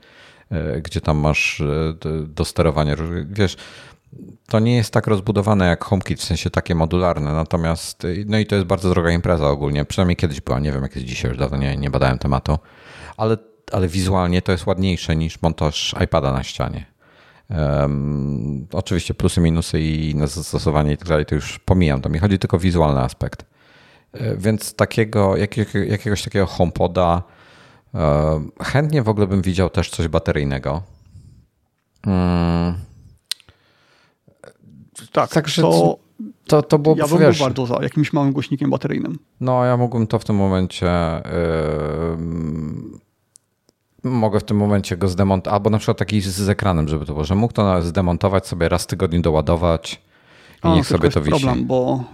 e, 0.51 0.81
gdzie 0.81 1.01
tam 1.01 1.19
masz 1.19 1.61
e, 1.61 1.94
do 2.27 2.44
sterowania. 2.44 2.97
Wiesz, 3.31 3.57
to 4.49 4.61
nie 4.61 4.77
jest 4.77 4.93
tak 4.93 5.07
rozbudowane 5.07 5.66
jak 5.66 5.85
HomeKit, 5.85 6.20
w 6.20 6.24
sensie 6.24 6.51
takie 6.51 6.74
modularne, 6.74 7.32
natomiast 7.32 8.07
no 8.27 8.39
i 8.39 8.47
to 8.47 8.55
jest 8.55 8.66
bardzo 8.66 8.90
droga 8.90 9.11
impreza 9.11 9.49
ogólnie, 9.49 9.85
przynajmniej 9.85 10.16
kiedyś 10.16 10.40
była, 10.40 10.61
nie 10.61 10.73
wiem 10.73 10.82
jak 10.82 10.94
jest 10.94 11.07
dzisiaj, 11.07 11.28
już 11.28 11.39
dawno 11.39 11.57
nie, 11.57 11.77
nie 11.77 11.90
badałem 11.90 12.19
tematu 12.19 12.59
ale, 13.16 13.36
ale 13.72 13.89
wizualnie 13.89 14.43
to 14.43 14.52
jest 14.52 14.66
ładniejsze 14.66 15.16
niż 15.16 15.43
montaż 15.43 15.94
iPada 16.05 16.32
na 16.32 16.43
ścianie. 16.43 16.86
Um, 17.51 18.66
oczywiście 18.72 19.14
plusy, 19.14 19.40
minusy 19.40 19.80
i 19.80 20.10
inne 20.10 20.28
zastosowanie 20.28 20.93
i 20.93 20.97
tak 20.97 21.09
dalej, 21.09 21.26
to 21.26 21.34
już 21.34 21.59
pomijam. 21.59 22.01
To 22.01 22.09
mi 22.09 22.18
chodzi 22.18 22.39
tylko 22.39 22.56
o 22.56 22.60
wizualny 22.60 23.01
aspekt. 23.01 23.44
E, 24.12 24.36
więc 24.36 24.74
takiego, 24.74 25.36
jakiego, 25.36 25.78
jakiegoś 25.78 26.22
takiego 26.22 26.47
HomePoda 26.47 27.22
um, 27.94 28.52
chętnie 28.62 29.02
w 29.02 29.09
ogóle 29.09 29.26
bym 29.26 29.43
widział 29.43 29.70
też 29.70 29.90
coś 29.90 30.09
bateryjnego. 30.09 30.82
Um, 32.06 32.74
tak, 35.12 35.30
także 35.30 35.62
to, 35.62 35.98
to, 36.47 36.62
to 36.62 36.78
było, 36.78 36.97
ja 36.98 37.09
bym 37.09 37.19
wiesz, 37.19 37.39
był 37.39 37.47
bardzo 37.47 37.66
za 37.66 37.78
jakimś 37.82 38.12
małym 38.12 38.32
głośnikiem 38.32 38.70
bateryjnym. 38.70 39.19
No, 39.40 39.64
ja 39.64 39.77
mógłbym 39.77 40.06
to 40.06 40.19
w 40.19 40.24
tym 40.24 40.36
momencie 40.36 40.86
yy, 44.05 44.10
mogę 44.10 44.40
w 44.40 44.44
tym 44.44 44.56
momencie 44.56 44.97
go 44.97 45.09
zdemontować, 45.09 45.55
albo 45.55 45.70
na 45.70 45.78
przykład 45.78 45.98
taki 45.98 46.20
z, 46.20 46.27
z, 46.27 46.48
ekranem, 46.48 46.89
żeby 46.89 47.06
to 47.06 47.12
było, 47.12 47.24
że 47.24 47.35
mógł 47.35 47.52
to 47.52 47.82
zdemontować 47.82 48.47
sobie 48.47 48.69
raz 48.69 48.82
w 48.82 48.86
tygodniu 48.86 49.20
doładować 49.20 50.02
i 50.64 50.69
A, 50.69 50.74
niech 50.74 50.86
sobie 50.86 51.10
to 51.10 51.23
wisi. 51.23 51.31
problem, 51.31 51.66
bo 51.66 52.05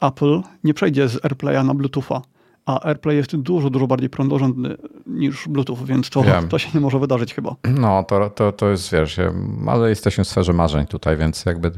Apple 0.00 0.42
nie 0.64 0.74
przejdzie 0.74 1.08
z 1.08 1.24
AirPlaya 1.24 1.64
na 1.64 1.74
Bluetootha 1.74 2.22
a 2.66 2.80
AirPlay 2.86 3.16
jest 3.16 3.36
dużo, 3.36 3.70
dużo 3.70 3.86
bardziej 3.86 4.10
prądorządny 4.10 4.76
niż 5.06 5.48
Bluetooth, 5.48 5.76
więc 5.84 6.10
to, 6.10 6.24
to 6.48 6.58
się 6.58 6.68
nie 6.74 6.80
może 6.80 6.98
wydarzyć 6.98 7.34
chyba. 7.34 7.56
No, 7.64 8.04
to, 8.04 8.30
to, 8.30 8.52
to 8.52 8.70
jest, 8.70 8.92
wiesz, 8.92 9.20
ale 9.66 9.88
jesteśmy 9.88 10.24
w 10.24 10.28
sferze 10.28 10.52
marzeń 10.52 10.86
tutaj, 10.86 11.16
więc 11.16 11.44
jakby 11.44 11.70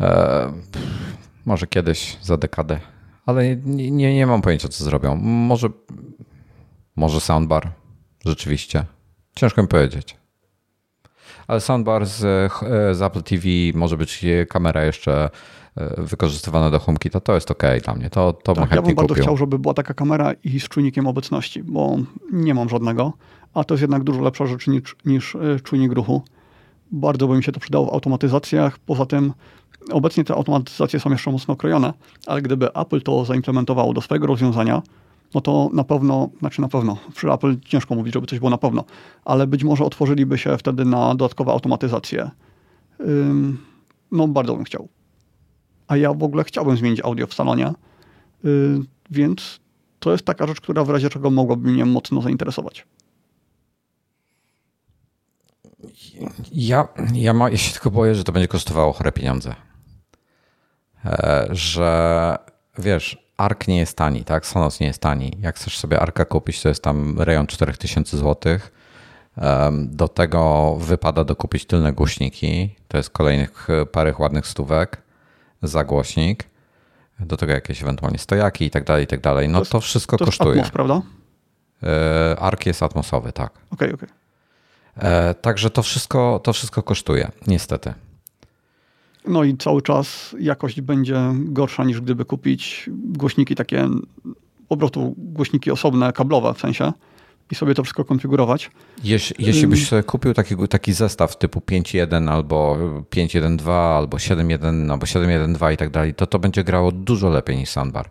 e, 0.00 0.52
może 1.46 1.66
kiedyś 1.66 2.18
za 2.22 2.36
dekadę, 2.36 2.80
ale 3.26 3.56
nie, 3.56 3.90
nie, 3.90 4.14
nie 4.14 4.26
mam 4.26 4.42
pojęcia, 4.42 4.68
co 4.68 4.84
zrobią. 4.84 5.16
Może, 5.16 5.68
może 6.96 7.20
soundbar, 7.20 7.70
rzeczywiście. 8.26 8.84
Ciężko 9.34 9.62
mi 9.62 9.68
powiedzieć. 9.68 10.16
Ale 11.46 11.60
soundbar 11.60 12.06
z, 12.06 12.24
e, 12.24 12.94
z 12.94 13.02
Apple 13.02 13.22
TV 13.22 13.46
może 13.74 13.96
być 13.96 14.24
kamera 14.48 14.84
jeszcze 14.84 15.12
E, 15.22 15.30
wykorzystywane 15.98 16.70
do 16.70 16.78
HomeKita, 16.78 17.20
to 17.20 17.34
jest 17.34 17.50
ok 17.50 17.62
dla 17.84 17.94
mnie. 17.94 18.10
To, 18.10 18.32
to 18.32 18.54
tak, 18.54 18.70
ja 18.70 18.82
bym 18.82 18.94
bardzo 18.94 19.08
kupił. 19.08 19.24
chciał, 19.24 19.36
żeby 19.36 19.58
była 19.58 19.74
taka 19.74 19.94
kamera 19.94 20.32
i 20.44 20.60
z 20.60 20.68
czujnikiem 20.68 21.06
obecności, 21.06 21.62
bo 21.62 21.96
nie 22.32 22.54
mam 22.54 22.68
żadnego, 22.68 23.12
a 23.54 23.64
to 23.64 23.74
jest 23.74 23.82
jednak 23.82 24.04
dużo 24.04 24.20
lepsza 24.20 24.46
rzecz 24.46 24.66
niż, 24.66 24.96
niż 25.04 25.34
e, 25.34 25.60
czujnik 25.62 25.92
ruchu. 25.92 26.22
Bardzo 26.90 27.28
by 27.28 27.36
mi 27.36 27.42
się 27.42 27.52
to 27.52 27.60
przydało 27.60 27.86
w 27.86 27.92
automatyzacjach. 27.92 28.78
Poza 28.78 29.06
tym 29.06 29.32
obecnie 29.92 30.24
te 30.24 30.34
automatyzacje 30.34 31.00
są 31.00 31.10
jeszcze 31.10 31.30
mocno 31.30 31.56
krojone, 31.56 31.92
ale 32.26 32.42
gdyby 32.42 32.72
Apple 32.72 33.02
to 33.02 33.24
zaimplementowało 33.24 33.92
do 33.92 34.00
swojego 34.00 34.26
rozwiązania, 34.26 34.82
no 35.34 35.40
to 35.40 35.70
na 35.72 35.84
pewno, 35.84 36.28
znaczy 36.38 36.60
na 36.60 36.68
pewno, 36.68 36.96
przy 37.14 37.32
Apple 37.32 37.60
ciężko 37.60 37.94
mówić, 37.94 38.14
żeby 38.14 38.26
coś 38.26 38.38
było 38.38 38.50
na 38.50 38.58
pewno, 38.58 38.84
ale 39.24 39.46
być 39.46 39.64
może 39.64 39.84
otworzyliby 39.84 40.38
się 40.38 40.58
wtedy 40.58 40.84
na 40.84 41.14
dodatkowe 41.14 41.52
automatyzacje. 41.52 42.30
No 44.12 44.28
bardzo 44.28 44.54
bym 44.54 44.64
chciał 44.64 44.88
a 45.92 45.96
ja 45.96 46.12
w 46.12 46.22
ogóle 46.22 46.44
chciałbym 46.44 46.76
zmienić 46.76 47.00
audio 47.04 47.26
w 47.26 47.34
salonie, 47.34 47.72
yy, 48.44 48.80
więc 49.10 49.60
to 49.98 50.12
jest 50.12 50.24
taka 50.24 50.46
rzecz, 50.46 50.60
która 50.60 50.84
w 50.84 50.90
razie 50.90 51.10
czego 51.10 51.30
mogłaby 51.30 51.70
mnie 51.70 51.84
mocno 51.84 52.22
zainteresować. 52.22 52.86
Ja, 56.52 56.88
ja, 57.12 57.32
ma, 57.32 57.50
ja 57.50 57.56
się 57.56 57.72
tylko 57.72 57.90
boję, 57.90 58.14
że 58.14 58.24
to 58.24 58.32
będzie 58.32 58.48
kosztowało 58.48 58.92
chore 58.92 59.12
pieniądze. 59.12 59.54
E, 61.04 61.48
że 61.50 62.36
wiesz, 62.78 63.18
ARK 63.36 63.68
nie 63.68 63.78
jest 63.78 63.96
tani, 63.96 64.24
tak? 64.24 64.46
Sonos 64.46 64.80
nie 64.80 64.86
jest 64.86 65.00
tani. 65.00 65.32
Jak 65.40 65.56
chcesz 65.56 65.78
sobie 65.78 66.00
ARKa 66.00 66.24
kupić, 66.24 66.62
to 66.62 66.68
jest 66.68 66.82
tam 66.82 67.20
rejon 67.20 67.46
4000 67.46 68.18
zł. 68.18 68.58
Do 69.82 70.08
tego 70.08 70.74
wypada 70.80 71.24
dokupić 71.24 71.64
tylne 71.64 71.92
głośniki. 71.92 72.76
To 72.88 72.96
jest 72.96 73.10
kolejnych 73.10 73.68
parę 73.92 74.14
ładnych 74.18 74.46
stówek 74.46 75.01
zagłośnik, 75.62 76.44
do 77.20 77.36
tego 77.36 77.52
jakieś 77.52 77.82
ewentualnie 77.82 78.18
stojaki 78.18 78.64
i 78.64 78.70
tak 78.70 78.84
dalej, 78.84 79.04
i 79.04 79.06
tak 79.06 79.20
dalej. 79.20 79.48
No 79.48 79.60
to, 79.60 79.70
to 79.70 79.80
wszystko 79.80 80.16
to 80.16 80.24
kosztuje. 80.24 80.60
Atmos, 80.60 80.70
prawda? 80.70 81.02
E, 81.82 82.36
Ark 82.38 82.66
jest 82.66 82.82
atmosowy, 82.82 83.32
tak. 83.32 83.52
Okej, 83.52 83.68
okay, 83.70 83.94
okej. 83.94 84.08
Okay. 84.96 85.34
Także 85.34 85.70
to 85.70 85.82
wszystko, 85.82 86.40
to 86.44 86.52
wszystko 86.52 86.82
kosztuje, 86.82 87.30
niestety. 87.46 87.94
No 89.26 89.44
i 89.44 89.56
cały 89.56 89.82
czas 89.82 90.36
jakość 90.38 90.80
będzie 90.80 91.32
gorsza 91.34 91.84
niż 91.84 92.00
gdyby 92.00 92.24
kupić 92.24 92.90
głośniki 92.92 93.54
takie, 93.54 93.88
po 94.68 94.76
prostu 94.76 95.14
głośniki 95.16 95.70
osobne, 95.70 96.12
kablowe 96.12 96.54
w 96.54 96.60
sensie 96.60 96.92
i 97.52 97.54
sobie 97.54 97.74
to 97.74 97.82
wszystko 97.82 98.04
konfigurować. 98.04 98.70
Jeśli, 99.04 99.46
jeśli 99.46 99.66
byś 99.66 99.88
sobie 99.88 100.02
kupił 100.02 100.34
taki, 100.34 100.56
taki 100.68 100.92
zestaw 100.92 101.38
typu 101.38 101.60
5.1 101.60 102.30
albo 102.30 102.76
5.1.2 103.10 103.70
albo 103.70 104.16
7.1 104.16 104.90
albo 104.92 105.06
7.1.2 105.06 105.72
i 105.72 105.76
tak 105.76 105.90
dalej, 105.90 106.14
to 106.14 106.26
to 106.26 106.38
będzie 106.38 106.64
grało 106.64 106.92
dużo 106.92 107.28
lepiej 107.28 107.56
niż 107.56 107.68
Soundbar. 107.68 108.10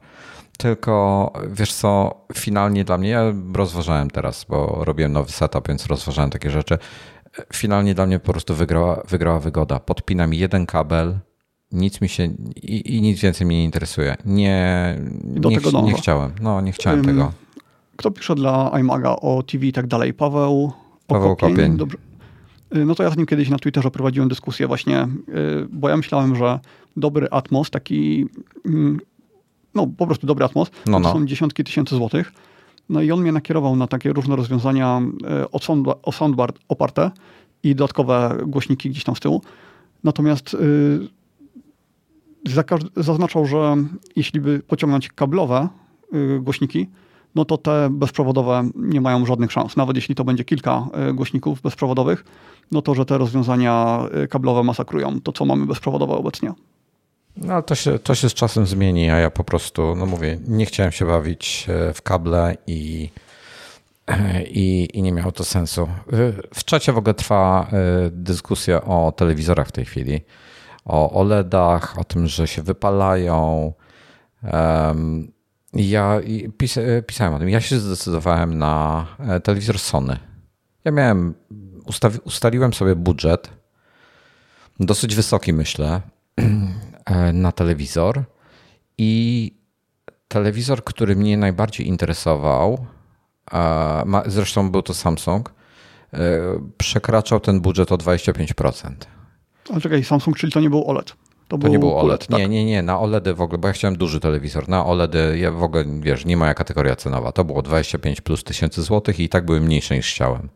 Tylko 0.57 1.33
wiesz 1.51 1.73
co, 1.73 2.21
finalnie 2.33 2.83
dla 2.83 2.97
mnie, 2.97 3.09
ja 3.09 3.33
rozważałem 3.53 4.09
teraz, 4.09 4.45
bo 4.49 4.81
robiłem 4.85 5.11
nowy 5.11 5.31
setup, 5.31 5.67
więc 5.67 5.85
rozważałem 5.85 6.29
takie 6.29 6.49
rzeczy. 6.49 6.77
Finalnie 7.53 7.93
dla 7.93 8.05
mnie 8.05 8.19
po 8.19 8.31
prostu 8.31 8.55
wygrała, 8.55 9.03
wygrała 9.09 9.39
wygoda. 9.39 9.79
Podpinam 9.79 10.33
jeden 10.33 10.65
kabel, 10.65 11.19
nic 11.71 12.01
mi 12.01 12.09
się 12.09 12.23
i, 12.55 12.97
i 12.97 13.01
nic 13.01 13.21
więcej 13.21 13.47
mnie 13.47 13.57
nie 13.57 13.65
interesuje. 13.65 14.15
Nie, 14.25 14.95
nie, 15.23 15.81
nie 15.83 15.93
chciałem. 15.93 16.31
No, 16.41 16.61
nie 16.61 16.71
chciałem 16.71 16.99
um, 16.99 17.07
tego 17.07 17.31
kto 17.95 18.11
pisze 18.11 18.35
dla 18.35 18.71
iMaga 18.79 19.09
o 19.15 19.43
TV 19.43 19.65
i 19.65 19.71
tak 19.71 19.87
dalej? 19.87 20.13
Paweł 20.13 20.71
Paweł 21.07 21.35
Kopień. 21.35 21.77
Dobrze. 21.77 21.97
Y, 22.75 22.85
no 22.85 22.95
to 22.95 23.03
ja 23.03 23.09
z 23.09 23.17
nim 23.17 23.25
kiedyś 23.25 23.49
na 23.49 23.59
Twitterze 23.59 23.91
prowadziłem 23.91 24.29
dyskusję 24.29 24.67
właśnie, 24.67 25.03
y, 25.03 25.67
bo 25.71 25.89
ja 25.89 25.97
myślałem, 25.97 26.35
że 26.35 26.59
dobry 26.97 27.27
Atmos, 27.31 27.69
taki 27.69 28.25
mm, 28.65 28.99
no 29.75 29.87
po 29.97 30.07
prostu 30.07 30.27
dobry 30.27 30.45
Atmos, 30.45 30.71
no, 30.85 30.99
no. 30.99 31.09
to 31.09 31.19
są 31.19 31.25
dziesiątki 31.25 31.63
tysięcy 31.63 31.95
złotych. 31.95 32.33
No 32.89 33.01
i 33.01 33.11
on 33.11 33.21
mnie 33.21 33.31
nakierował 33.31 33.75
na 33.75 33.87
takie 33.87 34.13
różne 34.13 34.35
rozwiązania 34.35 35.01
y, 35.43 35.51
o 36.01 36.11
soundbar 36.11 36.53
oparte 36.67 37.11
i 37.63 37.75
dodatkowe 37.75 38.37
głośniki 38.45 38.89
gdzieś 38.89 39.03
tam 39.03 39.15
z 39.15 39.19
tyłu. 39.19 39.41
Natomiast 40.03 40.57
zaznaczał, 42.95 43.45
że 43.45 43.75
jeśli 44.15 44.41
by 44.41 44.59
pociągnąć 44.67 45.09
kablowe 45.09 45.67
głośniki, 46.39 46.87
no 47.35 47.45
to 47.45 47.57
te 47.57 47.89
bezprzewodowe 47.91 48.69
nie 48.75 49.01
mają 49.01 49.25
żadnych 49.25 49.51
szans. 49.51 49.77
Nawet 49.77 49.95
jeśli 49.95 50.15
to 50.15 50.23
będzie 50.23 50.43
kilka 50.43 50.87
e, 50.93 51.13
głośników 51.13 51.61
bezprzewodowych, 51.61 52.25
no 52.71 52.81
to 52.81 52.95
że 52.95 53.05
te 53.05 53.17
rozwiązania 53.17 54.05
e, 54.11 54.27
kablowe 54.27 54.63
masakrują 54.63 55.21
to, 55.21 55.31
co 55.31 55.45
mamy 55.45 55.65
bezprzewodowe 55.65 56.13
obecnie. 56.13 56.53
No 57.37 57.53
ale 57.53 57.63
to 57.63 57.75
się, 57.75 57.99
to 57.99 58.15
się 58.15 58.29
z 58.29 58.33
czasem 58.33 58.65
zmieni, 58.65 59.09
a 59.09 59.17
ja 59.17 59.29
po 59.29 59.43
prostu, 59.43 59.95
no 59.95 60.05
mówię, 60.05 60.39
nie 60.47 60.65
chciałem 60.65 60.91
się 60.91 61.05
bawić 61.05 61.67
e, 61.69 61.93
w 61.93 62.01
kable 62.01 62.57
i, 62.67 63.09
i, 64.45 64.87
i 64.93 65.01
nie 65.01 65.11
miało 65.11 65.31
to 65.31 65.43
sensu. 65.43 65.87
W 66.53 66.63
czacie 66.63 66.93
w 66.93 66.97
ogóle 66.97 67.13
trwa 67.13 67.67
dyskusja 68.11 68.81
o 68.81 69.11
telewizorach 69.11 69.67
w 69.67 69.71
tej 69.71 69.85
chwili, 69.85 70.21
o 70.85 71.11
OLEDach, 71.11 71.99
o 71.99 72.03
tym, 72.03 72.27
że 72.27 72.47
się 72.47 72.61
wypalają. 72.61 73.73
Ja 75.73 76.19
pis 76.57 76.79
pisałem 77.07 77.33
o 77.33 77.39
tym. 77.39 77.49
Ja 77.49 77.61
się 77.61 77.79
zdecydowałem 77.79 78.57
na 78.57 79.05
e, 79.19 79.39
telewizor 79.39 79.79
Sony. 79.79 80.17
Ja 80.85 80.91
miałem, 80.91 81.33
ustaliłem 82.23 82.73
sobie 82.73 82.95
budżet, 82.95 83.49
dosyć 84.79 85.15
wysoki 85.15 85.53
myślę, 85.53 86.01
e, 87.05 87.33
na 87.33 87.51
telewizor 87.51 88.23
i 88.97 89.51
telewizor, 90.27 90.83
który 90.83 91.15
mnie 91.15 91.37
najbardziej 91.37 91.87
interesował, 91.87 92.85
zresztą 94.25 94.71
był 94.71 94.81
to 94.81 94.93
Samsung, 94.93 95.53
e, 96.13 96.19
przekraczał 96.77 97.39
ten 97.39 97.61
budżet 97.61 97.91
o 97.91 97.95
25%. 97.95 98.91
Ale 99.69 99.81
czekaj, 99.81 100.03
Samsung, 100.03 100.37
czyli 100.37 100.51
to 100.51 100.59
nie 100.59 100.69
był 100.69 100.89
OLED? 100.89 101.13
To, 101.51 101.57
to 101.57 101.67
nie 101.67 101.79
był 101.79 101.89
OLED. 101.89 102.03
OLED 102.03 102.27
tak? 102.27 102.39
Nie, 102.39 102.47
nie, 102.47 102.65
nie. 102.65 102.81
Na 102.81 102.99
OLEDy 102.99 103.33
w 103.33 103.41
ogóle, 103.41 103.57
bo 103.57 103.67
ja 103.67 103.73
chciałem 103.73 103.97
duży 103.97 104.19
telewizor. 104.19 104.69
Na 104.69 104.85
OLEDy 104.85 105.37
ja 105.37 105.51
w 105.51 105.63
ogóle, 105.63 105.85
wiesz, 105.99 106.25
nie 106.25 106.37
moja 106.37 106.53
kategoria 106.53 106.95
cenowa. 106.95 107.31
To 107.31 107.45
było 107.45 107.61
25 107.61 108.21
plus 108.21 108.43
tysięcy 108.43 108.81
złotych 108.81 109.19
i 109.19 109.29
tak 109.29 109.45
były 109.45 109.61
mniejsze 109.61 109.95
niż 109.95 110.11
chciałem. 110.11 110.49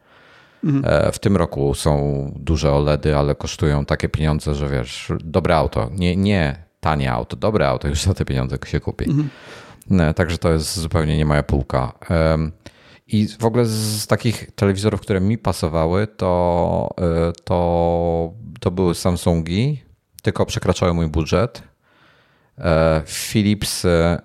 Mhm. 0.64 1.08
E, 1.08 1.12
w 1.12 1.20
tym 1.20 1.38
roku 1.38 1.74
są 1.74 2.32
duże 2.36 2.72
OLEDy, 2.72 3.16
ale 3.16 3.36
kosztują 3.36 3.86
takie 3.86 4.10
pieniądze, 4.10 4.56
że 4.56 4.70
wiesz, 4.70 5.12
dobre 5.24 5.56
auto. 5.56 5.90
Nie, 5.92 6.16
nie 6.16 6.64
tanie 6.80 7.12
auto, 7.12 7.36
dobre 7.36 7.68
auto 7.68 7.88
już 7.88 8.02
za 8.02 8.14
te 8.14 8.26
pieniądze 8.26 8.58
się 8.66 8.80
kupi. 8.80 9.06
Mhm. 9.06 9.30
E, 10.00 10.14
także 10.14 10.38
to 10.38 10.52
jest 10.52 10.80
zupełnie 10.80 11.18
nie 11.18 11.26
moja 11.26 11.44
półka. 11.44 11.94
I 13.08 13.28
w 13.40 13.46
ogóle 13.46 13.66
z 13.66 14.08
takich 14.08 14.52
telewizorów, 14.56 15.02
które 15.02 15.22
mi 15.22 15.38
pasowały, 15.38 16.08
to, 16.08 16.90
e, 16.98 17.32
to, 17.44 18.34
to 18.60 18.72
były 18.72 18.96
Samsungi, 18.96 19.86
tylko 20.26 20.45
przekraczały 20.45 20.93
mój 20.93 21.07
budżet. 21.07 21.64
E, 22.57 23.02
Philips, 23.06 23.85
e, 23.85 24.22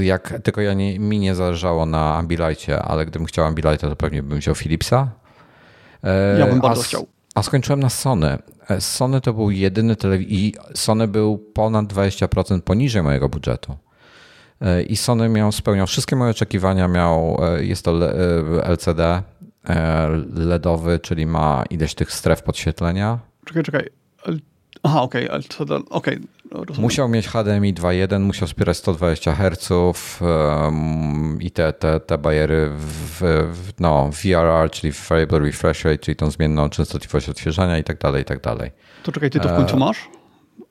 jak 0.00 0.34
tylko 0.42 0.60
ja 0.60 0.74
nie, 0.74 0.98
mi 0.98 1.18
nie 1.18 1.34
zależało 1.34 1.86
na 1.86 2.14
Ambilightie, 2.14 2.82
ale 2.82 3.06
gdybym 3.06 3.26
chciał 3.26 3.44
Ambilighta, 3.44 3.88
to 3.88 3.96
pewnie 3.96 4.22
bym 4.22 4.38
wziął 4.38 4.54
Philipsa. 4.54 5.10
Ja 6.38 6.46
bym 6.46 6.60
bardzo 6.60 6.80
a, 6.80 6.84
chciał. 6.84 7.06
A 7.34 7.42
skończyłem 7.42 7.80
na 7.80 7.90
Sony. 7.90 8.38
Sony 8.78 9.20
to 9.20 9.32
był 9.32 9.50
jedyny 9.50 9.96
telewizor 9.96 10.32
i 10.32 10.54
Sony 10.74 11.08
był 11.08 11.38
ponad 11.38 11.86
20% 11.86 12.60
poniżej 12.60 13.02
mojego 13.02 13.28
budżetu. 13.28 13.76
I 14.88 14.96
Sony 14.96 15.28
miał, 15.28 15.52
spełniał 15.52 15.86
wszystkie 15.86 16.16
moje 16.16 16.30
oczekiwania. 16.30 16.88
Miał, 16.88 17.40
jest 17.60 17.84
to 17.84 17.92
LCD 18.62 19.22
LEDowy, 20.34 20.98
czyli 20.98 21.26
ma 21.26 21.64
ileś 21.70 21.94
tych 21.94 22.12
stref 22.12 22.42
podświetlenia. 22.42 23.18
Czekaj, 23.44 23.62
czekaj. 23.62 23.90
Aha, 24.82 25.02
okej, 25.02 25.28
okay, 25.28 25.38
LCD, 25.38 25.74
okej. 25.90 26.18
Okay. 26.50 26.78
Musiał 26.78 27.08
mieć 27.08 27.28
HDMI 27.28 27.74
2.1, 27.74 28.20
musiał 28.20 28.48
wspierać 28.48 28.76
120 28.76 29.34
Hz 29.34 29.70
um, 30.20 31.38
i 31.42 31.50
te, 31.50 31.72
te, 31.72 32.00
te 32.00 32.18
bariery 32.18 32.70
w, 32.70 33.20
w, 33.52 33.80
no, 33.80 34.10
VRR, 34.12 34.70
czyli 34.70 34.92
Variable 35.08 35.38
Refresh 35.38 35.84
Rate, 35.84 35.98
czyli 35.98 36.16
tą 36.16 36.30
zmienną 36.30 36.68
częstotliwość 36.68 37.28
odświeżania 37.28 37.78
i 37.78 37.84
tak 37.84 37.98
dalej, 37.98 38.22
i 38.22 38.24
tak 38.24 38.40
dalej. 38.40 38.70
To 39.02 39.12
czekaj, 39.12 39.30
ty 39.30 39.40
to 39.40 39.48
w 39.48 39.56
końcu 39.56 39.76
e, 39.76 39.78
masz? 39.78 40.08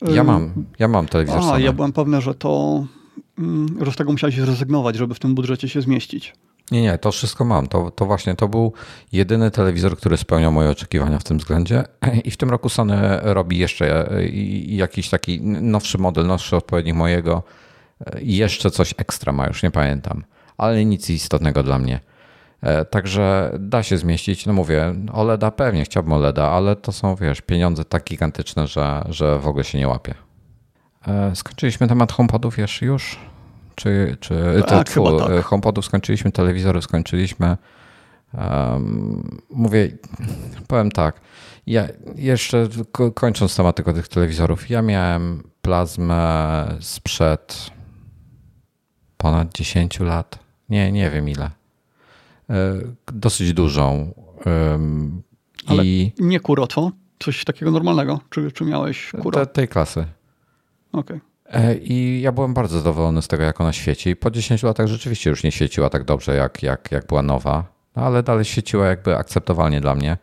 Ja 0.01 0.23
mam, 0.23 0.65
ja 0.79 0.87
mam 0.87 1.07
telewizor 1.07 1.41
A, 1.53 1.59
ja 1.59 1.73
byłem 1.73 1.93
pewny, 1.93 2.21
że 2.21 2.35
to, 2.35 2.83
mm, 3.37 3.85
że 3.85 3.91
z 3.91 3.95
tego 3.95 4.11
musiałeś 4.11 4.35
zrezygnować, 4.35 4.95
żeby 4.95 5.13
w 5.13 5.19
tym 5.19 5.35
budżecie 5.35 5.69
się 5.69 5.81
zmieścić. 5.81 6.33
Nie, 6.71 6.81
nie, 6.81 6.97
to 6.97 7.11
wszystko 7.11 7.45
mam. 7.45 7.67
To, 7.67 7.91
to 7.91 8.05
właśnie 8.05 8.35
to 8.35 8.47
był 8.47 8.73
jedyny 9.11 9.51
telewizor, 9.51 9.97
który 9.97 10.17
spełniał 10.17 10.51
moje 10.51 10.69
oczekiwania 10.69 11.19
w 11.19 11.23
tym 11.23 11.37
względzie. 11.37 11.83
I 12.25 12.31
w 12.31 12.37
tym 12.37 12.49
roku 12.49 12.69
Sony 12.69 13.19
robi 13.21 13.57
jeszcze 13.57 14.11
e, 14.11 14.27
jakiś 14.65 15.09
taki 15.09 15.41
nowszy 15.41 15.97
model, 15.97 16.27
nowszy 16.27 16.55
odpowiednik 16.55 16.95
mojego. 16.95 17.43
I 18.21 18.37
jeszcze 18.37 18.71
coś 18.71 18.93
ekstra 18.97 19.33
ma, 19.33 19.47
już 19.47 19.63
nie 19.63 19.71
pamiętam. 19.71 20.23
Ale 20.57 20.85
nic 20.85 21.09
istotnego 21.09 21.63
dla 21.63 21.79
mnie. 21.79 21.99
E, 22.61 22.85
także 22.85 23.51
da 23.59 23.83
się 23.83 23.97
zmieścić. 23.97 24.45
No 24.45 24.53
mówię, 24.53 24.95
OLEDa 25.13 25.51
pewnie, 25.51 25.83
chciałbym 25.83 26.13
OLEDa, 26.13 26.49
ale 26.49 26.75
to 26.75 26.91
są, 26.91 27.15
wiesz, 27.15 27.41
pieniądze 27.41 27.85
tak 27.85 28.03
gigantyczne, 28.03 28.67
że, 28.67 29.05
że 29.09 29.39
w 29.39 29.47
ogóle 29.47 29.63
się 29.63 29.77
nie 29.77 29.87
łapie. 29.87 30.13
E, 31.07 31.35
skończyliśmy 31.35 31.87
temat 31.87 32.11
HomePodów 32.11 32.57
jeszcze 32.57 32.85
już? 32.85 33.19
Czy, 33.77 34.17
czy 34.19 34.63
tak, 34.67 34.89
to, 34.93 35.27
tak. 35.27 35.45
HomePodów 35.45 35.85
skończyliśmy, 35.85 36.31
telewizorów 36.31 36.83
skończyliśmy. 36.83 37.57
Um, 38.33 39.37
mówię, 39.49 39.97
powiem 40.67 40.91
tak. 40.91 41.21
Ja 41.67 41.87
jeszcze 42.15 42.67
kończąc 43.13 43.55
tematykę 43.55 43.93
tych 43.93 44.07
telewizorów, 44.07 44.69
ja 44.69 44.81
miałem 44.81 45.43
plazmę 45.61 46.65
sprzed 46.79 47.71
ponad 49.17 49.53
10 49.53 49.99
lat. 49.99 50.39
Nie, 50.69 50.91
nie 50.91 51.09
wiem 51.09 51.29
ile. 51.29 51.51
E, 52.49 52.75
dosyć 53.13 53.53
dużą. 53.53 54.13
Ale 55.67 55.85
I 55.85 56.13
nie 56.19 56.39
kurotwo? 56.39 56.91
Coś 57.19 57.45
takiego 57.45 57.71
normalnego? 57.71 58.19
Czy, 58.29 58.51
czy 58.51 58.65
miałeś 58.65 59.11
kuro? 59.21 59.39
Te, 59.39 59.53
tej 59.53 59.67
klasy. 59.67 60.05
Okej. 60.91 61.17
Okay. 61.17 61.26
E, 61.51 61.75
I 61.75 62.21
ja 62.21 62.31
byłem 62.31 62.53
bardzo 62.53 62.77
zadowolony 62.77 63.21
z 63.21 63.27
tego, 63.27 63.43
jak 63.43 63.61
ona 63.61 63.73
świeci. 63.73 64.15
Po 64.15 64.31
10 64.31 64.63
latach 64.63 64.87
rzeczywiście 64.87 65.29
już 65.29 65.43
nie 65.43 65.51
świeciła 65.51 65.89
tak 65.89 66.03
dobrze, 66.03 66.35
jak, 66.35 66.63
jak, 66.63 66.91
jak 66.91 67.07
była 67.07 67.21
nowa, 67.21 67.63
no, 67.95 68.03
ale 68.03 68.23
dalej 68.23 68.45
świeciła 68.45 68.87
jakby 68.87 69.17
akceptowalnie 69.17 69.81
dla 69.81 69.95
mnie. 69.95 70.17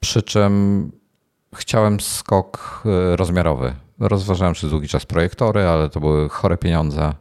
Przy 0.00 0.22
czym 0.22 0.92
chciałem 1.54 2.00
skok 2.00 2.82
e, 2.86 3.16
rozmiarowy. 3.16 3.74
Rozważałem 3.98 4.54
przez 4.54 4.70
długi 4.70 4.88
czas 4.88 5.06
projektory, 5.06 5.62
ale 5.62 5.88
to 5.88 6.00
były 6.00 6.28
chore 6.28 6.56
pieniądze. 6.56 7.12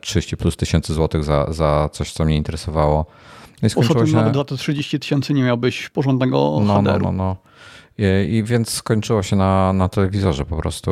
30 0.00 0.34
e, 0.34 0.36
plus 0.36 0.56
tysięcy 0.56 0.94
złotych 0.94 1.24
za, 1.24 1.52
za 1.52 1.88
coś, 1.92 2.12
co 2.12 2.24
mnie 2.24 2.36
interesowało. 2.36 3.06
No 3.62 3.66
i 3.66 3.70
skończyło 3.70 4.06
się... 4.06 4.12
nawet 4.12 4.34
za 4.34 4.44
te 4.44 4.56
30 4.56 5.00
tysięcy 5.00 5.34
nie 5.34 5.42
miałbyś 5.42 5.88
porządnego 5.88 6.60
no, 6.64 6.82
no, 6.82 6.98
no, 6.98 7.12
no. 7.12 7.36
I 8.28 8.42
więc 8.46 8.70
skończyło 8.70 9.22
się 9.22 9.36
na, 9.36 9.72
na 9.72 9.88
telewizorze 9.88 10.44
po 10.44 10.56
prostu 10.56 10.90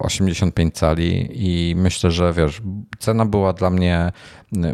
85 0.00 0.74
cali 0.74 1.28
i 1.32 1.74
myślę, 1.76 2.10
że 2.10 2.32
wiesz, 2.32 2.62
cena 2.98 3.26
była 3.26 3.52
dla 3.52 3.70
mnie, 3.70 4.12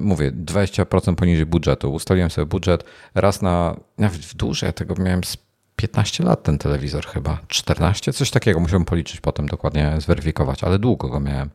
mówię, 0.00 0.32
20% 0.32 1.14
poniżej 1.14 1.46
budżetu. 1.46 1.92
Ustaliłem 1.92 2.30
sobie 2.30 2.46
budżet 2.46 2.84
raz 3.14 3.42
na, 3.42 3.76
nawet 3.98 4.18
w 4.18 4.34
dłużej, 4.34 4.72
tego 4.72 4.94
miałem 4.98 5.24
z 5.24 5.36
15 5.76 6.24
lat 6.24 6.42
ten 6.42 6.58
telewizor 6.58 7.06
chyba, 7.06 7.38
14, 7.48 8.12
coś 8.12 8.30
takiego, 8.30 8.60
musiałem 8.60 8.84
policzyć 8.84 9.20
potem 9.20 9.46
dokładnie, 9.46 9.94
zweryfikować, 9.98 10.64
ale 10.64 10.78
długo 10.78 11.08
go 11.08 11.20
miałem. 11.20 11.50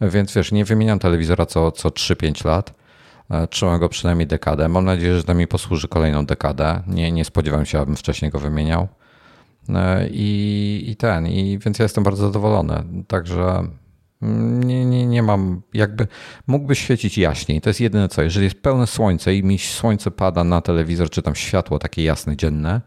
Więc 0.00 0.34
wiesz, 0.34 0.52
nie 0.52 0.64
wymieniam 0.64 0.98
telewizora 0.98 1.46
co, 1.46 1.72
co 1.72 1.88
3-5 1.88 2.46
lat. 2.46 2.74
E, 3.30 3.46
trzymam 3.46 3.80
go 3.80 3.88
przynajmniej 3.88 4.26
dekadę. 4.26 4.68
Mam 4.68 4.84
nadzieję, 4.84 5.16
że 5.16 5.24
to 5.24 5.34
mi 5.34 5.46
posłuży 5.46 5.88
kolejną 5.88 6.26
dekadę. 6.26 6.82
Nie, 6.86 7.12
nie 7.12 7.24
spodziewam 7.24 7.66
się, 7.66 7.80
abym 7.80 7.96
wcześniej 7.96 8.30
go 8.30 8.38
wymieniał. 8.38 8.88
E, 9.68 10.08
I, 10.08 10.84
I 10.88 10.96
ten, 10.96 11.26
i 11.26 11.58
więc 11.58 11.78
ja 11.78 11.82
jestem 11.82 12.04
bardzo 12.04 12.26
zadowolony. 12.26 12.84
Także 13.08 13.68
nie, 14.64 14.84
nie, 14.84 15.06
nie 15.06 15.22
mam, 15.22 15.62
jakby 15.74 16.06
mógłby 16.46 16.74
świecić 16.74 17.18
jaśniej. 17.18 17.60
To 17.60 17.70
jest 17.70 17.80
jedyne 17.80 18.08
co. 18.08 18.22
Jeżeli 18.22 18.44
jest 18.44 18.62
pełne 18.62 18.86
słońce 18.86 19.34
i 19.34 19.44
mi 19.44 19.58
słońce 19.58 20.10
pada 20.10 20.44
na 20.44 20.60
telewizor, 20.60 21.10
czy 21.10 21.22
tam 21.22 21.34
światło 21.34 21.78
takie 21.78 22.04
jasne, 22.04 22.36
dzienne, 22.36 22.80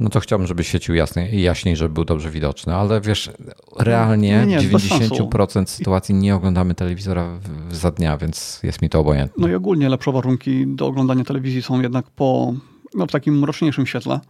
no 0.00 0.08
to 0.08 0.20
chciałbym, 0.20 0.46
żeby 0.46 0.64
świecił 0.64 0.94
jasniej, 0.94 1.42
jaśniej, 1.42 1.76
żeby 1.76 1.94
był 1.94 2.04
dobrze 2.04 2.30
widoczny, 2.30 2.74
ale 2.74 3.00
wiesz, 3.00 3.30
realnie 3.78 4.46
nie, 4.46 4.46
nie, 4.46 4.60
w 4.60 4.72
90% 4.72 5.66
sytuacji 5.66 6.14
nie 6.14 6.34
oglądamy 6.34 6.74
telewizora 6.74 7.40
za 7.70 7.90
dnia, 7.90 8.18
więc 8.18 8.60
jest 8.62 8.82
mi 8.82 8.88
to 8.88 9.00
obojętne. 9.00 9.42
No 9.42 9.48
i 9.48 9.54
ogólnie 9.54 9.88
lepsze 9.88 10.12
warunki 10.12 10.66
do 10.66 10.86
oglądania 10.86 11.24
telewizji 11.24 11.62
są 11.62 11.80
jednak 11.80 12.10
po 12.10 12.54
no, 12.94 13.06
w 13.06 13.10
takim 13.10 13.38
mroczniejszym 13.38 13.86
świetle 13.86 14.20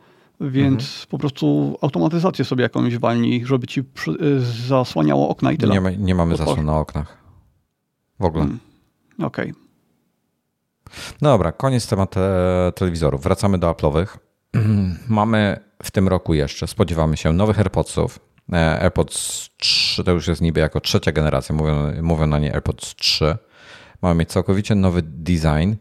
więc 0.41 0.83
mhm. 0.83 1.07
po 1.11 1.19
prostu 1.19 1.77
automatyzację 1.81 2.45
sobie 2.45 2.63
jakąś 2.63 2.99
walni, 2.99 3.47
żeby 3.47 3.67
ci 3.67 3.81
y, 3.81 4.41
zasłaniało 4.41 5.29
okna 5.29 5.53
i 5.53 5.59
tyle. 5.59 5.75
Nie, 5.75 5.81
ma, 5.81 5.91
nie 5.91 6.15
mamy 6.15 6.37
zasłon 6.37 6.67
na 6.67 6.79
oknach. 6.79 7.19
W 8.21 8.25
ogóle. 8.25 8.43
Hmm. 8.43 8.61
Okej. 9.19 9.51
Okay. 9.51 9.61
Dobra, 11.23 11.53
koniec 11.53 11.87
temat 11.87 12.11
te 12.11 12.73
telewizorów. 12.75 13.23
Wracamy 13.23 13.59
do 13.59 13.71
Apple'owych. 13.71 14.07
mamy 15.09 15.61
w 15.83 15.91
tym 15.91 16.09
roku 16.09 16.35
jeszcze, 16.35 16.67
spodziewamy 16.67 17.17
się 17.17 17.33
nowych 17.33 17.59
AirPodsów. 17.59 18.19
E, 18.53 18.81
AirPods 18.81 19.49
3 19.57 20.05
to 20.05 20.13
już 20.13 20.29
jest 20.29 20.41
niby 20.41 20.61
jako 20.61 20.81
trzecia 20.81 21.13
generacja, 21.13 21.55
mówią, 21.55 22.03
mówią 22.03 22.27
na 22.27 22.39
nie 22.39 22.53
AirPods 22.53 22.95
3. 22.95 23.37
Mamy 24.03 24.15
mieć 24.15 24.29
całkowicie 24.29 24.75
nowy 24.75 25.03
design 25.03 25.75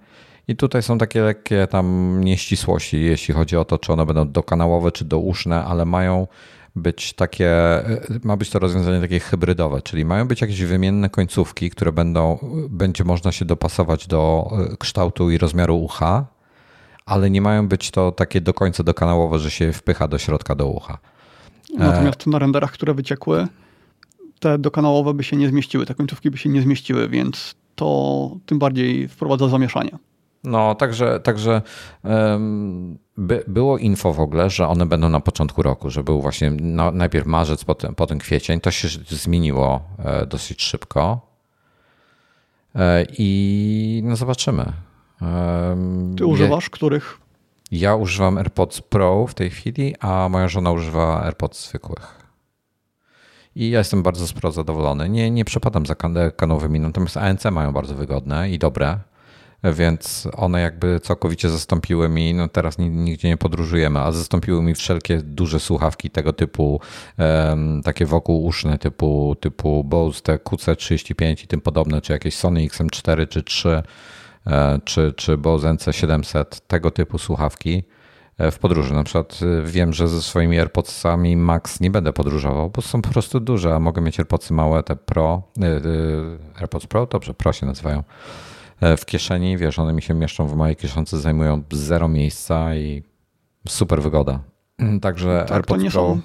i 0.49 0.55
tutaj 0.55 0.83
są 0.83 0.97
takie 0.97 1.21
lekkie 1.21 1.67
tam 1.67 2.17
nieścisłości, 2.23 3.01
jeśli 3.01 3.33
chodzi 3.33 3.57
o 3.57 3.65
to, 3.65 3.77
czy 3.77 3.93
one 3.93 4.05
będą 4.05 4.31
dokanałowe, 4.31 4.91
czy 4.91 5.05
douszne, 5.05 5.65
ale 5.65 5.85
mają 5.85 6.27
być 6.75 7.13
takie, 7.13 7.51
ma 8.23 8.37
być 8.37 8.49
to 8.49 8.59
rozwiązanie 8.59 9.01
takie 9.01 9.19
hybrydowe, 9.19 9.81
czyli 9.81 10.05
mają 10.05 10.27
być 10.27 10.41
jakieś 10.41 10.61
wymienne 10.63 11.09
końcówki, 11.09 11.69
które 11.69 11.91
będą, 11.91 12.37
będzie 12.69 13.03
można 13.03 13.31
się 13.31 13.45
dopasować 13.45 14.07
do 14.07 14.51
e, 14.71 14.77
kształtu 14.77 15.31
i 15.31 15.37
rozmiaru 15.37 15.77
ucha, 15.77 16.25
ale 17.05 17.29
nie 17.29 17.41
mają 17.41 17.67
być 17.67 17.91
to 17.91 18.11
takie 18.11 18.41
do 18.41 18.53
końca 18.53 18.83
dokanałowe, 18.83 19.39
że 19.39 19.51
się 19.51 19.73
wpycha 19.73 20.07
do 20.07 20.17
środka 20.17 20.55
do 20.55 20.67
ucha. 20.67 20.97
Natomiast 21.77 22.27
na 22.27 22.39
renderach, 22.39 22.71
które 22.71 22.93
wyciekły, 22.93 23.47
te 24.39 24.57
dokanałowe 24.57 25.13
by 25.13 25.23
się 25.23 25.37
nie 25.37 25.47
zmieściły, 25.47 25.85
te 25.85 25.95
końcówki 25.95 26.31
by 26.31 26.37
się 26.37 26.49
nie 26.49 26.61
zmieściły, 26.61 27.09
więc 27.09 27.55
to 27.75 28.31
tym 28.45 28.59
bardziej 28.59 29.07
wprowadza 29.07 29.47
zamieszanie. 29.47 30.08
No, 30.43 30.75
także, 30.75 31.19
także 31.19 31.61
um, 32.03 32.97
by, 33.17 33.43
było 33.47 33.77
info 33.77 34.13
w 34.13 34.19
ogóle, 34.19 34.49
że 34.49 34.67
one 34.67 34.85
będą 34.85 35.09
na 35.09 35.19
początku 35.19 35.63
roku, 35.63 35.89
że 35.89 36.03
był 36.03 36.21
właśnie 36.21 36.51
najpierw 36.93 37.25
marzec, 37.25 37.63
potem, 37.63 37.95
potem 37.95 38.19
kwiecień. 38.19 38.59
To 38.59 38.71
się 38.71 38.87
zmieniło 39.09 39.81
e, 39.99 40.25
dosyć 40.25 40.63
szybko. 40.63 41.21
E, 42.75 43.05
I 43.17 44.01
no 44.05 44.15
zobaczymy. 44.15 44.73
Ty 46.17 46.25
używasz 46.25 46.63
ja, 46.63 46.69
których? 46.69 47.19
Ja 47.71 47.95
używam 47.95 48.37
AirPods 48.37 48.81
Pro 48.81 49.27
w 49.27 49.33
tej 49.33 49.49
chwili, 49.49 49.95
a 49.99 50.29
moja 50.29 50.47
żona 50.47 50.71
używa 50.71 51.23
AirPods 51.23 51.69
zwykłych. 51.69 52.19
I 53.55 53.69
ja 53.69 53.79
jestem 53.79 54.03
bardzo 54.03 54.27
sporo 54.27 54.51
zadowolony. 54.51 55.09
Nie, 55.09 55.31
nie 55.31 55.45
przepadam 55.45 55.85
za 55.85 55.95
kanowymi, 56.37 56.79
natomiast 56.79 57.17
ANC 57.17 57.45
mają 57.45 57.73
bardzo 57.73 57.95
wygodne 57.95 58.49
i 58.49 58.59
dobre 58.59 58.99
więc 59.63 60.27
one 60.37 60.61
jakby 60.61 60.99
całkowicie 60.99 61.49
zastąpiły 61.49 62.09
mi, 62.09 62.33
no 62.33 62.47
teraz 62.47 62.77
nigdzie 62.77 63.27
nie 63.27 63.37
podróżujemy, 63.37 63.99
a 63.99 64.11
zastąpiły 64.11 64.61
mi 64.61 64.75
wszelkie 64.75 65.17
duże 65.17 65.59
słuchawki 65.59 66.09
tego 66.09 66.33
typu, 66.33 66.81
um, 67.17 67.81
takie 67.83 68.05
wokół 68.05 68.45
uszne 68.45 68.77
typu, 68.77 69.35
typu 69.39 69.83
Bose 69.83 70.21
te 70.21 70.35
QC35 70.35 71.43
i 71.43 71.47
tym 71.47 71.61
podobne, 71.61 72.01
czy 72.01 72.13
jakieś 72.13 72.35
Sony 72.35 72.67
XM4 72.67 73.27
czy 73.27 73.43
3, 73.43 73.83
e, 74.47 74.79
czy, 74.85 75.13
czy 75.17 75.37
Bose 75.37 75.67
NC700, 75.67 76.45
tego 76.67 76.91
typu 76.91 77.17
słuchawki. 77.17 77.83
w 78.51 78.59
podróży. 78.59 78.93
Na 78.93 79.03
przykład 79.03 79.39
wiem, 79.63 79.93
że 79.93 80.07
ze 80.07 80.21
swoimi 80.21 80.59
AirPodsami 80.59 81.37
Max 81.37 81.79
nie 81.79 81.91
będę 81.91 82.13
podróżował, 82.13 82.69
bo 82.69 82.81
są 82.81 83.01
po 83.01 83.09
prostu 83.09 83.39
duże, 83.39 83.75
a 83.75 83.79
mogę 83.79 84.01
mieć 84.01 84.19
AirPodsy 84.19 84.53
małe, 84.53 84.83
te 84.83 84.95
Pro, 84.95 85.41
AirPods 86.55 86.87
Pro, 86.87 87.05
dobrze, 87.05 87.33
Pro 87.33 87.53
się 87.53 87.65
nazywają, 87.65 88.03
w 88.97 89.05
kieszeni, 89.05 89.57
wiesz, 89.57 89.79
one 89.79 89.93
mi 89.93 90.01
się 90.01 90.13
mieszczą 90.13 90.47
w 90.47 90.55
mojej 90.55 90.75
kieszonce, 90.75 91.19
zajmują 91.19 91.63
zero 91.71 92.07
miejsca 92.07 92.75
i 92.75 93.03
super 93.67 94.01
wygoda. 94.01 94.39
Także 95.01 95.43
tak, 95.47 95.51
AirPods 95.51 95.79
to 95.79 95.83
nie 95.83 95.91
Pro... 95.91 96.01
Są, 96.01 96.21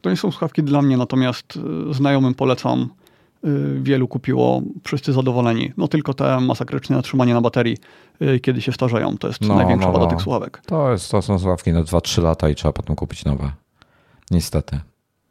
to 0.00 0.10
nie 0.10 0.16
są 0.16 0.30
słuchawki 0.30 0.62
dla 0.62 0.82
mnie, 0.82 0.96
natomiast 0.96 1.58
znajomym 1.90 2.34
polecam 2.34 2.88
Y, 3.46 3.80
wielu 3.82 4.08
kupiło, 4.08 4.62
wszyscy 4.84 5.12
zadowoleni. 5.12 5.72
No 5.76 5.88
tylko 5.88 6.14
te 6.14 6.40
masakryczne 6.40 7.02
trzymanie 7.02 7.34
na 7.34 7.40
baterii, 7.40 7.76
kiedy 8.42 8.62
się 8.62 8.72
starzeją, 8.72 9.18
to 9.18 9.28
jest 9.28 9.40
no, 9.40 9.54
największa 9.54 9.86
no, 9.86 9.92
wada 9.92 10.04
no. 10.04 10.10
tych 10.10 10.22
słuchawek. 10.22 10.62
To, 10.66 10.92
jest, 10.92 11.10
to 11.10 11.22
są 11.22 11.38
słuchawki 11.38 11.72
na 11.72 11.82
2-3 11.82 12.22
lata 12.22 12.48
i 12.48 12.54
trzeba 12.54 12.72
potem 12.72 12.96
kupić 12.96 13.24
nowe. 13.24 13.52
Niestety. 14.30 14.80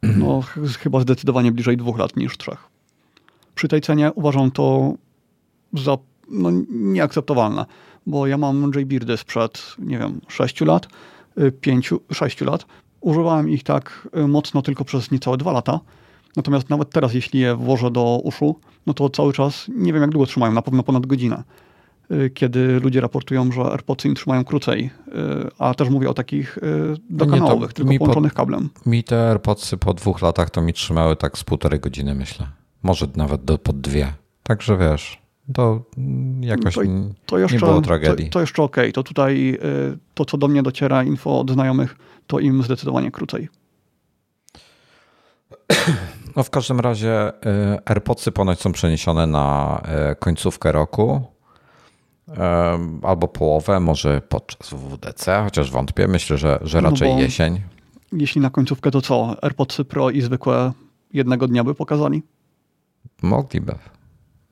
No 0.18 0.40
chyba 0.78 1.00
zdecydowanie 1.00 1.52
bliżej 1.52 1.76
dwóch 1.76 1.98
lat 1.98 2.16
niż 2.16 2.38
trzech. 2.38 2.68
Przy 3.54 3.68
tej 3.68 3.80
cenie 3.80 4.12
uważam 4.14 4.50
to 4.50 4.94
za 5.72 5.96
no, 6.28 6.50
nieakceptowalne, 6.70 7.66
bo 8.06 8.26
ja 8.26 8.38
mam 8.38 8.70
J-Beardy 8.74 9.16
sprzed, 9.16 9.76
nie 9.78 9.98
wiem, 9.98 10.20
6 10.28 10.60
lat, 10.60 10.88
5, 11.60 11.92
y, 11.92 12.14
6 12.14 12.40
lat. 12.40 12.66
Używałem 13.00 13.48
ich 13.48 13.62
tak 13.62 14.08
mocno 14.28 14.62
tylko 14.62 14.84
przez 14.84 15.10
niecałe 15.10 15.36
2 15.36 15.52
lata 15.52 15.80
Natomiast 16.36 16.70
nawet 16.70 16.90
teraz, 16.90 17.14
jeśli 17.14 17.40
je 17.40 17.56
włożę 17.56 17.90
do 17.90 18.20
uszu, 18.24 18.60
no 18.86 18.94
to 18.94 19.10
cały 19.10 19.32
czas 19.32 19.66
nie 19.68 19.92
wiem, 19.92 20.02
jak 20.02 20.10
długo 20.10 20.26
trzymają, 20.26 20.52
na 20.52 20.62
pewno 20.62 20.82
ponad 20.82 21.06
godzinę. 21.06 21.42
Y, 22.10 22.30
kiedy 22.30 22.80
ludzie 22.80 23.00
raportują, 23.00 23.52
że 23.52 23.62
AirPodsy 23.62 24.08
im 24.08 24.14
trzymają 24.14 24.44
krócej, 24.44 24.90
y, 25.08 25.12
a 25.58 25.74
też 25.74 25.88
mówię 25.88 26.10
o 26.10 26.14
takich 26.14 26.58
y, 26.58 26.62
dokanałowych, 27.10 27.72
tylko 27.72 27.92
połączonych 27.98 28.32
po, 28.32 28.36
kablem. 28.36 28.68
Mi 28.86 29.04
te 29.04 29.30
AirPodsy 29.30 29.76
po 29.76 29.94
dwóch 29.94 30.22
latach 30.22 30.50
to 30.50 30.62
mi 30.62 30.72
trzymały 30.72 31.16
tak 31.16 31.38
z 31.38 31.44
półtorej 31.44 31.80
godziny, 31.80 32.14
myślę. 32.14 32.46
Może 32.82 33.06
nawet 33.16 33.44
do, 33.44 33.58
pod 33.58 33.80
dwie. 33.80 34.12
Także 34.42 34.78
wiesz, 34.78 35.22
to 35.54 35.84
jakoś 36.40 36.74
to, 36.74 36.80
to 37.26 37.38
jeszcze, 37.38 37.56
nie 37.56 37.60
było 37.60 37.80
tragedii. 37.80 38.26
To, 38.26 38.32
to 38.32 38.40
jeszcze 38.40 38.62
okej. 38.62 38.84
Okay. 38.84 38.92
To 38.92 39.02
tutaj 39.02 39.58
to, 40.14 40.24
co 40.24 40.38
do 40.38 40.48
mnie 40.48 40.62
dociera, 40.62 41.04
info 41.04 41.40
od 41.40 41.50
znajomych, 41.50 41.96
to 42.26 42.38
im 42.38 42.62
zdecydowanie 42.62 43.10
krócej. 43.10 43.48
No 46.36 46.42
w 46.42 46.50
każdym 46.50 46.80
razie 46.80 47.28
y, 47.28 47.32
AirPodsy 47.84 48.32
ponoć 48.32 48.60
są 48.60 48.72
przeniesione 48.72 49.26
na 49.26 49.80
y, 50.12 50.16
końcówkę 50.16 50.72
roku 50.72 51.22
y, 52.28 52.32
albo 53.02 53.28
połowę, 53.28 53.80
może 53.80 54.20
podczas 54.20 54.70
WWDC, 54.70 55.42
chociaż 55.44 55.70
wątpię. 55.70 56.08
Myślę, 56.08 56.38
że, 56.38 56.58
że 56.62 56.82
no 56.82 56.90
raczej 56.90 57.14
no 57.14 57.20
jesień. 57.20 57.60
Jeśli 58.12 58.40
na 58.40 58.50
końcówkę, 58.50 58.90
to 58.90 59.00
co? 59.00 59.36
AirPodsy 59.42 59.84
Pro 59.84 60.10
i 60.10 60.20
zwykłe 60.20 60.72
jednego 61.12 61.48
dnia 61.48 61.64
by 61.64 61.74
pokazali? 61.74 62.22
Mogliby. 63.22 63.74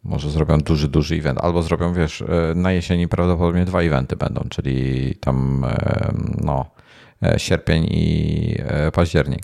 Może 0.04 0.30
zrobią 0.30 0.58
duży, 0.58 0.88
duży 0.88 1.14
event. 1.14 1.38
Albo 1.40 1.62
zrobią, 1.62 1.94
wiesz, 1.94 2.24
na 2.54 2.72
jesieni 2.72 3.08
prawdopodobnie 3.08 3.64
dwa 3.64 3.80
eventy 3.80 4.16
będą, 4.16 4.44
czyli 4.50 5.14
tam 5.20 5.66
no, 6.44 6.66
sierpień 7.36 7.84
i 7.90 8.56
październik. 8.92 9.42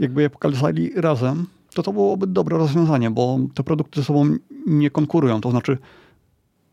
Jakby 0.00 0.22
je 0.22 0.30
pokazali 0.30 0.90
razem, 0.96 1.46
to 1.74 1.82
to 1.82 1.92
byłoby 1.92 2.26
dobre 2.26 2.58
rozwiązanie, 2.58 3.10
bo 3.10 3.38
te 3.54 3.62
produkty 3.62 4.00
ze 4.00 4.04
sobą 4.06 4.36
nie 4.66 4.90
konkurują. 4.90 5.40
To 5.40 5.50
znaczy, 5.50 5.78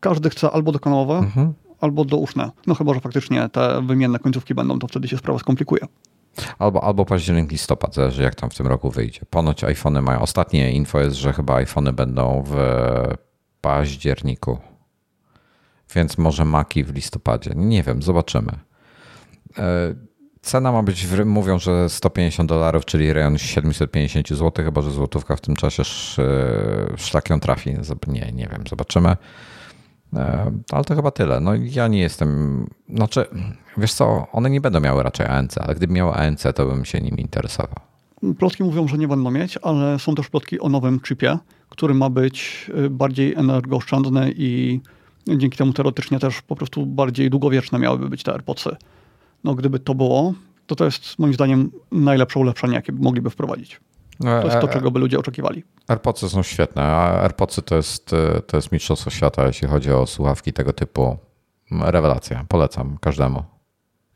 każdy 0.00 0.30
chce 0.30 0.50
albo 0.50 0.72
dokanałowe, 0.72 1.18
mhm. 1.18 1.52
albo 1.80 2.04
douszne. 2.04 2.50
No 2.66 2.74
chyba, 2.74 2.94
że 2.94 3.00
faktycznie 3.00 3.48
te 3.48 3.82
wymienne 3.86 4.18
końcówki 4.18 4.54
będą, 4.54 4.78
to 4.78 4.88
wtedy 4.88 5.08
się 5.08 5.18
sprawa 5.18 5.38
skomplikuje. 5.38 5.86
Albo, 6.58 6.84
albo 6.84 7.04
październik, 7.04 7.52
listopad, 7.52 7.94
zależy 7.94 8.22
jak 8.22 8.34
tam 8.34 8.50
w 8.50 8.54
tym 8.54 8.66
roku 8.66 8.90
wyjdzie. 8.90 9.20
Ponoć 9.30 9.64
iPhony 9.64 10.02
mają. 10.02 10.20
Ostatnie 10.20 10.72
info 10.72 11.00
jest, 11.00 11.16
że 11.16 11.32
chyba 11.32 11.54
iPhony 11.54 11.92
będą 11.92 12.44
w 12.46 12.54
październiku. 13.60 14.58
Więc 15.94 16.18
może 16.18 16.44
Maki 16.44 16.84
w 16.84 16.94
listopadzie. 16.94 17.52
Nie 17.56 17.82
wiem, 17.82 18.02
zobaczymy. 18.02 18.52
E, 19.58 19.94
Cena 20.42 20.72
ma 20.72 20.82
być, 20.82 21.06
mówią, 21.24 21.58
że 21.58 21.88
150 21.88 22.48
dolarów, 22.48 22.84
czyli 22.84 23.12
rejon 23.12 23.38
750 23.38 24.28
zł, 24.28 24.64
chyba 24.64 24.82
że 24.82 24.90
złotówka 24.90 25.36
w 25.36 25.40
tym 25.40 25.56
czasie 25.56 25.82
szlak 26.96 27.30
ją 27.30 27.40
trafi. 27.40 27.76
Nie, 28.06 28.32
nie 28.32 28.48
wiem, 28.52 28.64
zobaczymy. 28.68 29.16
E, 30.16 30.52
ale 30.72 30.84
to 30.84 30.94
chyba 30.94 31.10
tyle. 31.10 31.40
No 31.40 31.54
ja 31.54 31.88
nie 31.88 32.00
jestem, 32.00 32.66
znaczy, 32.88 33.24
wiesz 33.76 33.92
co, 33.92 34.26
one 34.32 34.50
nie 34.50 34.60
będą 34.60 34.80
miały 34.80 35.02
raczej 35.02 35.26
ANC, 35.26 35.58
ale 35.58 35.74
gdyby 35.74 35.92
miały 35.92 36.12
ANC, 36.12 36.42
to 36.54 36.66
bym 36.66 36.84
się 36.84 37.00
nimi 37.00 37.20
interesował. 37.20 37.76
Plotki 38.38 38.64
mówią, 38.64 38.88
że 38.88 38.98
nie 38.98 39.08
będą 39.08 39.30
mieć, 39.30 39.58
ale 39.62 39.98
są 39.98 40.14
też 40.14 40.28
plotki 40.28 40.60
o 40.60 40.68
nowym 40.68 41.00
chipie, 41.00 41.38
który 41.68 41.94
ma 41.94 42.10
być 42.10 42.66
y, 42.84 42.90
bardziej 42.90 43.34
energooszczędny 43.34 44.32
i 44.36 44.80
dzięki 45.36 45.58
temu 45.58 45.72
teoretycznie 45.72 46.18
też 46.18 46.42
po 46.42 46.56
prostu 46.56 46.86
bardziej 46.86 47.30
długowieczne 47.30 47.78
miałyby 47.78 48.08
być 48.08 48.22
te 48.22 48.32
AirPodsy 48.32 48.76
no 49.44 49.54
gdyby 49.54 49.78
to 49.78 49.94
było, 49.94 50.34
to 50.66 50.76
to 50.76 50.84
jest 50.84 51.18
moim 51.18 51.34
zdaniem 51.34 51.70
najlepsze 51.92 52.40
ulepszenie, 52.40 52.74
jakie 52.74 52.92
mogliby 52.92 53.30
wprowadzić. 53.30 53.80
To 54.20 54.44
jest 54.44 54.60
to, 54.60 54.70
e, 54.70 54.72
czego 54.72 54.90
by 54.90 55.00
ludzie 55.00 55.18
oczekiwali. 55.18 55.64
AirPodsy 55.90 56.28
są 56.28 56.42
świetne, 56.42 56.82
a 56.82 57.22
AirPodsy 57.22 57.62
to 57.62 57.76
jest, 57.76 58.12
e, 58.12 58.42
to 58.42 58.56
jest 58.56 58.72
mistrzostwo 58.72 59.10
świata, 59.10 59.46
jeśli 59.46 59.68
chodzi 59.68 59.92
o 59.92 60.06
słuchawki 60.06 60.52
tego 60.52 60.72
typu. 60.72 61.16
Rewelacja, 61.70 62.44
polecam 62.48 62.98
każdemu. 63.00 63.44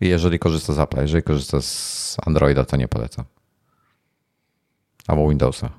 I 0.00 0.08
jeżeli 0.08 0.38
korzysta 0.38 0.72
z 0.72 0.78
Apple, 0.78 1.00
jeżeli 1.00 1.22
korzysta 1.22 1.60
z 1.60 2.16
Androida, 2.26 2.64
to 2.64 2.76
nie 2.76 2.88
polecam. 2.88 3.24
Albo 5.06 5.28
Windowsa. 5.28 5.70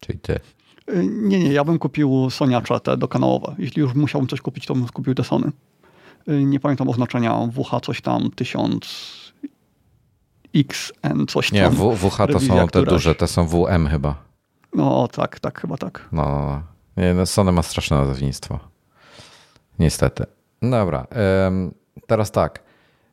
Czyli 0.00 0.18
ty. 0.18 0.40
E, 0.86 1.06
nie, 1.06 1.38
nie, 1.38 1.52
ja 1.52 1.64
bym 1.64 1.78
kupił 1.78 2.30
Soniacze 2.30 2.80
te 2.80 2.96
dokanałowe. 2.96 3.54
Jeśli 3.58 3.82
już 3.82 3.94
musiałbym 3.94 4.28
coś 4.28 4.40
kupić, 4.40 4.66
to 4.66 4.74
bym 4.74 4.88
kupił 4.88 5.14
te 5.14 5.24
Sony. 5.24 5.52
Y, 6.28 6.44
nie 6.44 6.60
pamiętam 6.60 6.88
oznaczenia, 6.88 7.48
WH 7.52 7.80
coś 7.82 8.00
tam, 8.00 8.30
1000 8.30 9.32
XN 10.54 11.26
coś 11.28 11.50
tam. 11.50 11.58
Nie, 11.58 11.70
WH 11.96 12.16
to 12.32 12.40
są 12.40 12.68
te 12.68 12.82
duże, 12.82 13.14
te 13.14 13.28
są 13.28 13.46
WM 13.46 13.86
chyba. 13.86 14.27
No 14.78 15.08
tak, 15.08 15.40
tak, 15.40 15.60
chyba 15.60 15.76
tak. 15.76 16.08
No, 16.12 16.22
no, 16.22 16.46
no. 16.46 16.62
Nie, 17.02 17.14
no 17.14 17.26
Sony 17.26 17.52
ma 17.52 17.62
straszne 17.62 17.96
nazewnictwo. 17.96 18.58
Niestety. 19.78 20.24
Dobra, 20.62 21.06
teraz 22.06 22.30
tak. 22.30 22.62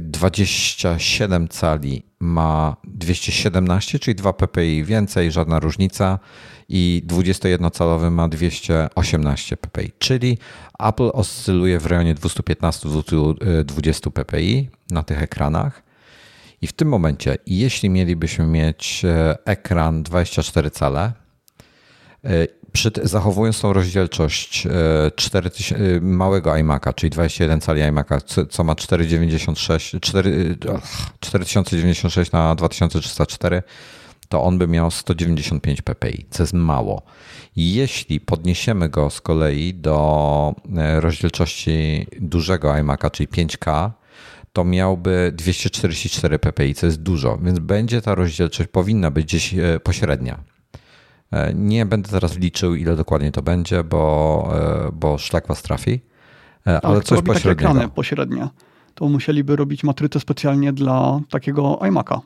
27 0.00 1.48
cali 1.48 2.02
ma 2.20 2.76
217, 2.84 3.98
czyli 3.98 4.14
2 4.14 4.32
ppi 4.32 4.84
więcej, 4.84 5.32
żadna 5.32 5.60
różnica 5.60 6.18
i 6.68 7.02
21-calowy 7.06 8.10
ma 8.10 8.28
218 8.28 9.56
ppi, 9.56 9.92
czyli 9.98 10.38
Apple 10.78 11.10
oscyluje 11.12 11.80
w 11.80 11.86
rejonie 11.86 12.14
215-220 12.14 14.10
ppi 14.10 14.68
na 14.90 15.02
tych 15.02 15.22
ekranach. 15.22 15.82
I 16.62 16.66
w 16.66 16.72
tym 16.72 16.88
momencie, 16.88 17.36
jeśli 17.46 17.90
mielibyśmy 17.90 18.46
mieć 18.46 19.04
e, 19.04 19.36
ekran 19.44 20.02
24 20.02 20.70
cale, 20.70 21.02
e, 21.04 21.23
przy, 22.74 22.90
zachowując 23.02 23.60
tą 23.60 23.72
rozdzielczość 23.72 24.66
4, 25.16 25.50
e, 25.50 26.00
małego 26.00 26.50
iMac'a, 26.50 26.94
czyli 26.94 27.10
21 27.10 27.60
cali 27.60 27.82
iMac'a, 27.82 28.46
co 28.50 28.64
ma 28.64 28.74
496, 28.74 29.96
4, 30.00 30.56
4096 31.20 32.32
na 32.32 32.54
2304, 32.54 33.62
to 34.28 34.44
on 34.44 34.58
by 34.58 34.68
miał 34.68 34.90
195 34.90 35.82
ppi, 35.82 36.26
co 36.30 36.42
jest 36.42 36.52
mało. 36.52 37.02
Jeśli 37.56 38.20
podniesiemy 38.20 38.88
go 38.88 39.10
z 39.10 39.20
kolei 39.20 39.74
do 39.74 40.54
e, 40.76 41.00
rozdzielczości 41.00 42.06
dużego 42.20 42.68
iMac'a, 42.68 43.10
czyli 43.10 43.28
5K, 43.28 43.90
to 44.52 44.64
miałby 44.64 45.32
244 45.34 46.38
ppi, 46.38 46.74
co 46.74 46.86
jest 46.86 47.02
dużo, 47.02 47.38
więc 47.38 47.58
będzie 47.58 48.02
ta 48.02 48.14
rozdzielczość, 48.14 48.68
powinna 48.72 49.10
być 49.10 49.26
gdzieś 49.26 49.54
e, 49.54 49.80
pośrednia. 49.80 50.53
E, 51.30 51.54
nie 51.54 51.86
będę 51.86 52.08
teraz 52.08 52.38
liczył, 52.38 52.74
ile 52.74 52.96
dokładnie 52.96 53.32
to 53.32 53.42
będzie, 53.42 53.84
bo, 53.84 54.52
bo 54.92 55.18
szlak 55.18 55.46
was 55.46 55.62
trafi, 55.62 56.00
ale 56.64 56.96
tak, 56.96 57.04
coś 57.04 57.22
pośredniego. 57.22 57.70
ekrany 57.70 57.88
pośrednie, 57.88 58.48
to 58.94 59.08
musieliby 59.08 59.56
robić 59.56 59.84
matrycę 59.84 60.20
specjalnie 60.20 60.72
dla 60.72 61.20
takiego 61.30 61.78
iMac'a. 61.82 62.20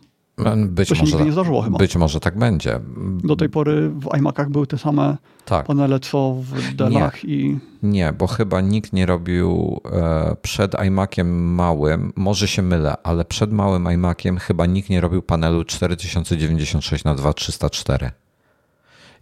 Być 0.56 0.88
to 0.88 0.94
się 0.94 1.00
może, 1.00 1.12
nigdy 1.12 1.24
nie 1.26 1.32
zdarzyło 1.32 1.62
chyba. 1.62 1.78
Być 1.78 1.96
może 1.96 2.20
tak 2.20 2.38
będzie. 2.38 2.80
Do 3.24 3.36
tej 3.36 3.48
pory 3.48 3.90
w 3.90 4.16
iMacach 4.18 4.50
były 4.50 4.66
te 4.66 4.78
same 4.78 5.16
tak. 5.44 5.66
panele 5.66 6.00
co 6.00 6.34
w 6.42 6.74
Dellach 6.74 7.24
nie. 7.24 7.34
i... 7.34 7.58
Nie, 7.82 8.12
bo 8.12 8.26
chyba 8.26 8.60
nikt 8.60 8.92
nie 8.92 9.06
robił 9.06 9.80
e, 9.92 10.36
przed 10.42 10.74
iMaciem 10.86 11.54
małym, 11.54 12.12
może 12.16 12.48
się 12.48 12.62
mylę, 12.62 12.96
ale 13.02 13.24
przed 13.24 13.52
małym 13.52 13.92
iMaciem 13.92 14.38
chyba 14.38 14.66
nikt 14.66 14.90
nie 14.90 15.00
robił 15.00 15.22
panelu 15.22 15.64
4096 15.64 17.04
na 17.04 17.14
2304 17.14 18.10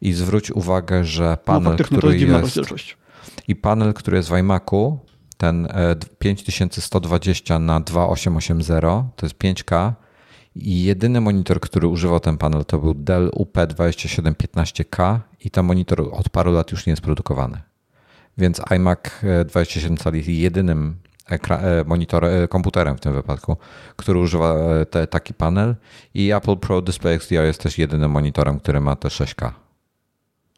I 0.01 0.13
zwróć 0.13 0.51
uwagę, 0.51 1.05
że 1.05 1.25
no, 1.31 1.37
panel, 1.37 1.77
no, 1.79 1.85
który 1.85 2.19
jest... 2.19 2.61
I 3.49 3.57
panel, 3.57 3.95
który 3.95 4.17
jest 4.17 4.29
w 4.29 4.37
iMacu, 4.39 4.99
ten 5.37 5.69
5120 6.19 7.55
e, 7.55 7.59
na 7.59 7.81
2880, 7.81 9.17
to 9.17 9.27
jest 9.27 9.39
5K, 9.39 9.93
i 10.57 10.85
jedyny 10.85 11.21
monitor, 11.21 11.61
który 11.61 11.89
używał 11.89 12.21
ten 12.21 12.39
panel, 12.39 12.65
to 12.65 12.79
był 12.79 12.95
Dell 12.95 13.31
UP2715K 13.31 15.19
i 15.45 15.51
ten 15.51 15.65
monitor 15.65 16.01
od 16.13 16.29
paru 16.29 16.53
lat 16.53 16.73
już 16.73 16.87
nie 16.87 16.91
jest 16.91 17.03
produkowany. 17.03 17.61
Więc 18.39 18.61
iMac 18.71 18.99
27 19.47 19.97
cali 19.97 20.19
jest 20.19 20.29
jedynym 20.29 20.97
e, 21.31 21.85
monitorem, 21.85 22.45
e, 22.45 22.49
komputerem 22.49 22.97
w 22.97 23.01
tym 23.01 23.15
wypadku, 23.15 23.57
który 23.97 24.19
używa 24.19 24.55
e, 24.55 24.87
te, 24.87 25.07
taki 25.07 25.35
panel 25.35 25.75
i 26.15 26.33
Apple 26.33 26.57
Pro 26.57 26.83
Display 26.83 27.15
XDR 27.15 27.45
jest 27.45 27.61
też 27.61 27.79
jedynym 27.79 28.11
monitorem, 28.11 28.61
który 28.61 28.81
ma 28.81 28.97
te 28.97 29.09
6K. 29.09 29.51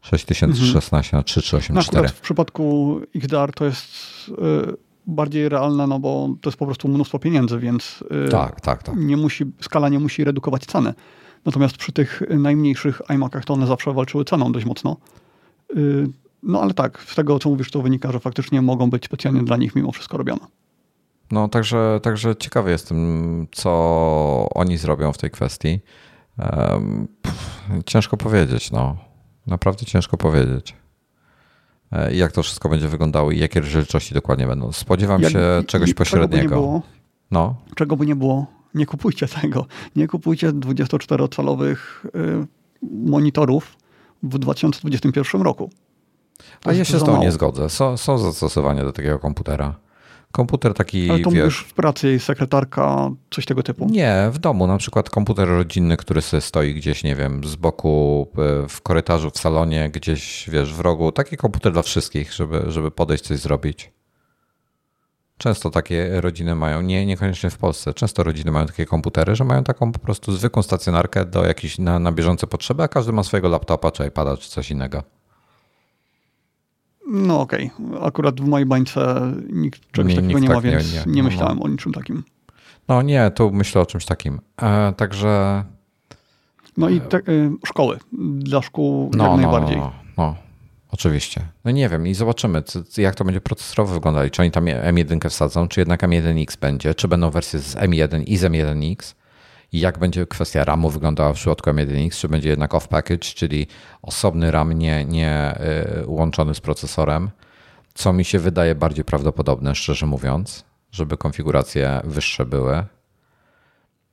6016 0.02 1.08
mhm. 1.08 1.20
na 1.20 1.22
3384. 1.22 2.02
No, 2.02 2.14
w 2.14 2.20
przypadku 2.20 3.00
XDR 3.14 3.52
to 3.52 3.64
jest 3.64 3.90
bardziej 5.08 5.48
realne, 5.48 5.86
no 5.86 5.98
bo 5.98 6.28
to 6.40 6.50
jest 6.50 6.58
po 6.58 6.66
prostu 6.66 6.88
mnóstwo 6.88 7.18
pieniędzy, 7.18 7.58
więc 7.58 8.04
y, 8.26 8.28
tak, 8.28 8.60
tak, 8.60 8.82
tak. 8.82 8.96
Nie 8.96 9.16
musi, 9.16 9.44
skala 9.60 9.88
nie 9.88 9.98
musi 9.98 10.24
redukować 10.24 10.66
ceny. 10.66 10.94
Natomiast 11.44 11.76
przy 11.76 11.92
tych 11.92 12.22
najmniejszych 12.30 13.02
iMacach 13.14 13.44
to 13.44 13.54
one 13.54 13.66
zawsze 13.66 13.92
walczyły 13.92 14.24
ceną 14.24 14.52
dość 14.52 14.66
mocno. 14.66 14.96
Y, 15.76 16.08
no 16.42 16.60
ale 16.62 16.74
tak, 16.74 17.00
z 17.06 17.14
tego 17.14 17.38
co 17.38 17.50
mówisz, 17.50 17.70
to 17.70 17.82
wynika, 17.82 18.12
że 18.12 18.20
faktycznie 18.20 18.62
mogą 18.62 18.90
być 18.90 19.04
specjalnie 19.04 19.42
dla 19.42 19.56
nich 19.56 19.76
mimo 19.76 19.92
wszystko 19.92 20.18
robione. 20.18 20.46
No 21.30 21.48
także, 21.48 22.00
także 22.02 22.36
ciekawy 22.36 22.70
jestem, 22.70 23.46
co 23.52 24.48
oni 24.54 24.76
zrobią 24.76 25.12
w 25.12 25.18
tej 25.18 25.30
kwestii. 25.30 25.80
Ciężko 27.86 28.16
powiedzieć, 28.16 28.70
no. 28.70 28.96
Naprawdę 29.48 29.84
ciężko 29.84 30.16
powiedzieć. 30.16 30.74
E, 31.92 32.14
jak 32.14 32.32
to 32.32 32.42
wszystko 32.42 32.68
będzie 32.68 32.88
wyglądało 32.88 33.30
i 33.30 33.38
jakie 33.38 33.60
rozdzielczości 33.60 34.14
dokładnie 34.14 34.46
będą. 34.46 34.72
Spodziewam 34.72 35.22
jak, 35.22 35.32
się 35.32 35.62
czegoś 35.66 35.94
pośredniego. 35.94 36.42
Czego 36.42 36.48
by, 36.48 36.60
było, 36.60 36.82
no. 37.30 37.56
czego 37.74 37.96
by 37.96 38.06
nie 38.06 38.16
było, 38.16 38.46
nie 38.74 38.86
kupujcie 38.86 39.28
tego. 39.28 39.66
Nie 39.96 40.08
kupujcie 40.08 40.52
24-calowych 40.52 41.76
y, 42.06 42.46
monitorów 42.82 43.76
w 44.22 44.38
2021 44.38 45.42
roku. 45.42 45.70
To 46.60 46.70
A 46.70 46.72
ja 46.72 46.84
się 46.84 46.98
z 46.98 47.04
tą 47.04 47.20
nie 47.20 47.32
zgodzę. 47.32 47.68
Są, 47.68 47.96
są 47.96 48.18
zastosowania 48.18 48.84
do 48.84 48.92
takiego 48.92 49.18
komputera. 49.18 49.74
Komputer 50.32 50.74
taki, 50.74 51.10
Ale 51.10 51.20
to 51.20 51.30
wiesz... 51.30 51.59
w 51.59 51.74
pracy, 51.74 52.18
sekretarka, 52.18 53.10
coś 53.30 53.46
tego 53.46 53.62
typu? 53.62 53.86
Nie, 53.90 54.28
w 54.32 54.38
domu. 54.38 54.66
Na 54.66 54.78
przykład 54.78 55.10
komputer 55.10 55.48
rodzinny, 55.48 55.96
który 55.96 56.22
sobie 56.22 56.40
stoi 56.40 56.74
gdzieś, 56.74 57.05
nie 57.05 57.16
wiem, 57.16 57.44
z 57.44 57.56
boku, 57.56 58.28
e, 58.64 58.68
w 58.68 58.82
korytarzu, 58.82 59.30
w 59.30 59.38
salonie, 59.38 59.90
gdzieś, 59.90 60.50
wiesz, 60.50 60.74
w 60.74 60.80
rogu. 60.80 61.12
Taki 61.12 61.36
komputer 61.36 61.72
dla 61.72 61.82
wszystkich, 61.82 62.32
żeby, 62.32 62.64
żeby 62.68 62.90
podejść 62.90 63.24
coś 63.24 63.38
zrobić. 63.38 63.92
Często 65.38 65.70
takie 65.70 66.20
rodziny 66.20 66.55
mają, 66.55 66.82
nie, 66.82 67.06
niekoniecznie 67.06 67.50
w 67.50 67.59
Polsce, 67.59 67.94
często 67.94 68.22
rodziny 68.22 68.50
mają 68.50 68.66
takie 68.66 68.86
komputery, 68.86 69.36
że 69.36 69.44
mają 69.44 69.64
taką 69.64 69.92
po 69.92 69.98
prostu 69.98 70.32
zwykłą 70.32 70.62
stacjonarkę 70.62 71.24
do 71.24 71.46
jakichś 71.46 71.78
na, 71.78 71.98
na 71.98 72.12
bieżące 72.12 72.46
potrzeby, 72.46 72.82
a 72.82 72.88
każdy 72.88 73.12
ma 73.12 73.22
swojego 73.22 73.48
laptopa, 73.48 73.90
czy 73.90 74.06
iPada, 74.06 74.36
czy 74.36 74.50
coś 74.50 74.70
innego. 74.70 75.02
No 77.09 77.40
okej, 77.40 77.70
okay. 77.89 78.02
akurat 78.02 78.40
w 78.40 78.48
mojej 78.48 78.66
bańce 78.66 79.32
nikt 79.52 79.93
czegoś 79.93 80.14
nie, 80.14 80.20
takiego 80.20 80.39
nie 80.39 80.48
tak 80.48 80.56
ma, 80.56 80.62
więc 80.62 80.93
nie, 80.93 81.02
nie. 81.06 81.12
nie 81.12 81.22
myślałem 81.22 81.59
no. 81.59 81.64
o 81.64 81.68
niczym 81.68 81.93
takim. 81.93 82.24
No 82.89 83.02
nie, 83.02 83.30
tu 83.30 83.51
myślę 83.52 83.80
o 83.80 83.86
czymś 83.86 84.05
takim. 84.05 84.40
E, 84.62 84.93
także... 84.93 85.64
No 86.76 86.89
i 86.89 87.01
te, 87.01 87.18
y, 87.18 87.51
szkoły, 87.66 87.98
dla 88.39 88.62
szkół 88.62 89.10
no, 89.14 89.24
jak 89.24 89.32
no, 89.32 89.36
najbardziej. 89.36 89.76
No, 89.76 89.93
no, 90.16 90.36
oczywiście. 90.90 91.40
No 91.64 91.70
nie 91.70 91.89
wiem 91.89 92.06
i 92.06 92.14
zobaczymy, 92.14 92.62
jak 92.97 93.14
to 93.14 93.24
będzie 93.24 93.40
procesorowo 93.40 93.94
wyglądać. 93.94 94.32
Czy 94.32 94.43
oni 94.43 94.51
tam 94.51 94.64
M1 94.64 95.28
wsadzą, 95.28 95.68
czy 95.68 95.80
jednak 95.80 96.02
M1X 96.02 96.56
będzie, 96.56 96.94
czy 96.94 97.09
będą 97.09 97.30
wersje 97.30 97.59
z 97.59 97.76
M1 97.76 98.22
i 98.26 98.36
z 98.36 98.43
M1X 98.43 99.14
i 99.73 99.81
jak 99.81 99.99
będzie 99.99 100.27
kwestia 100.27 100.65
RAMu 100.65 100.90
wyglądała 100.90 101.32
w 101.32 101.36
przypadku 101.36 101.70
M1X, 101.70 102.20
czy 102.20 102.28
będzie 102.28 102.49
jednak 102.49 102.73
off-package, 102.73 103.35
czyli 103.35 103.66
osobny 104.03 104.51
RAM 104.51 104.73
nie, 104.73 105.05
nie 105.05 105.59
y, 106.01 106.07
łączony 106.07 106.55
z 106.55 106.61
procesorem, 106.61 107.31
co 107.95 108.12
mi 108.12 108.24
się 108.24 108.39
wydaje 108.39 108.74
bardziej 108.74 109.05
prawdopodobne, 109.05 109.74
szczerze 109.74 110.07
mówiąc, 110.07 110.65
żeby 110.93 111.16
konfiguracje 111.16 112.01
wyższe 112.05 112.47
były. 112.47 112.85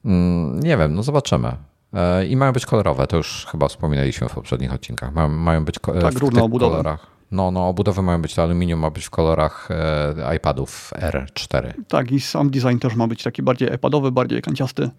Mm, 0.06 0.60
nie 0.60 0.78
wiem, 0.78 0.96
no 0.96 1.04
zobaczymy. 1.04 1.56
E, 1.94 2.26
I 2.26 2.36
mają 2.36 2.52
być 2.52 2.66
kolorowe, 2.66 3.08
to 3.08 3.18
już 3.18 3.48
chyba 3.52 3.68
wspominaliśmy 3.68 4.30
w 4.30 4.34
poprzednich 4.34 4.74
odcinkach. 4.74 5.14
Mają, 5.14 5.30
mają 5.30 5.66
być 5.66 5.76
tak, 6.02 6.14
w 6.14 6.20
tych 6.20 6.50
kolorach. 6.60 7.08
No, 7.32 7.52
no, 7.52 7.68
obudowy 7.68 8.02
mają 8.02 8.22
być, 8.22 8.36
to 8.36 8.44
aluminium 8.44 8.80
ma 8.80 8.90
być 8.90 9.06
w 9.06 9.10
kolorach 9.10 9.70
e, 9.72 10.36
iPadów 10.36 10.94
R4. 10.96 11.74
Tak, 11.88 12.12
i 12.12 12.20
sam 12.20 12.50
design 12.50 12.78
też 12.78 12.96
ma 12.96 13.08
być 13.08 13.24
taki 13.24 13.44
bardziej 13.44 13.74
iPadowy, 13.74 14.12
bardziej 14.12 14.42
kanciasty. 14.42 14.90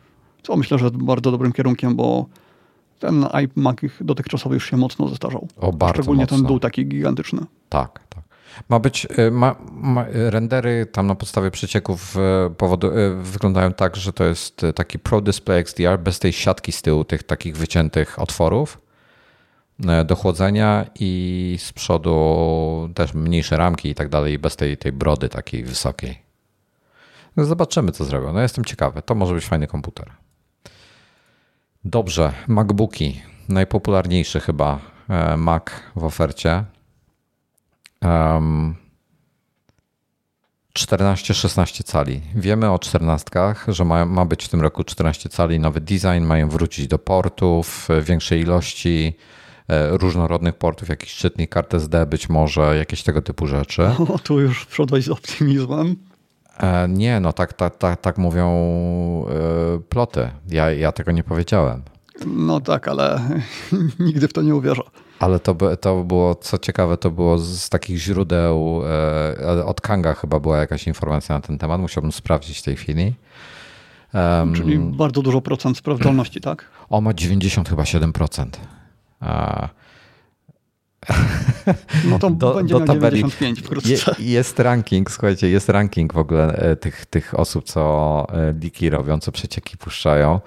Co 0.47 0.57
myślę, 0.57 0.79
że 0.79 0.91
bardzo 0.91 1.31
dobrym 1.31 1.53
kierunkiem, 1.53 1.97
bo 1.97 2.27
ten 2.99 3.27
iMac 3.33 3.77
dotychczasowy 4.01 4.55
już 4.55 4.71
się 4.71 4.77
mocno 4.77 5.09
zestarzał. 5.09 5.49
O, 5.57 5.73
bardzo 5.73 5.95
Szczególnie 5.95 6.23
mocno. 6.23 6.37
ten 6.37 6.47
dół 6.47 6.61
taki 6.61 6.87
gigantyczny. 6.87 7.41
Tak, 7.69 8.01
tak. 8.09 8.25
Ma 8.69 8.79
być, 8.79 9.07
y, 9.19 9.31
ma, 9.31 9.57
ma, 9.73 10.05
rendery 10.09 10.87
tam 10.87 11.07
na 11.07 11.15
podstawie 11.15 11.51
przecieków 11.51 12.17
y, 12.17 12.51
powodu, 12.55 12.99
y, 12.99 13.15
wyglądają 13.23 13.73
tak, 13.73 13.97
że 13.97 14.13
to 14.13 14.25
jest 14.25 14.67
taki 14.75 14.99
Pro 14.99 15.21
Display 15.21 15.61
XDR 15.61 15.99
bez 15.99 16.19
tej 16.19 16.33
siatki 16.33 16.73
z 16.73 16.83
tyłu, 16.83 17.05
tych 17.05 17.23
takich 17.23 17.57
wyciętych 17.57 18.19
otworów 18.19 18.79
do 20.05 20.17
chłodzenia 20.17 20.87
i 21.01 21.57
z 21.61 21.73
przodu 21.73 22.89
też 22.95 23.15
mniejsze 23.15 23.57
ramki 23.57 23.89
i 23.89 23.95
tak 23.95 24.09
dalej, 24.09 24.39
bez 24.39 24.57
tej, 24.57 24.77
tej 24.77 24.93
brody 24.93 25.29
takiej 25.29 25.65
wysokiej. 25.65 26.19
No 27.37 27.45
zobaczymy, 27.45 27.93
co 27.93 28.05
zrobią. 28.05 28.33
No 28.33 28.41
jestem 28.41 28.65
ciekawy. 28.65 29.03
To 29.03 29.15
może 29.15 29.35
być 29.35 29.47
fajny 29.47 29.67
komputer. 29.67 30.11
Dobrze, 31.89 32.33
MacBooki. 32.49 33.21
Najpopularniejszy 33.49 34.41
chyba 34.41 34.79
e, 35.09 35.37
Mac 35.37 35.63
w 35.97 36.05
ofercie. 36.05 36.65
Um, 38.03 38.75
14-16 40.79 41.85
cali. 41.85 42.21
Wiemy 42.35 42.71
o 42.71 42.79
14, 42.79 43.31
że 43.69 43.85
ma, 43.85 44.07
ma 44.07 44.25
być 44.25 44.45
w 44.45 44.49
tym 44.49 44.61
roku 44.61 44.85
14 44.85 45.29
cali 45.29 45.61
nowy 45.61 45.81
design, 45.81 46.25
mają 46.25 46.49
wrócić 46.49 46.89
do 46.89 46.99
portów 46.99 47.89
większej 48.03 48.41
ilości 48.41 49.17
e, 49.69 49.99
różnorodnych 49.99 50.55
portów, 50.55 50.89
jakiś 50.89 51.15
czytnik 51.15 51.51
kart 51.51 51.75
SD 51.75 52.07
być 52.07 52.29
może, 52.29 52.77
jakieś 52.77 53.03
tego 53.03 53.23
typu 53.23 53.47
rzeczy. 53.47 53.83
O, 54.15 54.19
tu 54.19 54.41
już 54.41 54.67
wszedłeś 54.67 55.05
z 55.05 55.09
optymizmem. 55.09 55.97
E, 56.61 56.89
nie, 56.89 57.21
no 57.21 57.33
tak, 57.33 57.53
tak, 57.53 57.77
tak, 57.77 58.01
tak 58.01 58.19
mówią 58.19 58.49
e, 58.49 59.79
ploty. 59.89 60.31
Ja, 60.49 60.71
ja 60.71 60.93
tego 60.93 61.13
nie 61.13 61.25
powiedziałem. 61.25 61.83
No 62.27 62.61
tak, 62.61 62.89
ale 62.89 63.21
nigdy 64.01 64.29
w 64.29 64.33
to 64.33 64.43
nie 64.43 64.55
uwierzę. 64.55 64.83
Ale 65.19 65.41
to, 65.41 65.57
to 65.81 66.05
było, 66.05 66.35
co 66.35 66.59
ciekawe, 66.59 66.97
to 66.97 67.11
było 67.11 67.39
z 67.39 67.69
takich 67.69 67.99
źródeł, 67.99 68.83
e, 69.41 69.65
od 69.65 69.81
Kanga 69.81 70.15
chyba 70.15 70.41
była 70.41 70.59
jakaś 70.59 70.87
informacja 70.87 71.35
na 71.35 71.41
ten 71.41 71.59
temat, 71.59 71.81
musiałbym 71.81 72.13
sprawdzić 72.13 72.59
w 72.59 72.63
tej 72.63 72.77
chwili. 72.77 73.15
Um, 74.15 74.55
Czyli 74.55 74.79
bardzo 74.79 75.23
dużo 75.23 75.41
procent 75.41 75.77
sprawdzalności, 75.79 76.41
tak? 76.41 76.65
O, 76.91 77.01
ma 77.01 77.15
90 77.15 77.69
chyba 77.69 77.83
7%. 77.83 78.47
A... 79.21 79.69
No 82.05 82.19
to 82.19 82.31
do, 82.31 82.55
będzie 82.55 82.75
do 82.75 82.79
miał 82.79 82.87
tabeli. 82.87 83.17
95 83.17 83.61
wkrótce. 83.61 84.15
Je, 84.19 84.33
jest 84.33 84.59
ranking, 84.59 85.11
słuchajcie, 85.11 85.49
jest 85.49 85.69
ranking 85.69 86.13
w 86.13 86.19
ogóle 86.19 86.57
e, 86.57 86.77
tych, 86.77 87.07
tych 87.07 87.39
osób, 87.39 87.65
co 87.65 88.27
e, 88.33 88.55
liki 88.61 88.91
robią, 88.91 89.19
co 89.19 89.33
przecieki 89.33 89.77
puszczają. 89.77 90.41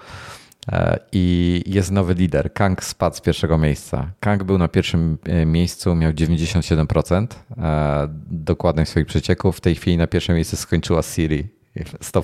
E, 0.71 0.99
I 1.11 1.63
jest 1.65 1.91
nowy 1.91 2.13
lider. 2.13 2.53
Kang 2.53 2.83
spadł 2.83 3.15
z 3.15 3.21
pierwszego 3.21 3.57
miejsca. 3.57 4.11
Kang 4.19 4.43
był 4.43 4.57
na 4.57 4.67
pierwszym 4.67 5.17
e, 5.23 5.45
miejscu, 5.45 5.95
miał 5.95 6.11
97% 6.11 7.27
e, 7.57 8.07
dokładnych 8.29 8.89
swoich 8.89 9.05
przecieków. 9.05 9.57
W 9.57 9.61
tej 9.61 9.75
chwili 9.75 9.97
na 9.97 10.07
pierwszym 10.07 10.35
miejscu 10.35 10.55
skończyła 10.57 11.01
Siri. 11.01 11.47
100%. 11.75 12.21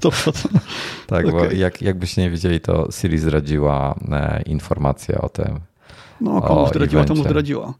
100%. 0.00 0.48
tak, 1.06 1.26
okay. 1.26 1.40
bo 1.40 1.44
jak, 1.44 1.82
jakbyście 1.82 2.22
nie 2.22 2.30
wiedzieli, 2.30 2.60
to 2.60 2.88
Siri 2.92 3.18
zdradziła 3.18 3.94
informację 4.46 5.20
o 5.20 5.28
tym. 5.28 5.60
No, 6.20 6.42
komu 6.42 6.68
zdradziła, 6.68 7.02
evencie. 7.02 7.14
temu 7.14 7.28
zdradziła. 7.30 7.74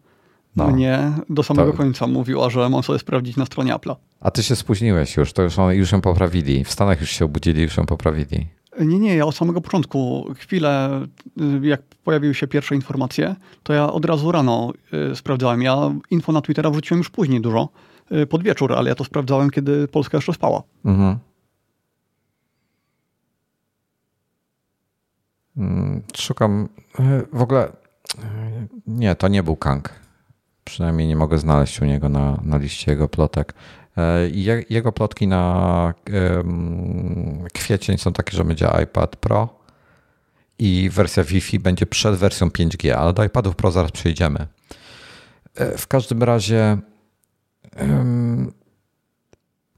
No. 0.57 0.71
Mnie 0.71 1.13
do 1.31 1.43
samego 1.43 1.71
to... 1.71 1.77
końca 1.77 2.07
mówiła, 2.07 2.51
że 2.51 2.69
mam 2.69 2.83
sobie 2.83 2.99
sprawdzić 2.99 3.37
na 3.37 3.47
stronie 3.47 3.75
Apple'a. 3.75 3.97
A 4.21 4.31
ty 4.31 4.43
się 4.43 4.57
spóźniłeś 4.57 5.17
już, 5.17 5.33
to 5.33 5.43
już, 5.43 5.57
już 5.71 5.93
ją 5.93 6.01
poprawili. 6.01 6.65
W 6.65 6.71
Stanach 6.71 7.01
już 7.01 7.11
się 7.11 7.25
obudzili, 7.25 7.63
już 7.63 7.77
ją 7.77 7.87
poprawili. 7.87 8.47
Nie, 8.81 8.99
nie, 8.99 9.17
ja 9.17 9.27
od 9.27 9.37
samego 9.37 9.61
początku, 9.61 10.27
chwilę 10.37 11.03
y, 11.63 11.67
jak 11.67 11.83
pojawiły 12.05 12.35
się 12.35 12.47
pierwsze 12.47 12.75
informacje, 12.75 13.37
to 13.63 13.73
ja 13.73 13.93
od 13.93 14.05
razu 14.05 14.33
rano 14.33 14.73
y, 15.13 15.17
sprawdzałem. 15.17 15.63
Ja 15.63 15.93
info 16.11 16.33
na 16.33 16.41
Twittera 16.41 16.71
wrzuciłem 16.71 16.99
już 16.99 17.11
później 17.11 17.41
dużo, 17.41 17.69
y, 18.13 18.27
pod 18.27 18.43
wieczór, 18.43 18.73
ale 18.73 18.89
ja 18.89 18.95
to 18.95 19.05
sprawdzałem, 19.05 19.51
kiedy 19.51 19.89
Polska 19.89 20.19
jeszcze 20.19 20.33
spała. 20.33 20.63
Mhm. 20.85 21.19
Mm, 25.57 26.03
szukam 26.17 26.69
w 27.33 27.43
ogóle. 27.43 27.86
Nie, 28.87 29.15
to 29.15 29.29
nie 29.29 29.43
był 29.43 29.57
Kang. 29.57 29.91
Przynajmniej 30.65 31.09
nie 31.09 31.17
mogę 31.17 31.39
znaleźć 31.39 31.81
u 31.81 31.85
niego 31.85 32.09
na, 32.09 32.41
na 32.43 32.57
liście 32.57 32.91
jego 32.91 33.09
plotek. 33.09 33.55
E, 33.97 34.29
jego 34.71 34.93
plotki 34.93 35.27
na 35.27 35.95
kwiecień 37.53 37.99
są 37.99 38.13
takie, 38.13 38.37
że 38.37 38.45
będzie 38.45 38.69
iPad 38.83 39.17
Pro 39.17 39.59
i 40.59 40.91
wersja 40.91 41.25
Wi-Fi 41.25 41.59
będzie 41.59 41.87
przed 41.87 42.15
wersją 42.15 42.49
5G, 42.49 42.91
ale 42.91 43.13
do 43.13 43.25
iPadów 43.25 43.57
Pro 43.57 43.71
zaraz 43.71 43.91
przejdziemy. 43.91 44.47
E, 45.55 45.79
w 45.79 45.87
każdym 45.87 46.23
razie 46.23 46.79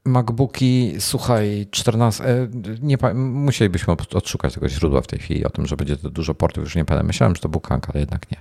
MacBooki, 0.09 0.95
słuchaj, 0.99 1.67
14, 1.71 2.23
e, 2.23 2.47
nie, 2.81 2.97
musielibyśmy 3.15 3.93
odszukać 3.93 4.53
tego 4.53 4.69
źródła 4.69 5.01
w 5.01 5.07
tej 5.07 5.19
chwili 5.19 5.45
o 5.45 5.49
tym, 5.49 5.65
że 5.65 5.77
będzie 5.77 5.97
to 5.97 6.09
dużo 6.09 6.35
portów, 6.35 6.63
już 6.63 6.75
nie 6.75 6.85
pamiętam. 6.85 7.07
Myślałem, 7.07 7.35
że 7.35 7.41
to 7.41 7.49
był 7.49 7.61
Kank, 7.61 7.89
ale 7.89 7.99
jednak 7.99 8.31
nie. 8.31 8.37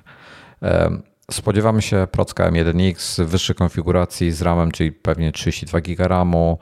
Spodziewamy 1.31 1.83
się 1.83 2.07
procka 2.13 2.51
M1X 2.51 3.25
wyższej 3.25 3.57
konfiguracji 3.57 4.33
z 4.33 4.43
RAMem, 4.43 4.71
czyli 4.71 4.93
pewnie 4.93 5.33
32 5.33 5.81
GB 5.81 6.09
RAMu. 6.09 6.59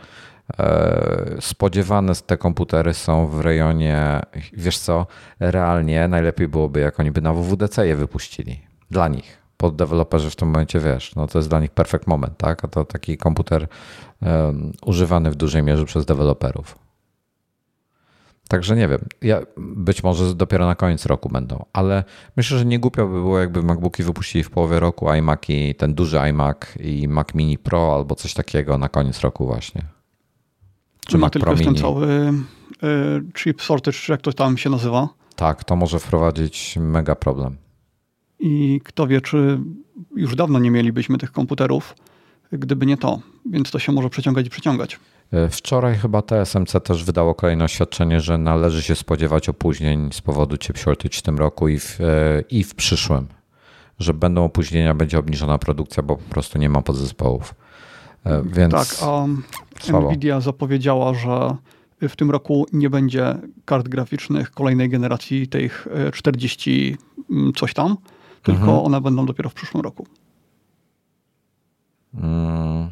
E, 0.58 1.36
spodziewane 1.40 2.12
te 2.26 2.36
komputery 2.36 2.94
są 2.94 3.26
w 3.26 3.40
rejonie, 3.40 4.20
wiesz 4.52 4.78
co, 4.78 5.06
realnie 5.40 6.08
najlepiej 6.08 6.48
byłoby, 6.48 6.80
jak 6.80 7.00
oni 7.00 7.10
by 7.10 7.20
na 7.20 7.32
WWDC 7.32 7.86
je 7.86 7.96
wypuścili. 7.96 8.60
Dla 8.90 9.08
nich. 9.08 9.38
Pod 9.56 9.76
deweloperzy 9.76 10.30
w 10.30 10.36
tym 10.36 10.48
momencie 10.48 10.80
wiesz, 10.80 11.14
no 11.14 11.26
to 11.26 11.38
jest 11.38 11.48
dla 11.48 11.60
nich 11.60 11.70
perfect 11.70 12.06
moment, 12.06 12.38
tak? 12.38 12.64
A 12.64 12.68
to 12.68 12.84
taki 12.84 13.16
komputer 13.16 13.68
um, 14.22 14.72
używany 14.86 15.30
w 15.30 15.36
dużej 15.36 15.62
mierze 15.62 15.84
przez 15.84 16.06
deweloperów. 16.06 16.78
Także 18.48 18.76
nie 18.76 18.88
wiem, 18.88 19.00
ja, 19.22 19.40
być 19.56 20.02
może 20.02 20.34
dopiero 20.34 20.66
na 20.66 20.74
koniec 20.74 21.06
roku 21.06 21.28
będą, 21.28 21.64
ale 21.72 22.04
myślę, 22.36 22.58
że 22.58 22.64
nie 22.64 22.78
głupio 22.78 23.06
by 23.06 23.12
było, 23.12 23.38
jakby 23.38 23.62
MacBooki 23.62 24.02
wypuścili 24.02 24.44
w 24.44 24.50
połowie 24.50 24.80
roku 24.80 25.12
iMaki, 25.12 25.74
ten 25.74 25.94
duży 25.94 26.18
iMac 26.18 26.56
i 26.80 27.08
Mac 27.08 27.34
Mini 27.34 27.58
Pro 27.58 27.94
albo 27.94 28.14
coś 28.14 28.34
takiego 28.34 28.78
na 28.78 28.88
koniec 28.88 29.20
roku 29.20 29.46
właśnie. 29.46 29.82
Czy 31.06 31.18
Mac 31.18 31.32
Pro 31.32 31.52
Mini. 31.52 31.64
ten 31.64 31.74
cały 31.74 32.08
y, 32.08 33.32
chip 33.34 33.62
shortage, 33.62 33.98
czy 33.98 34.12
jak 34.12 34.20
to 34.20 34.32
tam 34.32 34.58
się 34.58 34.70
nazywa. 34.70 35.08
Tak, 35.36 35.64
to 35.64 35.76
może 35.76 35.98
wprowadzić 35.98 36.76
mega 36.80 37.14
problem. 37.14 37.56
I 38.38 38.80
kto 38.84 39.06
wie, 39.06 39.20
czy 39.20 39.58
już 40.16 40.36
dawno 40.36 40.58
nie 40.58 40.70
mielibyśmy 40.70 41.18
tych 41.18 41.32
komputerów, 41.32 41.94
gdyby 42.52 42.86
nie 42.86 42.96
to. 42.96 43.20
Więc 43.50 43.70
to 43.70 43.78
się 43.78 43.92
może 43.92 44.10
przeciągać 44.10 44.46
i 44.46 44.50
przeciągać. 44.50 44.98
E, 45.32 45.48
wczoraj 45.48 45.94
chyba 45.94 46.22
TSMC 46.22 46.72
też 46.84 47.04
wydało 47.04 47.34
kolejne 47.34 47.64
oświadczenie, 47.64 48.20
że 48.20 48.38
należy 48.38 48.82
się 48.82 48.94
spodziewać 48.94 49.48
opóźnień 49.48 50.12
z 50.12 50.20
powodu 50.20 50.58
chip 50.58 50.78
shortage 50.78 51.18
w 51.18 51.22
tym 51.22 51.38
roku 51.38 51.68
i 51.68 51.78
w, 51.78 52.00
e, 52.00 52.04
i 52.50 52.64
w 52.64 52.74
przyszłym. 52.74 53.26
Że 53.98 54.14
będą 54.14 54.44
opóźnienia, 54.44 54.94
będzie 54.94 55.18
obniżona 55.18 55.58
produkcja, 55.58 56.02
bo 56.02 56.16
po 56.16 56.30
prostu 56.30 56.58
nie 56.58 56.68
ma 56.68 56.82
podzespołów. 56.82 57.54
E, 58.24 58.42
więc 58.42 58.72
tak, 58.72 58.88
a 59.02 59.26
Nvidia 59.98 60.40
zapowiedziała, 60.40 61.14
że 61.14 61.56
w 62.08 62.16
tym 62.16 62.30
roku 62.30 62.66
nie 62.72 62.90
będzie 62.90 63.38
kart 63.64 63.88
graficznych 63.88 64.50
kolejnej 64.50 64.88
generacji 64.88 65.48
tych 65.48 65.88
40 66.12 66.96
mm, 67.30 67.52
coś 67.52 67.74
tam, 67.74 67.96
tylko 68.42 68.60
mhm. 68.60 68.78
one 68.78 69.00
będą 69.00 69.26
dopiero 69.26 69.50
w 69.50 69.54
przyszłym 69.54 69.82
roku. 69.82 70.06
Hmm. 72.20 72.90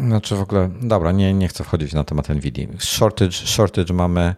Znaczy 0.00 0.36
w 0.36 0.40
ogóle, 0.40 0.70
dobra, 0.80 1.12
nie, 1.12 1.34
nie 1.34 1.48
chcę 1.48 1.64
wchodzić 1.64 1.92
na 1.92 2.04
temat 2.04 2.28
NVIDIA. 2.28 2.66
Shortage, 2.78 3.32
shortage 3.32 3.94
mamy, 3.94 4.34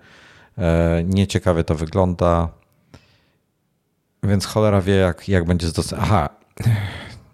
e, 0.59 1.05
nieciekawie 1.05 1.65
to 1.65 1.75
wygląda, 1.75 2.49
więc 4.23 4.47
cholera 4.47 4.81
wie, 4.81 4.95
jak, 4.95 5.29
jak 5.29 5.45
będzie 5.45 5.69
z 5.69 5.93
Aha, 5.93 6.29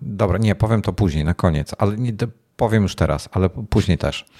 dobra, 0.02 0.38
nie, 0.38 0.54
powiem 0.54 0.82
to 0.82 0.92
później, 0.92 1.24
na 1.24 1.34
koniec, 1.34 1.74
ale 1.78 1.96
nie, 1.96 2.12
powiem 2.56 2.82
już 2.82 2.94
teraz, 2.94 3.28
ale 3.32 3.50
później 3.50 3.98
też. 3.98 4.24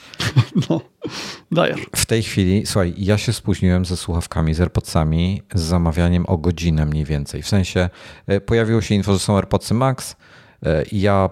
No, 0.70 0.80
dajesz. 1.52 1.80
W 1.96 2.06
tej 2.06 2.22
chwili, 2.22 2.66
słuchaj, 2.66 2.94
ja 2.96 3.18
się 3.18 3.32
spóźniłem 3.32 3.84
ze 3.84 3.96
słuchawkami, 3.96 4.54
z 4.54 4.60
AirPodsami, 4.60 5.42
z 5.54 5.60
zamawianiem 5.60 6.26
o 6.26 6.38
godzinę 6.38 6.86
mniej 6.86 7.04
więcej. 7.04 7.42
W 7.42 7.48
sensie 7.48 7.90
e, 8.26 8.40
pojawiło 8.40 8.80
się 8.80 8.94
info, 8.94 9.12
że 9.12 9.18
są 9.18 9.36
AirPodsy 9.36 9.74
Max, 9.74 10.16
ja 10.92 11.30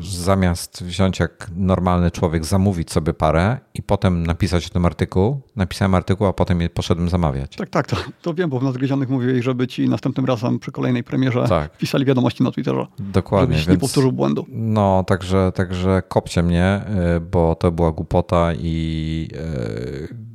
zamiast 0.00 0.84
wziąć 0.84 1.20
jak 1.20 1.50
normalny 1.56 2.10
człowiek, 2.10 2.44
zamówić 2.44 2.92
sobie 2.92 3.14
parę 3.14 3.58
i 3.74 3.82
potem 3.82 4.26
napisać 4.26 4.66
o 4.66 4.68
tym 4.68 4.86
artykuł, 4.86 5.40
napisałem 5.56 5.94
artykuł, 5.94 6.26
a 6.26 6.32
potem 6.32 6.60
je 6.60 6.70
poszedłem 6.70 7.08
zamawiać. 7.08 7.56
Tak, 7.56 7.70
tak, 7.70 7.86
to, 7.86 7.96
to 8.22 8.34
wiem, 8.34 8.50
bo 8.50 8.60
w 8.60 8.62
Nadgryzionych 8.62 9.08
mówiłeś, 9.08 9.44
żeby 9.44 9.66
ci 9.66 9.88
następnym 9.88 10.26
razem 10.26 10.58
przy 10.58 10.72
kolejnej 10.72 11.04
premierze 11.04 11.44
tak. 11.48 11.76
pisali 11.76 12.04
wiadomości 12.04 12.42
na 12.42 12.50
Twitterze. 12.50 12.86
Dokładnie. 12.98 13.56
Żebyś 13.56 13.66
więc, 13.66 13.76
nie 13.76 13.80
powtórzył 13.80 14.12
błędu. 14.12 14.46
No, 14.48 15.04
także, 15.06 15.52
także 15.54 16.02
kopcie 16.08 16.42
mnie, 16.42 16.80
y, 17.16 17.20
bo 17.20 17.54
to 17.54 17.72
była 17.72 17.92
głupota 17.92 18.52
i 18.54 19.28
y, 19.32 20.32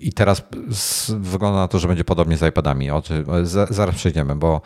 i 0.00 0.12
teraz 0.12 0.42
wygląda 1.18 1.58
na 1.58 1.68
to, 1.68 1.78
że 1.78 1.88
będzie 1.88 2.04
podobnie 2.04 2.36
z 2.36 2.42
iPadami. 2.42 2.88
Zaraz 3.70 3.94
przejdziemy, 3.94 4.36
bo 4.36 4.60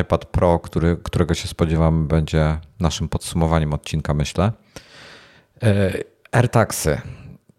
iPad 0.00 0.24
Pro, 0.24 0.58
który, 0.58 0.96
którego 0.96 1.34
się 1.34 1.48
spodziewam, 1.48 2.08
będzie 2.08 2.58
naszym 2.80 3.08
podsumowaniem 3.08 3.72
odcinka, 3.72 4.14
myślę. 4.14 4.52
E, 5.62 5.92
AirTagsy. 6.32 7.00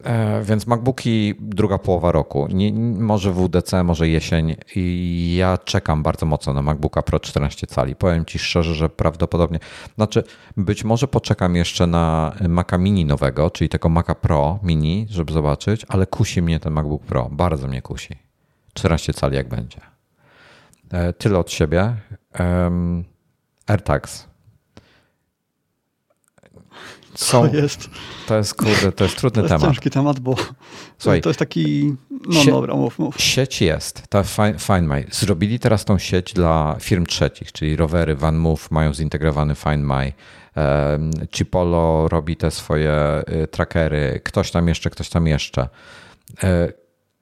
E, 0.03 0.43
więc 0.43 0.67
MacBooki 0.67 1.33
druga 1.39 1.77
połowa 1.77 2.11
roku. 2.11 2.47
Nie, 2.51 2.73
może 2.99 3.31
WDC, 3.31 3.83
może 3.83 4.07
jesień. 4.07 4.55
I 4.75 5.35
ja 5.37 5.57
czekam 5.57 6.03
bardzo 6.03 6.25
mocno 6.25 6.53
na 6.53 6.61
MacBooka 6.61 7.01
Pro 7.01 7.19
14 7.19 7.67
cali. 7.67 7.95
Powiem 7.95 8.25
Ci 8.25 8.39
szczerze, 8.39 8.75
że 8.75 8.89
prawdopodobnie. 8.89 9.59
Znaczy, 9.95 10.23
być 10.57 10.83
może 10.83 11.07
poczekam 11.07 11.55
jeszcze 11.55 11.87
na 11.87 12.33
Maca 12.49 12.77
Mini 12.77 13.05
nowego, 13.05 13.51
czyli 13.51 13.69
tego 13.69 13.89
Maca 13.89 14.15
Pro 14.15 14.59
Mini, 14.63 15.07
żeby 15.09 15.33
zobaczyć, 15.33 15.85
ale 15.87 16.07
kusi 16.07 16.41
mnie 16.41 16.59
ten 16.59 16.73
MacBook 16.73 17.03
Pro. 17.03 17.29
Bardzo 17.31 17.67
mnie 17.67 17.81
kusi. 17.81 18.17
14 18.73 19.13
cali 19.13 19.35
jak 19.35 19.47
będzie. 19.47 19.92
E, 20.93 21.13
tyle 21.13 21.39
od 21.39 21.51
siebie. 21.51 21.95
AirTags. 23.67 24.27
są, 27.15 27.49
to 27.49 27.55
jest, 27.55 27.89
to 28.27 28.37
jest, 28.37 28.53
kurde, 28.53 28.91
to 28.91 29.03
jest 29.03 29.17
trudny 29.17 29.41
to 29.41 29.47
jest 29.47 29.61
temat. 29.61 29.75
ciężki 29.75 29.89
temat, 29.89 30.19
bo 30.19 30.35
Słuchaj, 30.97 31.21
to 31.21 31.29
jest 31.29 31.39
taki, 31.39 31.95
no 32.27 32.43
sie, 32.43 32.51
dobra, 32.51 32.75
mów, 32.75 32.99
mów. 32.99 33.21
Sieć 33.21 33.61
jest, 33.61 34.07
ta 34.07 34.23
Find 34.59 34.87
My. 34.87 35.05
Zrobili 35.11 35.59
teraz 35.59 35.85
tą 35.85 35.97
sieć 35.97 36.33
dla 36.33 36.75
firm 36.79 37.05
trzecich, 37.05 37.51
czyli 37.51 37.75
rowery, 37.75 38.15
Van 38.15 38.35
Move 38.35 38.71
mają 38.71 38.93
zintegrowany 38.93 39.55
Find 39.55 39.83
My, 39.83 40.13
Chipolo 41.31 42.07
robi 42.07 42.35
te 42.35 42.51
swoje 42.51 43.23
y, 43.43 43.47
trackery, 43.47 44.21
ktoś 44.23 44.51
tam 44.51 44.67
jeszcze, 44.67 44.89
ktoś 44.89 45.09
tam 45.09 45.27
jeszcze. 45.27 45.69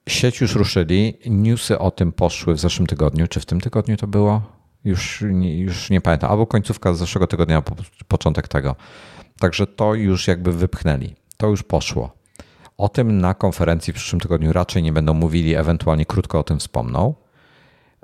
Sieć 0.08 0.40
już 0.40 0.54
ruszyli, 0.54 1.18
newsy 1.26 1.78
o 1.78 1.90
tym 1.90 2.12
poszły 2.12 2.54
w 2.54 2.60
zeszłym 2.60 2.86
tygodniu, 2.86 3.28
czy 3.28 3.40
w 3.40 3.46
tym 3.46 3.60
tygodniu 3.60 3.96
to 3.96 4.06
było? 4.06 4.42
Już, 4.84 5.24
już 5.42 5.90
nie 5.90 6.00
pamiętam, 6.00 6.30
albo 6.30 6.46
końcówka 6.46 6.94
zeszłego 6.94 7.26
tygodnia, 7.26 7.62
początek 8.08 8.48
tego. 8.48 8.76
Także 9.38 9.66
to 9.66 9.94
już 9.94 10.28
jakby 10.28 10.52
wypchnęli. 10.52 11.14
To 11.36 11.46
już 11.46 11.62
poszło. 11.62 12.12
O 12.78 12.88
tym 12.88 13.20
na 13.20 13.34
konferencji 13.34 13.92
w 13.92 13.96
przyszłym 13.96 14.20
tygodniu 14.20 14.52
raczej 14.52 14.82
nie 14.82 14.92
będą 14.92 15.14
mówili, 15.14 15.54
ewentualnie 15.54 16.06
krótko 16.06 16.38
o 16.38 16.42
tym 16.42 16.58
wspomną. 16.58 17.14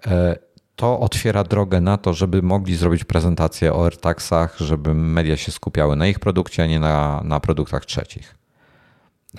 E, 0.07 0.37
to 0.77 1.01
otwiera 1.01 1.45
drogę 1.45 1.81
na 1.81 1.97
to, 1.97 2.15
żeby 2.15 2.43
mogli 2.43 2.77
zrobić 2.77 3.05
prezentację 3.05 3.75
o 3.75 3.85
AirTagsach, 3.85 4.57
żeby 4.59 4.95
media 4.95 5.37
się 5.37 5.53
skupiały 5.53 5.97
na 5.97 6.07
ich 6.07 6.19
produkcie, 6.19 6.63
a 6.63 6.67
nie 6.67 6.81
na, 6.81 7.21
na 7.25 7.41
produktach 7.41 7.87
trzecich. 7.87 8.35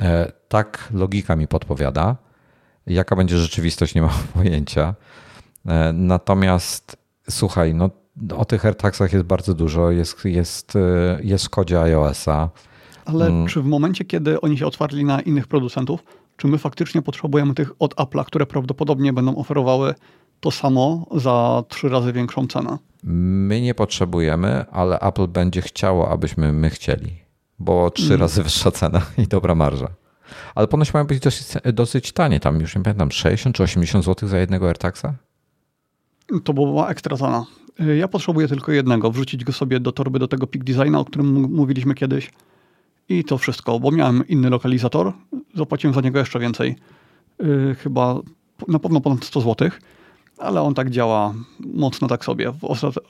E, 0.01 0.31
tak 0.47 0.89
logika 0.93 1.35
mi 1.35 1.47
podpowiada. 1.47 2.15
Jaka 2.89 3.15
będzie 3.15 3.37
rzeczywistość, 3.37 3.95
nie 3.95 4.01
mam 4.01 4.11
pojęcia. 4.33 4.95
E, 5.65 5.93
natomiast 5.93 6.97
słuchaj, 7.29 7.73
no, 7.73 7.89
o 8.37 8.45
tych 8.45 8.65
AirTagsach 8.65 9.13
jest 9.13 9.25
bardzo 9.25 9.53
dużo. 9.53 9.91
Jest, 9.91 10.25
jest, 10.25 10.75
e, 10.75 11.19
jest 11.23 11.45
w 11.45 11.49
kodzie 11.49 11.81
iOS-a. 11.81 12.49
Ale 13.05 13.25
hmm. 13.25 13.47
czy 13.47 13.61
w 13.61 13.65
momencie, 13.65 14.05
kiedy 14.05 14.41
oni 14.41 14.57
się 14.57 14.67
otwarli 14.67 15.05
na 15.05 15.21
innych 15.21 15.47
producentów, 15.47 16.03
czy 16.37 16.47
my 16.47 16.57
faktycznie 16.57 17.01
potrzebujemy 17.01 17.53
tych 17.53 17.71
od 17.79 17.95
Apple'a, 17.95 18.25
które 18.25 18.45
prawdopodobnie 18.45 19.13
będą 19.13 19.35
oferowały 19.35 19.95
to 20.39 20.51
samo 20.51 21.05
za 21.15 21.63
trzy 21.67 21.89
razy 21.89 22.13
większą 22.13 22.47
cenę? 22.47 22.77
My 23.03 23.61
nie 23.61 23.75
potrzebujemy, 23.75 24.65
ale 24.71 24.99
Apple 24.99 25.27
będzie 25.27 25.61
chciało, 25.61 26.09
abyśmy 26.09 26.53
my 26.53 26.69
chcieli, 26.69 27.15
bo 27.59 27.91
trzy 27.91 28.03
hmm. 28.03 28.21
razy 28.21 28.43
wyższa 28.43 28.71
cena 28.71 29.01
i 29.23 29.27
dobra 29.27 29.55
marża. 29.55 29.87
Ale 30.55 30.67
ponoć 30.67 30.93
mają 30.93 31.05
być 31.05 31.19
dosyć, 31.19 31.47
dosyć 31.73 32.11
tanie, 32.11 32.39
tam 32.39 32.59
już 32.59 32.75
nie 32.75 32.83
pamiętam, 32.83 33.11
60 33.11 33.55
czy 33.55 33.63
80 33.63 34.05
zł 34.05 34.29
za 34.29 34.37
jednego 34.37 34.67
AirTagsa? 34.67 35.13
To 36.43 36.53
była 36.53 36.89
ekstra 36.89 37.17
cena. 37.17 37.45
Ja 37.97 38.07
potrzebuję 38.07 38.47
tylko 38.47 38.71
jednego, 38.71 39.11
wrzucić 39.11 39.43
go 39.43 39.53
sobie 39.53 39.79
do 39.79 39.91
torby 39.91 40.19
do 40.19 40.27
tego 40.27 40.47
Peak 40.47 40.63
Designa, 40.63 40.99
o 40.99 41.05
którym 41.05 41.55
mówiliśmy 41.55 41.95
kiedyś. 41.95 42.31
I 43.09 43.23
to 43.23 43.37
wszystko, 43.37 43.79
bo 43.79 43.91
miałem 43.91 44.27
inny 44.27 44.49
lokalizator, 44.49 45.13
zapłaciłem 45.55 45.93
za 45.93 46.01
niego 46.01 46.19
jeszcze 46.19 46.39
więcej. 46.39 46.75
Yy, 47.39 47.75
chyba 47.75 48.15
na 48.67 48.79
pewno 48.79 49.01
ponad 49.01 49.25
100 49.25 49.41
zł, 49.41 49.69
ale 50.37 50.61
on 50.61 50.73
tak 50.73 50.89
działa 50.89 51.33
mocno 51.59 52.07
tak 52.07 52.25
sobie. 52.25 52.53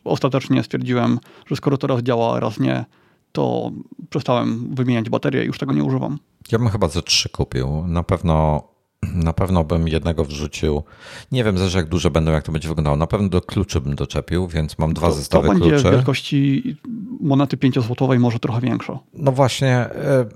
Ostatecznie 0.04 0.64
stwierdziłem, 0.64 1.20
że 1.46 1.56
skoro 1.56 1.78
teraz 1.78 2.02
działa, 2.02 2.40
raz 2.40 2.60
nie, 2.60 2.86
to 3.32 3.72
przestałem 4.10 4.76
wymieniać 4.76 5.10
baterię 5.10 5.44
i 5.44 5.48
już 5.48 5.58
tego 5.58 5.74
nie 5.74 5.84
używam. 5.84 6.20
Ja 6.52 6.60
bym 6.60 6.70
chyba 6.70 6.88
ze 6.88 7.02
trzy 7.02 7.30
kupił. 7.30 7.88
Na 7.88 8.04
pewno, 8.04 8.64
na 9.04 9.34
pewno 9.34 9.64
bym 9.64 9.88
jednego 9.88 10.26
wrzucił. 10.26 10.84
Nie 11.32 11.44
wiem, 11.44 11.58
zależy 11.58 11.78
jak 11.78 11.88
duże 11.88 12.12
będą, 12.12 12.32
jak 12.32 12.44
to 12.44 12.52
będzie 12.52 12.68
wyglądało. 12.68 12.98
Na 12.98 13.08
pewno 13.08 13.30
do 13.30 13.42
kluczy 13.42 13.82
bym 13.82 13.96
doczepił, 13.96 14.48
więc 14.48 14.80
mam 14.80 14.94
dwa 14.94 15.08
to, 15.08 15.14
zestawy 15.14 15.50
kluczy. 15.50 15.64
To 15.64 15.70
będzie 15.70 15.92
wielkości 15.92 16.76
monety 17.22 17.58
5-złotowej, 17.58 18.20
może 18.20 18.40
trochę 18.40 18.62
większa. 18.62 19.00
No 19.14 19.32
właśnie, 19.32 19.90
yy, 19.94 20.30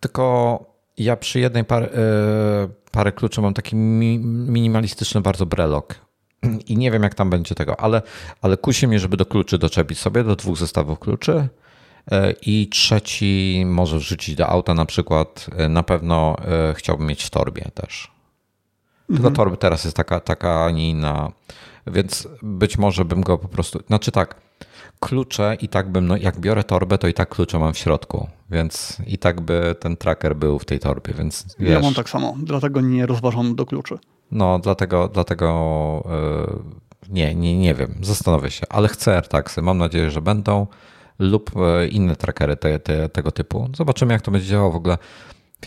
tylko 0.00 0.64
ja 0.98 1.16
przy 1.16 1.40
jednej 1.40 1.64
par, 1.64 1.82
yy, 1.82 1.88
parę 2.92 3.12
kluczy 3.12 3.40
mam 3.40 3.54
taki 3.54 3.76
mi, 3.76 4.18
minimalistyczny 4.18 5.20
bardzo 5.20 5.46
brelok. 5.46 6.05
I 6.66 6.76
nie 6.76 6.90
wiem, 6.90 7.02
jak 7.02 7.14
tam 7.14 7.30
będzie 7.30 7.54
tego, 7.54 7.80
ale, 7.80 8.02
ale 8.42 8.56
kusi 8.56 8.88
mnie, 8.88 8.98
żeby 8.98 9.16
do 9.16 9.26
kluczy 9.26 9.58
doczepić 9.58 9.98
sobie, 9.98 10.24
do 10.24 10.36
dwóch 10.36 10.58
zestawów 10.58 10.98
kluczy. 10.98 11.48
E, 12.10 12.32
I 12.32 12.68
trzeci 12.68 13.62
może 13.66 13.98
wrzucić 13.98 14.34
do 14.36 14.46
auta 14.46 14.74
na 14.74 14.86
przykład. 14.86 15.46
E, 15.56 15.68
na 15.68 15.82
pewno 15.82 16.36
e, 16.38 16.74
chciałbym 16.74 17.06
mieć 17.06 17.24
w 17.24 17.30
torbie 17.30 17.70
też. 17.74 18.10
Tylko 19.06 19.16
mhm. 19.28 19.34
torby 19.34 19.56
teraz 19.56 19.84
jest 19.84 19.96
taka, 19.96 20.20
taka, 20.20 20.64
a 20.64 20.70
nie 20.70 20.90
inna. 20.90 21.32
Więc 21.86 22.28
być 22.42 22.78
może 22.78 23.04
bym 23.04 23.20
go 23.20 23.38
po 23.38 23.48
prostu. 23.48 23.80
Znaczy 23.86 24.12
tak, 24.12 24.40
klucze 25.00 25.56
i 25.60 25.68
tak 25.68 25.92
bym, 25.92 26.06
no 26.06 26.16
jak 26.16 26.40
biorę 26.40 26.64
torbę, 26.64 26.98
to 26.98 27.08
i 27.08 27.14
tak 27.14 27.28
klucze 27.28 27.58
mam 27.58 27.74
w 27.74 27.78
środku, 27.78 28.28
więc 28.50 28.96
i 29.06 29.18
tak 29.18 29.40
by 29.40 29.74
ten 29.80 29.96
tracker 29.96 30.36
był 30.36 30.58
w 30.58 30.64
tej 30.64 30.80
torbie, 30.80 31.14
więc 31.14 31.56
wiesz, 31.58 31.70
Ja 31.70 31.80
mam 31.80 31.94
tak 31.94 32.08
samo, 32.08 32.34
dlatego 32.42 32.80
nie 32.80 33.06
rozważam 33.06 33.54
do 33.56 33.66
kluczy. 33.66 33.98
No, 34.30 34.58
dlatego, 34.58 35.08
dlatego 35.08 36.08
yy, 36.48 36.86
nie, 37.08 37.34
nie, 37.34 37.58
nie 37.58 37.74
wiem, 37.74 37.94
zastanowię 38.02 38.50
się, 38.50 38.66
ale 38.68 38.88
chcę 38.88 39.14
AirTagsy, 39.14 39.62
mam 39.62 39.78
nadzieję, 39.78 40.10
że 40.10 40.22
będą 40.22 40.66
lub 41.18 41.50
e, 41.56 41.88
inne 41.88 42.16
trackery 42.16 42.56
te, 42.56 42.78
te, 42.78 43.08
tego 43.08 43.32
typu. 43.32 43.68
Zobaczymy, 43.76 44.12
jak 44.12 44.22
to 44.22 44.30
będzie 44.30 44.46
działało 44.46 44.72
w 44.72 44.76
ogóle. 44.76 44.98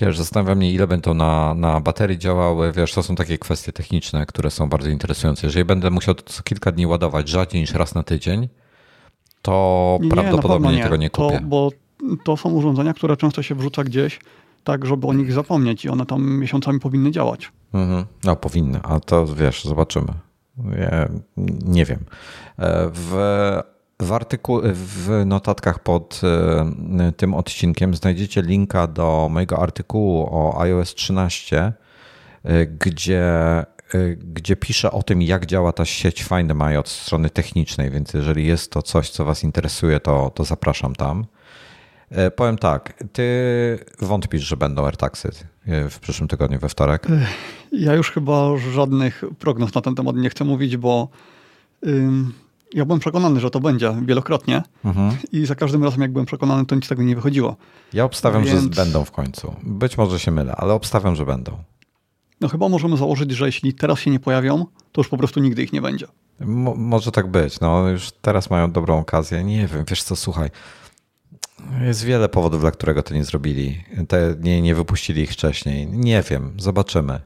Wiesz, 0.01 0.17
zastanawiam 0.17 0.57
mnie, 0.57 0.71
ile 0.71 0.87
będą 0.87 1.13
na, 1.13 1.53
na 1.53 1.79
baterii 1.79 2.17
działały. 2.17 2.71
Wiesz, 2.71 2.93
to 2.93 3.03
są 3.03 3.15
takie 3.15 3.37
kwestie 3.37 3.71
techniczne, 3.71 4.25
które 4.25 4.51
są 4.51 4.69
bardzo 4.69 4.89
interesujące. 4.89 5.47
Jeżeli 5.47 5.65
będę 5.65 5.89
musiał 5.89 6.15
to 6.15 6.23
co 6.23 6.43
kilka 6.43 6.71
dni 6.71 6.87
ładować 6.87 7.29
rzadziej 7.29 7.61
niż 7.61 7.73
raz 7.73 7.95
na 7.95 8.03
tydzień, 8.03 8.49
to 9.41 9.97
nie, 10.01 10.09
prawdopodobnie 10.09 10.75
nie. 10.75 10.83
tego 10.83 10.95
nie 10.95 11.09
kupię. 11.09 11.39
To, 11.39 11.45
bo 11.45 11.71
to 12.23 12.37
są 12.37 12.49
urządzenia, 12.49 12.93
które 12.93 13.17
często 13.17 13.43
się 13.43 13.55
wrzuca 13.55 13.83
gdzieś, 13.83 14.19
tak 14.63 14.85
żeby 14.85 15.07
o 15.07 15.13
nich 15.13 15.33
zapomnieć 15.33 15.85
i 15.85 15.89
one 15.89 16.05
tam 16.05 16.39
miesiącami 16.39 16.79
powinny 16.79 17.11
działać. 17.11 17.51
Mhm. 17.73 18.05
No 18.23 18.35
powinny, 18.35 18.79
a 18.83 18.99
to 18.99 19.25
wiesz, 19.27 19.63
zobaczymy. 19.63 20.13
Ja 20.79 21.09
nie 21.65 21.85
wiem. 21.85 21.99
E, 22.57 22.89
w 22.93 23.15
w, 24.01 24.09
artyku- 24.09 24.61
w 24.73 25.25
notatkach 25.25 25.79
pod 25.79 26.21
e, 26.99 27.11
tym 27.11 27.33
odcinkiem 27.33 27.95
znajdziecie 27.95 28.41
linka 28.41 28.87
do 28.87 29.27
mojego 29.31 29.59
artykułu 29.59 30.27
o 30.31 30.61
iOS 30.61 30.95
13, 30.95 31.73
e, 32.43 32.65
gdzie, 32.65 33.25
gdzie 34.17 34.55
piszę 34.55 34.91
o 34.91 35.03
tym, 35.03 35.21
jak 35.21 35.45
działa 35.45 35.71
ta 35.71 35.85
sieć 35.85 36.23
Find 36.23 36.53
My 36.53 36.79
od 36.79 36.89
strony 36.89 37.29
technicznej, 37.29 37.91
więc 37.91 38.13
jeżeli 38.13 38.47
jest 38.47 38.71
to 38.71 38.81
coś, 38.81 39.09
co 39.09 39.25
Was 39.25 39.43
interesuje, 39.43 39.99
to, 39.99 40.31
to 40.35 40.43
zapraszam 40.43 40.95
tam. 40.95 41.25
Powiem 42.35 42.57
tak, 42.57 43.03
ty 43.13 43.25
wątpisz, 43.99 44.41
że 44.41 44.57
będą 44.57 44.85
AirTagsy 44.85 45.31
w 45.89 45.99
przyszłym 45.99 46.27
tygodniu, 46.27 46.59
we 46.59 46.69
wtorek? 46.69 47.07
Ja 47.71 47.93
już 47.93 48.11
chyba 48.11 48.57
żadnych 48.57 49.23
prognoz 49.39 49.73
na 49.73 49.81
ten 49.81 49.95
temat 49.95 50.15
nie 50.15 50.29
chcę 50.29 50.45
mówić, 50.45 50.77
bo 50.77 51.09
ja 52.73 52.85
byłem 52.85 52.99
przekonany, 52.99 53.39
że 53.39 53.49
to 53.49 53.59
będzie 53.59 53.95
wielokrotnie 54.05 54.63
mhm. 54.85 55.17
i 55.31 55.45
za 55.45 55.55
każdym 55.55 55.83
razem, 55.83 56.01
jak 56.01 56.11
byłem 56.11 56.25
przekonany, 56.25 56.65
to 56.65 56.75
nic 56.75 56.87
tego 56.87 57.03
nie 57.03 57.15
wychodziło. 57.15 57.55
Ja 57.93 58.03
obstawiam, 58.05 58.43
Więc... 58.43 58.75
że 58.75 58.83
będą 58.83 59.05
w 59.05 59.11
końcu. 59.11 59.55
Być 59.63 59.97
może 59.97 60.19
się 60.19 60.31
mylę, 60.31 60.55
ale 60.55 60.73
obstawiam, 60.73 61.15
że 61.15 61.25
będą. 61.25 61.57
No 62.41 62.47
chyba 62.47 62.69
możemy 62.69 62.97
założyć, 62.97 63.31
że 63.31 63.45
jeśli 63.45 63.73
teraz 63.73 63.99
się 63.99 64.11
nie 64.11 64.19
pojawią, 64.19 64.65
to 64.91 65.01
już 65.01 65.09
po 65.09 65.17
prostu 65.17 65.39
nigdy 65.39 65.63
ich 65.63 65.73
nie 65.73 65.81
będzie. 65.81 66.07
Mo 66.39 66.75
może 66.75 67.11
tak 67.11 67.27
być. 67.27 67.59
No 67.59 67.89
już 67.89 68.11
teraz 68.11 68.49
mają 68.49 68.71
dobrą 68.71 68.99
okazję. 68.99 69.43
Nie 69.43 69.67
wiem, 69.67 69.83
wiesz 69.87 70.03
co, 70.03 70.15
słuchaj. 70.15 70.49
Jest 71.81 72.03
wiele 72.03 72.29
powodów, 72.29 72.61
dla 72.61 72.71
którego 72.71 73.03
to 73.03 73.13
nie 73.13 73.23
zrobili. 73.23 73.83
Te, 74.07 74.35
nie, 74.39 74.61
nie 74.61 74.75
wypuścili 74.75 75.21
ich 75.21 75.31
wcześniej. 75.31 75.87
Nie 75.87 76.21
wiem, 76.21 76.53
zobaczymy. 76.57 77.21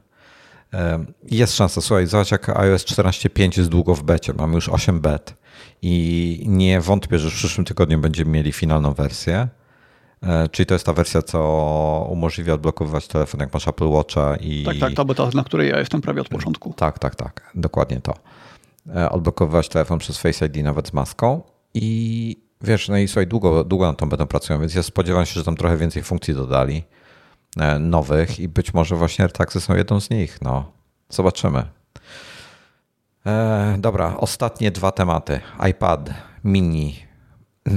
Jest 1.30 1.56
szansa, 1.56 1.80
słuchaj, 1.80 2.06
zobacz 2.06 2.30
jak 2.30 2.48
iOS 2.48 2.84
14.5 2.84 3.58
jest 3.58 3.70
długo 3.70 3.94
w 3.94 4.02
becie, 4.02 4.32
mamy 4.32 4.54
już 4.54 4.68
8 4.68 5.00
bet 5.00 5.34
i 5.82 6.44
nie 6.46 6.80
wątpię, 6.80 7.18
że 7.18 7.30
w 7.30 7.34
przyszłym 7.34 7.64
tygodniu 7.64 7.98
będziemy 7.98 8.30
mieli 8.30 8.52
finalną 8.52 8.92
wersję. 8.92 9.48
E, 10.22 10.48
czyli 10.48 10.66
to 10.66 10.74
jest 10.74 10.86
ta 10.86 10.92
wersja, 10.92 11.22
co 11.22 12.06
umożliwia 12.10 12.54
odblokowywać 12.54 13.08
telefon, 13.08 13.40
jak 13.40 13.54
masz 13.54 13.68
Apple 13.68 13.88
Watcha 13.88 14.36
i... 14.36 14.64
Tak, 14.64 14.78
tak, 14.78 14.94
ta 14.94 15.04
beta, 15.04 15.30
na 15.34 15.44
której 15.44 15.70
ja 15.70 15.78
jestem 15.78 16.00
prawie 16.00 16.20
od 16.20 16.28
początku. 16.28 16.74
Tak, 16.76 16.98
tak, 16.98 17.14
tak, 17.14 17.50
dokładnie 17.54 18.00
to. 18.00 18.14
E, 18.96 19.10
odblokowywać 19.10 19.68
telefon 19.68 19.98
przez 19.98 20.18
Face 20.18 20.46
ID 20.46 20.56
nawet 20.56 20.88
z 20.88 20.92
maską 20.92 21.42
i 21.74 22.36
wiesz, 22.64 22.88
no 22.88 22.96
i 22.96 23.08
słuchaj, 23.08 23.26
długo, 23.26 23.64
długo 23.64 23.86
na 23.86 23.94
tą 23.94 24.08
będą 24.08 24.26
pracują, 24.26 24.60
więc 24.60 24.74
ja 24.74 24.82
spodziewam 24.82 25.26
się, 25.26 25.34
że 25.34 25.44
tam 25.44 25.56
trochę 25.56 25.76
więcej 25.76 26.02
funkcji 26.02 26.34
dodali. 26.34 26.84
E, 27.60 27.78
nowych 27.78 28.40
i 28.40 28.48
być 28.48 28.74
może 28.74 28.96
właśnie 28.96 29.22
AirTagsy 29.22 29.60
są 29.60 29.76
jedną 29.76 30.00
z 30.00 30.10
nich. 30.10 30.38
No, 30.42 30.72
zobaczymy. 31.08 31.64
E, 33.26 33.76
dobra, 33.78 34.16
ostatnie 34.16 34.70
dwa 34.70 34.92
tematy. 34.92 35.40
iPad 35.70 36.10
mini. 36.44 37.04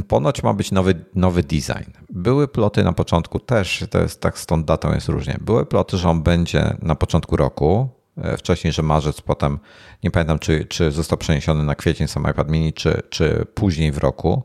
Ponoć 0.07 0.43
ma 0.43 0.53
być 0.53 0.71
nowy, 0.71 1.05
nowy 1.15 1.43
design. 1.43 1.91
Były 2.09 2.47
ploty 2.47 2.83
na 2.83 2.93
początku 2.93 3.39
też, 3.39 3.85
to 3.89 3.99
jest 3.99 4.21
tak 4.21 4.39
z 4.39 4.45
tą 4.45 4.63
datą 4.63 4.93
jest 4.93 5.07
różnie. 5.07 5.37
Były 5.41 5.65
ploty, 5.65 5.97
że 5.97 6.09
on 6.09 6.23
będzie 6.23 6.77
na 6.81 6.95
początku 6.95 7.35
roku, 7.35 7.89
e, 8.17 8.37
wcześniej, 8.37 8.73
że 8.73 8.83
marzec, 8.83 9.21
potem 9.21 9.59
nie 10.03 10.11
pamiętam, 10.11 10.39
czy, 10.39 10.65
czy 10.65 10.91
został 10.91 11.17
przeniesiony 11.17 11.63
na 11.63 11.75
kwiecień 11.75 12.07
sam 12.07 12.27
iPad 12.31 12.49
mini, 12.49 12.73
czy, 12.73 13.01
czy 13.09 13.45
później 13.53 13.91
w 13.91 13.97
roku, 13.97 14.43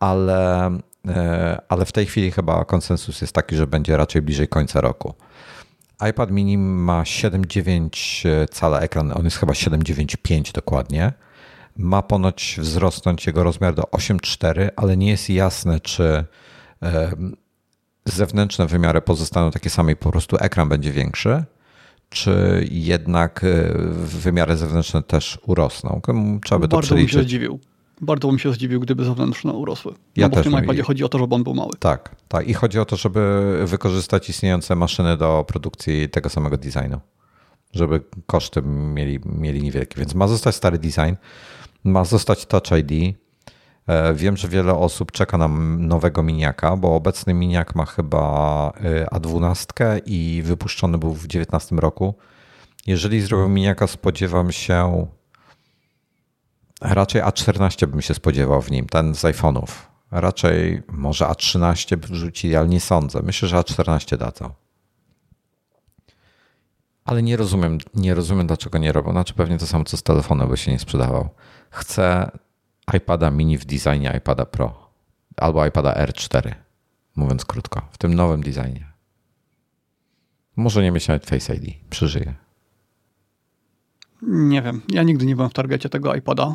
ale 0.00 0.70
ale 1.68 1.84
w 1.84 1.92
tej 1.92 2.06
chwili 2.06 2.30
chyba 2.30 2.64
konsensus 2.64 3.20
jest 3.20 3.32
taki, 3.32 3.56
że 3.56 3.66
będzie 3.66 3.96
raczej 3.96 4.22
bliżej 4.22 4.48
końca 4.48 4.80
roku 4.80 5.14
iPad 6.10 6.30
mini 6.30 6.58
ma 6.58 7.02
7,9 7.02 8.46
cala 8.50 8.80
ekran, 8.80 9.12
on 9.16 9.24
jest 9.24 9.36
chyba 9.36 9.52
7,95 9.52 10.52
dokładnie. 10.52 11.12
Ma 11.76 12.02
ponoć 12.02 12.56
wzrosnąć 12.58 13.26
jego 13.26 13.44
rozmiar 13.44 13.74
do 13.74 13.82
8,4, 13.82 14.68
ale 14.76 14.96
nie 14.96 15.10
jest 15.10 15.30
jasne, 15.30 15.80
czy 15.80 16.24
zewnętrzne 18.04 18.66
wymiary 18.66 19.00
pozostaną 19.00 19.50
takie 19.50 19.70
same 19.70 19.92
i 19.92 19.96
po 19.96 20.10
prostu 20.10 20.36
ekran 20.40 20.68
będzie 20.68 20.92
większy, 20.92 21.44
czy 22.08 22.66
jednak 22.70 23.44
e, 23.44 23.72
wymiary 24.04 24.56
zewnętrzne 24.56 25.02
też 25.02 25.38
urosną. 25.46 26.00
Trzeba 26.44 26.58
by 26.58 26.68
to 26.68 26.76
Bardzo 26.76 26.86
przeliczyć. 26.86 27.14
Bym 27.14 27.22
się 27.22 27.28
zdziwił. 27.28 27.60
Bardzo 28.00 28.28
bym 28.28 28.38
się 28.38 28.52
zdziwił, 28.52 28.80
gdyby 28.80 29.04
zewnętrzne 29.04 29.52
urosły. 29.52 29.94
Ja 30.16 30.28
no 30.28 30.36
bo 30.36 30.40
w 30.40 30.44
tym 30.44 30.64
iPadzie 30.64 30.82
chodzi 30.82 31.04
o 31.04 31.08
to, 31.08 31.18
żeby 31.18 31.34
on 31.34 31.44
był 31.44 31.54
mały. 31.54 31.70
Tak, 31.78 32.16
tak. 32.28 32.48
I 32.48 32.54
chodzi 32.54 32.78
o 32.78 32.84
to, 32.84 32.96
żeby 32.96 33.52
wykorzystać 33.66 34.28
istniejące 34.28 34.76
maszyny 34.76 35.16
do 35.16 35.44
produkcji 35.48 36.08
tego 36.08 36.28
samego 36.28 36.56
designu. 36.56 37.00
Żeby 37.72 38.00
koszty 38.26 38.62
mieli, 38.62 39.20
mieli 39.24 39.62
niewielkie. 39.62 40.00
Więc 40.00 40.14
ma 40.14 40.28
zostać 40.28 40.54
stary 40.54 40.78
design, 40.78 41.14
ma 41.84 42.04
zostać 42.04 42.46
Touch 42.46 42.78
ID. 42.78 43.16
E, 43.86 44.14
wiem, 44.14 44.36
że 44.36 44.48
wiele 44.48 44.74
osób 44.74 45.12
czeka 45.12 45.38
na 45.38 45.48
nowego 45.78 46.22
miniaka, 46.22 46.76
bo 46.76 46.94
obecny 46.94 47.34
miniak 47.34 47.74
ma 47.74 47.86
chyba 47.86 48.72
e, 48.84 49.06
A12 49.06 50.00
i 50.06 50.42
wypuszczony 50.44 50.98
był 50.98 51.10
w 51.10 51.18
2019 51.18 51.76
roku. 51.76 52.14
Jeżeli 52.86 53.20
zrobił 53.20 53.48
miniaka, 53.48 53.86
spodziewam 53.86 54.52
się 54.52 55.06
Raczej 56.82 57.22
A14 57.22 57.86
bym 57.86 58.02
się 58.02 58.14
spodziewał 58.14 58.62
w 58.62 58.70
nim, 58.70 58.86
ten 58.86 59.14
z 59.14 59.22
iPhone'ów. 59.22 59.66
Raczej 60.10 60.82
może 60.88 61.24
A13 61.24 61.96
by 61.96 62.08
wrzucili, 62.08 62.56
ale 62.56 62.68
nie 62.68 62.80
sądzę. 62.80 63.22
Myślę, 63.22 63.48
że 63.48 63.56
A14 63.56 64.16
dadzą. 64.16 64.50
Ale 67.04 67.22
nie 67.22 67.36
rozumiem, 67.36 67.78
nie 67.94 68.14
rozumiem, 68.14 68.46
dlaczego 68.46 68.78
nie 68.78 68.92
robią. 68.92 69.12
Znaczy 69.12 69.34
pewnie 69.34 69.58
to 69.58 69.66
samo, 69.66 69.84
co 69.84 69.96
z 69.96 70.02
telefonem 70.02 70.48
by 70.48 70.56
się 70.56 70.72
nie 70.72 70.78
sprzedawał. 70.78 71.28
Chcę 71.70 72.30
iPada 72.94 73.30
mini 73.30 73.58
w 73.58 73.64
designie 73.64 74.14
iPada 74.18 74.46
Pro 74.46 74.90
albo 75.36 75.66
iPada 75.66 75.94
R4, 75.94 76.54
mówiąc 77.16 77.44
krótko, 77.44 77.82
w 77.92 77.98
tym 77.98 78.14
nowym 78.14 78.42
designie. 78.42 78.92
Może 80.56 80.82
nie 80.82 80.90
mieć 80.90 81.08
nawet 81.08 81.26
Face 81.26 81.54
ID, 81.54 81.74
przeżyję. 81.90 82.34
Nie 84.22 84.62
wiem. 84.62 84.82
Ja 84.88 85.02
nigdy 85.02 85.26
nie 85.26 85.36
byłem 85.36 85.50
w 85.50 85.54
targecie 85.54 85.88
tego 85.88 86.14
iPada. 86.14 86.54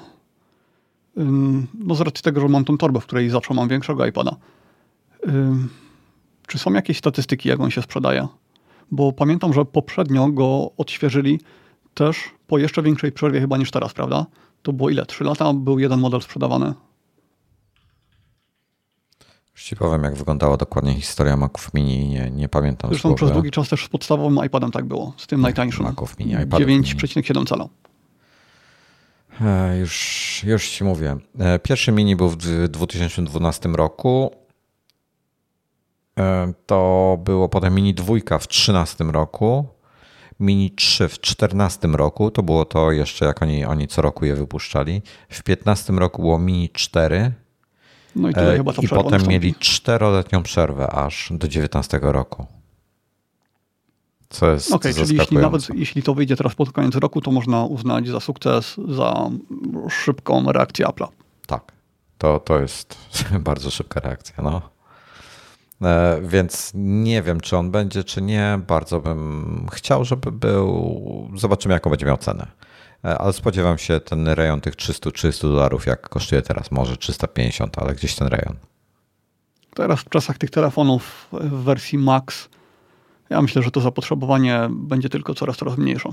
No 1.74 1.96
z 1.96 2.02
racji 2.02 2.24
tego, 2.24 2.42
że 2.42 2.48
mam 2.48 2.66
tą 2.66 2.78
torbę, 2.78 3.00
w 3.00 3.06
której 3.06 3.30
zawsze 3.30 3.54
mam 3.54 3.68
większego 3.68 4.06
iPada. 4.06 4.36
Czy 6.48 6.60
są 6.60 6.74
jakieś 6.74 6.98
statystyki, 6.98 7.50
jak 7.50 7.60
on 7.60 7.72
się 7.72 7.82
sprzedaje? 7.82 8.28
Bo 8.92 9.14
pamiętam, 9.14 9.54
że 9.54 9.66
poprzednio 9.66 10.28
go 10.28 10.72
odświeżyli 10.78 11.40
też 11.94 12.18
po 12.48 12.58
jeszcze 12.58 12.82
większej 12.82 13.12
przerwie 13.12 13.40
chyba 13.40 13.58
niż 13.58 13.72
teraz, 13.72 13.94
prawda? 13.94 14.26
To 14.62 14.74
było 14.74 14.90
ile? 14.90 15.06
Trzy 15.06 15.24
lata 15.24 15.54
był 15.54 15.80
jeden 15.80 16.00
model 16.00 16.22
sprzedawany. 16.22 16.74
Już 19.54 19.64
ci 19.64 19.76
powiem, 19.76 20.04
jak 20.04 20.16
wyglądała 20.16 20.58
dokładnie 20.58 20.94
historia 20.94 21.38
Maców 21.38 21.74
Mini. 21.74 22.10
Nie, 22.10 22.32
nie 22.32 22.50
pamiętam. 22.50 22.90
Zresztą 22.90 23.16
przez 23.16 23.32
długi 23.32 23.52
czas 23.52 23.70
też 23.70 23.86
z 23.86 23.90
podstawowym 23.90 24.46
iPadem 24.46 24.72
tak 24.72 24.86
było, 24.86 25.14
z 25.18 25.28
tym 25.28 25.42
najtańszym. 25.42 25.86
Maców 25.86 26.20
Mini, 26.20 26.36
9,7 26.36 27.48
cala. 27.48 27.68
E, 29.42 29.78
już, 29.78 30.44
już 30.48 30.70
ci 30.70 30.84
mówię. 30.84 31.16
E, 31.40 31.60
pierwszy 31.60 31.92
mini 31.92 32.16
był 32.16 32.30
w 32.30 32.38
2012 32.68 33.70
roku. 33.70 34.32
E, 36.20 36.54
to 36.66 37.18
było 37.24 37.50
potem 37.50 37.76
mini 37.76 37.94
dwójka 37.94 38.38
w 38.38 38.48
2013 38.48 39.04
roku. 39.04 39.68
Mini 40.40 40.72
3 40.72 41.08
w 41.08 41.12
2014 41.12 41.88
roku. 41.88 42.32
To 42.32 42.44
było 42.44 42.66
to 42.66 42.92
jeszcze, 42.92 43.26
jak 43.26 43.42
oni, 43.42 43.66
oni 43.66 43.88
co 43.88 44.02
roku 44.02 44.26
je 44.26 44.36
wypuszczali. 44.36 45.02
W 45.30 45.44
2015 45.44 45.94
roku 45.94 46.22
było 46.22 46.40
mini 46.40 46.70
4. 46.70 47.32
No 48.16 48.30
i, 48.30 48.34
chyba 48.34 48.74
I 48.82 48.88
potem 48.88 49.28
mieli 49.28 49.56
czteroletnią 49.56 50.44
przerwę 50.44 50.88
aż 50.88 51.28
do 51.32 51.38
2019 51.38 52.00
roku. 52.02 52.57
Co 54.30 54.52
jest 54.52 54.72
Okej, 54.72 54.92
okay, 54.92 55.06
czyli 55.06 55.18
jeśli 55.18 55.38
nawet 55.38 55.68
jeśli 55.76 56.04
to 56.04 56.14
wyjdzie 56.14 56.36
teraz 56.36 56.56
pod 56.56 56.72
koniec 56.72 56.96
roku, 56.96 57.22
to 57.22 57.32
można 57.32 57.66
uznać 57.66 58.08
za 58.08 58.20
sukces, 58.20 58.76
za 58.88 59.30
szybką 59.90 60.52
reakcję 60.52 60.86
Apple'a. 60.86 61.08
Tak, 61.48 61.72
to, 62.18 62.40
to 62.40 62.60
jest 62.60 62.98
bardzo 63.40 63.72
szybka 63.72 64.00
reakcja. 64.00 64.44
No. 64.44 64.62
E, 65.82 66.22
więc 66.22 66.72
nie 66.76 67.22
wiem, 67.22 67.42
czy 67.42 67.58
on 67.58 67.72
będzie, 67.72 68.04
czy 68.04 68.22
nie. 68.22 68.60
Bardzo 68.68 69.00
bym 69.00 69.68
chciał, 69.74 70.06
żeby 70.06 70.32
był. 70.32 71.32
Zobaczymy, 71.36 71.74
jaką 71.74 71.90
będzie 71.90 72.06
miał 72.06 72.18
cenę. 72.18 72.48
E, 73.06 73.18
ale 73.18 73.34
spodziewam 73.34 73.78
się 73.78 74.00
ten 74.00 74.28
rejon 74.28 74.62
tych 74.62 74.76
300-300 74.76 75.42
dolarów, 75.42 75.86
jak 75.86 76.10
kosztuje 76.10 76.42
teraz, 76.42 76.72
może 76.72 76.98
350, 76.98 77.80
ale 77.80 77.96
gdzieś 77.96 78.16
ten 78.16 78.28
rejon. 78.28 78.56
Teraz 79.76 80.00
w 80.00 80.10
czasach 80.10 80.38
tych 80.38 80.50
telefonów 80.50 81.28
w 81.32 81.64
wersji 81.64 81.98
Max 81.98 82.50
ja 83.30 83.42
myślę, 83.42 83.62
że 83.62 83.72
to 83.72 83.82
zapotrzebowanie 83.82 84.68
będzie 84.70 85.10
tylko 85.10 85.34
coraz, 85.34 85.58
coraz 85.58 85.78
mniejsze. 85.78 86.10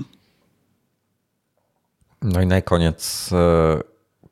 No 2.21 2.41
i 2.41 2.45
na 2.45 2.61
koniec 2.61 3.29
e, 3.33 3.79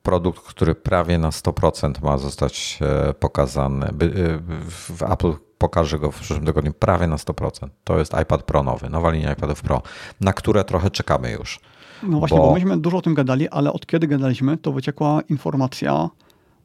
produkt, 0.04 0.42
który 0.42 0.76
prawie 0.76 1.18
na 1.18 1.30
100% 1.30 2.04
ma 2.04 2.18
zostać 2.18 2.80
e, 2.82 3.14
pokazany. 3.14 3.86
E, 3.86 3.92
w 4.70 5.04
Apple 5.12 5.34
pokaże 5.58 6.00
go 6.00 6.12
w 6.12 6.16
przyszłym 6.16 6.46
tygodniu 6.46 6.74
prawie 6.74 7.08
na 7.08 7.16
100%. 7.16 7.68
To 7.84 8.00
jest 8.00 8.14
iPad 8.22 8.44
Pro 8.44 8.64
nowy, 8.64 8.90
nowa 8.90 9.12
linia 9.12 9.34
iPadów 9.34 9.62
Pro, 9.62 9.82
na 10.22 10.34
które 10.34 10.64
trochę 10.64 10.92
czekamy 10.92 11.32
już. 11.32 11.60
No 12.04 12.20
właśnie, 12.20 12.38
bo... 12.38 12.48
bo 12.48 12.54
myśmy 12.54 12.78
dużo 12.78 12.98
o 12.98 13.02
tym 13.02 13.14
gadali, 13.14 13.50
ale 13.50 13.74
od 13.74 13.86
kiedy 13.86 14.08
gadaliśmy, 14.08 14.58
to 14.58 14.72
wyciekła 14.72 15.22
informacja 15.30 16.10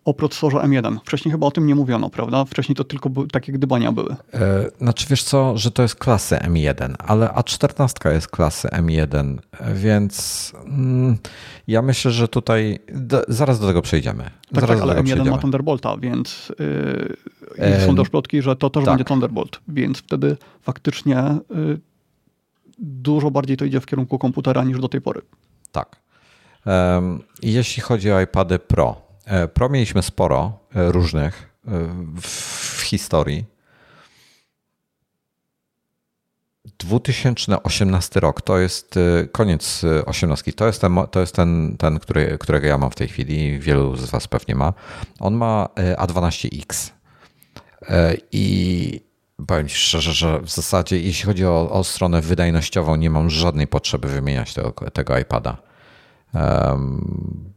o 0.05 0.15
procesorze 0.15 0.59
M1. 0.59 0.99
Wcześniej 1.05 1.33
chyba 1.33 1.47
o 1.47 1.51
tym 1.51 1.67
nie 1.67 1.75
mówiono, 1.75 2.11
prawda? 2.11 2.45
Wcześniej 2.45 2.77
to 2.77 2.85
tylko 2.85 3.11
takie 3.33 3.53
gdybania 3.53 3.93
były. 3.93 4.17
E, 4.35 4.71
znaczy 4.79 5.07
wiesz 5.11 5.23
co, 5.23 5.59
że 5.59 5.71
to 5.71 5.83
jest 5.83 5.97
klasy 5.97 6.37
M1, 6.37 6.95
ale 6.99 7.27
A14 7.27 8.13
jest 8.13 8.29
klasy 8.29 8.69
M1, 8.69 9.39
więc 9.75 10.53
mm, 10.67 11.19
ja 11.67 11.83
myślę, 11.83 12.11
że 12.11 12.29
tutaj 12.29 12.79
do, 12.95 13.23
zaraz 13.29 13.61
do 13.61 13.67
tego 13.67 13.83
przejdziemy. 13.83 14.23
Tak, 14.23 14.61
zaraz 14.61 14.69
tak 14.69 14.81
ale 14.81 14.95
M1 14.95 15.05
przejdziemy. 15.05 15.31
ma 15.31 15.39
Thunderbolta, 15.39 15.97
więc 15.97 16.53
yy, 17.59 17.87
są 17.87 17.97
też 17.97 18.09
plotki, 18.09 18.43
że 18.43 18.57
to 18.57 18.71
też 18.71 18.85
tak. 18.85 18.93
będzie 18.95 19.05
Thunderbolt, 19.05 19.61
więc 19.69 19.99
wtedy 19.99 20.37
faktycznie 20.63 21.25
yy, 21.51 21.81
dużo 22.79 23.31
bardziej 23.31 23.57
to 23.57 23.65
idzie 23.65 23.81
w 23.81 23.87
kierunku 23.87 24.19
komputera 24.19 24.65
niż 24.65 24.81
do 24.81 24.89
tej 24.89 25.01
pory. 25.01 25.21
Tak. 25.73 25.97
Jeśli 27.43 27.83
chodzi 27.83 28.13
o 28.13 28.21
iPady 28.21 28.59
Pro, 28.59 29.08
Pro 29.55 29.69
mieliśmy 29.69 30.03
sporo 30.03 30.59
e, 30.75 30.93
różnych 30.93 31.53
e, 31.67 31.71
w 32.23 32.81
historii. 32.83 33.45
2018 36.79 38.21
rok 38.21 38.43
to 38.43 38.59
jest 38.59 38.99
koniec 39.33 39.83
18. 40.07 40.53
To 40.53 40.67
jest 40.67 40.81
ten, 40.81 40.99
to 41.11 41.21
jest 41.21 41.35
ten, 41.35 41.77
ten 41.79 41.99
który, 41.99 42.39
którego 42.39 42.67
ja 42.67 42.79
mam 42.79 42.91
w 42.91 42.95
tej 42.95 43.09
chwili. 43.09 43.59
Wielu 43.59 43.97
z 43.97 44.11
Was 44.11 44.29
pewnie 44.29 44.55
ma. 44.55 44.73
On 45.21 45.35
ma 45.35 45.69
A12X. 45.77 46.91
I 48.33 49.01
powiem 49.47 49.69
szczerze, 49.69 50.13
że 50.13 50.41
w 50.41 50.51
zasadzie, 50.51 51.01
jeśli 51.01 51.27
chodzi 51.27 51.47
o, 51.47 51.71
o 51.71 51.85
stronę 51.85 52.21
wydajnościową, 52.21 52.97
nie 52.97 53.11
mam 53.11 53.31
żadnej 53.31 53.67
potrzeby 53.67 54.09
wymieniać 54.09 54.55
tego, 54.55 54.73
tego 54.73 55.19
iPada. 55.19 55.57
Um, 56.35 57.53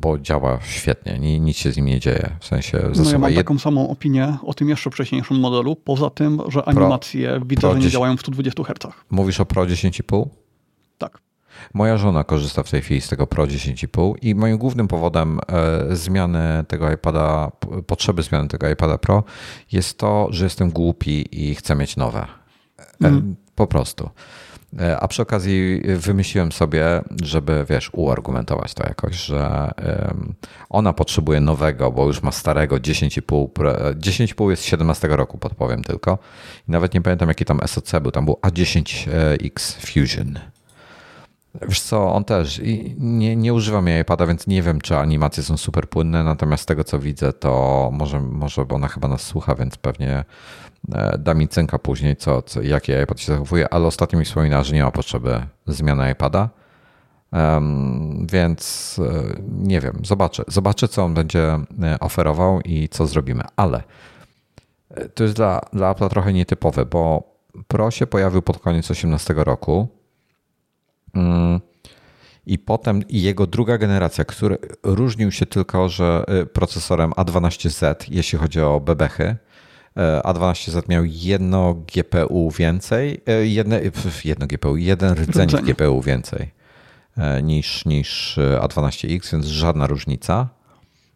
bo 0.00 0.18
działa 0.18 0.58
świetnie, 0.62 1.40
nic 1.40 1.56
się 1.56 1.72
z 1.72 1.76
nim 1.76 1.86
nie 1.86 2.00
dzieje. 2.00 2.36
W 2.40 2.46
sensie 2.46 2.90
no 2.96 3.10
ja 3.10 3.18
mam 3.18 3.34
taką 3.34 3.58
samą 3.58 3.88
opinię 3.88 4.36
o 4.46 4.54
tym 4.54 4.68
jeszcze 4.68 4.90
wcześniejszym 4.90 5.40
modelu, 5.40 5.76
poza 5.76 6.10
tym, 6.10 6.40
że 6.48 6.64
animacje 6.64 7.28
Pro, 7.28 7.46
widzę, 7.46 7.60
Pro 7.60 7.70
że 7.70 7.76
nie 7.76 7.80
10... 7.80 7.92
działają 7.92 8.16
w 8.16 8.20
120 8.20 8.64
Hz. 8.64 8.94
Mówisz 9.10 9.40
o 9.40 9.46
Pro 9.46 9.62
10,5? 9.62 10.26
Tak. 10.98 11.18
Moja 11.74 11.96
żona 11.96 12.24
korzysta 12.24 12.62
w 12.62 12.70
tej 12.70 12.82
chwili 12.82 13.00
z 13.00 13.08
tego 13.08 13.26
Pro 13.26 13.44
10,5 13.44 14.14
i 14.22 14.34
moim 14.34 14.58
głównym 14.58 14.88
powodem 14.88 15.40
e, 15.48 15.96
zmiany 15.96 16.64
tego 16.68 16.92
iPada, 16.92 17.52
potrzeby 17.86 18.22
zmiany 18.22 18.48
tego 18.48 18.70
iPada 18.70 18.98
Pro 18.98 19.24
jest 19.72 19.98
to, 19.98 20.28
że 20.30 20.44
jestem 20.44 20.70
głupi 20.70 21.26
i 21.32 21.54
chcę 21.54 21.76
mieć 21.76 21.96
nowe. 21.96 22.26
Mm. 23.00 23.36
Po 23.54 23.66
prostu. 23.66 24.10
E, 24.78 25.00
a 25.00 25.08
przy 25.08 25.22
okazji 25.22 25.82
wymyśliłem 25.84 26.52
sobie, 26.52 27.02
żeby, 27.22 27.66
wiesz, 27.68 27.90
uargumentować 27.92 28.74
to 28.74 28.84
jakoś, 28.88 29.16
że 29.16 29.70
ona 30.68 30.92
potrzebuje 30.92 31.40
nowego, 31.40 31.92
bo 31.92 32.06
już 32.06 32.22
ma 32.22 32.32
starego 32.32 32.76
10,5. 32.76 33.48
10,5 33.94 34.50
jest 34.50 34.62
z 34.62 34.66
17 34.66 35.08
roku, 35.08 35.38
podpowiem 35.38 35.84
tylko. 35.84 36.18
I 36.68 36.70
nawet 36.72 36.94
nie 36.94 37.02
pamiętam, 37.02 37.28
jaki 37.28 37.44
tam 37.44 37.60
SoC 37.66 37.92
był. 38.02 38.10
Tam 38.10 38.24
był 38.24 38.38
A10X 38.42 39.72
Fusion. 39.86 40.38
Wiesz 41.54 41.80
co, 41.80 42.14
on 42.14 42.24
też. 42.24 42.60
nie, 42.98 43.36
nie 43.36 43.54
używam 43.54 43.86
jej 43.86 44.02
iPada, 44.02 44.26
więc 44.26 44.46
nie 44.46 44.62
wiem, 44.62 44.80
czy 44.80 44.96
animacje 44.96 45.42
są 45.42 45.56
super 45.56 45.88
płynne, 45.88 46.24
natomiast 46.24 46.62
z 46.62 46.66
tego, 46.66 46.84
co 46.84 46.98
widzę, 46.98 47.32
to 47.32 47.90
może, 47.92 48.20
może 48.20 48.64
bo 48.64 48.76
ona 48.76 48.88
chyba 48.88 49.08
nas 49.08 49.22
słucha, 49.22 49.54
więc 49.54 49.76
pewnie 49.76 50.24
e, 50.92 51.18
da 51.18 51.34
mi 51.34 51.48
cynka 51.48 51.78
później, 51.78 52.16
co, 52.16 52.42
co, 52.42 52.62
jakie 52.62 53.02
iPad 53.02 53.20
się 53.20 53.32
zachowuje, 53.32 53.74
ale 53.74 53.86
ostatnio 53.86 54.18
mi 54.18 54.24
wspominała, 54.24 54.64
że 54.64 54.74
nie 54.74 54.82
ma 54.82 54.90
potrzeby 54.90 55.46
zmiany 55.66 56.10
iPada. 56.10 56.48
Um, 57.32 58.26
więc 58.32 58.96
e, 58.98 59.40
nie 59.48 59.80
wiem, 59.80 60.00
zobaczę. 60.04 60.44
Zobaczę, 60.48 60.88
co 60.88 61.04
on 61.04 61.14
będzie 61.14 61.58
e, 61.82 62.00
oferował 62.00 62.60
i 62.60 62.88
co 62.88 63.06
zrobimy. 63.06 63.44
Ale 63.56 63.82
to 65.14 65.22
jest 65.22 65.36
dla, 65.36 65.60
dla 65.72 65.94
Apple'a 65.94 66.08
trochę 66.08 66.32
nietypowe, 66.32 66.86
bo 66.86 67.30
Pro 67.68 67.90
się 67.90 68.06
pojawił 68.06 68.42
pod 68.42 68.58
koniec 68.58 68.86
2018 68.86 69.34
roku. 69.36 69.88
I 72.46 72.58
potem 72.58 73.02
jego 73.08 73.46
druga 73.46 73.78
generacja, 73.78 74.24
który 74.24 74.58
różnił 74.82 75.32
się 75.32 75.46
tylko, 75.46 75.88
że 75.88 76.24
y, 76.42 76.46
procesorem 76.46 77.10
A12Z, 77.10 77.94
jeśli 78.08 78.38
chodzi 78.38 78.60
o 78.60 78.80
bebechy, 78.80 79.24
y, 79.24 80.00
A12Z 80.24 80.88
miał 80.88 81.04
jedno 81.04 81.74
GPU 81.74 82.50
więcej, 82.50 83.20
y, 83.42 83.48
jedne, 83.48 83.80
jedno 84.24 84.46
GPU, 84.46 84.76
jeden 84.76 85.14
rdzeń 85.14 85.48
GPU 85.48 86.02
więcej 86.02 86.60
niż, 87.42 87.84
niż 87.84 88.38
A12X, 88.60 89.32
więc 89.32 89.46
żadna 89.46 89.86
różnica. 89.86 90.48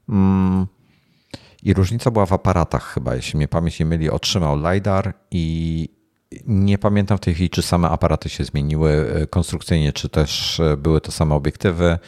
Mm. 0.09 0.67
I 1.63 1.75
różnica 1.75 2.11
była 2.11 2.27
w 2.27 2.33
aparatach 2.33 2.95
chyba, 2.95 3.15
jeśli 3.15 3.37
mnie 3.37 3.49
pamięć 3.49 3.81
nie 3.81 3.87
myli, 3.87 4.11
otrzymał 4.11 4.57
LiDAR 4.57 5.15
i 5.31 5.89
nie 6.47 6.79
pamiętam 6.79 7.19
w 7.19 7.21
tej 7.21 7.35
chwili, 7.35 7.51
czy 7.51 7.63
same 7.63 7.91
aparaty 7.91 8.29
się 8.29 8.45
zmieniły 8.45 8.91
e, 9.15 9.27
konstrukcyjnie, 9.27 9.93
czy 9.93 10.09
też 10.09 10.61
e, 10.61 10.77
były 10.77 11.01
to 11.01 11.13
same 11.13 11.35
obiektywy. 11.35 11.99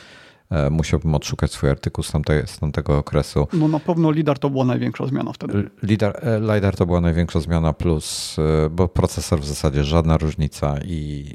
E, 0.51 0.71
musiałbym 0.71 1.15
odszukać 1.15 1.53
swój 1.53 1.71
artykuł 1.71 2.05
z, 2.05 2.13
tamtej, 2.13 2.47
z 2.47 2.59
tamtego 2.59 2.99
okresu. 2.99 3.49
No 3.53 3.69
na 3.69 3.81
pewno 3.81 4.11
LIDAR 4.11 4.39
to 4.39 4.51
była 4.51 4.65
największa 4.65 5.07
zmiana 5.07 5.33
wtedy. 5.33 5.71
LIDAR, 5.83 6.21
LiDAR 6.41 6.77
to 6.77 6.87
była 6.87 7.01
największa 7.01 7.41
zmiana 7.41 7.73
plus, 7.73 8.37
bo 8.71 8.89
procesor 8.89 9.41
w 9.41 9.47
zasadzie 9.47 9.85
żadna 9.85 10.17
różnica 10.17 10.75
i, 10.85 11.31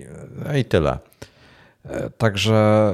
i 0.60 0.66
tyle. 0.66 1.00
Także 2.18 2.94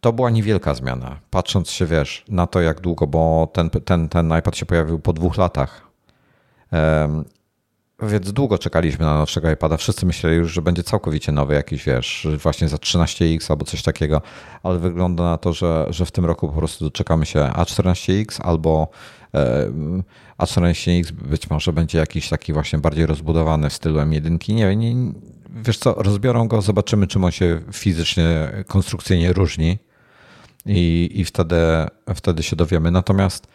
to 0.00 0.12
była 0.12 0.30
niewielka 0.30 0.74
zmiana. 0.74 1.16
Patrząc 1.30 1.70
się, 1.70 1.86
wiesz, 1.86 2.24
na 2.28 2.46
to 2.46 2.60
jak 2.60 2.80
długo, 2.80 3.06
bo 3.06 3.48
ten, 3.52 3.70
ten, 3.70 4.08
ten 4.08 4.38
iPad 4.38 4.56
się 4.56 4.66
pojawił 4.66 4.98
po 4.98 5.12
dwóch 5.12 5.36
latach 5.36 5.86
więc 8.02 8.32
długo 8.32 8.58
czekaliśmy 8.58 9.04
na 9.04 9.18
nowszego 9.18 9.50
iPada. 9.50 9.76
Wszyscy 9.76 10.06
myśleli 10.06 10.36
już, 10.36 10.52
że 10.52 10.62
będzie 10.62 10.82
całkowicie 10.82 11.32
nowy, 11.32 11.54
jakiś 11.54 11.84
wiesz, 11.84 12.28
właśnie 12.42 12.68
za 12.68 12.76
13X 12.76 13.50
albo 13.50 13.64
coś 13.64 13.82
takiego, 13.82 14.22
ale 14.62 14.78
wygląda 14.78 15.24
na 15.24 15.38
to, 15.38 15.52
że, 15.52 15.86
że 15.90 16.06
w 16.06 16.12
tym 16.12 16.24
roku 16.24 16.48
po 16.48 16.54
prostu 16.54 16.84
doczekamy 16.84 17.26
się 17.26 17.38
A14X 17.38 18.40
albo 18.42 18.88
e, 19.34 19.70
A14X 20.38 21.12
być 21.12 21.50
może 21.50 21.72
będzie 21.72 21.98
jakiś 21.98 22.28
taki 22.28 22.52
właśnie 22.52 22.78
bardziej 22.78 23.06
rozbudowany 23.06 23.70
w 23.70 23.72
stylu 23.72 24.00
M1. 24.00 24.54
Nie, 24.54 24.76
nie, 24.76 25.12
wiesz 25.56 25.78
co, 25.78 25.94
rozbiorą 25.94 26.48
go, 26.48 26.62
zobaczymy, 26.62 27.06
czym 27.06 27.24
on 27.24 27.30
się 27.30 27.60
fizycznie, 27.72 28.50
konstrukcyjnie 28.66 29.32
różni 29.32 29.78
i, 30.66 31.10
i 31.14 31.24
wtedy, 31.24 31.56
wtedy 32.14 32.42
się 32.42 32.56
dowiemy. 32.56 32.90
Natomiast. 32.90 33.46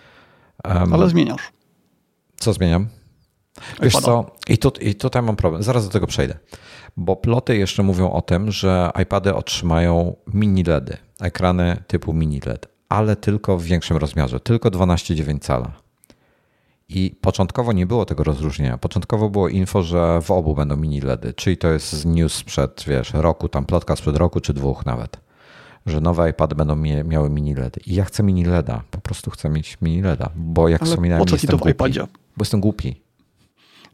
Um, 0.64 0.94
ale 0.94 1.10
zmieniasz. 1.10 1.52
Co 2.36 2.54
zmieniam? 2.54 2.88
Wiesz 3.82 3.94
co, 3.94 4.36
i, 4.50 4.58
tu, 4.58 4.72
i 4.82 4.96
tutaj 4.96 5.22
mam 5.22 5.36
problem, 5.36 5.64
zaraz 5.64 5.86
do 5.86 5.92
tego 5.92 6.08
przejdę, 6.08 6.38
bo 6.98 7.16
ploty 7.16 7.58
jeszcze 7.58 7.84
mówią 7.84 8.12
o 8.12 8.22
tym, 8.22 8.52
że 8.52 8.92
iPady 9.02 9.36
otrzymają 9.36 10.16
mini 10.34 10.64
LEDy, 10.64 10.98
ekrany 11.22 11.84
typu 11.88 12.14
mini 12.14 12.42
LED, 12.46 12.68
ale 12.90 13.16
tylko 13.16 13.58
w 13.58 13.64
większym 13.64 13.98
rozmiarze, 13.98 14.40
tylko 14.40 14.70
12,9 14.70 15.40
cala. 15.40 15.72
I 16.90 17.16
początkowo 17.22 17.74
nie 17.74 17.86
było 17.86 18.06
tego 18.06 18.24
rozróżnienia. 18.24 18.78
Początkowo 18.78 19.30
było 19.30 19.50
info, 19.50 19.84
że 19.84 20.22
w 20.22 20.32
obu 20.32 20.56
będą 20.56 20.76
mini 20.76 21.02
LEDy, 21.02 21.34
czyli 21.34 21.58
to 21.58 21.68
jest 21.68 22.06
news 22.06 22.34
sprzed, 22.34 22.84
wiesz, 22.88 23.14
roku, 23.14 23.50
tam 23.50 23.66
plotka 23.66 23.96
sprzed 23.96 24.18
roku 24.18 24.40
czy 24.40 24.54
dwóch 24.54 24.86
nawet, 24.86 25.20
że 25.86 26.02
nowe 26.02 26.30
iPady 26.30 26.56
będą 26.56 26.76
miały 27.04 27.30
mini 27.30 27.56
LEDy. 27.56 27.80
I 27.86 27.96
ja 27.96 28.06
chcę 28.06 28.24
mini 28.24 28.46
LEDa, 28.46 28.84
po 28.92 29.02
prostu 29.02 29.32
chcę 29.32 29.50
mieć 29.50 29.78
mini 29.82 30.02
LEDa, 30.02 30.30
bo 30.36 30.70
jak 30.70 30.82
Ale 30.82 30.92
wspominałem, 30.92 31.26
po 31.26 31.30
co 31.30 31.38
ci 31.38 31.48
to 31.48 31.58
w 31.58 31.60
głupi, 31.60 31.72
iPadzie? 31.72 32.02
Bo 32.38 32.42
jestem 32.42 32.62
głupi. 32.62 33.01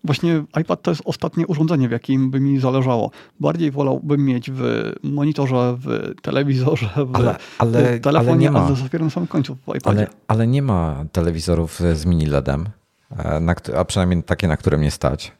Właśnie 0.03 0.43
iPad 0.61 0.81
to 0.81 0.91
jest 0.91 1.01
ostatnie 1.05 1.47
urządzenie, 1.47 1.87
w 1.87 1.91
jakim 1.91 2.31
by 2.31 2.39
mi 2.39 2.59
zależało. 2.59 3.11
Bardziej 3.39 3.71
wolałbym 3.71 4.25
mieć 4.25 4.51
w 4.51 4.91
monitorze, 5.03 5.77
w 5.79 6.13
telewizorze, 6.21 6.89
w, 6.95 7.15
ale, 7.15 7.35
ale, 7.57 7.97
w 7.97 8.01
telefonie, 8.01 8.29
ale 8.29 8.37
nie 8.37 8.51
ma, 8.51 8.67
a 8.93 9.03
na 9.03 9.09
samym 9.09 9.27
końcu 9.27 9.55
w 9.55 9.75
iPadzie. 9.75 9.89
Ale, 9.89 10.07
ale 10.27 10.47
nie 10.47 10.61
ma 10.61 11.05
telewizorów 11.11 11.79
z 11.93 12.05
mini 12.05 12.25
LEDem, 12.25 12.69
e, 13.17 13.39
na, 13.39 13.55
a 13.77 13.85
przynajmniej 13.85 14.23
takie, 14.23 14.47
na 14.47 14.57
które 14.57 14.77
mnie 14.77 14.91
stać. 14.91 15.31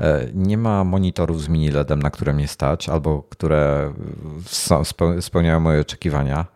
E, 0.00 0.28
nie 0.34 0.58
ma 0.58 0.84
monitorów 0.84 1.42
z 1.42 1.48
mini 1.48 1.70
LEDem, 1.70 2.02
na 2.02 2.10
które 2.10 2.32
mnie 2.32 2.48
stać, 2.48 2.88
albo 2.88 3.22
które 3.22 3.92
spełniają 5.20 5.60
moje 5.60 5.80
oczekiwania. 5.80 6.46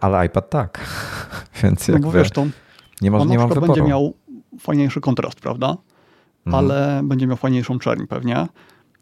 Ale 0.00 0.26
iPad 0.26 0.50
tak. 0.50 0.80
Więc 1.62 1.88
no 1.88 1.98
bo 1.98 2.12
wiesz, 2.12 2.30
to 2.30 2.46
nie, 3.00 3.10
ma, 3.10 3.24
nie 3.24 3.38
mam 3.38 3.48
wyboru. 3.48 3.66
będzie 3.66 3.82
miał 3.82 4.14
fajniejszy 4.60 5.00
kontrast, 5.00 5.40
prawda? 5.40 5.76
Mhm. 6.48 6.64
ale 6.64 7.00
będzie 7.04 7.26
miał 7.26 7.36
fajniejszą 7.36 7.78
czerń 7.78 8.06
pewnie. 8.06 8.46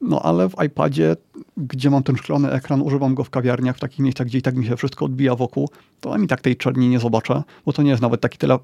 No 0.01 0.23
ale 0.23 0.49
w 0.49 0.55
iPadzie, 0.67 1.17
gdzie 1.57 1.91
mam 1.91 2.03
ten 2.03 2.17
szklany 2.17 2.51
ekran, 2.51 2.83
używam 2.83 3.15
go 3.15 3.25
w 3.25 3.31
kawiarniach, 3.31 3.77
w 3.77 3.81
takich 3.81 3.99
miejscach, 3.99 4.27
gdzie 4.27 4.39
i 4.39 4.43
tak 4.43 4.57
mi 4.57 4.67
się 4.67 4.77
wszystko 4.77 5.05
odbija 5.05 5.35
wokół, 5.35 5.69
to 6.01 6.15
ani 6.15 6.27
tak 6.27 6.41
tej 6.41 6.57
czerni 6.57 6.89
nie 6.89 6.99
zobaczę, 6.99 7.43
bo 7.67 7.73
to 7.73 7.83
nie 7.83 7.91
jest 7.91 8.03
nawet 8.03 8.21
taki 8.21 8.39
tele 8.39 8.59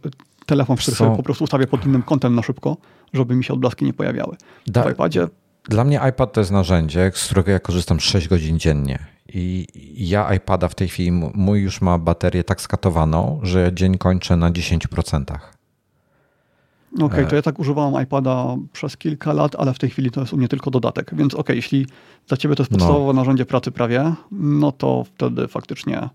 telefon, 0.46 0.76
który 0.76 0.96
sobie 0.96 1.16
po 1.16 1.22
prostu 1.22 1.44
ustawię 1.44 1.66
pod 1.66 1.86
innym 1.86 2.02
kątem 2.02 2.34
na 2.34 2.42
szybko, 2.42 2.76
żeby 3.12 3.34
mi 3.34 3.44
się 3.44 3.54
odblaski 3.54 3.84
nie 3.84 3.92
pojawiały. 3.92 4.36
Da, 4.66 4.82
w 4.82 4.90
iPadzie... 4.90 5.28
Dla 5.68 5.84
mnie 5.84 6.00
iPad 6.10 6.32
to 6.32 6.40
jest 6.40 6.50
narzędzie, 6.50 7.12
z 7.14 7.24
którego 7.24 7.50
ja 7.50 7.58
korzystam 7.58 8.00
6 8.00 8.28
godzin 8.28 8.58
dziennie. 8.58 8.98
I 9.28 9.66
ja 9.96 10.34
iPada 10.34 10.68
w 10.68 10.74
tej 10.74 10.88
chwili, 10.88 11.12
mój 11.34 11.60
już 11.60 11.80
ma 11.80 11.98
baterię 11.98 12.44
tak 12.44 12.60
skatowaną, 12.60 13.40
że 13.42 13.70
dzień 13.74 13.98
kończę 13.98 14.36
na 14.36 14.50
10%. 14.50 15.24
Okej, 16.94 17.06
okay, 17.06 17.26
to 17.26 17.36
ja 17.36 17.42
tak 17.42 17.58
używałam 17.58 18.02
iPada 18.02 18.56
przez 18.72 18.96
kilka 18.96 19.32
lat, 19.32 19.56
ale 19.58 19.74
w 19.74 19.78
tej 19.78 19.90
chwili 19.90 20.10
to 20.10 20.20
jest 20.20 20.32
u 20.32 20.36
mnie 20.36 20.48
tylko 20.48 20.70
dodatek. 20.70 21.10
Więc 21.14 21.34
okej, 21.34 21.40
okay, 21.40 21.56
jeśli 21.56 21.86
dla 22.28 22.36
ciebie 22.36 22.56
to 22.56 22.62
jest 22.62 22.70
podstawowe 22.70 23.06
no. 23.06 23.12
narzędzie 23.12 23.46
pracy 23.46 23.70
prawie, 23.70 24.14
no 24.30 24.72
to 24.72 25.04
wtedy 25.04 25.48
faktycznie 25.48 26.08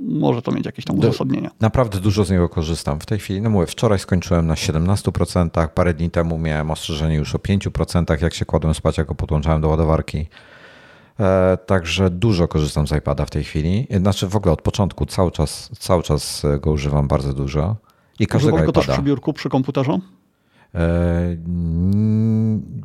może 0.00 0.42
to 0.42 0.52
mieć 0.52 0.66
jakieś 0.66 0.84
tam 0.84 0.98
uzasadnienia. 0.98 1.50
Naprawdę 1.60 2.00
dużo 2.00 2.24
z 2.24 2.30
niego 2.30 2.48
korzystam. 2.48 3.00
W 3.00 3.06
tej 3.06 3.18
chwili, 3.18 3.40
no 3.40 3.50
mówię, 3.50 3.66
wczoraj 3.66 3.98
skończyłem 3.98 4.46
na 4.46 4.54
17%, 4.54 5.68
parę 5.68 5.94
dni 5.94 6.10
temu 6.10 6.38
miałem 6.38 6.70
ostrzeżenie 6.70 7.16
już 7.16 7.34
o 7.34 7.38
5%, 7.38 8.22
jak 8.22 8.34
się 8.34 8.44
kładłem 8.44 8.74
spać, 8.74 8.98
jak 8.98 9.06
go 9.06 9.14
podłączałem 9.14 9.60
do 9.60 9.68
ładowarki. 9.68 10.26
E, 11.20 11.58
także 11.66 12.10
dużo 12.10 12.48
korzystam 12.48 12.86
z 12.86 12.92
iPada 12.92 13.26
w 13.26 13.30
tej 13.30 13.44
chwili. 13.44 13.86
Znaczy 14.00 14.28
w 14.28 14.36
ogóle 14.36 14.52
od 14.52 14.62
początku 14.62 15.06
cały 15.06 15.30
czas, 15.30 15.70
cały 15.78 16.02
czas 16.02 16.42
go 16.60 16.70
używam 16.70 17.08
bardzo 17.08 17.32
dużo. 17.32 17.76
I 18.18 18.26
każdego 18.26 18.56
Używasz 18.56 18.74
go 18.74 18.80
też 18.80 18.86
przy 18.86 19.02
biurku, 19.02 19.32
przy 19.32 19.48
komputerze? 19.48 19.98
E, 20.74 21.36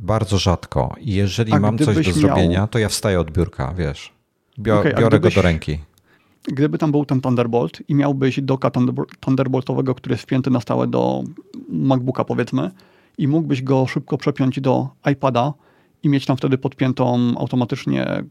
bardzo 0.01 0.37
rzadko. 0.37 0.95
Jeżeli 1.01 1.53
A 1.53 1.59
mam 1.59 1.77
coś 1.77 2.05
do 2.07 2.13
zrobienia, 2.13 2.59
miał... 2.59 2.67
to 2.67 2.79
ja 2.79 2.89
wstaję 2.89 3.19
od 3.19 3.31
biurka, 3.31 3.73
wiesz. 3.77 4.13
Bio, 4.59 4.79
okay, 4.79 4.93
biorę 4.93 5.07
gdybyś, 5.07 5.35
go 5.35 5.41
do 5.41 5.47
ręki. 5.47 5.79
Gdyby 6.43 6.77
tam 6.77 6.91
był 6.91 7.05
ten 7.05 7.21
Thunderbolt 7.21 7.81
i 7.87 7.95
miałbyś 7.95 8.41
doka 8.41 8.71
Thunderboltowego, 9.19 9.95
który 9.95 10.13
jest 10.13 10.23
wpięty 10.23 10.49
na 10.49 10.61
stałe 10.61 10.87
do 10.87 11.23
MacBooka 11.69 12.23
powiedzmy 12.23 12.71
i 13.17 13.27
mógłbyś 13.27 13.61
go 13.61 13.87
szybko 13.87 14.17
przepiąć 14.17 14.61
do 14.61 14.87
iPada 15.11 15.53
i 16.03 16.09
mieć 16.09 16.25
tam 16.25 16.37
wtedy 16.37 16.57
podpiętą 16.57 17.33
automatycznie, 17.37 18.23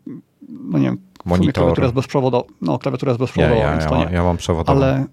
no 0.48 0.78
nie 0.78 0.84
wiem, 0.84 0.98
Monitor. 1.24 1.54
klawiaturę 1.54 1.84
jest 1.84 1.94
bezprzewodowa, 1.94 2.44
no 2.60 2.78
klawiatura 2.78 3.10
jest 3.10 3.20
bezprzewodowa, 3.20 3.60
ja, 3.60 3.66
ja, 3.66 3.72
więc 3.72 3.84
ja, 3.84 3.90
to 3.90 3.96
nie. 3.96 4.14
Ja 4.14 4.24
mam 4.24 4.36
przewodową. 4.36 4.78
Ale 4.78 5.06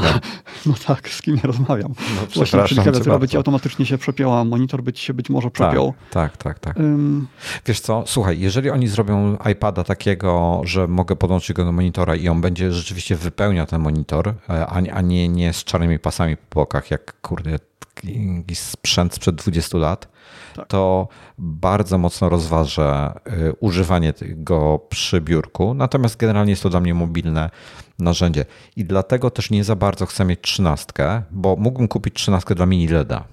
no. 0.00 0.20
no 0.66 0.74
tak, 0.86 1.08
z 1.08 1.22
kim 1.22 1.36
ja 1.36 1.42
rozmawiam. 1.42 1.94
No, 2.16 2.26
Właśnie 2.34 2.62
czyli 2.62 2.80
klawiatura 2.80 3.18
by 3.18 3.28
ci 3.28 3.36
automatycznie 3.36 3.86
się 3.86 3.98
przepięła, 3.98 4.44
monitor 4.44 4.82
by 4.82 4.92
ci 4.92 5.04
się 5.04 5.14
być 5.14 5.30
może 5.30 5.50
przepiął. 5.50 5.94
Tak, 6.10 6.36
tak, 6.36 6.58
tak. 6.58 6.74
tak. 6.74 6.76
Um, 6.76 7.26
Wiesz 7.66 7.80
co, 7.80 8.04
słuchaj, 8.06 8.40
jeżeli 8.40 8.70
oni 8.70 8.88
zrobią 8.88 9.36
iPada 9.52 9.84
takiego, 9.84 10.60
że 10.64 10.88
mogę 10.88 11.16
podłączyć 11.16 11.56
go 11.56 11.64
do 11.64 11.72
monitora 11.72 12.16
i 12.16 12.28
on 12.28 12.40
będzie 12.40 12.72
rzeczywiście 12.72 13.16
wypełniał 13.16 13.66
ten 13.66 13.80
monitor, 13.80 14.34
e, 14.50 14.66
a, 14.66 15.00
nie, 15.00 15.28
nie 15.28 15.52
z 15.52 15.64
czarnymi 15.64 15.98
pasami 15.98 16.36
po 16.36 16.60
bokach, 16.60 16.90
jak 16.90 17.20
kurde 17.20 17.50
jakiś 17.50 18.58
sprzęt 18.58 19.14
sprzed 19.14 19.34
20 19.34 19.78
lat, 19.78 20.08
tak. 20.56 20.66
to 20.66 21.08
bardzo 21.38 21.98
mocno 21.98 22.28
rozważę 22.28 23.12
y, 23.26 23.52
używanie 23.60 24.14
go 24.36 24.80
przy 24.88 25.20
biurku. 25.20 25.74
Natomiast 25.74 26.16
generalnie 26.16 26.50
jest 26.50 26.62
to 26.62 26.70
dla 26.70 26.80
mnie 26.80 26.94
mobilne 26.94 27.50
narzędzie. 27.98 28.44
I 28.76 28.84
dlatego 28.84 29.30
też 29.30 29.50
nie 29.50 29.64
za 29.64 29.76
bardzo 29.76 30.06
chcę 30.06 30.24
mieć 30.24 30.40
trzynastkę, 30.40 31.22
bo 31.30 31.56
mógłbym 31.56 31.88
kupić 31.88 32.14
trzynastkę 32.14 32.54
dla 32.54 32.66
mini 32.66 32.88
LEDa. 32.88 33.24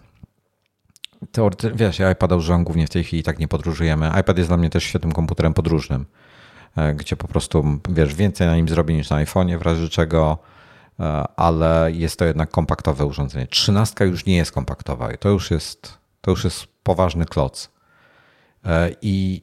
Teoretycznie, 1.32 1.78
wiesz, 1.78 2.00
ja 2.00 2.12
iPada 2.12 2.36
używam 2.36 2.64
głównie 2.64 2.88
w 2.88 2.90
tej 2.90 3.04
chwili, 3.04 3.24
tak 3.24 3.40
nie 3.40 3.48
podróżujemy. 3.48 4.12
iPad 4.22 4.38
jest 4.38 4.50
dla 4.50 4.58
mnie 4.58 4.70
też 4.70 4.84
świetnym 4.84 5.12
komputerem 5.12 5.54
podróżnym. 5.54 6.06
gdzie 6.96 7.16
po 7.16 7.28
prostu 7.28 7.80
wiesz, 7.90 8.16
więcej 8.16 8.48
na 8.48 8.56
nim 8.56 8.70
zrobi 8.70 8.94
niż 8.94 9.10
na 9.10 9.26
iPhone'ie 9.26 9.60
w 9.60 9.62
razie 9.62 9.90
czego, 9.90 10.38
ale 11.36 11.92
jest 11.92 12.20
to 12.20 12.26
jednak 12.26 12.52
kompaktowe 12.52 13.06
urządzenie. 13.06 13.48
Trzynastka 13.48 14.06
już 14.06 14.26
nie 14.26 14.36
jest 14.36 14.52
kompaktowa 14.52 15.12
i 15.12 15.18
to 15.18 15.30
już 15.30 15.52
jest, 15.52 15.98
to 16.22 16.32
już 16.32 16.44
jest 16.44 16.68
poważny 16.84 17.26
kloc. 17.26 17.70
I, 19.02 19.42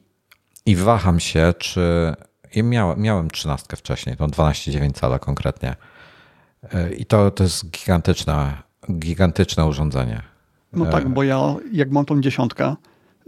i 0.65 0.75
waham 0.75 1.19
się, 1.19 1.53
czy 1.57 2.15
ja 2.55 2.63
miałem, 2.63 3.01
miałem 3.01 3.29
13 3.29 3.75
wcześniej, 3.75 4.17
tą 4.17 4.27
12,9 4.27 4.91
cala 4.91 5.19
konkretnie. 5.19 5.75
I 6.97 7.05
to, 7.05 7.31
to 7.31 7.43
jest 7.43 7.69
gigantyczne, 7.69 8.57
gigantyczne 8.91 9.65
urządzenie. 9.65 10.21
No 10.73 10.85
tak, 10.85 11.09
bo 11.09 11.23
ja 11.23 11.55
jak 11.71 11.91
mam 11.91 12.05
tą 12.05 12.21
dziesiątkę, 12.21 12.75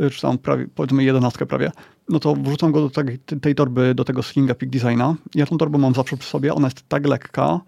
y, 0.01 0.09
czy 0.09 0.21
tam 0.21 0.37
prawie, 0.37 0.67
powiedzmy 0.75 1.03
jedenastkę 1.03 1.45
prawie, 1.45 1.71
no 2.09 2.19
to 2.19 2.35
wrzucam 2.35 2.71
go 2.71 2.89
do 2.89 3.03
tej, 3.03 3.19
tej 3.19 3.55
torby, 3.55 3.95
do 3.95 4.03
tego 4.03 4.23
Slinga 4.23 4.55
Peak 4.55 4.71
Designa. 4.71 5.15
Ja 5.35 5.45
tą 5.45 5.57
torbę 5.57 5.77
mam 5.77 5.93
zawsze 5.93 6.17
przy 6.17 6.29
sobie, 6.29 6.53
ona 6.53 6.67
jest 6.67 6.89
tak 6.89 7.07
lekka, 7.07 7.59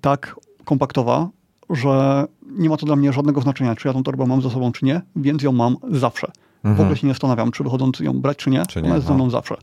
tak 0.00 0.36
kompaktowa, 0.64 1.28
że 1.70 2.26
nie 2.58 2.68
ma 2.68 2.76
to 2.76 2.86
dla 2.86 2.96
mnie 2.96 3.12
żadnego 3.12 3.40
znaczenia, 3.40 3.76
czy 3.76 3.88
ja 3.88 3.94
tą 3.94 4.02
torbę 4.02 4.26
mam 4.26 4.42
ze 4.42 4.50
sobą, 4.50 4.72
czy 4.72 4.84
nie, 4.84 5.00
więc 5.16 5.42
ją 5.42 5.52
mam 5.52 5.76
zawsze. 5.90 6.26
Mhm. 6.56 6.76
W 6.76 6.80
ogóle 6.80 6.96
się 6.96 7.06
nie 7.06 7.12
zastanawiam, 7.12 7.50
czy 7.50 7.64
wychodząc 7.64 8.00
ją 8.00 8.20
brać, 8.20 8.36
czy 8.36 8.50
nie, 8.50 8.66
czy 8.66 8.82
nie 8.82 8.88
ona 8.88 8.94
jest 8.94 9.06
ze 9.06 9.14
mną 9.14 9.30
zawsze. 9.30 9.54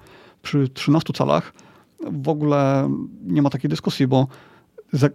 Przy 0.41 0.69
13 0.69 1.13
calach 1.13 1.53
w 2.11 2.29
ogóle 2.29 2.89
nie 3.23 3.41
ma 3.41 3.49
takiej 3.49 3.69
dyskusji, 3.69 4.07
bo 4.07 4.27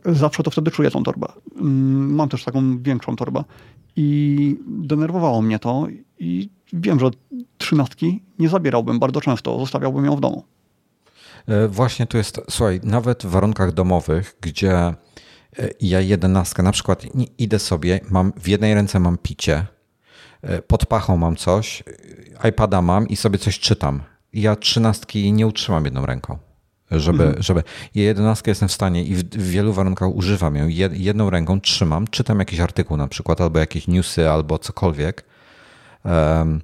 zawsze 0.05 0.43
to 0.43 0.51
wtedy 0.51 0.71
czuję 0.71 0.91
tą 0.91 1.03
torbę. 1.03 1.27
Mm, 1.57 2.15
mam 2.15 2.29
też 2.29 2.45
taką 2.45 2.83
większą 2.83 3.17
torbę. 3.17 3.45
I 3.97 4.59
denerwowało 4.67 5.43
mnie 5.43 5.59
to 5.59 5.87
i 6.19 6.51
wiem, 6.73 7.01
że 7.01 7.11
trzynastki 7.59 8.23
nie 8.39 8.49
zabierałbym 8.49 8.99
bardzo 8.99 9.21
często, 9.21 9.59
zostawiałbym 9.59 10.05
ją 10.05 10.17
w 10.17 10.21
domu. 10.21 10.45
E, 11.47 11.69
właśnie 11.69 12.07
tu 12.07 12.17
jest, 12.17 12.41
słuchaj, 12.51 12.81
nawet 12.83 13.23
w 13.23 13.31
warunkach 13.31 13.73
domowych, 13.73 14.37
gdzie 14.41 14.75
e, 14.79 14.95
ja 15.81 16.01
jedenastkę, 16.01 16.63
na 16.63 16.73
przykład 16.73 17.03
idę 17.39 17.59
sobie, 17.59 18.01
mam 18.11 18.33
w 18.37 18.49
jednej 18.49 18.75
ręce 18.75 19.01
mam 19.01 19.19
picie, 19.19 19.67
e, 20.43 20.63
pod 20.63 20.87
pachą 20.87 21.17
mam 21.17 21.37
coś, 21.37 21.83
iPada 22.49 22.83
mam 22.83 23.09
i 23.09 23.17
sobie 23.17 23.39
coś 23.39 23.59
czytam. 23.59 24.03
Ja 24.37 24.57
trzynastki 24.57 25.33
nie 25.33 25.47
utrzymam 25.47 25.85
jedną 25.85 26.07
ręką 26.07 26.39
żeby, 26.91 27.25
mhm. 27.25 27.43
żeby 27.43 27.63
jedenastkę 27.95 28.51
jestem 28.51 28.69
w 28.69 28.73
stanie 28.73 29.05
i 29.05 29.15
w, 29.15 29.23
w, 29.23 29.51
wielu 29.51 29.73
warunkach 29.73 30.09
używam 30.15 30.57
ją. 30.57 30.69
Jedną 30.93 31.31
ręką 31.31 31.61
trzymam, 31.61 32.07
czytam 32.07 32.39
jakiś 32.39 32.61
artykuł 32.61 32.97
na 32.97 33.09
przykład, 33.09 33.41
albo 33.41 33.59
jakieś 33.59 33.89
newsy, 33.89 34.31
albo 34.31 34.59
cokolwiek. 34.59 35.25
Um, 36.05 36.63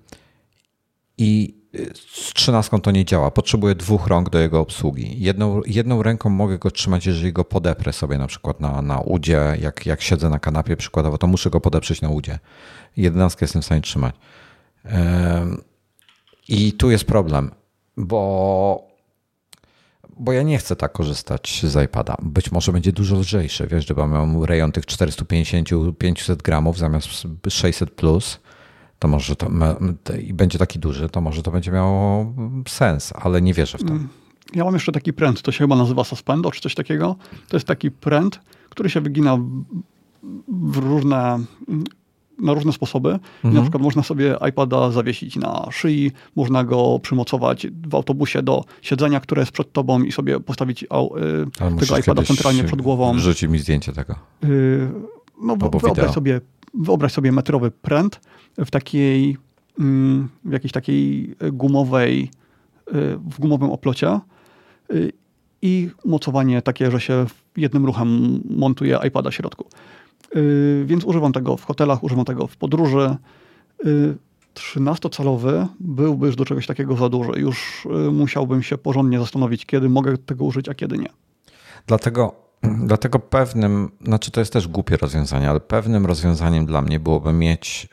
I 1.18 1.62
z 1.94 2.32
trzynastką 2.34 2.80
to 2.80 2.90
nie 2.90 3.04
działa. 3.04 3.30
Potrzebuję 3.30 3.74
dwóch 3.74 4.06
rąk 4.06 4.30
do 4.30 4.38
jego 4.38 4.60
obsługi. 4.60 5.22
Jedną, 5.22 5.60
jedną 5.66 6.02
ręką 6.02 6.30
mogę 6.30 6.58
go 6.58 6.70
trzymać, 6.70 7.06
jeżeli 7.06 7.32
go 7.32 7.44
podeprę 7.44 7.92
sobie 7.92 8.18
na 8.18 8.26
przykład 8.26 8.60
na, 8.60 8.82
na 8.82 9.00
udzie, 9.00 9.56
jak, 9.60 9.86
jak 9.86 10.02
siedzę 10.02 10.30
na 10.30 10.38
kanapie 10.38 10.76
przykładowo, 10.76 11.18
to 11.18 11.26
muszę 11.26 11.50
go 11.50 11.60
podeprzeć 11.60 12.02
na 12.02 12.08
udzie. 12.08 12.38
Jedenastkę 12.96 13.44
jestem 13.44 13.62
w 13.62 13.64
stanie 13.64 13.80
trzymać. 13.80 14.14
Um, 14.84 15.62
I 16.48 16.72
tu 16.72 16.90
jest 16.90 17.04
problem, 17.04 17.50
bo 17.96 18.92
bo 20.16 20.32
ja 20.32 20.42
nie 20.42 20.58
chcę 20.58 20.76
tak 20.76 20.92
korzystać 20.92 21.60
z 21.64 21.84
iPada. 21.84 22.16
Być 22.22 22.52
może 22.52 22.72
będzie 22.72 22.92
dużo 22.92 23.16
lżejszy, 23.16 23.66
wiesz, 23.66 23.84
gdyby 23.84 24.06
miał 24.06 24.46
rejon 24.46 24.72
tych 24.72 24.84
450-500 24.84 26.36
gramów 26.36 26.78
zamiast 26.78 27.08
600 27.48 27.90
plus, 27.90 28.40
to 28.98 29.08
może 29.08 29.36
to 29.36 29.50
i 30.22 30.34
będzie 30.34 30.58
taki 30.58 30.78
duży, 30.78 31.08
to 31.08 31.20
może 31.20 31.42
to 31.42 31.50
będzie 31.50 31.70
miało 31.72 32.26
sens, 32.68 33.12
ale 33.16 33.42
nie 33.42 33.54
wierzę 33.54 33.78
w 33.78 33.84
to. 33.84 33.92
Mm. 33.92 34.08
Ja 34.54 34.64
mam 34.64 34.74
jeszcze 34.74 34.92
taki 34.92 35.12
pręt, 35.12 35.42
to 35.42 35.52
się 35.52 35.58
chyba 35.58 35.76
nazywa 35.76 36.04
Suspendo 36.04 36.50
czy 36.50 36.60
coś 36.60 36.74
takiego. 36.74 37.16
To 37.48 37.56
jest 37.56 37.66
taki 37.66 37.90
pręt, 37.90 38.40
który 38.70 38.90
się 38.90 39.00
wygina 39.00 39.38
w 40.48 40.76
różne 40.76 41.38
na 42.38 42.54
różne 42.54 42.72
sposoby. 42.72 43.10
Mhm. 43.10 43.54
Na 43.54 43.62
przykład 43.62 43.82
można 43.82 44.02
sobie 44.02 44.36
iPada 44.48 44.90
zawiesić 44.90 45.36
na 45.36 45.66
szyi, 45.70 46.10
można 46.36 46.64
go 46.64 46.98
przymocować 47.02 47.66
w 47.88 47.94
autobusie 47.94 48.42
do 48.42 48.64
siedzenia, 48.82 49.20
które 49.20 49.42
jest 49.42 49.52
przed 49.52 49.72
tobą 49.72 50.02
i 50.02 50.12
sobie 50.12 50.40
postawić 50.40 50.84
au, 50.90 51.16
y, 51.16 51.80
tego 51.80 51.98
iPada 51.98 52.22
centralnie 52.22 52.64
przed 52.64 52.82
głową. 52.82 53.12
Wrzuci 53.12 53.48
mi 53.48 53.58
zdjęcie 53.58 53.92
tego. 53.92 54.14
Y, 54.44 54.88
no 55.42 55.56
wyobraź 55.56 56.10
sobie, 56.10 56.40
wyobraź 56.74 57.12
sobie 57.12 57.32
metrowy 57.32 57.70
pręt 57.70 58.20
w 58.58 58.70
takiej, 58.70 59.36
mm, 59.78 60.28
w 60.44 60.52
jakiejś 60.52 60.72
takiej 60.72 61.34
gumowej, 61.52 62.30
y, 62.88 62.92
w 63.16 63.40
gumowym 63.40 63.70
oplocie 63.70 64.20
y, 64.92 65.12
i 65.62 65.90
mocowanie 66.04 66.62
takie, 66.62 66.90
że 66.90 67.00
się 67.00 67.26
jednym 67.56 67.86
ruchem 67.86 68.40
montuje 68.50 68.98
iPada 69.08 69.30
w 69.30 69.34
środku. 69.34 69.64
Y, 70.36 70.84
więc 70.86 71.04
używam 71.04 71.32
tego 71.32 71.56
w 71.56 71.64
hotelach, 71.64 72.04
używam 72.04 72.24
tego 72.24 72.46
w 72.46 72.56
podróży. 72.56 73.16
13-calowy 74.54 75.62
y, 75.62 75.68
byłby 75.80 76.26
już 76.26 76.36
do 76.36 76.44
czegoś 76.44 76.66
takiego 76.66 76.96
za 76.96 77.08
duży. 77.08 77.32
Już 77.36 77.86
y, 77.86 77.88
musiałbym 78.10 78.62
się 78.62 78.78
porządnie 78.78 79.18
zastanowić, 79.18 79.66
kiedy 79.66 79.88
mogę 79.88 80.18
tego 80.18 80.44
użyć, 80.44 80.68
a 80.68 80.74
kiedy 80.74 80.98
nie. 80.98 81.08
Dlatego, 81.86 82.34
dlatego 82.90 83.18
pewnym, 83.18 83.90
znaczy 84.04 84.30
to 84.30 84.40
jest 84.40 84.52
też 84.52 84.68
głupie 84.68 84.96
rozwiązanie, 84.96 85.50
ale 85.50 85.60
pewnym 85.60 86.06
rozwiązaniem 86.06 86.66
dla 86.66 86.82
mnie 86.82 87.00
byłoby 87.00 87.32
mieć, 87.32 87.88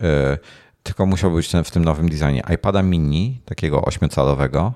tylko 0.83 1.05
musiałby 1.05 1.35
być 1.35 1.49
ten, 1.49 1.63
w 1.63 1.71
tym 1.71 1.85
nowym 1.85 2.09
designie, 2.09 2.43
iPada 2.53 2.83
mini, 2.83 3.41
takiego 3.45 3.81
8-calowego, 3.81 4.71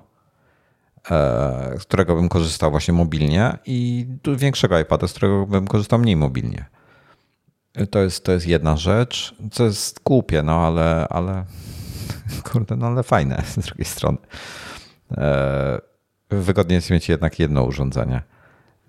z 1.80 1.82
którego 1.82 2.16
bym 2.16 2.30
korzystał 2.30 2.72
właśnie 2.72 2.94
mobilnie 2.94 3.58
i 3.66 4.08
większego 4.38 4.80
iPada, 4.80 5.08
z 5.08 5.12
którego 5.12 5.46
bym 5.46 5.68
korzystał 5.68 6.00
mniej 6.00 6.16
mobilnie. 6.16 6.66
To 7.92 8.00
jest, 8.00 8.24
to 8.24 8.32
jest 8.32 8.48
jedna 8.48 8.78
rzecz, 8.78 9.36
co 9.52 9.64
jest 9.64 10.04
głupie, 10.04 10.44
no 10.44 10.68
ale, 10.68 11.08
ale 11.10 11.46
kurde, 12.52 12.76
no 12.76 12.88
ale 12.88 13.04
fajne 13.04 13.44
z 13.62 13.66
drugiej 13.66 13.86
strony. 13.86 14.18
E, 15.18 15.82
wygodnie 16.30 16.76
jest 16.76 16.90
mieć 16.90 17.10
jednak 17.10 17.40
jedno 17.40 17.64
urządzenie. 17.64 18.22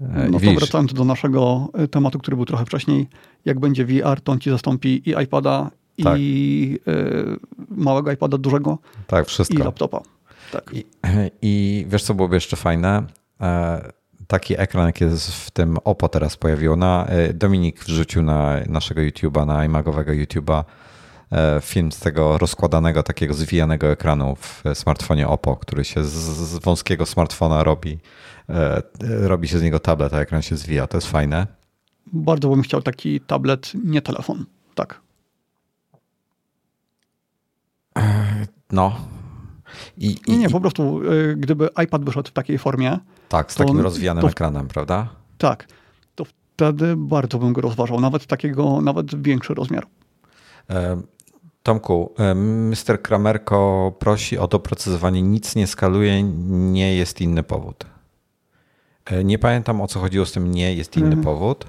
E, 0.00 0.28
no 0.30 0.40
to 0.40 0.52
wracając 0.52 0.94
do 0.94 1.04
naszego 1.04 1.68
e, 1.74 1.88
tematu, 1.88 2.18
który 2.18 2.36
był 2.36 2.46
trochę 2.46 2.66
wcześniej, 2.66 3.08
jak 3.44 3.60
będzie 3.60 3.84
VR, 3.84 4.20
to 4.20 4.32
on 4.32 4.40
ci 4.40 4.50
zastąpi 4.50 5.10
i 5.10 5.22
iPada, 5.22 5.70
tak. 6.04 6.16
i 6.18 6.78
małego 7.68 8.12
iPada 8.12 8.38
dużego, 8.38 8.78
tak, 9.06 9.26
wszystko. 9.26 9.58
i 9.58 9.62
laptopa. 9.62 10.00
Tak. 10.52 10.70
I, 10.72 10.84
I 11.42 11.86
wiesz, 11.88 12.02
co 12.02 12.14
byłoby 12.14 12.34
jeszcze 12.34 12.56
fajne? 12.56 13.02
Taki 14.26 14.60
ekran, 14.60 14.86
jak 14.86 15.00
jest 15.00 15.32
w 15.34 15.50
tym 15.50 15.78
OPO 15.84 16.08
teraz 16.08 16.36
pojawiło. 16.36 16.76
Na, 16.76 17.06
e, 17.06 17.34
Dominik 17.34 17.84
wrzucił 17.84 18.22
na 18.22 18.60
naszego 18.68 19.00
YouTube'a, 19.00 19.46
na 19.46 19.64
iMagowego 19.64 20.12
YouTube'a 20.12 20.64
e, 21.32 21.60
film 21.60 21.92
z 21.92 21.98
tego 21.98 22.38
rozkładanego, 22.38 23.02
takiego 23.02 23.34
zwijanego 23.34 23.86
ekranu 23.86 24.36
w 24.36 24.62
smartfonie 24.74 25.28
OPPO, 25.28 25.56
który 25.56 25.84
się 25.84 26.04
z, 26.04 26.12
z 26.12 26.58
wąskiego 26.58 27.06
smartfona 27.06 27.64
robi, 27.64 27.98
e, 28.48 28.82
robi 29.00 29.48
się 29.48 29.58
z 29.58 29.62
niego 29.62 29.80
tablet, 29.80 30.14
a 30.14 30.20
ekran 30.20 30.42
się 30.42 30.56
zwija. 30.56 30.86
To 30.86 30.96
jest 30.96 31.06
fajne. 31.06 31.46
Bardzo 32.12 32.48
bym 32.48 32.62
chciał 32.62 32.82
taki 32.82 33.20
tablet, 33.20 33.72
nie 33.84 34.02
telefon. 34.02 34.44
Tak. 34.74 35.00
No, 38.72 38.96
i, 39.98 40.16
i, 40.26 40.38
nie, 40.38 40.50
po 40.50 40.60
prostu 40.60 41.00
gdyby 41.36 41.68
iPad 41.84 42.04
wyszedł 42.04 42.28
w 42.28 42.32
takiej 42.32 42.58
formie. 42.58 42.98
Tak, 43.38 43.52
z 43.52 43.54
takim 43.54 43.80
rozwijanym 43.80 44.22
to, 44.22 44.28
ekranem, 44.28 44.68
prawda? 44.68 45.08
Tak, 45.38 45.68
to 46.14 46.24
wtedy 46.24 46.94
bardzo 46.96 47.38
bym 47.38 47.52
go 47.52 47.60
rozważał, 47.60 48.00
nawet 48.00 48.26
takiego, 48.26 48.80
nawet 48.80 49.22
większy 49.22 49.54
rozmiar. 49.54 49.86
E, 50.70 51.00
Tomku, 51.62 52.14
e, 52.18 52.34
Mr. 52.34 53.02
Kramerko 53.02 53.92
prosi 53.98 54.38
o 54.38 54.48
doprecyzowanie. 54.48 55.22
Nic 55.22 55.56
nie 55.56 55.66
skaluje, 55.66 56.22
nie 56.72 56.96
jest 56.96 57.20
inny 57.20 57.42
powód. 57.42 57.86
E, 59.04 59.24
nie 59.24 59.38
pamiętam 59.38 59.80
o 59.80 59.86
co 59.86 60.00
chodziło 60.00 60.26
z 60.26 60.32
tym 60.32 60.50
nie 60.50 60.74
jest 60.74 60.96
inny 60.96 61.06
mhm. 61.06 61.24
powód 61.24 61.66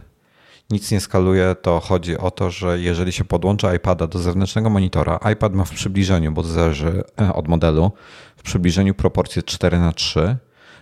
nic 0.69 0.91
nie 0.91 0.99
skaluje, 0.99 1.55
to 1.61 1.79
chodzi 1.79 2.17
o 2.17 2.31
to, 2.31 2.51
że 2.51 2.79
jeżeli 2.79 3.11
się 3.11 3.25
podłącza 3.25 3.75
iPada 3.75 4.07
do 4.07 4.19
zewnętrznego 4.19 4.69
monitora, 4.69 5.19
iPad 5.33 5.53
ma 5.53 5.65
w 5.65 5.71
przybliżeniu, 5.71 6.31
bo 6.31 6.43
zależy 6.43 7.03
od 7.33 7.47
modelu, 7.47 7.91
w 8.37 8.43
przybliżeniu 8.43 8.93
proporcje 8.93 9.43
4 9.43 9.79
na 9.79 9.91
3 9.91 10.37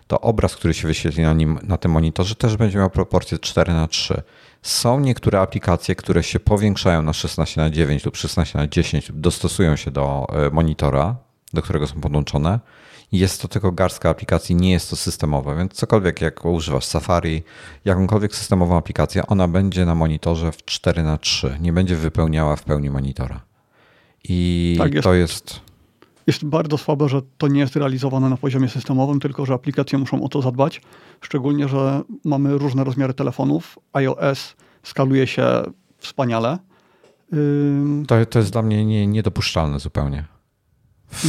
to 0.07 0.21
obraz, 0.21 0.55
który 0.55 0.73
się 0.73 0.87
wyświetli 0.87 1.23
na, 1.23 1.33
nim, 1.33 1.59
na 1.63 1.77
tym 1.77 1.91
monitorze, 1.91 2.35
też 2.35 2.57
będzie 2.57 2.77
miał 2.77 2.89
proporcje 2.89 3.39
4 3.39 3.73
na 3.73 3.87
3 3.87 4.21
Są 4.61 4.99
niektóre 4.99 5.39
aplikacje, 5.39 5.95
które 5.95 6.23
się 6.23 6.39
powiększają 6.39 7.01
na 7.01 7.13
16 7.13 7.61
na 7.61 7.69
9 7.69 8.05
lub 8.05 8.17
16 8.17 8.59
na 8.59 8.67
10 8.67 9.09
lub 9.09 9.19
dostosują 9.19 9.75
się 9.75 9.91
do 9.91 10.27
e, 10.29 10.49
monitora, 10.49 11.15
do 11.53 11.61
którego 11.61 11.87
są 11.87 12.01
podłączone 12.01 12.59
jest 13.13 13.41
to 13.41 13.47
tylko 13.47 13.71
garstka 13.71 14.09
aplikacji, 14.09 14.55
nie 14.55 14.71
jest 14.71 14.89
to 14.89 14.95
systemowe, 14.95 15.57
więc 15.57 15.73
cokolwiek 15.73 16.21
jak 16.21 16.45
używasz 16.45 16.85
Safari, 16.85 17.43
jakąkolwiek 17.85 18.35
systemową 18.35 18.77
aplikację, 18.77 19.27
ona 19.27 19.47
będzie 19.47 19.85
na 19.85 19.95
monitorze 19.95 20.51
w 20.51 20.65
4 20.65 21.03
na 21.03 21.17
3 21.17 21.57
nie 21.61 21.73
będzie 21.73 21.95
wypełniała 21.95 22.55
w 22.55 22.63
pełni 22.63 22.89
monitora. 22.89 23.41
I 24.23 24.75
tak 24.79 24.93
jest. 24.93 25.03
to 25.03 25.13
jest... 25.13 25.59
jest 26.27 26.45
bardzo 26.45 26.77
słabe, 26.77 27.09
że 27.09 27.21
to 27.37 27.47
nie 27.47 27.59
jest 27.59 27.75
realizowane 27.75 28.29
na 28.29 28.37
poziomie 28.37 28.69
systemowym, 28.69 29.19
tylko 29.19 29.45
że 29.45 29.53
aplikacje 29.53 29.99
muszą 29.99 30.23
o 30.23 30.29
to 30.29 30.41
zadbać. 30.41 30.81
Szczególnie, 31.21 31.67
że 31.67 32.01
mamy 32.25 32.57
różne 32.57 32.83
rozmiary 32.83 33.13
telefonów. 33.13 33.79
iOS 33.93 34.55
skaluje 34.83 35.27
się 35.27 35.63
wspaniale. 35.97 36.57
To, 38.07 38.25
to 38.25 38.39
jest 38.39 38.51
dla 38.51 38.61
mnie 38.61 38.85
nie, 38.85 39.07
niedopuszczalne 39.07 39.79
zupełnie. 39.79 40.25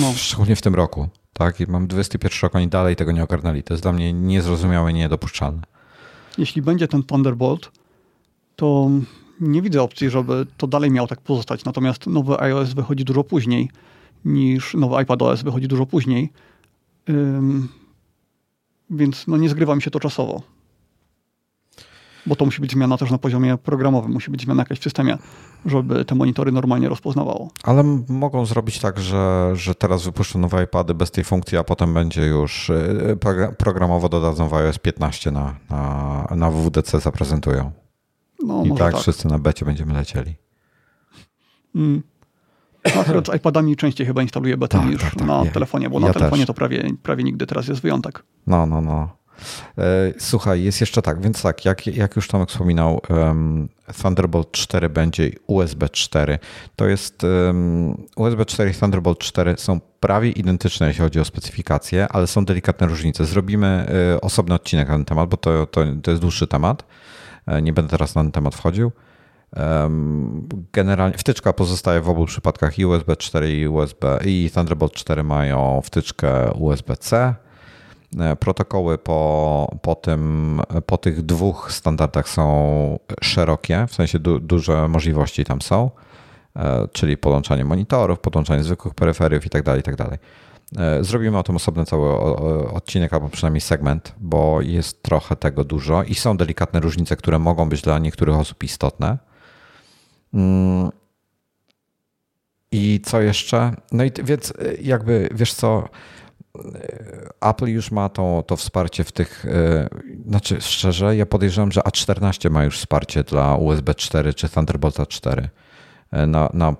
No. 0.00 0.12
Szczególnie 0.16 0.56
w 0.56 0.62
tym 0.62 0.74
roku. 0.74 1.08
Tak, 1.32 1.60
I 1.60 1.66
mam 1.66 1.86
21 1.86 2.40
rok, 2.42 2.54
oni 2.54 2.68
dalej 2.68 2.96
tego 2.96 3.12
nie 3.12 3.24
ogarnęli. 3.24 3.62
To 3.62 3.74
jest 3.74 3.82
dla 3.82 3.92
mnie 3.92 4.12
niezrozumiałe, 4.12 4.92
niedopuszczalne. 4.92 5.62
Jeśli 6.38 6.62
będzie 6.62 6.88
ten 6.88 7.02
Thunderbolt, 7.02 7.70
to 8.56 8.90
nie 9.40 9.62
widzę 9.62 9.82
opcji, 9.82 10.10
żeby 10.10 10.46
to 10.56 10.66
dalej 10.66 10.90
miał 10.90 11.06
tak 11.06 11.20
pozostać. 11.20 11.64
Natomiast 11.64 12.06
nowy 12.06 12.40
iOS 12.40 12.72
wychodzi 12.72 13.04
dużo 13.04 13.24
później 13.24 13.70
niż 14.24 14.74
nowy 14.74 15.02
iPadOS 15.02 15.42
wychodzi 15.42 15.68
dużo 15.68 15.86
później. 15.86 16.32
Ym, 17.09 17.68
więc 18.90 19.26
no 19.26 19.36
nie 19.36 19.48
zgrywa 19.48 19.76
mi 19.76 19.82
się 19.82 19.90
to 19.90 20.01
czasowo. 20.01 20.42
Bo 22.26 22.36
to 22.36 22.44
musi 22.44 22.60
być 22.60 22.72
zmiana 22.72 22.96
też 22.96 23.10
na 23.10 23.18
poziomie 23.18 23.59
programowym, 23.59 24.12
musi 24.12 24.30
być 24.30 24.42
zmiana 24.42 24.62
jakaś 24.62 24.78
w 24.78 24.82
systemie, 24.82 25.18
żeby 25.66 26.05
te 26.05 26.14
monitory 26.14 26.52
normalnie 26.52 26.88
rozpoznawało. 26.88 27.51
Ale 27.62 27.82
mogą 28.09 28.46
zrobić 28.46 28.80
tak, 28.80 29.01
że, 29.01 29.51
że 29.55 29.74
teraz 29.74 30.05
wypuszczą 30.05 30.38
nowe 30.38 30.64
iPady 30.64 30.94
bez 30.94 31.10
tej 31.10 31.24
funkcji, 31.24 31.59
a 31.59 31.64
potem 31.64 31.94
będzie 31.94 32.26
już 32.26 32.70
y, 32.70 33.18
programowo 33.59 34.09
dodadzą 34.09 34.48
w 34.48 34.55
iOS 34.55 34.78
15 34.78 35.30
na, 35.30 35.56
na, 35.70 36.26
na 36.36 36.51
WWDC 36.51 37.01
zaprezentują. 37.01 37.72
No, 38.46 38.64
I 38.64 38.68
tak, 38.68 38.78
tak, 38.78 38.96
wszyscy 38.96 39.28
na 39.28 39.38
becie 39.38 39.64
będziemy 39.64 39.94
lecieli. 39.94 40.34
Mm. 41.74 42.02
Akurat 43.01 43.27
z 43.27 43.35
iPadami 43.35 43.77
częściej 43.77 44.06
chyba 44.06 44.23
instaluję 44.23 44.56
betę 44.56 44.78
tak, 44.78 44.86
niż 44.86 45.01
tak, 45.01 45.15
tak, 45.15 45.27
na 45.27 45.44
telefonie, 45.44 45.90
bo 45.90 46.01
ja 46.01 46.06
na 46.06 46.12
telefonie 46.12 46.43
też. 46.43 46.47
to 46.47 46.55
prawie, 46.55 46.90
prawie 47.02 47.24
nigdy 47.24 47.47
teraz 47.47 47.69
jest 47.69 47.81
wyjątek. 47.81 48.23
No, 48.47 48.66
no, 48.66 48.81
no. 48.81 49.24
E, 49.78 50.12
słuchaj, 50.19 50.62
jest 50.62 50.81
jeszcze 50.81 51.02
tak, 51.02 51.23
więc 51.23 51.43
tak, 51.43 51.65
jak, 51.65 51.86
jak 51.86 52.16
już 52.16 52.28
Tomek 52.28 52.48
wspominał, 52.48 53.01
um, 53.11 53.69
Thunderbolt 54.02 54.51
4 54.51 54.89
będzie 54.89 55.31
USB 55.47 55.89
4. 55.89 56.39
To 56.77 56.86
jest 56.86 57.24
um, 57.24 58.06
USB 58.16 58.44
4 58.44 58.70
i 58.70 58.74
Thunderbolt 58.74 59.19
4 59.19 59.55
są 59.59 59.81
prawie 60.01 60.31
identyczne, 60.31 60.86
jeśli 60.86 61.02
chodzi 61.02 61.20
o 61.20 61.24
specyfikacje, 61.24 62.09
ale 62.09 62.27
są 62.27 62.44
delikatne 62.44 62.86
różnice. 62.86 63.24
Zrobimy 63.24 63.86
y, 64.16 64.20
osobny 64.20 64.55
odcinek 64.55 64.89
na 64.89 64.94
ten 64.94 65.05
temat, 65.05 65.28
bo 65.31 65.36
to, 65.36 65.66
to, 65.66 65.81
to 66.02 66.11
jest 66.11 66.20
dłuższy 66.20 66.47
temat. 66.47 66.85
E, 67.47 67.62
nie 67.62 67.73
będę 67.73 67.90
teraz 67.90 68.15
na 68.15 68.23
ten 68.23 68.32
temat 68.32 68.55
wchodził. 68.55 68.93
Generalnie 70.72 71.18
wtyczka 71.18 71.52
pozostaje 71.52 72.01
w 72.01 72.09
obu 72.09 72.26
przypadkach 72.26 72.78
i 72.78 72.86
USB 72.86 73.16
4 73.16 73.52
i 73.52 73.68
USB 73.68 74.18
i 74.24 74.51
Thunderbolt 74.55 74.93
4 74.93 75.22
mają 75.22 75.81
wtyczkę 75.85 76.52
USB-C. 76.52 77.35
E, 78.20 78.36
protokoły 78.36 78.98
po, 78.98 79.76
po, 79.82 79.94
tym, 79.94 80.60
po 80.86 80.98
tych 80.98 81.22
dwóch 81.22 81.72
standardach 81.72 82.28
są 82.28 82.98
szerokie, 83.20 83.86
w 83.89 83.94
sensie 83.94 84.18
du, 84.18 84.40
duże 84.40 84.89
możliwości 84.89 85.44
tam 85.44 85.62
są, 85.62 85.90
e, 86.56 86.89
czyli 86.93 87.16
podłączanie 87.16 87.64
monitorów, 87.64 88.18
podłączanie 88.18 88.62
zwykłych 88.62 88.94
peryferiów 88.94 89.44
itd. 89.44 89.64
Tak 89.64 89.76
itd. 89.76 90.05
Tak 90.05 90.20
e, 90.78 91.05
zrobimy 91.05 91.39
o 91.39 91.43
tym 91.43 91.56
osobny 91.56 91.85
cały 91.85 92.18
odcinek, 92.72 93.12
albo 93.12 93.28
przynajmniej 93.28 93.60
segment, 93.60 94.14
bo 94.18 94.60
jest 94.60 95.02
trochę 95.02 95.36
tego 95.36 95.64
dużo 95.64 96.02
i 96.02 96.14
są 96.14 96.36
delikatne 96.36 96.81
różnice, 96.81 97.16
które 97.16 97.39
mogą 97.39 97.68
być 97.68 97.82
dla 97.82 97.98
niektórych 97.98 98.36
osób 98.36 98.64
istotne. 98.64 99.18
Mm. 100.35 100.90
I 102.73 103.01
co 103.05 103.20
jeszcze? 103.20 103.73
No 103.93 104.05
i 104.05 104.11
więc 104.24 104.51
y, 104.51 104.78
jakby, 104.82 105.28
wiesz 105.35 105.55
co, 105.55 105.89
y, 106.59 106.61
Apple 107.40 107.66
już 107.66 107.90
ma 107.90 108.09
to, 108.09 108.44
to 108.47 108.56
wsparcie 108.56 109.05
w 109.05 109.12
tych, 109.12 109.44
y, 109.44 109.89
znaczy 110.28 110.61
szczerze, 110.61 111.16
ja 111.16 111.27
podejrzewam, 111.27 111.73
że 111.73 111.81
A14 111.81 112.51
ma 112.51 112.65
już 112.65 112.78
wsparcie 112.78 113.23
dla 113.23 113.56
USB 113.56 113.94
4 113.94 114.35
czy 114.35 114.48
Thunderbolta 114.48 115.06
4 115.06 115.48
na, 116.27 116.51
na 116.52 116.74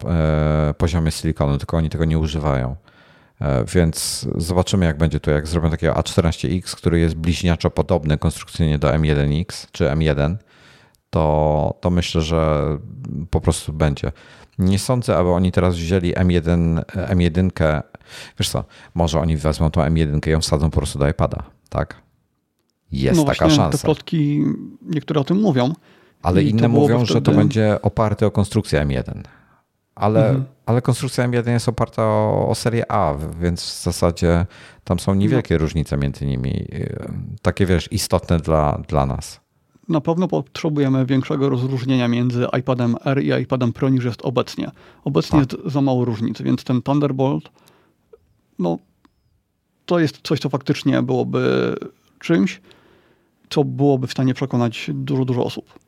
poziomie 0.79 1.11
silikonu, 1.11 1.59
tylko 1.59 1.77
oni 1.77 1.91
tego 1.91 2.05
nie 2.05 2.19
używają. 2.19 2.77
Więc 3.75 4.27
zobaczymy, 4.35 4.87
jak 4.87 4.99
będzie 4.99 5.21
to, 5.21 5.31
jak 5.31 5.47
zrobią 5.47 5.71
takiego 5.71 5.93
A14X, 5.93 6.77
który 6.77 7.01
jest 7.01 7.15
bliźniaczo 7.15 7.71
podobny 7.71 8.19
konstrukcyjnie 8.19 8.79
do 8.79 8.89
M1X 8.89 9.67
czy 9.73 9.85
M1 9.85 10.37
to, 11.15 11.75
to 11.81 11.91
myślę, 11.91 12.21
że 12.21 12.67
po 13.31 13.41
prostu 13.41 13.73
będzie. 13.73 14.13
Nie 14.59 14.79
sądzę, 14.79 15.17
aby 15.17 15.31
oni 15.31 15.53
teraz 15.53 15.77
wzięli 15.77 16.15
M1, 16.15 16.83
M1. 16.85 17.83
Wiesz 18.39 18.49
co, 18.49 18.65
może 18.95 19.21
oni 19.21 19.37
wezmą 19.37 19.71
tą 19.71 19.81
M1 19.81 20.29
i 20.29 20.31
ją 20.31 20.41
wsadzą 20.41 20.71
po 20.71 20.77
prostu 20.77 20.99
do 20.99 21.09
iPada, 21.09 21.43
tak? 21.69 21.97
Jest 22.93 23.21
no 23.21 23.25
taka 23.25 23.51
szansa. 23.51 23.79
Te 23.79 23.85
plotki 23.85 24.45
niektóre 24.83 25.21
o 25.21 25.25
tym 25.25 25.41
mówią. 25.41 25.73
Ale 26.23 26.43
inne 26.43 26.69
mówią, 26.69 26.97
wtedy... 26.97 27.13
że 27.13 27.23
to 27.23 27.33
będzie 27.33 27.79
oparte 27.83 28.27
o 28.27 28.31
konstrukcję 28.31 28.81
M1. 28.81 29.23
Ale, 29.95 30.27
mhm. 30.27 30.45
ale 30.67 30.83
konstrukcja 30.83 31.29
M1 31.29 31.51
jest 31.51 31.69
oparta 31.69 32.03
o, 32.03 32.49
o, 32.49 32.55
serię 32.55 32.93
A, 32.93 33.15
więc 33.41 33.63
w 33.63 33.83
zasadzie 33.83 34.47
tam 34.85 34.99
są 34.99 35.15
niewielkie 35.15 35.55
no. 35.55 35.59
różnice 35.59 35.97
między 35.97 36.27
nimi. 36.27 36.67
Takie 37.43 37.67
wiesz, 37.67 37.93
istotne 37.93 38.39
dla, 38.39 38.83
dla 38.89 39.07
nas 39.07 39.44
na 39.89 40.01
pewno 40.01 40.29
potrzebujemy 40.29 41.07
większego 41.07 41.49
rozróżnienia 41.49 42.09
między 42.09 42.47
iPadem 42.59 42.97
R 43.05 43.23
i 43.23 43.43
iPadem 43.43 43.73
Pro 43.73 43.89
niż 43.89 44.05
jest 44.05 44.23
obecnie. 44.23 44.71
Obecnie 45.05 45.41
tak. 45.47 45.53
jest 45.53 45.73
za 45.73 45.81
mało 45.81 46.05
różnic, 46.05 46.43
więc 46.43 46.65
ten 46.65 46.83
Thunderbolt, 46.83 47.51
no, 48.59 48.79
to 49.87 49.99
jest 49.99 50.21
coś, 50.23 50.41
co 50.41 50.49
faktycznie 50.49 51.03
byłoby 51.03 51.75
czymś, 52.19 52.61
co 53.51 53.65
byłoby 53.65 54.07
w 54.07 54.13
stanie 54.13 54.35
przekonać 54.35 54.91
dużo, 54.95 55.25
dużo 55.25 55.45
osób. 55.45 55.79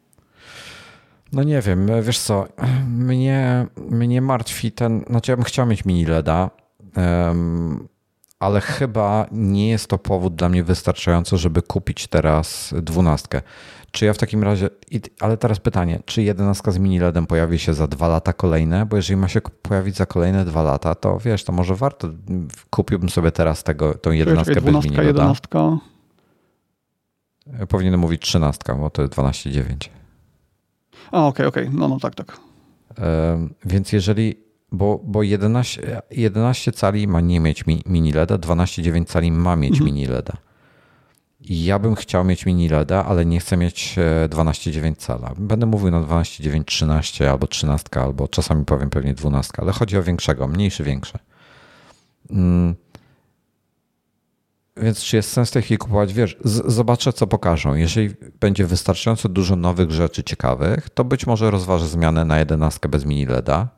No 1.32 1.42
nie 1.42 1.60
wiem, 1.60 1.88
wiesz 2.02 2.18
co, 2.18 2.46
mnie, 2.88 3.66
mnie 3.90 4.20
martwi 4.20 4.72
ten, 4.72 5.04
znaczy 5.10 5.32
ja 5.32 5.36
bym 5.36 5.44
chciał 5.44 5.66
mieć 5.66 5.84
mini 5.84 6.06
LEDa, 6.06 6.50
um, 6.96 7.88
ale 8.38 8.60
chyba 8.60 9.26
nie 9.32 9.68
jest 9.68 9.86
to 9.86 9.98
powód 9.98 10.34
dla 10.34 10.48
mnie 10.48 10.64
wystarczający, 10.64 11.36
żeby 11.36 11.62
kupić 11.62 12.06
teraz 12.06 12.74
dwunastkę. 12.82 13.42
Czy 13.90 14.04
ja 14.04 14.12
w 14.12 14.18
takim 14.18 14.42
razie, 14.42 14.70
ale 15.20 15.36
teraz 15.36 15.60
pytanie, 15.60 16.00
czy 16.04 16.22
jedenastka 16.22 16.72
z 16.72 16.78
mini 16.78 17.00
LEDem 17.00 17.26
pojawi 17.26 17.58
się 17.58 17.74
za 17.74 17.86
dwa 17.86 18.08
lata 18.08 18.32
kolejne? 18.32 18.86
Bo 18.86 18.96
jeżeli 18.96 19.16
ma 19.16 19.28
się 19.28 19.40
pojawić 19.62 19.96
za 19.96 20.06
kolejne 20.06 20.44
dwa 20.44 20.62
lata, 20.62 20.94
to 20.94 21.18
wiesz, 21.18 21.44
to 21.44 21.52
może 21.52 21.74
warto, 21.74 22.08
kupiłbym 22.70 23.08
sobie 23.08 23.32
teraz 23.32 23.64
tego, 23.64 23.94
tą 23.94 24.10
jedenastkę 24.10 24.60
bez 24.60 24.74
mini 24.74 24.96
LEDa. 24.96 25.02
jedenastka? 25.02 25.78
Powinienem 27.68 28.00
mówić 28.00 28.22
trzynastka, 28.22 28.74
bo 28.74 28.90
to 28.90 29.02
jest 29.02 29.14
12,9. 29.14 29.88
A, 31.12 31.26
okej, 31.26 31.28
okay, 31.28 31.46
okej, 31.46 31.64
okay. 31.64 31.78
no, 31.78 31.88
no 31.88 32.00
tak, 32.00 32.14
tak. 32.14 32.40
Więc 33.64 33.92
jeżeli, 33.92 34.34
bo, 34.72 35.00
bo 35.04 35.22
11, 35.22 36.02
11 36.10 36.72
cali 36.72 37.08
ma 37.08 37.20
nie 37.20 37.40
mieć 37.40 37.64
mini 37.66 38.12
LEDa, 38.12 38.38
12,9 38.38 39.04
cali 39.04 39.32
ma 39.32 39.56
mieć 39.56 39.72
mhm. 39.72 39.84
mini 39.86 40.06
LEDa. 40.06 40.45
Ja 41.48 41.78
bym 41.78 41.94
chciał 41.94 42.24
mieć 42.24 42.46
mini 42.46 42.68
LEDa, 42.68 43.04
ale 43.04 43.26
nie 43.26 43.40
chcę 43.40 43.56
mieć 43.56 43.96
12,9 44.28 44.92
e, 44.92 44.96
cala. 44.96 45.34
Będę 45.38 45.66
mówił 45.66 45.90
na 45.90 46.00
12,9, 46.00 46.64
13 46.64 47.30
albo 47.30 47.46
13, 47.46 48.00
albo 48.00 48.28
czasami 48.28 48.64
powiem 48.64 48.90
pewnie 48.90 49.14
12, 49.14 49.52
ale 49.56 49.72
chodzi 49.72 49.98
o 49.98 50.02
większego, 50.02 50.48
mniejszy, 50.48 50.84
większy. 50.84 51.18
Mm. 52.30 52.74
Więc 54.76 55.02
czy 55.02 55.16
jest 55.16 55.32
sens 55.32 55.50
chwili 55.50 55.78
kupować? 55.78 56.12
Wiesz, 56.12 56.36
zobaczę, 56.44 57.12
co 57.12 57.26
pokażą. 57.26 57.74
Jeżeli 57.74 58.14
będzie 58.40 58.66
wystarczająco 58.66 59.28
dużo 59.28 59.56
nowych 59.56 59.90
rzeczy 59.90 60.24
ciekawych, 60.24 60.90
to 60.90 61.04
być 61.04 61.26
może 61.26 61.50
rozważę 61.50 61.88
zmianę 61.88 62.24
na 62.24 62.38
11 62.38 62.88
bez 62.88 63.04
mini 63.04 63.26
LEDa 63.26 63.68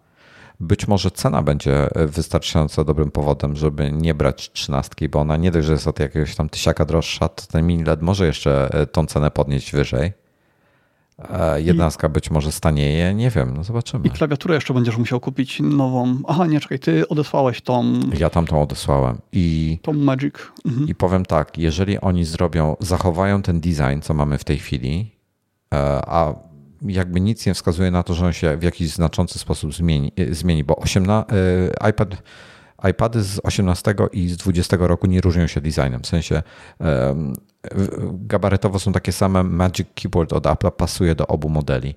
być 0.60 0.88
może 0.88 1.10
cena 1.10 1.42
będzie 1.42 1.88
wystarczająco 1.94 2.84
dobrym 2.84 3.10
powodem, 3.10 3.56
żeby 3.56 3.92
nie 3.92 4.14
brać 4.14 4.52
trzynastki, 4.52 5.08
bo 5.08 5.20
ona 5.20 5.36
nie 5.36 5.50
dość, 5.50 5.66
że 5.66 5.72
jest 5.72 5.86
od 5.86 6.00
jakiegoś 6.00 6.36
tam 6.36 6.48
tysiaka 6.48 6.84
droższa, 6.84 7.28
to 7.28 7.46
ten 7.46 7.66
mini 7.66 7.84
LED 7.84 8.02
może 8.02 8.26
jeszcze 8.26 8.74
e, 8.74 8.86
tą 8.86 9.06
cenę 9.06 9.30
podnieść 9.30 9.72
wyżej. 9.72 10.12
E, 11.18 11.62
jedenastka 11.62 12.08
I, 12.08 12.10
być 12.10 12.30
może 12.30 12.52
stanieje, 12.52 13.14
nie 13.14 13.30
wiem, 13.30 13.54
no 13.56 13.64
zobaczymy. 13.64 14.06
I 14.06 14.10
klawiaturę 14.10 14.54
jeszcze 14.54 14.74
będziesz 14.74 14.96
musiał 14.96 15.20
kupić 15.20 15.60
nową. 15.60 16.18
Aha, 16.28 16.46
nie, 16.46 16.60
czekaj, 16.60 16.78
ty 16.78 17.08
odesłałeś 17.08 17.60
tą... 17.60 18.00
Ja 18.18 18.30
tam 18.30 18.46
tą 18.46 18.62
odesłałem. 18.62 19.18
I, 19.32 19.78
tą 19.82 19.92
Magic. 19.92 20.34
Mhm. 20.66 20.88
I 20.88 20.94
powiem 20.94 21.26
tak, 21.26 21.58
jeżeli 21.58 22.00
oni 22.00 22.24
zrobią, 22.24 22.76
zachowają 22.80 23.42
ten 23.42 23.60
design, 23.60 24.00
co 24.02 24.14
mamy 24.14 24.38
w 24.38 24.44
tej 24.44 24.58
chwili, 24.58 25.10
e, 25.74 25.78
a 26.06 26.47
jakby 26.82 27.20
nic 27.20 27.46
nie 27.46 27.54
wskazuje 27.54 27.90
na 27.90 28.02
to, 28.02 28.14
że 28.14 28.26
on 28.26 28.32
się 28.32 28.56
w 28.56 28.62
jakiś 28.62 28.90
znaczący 28.90 29.38
sposób 29.38 29.74
zmieni, 29.74 30.12
e, 30.16 30.34
zmieni 30.34 30.64
bo 30.64 30.76
18, 30.76 31.26
e, 31.84 31.90
iPad, 31.90 32.22
iPady 32.90 33.22
z 33.22 33.40
18 33.42 33.94
i 34.12 34.28
z 34.28 34.36
20 34.36 34.86
roku 34.86 35.06
nie 35.06 35.20
różnią 35.20 35.46
się 35.46 35.60
designem. 35.60 36.02
W 36.02 36.06
sensie 36.06 36.42
gabarytowo 38.12 38.78
są 38.78 38.92
takie 38.92 39.12
same. 39.12 39.44
Magic 39.44 39.88
Keyboard 39.94 40.32
od 40.32 40.46
Apple 40.46 40.70
pasuje 40.70 41.14
do 41.14 41.26
obu 41.26 41.48
modeli. 41.48 41.94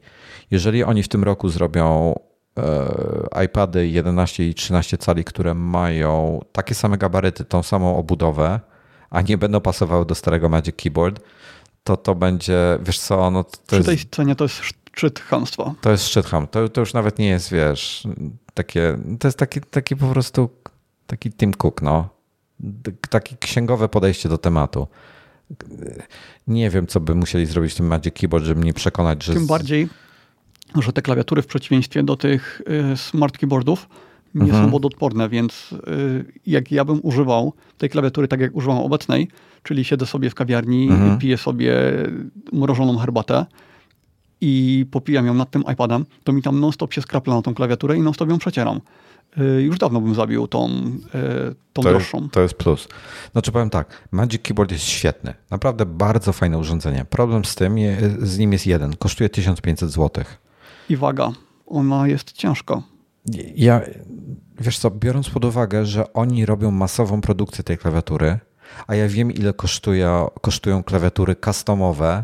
Jeżeli 0.51 0.83
oni 0.83 1.03
w 1.03 1.07
tym 1.07 1.23
roku 1.23 1.49
zrobią 1.49 2.15
e, 2.57 3.43
iPady 3.45 3.87
11 3.87 4.47
i 4.47 4.53
13 4.53 4.97
cali, 4.97 5.23
które 5.23 5.53
mają 5.53 6.39
takie 6.51 6.75
same 6.75 6.97
gabaryty, 6.97 7.45
tą 7.45 7.63
samą 7.63 7.97
obudowę, 7.97 8.59
a 9.09 9.21
nie 9.21 9.37
będą 9.37 9.61
pasowały 9.61 10.05
do 10.05 10.15
starego 10.15 10.49
Magic 10.49 10.75
Keyboard, 10.75 11.19
to 11.83 11.97
to 11.97 12.15
będzie, 12.15 12.79
wiesz 12.81 12.99
co, 12.99 13.31
no 13.31 13.43
to 13.43 13.57
Przy 13.67 13.75
jest, 13.75 13.87
tej 13.87 13.97
cenie 14.11 14.35
to 14.35 14.43
jest 14.43 14.55
szczyt 14.55 15.19
chamstwa. 15.19 15.73
to 15.81 15.91
jest 15.91 16.07
szczyt 16.07 16.25
ham. 16.25 16.47
To, 16.47 16.69
to 16.69 16.81
już 16.81 16.93
nawet 16.93 17.19
nie 17.19 17.27
jest, 17.27 17.51
wiesz, 17.51 18.07
takie, 18.53 18.97
to 19.19 19.27
jest 19.27 19.37
taki, 19.37 19.61
taki 19.61 19.95
po 19.95 20.07
prostu 20.07 20.49
taki 21.07 21.31
Tim 21.31 21.53
Cook, 21.53 21.81
no. 21.81 22.09
Takie 23.09 23.35
księgowe 23.37 23.89
podejście 23.89 24.29
do 24.29 24.37
tematu. 24.37 24.87
Nie 26.47 26.69
wiem, 26.69 26.87
co 26.87 26.99
by 26.99 27.15
musieli 27.15 27.45
zrobić 27.45 27.73
w 27.73 27.75
tym 27.75 27.87
Magic 27.87 28.13
Keyboard, 28.13 28.45
żeby 28.45 28.61
mnie 28.61 28.73
przekonać, 28.73 29.23
że... 29.23 29.33
Tym 29.33 29.47
bardziej, 29.47 29.89
że 30.75 30.93
te 30.93 31.01
klawiatury 31.01 31.41
w 31.41 31.47
przeciwieństwie 31.47 32.03
do 32.03 32.15
tych 32.15 32.61
y, 32.93 32.97
smart 32.97 33.37
keyboardów 33.37 33.87
nie 34.35 34.41
Mhm. 34.43 34.65
są 34.65 34.71
wodoodporne, 34.71 35.29
więc 35.29 35.69
y, 35.87 36.25
jak 36.47 36.71
ja 36.71 36.85
bym 36.85 36.99
używał 37.03 37.53
tej 37.77 37.89
klawiatury 37.89 38.27
tak 38.27 38.39
jak 38.39 38.55
używam 38.55 38.77
obecnej, 38.77 39.27
czyli 39.63 39.83
siedzę 39.83 40.05
sobie 40.05 40.29
w 40.29 40.35
kawiarni, 40.35 40.87
Mhm. 40.89 41.19
piję 41.19 41.37
sobie 41.37 41.73
mrożoną 42.53 42.97
herbatę 42.97 43.45
i 44.41 44.85
popijam 44.91 45.25
ją 45.25 45.33
nad 45.33 45.51
tym 45.51 45.63
iPadem, 45.73 46.05
to 46.23 46.33
mi 46.33 46.41
tam 46.41 46.59
non-stop 46.59 46.93
się 46.93 47.01
skrapla 47.01 47.35
na 47.35 47.41
tą 47.41 47.53
klawiaturę 47.53 47.97
i 47.97 48.01
non-stop 48.01 48.29
ją 48.29 48.37
przecieram. 48.37 48.81
Y, 49.57 49.61
Już 49.61 49.77
dawno 49.77 50.01
bym 50.01 50.15
zabił 50.15 50.47
tą, 50.47 50.67
y, 50.69 51.55
tą 51.73 51.81
to, 51.83 51.89
droższą. 51.89 52.21
jest, 52.21 52.31
to 52.33 52.41
jest 52.41 52.53
plus. 52.53 52.87
Znaczy 53.31 53.51
powiem 53.51 53.69
tak, 53.69 54.07
Magic 54.11 54.41
Keyboard 54.41 54.71
jest 54.71 54.83
świetny. 54.83 55.33
Naprawdę 55.51 55.85
bardzo 55.85 56.33
fajne 56.33 56.57
urządzenie. 56.57 57.05
Problem 57.09 57.45
z 57.45 57.55
tym, 57.55 57.77
je, 57.77 57.97
z 58.21 58.37
nim 58.37 58.53
jest 58.53 58.67
jeden. 58.67 58.95
Kosztuje 58.95 59.29
1500 59.29 59.89
zł. 59.89 60.23
I 60.89 60.97
waga, 60.97 61.31
ona 61.67 62.07
jest 62.07 62.31
ciężka. 62.31 62.81
Ja, 63.55 63.81
wiesz 64.59 64.79
co, 64.79 64.91
biorąc 64.91 65.29
pod 65.29 65.45
uwagę, 65.45 65.85
że 65.85 66.13
oni 66.13 66.45
robią 66.45 66.71
masową 66.71 67.21
produkcję 67.21 67.63
tej 67.63 67.77
klawiatury, 67.77 68.39
a 68.87 68.95
ja 68.95 69.07
wiem, 69.07 69.31
ile 69.31 69.53
kosztuje, 69.53 70.27
kosztują 70.41 70.83
klawiatury 70.83 71.35
customowe, 71.45 72.23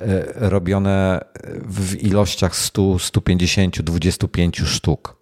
e, 0.00 0.24
robione 0.34 1.24
w 1.68 2.02
ilościach 2.02 2.56
100, 2.56 2.98
150, 2.98 3.82
25 3.82 4.58
sztuk. 4.58 5.16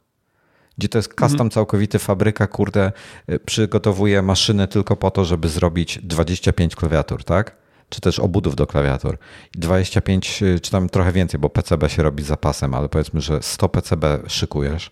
Gdzie 0.78 0.88
to 0.88 0.98
jest 0.98 1.14
custom 1.20 1.50
całkowity, 1.50 1.98
fabryka, 1.98 2.46
kurde, 2.46 2.92
e, 3.26 3.38
przygotowuje 3.38 4.22
maszynę 4.22 4.68
tylko 4.68 4.96
po 4.96 5.10
to, 5.10 5.24
żeby 5.24 5.48
zrobić 5.48 5.98
25 6.02 6.76
klawiatur, 6.76 7.24
tak? 7.24 7.56
Czy 7.88 8.00
też 8.00 8.18
obudów 8.18 8.56
do 8.56 8.66
klawiatur. 8.66 9.18
25, 9.54 10.42
e, 10.42 10.60
czy 10.60 10.70
tam 10.70 10.88
trochę 10.88 11.12
więcej, 11.12 11.40
bo 11.40 11.50
PCB 11.50 11.88
się 11.88 12.02
robi 12.02 12.22
zapasem, 12.22 12.74
ale 12.74 12.88
powiedzmy, 12.88 13.20
że 13.20 13.42
100 13.42 13.68
PCB 13.68 14.18
szykujesz. 14.26 14.90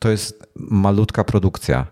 To 0.00 0.08
jest 0.10 0.46
malutka 0.56 1.24
produkcja. 1.24 1.86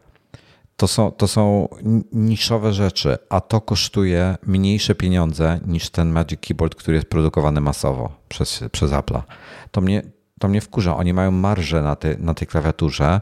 To 0.76 0.88
są, 0.88 1.10
to 1.10 1.28
są 1.28 1.68
ni- 1.82 2.04
niszowe 2.12 2.72
rzeczy, 2.72 3.18
a 3.28 3.40
to 3.40 3.60
kosztuje 3.60 4.36
mniejsze 4.46 4.94
pieniądze 4.94 5.60
niż 5.66 5.90
ten 5.90 6.10
Magic 6.10 6.40
Keyboard, 6.40 6.74
który 6.74 6.96
jest 6.96 7.08
produkowany 7.08 7.60
masowo 7.60 8.12
przez, 8.28 8.64
przez 8.72 8.90
Apple'a. 8.90 9.22
To 9.70 9.80
mnie, 9.80 10.02
to 10.38 10.48
mnie 10.48 10.60
wkurza. 10.60 10.96
Oni 10.96 11.12
mają 11.12 11.30
marżę 11.30 11.82
na, 11.82 11.96
tej 11.96 12.18
na 12.18 12.34
tej 12.34 12.48
klawiaturze 12.48 13.20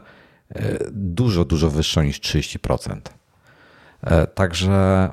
e, 0.49 0.77
dużo, 0.91 1.45
dużo 1.45 1.69
wyższą 1.69 2.01
niż 2.03 2.19
30%. 2.19 2.99
E, 4.01 4.27
Także 4.27 5.09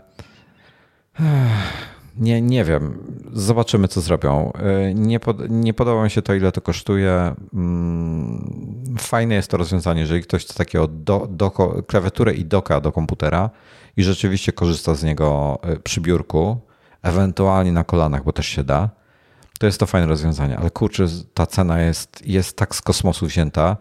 nie, 2.18 2.42
nie 2.42 2.64
wiem. 2.64 2.98
Zobaczymy, 3.32 3.88
co 3.88 4.00
zrobią. 4.00 4.52
E, 4.52 4.94
Nie, 4.94 5.20
pod, 5.20 5.50
nie 5.50 5.74
podoba 5.74 6.04
mi 6.04 6.10
się 6.10 6.22
to, 6.22 6.34
ile 6.34 6.52
to 6.52 6.60
kosztuje. 6.60 7.34
Mm, 7.54 8.96
Fajne 8.98 9.34
jest 9.34 9.50
to 9.50 9.56
rozwiązanie, 9.56 10.00
jeżeli 10.00 10.22
ktoś 10.22 10.44
chce 10.44 10.54
takiego 10.54 10.88
do, 10.88 11.26
do, 11.30 11.50
klawiaturę 11.86 12.34
i 12.34 12.44
doka 12.44 12.80
do 12.80 12.92
komputera 12.92 13.50
i 13.96 14.02
rzeczywiście 14.02 14.52
korzysta 14.52 14.94
z 14.94 15.04
niego 15.04 15.58
e, 15.62 15.76
przy 15.76 16.00
biurku, 16.00 16.60
ewentualnie 17.02 17.72
na 17.72 17.84
kolanach, 17.84 18.24
bo 18.24 18.32
też 18.32 18.46
się 18.46 18.64
da, 18.64 18.90
to 19.58 19.66
jest 19.66 19.80
to 19.80 19.86
fajne 19.86 20.06
rozwiązanie. 20.06 20.58
Ale 20.58 20.70
kurczę, 20.70 21.06
ta 21.34 21.46
cena 21.46 21.80
jest, 21.80 22.26
jest 22.26 22.56
tak 22.56 22.74
z 22.74 22.82
kosmosu 22.82 23.26
wzięta. 23.26 23.76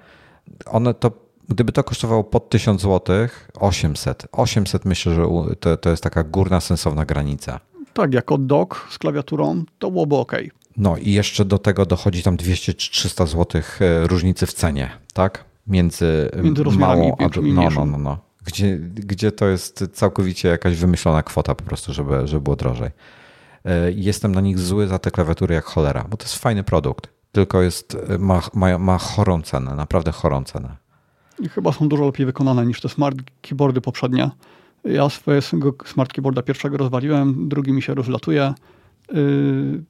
One 0.66 0.94
to, 0.94 1.12
gdyby 1.50 1.72
to 1.72 1.84
kosztowało 1.84 2.24
pod 2.24 2.50
1000 2.50 2.82
zł, 2.82 3.28
800. 3.60 4.28
800 4.32 4.86
myślę, 4.86 5.14
że 5.14 5.26
to, 5.60 5.78
to 5.78 5.90
jest 5.90 6.04
taka 6.04 6.24
górna, 6.24 6.60
sensowna 6.60 7.06
granica. 7.06 7.60
Tak, 7.96 8.14
jako 8.14 8.38
dock 8.38 8.88
z 8.90 8.98
klawiaturą 8.98 9.64
to 9.80 9.92
byłoby 9.92 10.16
ok. 10.16 10.32
No 10.78 10.98
i 10.98 11.12
jeszcze 11.12 11.46
do 11.46 11.58
tego 11.58 11.86
dochodzi 11.86 12.24
tam 12.24 12.38
200 12.38 12.74
czy 12.74 12.92
300 12.92 13.26
zł 13.26 13.62
e, 13.82 14.08
różnicy 14.08 14.46
w 14.46 14.54
cenie, 14.54 14.90
tak? 15.14 15.46
Między, 15.68 16.32
Między 16.44 16.64
rozmiarami 16.64 17.02
małą 17.02 17.16
a 17.18 17.30
no, 17.42 17.70
no, 17.70 17.86
no, 17.86 17.98
no. 17.98 18.18
Gdzie, 18.44 18.78
gdzie 18.78 19.32
to 19.32 19.48
jest 19.48 19.86
całkowicie 19.94 20.48
jakaś 20.48 20.76
wymyślona 20.76 21.24
kwota 21.24 21.56
po 21.56 21.64
prostu, 21.64 21.94
żeby, 21.94 22.28
żeby 22.28 22.42
było 22.42 22.56
drożej. 22.56 22.90
E, 23.66 23.92
Jestem 23.92 24.36
na 24.36 24.42
nich 24.42 24.60
zły 24.60 24.88
za 24.88 25.00
te 25.00 25.12
klawiatury 25.12 25.56
jak 25.56 25.66
cholera, 25.66 26.06
bo 26.10 26.18
to 26.18 26.24
jest 26.24 26.36
fajny 26.36 26.64
produkt, 26.64 27.10
tylko 27.32 27.62
jest, 27.62 27.98
e, 28.10 28.18
ma, 28.18 28.42
ma, 28.54 28.78
ma 28.78 28.98
chorą 28.98 29.42
cenę, 29.42 29.76
naprawdę 29.76 30.12
chorą 30.12 30.44
cenę. 30.44 30.76
I 31.40 31.50
chyba 31.50 31.72
są 31.72 31.88
dużo 31.88 32.06
lepiej 32.06 32.26
wykonane 32.26 32.66
niż 32.66 32.82
te 32.82 32.90
smart 32.90 33.18
keyboardy 33.42 33.82
poprzednie. 33.82 34.30
Ja 34.86 35.10
swojego 35.10 35.74
smart 35.86 36.14
keyboarda 36.14 36.42
pierwszego 36.42 36.78
rozwaliłem, 36.78 37.50
drugi 37.50 37.74
mi 37.74 37.82
się 37.82 37.94
rozlatuje. 37.94 38.54
Yy, 39.14 39.84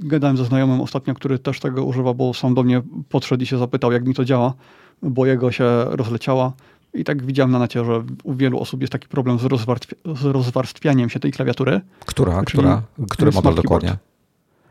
gadałem 0.00 0.36
ze 0.36 0.44
znajomym 0.44 0.80
ostatnio, 0.80 1.14
który 1.14 1.38
też 1.38 1.60
tego 1.60 1.84
używa, 1.84 2.14
bo 2.14 2.34
sam 2.34 2.54
do 2.54 2.62
mnie 2.62 2.82
podszedł 3.08 3.42
i 3.42 3.46
się 3.46 3.58
zapytał, 3.58 3.92
jak 3.92 4.06
mi 4.06 4.14
to 4.14 4.24
działa, 4.24 4.54
bo 5.02 5.26
jego 5.26 5.52
się 5.52 5.64
rozleciała. 5.84 6.52
I 6.94 7.04
tak 7.04 7.22
widziałem 7.22 7.50
na 7.50 7.58
necie, 7.58 7.84
że 7.84 8.02
u 8.24 8.34
wielu 8.34 8.60
osób 8.60 8.80
jest 8.80 8.92
taki 8.92 9.08
problem 9.08 9.38
z, 9.38 9.42
rozwarstwi- 9.42 10.16
z 10.16 10.24
rozwarstwianiem 10.24 11.10
się 11.10 11.20
tej 11.20 11.32
klawiatury. 11.32 11.80
Która, 12.06 12.42
która, 12.42 12.82
który 13.10 13.30
model 13.32 13.54
dokładnie? 13.54 13.96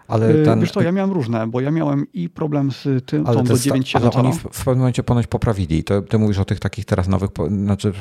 Ale 0.07 0.33
Yy, 0.33 0.45
ten, 0.45 0.59
Wiesz 0.59 0.71
co, 0.71 0.81
ja 0.81 0.91
miałem 0.91 1.11
różne, 1.11 1.47
bo 1.47 1.61
ja 1.61 1.71
miałem 1.71 2.07
i 2.13 2.29
problem 2.29 2.71
z 2.71 3.05
tym, 3.05 3.27
ale, 3.27 3.37
tą 3.37 3.43
do 3.43 3.57
sta- 3.57 3.63
9 3.63 3.95
ale 3.95 4.11
oni 4.11 4.33
w, 4.33 4.37
w 4.37 4.65
pewnym 4.65 4.77
momencie 4.77 5.03
ponoć 5.03 5.27
poprawili. 5.27 5.83
To, 5.83 6.01
ty 6.01 6.17
mówisz 6.17 6.39
o 6.39 6.45
tych 6.45 6.59
takich 6.59 6.85
teraz 6.85 7.07
nowych, 7.07 7.29
znaczy 7.49 7.93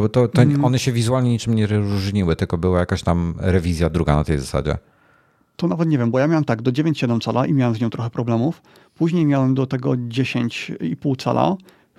to, 0.00 0.08
to, 0.08 0.28
to 0.28 0.42
Mm. 0.42 0.64
one 0.64 0.78
się 0.78 0.92
wizualnie 0.92 1.30
niczym 1.30 1.54
nie 1.54 1.66
różniły, 1.66 2.36
tylko 2.36 2.58
była 2.58 2.78
jakaś 2.78 3.02
tam 3.02 3.34
rewizja 3.38 3.90
druga 3.90 4.16
na 4.16 4.24
tej 4.24 4.38
zasadzie. 4.38 4.78
To 5.56 5.68
nawet 5.68 5.88
nie 5.88 5.98
wiem, 5.98 6.10
bo 6.10 6.18
ja 6.18 6.26
miałem 6.28 6.44
tak 6.44 6.62
do 6.62 6.72
9,7 6.72 7.20
cala 7.24 7.46
i 7.46 7.52
miałem 7.52 7.74
z 7.74 7.80
nią 7.80 7.90
trochę 7.90 8.10
problemów. 8.10 8.62
Później 8.94 9.26
miałem 9.26 9.54
do 9.54 9.66
tego 9.66 9.90
10,5 9.90 11.16
cala 11.22 11.56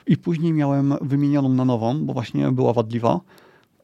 i 0.08 0.18
później 0.18 0.54
miałem 0.54 0.94
wymienioną 1.02 1.50
na 1.50 1.66
nową, 1.66 2.06
bo 2.06 2.14
właśnie 2.14 2.52
była 2.52 2.74
wadliwa. 2.74 3.20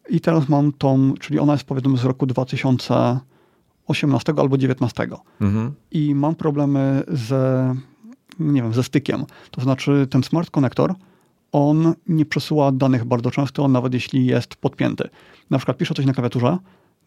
I 0.09 0.19
teraz 0.21 0.49
mam 0.49 0.71
tą, 0.73 1.13
czyli 1.19 1.39
ona 1.39 1.53
jest 1.53 1.63
powiedzmy 1.63 1.97
z 1.97 2.03
roku 2.05 2.25
2018 2.25 4.31
albo 4.37 4.57
2019. 4.57 5.07
Mhm. 5.41 5.71
I 5.91 6.15
mam 6.15 6.35
problemy 6.35 7.03
ze, 7.07 7.75
nie 8.39 8.61
wiem, 8.61 8.73
ze 8.73 8.83
stykiem. 8.83 9.25
To 9.51 9.61
znaczy 9.61 10.07
ten 10.09 10.23
smart 10.23 10.49
connector, 10.49 10.93
on 11.53 11.93
nie 12.07 12.25
przesyła 12.25 12.71
danych 12.71 13.05
bardzo 13.05 13.31
często, 13.31 13.67
nawet 13.67 13.93
jeśli 13.93 14.25
jest 14.25 14.55
podpięty. 14.55 15.09
Na 15.49 15.57
przykład 15.57 15.77
piszę 15.77 15.93
coś 15.93 16.05
na 16.05 16.13
klawiaturze, 16.13 16.57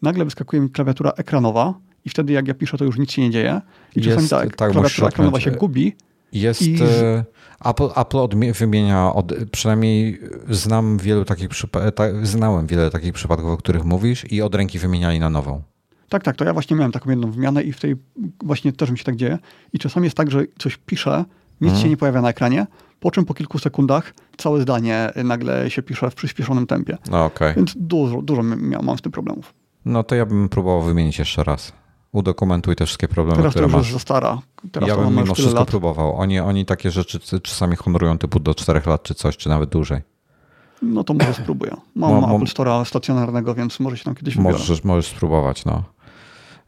nagle 0.02 0.24
wyskakuje 0.24 0.62
mi 0.62 0.70
klawiatura 0.70 1.10
ekranowa 1.16 1.74
i 2.04 2.08
wtedy 2.10 2.32
jak 2.32 2.48
ja 2.48 2.54
piszę, 2.54 2.78
to 2.78 2.84
już 2.84 2.98
nic 2.98 3.10
się 3.12 3.22
nie 3.22 3.30
dzieje. 3.30 3.60
I 3.96 4.00
czasami 4.00 4.20
Jest- 4.22 4.30
tak, 4.30 4.56
tak, 4.56 4.72
klawiatura 4.72 5.08
ekranowa 5.08 5.40
się 5.40 5.50
gubi. 5.50 5.96
Jest. 6.32 6.62
I 6.62 6.76
e, 6.82 7.24
Apple, 7.64 7.88
Apple 7.96 8.16
odmie- 8.16 8.52
wymienia, 8.58 9.12
od, 9.14 9.32
przynajmniej 9.52 10.20
znam 10.50 10.98
wielu 10.98 11.24
takich 11.24 11.48
przypa- 11.48 11.92
ta, 11.92 12.04
znałem 12.22 12.66
wiele 12.66 12.90
takich 12.90 13.12
przypadków, 13.12 13.50
o 13.50 13.56
których 13.56 13.84
mówisz, 13.84 14.32
i 14.32 14.42
od 14.42 14.54
ręki 14.54 14.78
wymieniali 14.78 15.20
na 15.20 15.30
nową. 15.30 15.62
Tak, 16.08 16.22
tak, 16.24 16.36
to 16.36 16.44
ja 16.44 16.52
właśnie 16.52 16.76
miałem 16.76 16.92
taką 16.92 17.10
jedną 17.10 17.30
wymianę 17.30 17.62
i 17.62 17.72
w 17.72 17.80
tej 17.80 17.96
właśnie 18.44 18.72
też 18.72 18.90
mi 18.90 18.98
się 18.98 19.04
tak 19.04 19.16
dzieje. 19.16 19.38
I 19.72 19.78
czasami 19.78 20.04
jest 20.06 20.16
tak, 20.16 20.30
że 20.30 20.44
coś 20.58 20.76
piszę, 20.76 21.24
nic 21.60 21.68
Mhm. 21.70 21.82
się 21.82 21.88
nie 21.88 21.96
pojawia 21.96 22.22
na 22.22 22.28
ekranie, 22.28 22.66
po 23.00 23.10
czym 23.10 23.24
po 23.24 23.34
kilku 23.34 23.58
sekundach 23.58 24.14
całe 24.36 24.60
zdanie 24.60 25.10
nagle 25.24 25.70
się 25.70 25.82
pisze 25.82 26.10
w 26.10 26.14
przyspieszonym 26.14 26.66
tempie. 26.66 26.98
No 27.10 27.24
okej. 27.24 27.54
Więc 27.54 27.74
dużo, 27.76 28.22
dużo 28.22 28.42
mam 28.82 28.98
z 28.98 29.02
tym 29.02 29.12
problemów. 29.12 29.54
No 29.84 30.02
to 30.04 30.14
ja 30.14 30.26
bym 30.26 30.48
próbował 30.48 30.82
wymienić 30.82 31.18
jeszcze 31.18 31.44
raz. 31.44 31.72
Udokumentuj 32.12 32.76
te 32.76 32.86
wszystkie 32.86 33.08
problemy, 33.08 33.36
Teraz 33.36 33.54
to 33.54 33.58
które 33.60 33.64
już 33.64 33.72
masz. 33.72 33.82
jest 33.82 33.92
za 33.92 33.98
stara. 33.98 34.38
Teraz 34.72 34.88
ja 34.88 34.94
to 34.94 35.00
bym 35.00 35.10
mimo 35.10 35.20
już 35.26 35.32
wszystko 35.32 35.54
lat. 35.60 35.68
próbował. 35.68 36.16
Oni, 36.16 36.40
oni 36.40 36.66
takie 36.66 36.90
rzeczy 36.90 37.20
czasami 37.42 37.76
honorują 37.76 38.18
typu 38.18 38.40
do 38.40 38.54
4 38.54 38.80
lat 38.86 39.02
czy 39.02 39.14
coś, 39.14 39.36
czy 39.36 39.48
nawet 39.48 39.70
dłużej. 39.70 40.00
No 40.82 41.04
to 41.04 41.14
może 41.14 41.34
spróbuję. 41.34 41.72
Mam 41.94 42.10
mo- 42.20 42.36
Apple 42.36 42.44
Store'a 42.44 42.84
stacjonarnego, 42.84 43.54
więc 43.54 43.80
może 43.80 43.96
się 43.98 44.04
tam 44.04 44.14
kiedyś 44.14 44.36
wybiorę. 44.36 44.58
Możesz, 44.58 44.84
możesz 44.84 45.06
spróbować, 45.06 45.64
no. 45.64 45.82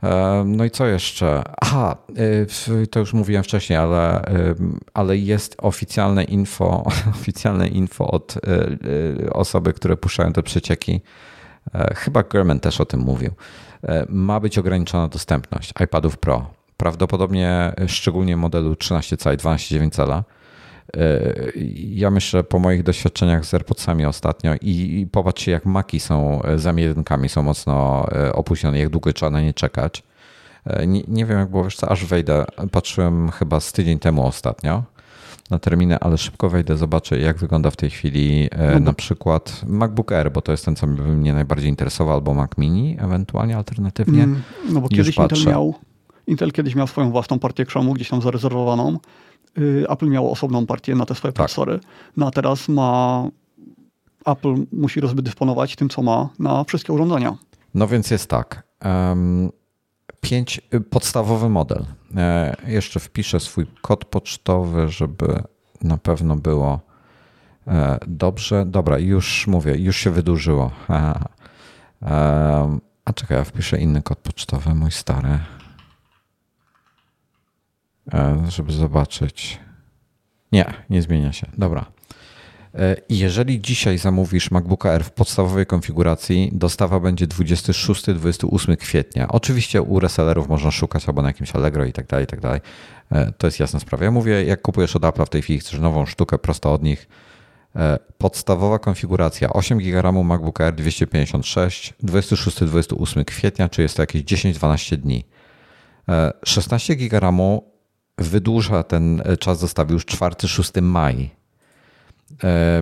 E, 0.02 0.44
No 0.46 0.64
i 0.64 0.70
co 0.70 0.86
jeszcze? 0.86 1.42
Aha, 1.60 1.96
y, 2.82 2.86
to 2.86 3.00
już 3.00 3.12
mówiłem 3.12 3.42
wcześniej, 3.44 3.78
ale, 3.78 4.24
ale 4.94 5.16
jest 5.16 5.56
oficjalne 5.58 6.24
info, 6.24 6.84
oficjalne 7.20 7.68
info 7.68 8.10
od 8.10 8.36
y, 8.36 8.40
y, 9.26 9.32
osoby, 9.32 9.72
które 9.72 9.96
puszczają 9.96 10.32
te 10.32 10.42
przecieki. 10.42 11.00
E, 11.74 11.94
Chyba 11.94 12.22
German 12.22 12.60
też 12.60 12.80
o 12.80 12.84
tym 12.84 13.00
mówił. 13.00 13.32
E, 13.84 14.06
Ma 14.08 14.40
być 14.40 14.58
ograniczona 14.58 15.08
dostępność 15.08 15.72
iPadów 15.84 16.18
Pro. 16.18 16.46
Prawdopodobnie 16.76 17.72
y, 17.80 17.88
szczególnie 17.88 18.36
modelu 18.36 18.76
13 18.76 19.16
cali, 19.16 19.36
12,9 19.38 19.90
cala. 19.90 20.24
Ja 21.74 22.10
myślę 22.10 22.44
po 22.44 22.58
moich 22.58 22.82
doświadczeniach 22.82 23.44
z 23.44 23.54
AirPodsami 23.54 24.04
ostatnio 24.04 24.54
i, 24.54 25.00
i 25.00 25.06
popatrzcie 25.06 25.52
jak 25.52 25.66
maki 25.66 26.00
są 26.00 26.40
z 26.56 26.64
M1, 26.64 27.28
są 27.28 27.42
mocno 27.42 28.06
opóźnione, 28.32 28.78
jak 28.78 28.88
długo 28.88 29.12
trzeba 29.12 29.30
na 29.30 29.40
nie 29.40 29.54
czekać. 29.54 30.02
Nie, 30.86 31.02
nie 31.08 31.26
wiem 31.26 31.38
jak 31.38 31.50
było, 31.50 31.64
wiesz 31.64 31.76
co, 31.76 31.88
aż 31.88 32.04
wejdę. 32.04 32.44
Patrzyłem 32.72 33.30
chyba 33.30 33.60
z 33.60 33.72
tydzień 33.72 33.98
temu 33.98 34.26
ostatnio 34.26 34.82
na 35.50 35.58
terminę, 35.58 35.98
ale 35.98 36.18
szybko 36.18 36.50
wejdę, 36.50 36.76
zobaczę 36.76 37.18
jak 37.18 37.38
wygląda 37.38 37.70
w 37.70 37.76
tej 37.76 37.90
chwili 37.90 38.48
no 38.72 38.80
na 38.80 38.92
przykład 38.92 39.62
MacBook 39.66 40.12
Air, 40.12 40.32
bo 40.32 40.42
to 40.42 40.52
jest 40.52 40.64
ten, 40.64 40.76
co 40.76 40.86
mnie 40.86 41.34
najbardziej 41.34 41.70
interesował, 41.70 42.14
albo 42.14 42.34
Mac 42.34 42.50
Mini 42.58 42.96
ewentualnie 43.00 43.56
alternatywnie. 43.56 44.22
Mm, 44.22 44.42
no 44.68 44.80
bo 44.80 44.88
kiedyś 44.88 45.16
Intel 45.16 45.44
miał, 45.46 45.74
Intel 46.26 46.52
kiedyś 46.52 46.74
miał 46.74 46.86
swoją 46.86 47.10
własną 47.10 47.38
partię 47.38 47.64
krzomu 47.64 47.94
gdzieś 47.94 48.08
tam 48.08 48.22
zarezerwowaną. 48.22 48.98
Y, 49.58 49.84
Apple 49.88 50.06
miało 50.06 50.30
osobną 50.30 50.66
partię 50.66 50.94
na 50.94 51.06
te 51.06 51.14
swoje 51.14 51.32
tak. 51.32 51.36
procesory. 51.36 51.80
No 52.16 52.26
a 52.26 52.30
teraz 52.30 52.68
ma 52.68 53.24
Apple 54.26 54.54
musi 54.72 55.00
rozdysponować 55.00 55.76
tym, 55.76 55.88
co 55.88 56.02
ma 56.02 56.28
na 56.38 56.64
wszystkie 56.64 56.92
urządzenia. 56.92 57.36
No 57.74 57.88
więc 57.88 58.10
jest 58.10 58.30
tak. 58.30 58.62
Um, 58.84 59.50
pięć, 60.20 60.60
y, 60.74 60.80
podstawowy 60.80 61.48
model. 61.48 61.84
E, 62.16 62.56
jeszcze 62.66 63.00
wpiszę 63.00 63.40
swój 63.40 63.66
kod 63.80 64.04
pocztowy, 64.04 64.88
żeby 64.88 65.42
na 65.82 65.96
pewno 65.98 66.36
było 66.36 66.80
e, 67.66 67.98
dobrze. 68.06 68.64
Dobra, 68.66 68.98
już 68.98 69.46
mówię, 69.46 69.76
już 69.76 69.96
się 69.96 70.10
wydłużyło. 70.10 70.70
E, 72.02 72.78
a 73.04 73.12
czekaj, 73.12 73.38
ja 73.38 73.44
wpiszę 73.44 73.78
inny 73.78 74.02
kod 74.02 74.18
pocztowy, 74.18 74.74
mój 74.74 74.90
stary, 74.90 75.38
żeby 78.48 78.72
zobaczyć. 78.72 79.58
Nie, 80.52 80.74
nie 80.90 81.02
zmienia 81.02 81.32
się. 81.32 81.46
Dobra. 81.58 81.86
E, 82.74 82.96
jeżeli 83.08 83.60
dzisiaj 83.60 83.98
zamówisz 83.98 84.50
MacBooka 84.50 84.90
Air 84.90 85.04
w 85.04 85.10
podstawowej 85.10 85.66
konfiguracji, 85.66 86.50
dostawa 86.52 87.00
będzie 87.00 87.26
26-28 87.26 88.76
kwietnia. 88.76 89.28
Oczywiście 89.28 89.82
u 89.82 90.00
resellerów 90.00 90.48
można 90.48 90.70
szukać 90.70 91.08
albo 91.08 91.22
na 91.22 91.28
jakimś 91.28 91.54
Allegro 91.54 91.84
i 91.84 91.92
tak 91.92 92.06
dalej, 92.06 92.24
i 92.24 92.26
tak 92.26 92.40
dalej. 92.40 92.60
E, 93.12 93.32
to 93.32 93.46
jest 93.46 93.60
jasna 93.60 93.80
sprawa. 93.80 94.04
Ja 94.04 94.10
mówię, 94.10 94.44
jak 94.44 94.62
kupujesz 94.62 94.96
od 94.96 95.04
Apple 95.04 95.24
w 95.24 95.28
tej 95.28 95.42
chwili, 95.42 95.60
chcesz 95.60 95.80
nową 95.80 96.06
sztukę 96.06 96.38
prosto 96.38 96.72
od 96.72 96.82
nich, 96.82 97.08
e, 97.76 97.98
podstawowa 98.18 98.78
konfiguracja 98.78 99.50
8 99.50 99.78
GB 99.78 100.12
MacBook 100.24 100.60
Air 100.60 100.74
256, 100.74 101.94
26-28 102.02 103.24
kwietnia, 103.24 103.68
czy 103.68 103.82
jest 103.82 103.96
to 103.96 104.02
jakieś 104.02 104.22
10-12 104.22 104.96
dni. 104.96 105.24
16 106.44 106.96
GB 106.96 107.32
wydłuża 108.18 108.82
ten 108.82 109.22
czas 109.40 109.60
dostawy 109.60 109.94
już 109.94 110.06
4-6 110.06 110.82
maj 110.82 111.38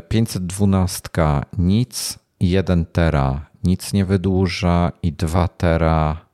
512 0.08 1.08
e, 1.18 1.42
nic, 1.58 2.18
1 2.40 2.86
tera 2.86 3.46
nic 3.64 3.92
nie 3.92 4.04
wydłuża 4.04 4.92
i 5.02 5.12
2 5.12 5.48
tera 5.48 6.26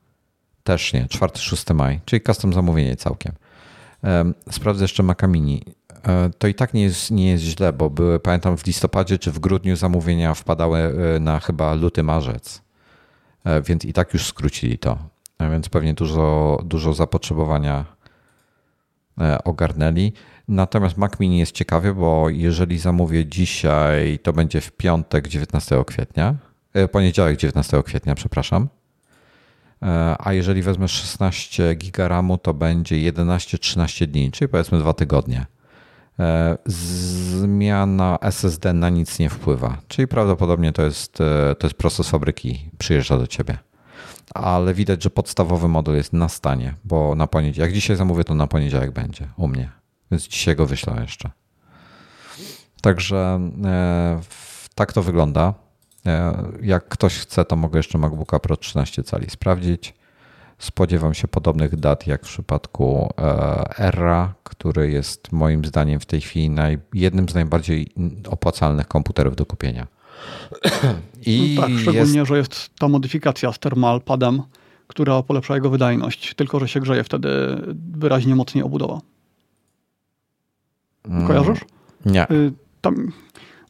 też 0.64 0.92
nie, 0.92 1.06
4-6 1.06 1.74
maj, 1.74 2.00
czyli 2.04 2.22
custom 2.22 2.52
zamówienie 2.52 2.96
całkiem. 2.96 3.32
E, 4.04 4.32
sprawdzę 4.50 4.84
jeszcze 4.84 5.02
Maca 5.02 5.26
Mini. 5.26 5.62
E, 6.08 6.30
to 6.38 6.46
i 6.46 6.54
tak 6.54 6.74
nie 6.74 6.82
jest, 6.82 7.10
nie 7.10 7.30
jest 7.30 7.44
źle, 7.44 7.72
bo 7.72 7.90
były, 7.90 8.20
pamiętam, 8.20 8.56
w 8.56 8.66
listopadzie 8.66 9.18
czy 9.18 9.32
w 9.32 9.38
grudniu 9.38 9.76
zamówienia 9.76 10.34
wpadały 10.34 10.94
na 11.20 11.40
chyba 11.40 11.74
luty, 11.74 12.02
marzec, 12.02 12.62
więc 13.64 13.84
i 13.84 13.92
tak 13.92 14.12
już 14.12 14.26
skrócili 14.26 14.78
to. 14.78 14.98
Więc 15.50 15.68
pewnie 15.68 15.94
dużo, 15.94 16.58
dużo 16.64 16.94
zapotrzebowania 16.94 17.84
ogarnęli. 19.44 20.12
Natomiast 20.48 20.96
Mac 20.96 21.20
Mini 21.20 21.38
jest 21.38 21.52
ciekawy, 21.52 21.94
bo 21.94 22.28
jeżeli 22.28 22.78
zamówię 22.78 23.26
dzisiaj, 23.26 24.18
to 24.22 24.32
będzie 24.32 24.60
w 24.60 24.72
piątek 24.72 25.28
19 25.28 25.84
kwietnia, 25.84 26.34
e, 26.74 26.88
poniedziałek 26.88 27.36
19 27.36 27.82
kwietnia, 27.82 28.14
przepraszam. 28.14 28.68
E, 29.82 30.16
a 30.18 30.32
jeżeli 30.32 30.62
wezmę 30.62 30.88
16 30.88 31.74
giga 31.74 32.08
RAMu, 32.08 32.38
to 32.38 32.54
będzie 32.54 32.96
11-13 32.96 34.06
dni, 34.06 34.30
czyli 34.30 34.48
powiedzmy 34.48 34.78
dwa 34.78 34.92
tygodnie. 34.92 35.46
E, 36.18 36.58
zmiana 36.66 38.18
SSD 38.20 38.72
na 38.72 38.90
nic 38.90 39.18
nie 39.18 39.30
wpływa, 39.30 39.78
czyli 39.88 40.08
prawdopodobnie 40.08 40.72
to 40.72 40.82
jest, 40.82 41.12
to 41.58 41.66
jest 41.66 41.76
proces 41.76 42.08
fabryki, 42.08 42.70
przyjeżdża 42.78 43.18
do 43.18 43.26
ciebie. 43.26 43.58
Ale 44.34 44.74
widać, 44.74 45.02
że 45.02 45.10
podstawowy 45.10 45.68
model 45.68 45.96
jest 45.96 46.12
na 46.12 46.28
stanie, 46.28 46.74
bo 46.84 47.14
na 47.14 47.26
poniedziałek, 47.26 47.70
jak 47.70 47.74
dzisiaj 47.74 47.96
zamówię, 47.96 48.24
to 48.24 48.34
na 48.34 48.46
poniedziałek 48.46 48.90
będzie 48.90 49.28
u 49.36 49.48
mnie. 49.48 49.70
Więc 50.10 50.28
dzisiaj 50.28 50.56
go 50.56 50.66
wyślę 50.66 50.96
jeszcze. 51.00 51.30
Także 52.80 53.40
e, 53.64 54.20
tak 54.74 54.92
to 54.92 55.02
wygląda. 55.02 55.54
E, 56.06 56.42
jak 56.62 56.88
ktoś 56.88 57.18
chce, 57.18 57.44
to 57.44 57.56
mogę 57.56 57.78
jeszcze 57.78 57.98
MacBooka 57.98 58.38
Pro 58.38 58.56
13 58.56 59.02
cali 59.02 59.30
sprawdzić. 59.30 59.94
Spodziewam 60.58 61.14
się 61.14 61.28
podobnych 61.28 61.76
dat 61.76 62.06
jak 62.06 62.22
w 62.22 62.28
przypadku 62.28 63.14
Era, 63.78 64.34
który 64.44 64.90
jest 64.90 65.32
moim 65.32 65.64
zdaniem 65.64 66.00
w 66.00 66.06
tej 66.06 66.20
chwili 66.20 66.50
naj, 66.50 66.78
jednym 66.94 67.28
z 67.28 67.34
najbardziej 67.34 67.88
opłacalnych 68.28 68.88
komputerów 68.88 69.36
do 69.36 69.46
kupienia. 69.46 69.86
I 71.26 71.54
no 71.56 71.62
tak, 71.62 71.70
szczególnie, 71.78 72.18
jest... 72.18 72.28
że 72.28 72.36
jest 72.36 72.70
ta 72.78 72.88
modyfikacja 72.88 73.52
z 73.52 73.58
Thermalpadem, 73.58 74.42
która 74.86 75.22
polepsza 75.22 75.54
jego 75.54 75.70
wydajność, 75.70 76.34
tylko 76.34 76.60
że 76.60 76.68
się 76.68 76.80
grzeje 76.80 77.04
wtedy 77.04 77.28
wyraźnie 77.92 78.36
mocniej 78.36 78.64
obudowa. 78.64 79.00
Mm. 81.04 81.26
Kojarzysz? 81.26 81.60
Nie. 82.06 82.30
Y, 82.30 82.52
tam, 82.80 83.12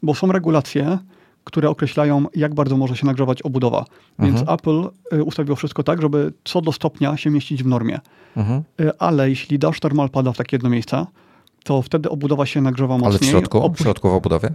bo 0.03 0.15
są 0.15 0.31
regulacje, 0.31 0.97
które 1.43 1.69
określają, 1.69 2.25
jak 2.35 2.53
bardzo 2.53 2.77
może 2.77 2.95
się 2.97 3.05
nagrzewać 3.05 3.41
obudowa. 3.41 3.85
Więc 4.19 4.39
mhm. 4.39 4.55
Apple 4.59 4.89
y, 5.13 5.23
ustawiło 5.23 5.55
wszystko 5.55 5.83
tak, 5.83 6.01
żeby 6.01 6.33
co 6.43 6.61
do 6.61 6.71
stopnia 6.71 7.17
się 7.17 7.29
mieścić 7.29 7.63
w 7.63 7.67
normie. 7.67 7.99
Mhm. 8.37 8.63
Y, 8.81 8.97
ale 8.99 9.29
jeśli 9.29 9.59
dasz 9.59 9.79
termalpada 9.79 10.31
w 10.31 10.37
takie 10.37 10.55
jedno 10.55 10.69
miejsce, 10.69 11.05
to 11.63 11.81
wtedy 11.81 12.09
obudowa 12.09 12.45
się 12.45 12.61
nagrzewa 12.61 12.97
mocniej. 12.97 13.09
Ale 13.09 13.19
w 13.19 13.25
środku? 13.25 13.73
W 13.73 13.79
środku 13.79 14.09
w 14.09 14.13
obudowie? 14.13 14.49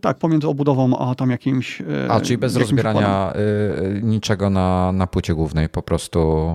Tak, 0.00 0.18
pomiędzy 0.18 0.48
obudową 0.48 0.98
a 0.98 1.14
tam 1.14 1.30
jakimś. 1.30 1.82
A, 2.08 2.20
czyli 2.20 2.38
bez 2.38 2.56
rozbierania 2.56 3.32
niczego 4.02 4.50
na, 4.50 4.92
na 4.92 5.06
płycie 5.06 5.34
głównej, 5.34 5.68
po 5.68 5.82
prostu 5.82 6.50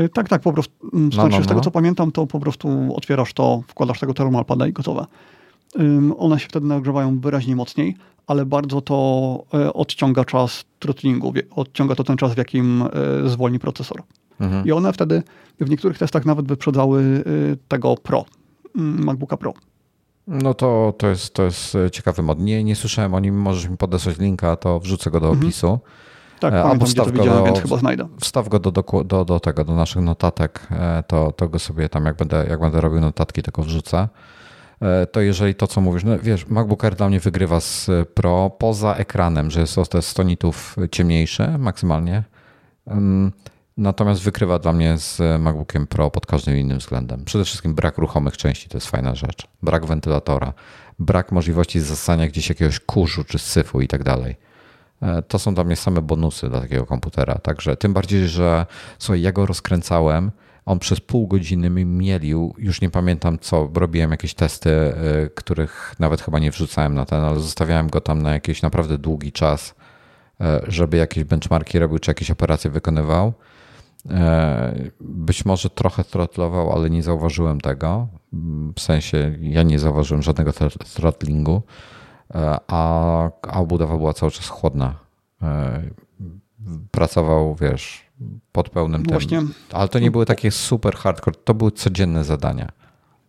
Y, 0.00 0.08
tak, 0.08 0.28
tak, 0.28 0.42
po 0.42 0.52
prostu. 0.52 0.74
Mm, 0.92 1.04
no, 1.04 1.14
znaczy, 1.14 1.30
no, 1.30 1.38
no. 1.38 1.44
z 1.44 1.48
tego 1.48 1.60
co 1.60 1.70
pamiętam, 1.70 2.12
to 2.12 2.26
po 2.26 2.40
prostu 2.40 2.94
otwierasz 2.96 3.32
to, 3.32 3.62
wkładasz 3.68 4.00
tego 4.00 4.14
thermalpada 4.14 4.66
i 4.66 4.72
gotowe. 4.72 5.06
One 6.18 6.40
się 6.40 6.48
wtedy 6.48 6.66
nagrzewają 6.66 7.20
wyraźnie 7.20 7.56
mocniej, 7.56 7.96
ale 8.26 8.46
bardzo 8.46 8.80
to 8.80 8.96
odciąga 9.74 10.24
czas 10.24 10.64
throttlingu, 10.78 11.32
odciąga 11.50 11.94
to 11.94 12.04
ten 12.04 12.16
czas, 12.16 12.34
w 12.34 12.38
jakim 12.38 12.84
zwolni 13.26 13.58
procesor. 13.58 14.02
Mhm. 14.40 14.66
I 14.66 14.72
one 14.72 14.92
wtedy 14.92 15.22
w 15.60 15.70
niektórych 15.70 15.98
testach 15.98 16.26
nawet 16.26 16.48
wyprzedzały 16.48 17.02
y, 17.02 17.56
tego 17.68 17.94
Pro, 17.96 18.24
mm, 18.76 19.04
MacBooka 19.04 19.36
Pro. 19.36 19.54
No 20.26 20.54
to, 20.54 20.94
to, 20.98 21.08
jest, 21.08 21.34
to 21.34 21.42
jest 21.42 21.76
ciekawy 21.92 22.22
mod. 22.22 22.40
Nie, 22.40 22.64
nie 22.64 22.76
słyszałem 22.76 23.14
o 23.14 23.20
nim, 23.20 23.34
możesz 23.34 23.68
mi 23.68 23.76
podesłać 23.76 24.18
linka, 24.18 24.56
to 24.56 24.80
wrzucę 24.80 25.10
go 25.10 25.20
do 25.20 25.26
mhm. 25.26 25.44
opisu. 25.44 25.78
Tak, 26.42 26.54
e, 26.54 26.62
albo 26.62 26.86
wstaw 26.86 27.12
go 27.12 27.24
do, 27.24 27.44
więc 27.44 27.60
chyba 27.60 27.76
znajdę. 27.76 28.08
Wstaw 28.20 28.48
go 28.48 28.58
do, 28.58 28.70
do, 29.04 29.24
do, 29.24 29.40
tego, 29.40 29.64
do 29.64 29.74
naszych 29.74 30.02
notatek, 30.02 30.66
e, 30.70 31.02
to, 31.06 31.32
to 31.32 31.48
go 31.48 31.58
sobie 31.58 31.88
tam, 31.88 32.06
jak 32.06 32.16
będę, 32.16 32.46
jak 32.48 32.60
będę 32.60 32.80
robił 32.80 33.00
notatki, 33.00 33.42
tylko 33.42 33.62
wrzucę. 33.62 34.08
E, 34.80 35.06
to 35.06 35.20
jeżeli 35.20 35.54
to, 35.54 35.66
co 35.66 35.80
mówisz, 35.80 36.04
no 36.04 36.18
wiesz, 36.18 36.46
MacBook 36.46 36.84
Air 36.84 36.94
dla 36.94 37.08
mnie 37.08 37.20
wygrywa 37.20 37.60
z 37.60 37.90
Pro 38.14 38.50
poza 38.58 38.94
ekranem, 38.94 39.50
że 39.50 39.60
jest 39.60 39.78
o 39.78 39.86
te 39.86 40.02
100 40.02 40.22
nitów 40.22 40.76
ciemniejsze 40.90 41.58
maksymalnie. 41.58 42.24
Natomiast 43.76 44.22
wykrywa 44.22 44.58
dla 44.58 44.72
mnie 44.72 44.98
z 44.98 45.40
MacBookiem 45.40 45.86
Pro 45.86 46.10
pod 46.10 46.26
każdym 46.26 46.56
innym 46.56 46.78
względem. 46.78 47.24
Przede 47.24 47.44
wszystkim 47.44 47.74
brak 47.74 47.98
ruchomych 47.98 48.36
części 48.36 48.68
to 48.68 48.76
jest 48.76 48.86
fajna 48.86 49.14
rzecz. 49.14 49.48
Brak 49.62 49.86
wentylatora, 49.86 50.52
brak 50.98 51.32
możliwości 51.32 51.80
zasania 51.80 52.28
gdzieś 52.28 52.48
jakiegoś 52.48 52.80
kurzu 52.80 53.24
czy 53.24 53.38
syfu 53.38 53.80
i 53.80 53.88
tak 53.88 54.02
dalej. 54.02 54.36
E, 55.02 55.22
to 55.22 55.38
są 55.38 55.54
dla 55.54 55.64
mnie 55.64 55.76
same 55.76 56.02
bonusy 56.02 56.48
dla 56.48 56.60
takiego 56.60 56.86
komputera. 56.86 57.34
Także 57.34 57.76
tym 57.76 57.92
bardziej, 57.92 58.28
że 58.28 58.66
słuchaj, 58.98 59.20
ja 59.20 59.32
go 59.32 59.46
rozkręcałem, 59.46 60.30
on 60.66 60.78
przez 60.78 61.00
pół 61.00 61.26
godziny 61.26 61.70
mi 61.70 61.84
mielił, 61.84 62.54
już 62.58 62.80
nie 62.80 62.90
pamiętam 62.90 63.38
co, 63.38 63.70
robiłem 63.74 64.10
jakieś 64.10 64.34
testy, 64.34 64.70
e, 64.70 64.94
których 65.34 65.94
nawet 65.98 66.22
chyba 66.22 66.38
nie 66.38 66.50
wrzucałem 66.50 66.94
na 66.94 67.04
ten, 67.04 67.24
ale 67.24 67.40
zostawiałem 67.40 67.88
go 67.88 68.00
tam 68.00 68.22
na 68.22 68.32
jakiś 68.32 68.62
naprawdę 68.62 68.98
długi 68.98 69.32
czas, 69.32 69.74
e, 70.40 70.60
żeby 70.66 70.96
jakieś 70.96 71.24
benchmarki 71.24 71.78
robił, 71.78 71.98
czy 71.98 72.10
jakieś 72.10 72.30
operacje 72.30 72.70
wykonywał. 72.70 73.32
Być 75.00 75.44
może 75.44 75.70
trochę 75.70 76.04
throttlował, 76.04 76.72
ale 76.72 76.90
nie 76.90 77.02
zauważyłem 77.02 77.60
tego. 77.60 78.08
W 78.76 78.80
sensie 78.80 79.38
ja 79.40 79.62
nie 79.62 79.78
zauważyłem 79.78 80.22
żadnego 80.22 80.52
throttlingu. 80.94 81.62
E, 82.34 82.58
a, 82.68 83.30
a 83.42 83.64
budowa 83.64 83.96
była 83.96 84.12
cały 84.12 84.32
czas 84.32 84.48
chłodna. 84.48 84.94
E, 85.42 85.82
pracował, 86.90 87.56
wiesz, 87.60 88.04
pod 88.52 88.70
pełnym 88.70 89.02
Właśnie. 89.02 89.42
Ale 89.72 89.88
to 89.88 89.98
nie 89.98 90.10
były 90.10 90.26
takie 90.26 90.50
super 90.50 90.94
hardcore, 90.94 91.36
to 91.44 91.54
były 91.54 91.70
codzienne 91.70 92.24
zadania. 92.24 92.68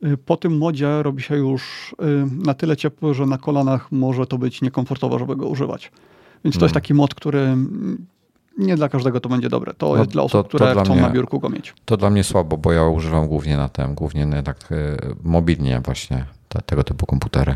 Y, 0.05 0.17
po 0.17 0.37
tym 0.37 0.57
modzie 0.57 1.03
robi 1.03 1.23
się 1.23 1.35
już 1.35 1.93
y, 2.01 2.45
na 2.45 2.53
tyle 2.53 2.77
ciepły, 2.77 3.13
że 3.13 3.25
na 3.25 3.37
kolanach 3.37 3.91
może 3.91 4.27
to 4.27 4.37
być 4.37 4.61
niekomfortowo, 4.61 5.19
żeby 5.19 5.35
go 5.35 5.47
używać. 5.47 5.91
Więc 6.43 6.55
to 6.55 6.65
jest 6.65 6.73
hmm. 6.73 6.81
taki 6.81 6.93
mod, 6.93 7.15
który 7.15 7.39
mm, 7.39 8.05
nie 8.57 8.75
dla 8.75 8.89
każdego 8.89 9.19
to 9.19 9.29
będzie 9.29 9.49
dobre. 9.49 9.73
To 9.73 9.89
no, 9.89 9.97
jest 9.97 10.09
dla 10.09 10.23
osób, 10.23 10.41
to, 10.41 10.57
które 10.57 10.75
chcą 10.83 10.93
mnie, 10.93 11.01
na 11.01 11.09
biurku 11.09 11.39
go 11.39 11.49
mieć. 11.49 11.73
To 11.85 11.97
dla 11.97 12.09
mnie 12.09 12.23
słabo, 12.23 12.57
bo 12.57 12.71
ja 12.71 12.87
używam 12.87 13.27
głównie 13.27 13.57
na 13.57 13.69
tym, 13.69 13.95
głównie 13.95 14.43
tak 14.43 14.57
mobilnie 15.23 15.81
właśnie 15.85 16.25
te, 16.49 16.61
tego 16.61 16.83
typu 16.83 17.05
komputery. 17.05 17.55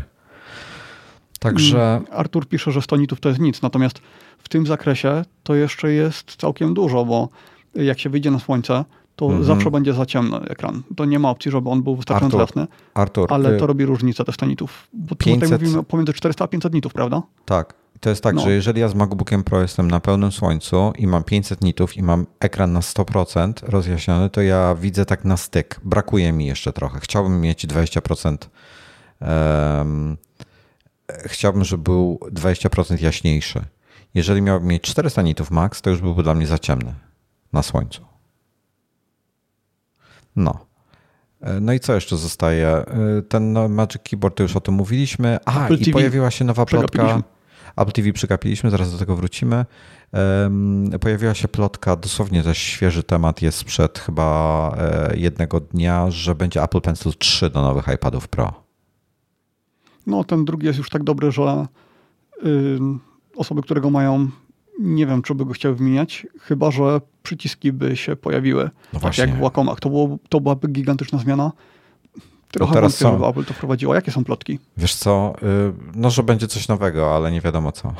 Także. 1.38 1.96
Mm, 1.96 2.06
Artur 2.12 2.46
pisze, 2.46 2.72
że 2.72 2.82
100 2.82 2.96
nitów 2.96 3.20
to 3.20 3.28
jest 3.28 3.40
nic, 3.40 3.62
natomiast 3.62 4.00
w 4.38 4.48
tym 4.48 4.66
zakresie 4.66 5.24
to 5.42 5.54
jeszcze 5.54 5.92
jest 5.92 6.36
całkiem 6.36 6.74
dużo, 6.74 7.04
bo 7.04 7.28
jak 7.74 7.98
się 7.98 8.10
wyjdzie 8.10 8.30
na 8.30 8.38
słońce, 8.38 8.84
to 9.16 9.26
mm 9.26 9.40
-hmm. 9.40 9.44
zawsze 9.44 9.70
będzie 9.70 9.92
za 9.92 10.06
ciemny 10.06 10.36
ekran. 10.36 10.82
To 10.96 11.04
nie 11.04 11.18
ma 11.18 11.30
opcji, 11.30 11.50
żeby 11.50 11.70
on 11.70 11.82
był 11.82 11.96
wystarczająco 11.96 12.40
Artur, 12.40 12.58
jasny, 12.58 12.76
Artur, 12.94 13.26
ale 13.32 13.54
y 13.54 13.58
to 13.58 13.66
robi 13.66 13.84
różnicę 13.84 14.24
te 14.24 14.32
100 14.32 14.46
nitów. 14.46 14.88
Bo 14.92 15.16
500... 15.16 15.34
tutaj 15.34 15.58
mówimy 15.58 15.82
pomiędzy 15.82 16.12
400 16.12 16.44
a 16.44 16.48
500 16.48 16.74
nitów, 16.74 16.92
prawda? 16.92 17.22
Tak. 17.44 17.74
To 18.00 18.10
jest 18.10 18.22
tak, 18.22 18.34
no. 18.34 18.42
że 18.42 18.52
jeżeli 18.52 18.80
ja 18.80 18.88
z 18.88 18.94
MacBookiem 18.94 19.44
Pro 19.44 19.62
jestem 19.62 19.90
na 19.90 20.00
pełnym 20.00 20.32
słońcu 20.32 20.92
i 20.98 21.06
mam 21.06 21.24
500 21.24 21.64
nitów 21.64 21.96
i 21.96 22.02
mam 22.02 22.26
ekran 22.40 22.72
na 22.72 22.80
100% 22.80 23.52
rozjaśniony, 23.62 24.30
to 24.30 24.42
ja 24.42 24.74
widzę 24.80 25.04
tak 25.04 25.24
na 25.24 25.36
styk. 25.36 25.80
Brakuje 25.84 26.32
mi 26.32 26.46
jeszcze 26.46 26.72
trochę. 26.72 27.00
Chciałbym 27.00 27.40
mieć 27.40 27.66
20% 27.66 28.36
um, 29.20 30.16
chciałbym, 31.26 31.64
żeby 31.64 31.82
był 31.82 32.20
20% 32.32 33.02
jaśniejszy. 33.02 33.64
Jeżeli 34.14 34.42
miałbym 34.42 34.68
mieć 34.68 34.82
400 34.82 35.22
nitów 35.22 35.50
max, 35.50 35.82
to 35.82 35.90
już 35.90 36.00
byłby 36.00 36.22
dla 36.22 36.34
mnie 36.34 36.46
za 36.46 36.58
ciemny 36.58 36.94
na 37.52 37.62
słońcu. 37.62 38.04
No. 40.36 40.66
E, 41.40 41.60
no 41.60 41.72
i 41.72 41.80
co 41.80 41.94
jeszcze 41.94 42.16
zostaje? 42.16 42.68
E, 42.68 42.86
ten 43.28 43.52
no, 43.52 43.68
Magic 43.68 44.02
Keyboard, 44.02 44.36
to 44.36 44.42
już 44.42 44.56
o 44.56 44.60
tym 44.60 44.74
mówiliśmy. 44.74 45.38
A, 45.44 45.64
Apple 45.64 45.74
i 45.74 45.78
TV. 45.78 45.92
pojawiła 45.92 46.30
się 46.30 46.44
nowa 46.44 46.66
plotka. 46.66 47.22
Apple 47.78 47.92
TV 47.92 48.12
przegapiliśmy, 48.12 48.70
zaraz 48.70 48.92
do 48.92 48.98
tego 48.98 49.16
wrócimy. 49.16 49.64
Pojawiła 51.00 51.34
się 51.34 51.48
plotka, 51.48 51.96
dosłownie 51.96 52.42
też 52.42 52.58
świeży 52.58 53.02
temat 53.02 53.42
jest 53.42 53.58
sprzed 53.58 53.98
chyba 53.98 54.76
e, 54.78 55.16
jednego 55.16 55.60
dnia, 55.60 56.10
że 56.10 56.34
będzie 56.34 56.62
Apple 56.62 56.80
Pencil 56.80 57.12
3 57.18 57.50
do 57.50 57.62
nowych 57.62 57.88
iPadów 57.94 58.28
Pro. 58.28 58.52
No, 60.06 60.24
ten 60.24 60.44
drugi 60.44 60.66
jest 60.66 60.78
już 60.78 60.90
tak 60.90 61.04
dobry, 61.04 61.32
że 61.32 61.66
yy, 62.42 62.78
osoby, 63.36 63.62
które 63.62 63.80
go 63.80 63.90
mają, 63.90 64.28
nie 64.80 65.06
wiem, 65.06 65.22
czy 65.22 65.34
by 65.34 65.44
go 65.44 65.52
chciały 65.52 65.74
wymieniać, 65.74 66.26
chyba 66.40 66.70
że 66.70 67.00
przyciski 67.22 67.72
by 67.72 67.96
się 67.96 68.16
pojawiły. 68.16 68.70
No 68.92 69.00
tak 69.00 69.18
jak 69.18 69.34
w 69.34 69.38
Wacomach. 69.38 69.80
To, 69.80 69.88
było, 69.88 70.18
to 70.28 70.40
byłaby 70.40 70.68
gigantyczna 70.68 71.18
zmiana. 71.18 71.52
Trochę 72.50 72.74
no 72.74 72.80
wątpię, 72.80 72.98
są... 72.98 73.12
żeby 73.12 73.26
Apple 73.26 73.44
to 73.44 73.54
wprowadziło. 73.54 73.94
Jakie 73.94 74.12
są 74.12 74.24
plotki? 74.24 74.58
Wiesz 74.76 74.94
co, 74.94 75.34
yy, 75.42 75.72
no, 75.94 76.10
że 76.10 76.22
będzie 76.22 76.48
coś 76.48 76.68
nowego, 76.68 77.16
ale 77.16 77.32
nie 77.32 77.40
wiadomo 77.40 77.72
co. 77.72 77.94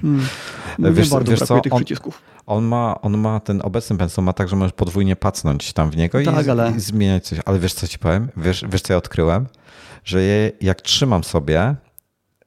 Hmm. 0.00 0.26
No, 0.78 0.92
wiesz, 0.92 1.10
bardzo 1.10 1.30
wiesz 1.30 1.40
co, 1.40 1.60
tych 1.60 1.72
on, 1.72 1.78
przycisków. 1.78 2.22
On 2.46 2.64
ma, 2.64 3.00
on 3.00 3.18
ma 3.18 3.40
ten 3.40 3.60
obecny 3.64 3.96
pencil 3.96 4.24
ma 4.24 4.32
tak, 4.32 4.48
że 4.48 4.56
możesz 4.56 4.72
podwójnie 4.72 5.16
pacnąć 5.16 5.72
tam 5.72 5.90
w 5.90 5.96
niego 5.96 6.24
tak, 6.24 6.46
i, 6.46 6.50
ale... 6.50 6.72
i, 6.76 6.80
zmieniać 6.80 7.26
coś. 7.26 7.38
Ale 7.44 7.58
wiesz 7.58 7.74
co 7.74 7.88
ci 7.88 7.98
powiem? 7.98 8.28
Wiesz, 8.36 8.64
wiesz 8.68 8.82
co 8.82 8.92
ja 8.92 8.96
odkryłem? 8.96 9.46
że 10.06 10.22
je, 10.22 10.52
jak 10.60 10.82
trzymam 10.82 11.24
sobie 11.24 11.74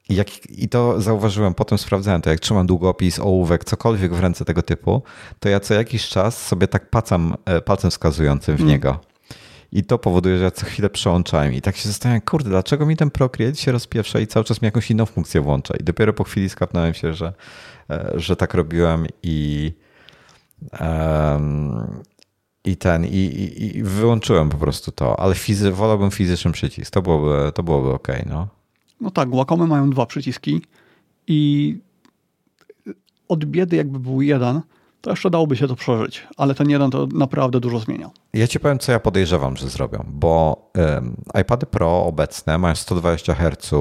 i, 0.10 0.16
jak, 0.16 0.50
I 0.50 0.70
to 0.70 1.02
zauważyłem, 1.02 1.54
potem 1.54 1.78
sprawdzałem 1.78 2.22
to, 2.22 2.30
jak 2.30 2.40
trzymam 2.40 2.68
długopis, 2.68 3.20
ołówek, 3.20 3.66
cokolwiek 3.66 4.14
w 4.14 4.20
ręce 4.20 4.46
tego 4.46 4.62
typu, 4.62 5.04
to 5.40 5.50
ja 5.50 5.60
co 5.60 5.74
jakiś 5.74 6.10
czas 6.10 6.48
sobie 6.48 6.68
tak 6.68 6.90
pacam 6.90 7.36
e, 7.46 7.62
palcem 7.62 7.92
wskazującym 7.92 8.56
w 8.56 8.60
mm. 8.60 8.72
niego. 8.72 9.00
I 9.72 9.84
to 9.84 9.98
powoduje, 9.98 10.38
że 10.38 10.44
ja 10.44 10.52
co 10.52 10.66
chwilę 10.66 10.90
przełączałem 10.90 11.54
i 11.54 11.62
tak 11.62 11.76
się 11.76 11.88
zastanawiam, 11.88 12.22
kurde, 12.22 12.50
dlaczego 12.50 12.86
mi 12.86 12.98
ten 12.98 13.10
Procreate 13.10 13.56
się 13.56 13.72
rozpieprza 13.72 14.20
i 14.20 14.28
cały 14.28 14.44
czas 14.44 14.62
mi 14.62 14.66
jakąś 14.66 14.92
inną 14.92 15.06
funkcję 15.06 15.42
włącza. 15.42 15.74
I 15.80 15.84
dopiero 15.84 16.14
po 16.14 16.24
chwili 16.24 16.50
skapnąłem 16.50 16.94
się, 16.94 17.14
że, 17.14 17.34
e, 17.90 18.12
że 18.16 18.36
tak 18.36 18.54
robiłem 18.54 19.08
i, 19.24 19.72
um, 20.80 21.88
i 22.66 22.78
ten, 22.78 23.06
i, 23.06 23.10
i, 23.10 23.78
i, 23.78 23.84
wyłączyłem 23.84 24.50
po 24.50 24.58
prostu 24.58 24.92
to, 24.92 25.20
ale 25.20 25.36
fizy, 25.36 25.72
wolałbym 25.72 26.12
fizyczny 26.12 26.52
przycisk, 26.52 26.94
to 26.94 27.02
byłoby, 27.02 27.52
to 27.52 27.64
byłoby 27.64 27.94
ok, 27.94 28.08
no. 28.26 28.48
No 29.02 29.12
tak, 29.12 29.36
Wacome 29.36 29.68
mają 29.68 29.90
dwa 29.90 30.06
przyciski 30.06 30.62
i 31.28 31.78
od 33.28 33.46
biedy 33.46 33.76
jakby 33.76 34.00
był 34.00 34.22
jeden, 34.22 34.62
to 35.02 35.10
jeszcze 35.10 35.30
dałoby 35.30 35.58
się 35.58 35.68
to 35.68 35.76
przeżyć, 35.76 36.28
ale 36.38 36.56
ten 36.56 36.70
jeden 36.70 36.92
to 36.92 37.08
naprawdę 37.14 37.60
dużo 37.60 37.80
zmienia. 37.80 38.10
Ja 38.34 38.48
ci 38.48 38.60
powiem, 38.60 38.80
co 38.80 38.92
ja 38.92 39.00
podejrzewam, 39.00 39.58
że 39.58 39.70
zrobią, 39.70 40.06
bo 40.08 40.72
iPady 41.42 41.66
Pro 41.66 42.06
obecne 42.06 42.58
mają 42.58 42.76
120 42.76 43.36
Hz 43.36 43.74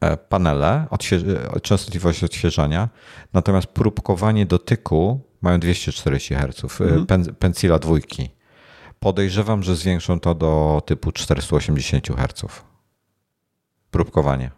e, 0.00 0.16
panele, 0.16 0.86
odśwież- 0.90 1.60
częstotliwość 1.60 2.24
odświeżania, 2.24 2.88
natomiast 3.32 3.66
próbkowanie 3.66 4.46
dotyku 4.46 5.20
mają 5.40 5.60
240 5.60 6.34
Hz, 6.34 6.80
mhm. 6.80 7.06
pen, 7.06 7.34
Pencila 7.34 7.78
dwójki. 7.78 8.28
Podejrzewam, 9.00 9.62
że 9.62 9.76
zwiększą 9.76 10.20
to 10.20 10.34
do 10.34 10.82
typu 10.86 11.12
480 11.12 12.08
Hz. 12.08 12.62
Próbkowanie. 13.90 14.50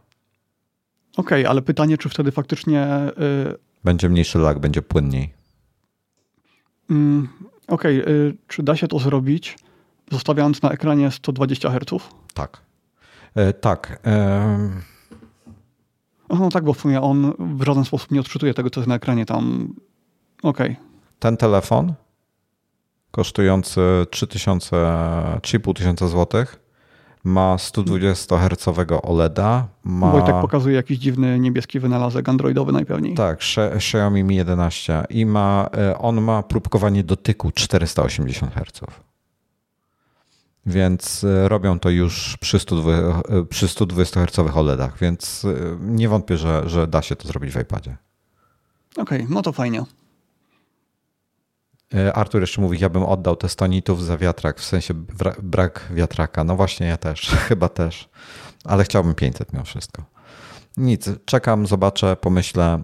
Okej, 1.16 1.42
okay, 1.42 1.50
ale 1.50 1.62
pytanie, 1.62 1.98
czy 1.98 2.08
wtedy 2.08 2.32
faktycznie. 2.32 2.88
Będzie 3.84 4.08
mniejszy 4.08 4.38
lag, 4.38 4.58
będzie 4.58 4.82
płynniej. 4.82 5.41
Mm, 6.92 7.28
Okej, 7.68 8.02
okay, 8.02 8.36
czy 8.48 8.62
da 8.62 8.76
się 8.76 8.88
to 8.88 8.98
zrobić, 8.98 9.58
zostawiając 10.10 10.62
na 10.62 10.70
ekranie 10.70 11.10
120 11.10 11.70
Hz? 11.70 12.04
Tak. 12.34 12.62
E, 13.34 13.52
tak. 13.52 14.00
E... 14.06 14.70
No 16.28 16.48
tak, 16.48 16.64
bo 16.64 16.72
w 16.72 16.80
sumie 16.80 17.00
on 17.00 17.32
w 17.38 17.62
żaden 17.64 17.84
sposób 17.84 18.10
nie 18.10 18.20
odczytuje 18.20 18.54
tego, 18.54 18.70
co 18.70 18.80
jest 18.80 18.88
na 18.88 18.94
ekranie. 18.94 19.26
Tam 19.26 19.74
Okej. 20.42 20.70
Okay. 20.70 20.84
Ten 21.18 21.36
telefon 21.36 21.94
kosztujący 23.10 23.80
3000, 24.10 24.76
3,5 24.76 25.74
tysiąca 25.74 26.08
złotych 26.08 26.61
ma 27.24 27.58
120 27.58 28.38
Hz 28.38 28.68
OLEDa. 29.02 29.68
Ma... 29.84 30.12
Wojtek 30.12 30.34
pokazuje 30.40 30.76
jakiś 30.76 30.98
dziwny 30.98 31.38
niebieski 31.38 31.80
wynalazek 31.80 32.28
androidowy 32.28 32.72
najpewniej. 32.72 33.14
Tak, 33.14 33.40
Xiaomi 33.74 34.24
Mi 34.24 34.36
11 34.36 35.04
i 35.10 35.26
ma, 35.26 35.68
e, 35.76 35.98
on 35.98 36.20
ma 36.20 36.42
próbkowanie 36.42 37.04
dotyku 37.04 37.50
480 37.50 38.54
Hz. 38.54 38.80
Więc 40.66 41.24
e, 41.24 41.48
robią 41.48 41.78
to 41.78 41.90
już 41.90 42.36
przy 42.40 42.58
120, 42.58 43.22
e, 43.28 43.44
przy 43.44 43.68
120 43.68 44.26
Hz 44.26 44.56
OLEDach, 44.56 44.98
więc 44.98 45.46
nie 45.80 46.08
wątpię, 46.08 46.36
że, 46.36 46.62
że 46.66 46.86
da 46.86 47.02
się 47.02 47.16
to 47.16 47.28
zrobić 47.28 47.52
w 47.52 47.60
iPadzie. 47.60 47.96
Okej, 48.96 49.22
okay, 49.22 49.34
no 49.34 49.42
to 49.42 49.52
fajnie. 49.52 49.84
E, 51.94 52.12
Artur 52.12 52.40
jeszcze 52.40 52.60
mówi, 52.60 52.78
ja 52.80 52.88
bym 52.88 53.02
oddał 53.02 53.36
te 53.36 53.48
100 53.48 53.66
nitów 53.66 54.04
za 54.04 54.18
wiatrak, 54.18 54.60
w 54.60 54.64
sensie 54.64 54.94
brak 55.42 55.88
wiatraka. 55.94 56.44
No 56.44 56.56
właśnie, 56.56 56.86
ja 56.86 56.96
też, 56.96 57.20
chyba 57.48 57.68
też, 57.68 58.08
ale 58.64 58.84
chciałbym 58.84 59.14
500 59.14 59.52
mimo 59.52 59.64
wszystko. 59.64 60.02
Nic, 60.76 61.10
czekam, 61.24 61.66
zobaczę, 61.66 62.16
pomyślę. 62.16 62.82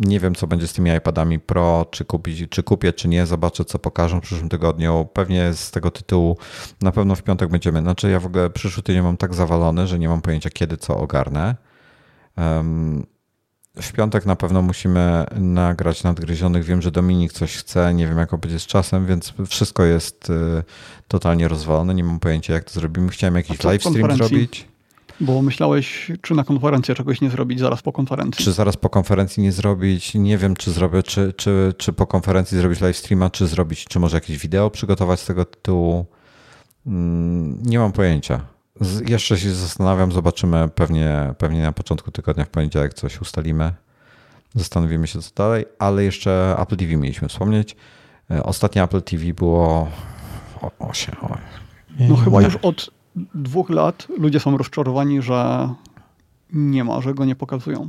Nie 0.00 0.20
wiem, 0.20 0.34
co 0.34 0.46
będzie 0.46 0.68
z 0.68 0.72
tymi 0.72 0.90
iPadami 0.90 1.40
Pro, 1.40 1.86
czy, 1.90 2.04
kupić, 2.04 2.50
czy 2.50 2.62
kupię, 2.62 2.92
czy 2.92 3.08
nie. 3.08 3.26
Zobaczę, 3.26 3.64
co 3.64 3.78
pokażą 3.78 4.20
w 4.20 4.22
przyszłym 4.22 4.48
tygodniu. 4.48 5.08
Pewnie 5.12 5.52
z 5.54 5.70
tego 5.70 5.90
tytułu 5.90 6.38
na 6.80 6.92
pewno 6.92 7.14
w 7.14 7.22
piątek 7.22 7.50
będziemy. 7.50 7.80
Znaczy, 7.80 8.10
ja 8.10 8.20
w 8.20 8.26
ogóle 8.26 8.50
przyszły 8.50 8.82
tydzień 8.82 9.02
mam 9.02 9.16
tak 9.16 9.34
zawalony, 9.34 9.86
że 9.86 9.98
nie 9.98 10.08
mam 10.08 10.22
pojęcia, 10.22 10.50
kiedy 10.50 10.76
co 10.76 10.98
ogarnę. 10.98 11.56
W 13.82 13.92
piątek 13.92 14.26
na 14.26 14.36
pewno 14.36 14.62
musimy 14.62 15.24
nagrać 15.36 16.02
nadgryzionych. 16.02 16.64
Wiem, 16.64 16.82
że 16.82 16.90
Dominik 16.90 17.32
coś 17.32 17.56
chce, 17.56 17.94
nie 17.94 18.06
wiem 18.06 18.18
jak 18.18 18.36
będzie 18.36 18.58
z 18.58 18.66
czasem, 18.66 19.06
więc 19.06 19.34
wszystko 19.48 19.84
jest 19.84 20.30
y, 20.30 20.62
totalnie 21.08 21.48
rozwalone. 21.48 21.94
Nie 21.94 22.04
mam 22.04 22.20
pojęcia 22.20 22.54
jak 22.54 22.64
to 22.64 22.80
zrobimy. 22.80 23.08
Chciałem 23.08 23.34
jakiś 23.34 23.64
live 23.64 23.82
stream 23.82 24.16
zrobić. 24.16 24.68
Bo 25.20 25.42
myślałeś, 25.42 26.12
czy 26.20 26.34
na 26.34 26.44
konferencję 26.44 26.94
czegoś 26.94 27.20
nie 27.20 27.30
zrobić 27.30 27.60
zaraz 27.60 27.82
po 27.82 27.92
konferencji? 27.92 28.44
Czy 28.44 28.52
zaraz 28.52 28.76
po 28.76 28.90
konferencji 28.90 29.42
nie 29.42 29.52
zrobić? 29.52 30.14
Nie 30.14 30.38
wiem, 30.38 30.56
czy 30.56 30.70
zrobię, 30.70 31.02
czy, 31.02 31.32
czy, 31.36 31.74
czy 31.78 31.92
po 31.92 32.06
konferencji 32.06 32.58
zrobić 32.58 32.80
live 32.80 32.96
streama, 32.96 33.30
czy 33.30 33.46
zrobić, 33.46 33.84
czy 33.84 33.98
może 33.98 34.16
jakieś 34.16 34.38
wideo 34.38 34.70
przygotować 34.70 35.20
z 35.20 35.26
tego 35.26 35.44
tytułu. 35.44 36.06
Mm, 36.86 37.62
nie 37.62 37.78
mam 37.78 37.92
pojęcia. 37.92 38.53
Jeszcze 39.06 39.38
się 39.38 39.50
zastanawiam, 39.50 40.12
zobaczymy 40.12 40.68
pewnie, 40.74 41.34
pewnie 41.38 41.62
na 41.62 41.72
początku 41.72 42.10
tygodnia 42.10 42.44
w 42.44 42.48
poniedziałek 42.48 42.94
coś 42.94 43.20
ustalimy. 43.20 43.72
Zastanowimy 44.54 45.06
się 45.06 45.22
co 45.22 45.30
dalej, 45.34 45.64
ale 45.78 46.04
jeszcze 46.04 46.56
Apple 46.58 46.76
TV 46.76 46.96
mieliśmy 46.96 47.28
wspomnieć. 47.28 47.76
E, 48.30 48.42
ostatnie 48.42 48.82
Apple 48.82 49.02
TV 49.02 49.24
było 49.34 49.88
o, 50.62 50.70
o 50.78 50.92
się, 50.92 51.12
o. 51.20 51.36
No 52.00 52.16
chyba 52.16 52.42
już 52.42 52.56
od 52.56 52.90
dwóch 53.34 53.70
lat 53.70 54.06
ludzie 54.18 54.40
są 54.40 54.56
rozczarowani, 54.56 55.22
że 55.22 55.68
nie 56.52 56.84
ma, 56.84 57.00
że 57.00 57.14
go 57.14 57.24
nie 57.24 57.36
pokazują. 57.36 57.88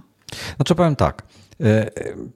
Znaczy 0.56 0.76
powiem 0.76 0.96
tak. 0.96 1.24
E, 1.62 1.92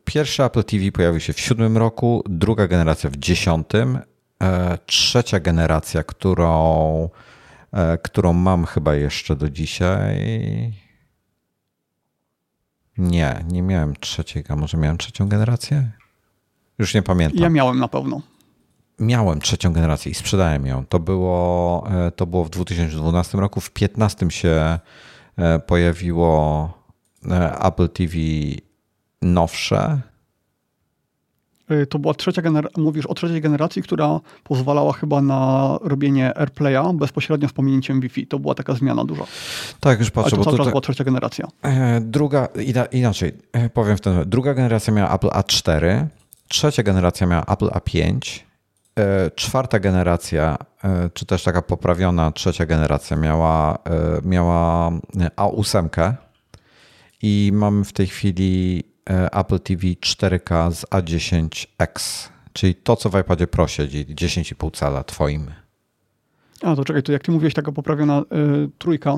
pierwszy 0.06 0.44
Apple 0.44 0.64
TV 0.64 0.92
pojawił 0.92 1.20
się 1.20 1.34
w 1.34 1.40
siódmym 1.40 1.78
roku, 1.78 2.24
druga 2.30 2.68
generacja 2.68 3.10
w 3.10 3.18
dziesiątym, 3.18 4.00
e, 4.44 4.78
trzecia 4.86 5.40
generacja, 5.40 6.04
którą, 6.04 7.10
którą 8.04 8.34
mam 8.34 8.66
chyba 8.66 8.96
jeszcze 8.96 9.36
do 9.36 9.50
dzisiaj. 9.50 10.18
Nie, 12.98 13.46
nie 13.52 13.62
miałem 13.62 13.96
trzeciej, 13.96 14.44
a 14.50 14.56
może 14.56 14.78
miałem 14.78 14.98
trzecią 14.98 15.28
generację? 15.28 15.92
Już 16.80 16.94
nie 16.94 17.02
pamiętam. 17.02 17.44
Ja 17.44 17.50
miałem 17.50 17.80
na 17.80 17.88
pewno. 17.88 18.22
Miałem 19.00 19.42
trzecią 19.42 19.74
generację 19.74 20.12
i 20.12 20.16
sprzedałem 20.16 20.66
ją. 20.66 20.86
To 20.86 21.00
było, 21.00 21.88
e, 21.92 22.12
to 22.12 22.26
było 22.26 22.46
w 22.46 22.50
2012 22.50 23.38
roku. 23.38 23.62
W 23.62 23.74
2015 23.74 24.32
się 24.32 24.80
e, 25.38 25.60
pojawiło 25.60 26.74
e, 27.32 27.60
Apple 27.60 27.90
TV 27.90 28.14
nowsze. 29.22 30.02
To 31.90 32.00
była 32.00 32.14
trzecia 32.14 32.42
generacja, 32.42 32.84
mówisz 32.84 33.06
o 33.06 33.14
trzeciej 33.14 33.42
generacji, 33.42 33.82
która 33.82 34.20
pozwalała 34.44 34.94
chyba 34.94 35.22
na 35.22 35.78
robienie 35.82 36.38
AirPlaya 36.38 36.94
bezpośrednio 36.94 37.48
z 37.50 37.54
pominięciem 37.54 38.02
Wi-Fi. 38.02 38.28
To 38.28 38.40
była 38.40 38.56
taka 38.56 38.74
zmiana 38.74 39.06
duża. 39.06 39.24
Tak, 39.80 40.00
już 40.00 40.12
patrzę. 40.12 40.28
Ale 40.28 40.32
to 40.32 40.38
bo 40.38 40.44
cały 40.44 40.54
tutaj... 40.54 40.66
czas 40.66 40.72
była 40.72 40.82
trzecia 40.82 41.04
generacja. 41.04 41.48
Druga, 42.02 42.48
inaczej, 42.92 43.32
powiem 43.74 43.98
w 43.98 44.02
ten 44.02 44.30
Druga 44.30 44.54
generacja 44.54 44.94
miała 44.94 45.16
Apple 45.16 45.28
A4, 45.28 46.06
trzecia 46.48 46.84
generacja 46.84 47.28
miała 47.28 47.44
Apple 47.44 47.68
A5, 47.68 48.20
E, 49.00 49.32
czwarta 49.32 49.80
generacja, 49.80 50.58
e, 50.84 51.10
czy 51.14 51.26
też 51.26 51.44
taka 51.44 51.62
poprawiona 51.62 52.32
trzecia 52.32 52.66
generacja 52.66 53.18
miała, 53.18 53.76
e, 53.76 54.28
miała 54.28 54.92
A8 55.36 56.14
i 57.22 57.52
mamy 57.54 57.86
w 57.86 57.94
tej 57.94 58.08
chwili 58.08 58.84
Apple 59.32 59.60
TV 59.60 59.88
4K 59.88 60.72
z 60.72 60.86
A10X, 60.86 62.30
czyli 62.54 62.76
to, 62.76 62.96
co 62.96 63.10
w 63.10 63.20
iPadzie 63.20 63.48
Pro 63.48 63.68
siedzi, 63.68 64.06
10,5 64.06 64.78
cala 64.78 65.04
twoim. 65.04 65.52
A, 66.62 66.76
to 66.76 66.86
czekaj, 66.86 67.04
to 67.04 67.12
jak 67.12 67.24
ty 67.24 67.32
mówiłeś, 67.32 67.54
taka 67.54 67.72
poprawiona 67.72 68.22
y, 68.22 68.70
trójka, 68.78 69.18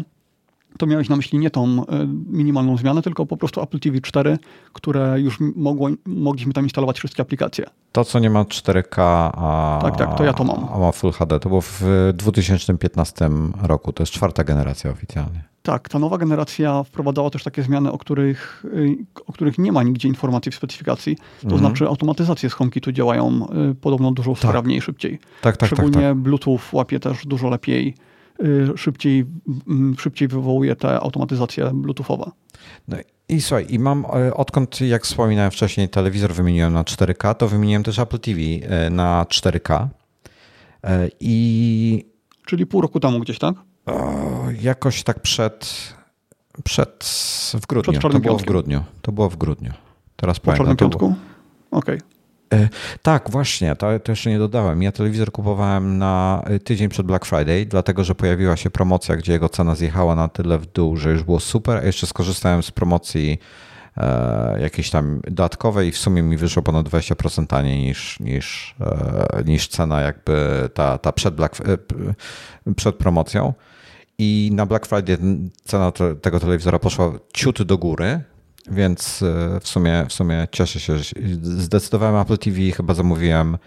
to 0.78 0.86
miałeś 0.86 1.10
na 1.10 1.16
myśli 1.16 1.40
nie 1.40 1.50
tą 1.50 1.86
e, 1.86 2.08
minimalną 2.28 2.78
zmianę, 2.78 3.02
tylko 3.02 3.26
po 3.26 3.38
prostu 3.38 3.62
Apple 3.62 3.80
TV 3.80 4.02
4, 4.02 4.40
które 4.74 5.22
już 5.22 5.38
mogło, 5.56 5.90
mogliśmy 6.06 6.54
tam 6.54 6.64
instalować 6.64 6.98
wszystkie 6.98 7.22
aplikacje. 7.22 7.66
To, 7.92 8.06
co 8.06 8.20
nie 8.20 8.30
ma 8.30 8.44
4K, 8.44 9.02
a, 9.34 9.80
tak, 9.82 9.98
tak, 9.98 10.18
to 10.18 10.24
ja 10.24 10.34
to 10.34 10.44
mam. 10.44 10.68
a 10.74 10.80
ma 10.80 10.92
Full 10.92 11.12
HD, 11.12 11.40
to 11.40 11.50
było 11.50 11.62
w 11.62 11.84
2015 12.14 13.30
roku, 13.62 13.94
to 13.94 14.04
jest 14.04 14.14
czwarta 14.14 14.44
generacja 14.44 14.92
oficjalnie. 14.92 15.51
Tak, 15.62 15.90
ta 15.90 16.00
nowa 16.00 16.18
generacja 16.18 16.84
wprowadzała 16.84 17.30
też 17.30 17.44
takie 17.44 17.64
zmiany, 17.64 17.92
o 17.92 17.98
których, 17.98 18.66
y, 18.66 18.96
o 19.28 19.34
których 19.34 19.58
nie 19.58 19.72
ma 19.72 19.84
nigdzie 19.84 20.08
informacji 20.08 20.52
w 20.52 20.56
specyfikacji. 20.56 21.16
To 21.16 21.44
mhm. 21.44 21.60
znaczy 21.60 21.88
automatyzacje 21.88 22.50
z 22.50 22.54
HomeKitu 22.54 22.92
działają 22.92 23.48
y, 23.72 23.76
podobno 23.76 24.12
dużo 24.12 24.32
tak. 24.32 24.42
sprawniej, 24.42 24.82
szybciej. 24.82 25.20
Tak, 25.20 25.30
tak, 25.42 25.58
tak 25.58 25.68
Szczególnie 25.68 25.94
tak, 25.94 26.04
tak. 26.04 26.18
Bluetooth 26.18 26.60
łapie 26.74 27.00
też 27.00 27.26
dużo 27.26 27.50
lepiej 27.50 27.96
Y, 28.44 28.78
szybciej, 28.78 29.26
mm, 29.68 29.96
szybciej 30.00 30.28
wywołuje 30.28 30.76
te 30.76 31.00
automatyzacje 31.00 31.72
bluetoothowe. 31.74 32.32
No 32.88 32.98
i 33.30 33.42
słuchaj, 33.42 33.66
i 33.70 33.80
mam, 33.80 34.06
odkąd, 34.34 34.82
jak 34.82 35.04
wspominałem 35.04 35.52
wcześniej, 35.52 35.90
telewizor 35.90 36.34
wymieniłem 36.34 36.74
na 36.74 36.84
4K, 36.84 37.36
to 37.36 37.48
wymieniłem 37.48 37.84
też 37.84 38.00
Apple 38.00 38.20
TV 38.20 38.40
na 38.92 39.26
4K. 39.30 39.88
E, 40.84 41.10
I. 41.20 42.06
Czyli 42.46 42.66
pół 42.66 42.82
roku 42.82 43.00
temu 43.00 43.20
gdzieś, 43.20 43.40
tak? 43.40 43.56
Jakoś 44.62 45.04
tak 45.04 45.20
przed. 45.20 45.94
Przed. 46.64 47.06
W 47.54 47.68
grudniu. 47.68 48.00
Przed 48.00 48.12
to 48.12 48.20
było 48.20 48.38
w 48.38 48.46
grudniu. 48.46 48.84
To 49.02 49.12
było 49.12 49.30
w 49.30 49.36
grudniu. 49.36 49.72
Teraz 50.16 50.40
po 50.40 50.54
Czarnym 50.54 50.78
Piątku? 50.78 51.16
Okej. 51.72 51.98
Okay. 51.98 52.12
E, 52.54 52.70
tak, 53.02 53.30
właśnie, 53.30 53.76
to, 53.76 54.00
to, 54.00 54.12
jeszcze 54.12 54.30
nie 54.30 54.40
dodałem. 54.40 54.84
Ja 54.84 54.92
telewizor 54.92 55.32
kupowałem 55.32 55.98
na 55.98 56.42
e, 56.46 56.60
tydzień 56.60 56.90
przed 56.90 57.06
Black 57.06 57.26
Friday, 57.26 57.66
dlatego 57.66 58.04
że 58.04 58.16
pojawiła 58.16 58.58
się 58.58 58.70
promocja, 58.70 59.16
gdzie 59.16 59.34
jego 59.34 59.50
cena 59.50 59.76
zjechała 59.76 60.16
na 60.16 60.28
tyle 60.28 60.60
w 60.60 60.66
dół, 60.66 60.98
że 60.98 61.12
już 61.12 61.24
było 61.24 61.40
super, 61.40 61.78
a 61.78 61.86
jeszcze 61.86 62.08
skorzystałem 62.08 62.64
z 62.64 62.72
promocji 62.72 63.40
e, 63.98 64.62
jakiejś 64.62 64.90
tam 64.90 65.22
dodatkowej 65.24 65.88
i 65.88 65.92
w 65.92 65.98
sumie 65.98 66.22
mi 66.22 66.38
wyszło 66.38 66.64
ponad 66.64 66.90
20% 66.90 67.48
taniej 67.48 67.80
niż, 67.80 68.20
niż, 68.20 68.76
e, 68.82 69.44
niż 69.46 69.68
cena 69.68 70.02
jakby 70.02 70.70
ta, 70.74 70.98
ta 70.98 71.12
przed, 71.12 71.36
Black, 71.36 71.62
e, 71.62 72.74
przed 72.74 72.96
promocją. 72.96 73.54
I 74.18 74.52
na 74.54 74.66
Black 74.66 74.86
Friday 74.86 75.18
cena 75.64 75.92
tego 76.22 76.40
telewizora 76.40 76.80
poszła 76.80 77.12
ciut 77.34 77.62
do 77.62 77.78
góry, 77.78 78.22
więc 78.72 79.24
w 79.62 79.68
sumie, 79.68 80.06
w 80.10 80.14
sumie 80.14 80.48
cieszę 80.52 80.80
się, 80.80 80.98
że 80.98 81.04
zdecydowałem 81.42 82.22
Apple 82.22 82.38
TV 82.38 82.72
chyba 82.72 82.94
zamówiłem 82.94 83.58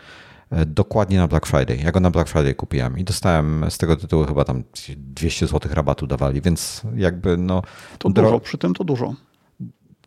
dokładnie 0.67 1.19
na 1.19 1.29
Black 1.29 1.47
Friday. 1.47 1.77
Ja 1.77 1.93
go 1.93 2.01
na 2.01 2.11
Black 2.11 2.29
Friday 2.29 2.55
kupiłem 2.55 2.99
i 2.99 3.05
dostałem 3.05 3.65
z 3.69 3.79
tego 3.79 3.97
tytułu 3.97 4.25
chyba 4.25 4.45
tam 4.45 4.65
200 4.97 5.47
zł 5.47 5.75
rabatu 5.75 6.07
dawali, 6.07 6.41
więc 6.41 6.83
jakby 6.97 7.37
no... 7.37 7.63
To 7.99 8.11
dużo, 8.11 8.41
przy 8.41 8.59
tym 8.59 8.75
to 8.75 8.85
dużo. 8.85 9.15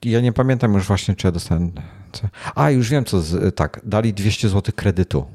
Ja 0.06 0.22
nie 0.22 0.34
pamiętam 0.34 0.74
już 0.74 0.88
właśnie, 0.88 1.16
czy 1.16 1.28
ja 1.28 1.32
dostałem... 1.32 1.72
A, 2.56 2.72
już 2.72 2.90
wiem 2.90 3.06
co, 3.06 3.22
z... 3.22 3.56
tak, 3.56 3.82
dali 3.84 4.14
200 4.14 4.50
zł 4.50 4.74
kredytu 4.76 5.26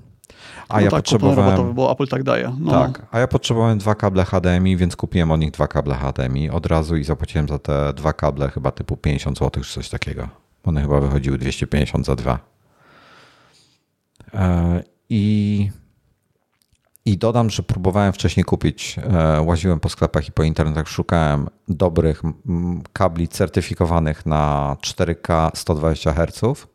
a 0.68 0.74
no 0.74 0.80
ja 0.80 0.90
tak, 0.90 0.98
potrzebowałem. 0.98 1.74
bo 1.74 1.92
Apple 1.92 2.06
tak 2.06 2.22
daje. 2.22 2.52
No. 2.58 2.72
Tak, 2.72 3.06
a 3.10 3.18
ja 3.18 3.28
potrzebowałem 3.28 3.78
dwa 3.78 3.94
kable 3.94 4.24
HDMI, 4.24 4.76
więc 4.76 4.96
kupiłem 4.96 5.30
od 5.30 5.40
nich 5.40 5.50
dwa 5.50 5.68
kable 5.68 5.94
HDMI 5.94 6.50
od 6.50 6.66
razu 6.66 6.96
i 6.96 7.04
zapłaciłem 7.04 7.48
za 7.48 7.58
te 7.58 7.92
dwa 7.92 8.12
kable 8.12 8.48
chyba 8.48 8.70
typu 8.70 8.96
50 8.96 9.38
zł 9.38 9.62
czy 9.64 9.74
coś 9.74 9.88
takiego. 9.88 10.28
One 10.64 10.82
chyba 10.82 11.00
wychodziły 11.00 11.38
250 11.38 12.06
za 12.06 12.16
dwa. 12.16 12.38
E, 14.34 14.82
I, 15.10 15.70
I 17.04 17.18
dodam, 17.18 17.50
że 17.50 17.62
próbowałem 17.62 18.12
wcześniej 18.12 18.44
kupić, 18.44 18.96
e, 18.98 19.42
łaziłem 19.42 19.80
po 19.80 19.88
sklepach 19.88 20.28
i 20.28 20.32
po 20.32 20.42
internetach, 20.42 20.88
szukałem 20.88 21.48
dobrych 21.68 22.22
kabli 22.92 23.28
certyfikowanych 23.28 24.26
na 24.26 24.76
4K 24.80 25.50
120 25.54 26.12
Hz 26.12 26.66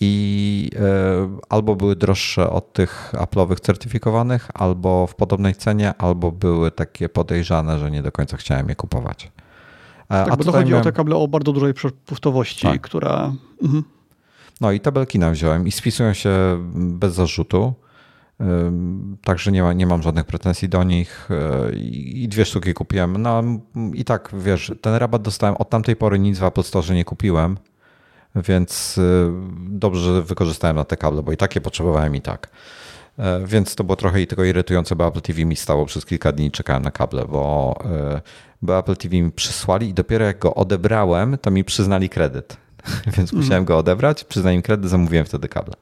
i 0.00 0.70
e, 0.76 1.38
albo 1.48 1.76
były 1.76 1.96
droższe 1.96 2.50
od 2.50 2.72
tych 2.72 3.12
Apple'owych 3.12 3.60
certyfikowanych, 3.60 4.48
albo 4.54 5.06
w 5.06 5.14
podobnej 5.14 5.54
cenie, 5.54 5.94
albo 5.98 6.32
były 6.32 6.70
takie 6.70 7.08
podejrzane, 7.08 7.78
że 7.78 7.90
nie 7.90 8.02
do 8.02 8.12
końca 8.12 8.36
chciałem 8.36 8.68
je 8.68 8.76
kupować. 8.76 9.32
E, 10.08 10.24
tak, 10.24 10.32
A 10.32 10.36
bo 10.36 10.44
to 10.44 10.52
chodzi 10.52 10.70
miałem... 10.70 10.80
o 10.80 10.84
te 10.84 10.92
kable 10.92 11.16
o 11.16 11.28
bardzo 11.28 11.52
dużej 11.52 11.74
przepustowości, 11.74 12.66
tak. 12.66 12.80
która... 12.80 13.32
Mhm. 13.62 13.84
No 14.60 14.72
i 14.72 14.80
te 14.80 14.92
belkina 14.92 15.30
wziąłem 15.30 15.66
i 15.66 15.72
spisują 15.72 16.12
się 16.12 16.30
bez 16.74 17.14
zarzutu. 17.14 17.74
Także 19.24 19.52
nie, 19.52 19.62
ma, 19.62 19.72
nie 19.72 19.86
mam 19.86 20.02
żadnych 20.02 20.24
pretensji 20.24 20.68
do 20.68 20.84
nich 20.84 21.28
e, 21.30 21.72
i 21.76 22.28
dwie 22.28 22.44
sztuki 22.44 22.74
kupiłem. 22.74 23.22
No 23.22 23.42
i 23.94 24.04
tak, 24.04 24.30
wiesz, 24.38 24.72
ten 24.80 24.94
rabat 24.94 25.22
dostałem 25.22 25.56
od 25.56 25.70
tamtej 25.70 25.96
pory 25.96 26.18
nic 26.18 26.38
w 26.38 26.44
Apple 26.44 26.62
Store 26.62 26.94
nie 26.94 27.04
kupiłem 27.04 27.56
więc 28.36 28.98
y, 28.98 29.30
dobrze, 29.68 30.22
wykorzystałem 30.22 30.76
na 30.76 30.84
te 30.84 30.96
kable, 30.96 31.22
bo 31.22 31.32
i 31.32 31.36
takie 31.36 31.60
potrzebowałem 31.60 32.16
i 32.16 32.20
tak. 32.20 32.50
E, 33.18 33.46
więc 33.46 33.74
to 33.74 33.84
było 33.84 33.96
trochę 33.96 34.20
i 34.20 34.26
tego 34.26 34.44
irytujące, 34.44 34.96
bo 34.96 35.06
Apple 35.06 35.20
TV 35.20 35.44
mi 35.44 35.56
stało 35.56 35.86
przez 35.86 36.06
kilka 36.06 36.32
dni 36.32 36.50
czekałem 36.50 36.82
na 36.82 36.90
kable, 36.90 37.24
bo, 37.24 37.74
e, 37.84 38.20
bo 38.62 38.78
Apple 38.78 38.96
TV 38.96 39.16
mi 39.16 39.32
przysłali 39.32 39.88
i 39.88 39.94
dopiero 39.94 40.24
jak 40.24 40.38
go 40.38 40.54
odebrałem, 40.54 41.38
to 41.38 41.50
mi 41.50 41.64
przyznali 41.64 42.08
kredyt. 42.08 42.56
Więc 43.16 43.32
mm. 43.32 43.44
musiałem 43.44 43.64
go 43.64 43.78
odebrać, 43.78 44.24
przyznałem 44.24 44.62
kredyt, 44.62 44.90
zamówiłem 44.90 45.26
wtedy 45.26 45.48
kable. 45.48 45.74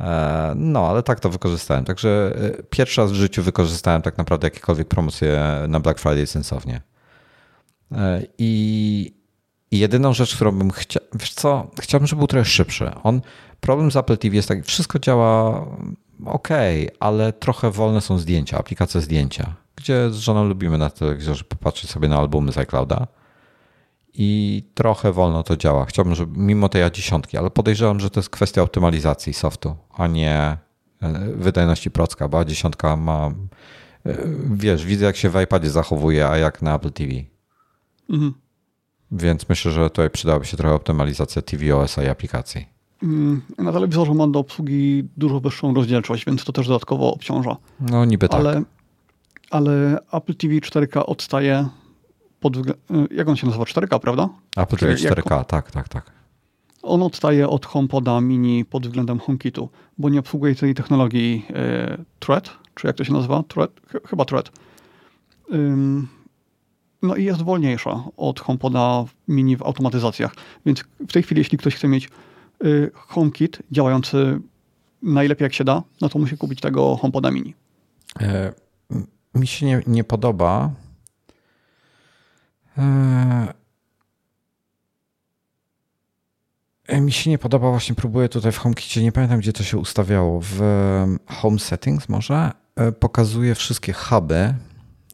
E, 0.00 0.52
no, 0.56 0.88
ale 0.88 1.02
tak 1.02 1.20
to 1.20 1.30
wykorzystałem. 1.30 1.84
Także 1.84 2.36
pierwszy 2.70 3.00
raz 3.00 3.12
w 3.12 3.14
życiu 3.14 3.42
wykorzystałem 3.42 4.02
tak 4.02 4.18
naprawdę 4.18 4.46
jakiekolwiek 4.46 4.88
promocje 4.88 5.40
na 5.68 5.80
Black 5.80 6.00
Friday 6.00 6.26
sensownie. 6.26 6.80
I, 8.38 9.14
i 9.70 9.78
jedyną 9.78 10.12
rzecz, 10.12 10.34
którą 10.36 10.52
bym 10.52 10.70
chciał, 10.70 11.02
wiesz 11.14 11.34
co, 11.34 11.70
chciałbym, 11.80 12.06
żeby 12.06 12.18
był 12.18 12.26
trochę 12.26 12.44
szybszy. 12.44 12.90
On, 13.02 13.20
problem 13.60 13.90
z 13.90 13.96
Apple 13.96 14.18
TV 14.18 14.36
jest 14.36 14.48
taki, 14.48 14.62
wszystko 14.62 14.98
działa 14.98 15.66
ok, 16.26 16.48
ale 17.00 17.32
trochę 17.32 17.70
wolne 17.70 18.00
są 18.00 18.18
zdjęcia, 18.18 18.58
aplikacja 18.58 19.00
zdjęcia, 19.00 19.54
gdzie 19.76 20.10
z 20.10 20.16
żoną 20.16 20.44
lubimy 20.44 20.78
na 20.78 20.90
telewizorze 20.90 21.44
popatrzeć 21.44 21.90
sobie 21.90 22.08
na 22.08 22.18
albumy 22.18 22.52
z 22.52 22.58
iClouda 22.58 23.06
i 24.14 24.62
trochę 24.74 25.12
wolno 25.12 25.42
to 25.42 25.56
działa. 25.56 25.84
Chciałbym, 25.84 26.14
żeby 26.14 26.40
mimo 26.40 26.68
tej 26.68 26.82
A10, 26.82 27.38
ale 27.38 27.50
podejrzewam, 27.50 28.00
że 28.00 28.10
to 28.10 28.20
jest 28.20 28.30
kwestia 28.30 28.62
optymalizacji 28.62 29.34
softu, 29.34 29.76
a 29.96 30.06
nie 30.06 30.34
e, 30.36 30.58
wydajności 31.34 31.90
procka, 31.90 32.28
bo 32.28 32.40
A10 32.40 32.98
ma, 32.98 33.30
e, 34.06 34.16
wiesz, 34.50 34.84
widzę 34.84 35.04
jak 35.04 35.16
się 35.16 35.30
w 35.30 35.40
iPadzie 35.40 35.70
zachowuje, 35.70 36.28
a 36.28 36.36
jak 36.36 36.62
na 36.62 36.74
Apple 36.74 36.92
TV. 36.92 37.12
Mhm. 38.10 38.34
Więc 39.12 39.48
myślę, 39.48 39.72
że 39.72 39.90
tutaj 39.90 40.10
przydałaby 40.10 40.46
się 40.46 40.56
trochę 40.56 40.74
optymalizacja 40.74 41.42
tvOS 41.42 41.98
i 41.98 42.08
aplikacji. 42.08 42.66
Mm, 43.02 43.42
na 43.58 43.72
telewizorze 43.72 44.14
ma 44.14 44.28
do 44.28 44.38
obsługi 44.38 45.08
dużo 45.16 45.40
wyższą 45.40 45.74
rozdzielczość, 45.74 46.24
więc 46.24 46.44
to 46.44 46.52
też 46.52 46.68
dodatkowo 46.68 47.14
obciąża. 47.14 47.56
No 47.80 48.04
niby 48.04 48.28
tak. 48.28 48.40
Ale, 48.40 48.62
ale 49.50 49.98
Apple 50.12 50.34
TV 50.34 50.54
4K 50.54 51.02
odstaje 51.06 51.68
pod... 52.40 52.56
Jak 53.10 53.28
on 53.28 53.36
się 53.36 53.46
nazywa? 53.46 53.64
4K, 53.64 53.98
prawda? 53.98 54.28
Apple 54.56 54.76
TV 54.76 54.94
4K, 54.94 55.36
jak, 55.36 55.46
tak, 55.46 55.70
tak, 55.70 55.88
tak. 55.88 56.18
On 56.82 57.02
odstaje 57.02 57.48
od 57.48 57.66
HomePoda 57.66 58.20
mini 58.20 58.64
pod 58.64 58.86
względem 58.86 59.18
HomeKitu, 59.18 59.68
bo 59.98 60.08
nie 60.08 60.18
obsługuje 60.18 60.54
tej 60.54 60.74
technologii 60.74 61.46
e, 61.50 61.98
Thread, 62.18 62.50
czy 62.74 62.86
jak 62.86 62.96
to 62.96 63.04
się 63.04 63.12
nazywa? 63.12 63.42
Thread? 63.42 63.70
Chyba 64.06 64.24
Thread. 64.24 64.50
Ym, 65.52 66.08
no 67.02 67.16
i 67.16 67.24
jest 67.24 67.42
wolniejsza 67.42 68.04
od 68.16 68.40
HomePoda 68.40 69.04
mini 69.28 69.56
w 69.56 69.62
automatyzacjach. 69.62 70.34
Więc 70.66 70.84
w 71.08 71.12
tej 71.12 71.22
chwili, 71.22 71.38
jeśli 71.38 71.58
ktoś 71.58 71.74
chce 71.74 71.88
mieć 71.88 72.08
y, 72.64 72.90
HomeKit 72.94 73.58
działający 73.70 74.40
najlepiej 75.02 75.44
jak 75.44 75.54
się 75.54 75.64
da, 75.64 75.82
no 76.00 76.08
to 76.08 76.18
musi 76.18 76.36
kupić 76.36 76.60
tego 76.60 76.96
HomePoda 76.96 77.30
mini. 77.30 77.54
E, 78.20 78.52
mi 79.34 79.46
się 79.46 79.66
nie, 79.66 79.82
nie 79.86 80.04
podoba. 80.04 80.70
E, 82.78 83.54
e, 86.86 87.00
mi 87.00 87.12
się 87.12 87.30
nie 87.30 87.38
podoba, 87.38 87.70
właśnie 87.70 87.94
próbuję 87.94 88.28
tutaj 88.28 88.52
w 88.52 88.58
HomeKitie, 88.58 89.02
nie 89.02 89.12
pamiętam 89.12 89.38
gdzie 89.38 89.52
to 89.52 89.62
się 89.62 89.78
ustawiało, 89.78 90.40
w 90.42 90.60
Home 91.26 91.58
Settings 91.58 92.08
może, 92.08 92.50
pokazuje 93.00 93.54
wszystkie 93.54 93.92
huby. 93.92 94.54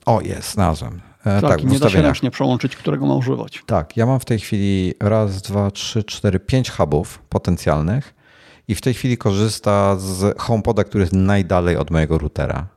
O, 0.07 0.21
jest, 0.21 0.53
znalazłem. 0.53 1.01
Tak, 1.25 1.41
tak 1.41 1.65
nie 1.65 1.79
da 1.79 1.91
się 1.91 2.03
ręcznie 2.03 2.31
przełączyć, 2.31 2.77
którego 2.77 3.07
ma 3.07 3.15
używać. 3.15 3.63
Tak, 3.67 3.97
ja 3.97 4.07
mam 4.07 4.21
w 4.21 4.25
tej 4.25 4.39
chwili 4.39 4.95
raz, 5.01 5.43
dwa, 5.43 5.71
trzy, 5.71 6.05
cztery, 6.05 6.41
pięć 6.41 6.71
hubów 6.71 7.19
potencjalnych 7.29 8.15
i 8.69 8.75
w 8.75 8.81
tej 8.81 8.95
chwili 8.95 9.19
korzysta 9.19 9.97
z 9.97 10.39
HomePoda, 10.41 10.85
który 10.85 11.03
jest 11.03 11.13
najdalej 11.13 11.77
od 11.77 11.91
mojego 11.91 12.19
routera. 12.19 12.74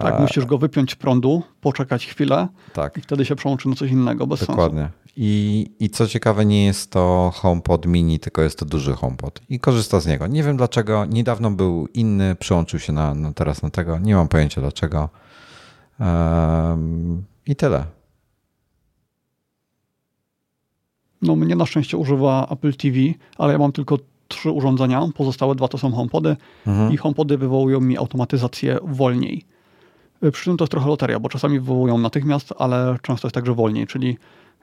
Tak, 0.00 0.20
musisz 0.20 0.44
go 0.44 0.58
wypiąć 0.58 0.92
z 0.92 0.94
prądu, 0.94 1.42
poczekać 1.60 2.06
chwilę 2.06 2.48
tak. 2.72 2.96
i 2.96 3.00
wtedy 3.00 3.24
się 3.24 3.36
przełączy 3.36 3.68
na 3.68 3.74
coś 3.74 3.90
innego, 3.90 4.26
bez 4.26 4.40
Dokładnie. 4.40 4.80
sensu. 4.80 5.06
I, 5.16 5.66
I 5.80 5.90
co 5.90 6.06
ciekawe, 6.06 6.44
nie 6.44 6.64
jest 6.64 6.90
to 6.90 7.32
HomePod 7.34 7.86
mini, 7.86 8.18
tylko 8.18 8.42
jest 8.42 8.58
to 8.58 8.64
duży 8.64 8.92
HomePod 8.92 9.40
i 9.48 9.60
korzysta 9.60 10.00
z 10.00 10.06
niego. 10.06 10.26
Nie 10.26 10.42
wiem 10.42 10.56
dlaczego, 10.56 11.04
niedawno 11.04 11.50
był 11.50 11.88
inny, 11.94 12.34
przełączył 12.34 12.80
się 12.80 12.92
na, 12.92 13.14
na 13.14 13.32
teraz 13.32 13.62
na 13.62 13.70
tego, 13.70 13.98
nie 13.98 14.14
mam 14.14 14.28
pojęcia 14.28 14.60
dlaczego. 14.60 15.08
Um, 16.00 17.24
I 17.46 17.56
tyle. 17.56 17.84
No 21.22 21.36
mnie 21.36 21.56
na 21.56 21.66
szczęście 21.66 21.96
używa 21.96 22.48
Apple 22.50 22.74
TV, 22.74 22.98
ale 23.38 23.52
ja 23.52 23.58
mam 23.58 23.72
tylko 23.72 23.98
trzy 24.28 24.50
urządzenia, 24.50 25.08
pozostałe 25.14 25.54
dwa 25.54 25.68
to 25.68 25.78
są 25.78 25.92
HomePody 25.92 26.36
mhm. 26.66 26.92
i 26.92 26.96
HomePody 26.96 27.38
wywołują 27.38 27.80
mi 27.80 27.96
automatyzację 27.96 28.78
wolniej. 28.82 29.55
Y, 30.24 30.30
przy 30.32 30.44
czym 30.44 30.56
to 30.56 30.64
jest 30.64 30.70
trochę 30.70 30.88
loteria, 30.88 31.20
bo 31.20 31.28
czasami 31.28 31.60
wywołują 31.60 31.98
natychmiast, 31.98 32.54
ale 32.58 32.98
często 33.02 33.28
jest 33.28 33.34
także 33.34 33.54
wolniej, 33.54 33.86
czyli 33.86 34.18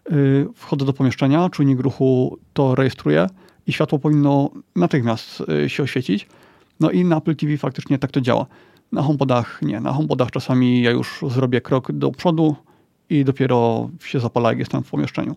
yy, 0.09 0.47
wchodzę 0.55 0.85
do 0.85 0.93
pomieszczenia, 0.93 1.49
czujnik 1.49 1.79
ruchu 1.79 2.37
to 2.53 2.75
rejestruje 2.75 3.27
i 3.67 3.73
światło 3.73 3.99
powinno 3.99 4.49
natychmiast 4.75 5.43
yy, 5.47 5.69
się 5.69 5.83
oświecić. 5.83 6.27
No 6.79 6.91
i 6.91 7.05
na 7.05 7.17
Apple 7.17 7.35
TV 7.35 7.57
faktycznie 7.57 7.99
tak 7.99 8.11
to 8.11 8.21
działa. 8.21 8.45
Na 8.91 9.01
HomePodach 9.01 9.61
nie. 9.61 9.79
Na 9.79 9.93
HomePodach 9.93 10.31
czasami 10.31 10.81
ja 10.81 10.91
już 10.91 11.21
zrobię 11.27 11.61
krok 11.61 11.91
do 11.91 12.11
przodu 12.11 12.55
i 13.09 13.25
dopiero 13.25 13.89
się 14.03 14.19
zapala, 14.19 14.49
jak 14.49 14.59
jestem 14.59 14.83
w 14.83 14.89
pomieszczeniu. 14.89 15.35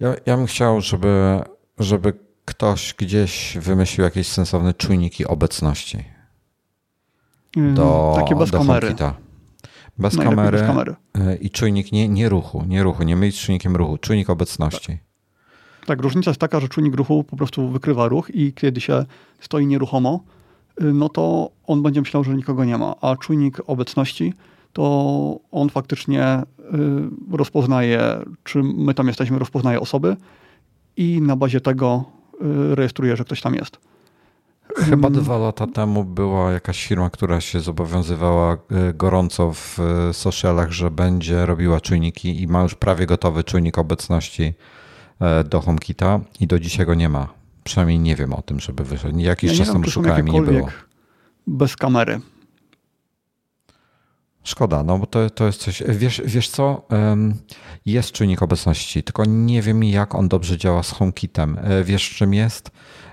Ja, 0.00 0.14
ja 0.26 0.36
bym 0.36 0.46
chciał, 0.46 0.80
żeby, 0.80 1.40
żeby 1.78 2.12
ktoś 2.44 2.94
gdzieś 2.98 3.58
wymyślił 3.60 4.04
jakieś 4.04 4.26
sensowne 4.26 4.74
czujniki 4.74 5.26
obecności. 5.26 6.04
Do, 7.74 8.14
Takie 8.16 8.36
bez 8.36 8.50
do 8.50 8.58
kamery. 8.58 8.86
HomeKita. 8.86 9.14
Bez 9.98 10.16
kamery, 10.16 10.58
bez 10.58 10.66
kamery, 10.66 10.94
y, 11.16 11.36
i 11.36 11.50
czujnik 11.50 11.92
nie, 11.92 12.08
nie 12.08 12.28
ruchu, 12.28 12.64
nie 12.68 12.82
ruchu, 12.82 13.02
nie 13.02 13.16
mylić 13.16 13.36
z 13.36 13.44
czujnikiem 13.44 13.76
ruchu, 13.76 13.98
czujnik 13.98 14.30
obecności. 14.30 14.86
Tak. 15.78 15.86
tak, 15.86 16.02
różnica 16.02 16.30
jest 16.30 16.40
taka, 16.40 16.60
że 16.60 16.68
czujnik 16.68 16.94
ruchu 16.94 17.24
po 17.24 17.36
prostu 17.36 17.68
wykrywa 17.68 18.08
ruch 18.08 18.30
i 18.34 18.52
kiedy 18.52 18.80
się 18.80 19.04
stoi 19.40 19.66
nieruchomo, 19.66 20.20
y, 20.80 20.92
no 20.92 21.08
to 21.08 21.50
on 21.66 21.82
będzie 21.82 22.00
myślał, 22.00 22.24
że 22.24 22.34
nikogo 22.34 22.64
nie 22.64 22.78
ma, 22.78 22.94
a 23.00 23.16
czujnik 23.16 23.58
obecności 23.66 24.34
to 24.72 25.40
on 25.50 25.70
faktycznie 25.70 26.42
y, 26.42 27.36
rozpoznaje, 27.36 28.02
czy 28.44 28.62
my 28.62 28.94
tam 28.94 29.06
jesteśmy, 29.06 29.38
rozpoznaje 29.38 29.80
osoby 29.80 30.16
i 30.96 31.20
na 31.22 31.36
bazie 31.36 31.60
tego 31.60 32.04
Y, 32.42 32.74
rejestruje, 32.74 33.16
że 33.16 33.24
ktoś 33.24 33.40
tam 33.40 33.54
jest. 33.54 33.78
Chyba 34.76 35.10
dwa 35.10 35.38
lata 35.38 35.66
temu 35.66 36.04
była 36.04 36.52
jakaś 36.52 36.86
firma, 36.86 37.10
która 37.10 37.40
się 37.40 37.60
zobowiązywała 37.60 38.54
y, 38.54 38.94
gorąco 38.94 39.52
w 39.52 39.78
y, 40.10 40.14
socialach, 40.14 40.72
że 40.72 40.90
będzie 40.90 41.46
robiła 41.46 41.80
czujniki 41.80 42.42
i 42.42 42.46
ma 42.46 42.62
już 42.62 42.74
prawie 42.74 43.06
gotowy 43.06 43.44
czujnik 43.44 43.78
obecności 43.78 44.54
do 45.44 45.60
HomeKita 45.60 46.20
i 46.40 46.46
do 46.46 46.58
dzisiaj 46.58 46.86
go 46.86 46.94
nie 46.94 47.08
ma. 47.08 47.28
Przynajmniej 47.64 47.98
nie 47.98 48.16
wiem 48.16 48.32
o 48.32 48.42
tym, 48.42 48.60
żeby 48.60 48.84
wyszedł. 48.84 49.18
Jakiś 49.18 49.50
ja 49.50 49.58
czas 49.58 49.72
temu 49.72 49.90
szukałem 49.90 50.28
i 50.28 50.30
nie 50.30 50.42
było. 50.42 50.68
Bez 51.46 51.76
kamery. 51.76 52.20
Szkoda, 54.44 54.82
no 54.82 54.98
bo 54.98 55.06
to, 55.06 55.30
to 55.30 55.46
jest 55.46 55.60
coś. 55.60 55.82
Wiesz, 55.88 56.22
wiesz 56.24 56.48
co? 56.48 56.86
Jest 57.86 58.12
czujnik 58.12 58.42
obecności, 58.42 59.02
tylko 59.02 59.24
nie 59.24 59.62
wiem 59.62 59.84
jak 59.84 60.14
on 60.14 60.28
dobrze 60.28 60.58
działa 60.58 60.82
z 60.82 60.90
HomeKitem. 60.90 61.58
E, 61.62 61.84
wiesz 61.84 62.10
czym 62.10 62.34
jest? 62.34 62.70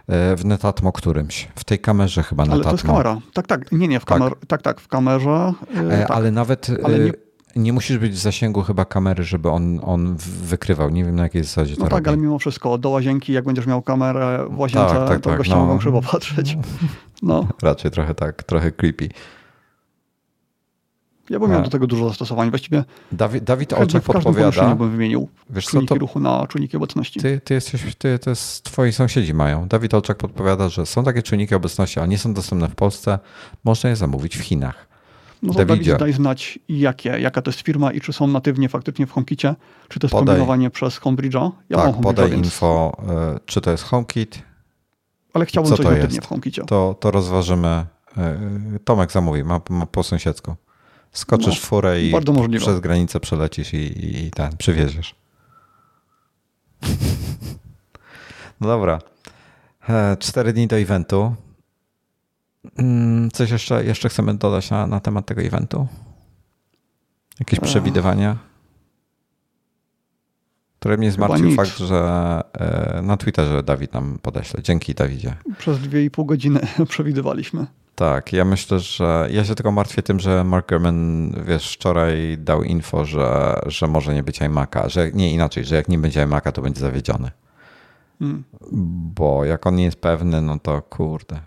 E, 0.09 0.35
w 0.35 0.45
Netatmo 0.45 0.91
którymś. 0.91 1.47
W 1.55 1.63
tej 1.63 1.79
kamerze 1.79 2.23
chyba 2.23 2.43
Netatmo. 2.43 2.55
Ale 2.55 2.63
to 2.63 2.71
jest 2.71 2.83
kamera. 2.83 3.17
Tak, 3.33 3.47
tak. 3.47 3.71
Nie, 3.71 3.87
nie, 3.87 3.99
w 3.99 4.05
kamer... 4.05 4.31
tak. 4.31 4.45
tak, 4.47 4.61
tak, 4.61 4.81
w 4.81 4.87
kamerze. 4.87 5.53
Yy, 5.75 5.89
tak. 5.89 6.11
Ale 6.11 6.31
nawet 6.31 6.71
ale 6.83 6.99
nie... 6.99 7.11
nie... 7.55 7.73
musisz 7.73 7.97
być 7.97 8.13
w 8.13 8.17
zasięgu 8.17 8.61
chyba 8.61 8.85
kamery, 8.85 9.23
żeby 9.23 9.49
on, 9.49 9.79
on 9.83 10.15
wykrywał. 10.43 10.89
Nie 10.89 11.05
wiem 11.05 11.15
na 11.15 11.23
jakiej 11.23 11.43
zasadzie 11.43 11.75
no 11.77 11.77
to 11.77 11.83
tak, 11.83 11.91
robi. 11.91 12.07
ale 12.07 12.17
mimo 12.17 12.39
wszystko 12.39 12.77
do 12.77 12.89
łazienki, 12.89 13.33
jak 13.33 13.45
będziesz 13.45 13.67
miał 13.67 13.81
kamerę 13.81 14.45
w 14.49 14.59
łazience, 14.59 14.95
tak, 14.95 15.07
tak, 15.07 15.21
to 15.21 15.29
tak, 15.29 15.37
goście 15.37 15.55
no. 15.55 15.65
mogą 15.65 15.77
krzywo 15.77 16.01
patrzeć. 16.01 16.57
No. 17.21 17.47
Raczej 17.61 17.91
trochę 17.91 18.15
tak, 18.15 18.43
trochę 18.43 18.71
creepy. 18.71 19.09
Ja 21.29 21.39
bym 21.39 21.51
miał 21.51 21.61
do 21.61 21.69
tego 21.69 21.87
dużo 21.87 22.09
zastosowań. 22.09 22.49
Właściwie 22.49 22.83
Dawid, 23.11 23.43
Dawid 23.43 23.73
Olczak 23.73 24.03
podpowiada. 24.03 24.75
bym 24.75 24.91
wymienił 24.91 25.29
Wiesz 25.49 25.65
czujniki 25.65 25.87
co, 25.87 25.95
to, 25.95 25.99
ruchu 25.99 26.19
na 26.19 26.47
czujniki 26.47 26.77
obecności. 26.77 27.19
Ty, 27.19 27.41
ty 27.43 27.53
jesteś, 27.53 27.95
ty, 27.95 28.19
to 28.19 28.29
jest, 28.29 28.63
twoi 28.63 28.93
sąsiedzi 28.93 29.33
mają. 29.33 29.67
Dawid 29.67 29.93
Olczak 29.93 30.17
podpowiada, 30.17 30.69
że 30.69 30.85
są 30.85 31.03
takie 31.03 31.23
czujniki 31.23 31.55
obecności, 31.55 31.99
ale 31.99 32.07
nie 32.07 32.17
są 32.17 32.33
dostępne 32.33 32.67
w 32.67 32.75
Polsce. 32.75 33.19
Można 33.63 33.89
je 33.89 33.95
zamówić 33.95 34.37
w 34.37 34.41
Chinach. 34.41 34.89
No 35.43 35.53
to 35.53 35.65
Dawidzie. 35.65 35.91
Dawid, 35.91 35.99
daj 35.99 36.13
znać 36.13 36.59
jakie, 36.69 37.09
jaka 37.09 37.41
to 37.41 37.51
jest 37.51 37.61
firma 37.61 37.91
i 37.91 38.01
czy 38.01 38.13
są 38.13 38.27
natywnie 38.27 38.69
faktycznie 38.69 39.07
w 39.07 39.11
HomeKicie, 39.11 39.55
czy 39.87 39.99
to 39.99 40.07
jest 40.07 40.11
podaj, 40.11 40.25
kombinowanie 40.25 40.69
przez 40.69 40.99
HomeBridge'a. 40.99 41.51
Ja 41.69 41.77
tak, 41.77 42.01
podaj 42.01 42.31
więc... 42.31 42.45
info, 42.45 42.97
y, 43.35 43.39
czy 43.45 43.61
to 43.61 43.71
jest 43.71 43.83
HomeKit. 43.83 44.41
Ale 45.33 45.45
chciałbym 45.45 45.75
coś 45.75 45.85
natywnie 45.85 46.21
w 46.21 46.27
HomeKicie. 46.27 46.63
To, 46.65 46.95
to 46.99 47.11
rozważymy. 47.11 47.85
Y, 48.75 48.79
Tomek 48.79 49.11
zamówi, 49.11 49.43
ma, 49.43 49.61
ma 49.69 49.85
po 49.85 50.03
sąsiedzku. 50.03 50.55
Skoczysz 51.11 51.47
no, 51.47 51.53
w 51.53 51.59
furę 51.59 52.01
i 52.01 52.13
przez 52.57 52.79
granicę 52.79 53.19
przelecisz 53.19 53.73
i, 53.73 54.25
i 54.25 54.31
ten, 54.31 54.57
przywieziesz. 54.57 55.15
No 58.61 58.67
dobra. 58.67 58.99
E, 59.89 60.17
cztery 60.19 60.53
dni 60.53 60.67
do 60.67 60.77
eventu. 60.77 61.35
Mm, 62.77 63.31
coś 63.31 63.51
jeszcze, 63.51 63.85
jeszcze 63.85 64.09
chcemy 64.09 64.33
dodać 64.33 64.69
na, 64.69 64.87
na 64.87 64.99
temat 64.99 65.25
tego 65.25 65.41
eventu? 65.41 65.87
Jakieś 67.39 67.59
przewidywania? 67.59 68.37
Które 70.79 70.97
mnie 70.97 71.11
zmartwił 71.11 71.55
fakt, 71.55 71.77
że 71.77 72.41
e, 72.53 73.01
na 73.01 73.17
Twitterze 73.17 73.63
Dawid 73.63 73.93
nam 73.93 74.19
podeśle. 74.21 74.63
Dzięki 74.63 74.93
Dawidzie. 74.93 75.35
Przez 75.57 75.79
dwie 75.79 76.05
i 76.05 76.11
pół 76.11 76.25
godziny 76.25 76.59
przewidywaliśmy. 76.89 77.67
Tak, 77.99 78.33
ja 78.33 78.45
myślę, 78.45 78.79
że 78.79 79.27
ja 79.31 79.45
się 79.45 79.55
tylko 79.55 79.71
martwię 79.71 80.01
tym, 80.03 80.19
że 80.19 80.43
Mark 80.43 80.69
Gurman, 80.69 81.31
wiesz, 81.45 81.73
wczoraj 81.73 82.37
dał 82.37 82.63
info, 82.63 83.05
że, 83.05 83.59
że 83.65 83.87
może 83.87 84.13
nie 84.13 84.23
być 84.23 84.41
iMac'a, 84.41 84.89
że 84.89 85.11
nie 85.11 85.33
inaczej, 85.33 85.65
że 85.65 85.75
jak 85.75 85.87
nie 85.87 85.97
będzie 85.97 86.27
iMac'a, 86.27 86.51
to 86.51 86.61
będzie 86.61 86.81
zawiedziony. 86.81 87.31
Hmm. 88.19 88.43
Bo 89.15 89.45
jak 89.45 89.67
on 89.67 89.75
nie 89.75 89.83
jest 89.83 90.01
pewny, 90.01 90.41
no 90.41 90.59
to 90.59 90.81
kurde. 90.81 91.39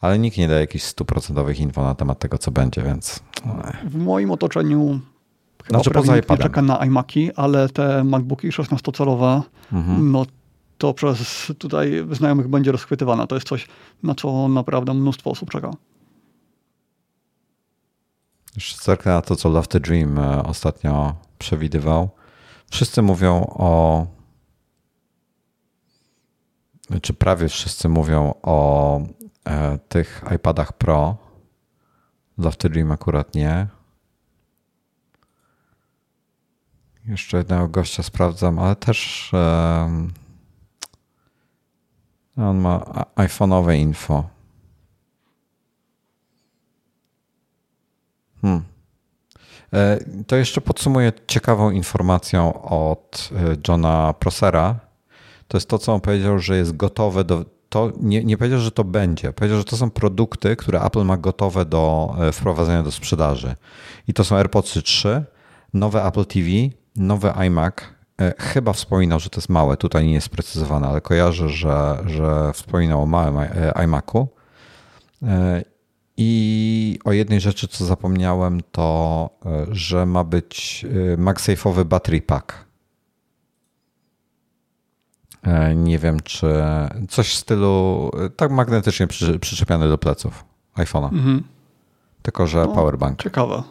Ale 0.00 0.18
nikt 0.18 0.38
nie 0.38 0.48
daje 0.48 0.60
jakichś 0.60 0.84
stuprocentowych 0.84 1.60
info 1.60 1.82
na 1.82 1.94
temat 1.94 2.18
tego, 2.18 2.38
co 2.38 2.50
będzie, 2.50 2.82
więc... 2.82 3.20
W 3.84 3.96
moim 3.96 4.30
otoczeniu 4.30 5.00
chyba 5.64 5.78
znaczy, 5.78 5.90
poza 5.90 6.16
nie 6.16 6.22
czeka 6.22 6.62
na 6.62 6.78
iMac'i, 6.78 7.30
ale 7.36 7.68
te 7.68 8.04
MacBooki 8.04 8.48
16-calowe, 8.48 9.42
mhm. 9.72 10.10
no 10.12 10.26
to 10.84 10.94
przez 10.94 11.52
tutaj 11.58 12.06
znajomych 12.12 12.48
będzie 12.48 12.72
rozchwytywana. 12.72 13.26
To 13.26 13.34
jest 13.34 13.48
coś, 13.48 13.68
na 14.02 14.14
co 14.14 14.48
naprawdę 14.48 14.94
mnóstwo 14.94 15.30
osób 15.30 15.50
czeka. 15.50 15.70
Jeszcze 18.54 18.84
zerknę 18.84 19.12
na 19.12 19.22
to, 19.22 19.36
co 19.36 19.48
Love 19.48 19.66
the 19.66 19.80
Dream 19.80 20.18
e, 20.18 20.44
ostatnio 20.44 21.16
przewidywał. 21.38 22.10
Wszyscy 22.70 23.02
mówią 23.02 23.46
o 23.48 24.06
czy 27.02 27.14
prawie 27.14 27.48
wszyscy 27.48 27.88
mówią 27.88 28.34
o 28.42 29.00
e, 29.44 29.78
tych 29.78 30.24
iPadach 30.36 30.72
Pro. 30.72 31.16
Love 32.38 32.56
the 32.56 32.68
Dream 32.68 32.92
akurat 32.92 33.34
nie. 33.34 33.66
Jeszcze 37.06 37.36
jednego 37.36 37.68
gościa 37.68 38.02
sprawdzam, 38.02 38.58
ale 38.58 38.76
też 38.76 39.30
e, 39.34 40.23
On 42.36 42.60
ma 42.60 42.78
iPhone'owe 43.16 43.76
info. 43.76 44.24
Hmm. 48.42 48.64
E, 49.72 49.98
to 50.26 50.36
jeszcze 50.36 50.60
podsumuję 50.60 51.12
ciekawą 51.26 51.70
informacją 51.70 52.62
od 52.62 53.30
e, 53.32 53.56
Johna 53.68 54.14
Prosera. 54.18 54.80
To 55.48 55.56
jest 55.56 55.68
to, 55.68 55.78
co 55.78 55.94
on 55.94 56.00
powiedział, 56.00 56.38
że 56.38 56.56
jest 56.56 56.76
gotowe 56.76 57.24
do. 57.24 57.44
To 57.68 57.92
nie, 58.00 58.24
nie 58.24 58.36
powiedział, 58.36 58.58
że 58.58 58.70
to 58.70 58.84
będzie. 58.84 59.32
Powiedział, 59.32 59.58
że 59.58 59.64
to 59.64 59.76
są 59.76 59.90
produkty, 59.90 60.56
które 60.56 60.82
Apple 60.82 61.04
ma 61.04 61.16
gotowe 61.16 61.64
do 61.64 62.14
e, 62.20 62.32
wprowadzenia 62.32 62.82
do 62.82 62.90
sprzedaży. 62.90 63.56
I 64.08 64.14
to 64.14 64.24
są 64.24 64.36
AirPods 64.36 64.72
3, 64.84 65.24
nowe 65.74 66.04
Apple 66.04 66.24
TV, 66.24 66.48
nowy 66.96 67.32
iMac. 67.32 67.74
Chyba 68.38 68.72
wspominał, 68.72 69.20
że 69.20 69.30
to 69.30 69.38
jest 69.38 69.48
małe, 69.48 69.76
tutaj 69.76 70.06
nie 70.06 70.12
jest 70.12 70.26
sprecyzowane, 70.26 70.88
ale 70.88 71.00
kojarzę, 71.00 71.48
że, 71.48 71.98
że 72.06 72.52
wspominał 72.52 73.02
o 73.02 73.06
małym 73.06 73.36
iMacu. 73.84 74.28
I 76.16 76.98
o 77.04 77.12
jednej 77.12 77.40
rzeczy, 77.40 77.68
co 77.68 77.84
zapomniałem, 77.84 78.60
to 78.72 79.30
e, 79.46 79.66
że 79.70 80.06
ma 80.06 80.24
być 80.24 80.86
e, 81.12 81.16
MagSafe'owy 81.16 81.84
battery 81.84 82.22
pack. 82.22 82.64
E, 85.42 85.74
nie 85.74 85.98
wiem, 85.98 86.20
czy 86.20 86.46
coś 87.08 87.34
w 87.34 87.38
stylu 87.38 88.10
tak 88.36 88.50
magnetycznie 88.50 89.06
przy, 89.06 89.38
przyczepiany 89.38 89.88
do 89.88 89.98
pleców 89.98 90.44
iPhone'a. 90.76 91.12
Mhm. 91.12 91.42
Tylko, 92.22 92.46
że 92.46 92.64
no, 92.66 92.74
powerbank. 92.74 93.22
Ciekawe. 93.22 93.62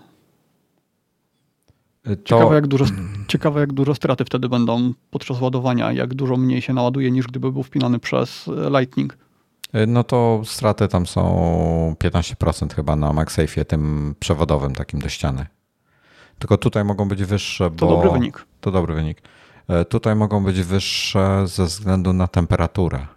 To... 2.04 2.16
Ciekawe, 2.24 2.56
jak 2.56 2.68
dużo, 2.68 2.86
ciekawe, 3.28 3.60
jak 3.60 3.74
dużo 3.74 3.96
straty 3.96 4.26
wtedy 4.26 4.50
będą 4.50 4.94
podczas 5.12 5.42
ładowania, 5.42 5.92
jak 5.92 6.14
dużo 6.14 6.38
mniej 6.38 6.62
się 6.62 6.74
naładuje 6.74 7.12
niż 7.12 7.28
gdyby 7.28 7.52
był 7.52 7.64
wpinany 7.64 8.00
przez 8.00 8.50
Lightning. 8.78 9.18
Y, 9.76 9.88
no 9.88 10.04
to 10.04 10.42
straty 10.46 10.88
tam 10.88 11.06
są 11.06 11.96
15% 12.00 12.74
chyba 12.74 12.96
na 12.96 13.14
MagSafe'ie, 13.14 13.66
tym 13.66 14.16
przewodowym 14.20 14.76
takim 14.76 15.00
do 15.00 15.10
ściany. 15.10 15.46
Tylko 16.40 16.58
tutaj 16.58 16.84
mogą 16.84 17.08
być 17.08 17.24
wyższe, 17.24 17.70
bo... 17.70 17.78
To 17.78 17.88
dobry 17.88 18.10
wynik. 18.10 18.46
To 18.62 18.72
dobry 18.72 18.96
wynik. 18.96 19.22
Y, 19.82 19.86
tutaj 19.86 20.16
mogą 20.16 20.44
być 20.44 20.62
wyższe 20.62 21.48
ze 21.48 21.66
względu 21.66 22.14
na 22.14 22.28
temperaturę, 22.28 23.08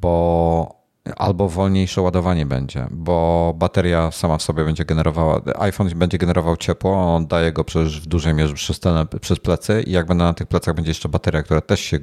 bo 0.00 0.77
albo 1.16 1.48
wolniejsze 1.48 2.02
ładowanie 2.02 2.46
będzie, 2.46 2.86
bo 2.90 3.54
bateria 3.56 4.10
sama 4.10 4.38
w 4.38 4.42
sobie 4.42 4.64
będzie 4.64 4.84
generowała, 4.84 5.40
iPhone 5.58 5.88
będzie 5.96 6.18
generował 6.18 6.56
ciepło, 6.56 7.14
on 7.16 7.26
daje 7.26 7.52
go 7.52 7.64
przecież 7.64 8.00
w 8.00 8.06
dużej 8.06 8.34
mierze 8.34 8.54
przez, 8.54 8.80
ten, 8.80 9.06
przez 9.20 9.38
plecy 9.38 9.82
i 9.86 9.92
jak 9.92 10.06
będę 10.06 10.24
na 10.24 10.34
tych 10.34 10.46
plecach 10.46 10.74
będzie 10.74 10.90
jeszcze 10.90 11.08
bateria, 11.08 11.42
która 11.42 11.60
też 11.60 11.80
się 11.80 11.98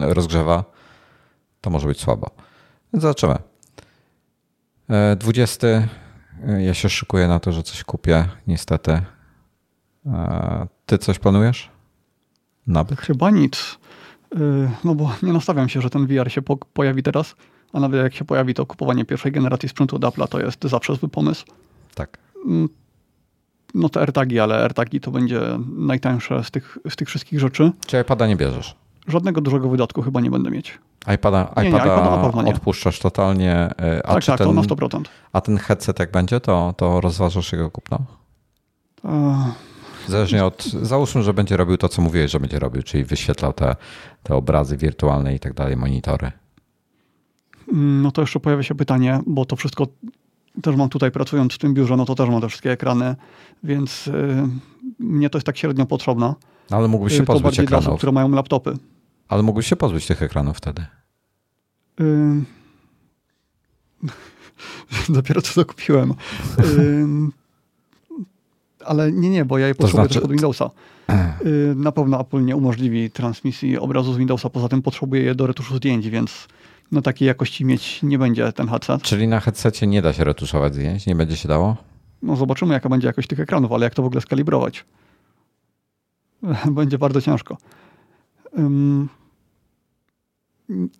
rozgrzewa, 0.00 0.64
to 1.60 1.70
może 1.70 1.88
być 1.88 2.00
słabo. 2.00 2.30
Więc 2.92 3.02
zobaczymy. 3.02 3.38
20. 5.16 5.66
E, 5.66 5.88
e, 6.48 6.62
ja 6.64 6.74
się 6.74 6.88
szykuję 6.88 7.28
na 7.28 7.40
to, 7.40 7.52
że 7.52 7.62
coś 7.62 7.84
kupię, 7.84 8.28
niestety. 8.46 9.00
E, 10.06 10.66
ty 10.86 10.98
coś 10.98 11.18
planujesz? 11.18 11.70
Nabyt? 12.66 13.00
Chyba 13.00 13.30
nic. 13.30 13.78
No 14.84 14.94
bo 14.94 15.12
nie 15.22 15.32
nastawiam 15.32 15.68
się, 15.68 15.80
że 15.80 15.90
ten 15.90 16.06
VR 16.06 16.32
się 16.32 16.42
pojawi 16.72 17.02
teraz, 17.02 17.34
a 17.72 17.80
nawet 17.80 18.02
jak 18.02 18.14
się 18.14 18.24
pojawi, 18.24 18.54
to 18.54 18.66
kupowanie 18.66 19.04
pierwszej 19.04 19.32
generacji 19.32 19.68
sprzętu 19.68 19.96
od 19.96 20.02
Apple'a 20.02 20.28
to 20.28 20.40
jest 20.40 20.64
zawsze 20.64 20.96
zły 20.96 21.08
pomysł. 21.08 21.44
Tak. 21.94 22.18
Mm, 22.46 22.68
no 23.74 23.88
to 23.88 24.00
AirTagi, 24.00 24.40
ale 24.40 24.62
AirTagi 24.62 25.00
to 25.00 25.10
będzie 25.10 25.40
najtańsze 25.76 26.44
z 26.44 26.50
tych, 26.50 26.78
z 26.88 26.96
tych 26.96 27.08
wszystkich 27.08 27.40
rzeczy. 27.40 27.72
Czy 27.86 28.00
iPada 28.00 28.26
nie 28.26 28.36
bierzesz? 28.36 28.74
Żadnego 29.08 29.40
dużego 29.40 29.68
wydatku 29.68 30.02
chyba 30.02 30.20
nie 30.20 30.30
będę 30.30 30.50
mieć 30.50 30.78
iPada, 31.14 31.52
nie, 31.56 31.62
nie, 31.62 31.68
iPada 31.68 32.50
odpuszczasz 32.50 32.98
totalnie. 32.98 33.52
E, 33.52 34.06
a 34.06 34.14
tak, 34.14 34.24
tak, 34.24 34.38
ten, 34.38 34.46
to 34.46 34.52
na 34.52 34.62
100%. 34.62 35.02
A 35.32 35.40
ten 35.40 35.58
headset 35.58 35.98
jak 35.98 36.10
będzie, 36.10 36.40
to, 36.40 36.74
to 36.76 37.00
rozważasz 37.00 37.52
jego 37.52 37.70
kupno? 37.70 37.98
Uh. 39.02 39.36
Zależnie 40.08 40.44
od, 40.44 40.64
załóżmy, 40.64 41.22
że 41.22 41.34
będzie 41.34 41.56
robił 41.56 41.76
to, 41.76 41.88
co 41.88 42.02
mówiłeś, 42.02 42.30
że 42.30 42.40
będzie 42.40 42.58
robił, 42.58 42.82
czyli 42.82 43.04
wyświetlał 43.04 43.52
te, 43.52 43.76
te 44.22 44.34
obrazy 44.34 44.76
wirtualne 44.76 45.34
i 45.34 45.40
tak 45.40 45.54
dalej, 45.54 45.76
monitory. 45.76 46.32
Mm, 47.72 48.02
no 48.02 48.10
to 48.10 48.20
jeszcze 48.20 48.40
pojawia 48.40 48.62
się 48.62 48.74
pytanie, 48.74 49.20
bo 49.26 49.44
to 49.44 49.56
wszystko 49.56 49.86
też 50.62 50.76
mam 50.76 50.88
tutaj 50.88 51.10
pracując 51.10 51.54
w 51.54 51.58
tym 51.58 51.74
biurze, 51.74 51.96
no 51.96 52.04
to 52.04 52.14
też 52.14 52.28
mam 52.28 52.40
te 52.40 52.48
wszystkie 52.48 52.70
ekrany, 52.70 53.16
więc 53.62 54.06
yy, 54.06 54.48
mnie 54.98 55.30
to 55.30 55.38
jest 55.38 55.46
tak 55.46 55.58
średnio 55.58 55.86
potrzebne. 55.86 56.34
Ale 56.70 56.88
mógłbyś 56.88 57.16
się 57.16 57.22
pozbyć 57.22 57.60
ekranów. 57.60 57.84
Dla 57.84 57.92
osób, 57.92 57.98
które 57.98 58.12
mają 58.12 58.30
laptopy. 58.30 58.76
Ale 59.28 59.42
mógłbyś 59.42 59.66
się 59.66 59.76
pozbyć 59.76 60.06
tych 60.06 60.22
ekranów 60.22 60.56
wtedy. 60.56 60.86
Dopiero 65.08 65.42
co 65.42 65.54
to 65.54 65.64
kupiłem. 65.64 66.14
ale 68.84 69.12
nie, 69.12 69.30
nie, 69.30 69.44
bo 69.44 69.58
ja 69.58 69.68
je 69.68 69.74
potrzebuję 69.74 70.04
znaczy... 70.04 70.14
też 70.14 70.22
pod 70.22 70.30
Windowsa. 70.30 70.70
Na 71.76 71.92
pewno 71.92 72.20
Apple 72.20 72.44
nie 72.44 72.56
umożliwi 72.56 73.10
transmisji 73.10 73.78
obrazu 73.78 74.12
z 74.12 74.16
Windowsa, 74.16 74.50
poza 74.50 74.68
tym 74.68 74.82
potrzebuję 74.82 75.22
je 75.22 75.34
do 75.34 75.46
retuszu 75.46 75.76
zdjęć, 75.76 76.08
więc 76.08 76.48
no 76.92 77.02
takiej 77.02 77.28
jakości 77.28 77.64
mieć 77.64 78.02
nie 78.02 78.18
będzie 78.18 78.52
ten 78.52 78.68
headset. 78.68 79.02
Czyli 79.02 79.28
na 79.28 79.40
headsetie 79.40 79.86
nie 79.86 80.02
da 80.02 80.12
się 80.12 80.24
retuszować 80.24 80.74
zdjęć? 80.74 81.06
Nie 81.06 81.14
będzie 81.14 81.36
się 81.36 81.48
dało? 81.48 81.76
No 82.22 82.36
zobaczymy, 82.36 82.74
jaka 82.74 82.88
będzie 82.88 83.06
jakość 83.06 83.28
tych 83.28 83.40
ekranów, 83.40 83.72
ale 83.72 83.84
jak 83.84 83.94
to 83.94 84.02
w 84.02 84.06
ogóle 84.06 84.20
skalibrować? 84.20 84.84
będzie 86.70 86.98
bardzo 86.98 87.20
ciężko 87.20 87.56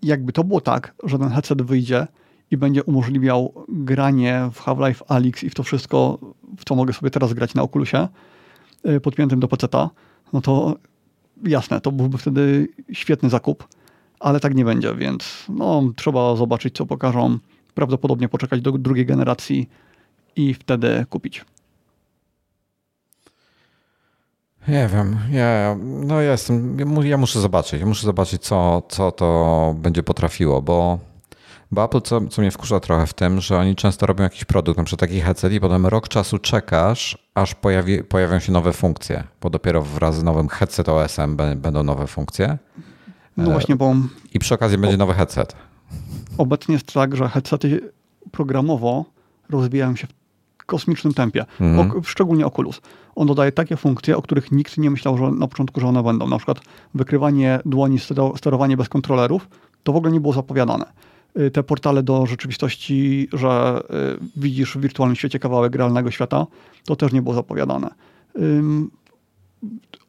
jakby 0.02 0.32
to 0.32 0.44
było 0.44 0.60
tak, 0.60 0.94
że 1.04 1.18
ten 1.18 1.28
headset 1.28 1.62
wyjdzie 1.62 2.06
i 2.50 2.56
będzie 2.56 2.84
umożliwiał 2.84 3.64
granie 3.68 4.50
w 4.52 4.60
Half-Life 4.60 5.04
Alyx 5.08 5.44
i 5.44 5.50
w 5.50 5.54
to 5.54 5.62
wszystko, 5.62 6.18
w 6.58 6.64
co 6.64 6.74
mogę 6.74 6.92
sobie 6.92 7.10
teraz 7.10 7.32
grać 7.32 7.54
na 7.54 7.62
Oculusie, 7.62 8.08
y, 8.88 9.00
podpiętym 9.00 9.40
do 9.40 9.48
PC-a, 9.48 9.90
no 10.32 10.40
to 10.40 10.76
jasne, 11.44 11.80
to 11.80 11.92
byłby 11.92 12.18
wtedy 12.18 12.68
świetny 12.92 13.30
zakup, 13.30 13.68
ale 14.20 14.40
tak 14.40 14.54
nie 14.54 14.64
będzie, 14.64 14.94
więc 14.94 15.44
no, 15.48 15.82
trzeba 15.96 16.36
zobaczyć, 16.36 16.76
co 16.76 16.86
pokażą. 16.86 17.38
Prawdopodobnie 17.74 18.28
poczekać 18.28 18.60
do 18.60 18.72
drugiej 18.72 19.06
generacji 19.06 19.68
i 20.36 20.54
wtedy 20.54 21.06
kupić. 21.10 21.44
Nie 24.68 24.88
wiem, 24.92 25.18
ja, 25.30 25.76
no 25.80 26.20
ja 26.20 26.32
jestem, 26.32 26.76
ja 27.04 27.16
muszę 27.16 27.40
zobaczyć, 27.40 27.80
ja 27.80 27.86
muszę 27.86 28.06
zobaczyć, 28.06 28.42
co, 28.42 28.82
co 28.88 29.12
to 29.12 29.74
będzie 29.78 30.02
potrafiło, 30.02 30.62
bo, 30.62 30.98
bo 31.70 31.84
Apple, 31.84 32.00
co, 32.00 32.26
co 32.26 32.42
mnie 32.42 32.50
wkurza 32.50 32.80
trochę 32.80 33.06
w 33.06 33.14
tym, 33.14 33.40
że 33.40 33.58
oni 33.58 33.76
często 33.76 34.06
robią 34.06 34.24
jakiś 34.24 34.44
produkt, 34.44 34.78
na 34.78 34.84
przykład 34.84 35.10
taki 35.10 35.20
headset 35.20 35.52
i 35.52 35.60
potem 35.60 35.86
rok 35.86 36.08
czasu 36.08 36.38
czekasz, 36.38 37.18
aż 37.34 37.54
pojawi, 37.54 38.04
pojawią 38.04 38.38
się 38.38 38.52
nowe 38.52 38.72
funkcje, 38.72 39.24
bo 39.40 39.50
dopiero 39.50 39.82
wraz 39.82 40.16
z 40.16 40.22
nowym 40.22 40.48
headset 40.48 40.88
OSM 40.88 41.36
będą 41.36 41.82
nowe 41.82 42.06
funkcje. 42.06 42.58
No 43.36 43.50
właśnie, 43.50 43.76
bo... 43.76 43.94
I 44.34 44.38
przy 44.38 44.54
okazji 44.54 44.78
będzie 44.78 44.96
nowy 44.96 45.14
headset. 45.14 45.56
Obecnie 46.38 46.72
jest 46.72 46.92
tak, 46.92 47.16
że 47.16 47.28
headsety 47.28 47.92
programowo 48.30 49.04
rozwijają 49.50 49.96
się 49.96 50.06
w 50.06 50.64
kosmicznym 50.66 51.14
tempie, 51.14 51.44
mm. 51.60 51.90
o, 51.90 52.02
szczególnie 52.02 52.46
Oculus. 52.46 52.80
On 53.14 53.26
dodaje 53.26 53.52
takie 53.52 53.76
funkcje, 53.76 54.16
o 54.16 54.22
których 54.22 54.52
nikt 54.52 54.78
nie 54.78 54.90
myślał 54.90 55.18
że 55.18 55.30
na 55.30 55.48
początku, 55.48 55.80
że 55.80 55.86
one 55.86 56.02
będą. 56.02 56.28
Na 56.28 56.36
przykład 56.36 56.60
wykrywanie 56.94 57.60
dłoni, 57.64 57.98
sterowanie 58.36 58.76
bez 58.76 58.88
kontrolerów, 58.88 59.48
to 59.82 59.92
w 59.92 59.96
ogóle 59.96 60.12
nie 60.12 60.20
było 60.20 60.32
zapowiadane. 60.32 60.84
Y, 61.40 61.50
te 61.50 61.62
portale 61.62 62.02
do 62.02 62.26
rzeczywistości, 62.26 63.28
że 63.32 63.82
y, 64.16 64.40
widzisz 64.40 64.76
w 64.76 64.80
wirtualnym 64.80 65.16
świecie 65.16 65.38
kawałek 65.38 65.74
realnego 65.74 66.10
świata, 66.10 66.46
to 66.84 66.96
też 66.96 67.12
nie 67.12 67.22
było 67.22 67.34
zapowiadane. 67.34 67.88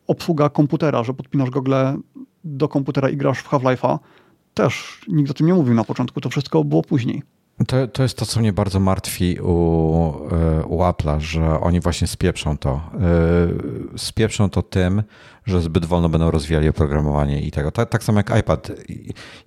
Obsługa 0.08 0.50
komputera, 0.50 1.04
że 1.04 1.14
podpinasz 1.14 1.50
gogle 1.50 1.98
do 2.48 2.68
komputera 2.68 3.10
i 3.10 3.18
grasz 3.18 3.40
w 3.40 3.50
Half-Life'a, 3.50 4.00
też 4.54 5.02
nikt 5.08 5.32
o 5.32 5.34
tym 5.34 5.48
nie 5.48 5.54
mówił 5.54 5.74
na 5.74 5.84
początku, 5.84 6.22
to 6.22 6.30
wszystko 6.30 6.64
było 6.64 6.82
później. 6.84 7.22
To, 7.68 7.88
to 7.88 8.04
jest 8.04 8.18
to, 8.18 8.26
co 8.26 8.40
mnie 8.40 8.54
bardzo 8.54 8.80
martwi 8.80 9.40
u, 9.42 9.50
e, 10.32 10.66
u 10.66 10.80
Apple'a, 10.80 11.20
że 11.20 11.60
oni 11.60 11.80
właśnie 11.80 12.08
spieprzą 12.08 12.58
to. 12.58 12.82
E, 13.96 13.98
spieprzą 13.98 14.50
to 14.50 14.62
tym, 14.62 15.04
że 15.46 15.62
zbyt 15.62 15.86
wolno 15.86 16.10
będą 16.10 16.32
rozwijali 16.32 16.70
oprogramowanie 16.70 17.42
i 17.42 17.52
tego. 17.52 17.72
Tak, 17.72 17.90
tak 17.90 18.04
samo 18.04 18.20
jak 18.20 18.40
iPad. 18.40 18.72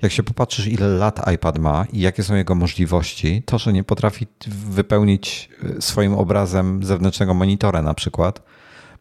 Jak 0.02 0.12
się 0.12 0.22
popatrzysz, 0.22 0.66
ile 0.66 0.88
lat 0.88 1.30
iPad 1.34 1.58
ma 1.58 1.86
i 1.92 2.00
jakie 2.00 2.22
są 2.22 2.34
jego 2.34 2.54
możliwości, 2.54 3.42
to, 3.46 3.58
że 3.58 3.72
nie 3.72 3.84
potrafi 3.84 4.26
wypełnić 4.70 5.50
swoim 5.80 6.14
obrazem 6.14 6.84
zewnętrznego 6.84 7.34
monitora 7.34 7.82
na 7.82 7.94
przykład, 7.94 8.42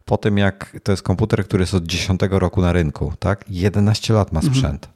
po 0.10 0.18
tym 0.18 0.38
jak 0.38 0.78
to 0.84 0.92
jest 0.92 1.04
komputer, 1.04 1.46
który 1.46 1.64
jest 1.64 1.74
od 1.74 1.84
10 1.84 2.22
roku 2.30 2.62
na 2.62 2.74
rynku, 2.74 3.14
tak? 3.20 3.46
11 3.50 4.14
lat 4.14 4.32
ma 4.32 4.42
sprzęt. 4.42 4.90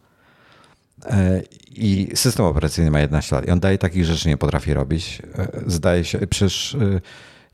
Mhm 1.06 1.42
I 1.76 2.10
system 2.16 2.46
operacyjny 2.46 2.92
ma 2.92 3.00
11 3.00 3.36
lat 3.36 3.48
i 3.48 3.52
on 3.52 3.60
daje 3.60 3.78
takich 3.78 4.06
rzeczy 4.06 4.30
nie 4.30 4.38
potrafi 4.38 4.74
robić. 4.74 5.22
E, 5.38 5.48
zdaje 5.68 6.04
się, 6.04 6.28
przecież 6.28 6.76
e, 6.76 7.02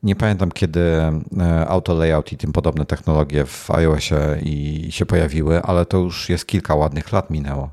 nie 0.03 0.15
pamiętam 0.15 0.51
kiedy 0.51 0.81
auto 1.67 1.93
layout 1.93 2.31
i 2.31 2.37
tym 2.37 2.51
podobne 2.53 2.85
technologie 2.85 3.45
w 3.45 3.71
iOSie 3.71 4.39
i 4.43 4.87
się 4.91 5.05
pojawiły, 5.05 5.61
ale 5.61 5.85
to 5.85 5.97
już 5.97 6.29
jest 6.29 6.45
kilka 6.45 6.75
ładnych 6.75 7.11
lat 7.11 7.29
minęło. 7.29 7.69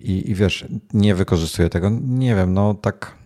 i, 0.00 0.30
i 0.30 0.34
wiesz, 0.34 0.64
nie 0.94 1.14
wykorzystuję 1.14 1.68
tego. 1.68 1.90
Nie 2.02 2.34
wiem, 2.34 2.54
no 2.54 2.74
tak 2.74 3.21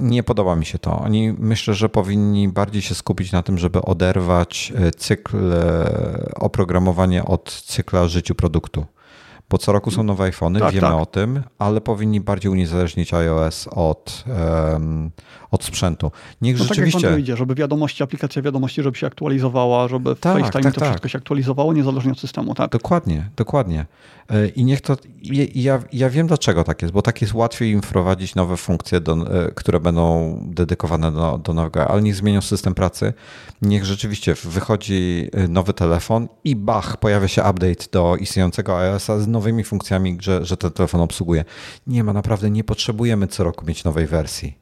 nie 0.00 0.22
podoba 0.22 0.56
mi 0.56 0.66
się 0.66 0.78
to. 0.78 0.98
Oni 0.98 1.34
myślę, 1.38 1.74
że 1.74 1.88
powinni 1.88 2.48
bardziej 2.48 2.82
się 2.82 2.94
skupić 2.94 3.32
na 3.32 3.42
tym, 3.42 3.58
żeby 3.58 3.82
oderwać 3.82 4.72
e, 4.76 4.90
cykl 4.90 5.52
e, 5.52 6.32
oprogramowania 6.34 7.24
od 7.24 7.62
cykla 7.66 8.08
życiu 8.08 8.34
produktu. 8.34 8.86
Bo 9.50 9.58
co 9.58 9.72
roku 9.72 9.90
są 9.90 10.02
nowe 10.02 10.24
iPhony, 10.24 10.60
tak, 10.60 10.74
wiemy 10.74 10.86
tak. 10.86 10.96
o 10.96 11.06
tym, 11.06 11.42
ale 11.58 11.80
powinni 11.80 12.20
bardziej 12.20 12.52
uniezależnić 12.52 13.14
iOS 13.14 13.68
od, 13.70 14.24
um, 14.72 15.10
od 15.50 15.64
sprzętu. 15.64 16.10
Niech 16.42 16.58
no 16.58 16.64
rzeczywiście. 16.64 17.00
Tak 17.00 17.10
jak 17.10 17.20
idzie, 17.20 17.36
żeby 17.36 17.54
wiadomości, 17.54 18.02
aplikacja 18.02 18.42
wiadomości, 18.42 18.82
żeby 18.82 18.96
się 18.96 19.06
aktualizowała, 19.06 19.88
żeby 19.88 20.14
w 20.14 20.20
tak, 20.20 20.38
FaceTime 20.38 20.62
tak, 20.64 20.74
to 20.74 20.80
tak. 20.80 20.88
wszystko 20.88 21.08
się 21.08 21.18
aktualizowało, 21.18 21.72
niezależnie 21.72 22.12
od 22.12 22.20
systemu. 22.20 22.54
Tak? 22.54 22.70
Dokładnie, 22.70 23.30
dokładnie. 23.36 23.86
E, 24.30 24.48
I 24.48 24.64
niech 24.64 24.80
to. 24.80 24.96
Ja, 25.54 25.82
ja 25.92 26.10
wiem 26.10 26.26
dlaczego 26.26 26.64
tak 26.64 26.82
jest, 26.82 26.94
bo 26.94 27.02
tak 27.02 27.22
jest 27.22 27.34
łatwiej 27.34 27.70
im 27.70 27.82
wprowadzić 27.82 28.34
nowe 28.34 28.56
funkcje, 28.56 29.00
do, 29.00 29.12
e, 29.12 29.52
które 29.54 29.80
będą 29.80 30.38
dedykowane 30.46 31.12
do, 31.12 31.40
do 31.44 31.54
nowego, 31.54 31.88
ale 31.88 32.02
niech 32.02 32.14
zmienią 32.14 32.40
system 32.40 32.74
pracy. 32.74 33.12
Niech 33.62 33.84
rzeczywiście 33.84 34.34
wychodzi 34.44 35.30
e, 35.32 35.48
nowy 35.48 35.72
telefon 35.72 36.28
i 36.44 36.56
bach, 36.56 36.96
pojawia 36.96 37.28
się 37.28 37.42
update 37.42 37.84
do 37.92 38.16
istniejącego 38.16 38.78
iOS-a 38.78 39.18
z 39.18 39.28
nowymi 39.38 39.64
funkcjami, 39.64 40.18
że, 40.20 40.44
że 40.44 40.56
ten 40.56 40.70
telefon 40.70 41.00
obsługuje. 41.00 41.44
Nie 41.86 42.04
ma, 42.04 42.12
naprawdę 42.12 42.50
nie 42.50 42.64
potrzebujemy 42.64 43.26
co 43.26 43.44
roku 43.44 43.66
mieć 43.66 43.84
nowej 43.84 44.06
wersji. 44.06 44.58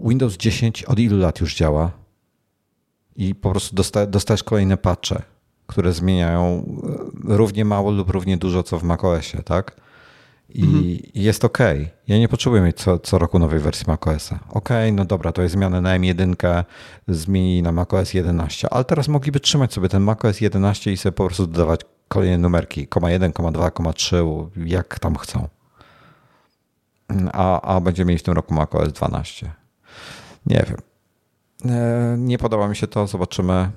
Windows 0.00 0.36
10 0.36 0.84
od 0.84 0.98
ilu 0.98 1.18
lat 1.18 1.40
już 1.40 1.56
działa 1.56 1.90
i 3.16 3.34
po 3.34 3.50
prostu 3.50 3.76
dosta, 3.76 4.06
dostajesz 4.06 4.42
kolejne 4.42 4.76
patche, 4.76 5.22
które 5.66 5.92
zmieniają 5.92 6.42
e, 7.28 7.36
równie 7.36 7.64
mało 7.64 7.90
lub 7.90 8.10
równie 8.10 8.36
dużo 8.36 8.62
co 8.62 8.78
w 8.78 8.82
macOSie, 8.82 9.42
tak? 9.42 9.80
I 10.48 10.62
mhm. 10.62 10.84
jest 11.14 11.44
ok. 11.44 11.58
Ja 12.08 12.18
nie 12.18 12.28
potrzebuję 12.28 12.62
mieć 12.62 12.76
co, 12.76 12.98
co 12.98 13.18
roku 13.18 13.38
nowej 13.38 13.60
wersji 13.60 13.84
macOSa. 13.86 14.38
Ok, 14.50 14.68
no 14.92 15.04
dobra, 15.04 15.32
to 15.32 15.42
jest 15.42 15.54
zmiana 15.54 15.80
na 15.80 15.98
M1, 15.98 16.64
zmieni 17.08 17.62
na 17.62 17.72
macOS 17.72 18.14
11, 18.14 18.68
ale 18.70 18.84
teraz 18.84 19.08
mogliby 19.08 19.40
trzymać 19.40 19.72
sobie 19.72 19.88
ten 19.88 20.02
macOS 20.02 20.40
11 20.40 20.92
i 20.92 20.96
sobie 20.96 21.12
po 21.12 21.26
prostu 21.26 21.46
dodawać 21.46 21.80
kolejne 22.08 22.38
numerki, 22.38 22.88
1, 23.08 23.32
2, 23.32 23.92
3, 23.92 24.24
jak 24.56 24.98
tam 24.98 25.16
chcą. 25.16 25.48
A, 27.32 27.60
a 27.60 27.80
będziemy 27.80 28.12
mieć 28.12 28.20
w 28.20 28.24
tym 28.24 28.34
roku 28.34 28.54
macOS 28.54 28.92
12. 28.92 29.52
Nie 30.46 30.64
wiem. 30.68 30.76
E, 31.72 32.16
nie 32.18 32.38
podoba 32.38 32.68
mi 32.68 32.76
się 32.76 32.86
to, 32.86 33.06
zobaczymy. 33.06 33.70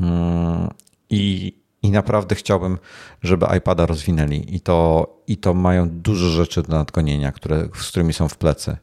Mm, 0.00 0.68
I, 1.10 1.54
i 1.82 1.90
naprawdę 1.90 2.34
chciałbym, 2.34 2.78
żeby 3.22 3.46
iPada 3.58 3.86
rozwinęli. 3.86 4.54
I 4.56 4.60
to, 4.60 5.06
I 5.26 5.36
to 5.36 5.54
mają 5.54 5.88
dużo 5.90 6.28
rzeczy 6.28 6.62
do 6.62 6.76
nadgonienia, 6.76 7.32
które, 7.32 7.68
z 7.74 7.88
którymi 7.88 8.12
są 8.12 8.28
w 8.28 8.36
plecy. 8.36 8.76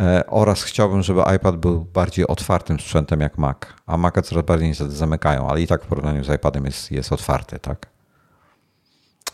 E, 0.00 0.26
oraz 0.26 0.62
chciałbym, 0.62 1.02
żeby 1.02 1.22
iPad 1.36 1.56
był 1.56 1.84
bardziej 1.84 2.26
otwartym 2.26 2.80
sprzętem 2.80 3.20
jak 3.20 3.38
Mac. 3.38 3.58
A 3.86 3.96
Maca 3.96 4.22
coraz 4.22 4.44
bardziej 4.44 4.74
zamykają, 4.74 5.48
ale 5.48 5.62
i 5.62 5.66
tak 5.66 5.84
w 5.84 5.86
porównaniu 5.86 6.24
z 6.24 6.34
iPadem 6.34 6.64
jest, 6.64 6.92
jest 6.92 7.12
otwarty, 7.12 7.58
tak? 7.58 7.86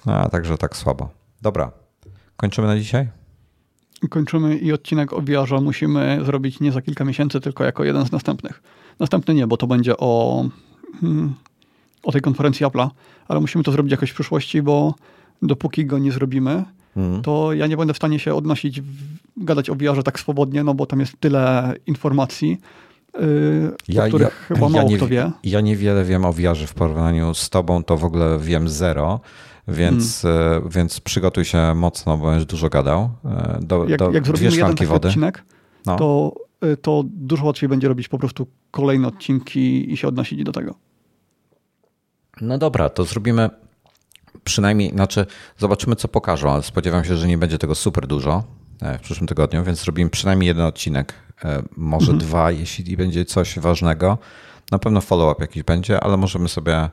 A, 0.07 0.29
także 0.29 0.59
tak 0.59 0.77
słabo. 0.77 1.11
Dobra. 1.43 1.73
Kończymy 2.37 2.67
na 2.67 2.79
dzisiaj? 2.79 3.09
kończymy 4.09 4.57
i 4.57 4.73
odcinek 4.73 5.13
o 5.13 5.21
VR 5.21 5.61
musimy 5.61 6.21
zrobić 6.25 6.61
nie 6.61 6.73
za 6.73 6.83
kilka 6.83 7.05
miesięcy, 7.05 7.41
tylko 7.41 7.65
jako 7.65 7.85
jeden 7.85 8.07
z 8.07 8.13
następnych. 8.13 8.63
Następny 8.99 9.35
nie, 9.35 9.47
bo 9.47 9.57
to 9.57 9.67
będzie 9.67 9.97
o, 9.97 10.45
hmm, 11.01 11.35
o 12.03 12.13
tej 12.13 12.21
konferencji 12.21 12.67
Apple'a, 12.67 12.89
ale 13.29 13.41
musimy 13.41 13.65
to 13.65 13.73
zrobić 13.73 13.91
jakoś 13.91 14.11
w 14.11 14.15
przyszłości, 14.15 14.63
bo 14.63 14.95
dopóki 15.43 15.87
go 15.87 15.99
nie 15.99 16.13
zrobimy, 16.13 16.65
mhm. 16.97 17.23
to 17.23 17.53
ja 17.53 17.67
nie 17.67 17.77
będę 17.77 17.95
w 17.95 17.97
stanie 17.97 18.19
się 18.19 18.35
odnosić, 18.35 18.83
gadać 19.37 19.71
o 19.71 19.75
VR 19.75 20.03
tak 20.05 20.21
swobodnie, 20.21 20.65
no 20.65 20.75
bo 20.75 20.87
tam 20.87 21.01
jest 21.01 21.21
tyle 21.21 21.75
informacji, 21.87 22.59
Yy, 23.21 23.75
ja, 23.89 24.05
o 24.05 24.09
których 24.09 24.29
ja, 24.29 24.55
chyba 24.55 24.69
mało 24.69 24.83
ja 24.83 24.83
nie, 24.83 24.97
kto 24.97 25.09
wie. 25.09 25.31
Ja 25.45 25.61
niewiele 25.61 26.05
wiem 26.05 26.25
o 26.25 26.33
VR 26.33 26.57
w 26.67 26.75
porównaniu 26.75 27.35
z 27.35 27.51
tobą, 27.51 27.85
to 27.85 27.97
w 27.97 28.05
ogóle 28.05 28.39
wiem 28.39 28.69
zero. 28.69 29.21
Więc, 29.69 30.23
hmm. 30.23 30.69
więc 30.69 31.01
przygotuj 31.01 31.45
się 31.45 31.75
mocno, 31.75 32.19
bo 32.19 32.27
będziesz 32.27 32.47
dużo 32.47 32.69
gadał. 32.69 33.11
E, 33.25 33.59
do, 33.63 33.89
jak, 33.89 33.99
do 33.99 34.11
jak 34.11 34.27
zrobimy 34.27 34.51
jeden 34.51 34.71
taki 34.71 34.87
wody. 34.87 35.09
odcinek, 35.09 35.45
no. 35.87 35.97
to, 35.97 36.35
e, 36.61 36.77
to 36.77 37.05
dużo 37.07 37.47
łatwiej 37.47 37.69
będzie 37.69 37.89
robić 37.89 38.09
po 38.09 38.19
prostu 38.19 38.47
kolejne 38.71 39.09
odcinki 39.09 39.93
i 39.93 39.97
się 39.97 40.09
odnosić 40.09 40.45
do 40.45 40.53
tego. 40.53 40.75
No 42.41 42.59
dobra, 42.59 42.89
to 42.89 43.05
zrobimy 43.05 43.51
przynajmniej, 44.45 44.91
znaczy 44.91 45.27
zobaczymy 45.59 45.97
co 45.97 46.09
pokażą, 46.09 46.51
ale 46.51 46.63
spodziewam 46.63 47.05
się, 47.05 47.17
że 47.17 47.29
nie 47.29 47.39
będzie 47.39 47.59
tego 47.59 47.75
super 47.75 48.07
dużo 48.07 48.45
w 48.99 49.01
przyszłym 49.01 49.27
tygodniu, 49.27 49.65
więc 49.65 49.81
zrobimy 49.81 50.11
przynajmniej 50.11 50.47
jeden 50.47 50.67
odcinek, 50.67 51.15
może 51.77 52.13
mhm. 52.13 52.19
dwa, 52.19 52.51
jeśli 52.51 52.97
będzie 52.97 53.25
coś 53.25 53.59
ważnego. 53.59 54.19
Na 54.71 54.79
pewno 54.79 55.01
follow-up 55.01 55.43
jakiś 55.43 55.63
będzie, 55.63 56.01
ale 56.01 56.17
możemy 56.17 56.49
sobie 56.49 56.91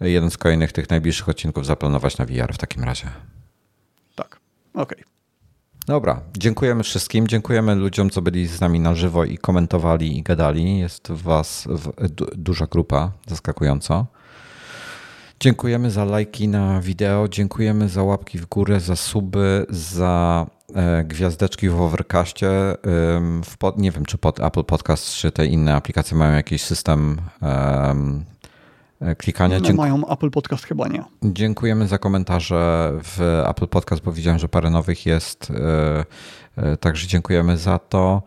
jeden 0.00 0.30
z 0.30 0.36
kolejnych 0.36 0.72
tych 0.72 0.90
najbliższych 0.90 1.28
odcinków 1.28 1.66
zaplanować 1.66 2.18
na 2.18 2.24
VR 2.24 2.54
w 2.54 2.58
takim 2.58 2.84
razie. 2.84 3.06
Tak, 4.14 4.40
okej. 4.74 4.82
Okay. 4.82 5.04
Dobra, 5.86 6.20
dziękujemy 6.36 6.82
wszystkim. 6.82 7.28
Dziękujemy 7.28 7.74
ludziom, 7.74 8.10
co 8.10 8.22
byli 8.22 8.46
z 8.46 8.60
nami 8.60 8.80
na 8.80 8.94
żywo 8.94 9.24
i 9.24 9.38
komentowali 9.38 10.18
i 10.18 10.22
gadali. 10.22 10.78
Jest 10.78 11.12
was 11.12 11.68
duża 12.36 12.66
grupa, 12.66 13.12
zaskakująco. 13.26 14.06
Dziękujemy 15.42 15.90
za 15.90 16.04
lajki 16.04 16.48
na 16.48 16.80
wideo, 16.80 17.28
dziękujemy 17.28 17.88
za 17.88 18.02
łapki 18.02 18.38
w 18.38 18.46
górę, 18.46 18.80
za 18.80 18.96
suby, 18.96 19.66
za 19.68 20.46
e, 20.74 21.04
gwiazdeczki 21.04 21.68
w 21.68 21.80
Overcastie. 21.80 22.50
W 23.44 23.56
pod, 23.58 23.78
nie 23.78 23.90
wiem, 23.90 24.04
czy 24.04 24.18
pod 24.18 24.40
Apple 24.40 24.64
Podcast, 24.64 25.14
czy 25.14 25.32
te 25.32 25.46
inne 25.46 25.74
aplikacje 25.74 26.16
mają 26.16 26.34
jakiś 26.34 26.62
system 26.62 27.20
E, 29.02 29.14
klikania. 29.16 29.60
No, 29.60 29.74
mają 29.74 30.08
Apple 30.08 30.30
Podcast 30.30 30.64
chyba 30.64 30.88
nie. 30.88 31.04
Dziękujemy 31.22 31.88
za 31.88 31.98
komentarze 31.98 32.92
w 33.02 33.42
Apple 33.46 33.68
Podcast, 33.68 34.02
bo 34.02 34.12
widziałem, 34.12 34.38
że 34.38 34.48
parę 34.48 34.70
nowych 34.70 35.06
jest. 35.06 35.52
E, 36.56 36.76
także 36.76 37.06
dziękujemy 37.06 37.56
za 37.56 37.78
to. 37.78 38.22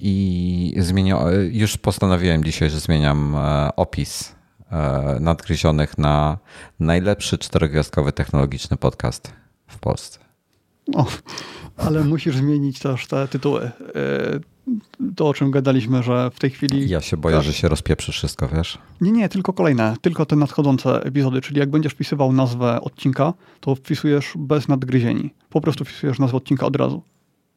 I 0.00 0.74
zmienia, 0.78 1.18
już 1.50 1.76
postanowiłem 1.76 2.44
dzisiaj, 2.44 2.70
że 2.70 2.80
zmieniam 2.80 3.36
opis 3.76 4.35
nadgryzionych 5.20 5.98
na 5.98 6.38
najlepszy 6.80 7.38
czterogwiazdkowy 7.38 8.12
technologiczny 8.12 8.76
podcast 8.76 9.32
w 9.66 9.78
Polsce. 9.78 10.18
No, 10.88 11.06
ale 11.76 12.04
musisz 12.04 12.36
zmienić 12.36 12.78
też 12.78 13.06
te 13.06 13.28
tytuły 13.28 13.70
to, 15.16 15.28
o 15.28 15.34
czym 15.34 15.50
gadaliśmy, 15.50 16.02
że 16.02 16.30
w 16.30 16.38
tej 16.38 16.50
chwili... 16.50 16.88
Ja 16.88 17.00
się 17.00 17.16
boję, 17.16 17.36
tak. 17.36 17.44
że 17.44 17.52
się 17.52 17.68
rozpieprzy 17.68 18.12
wszystko, 18.12 18.48
wiesz? 18.48 18.78
Nie, 19.00 19.12
nie, 19.12 19.28
tylko 19.28 19.52
kolejne, 19.52 19.96
tylko 20.02 20.26
te 20.26 20.36
nadchodzące 20.36 21.02
epizody, 21.02 21.40
czyli 21.40 21.60
jak 21.60 21.70
będziesz 21.70 21.92
wpisywał 21.92 22.32
nazwę 22.32 22.80
odcinka, 22.80 23.34
to 23.60 23.74
wpisujesz 23.74 24.32
bez 24.36 24.68
nadgryzieni. 24.68 25.34
Po 25.50 25.60
prostu 25.60 25.84
wpisujesz 25.84 26.18
nazwę 26.18 26.36
odcinka 26.36 26.66
od 26.66 26.76
razu. 26.76 27.02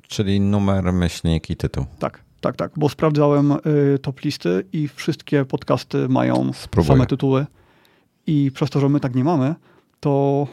Czyli 0.07 0.39
numer, 0.39 0.93
myślnik 0.93 1.49
i 1.49 1.55
tytuł. 1.55 1.85
Tak, 1.99 2.23
tak, 2.41 2.55
tak, 2.55 2.71
bo 2.75 2.89
sprawdzałem 2.89 3.51
y, 3.51 3.99
top 4.01 4.21
listy 4.21 4.65
i 4.73 4.87
wszystkie 4.87 5.45
podcasty 5.45 6.09
mają 6.09 6.53
Spróbuję. 6.53 6.97
same 6.97 7.05
tytuły 7.05 7.45
i 8.27 8.51
przez 8.53 8.69
to, 8.69 8.79
że 8.79 8.89
my 8.89 8.99
tak 8.99 9.15
nie 9.15 9.23
mamy, 9.23 9.55
to 9.99 10.47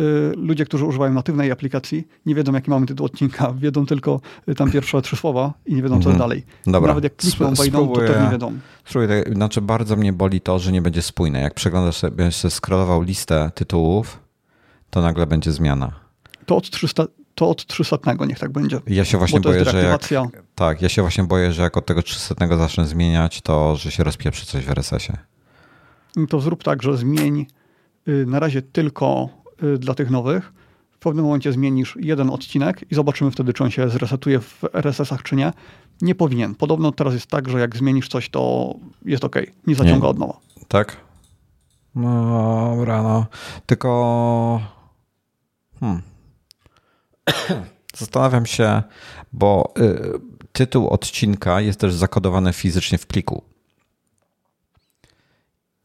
Y, 0.00 0.32
ludzie, 0.36 0.64
którzy 0.64 0.86
używają 0.86 1.12
natywnej 1.12 1.50
aplikacji, 1.50 2.08
nie 2.26 2.34
wiedzą, 2.34 2.52
jaki 2.52 2.70
mamy 2.70 2.86
tytuł 2.86 3.06
odcinka, 3.06 3.52
wiedzą 3.58 3.86
tylko 3.86 4.20
y, 4.48 4.54
tam 4.54 4.70
pierwsze 4.70 5.02
trzy 5.02 5.16
słowa 5.16 5.52
i 5.66 5.74
nie 5.74 5.82
wiedzą, 5.82 5.94
co 5.94 6.10
mhm. 6.10 6.18
dalej. 6.18 6.44
Dobra. 6.66 6.88
Nawet 6.88 7.04
jak 7.04 7.16
klikną, 7.16 7.54
wejdą, 7.54 7.88
to 7.88 8.00
też 8.00 8.22
nie 8.24 8.30
wiedzą. 8.30 8.52
Spróbuję, 8.84 9.24
znaczy 9.32 9.60
bardzo 9.60 9.96
mnie 9.96 10.12
boli 10.12 10.40
to, 10.40 10.58
że 10.58 10.72
nie 10.72 10.82
będzie 10.82 11.02
spójne. 11.02 11.40
Jak 11.40 11.54
przeglądasz 11.54 11.96
sobie, 11.96 12.30
scrollował 12.30 13.02
listę 13.02 13.50
tytułów, 13.54 14.20
to 14.90 15.00
nagle 15.00 15.26
będzie 15.26 15.52
zmiana. 15.52 15.92
To 16.46 16.56
od 16.56 16.70
300, 16.70 17.04
to 17.34 17.48
od 17.48 17.66
300 17.66 17.98
niech 18.26 18.38
tak 18.38 18.52
będzie. 18.52 18.80
Ja 18.86 19.04
się 19.04 19.18
właśnie 19.18 19.40
boję, 19.40 19.64
że 19.64 19.82
jak, 19.82 20.02
tak, 20.54 20.82
ja 20.82 20.88
się 20.88 21.02
właśnie 21.02 21.24
boję, 21.24 21.52
że 21.52 21.62
jak 21.62 21.76
od 21.76 21.86
tego 21.86 22.02
300 22.02 22.56
zacznę 22.56 22.86
zmieniać, 22.86 23.40
to 23.40 23.76
że 23.76 23.90
się 23.90 24.04
rozpieprzy 24.04 24.46
coś 24.46 24.64
w 24.64 24.70
RSS-ie. 24.70 25.18
To 26.28 26.40
zrób 26.40 26.64
tak, 26.64 26.82
że 26.82 26.96
zmień 26.96 27.46
y, 28.08 28.26
na 28.26 28.40
razie 28.40 28.62
tylko 28.62 29.28
Y, 29.62 29.78
dla 29.78 29.94
tych 29.94 30.10
nowych. 30.10 30.52
W 30.90 30.98
pewnym 30.98 31.24
momencie 31.24 31.52
zmienisz 31.52 31.98
jeden 32.00 32.30
odcinek 32.30 32.84
i 32.90 32.94
zobaczymy 32.94 33.30
wtedy, 33.30 33.52
czy 33.52 33.64
on 33.64 33.70
się 33.70 33.88
zresetuje 33.88 34.40
w 34.40 34.64
RSS-ach, 34.72 35.22
czy 35.22 35.36
nie. 35.36 35.52
Nie 36.00 36.14
powinien. 36.14 36.54
Podobno 36.54 36.92
teraz 36.92 37.14
jest 37.14 37.26
tak, 37.26 37.48
że 37.48 37.60
jak 37.60 37.76
zmienisz 37.76 38.08
coś, 38.08 38.28
to 38.28 38.74
jest 39.04 39.24
ok. 39.24 39.36
Nie 39.66 39.74
zaciąga 39.74 40.04
nie. 40.04 40.10
od 40.10 40.18
nowa. 40.18 40.38
Tak? 40.68 40.96
No, 41.94 42.74
dobra, 42.76 43.02
no. 43.02 43.26
Tylko... 43.66 44.60
Hmm. 45.80 46.02
Zastanawiam 47.96 48.46
się, 48.46 48.82
bo 49.32 49.74
y, 49.78 50.20
tytuł 50.52 50.88
odcinka 50.88 51.60
jest 51.60 51.80
też 51.80 51.94
zakodowany 51.94 52.52
fizycznie 52.52 52.98
w 52.98 53.06
pliku. 53.06 53.42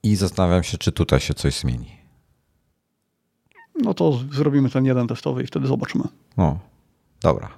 I 0.03 0.15
zastanawiam 0.15 0.63
się, 0.63 0.77
czy 0.77 0.91
tutaj 0.91 1.19
się 1.19 1.33
coś 1.33 1.59
zmieni. 1.59 1.99
No 3.81 3.93
to 3.93 4.19
zrobimy 4.31 4.69
ten 4.69 4.85
jeden 4.85 5.07
testowy 5.07 5.43
i 5.43 5.47
wtedy 5.47 5.67
zobaczymy. 5.67 6.03
No, 6.37 6.59
dobra. 7.21 7.49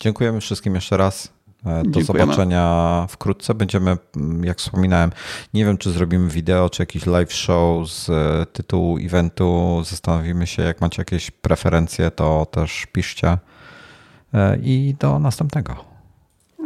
Dziękujemy 0.00 0.40
wszystkim 0.40 0.74
jeszcze 0.74 0.96
raz. 0.96 1.32
E, 1.66 1.82
do 1.82 1.90
Dziękujemy. 1.90 2.04
zobaczenia 2.04 3.06
wkrótce. 3.08 3.54
Będziemy, 3.54 3.96
mm, 4.16 4.44
jak 4.44 4.58
wspominałem, 4.58 5.10
nie 5.54 5.64
wiem, 5.64 5.78
czy 5.78 5.90
zrobimy 5.90 6.28
wideo, 6.30 6.70
czy 6.70 6.82
jakiś 6.82 7.06
live 7.06 7.32
show 7.32 7.88
z 7.90 8.10
e, 8.10 8.46
tytułu 8.46 8.98
eventu. 8.98 9.82
Zastanowimy 9.84 10.46
się, 10.46 10.62
jak 10.62 10.80
macie 10.80 11.00
jakieś 11.00 11.30
preferencje, 11.30 12.10
to 12.10 12.46
też 12.46 12.86
piszcie. 12.92 13.38
E, 14.34 14.58
I 14.62 14.94
do 14.98 15.18
następnego. 15.18 15.84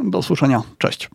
Do 0.05 0.19
usłyszenia. 0.19 0.63
Cześć. 0.79 1.11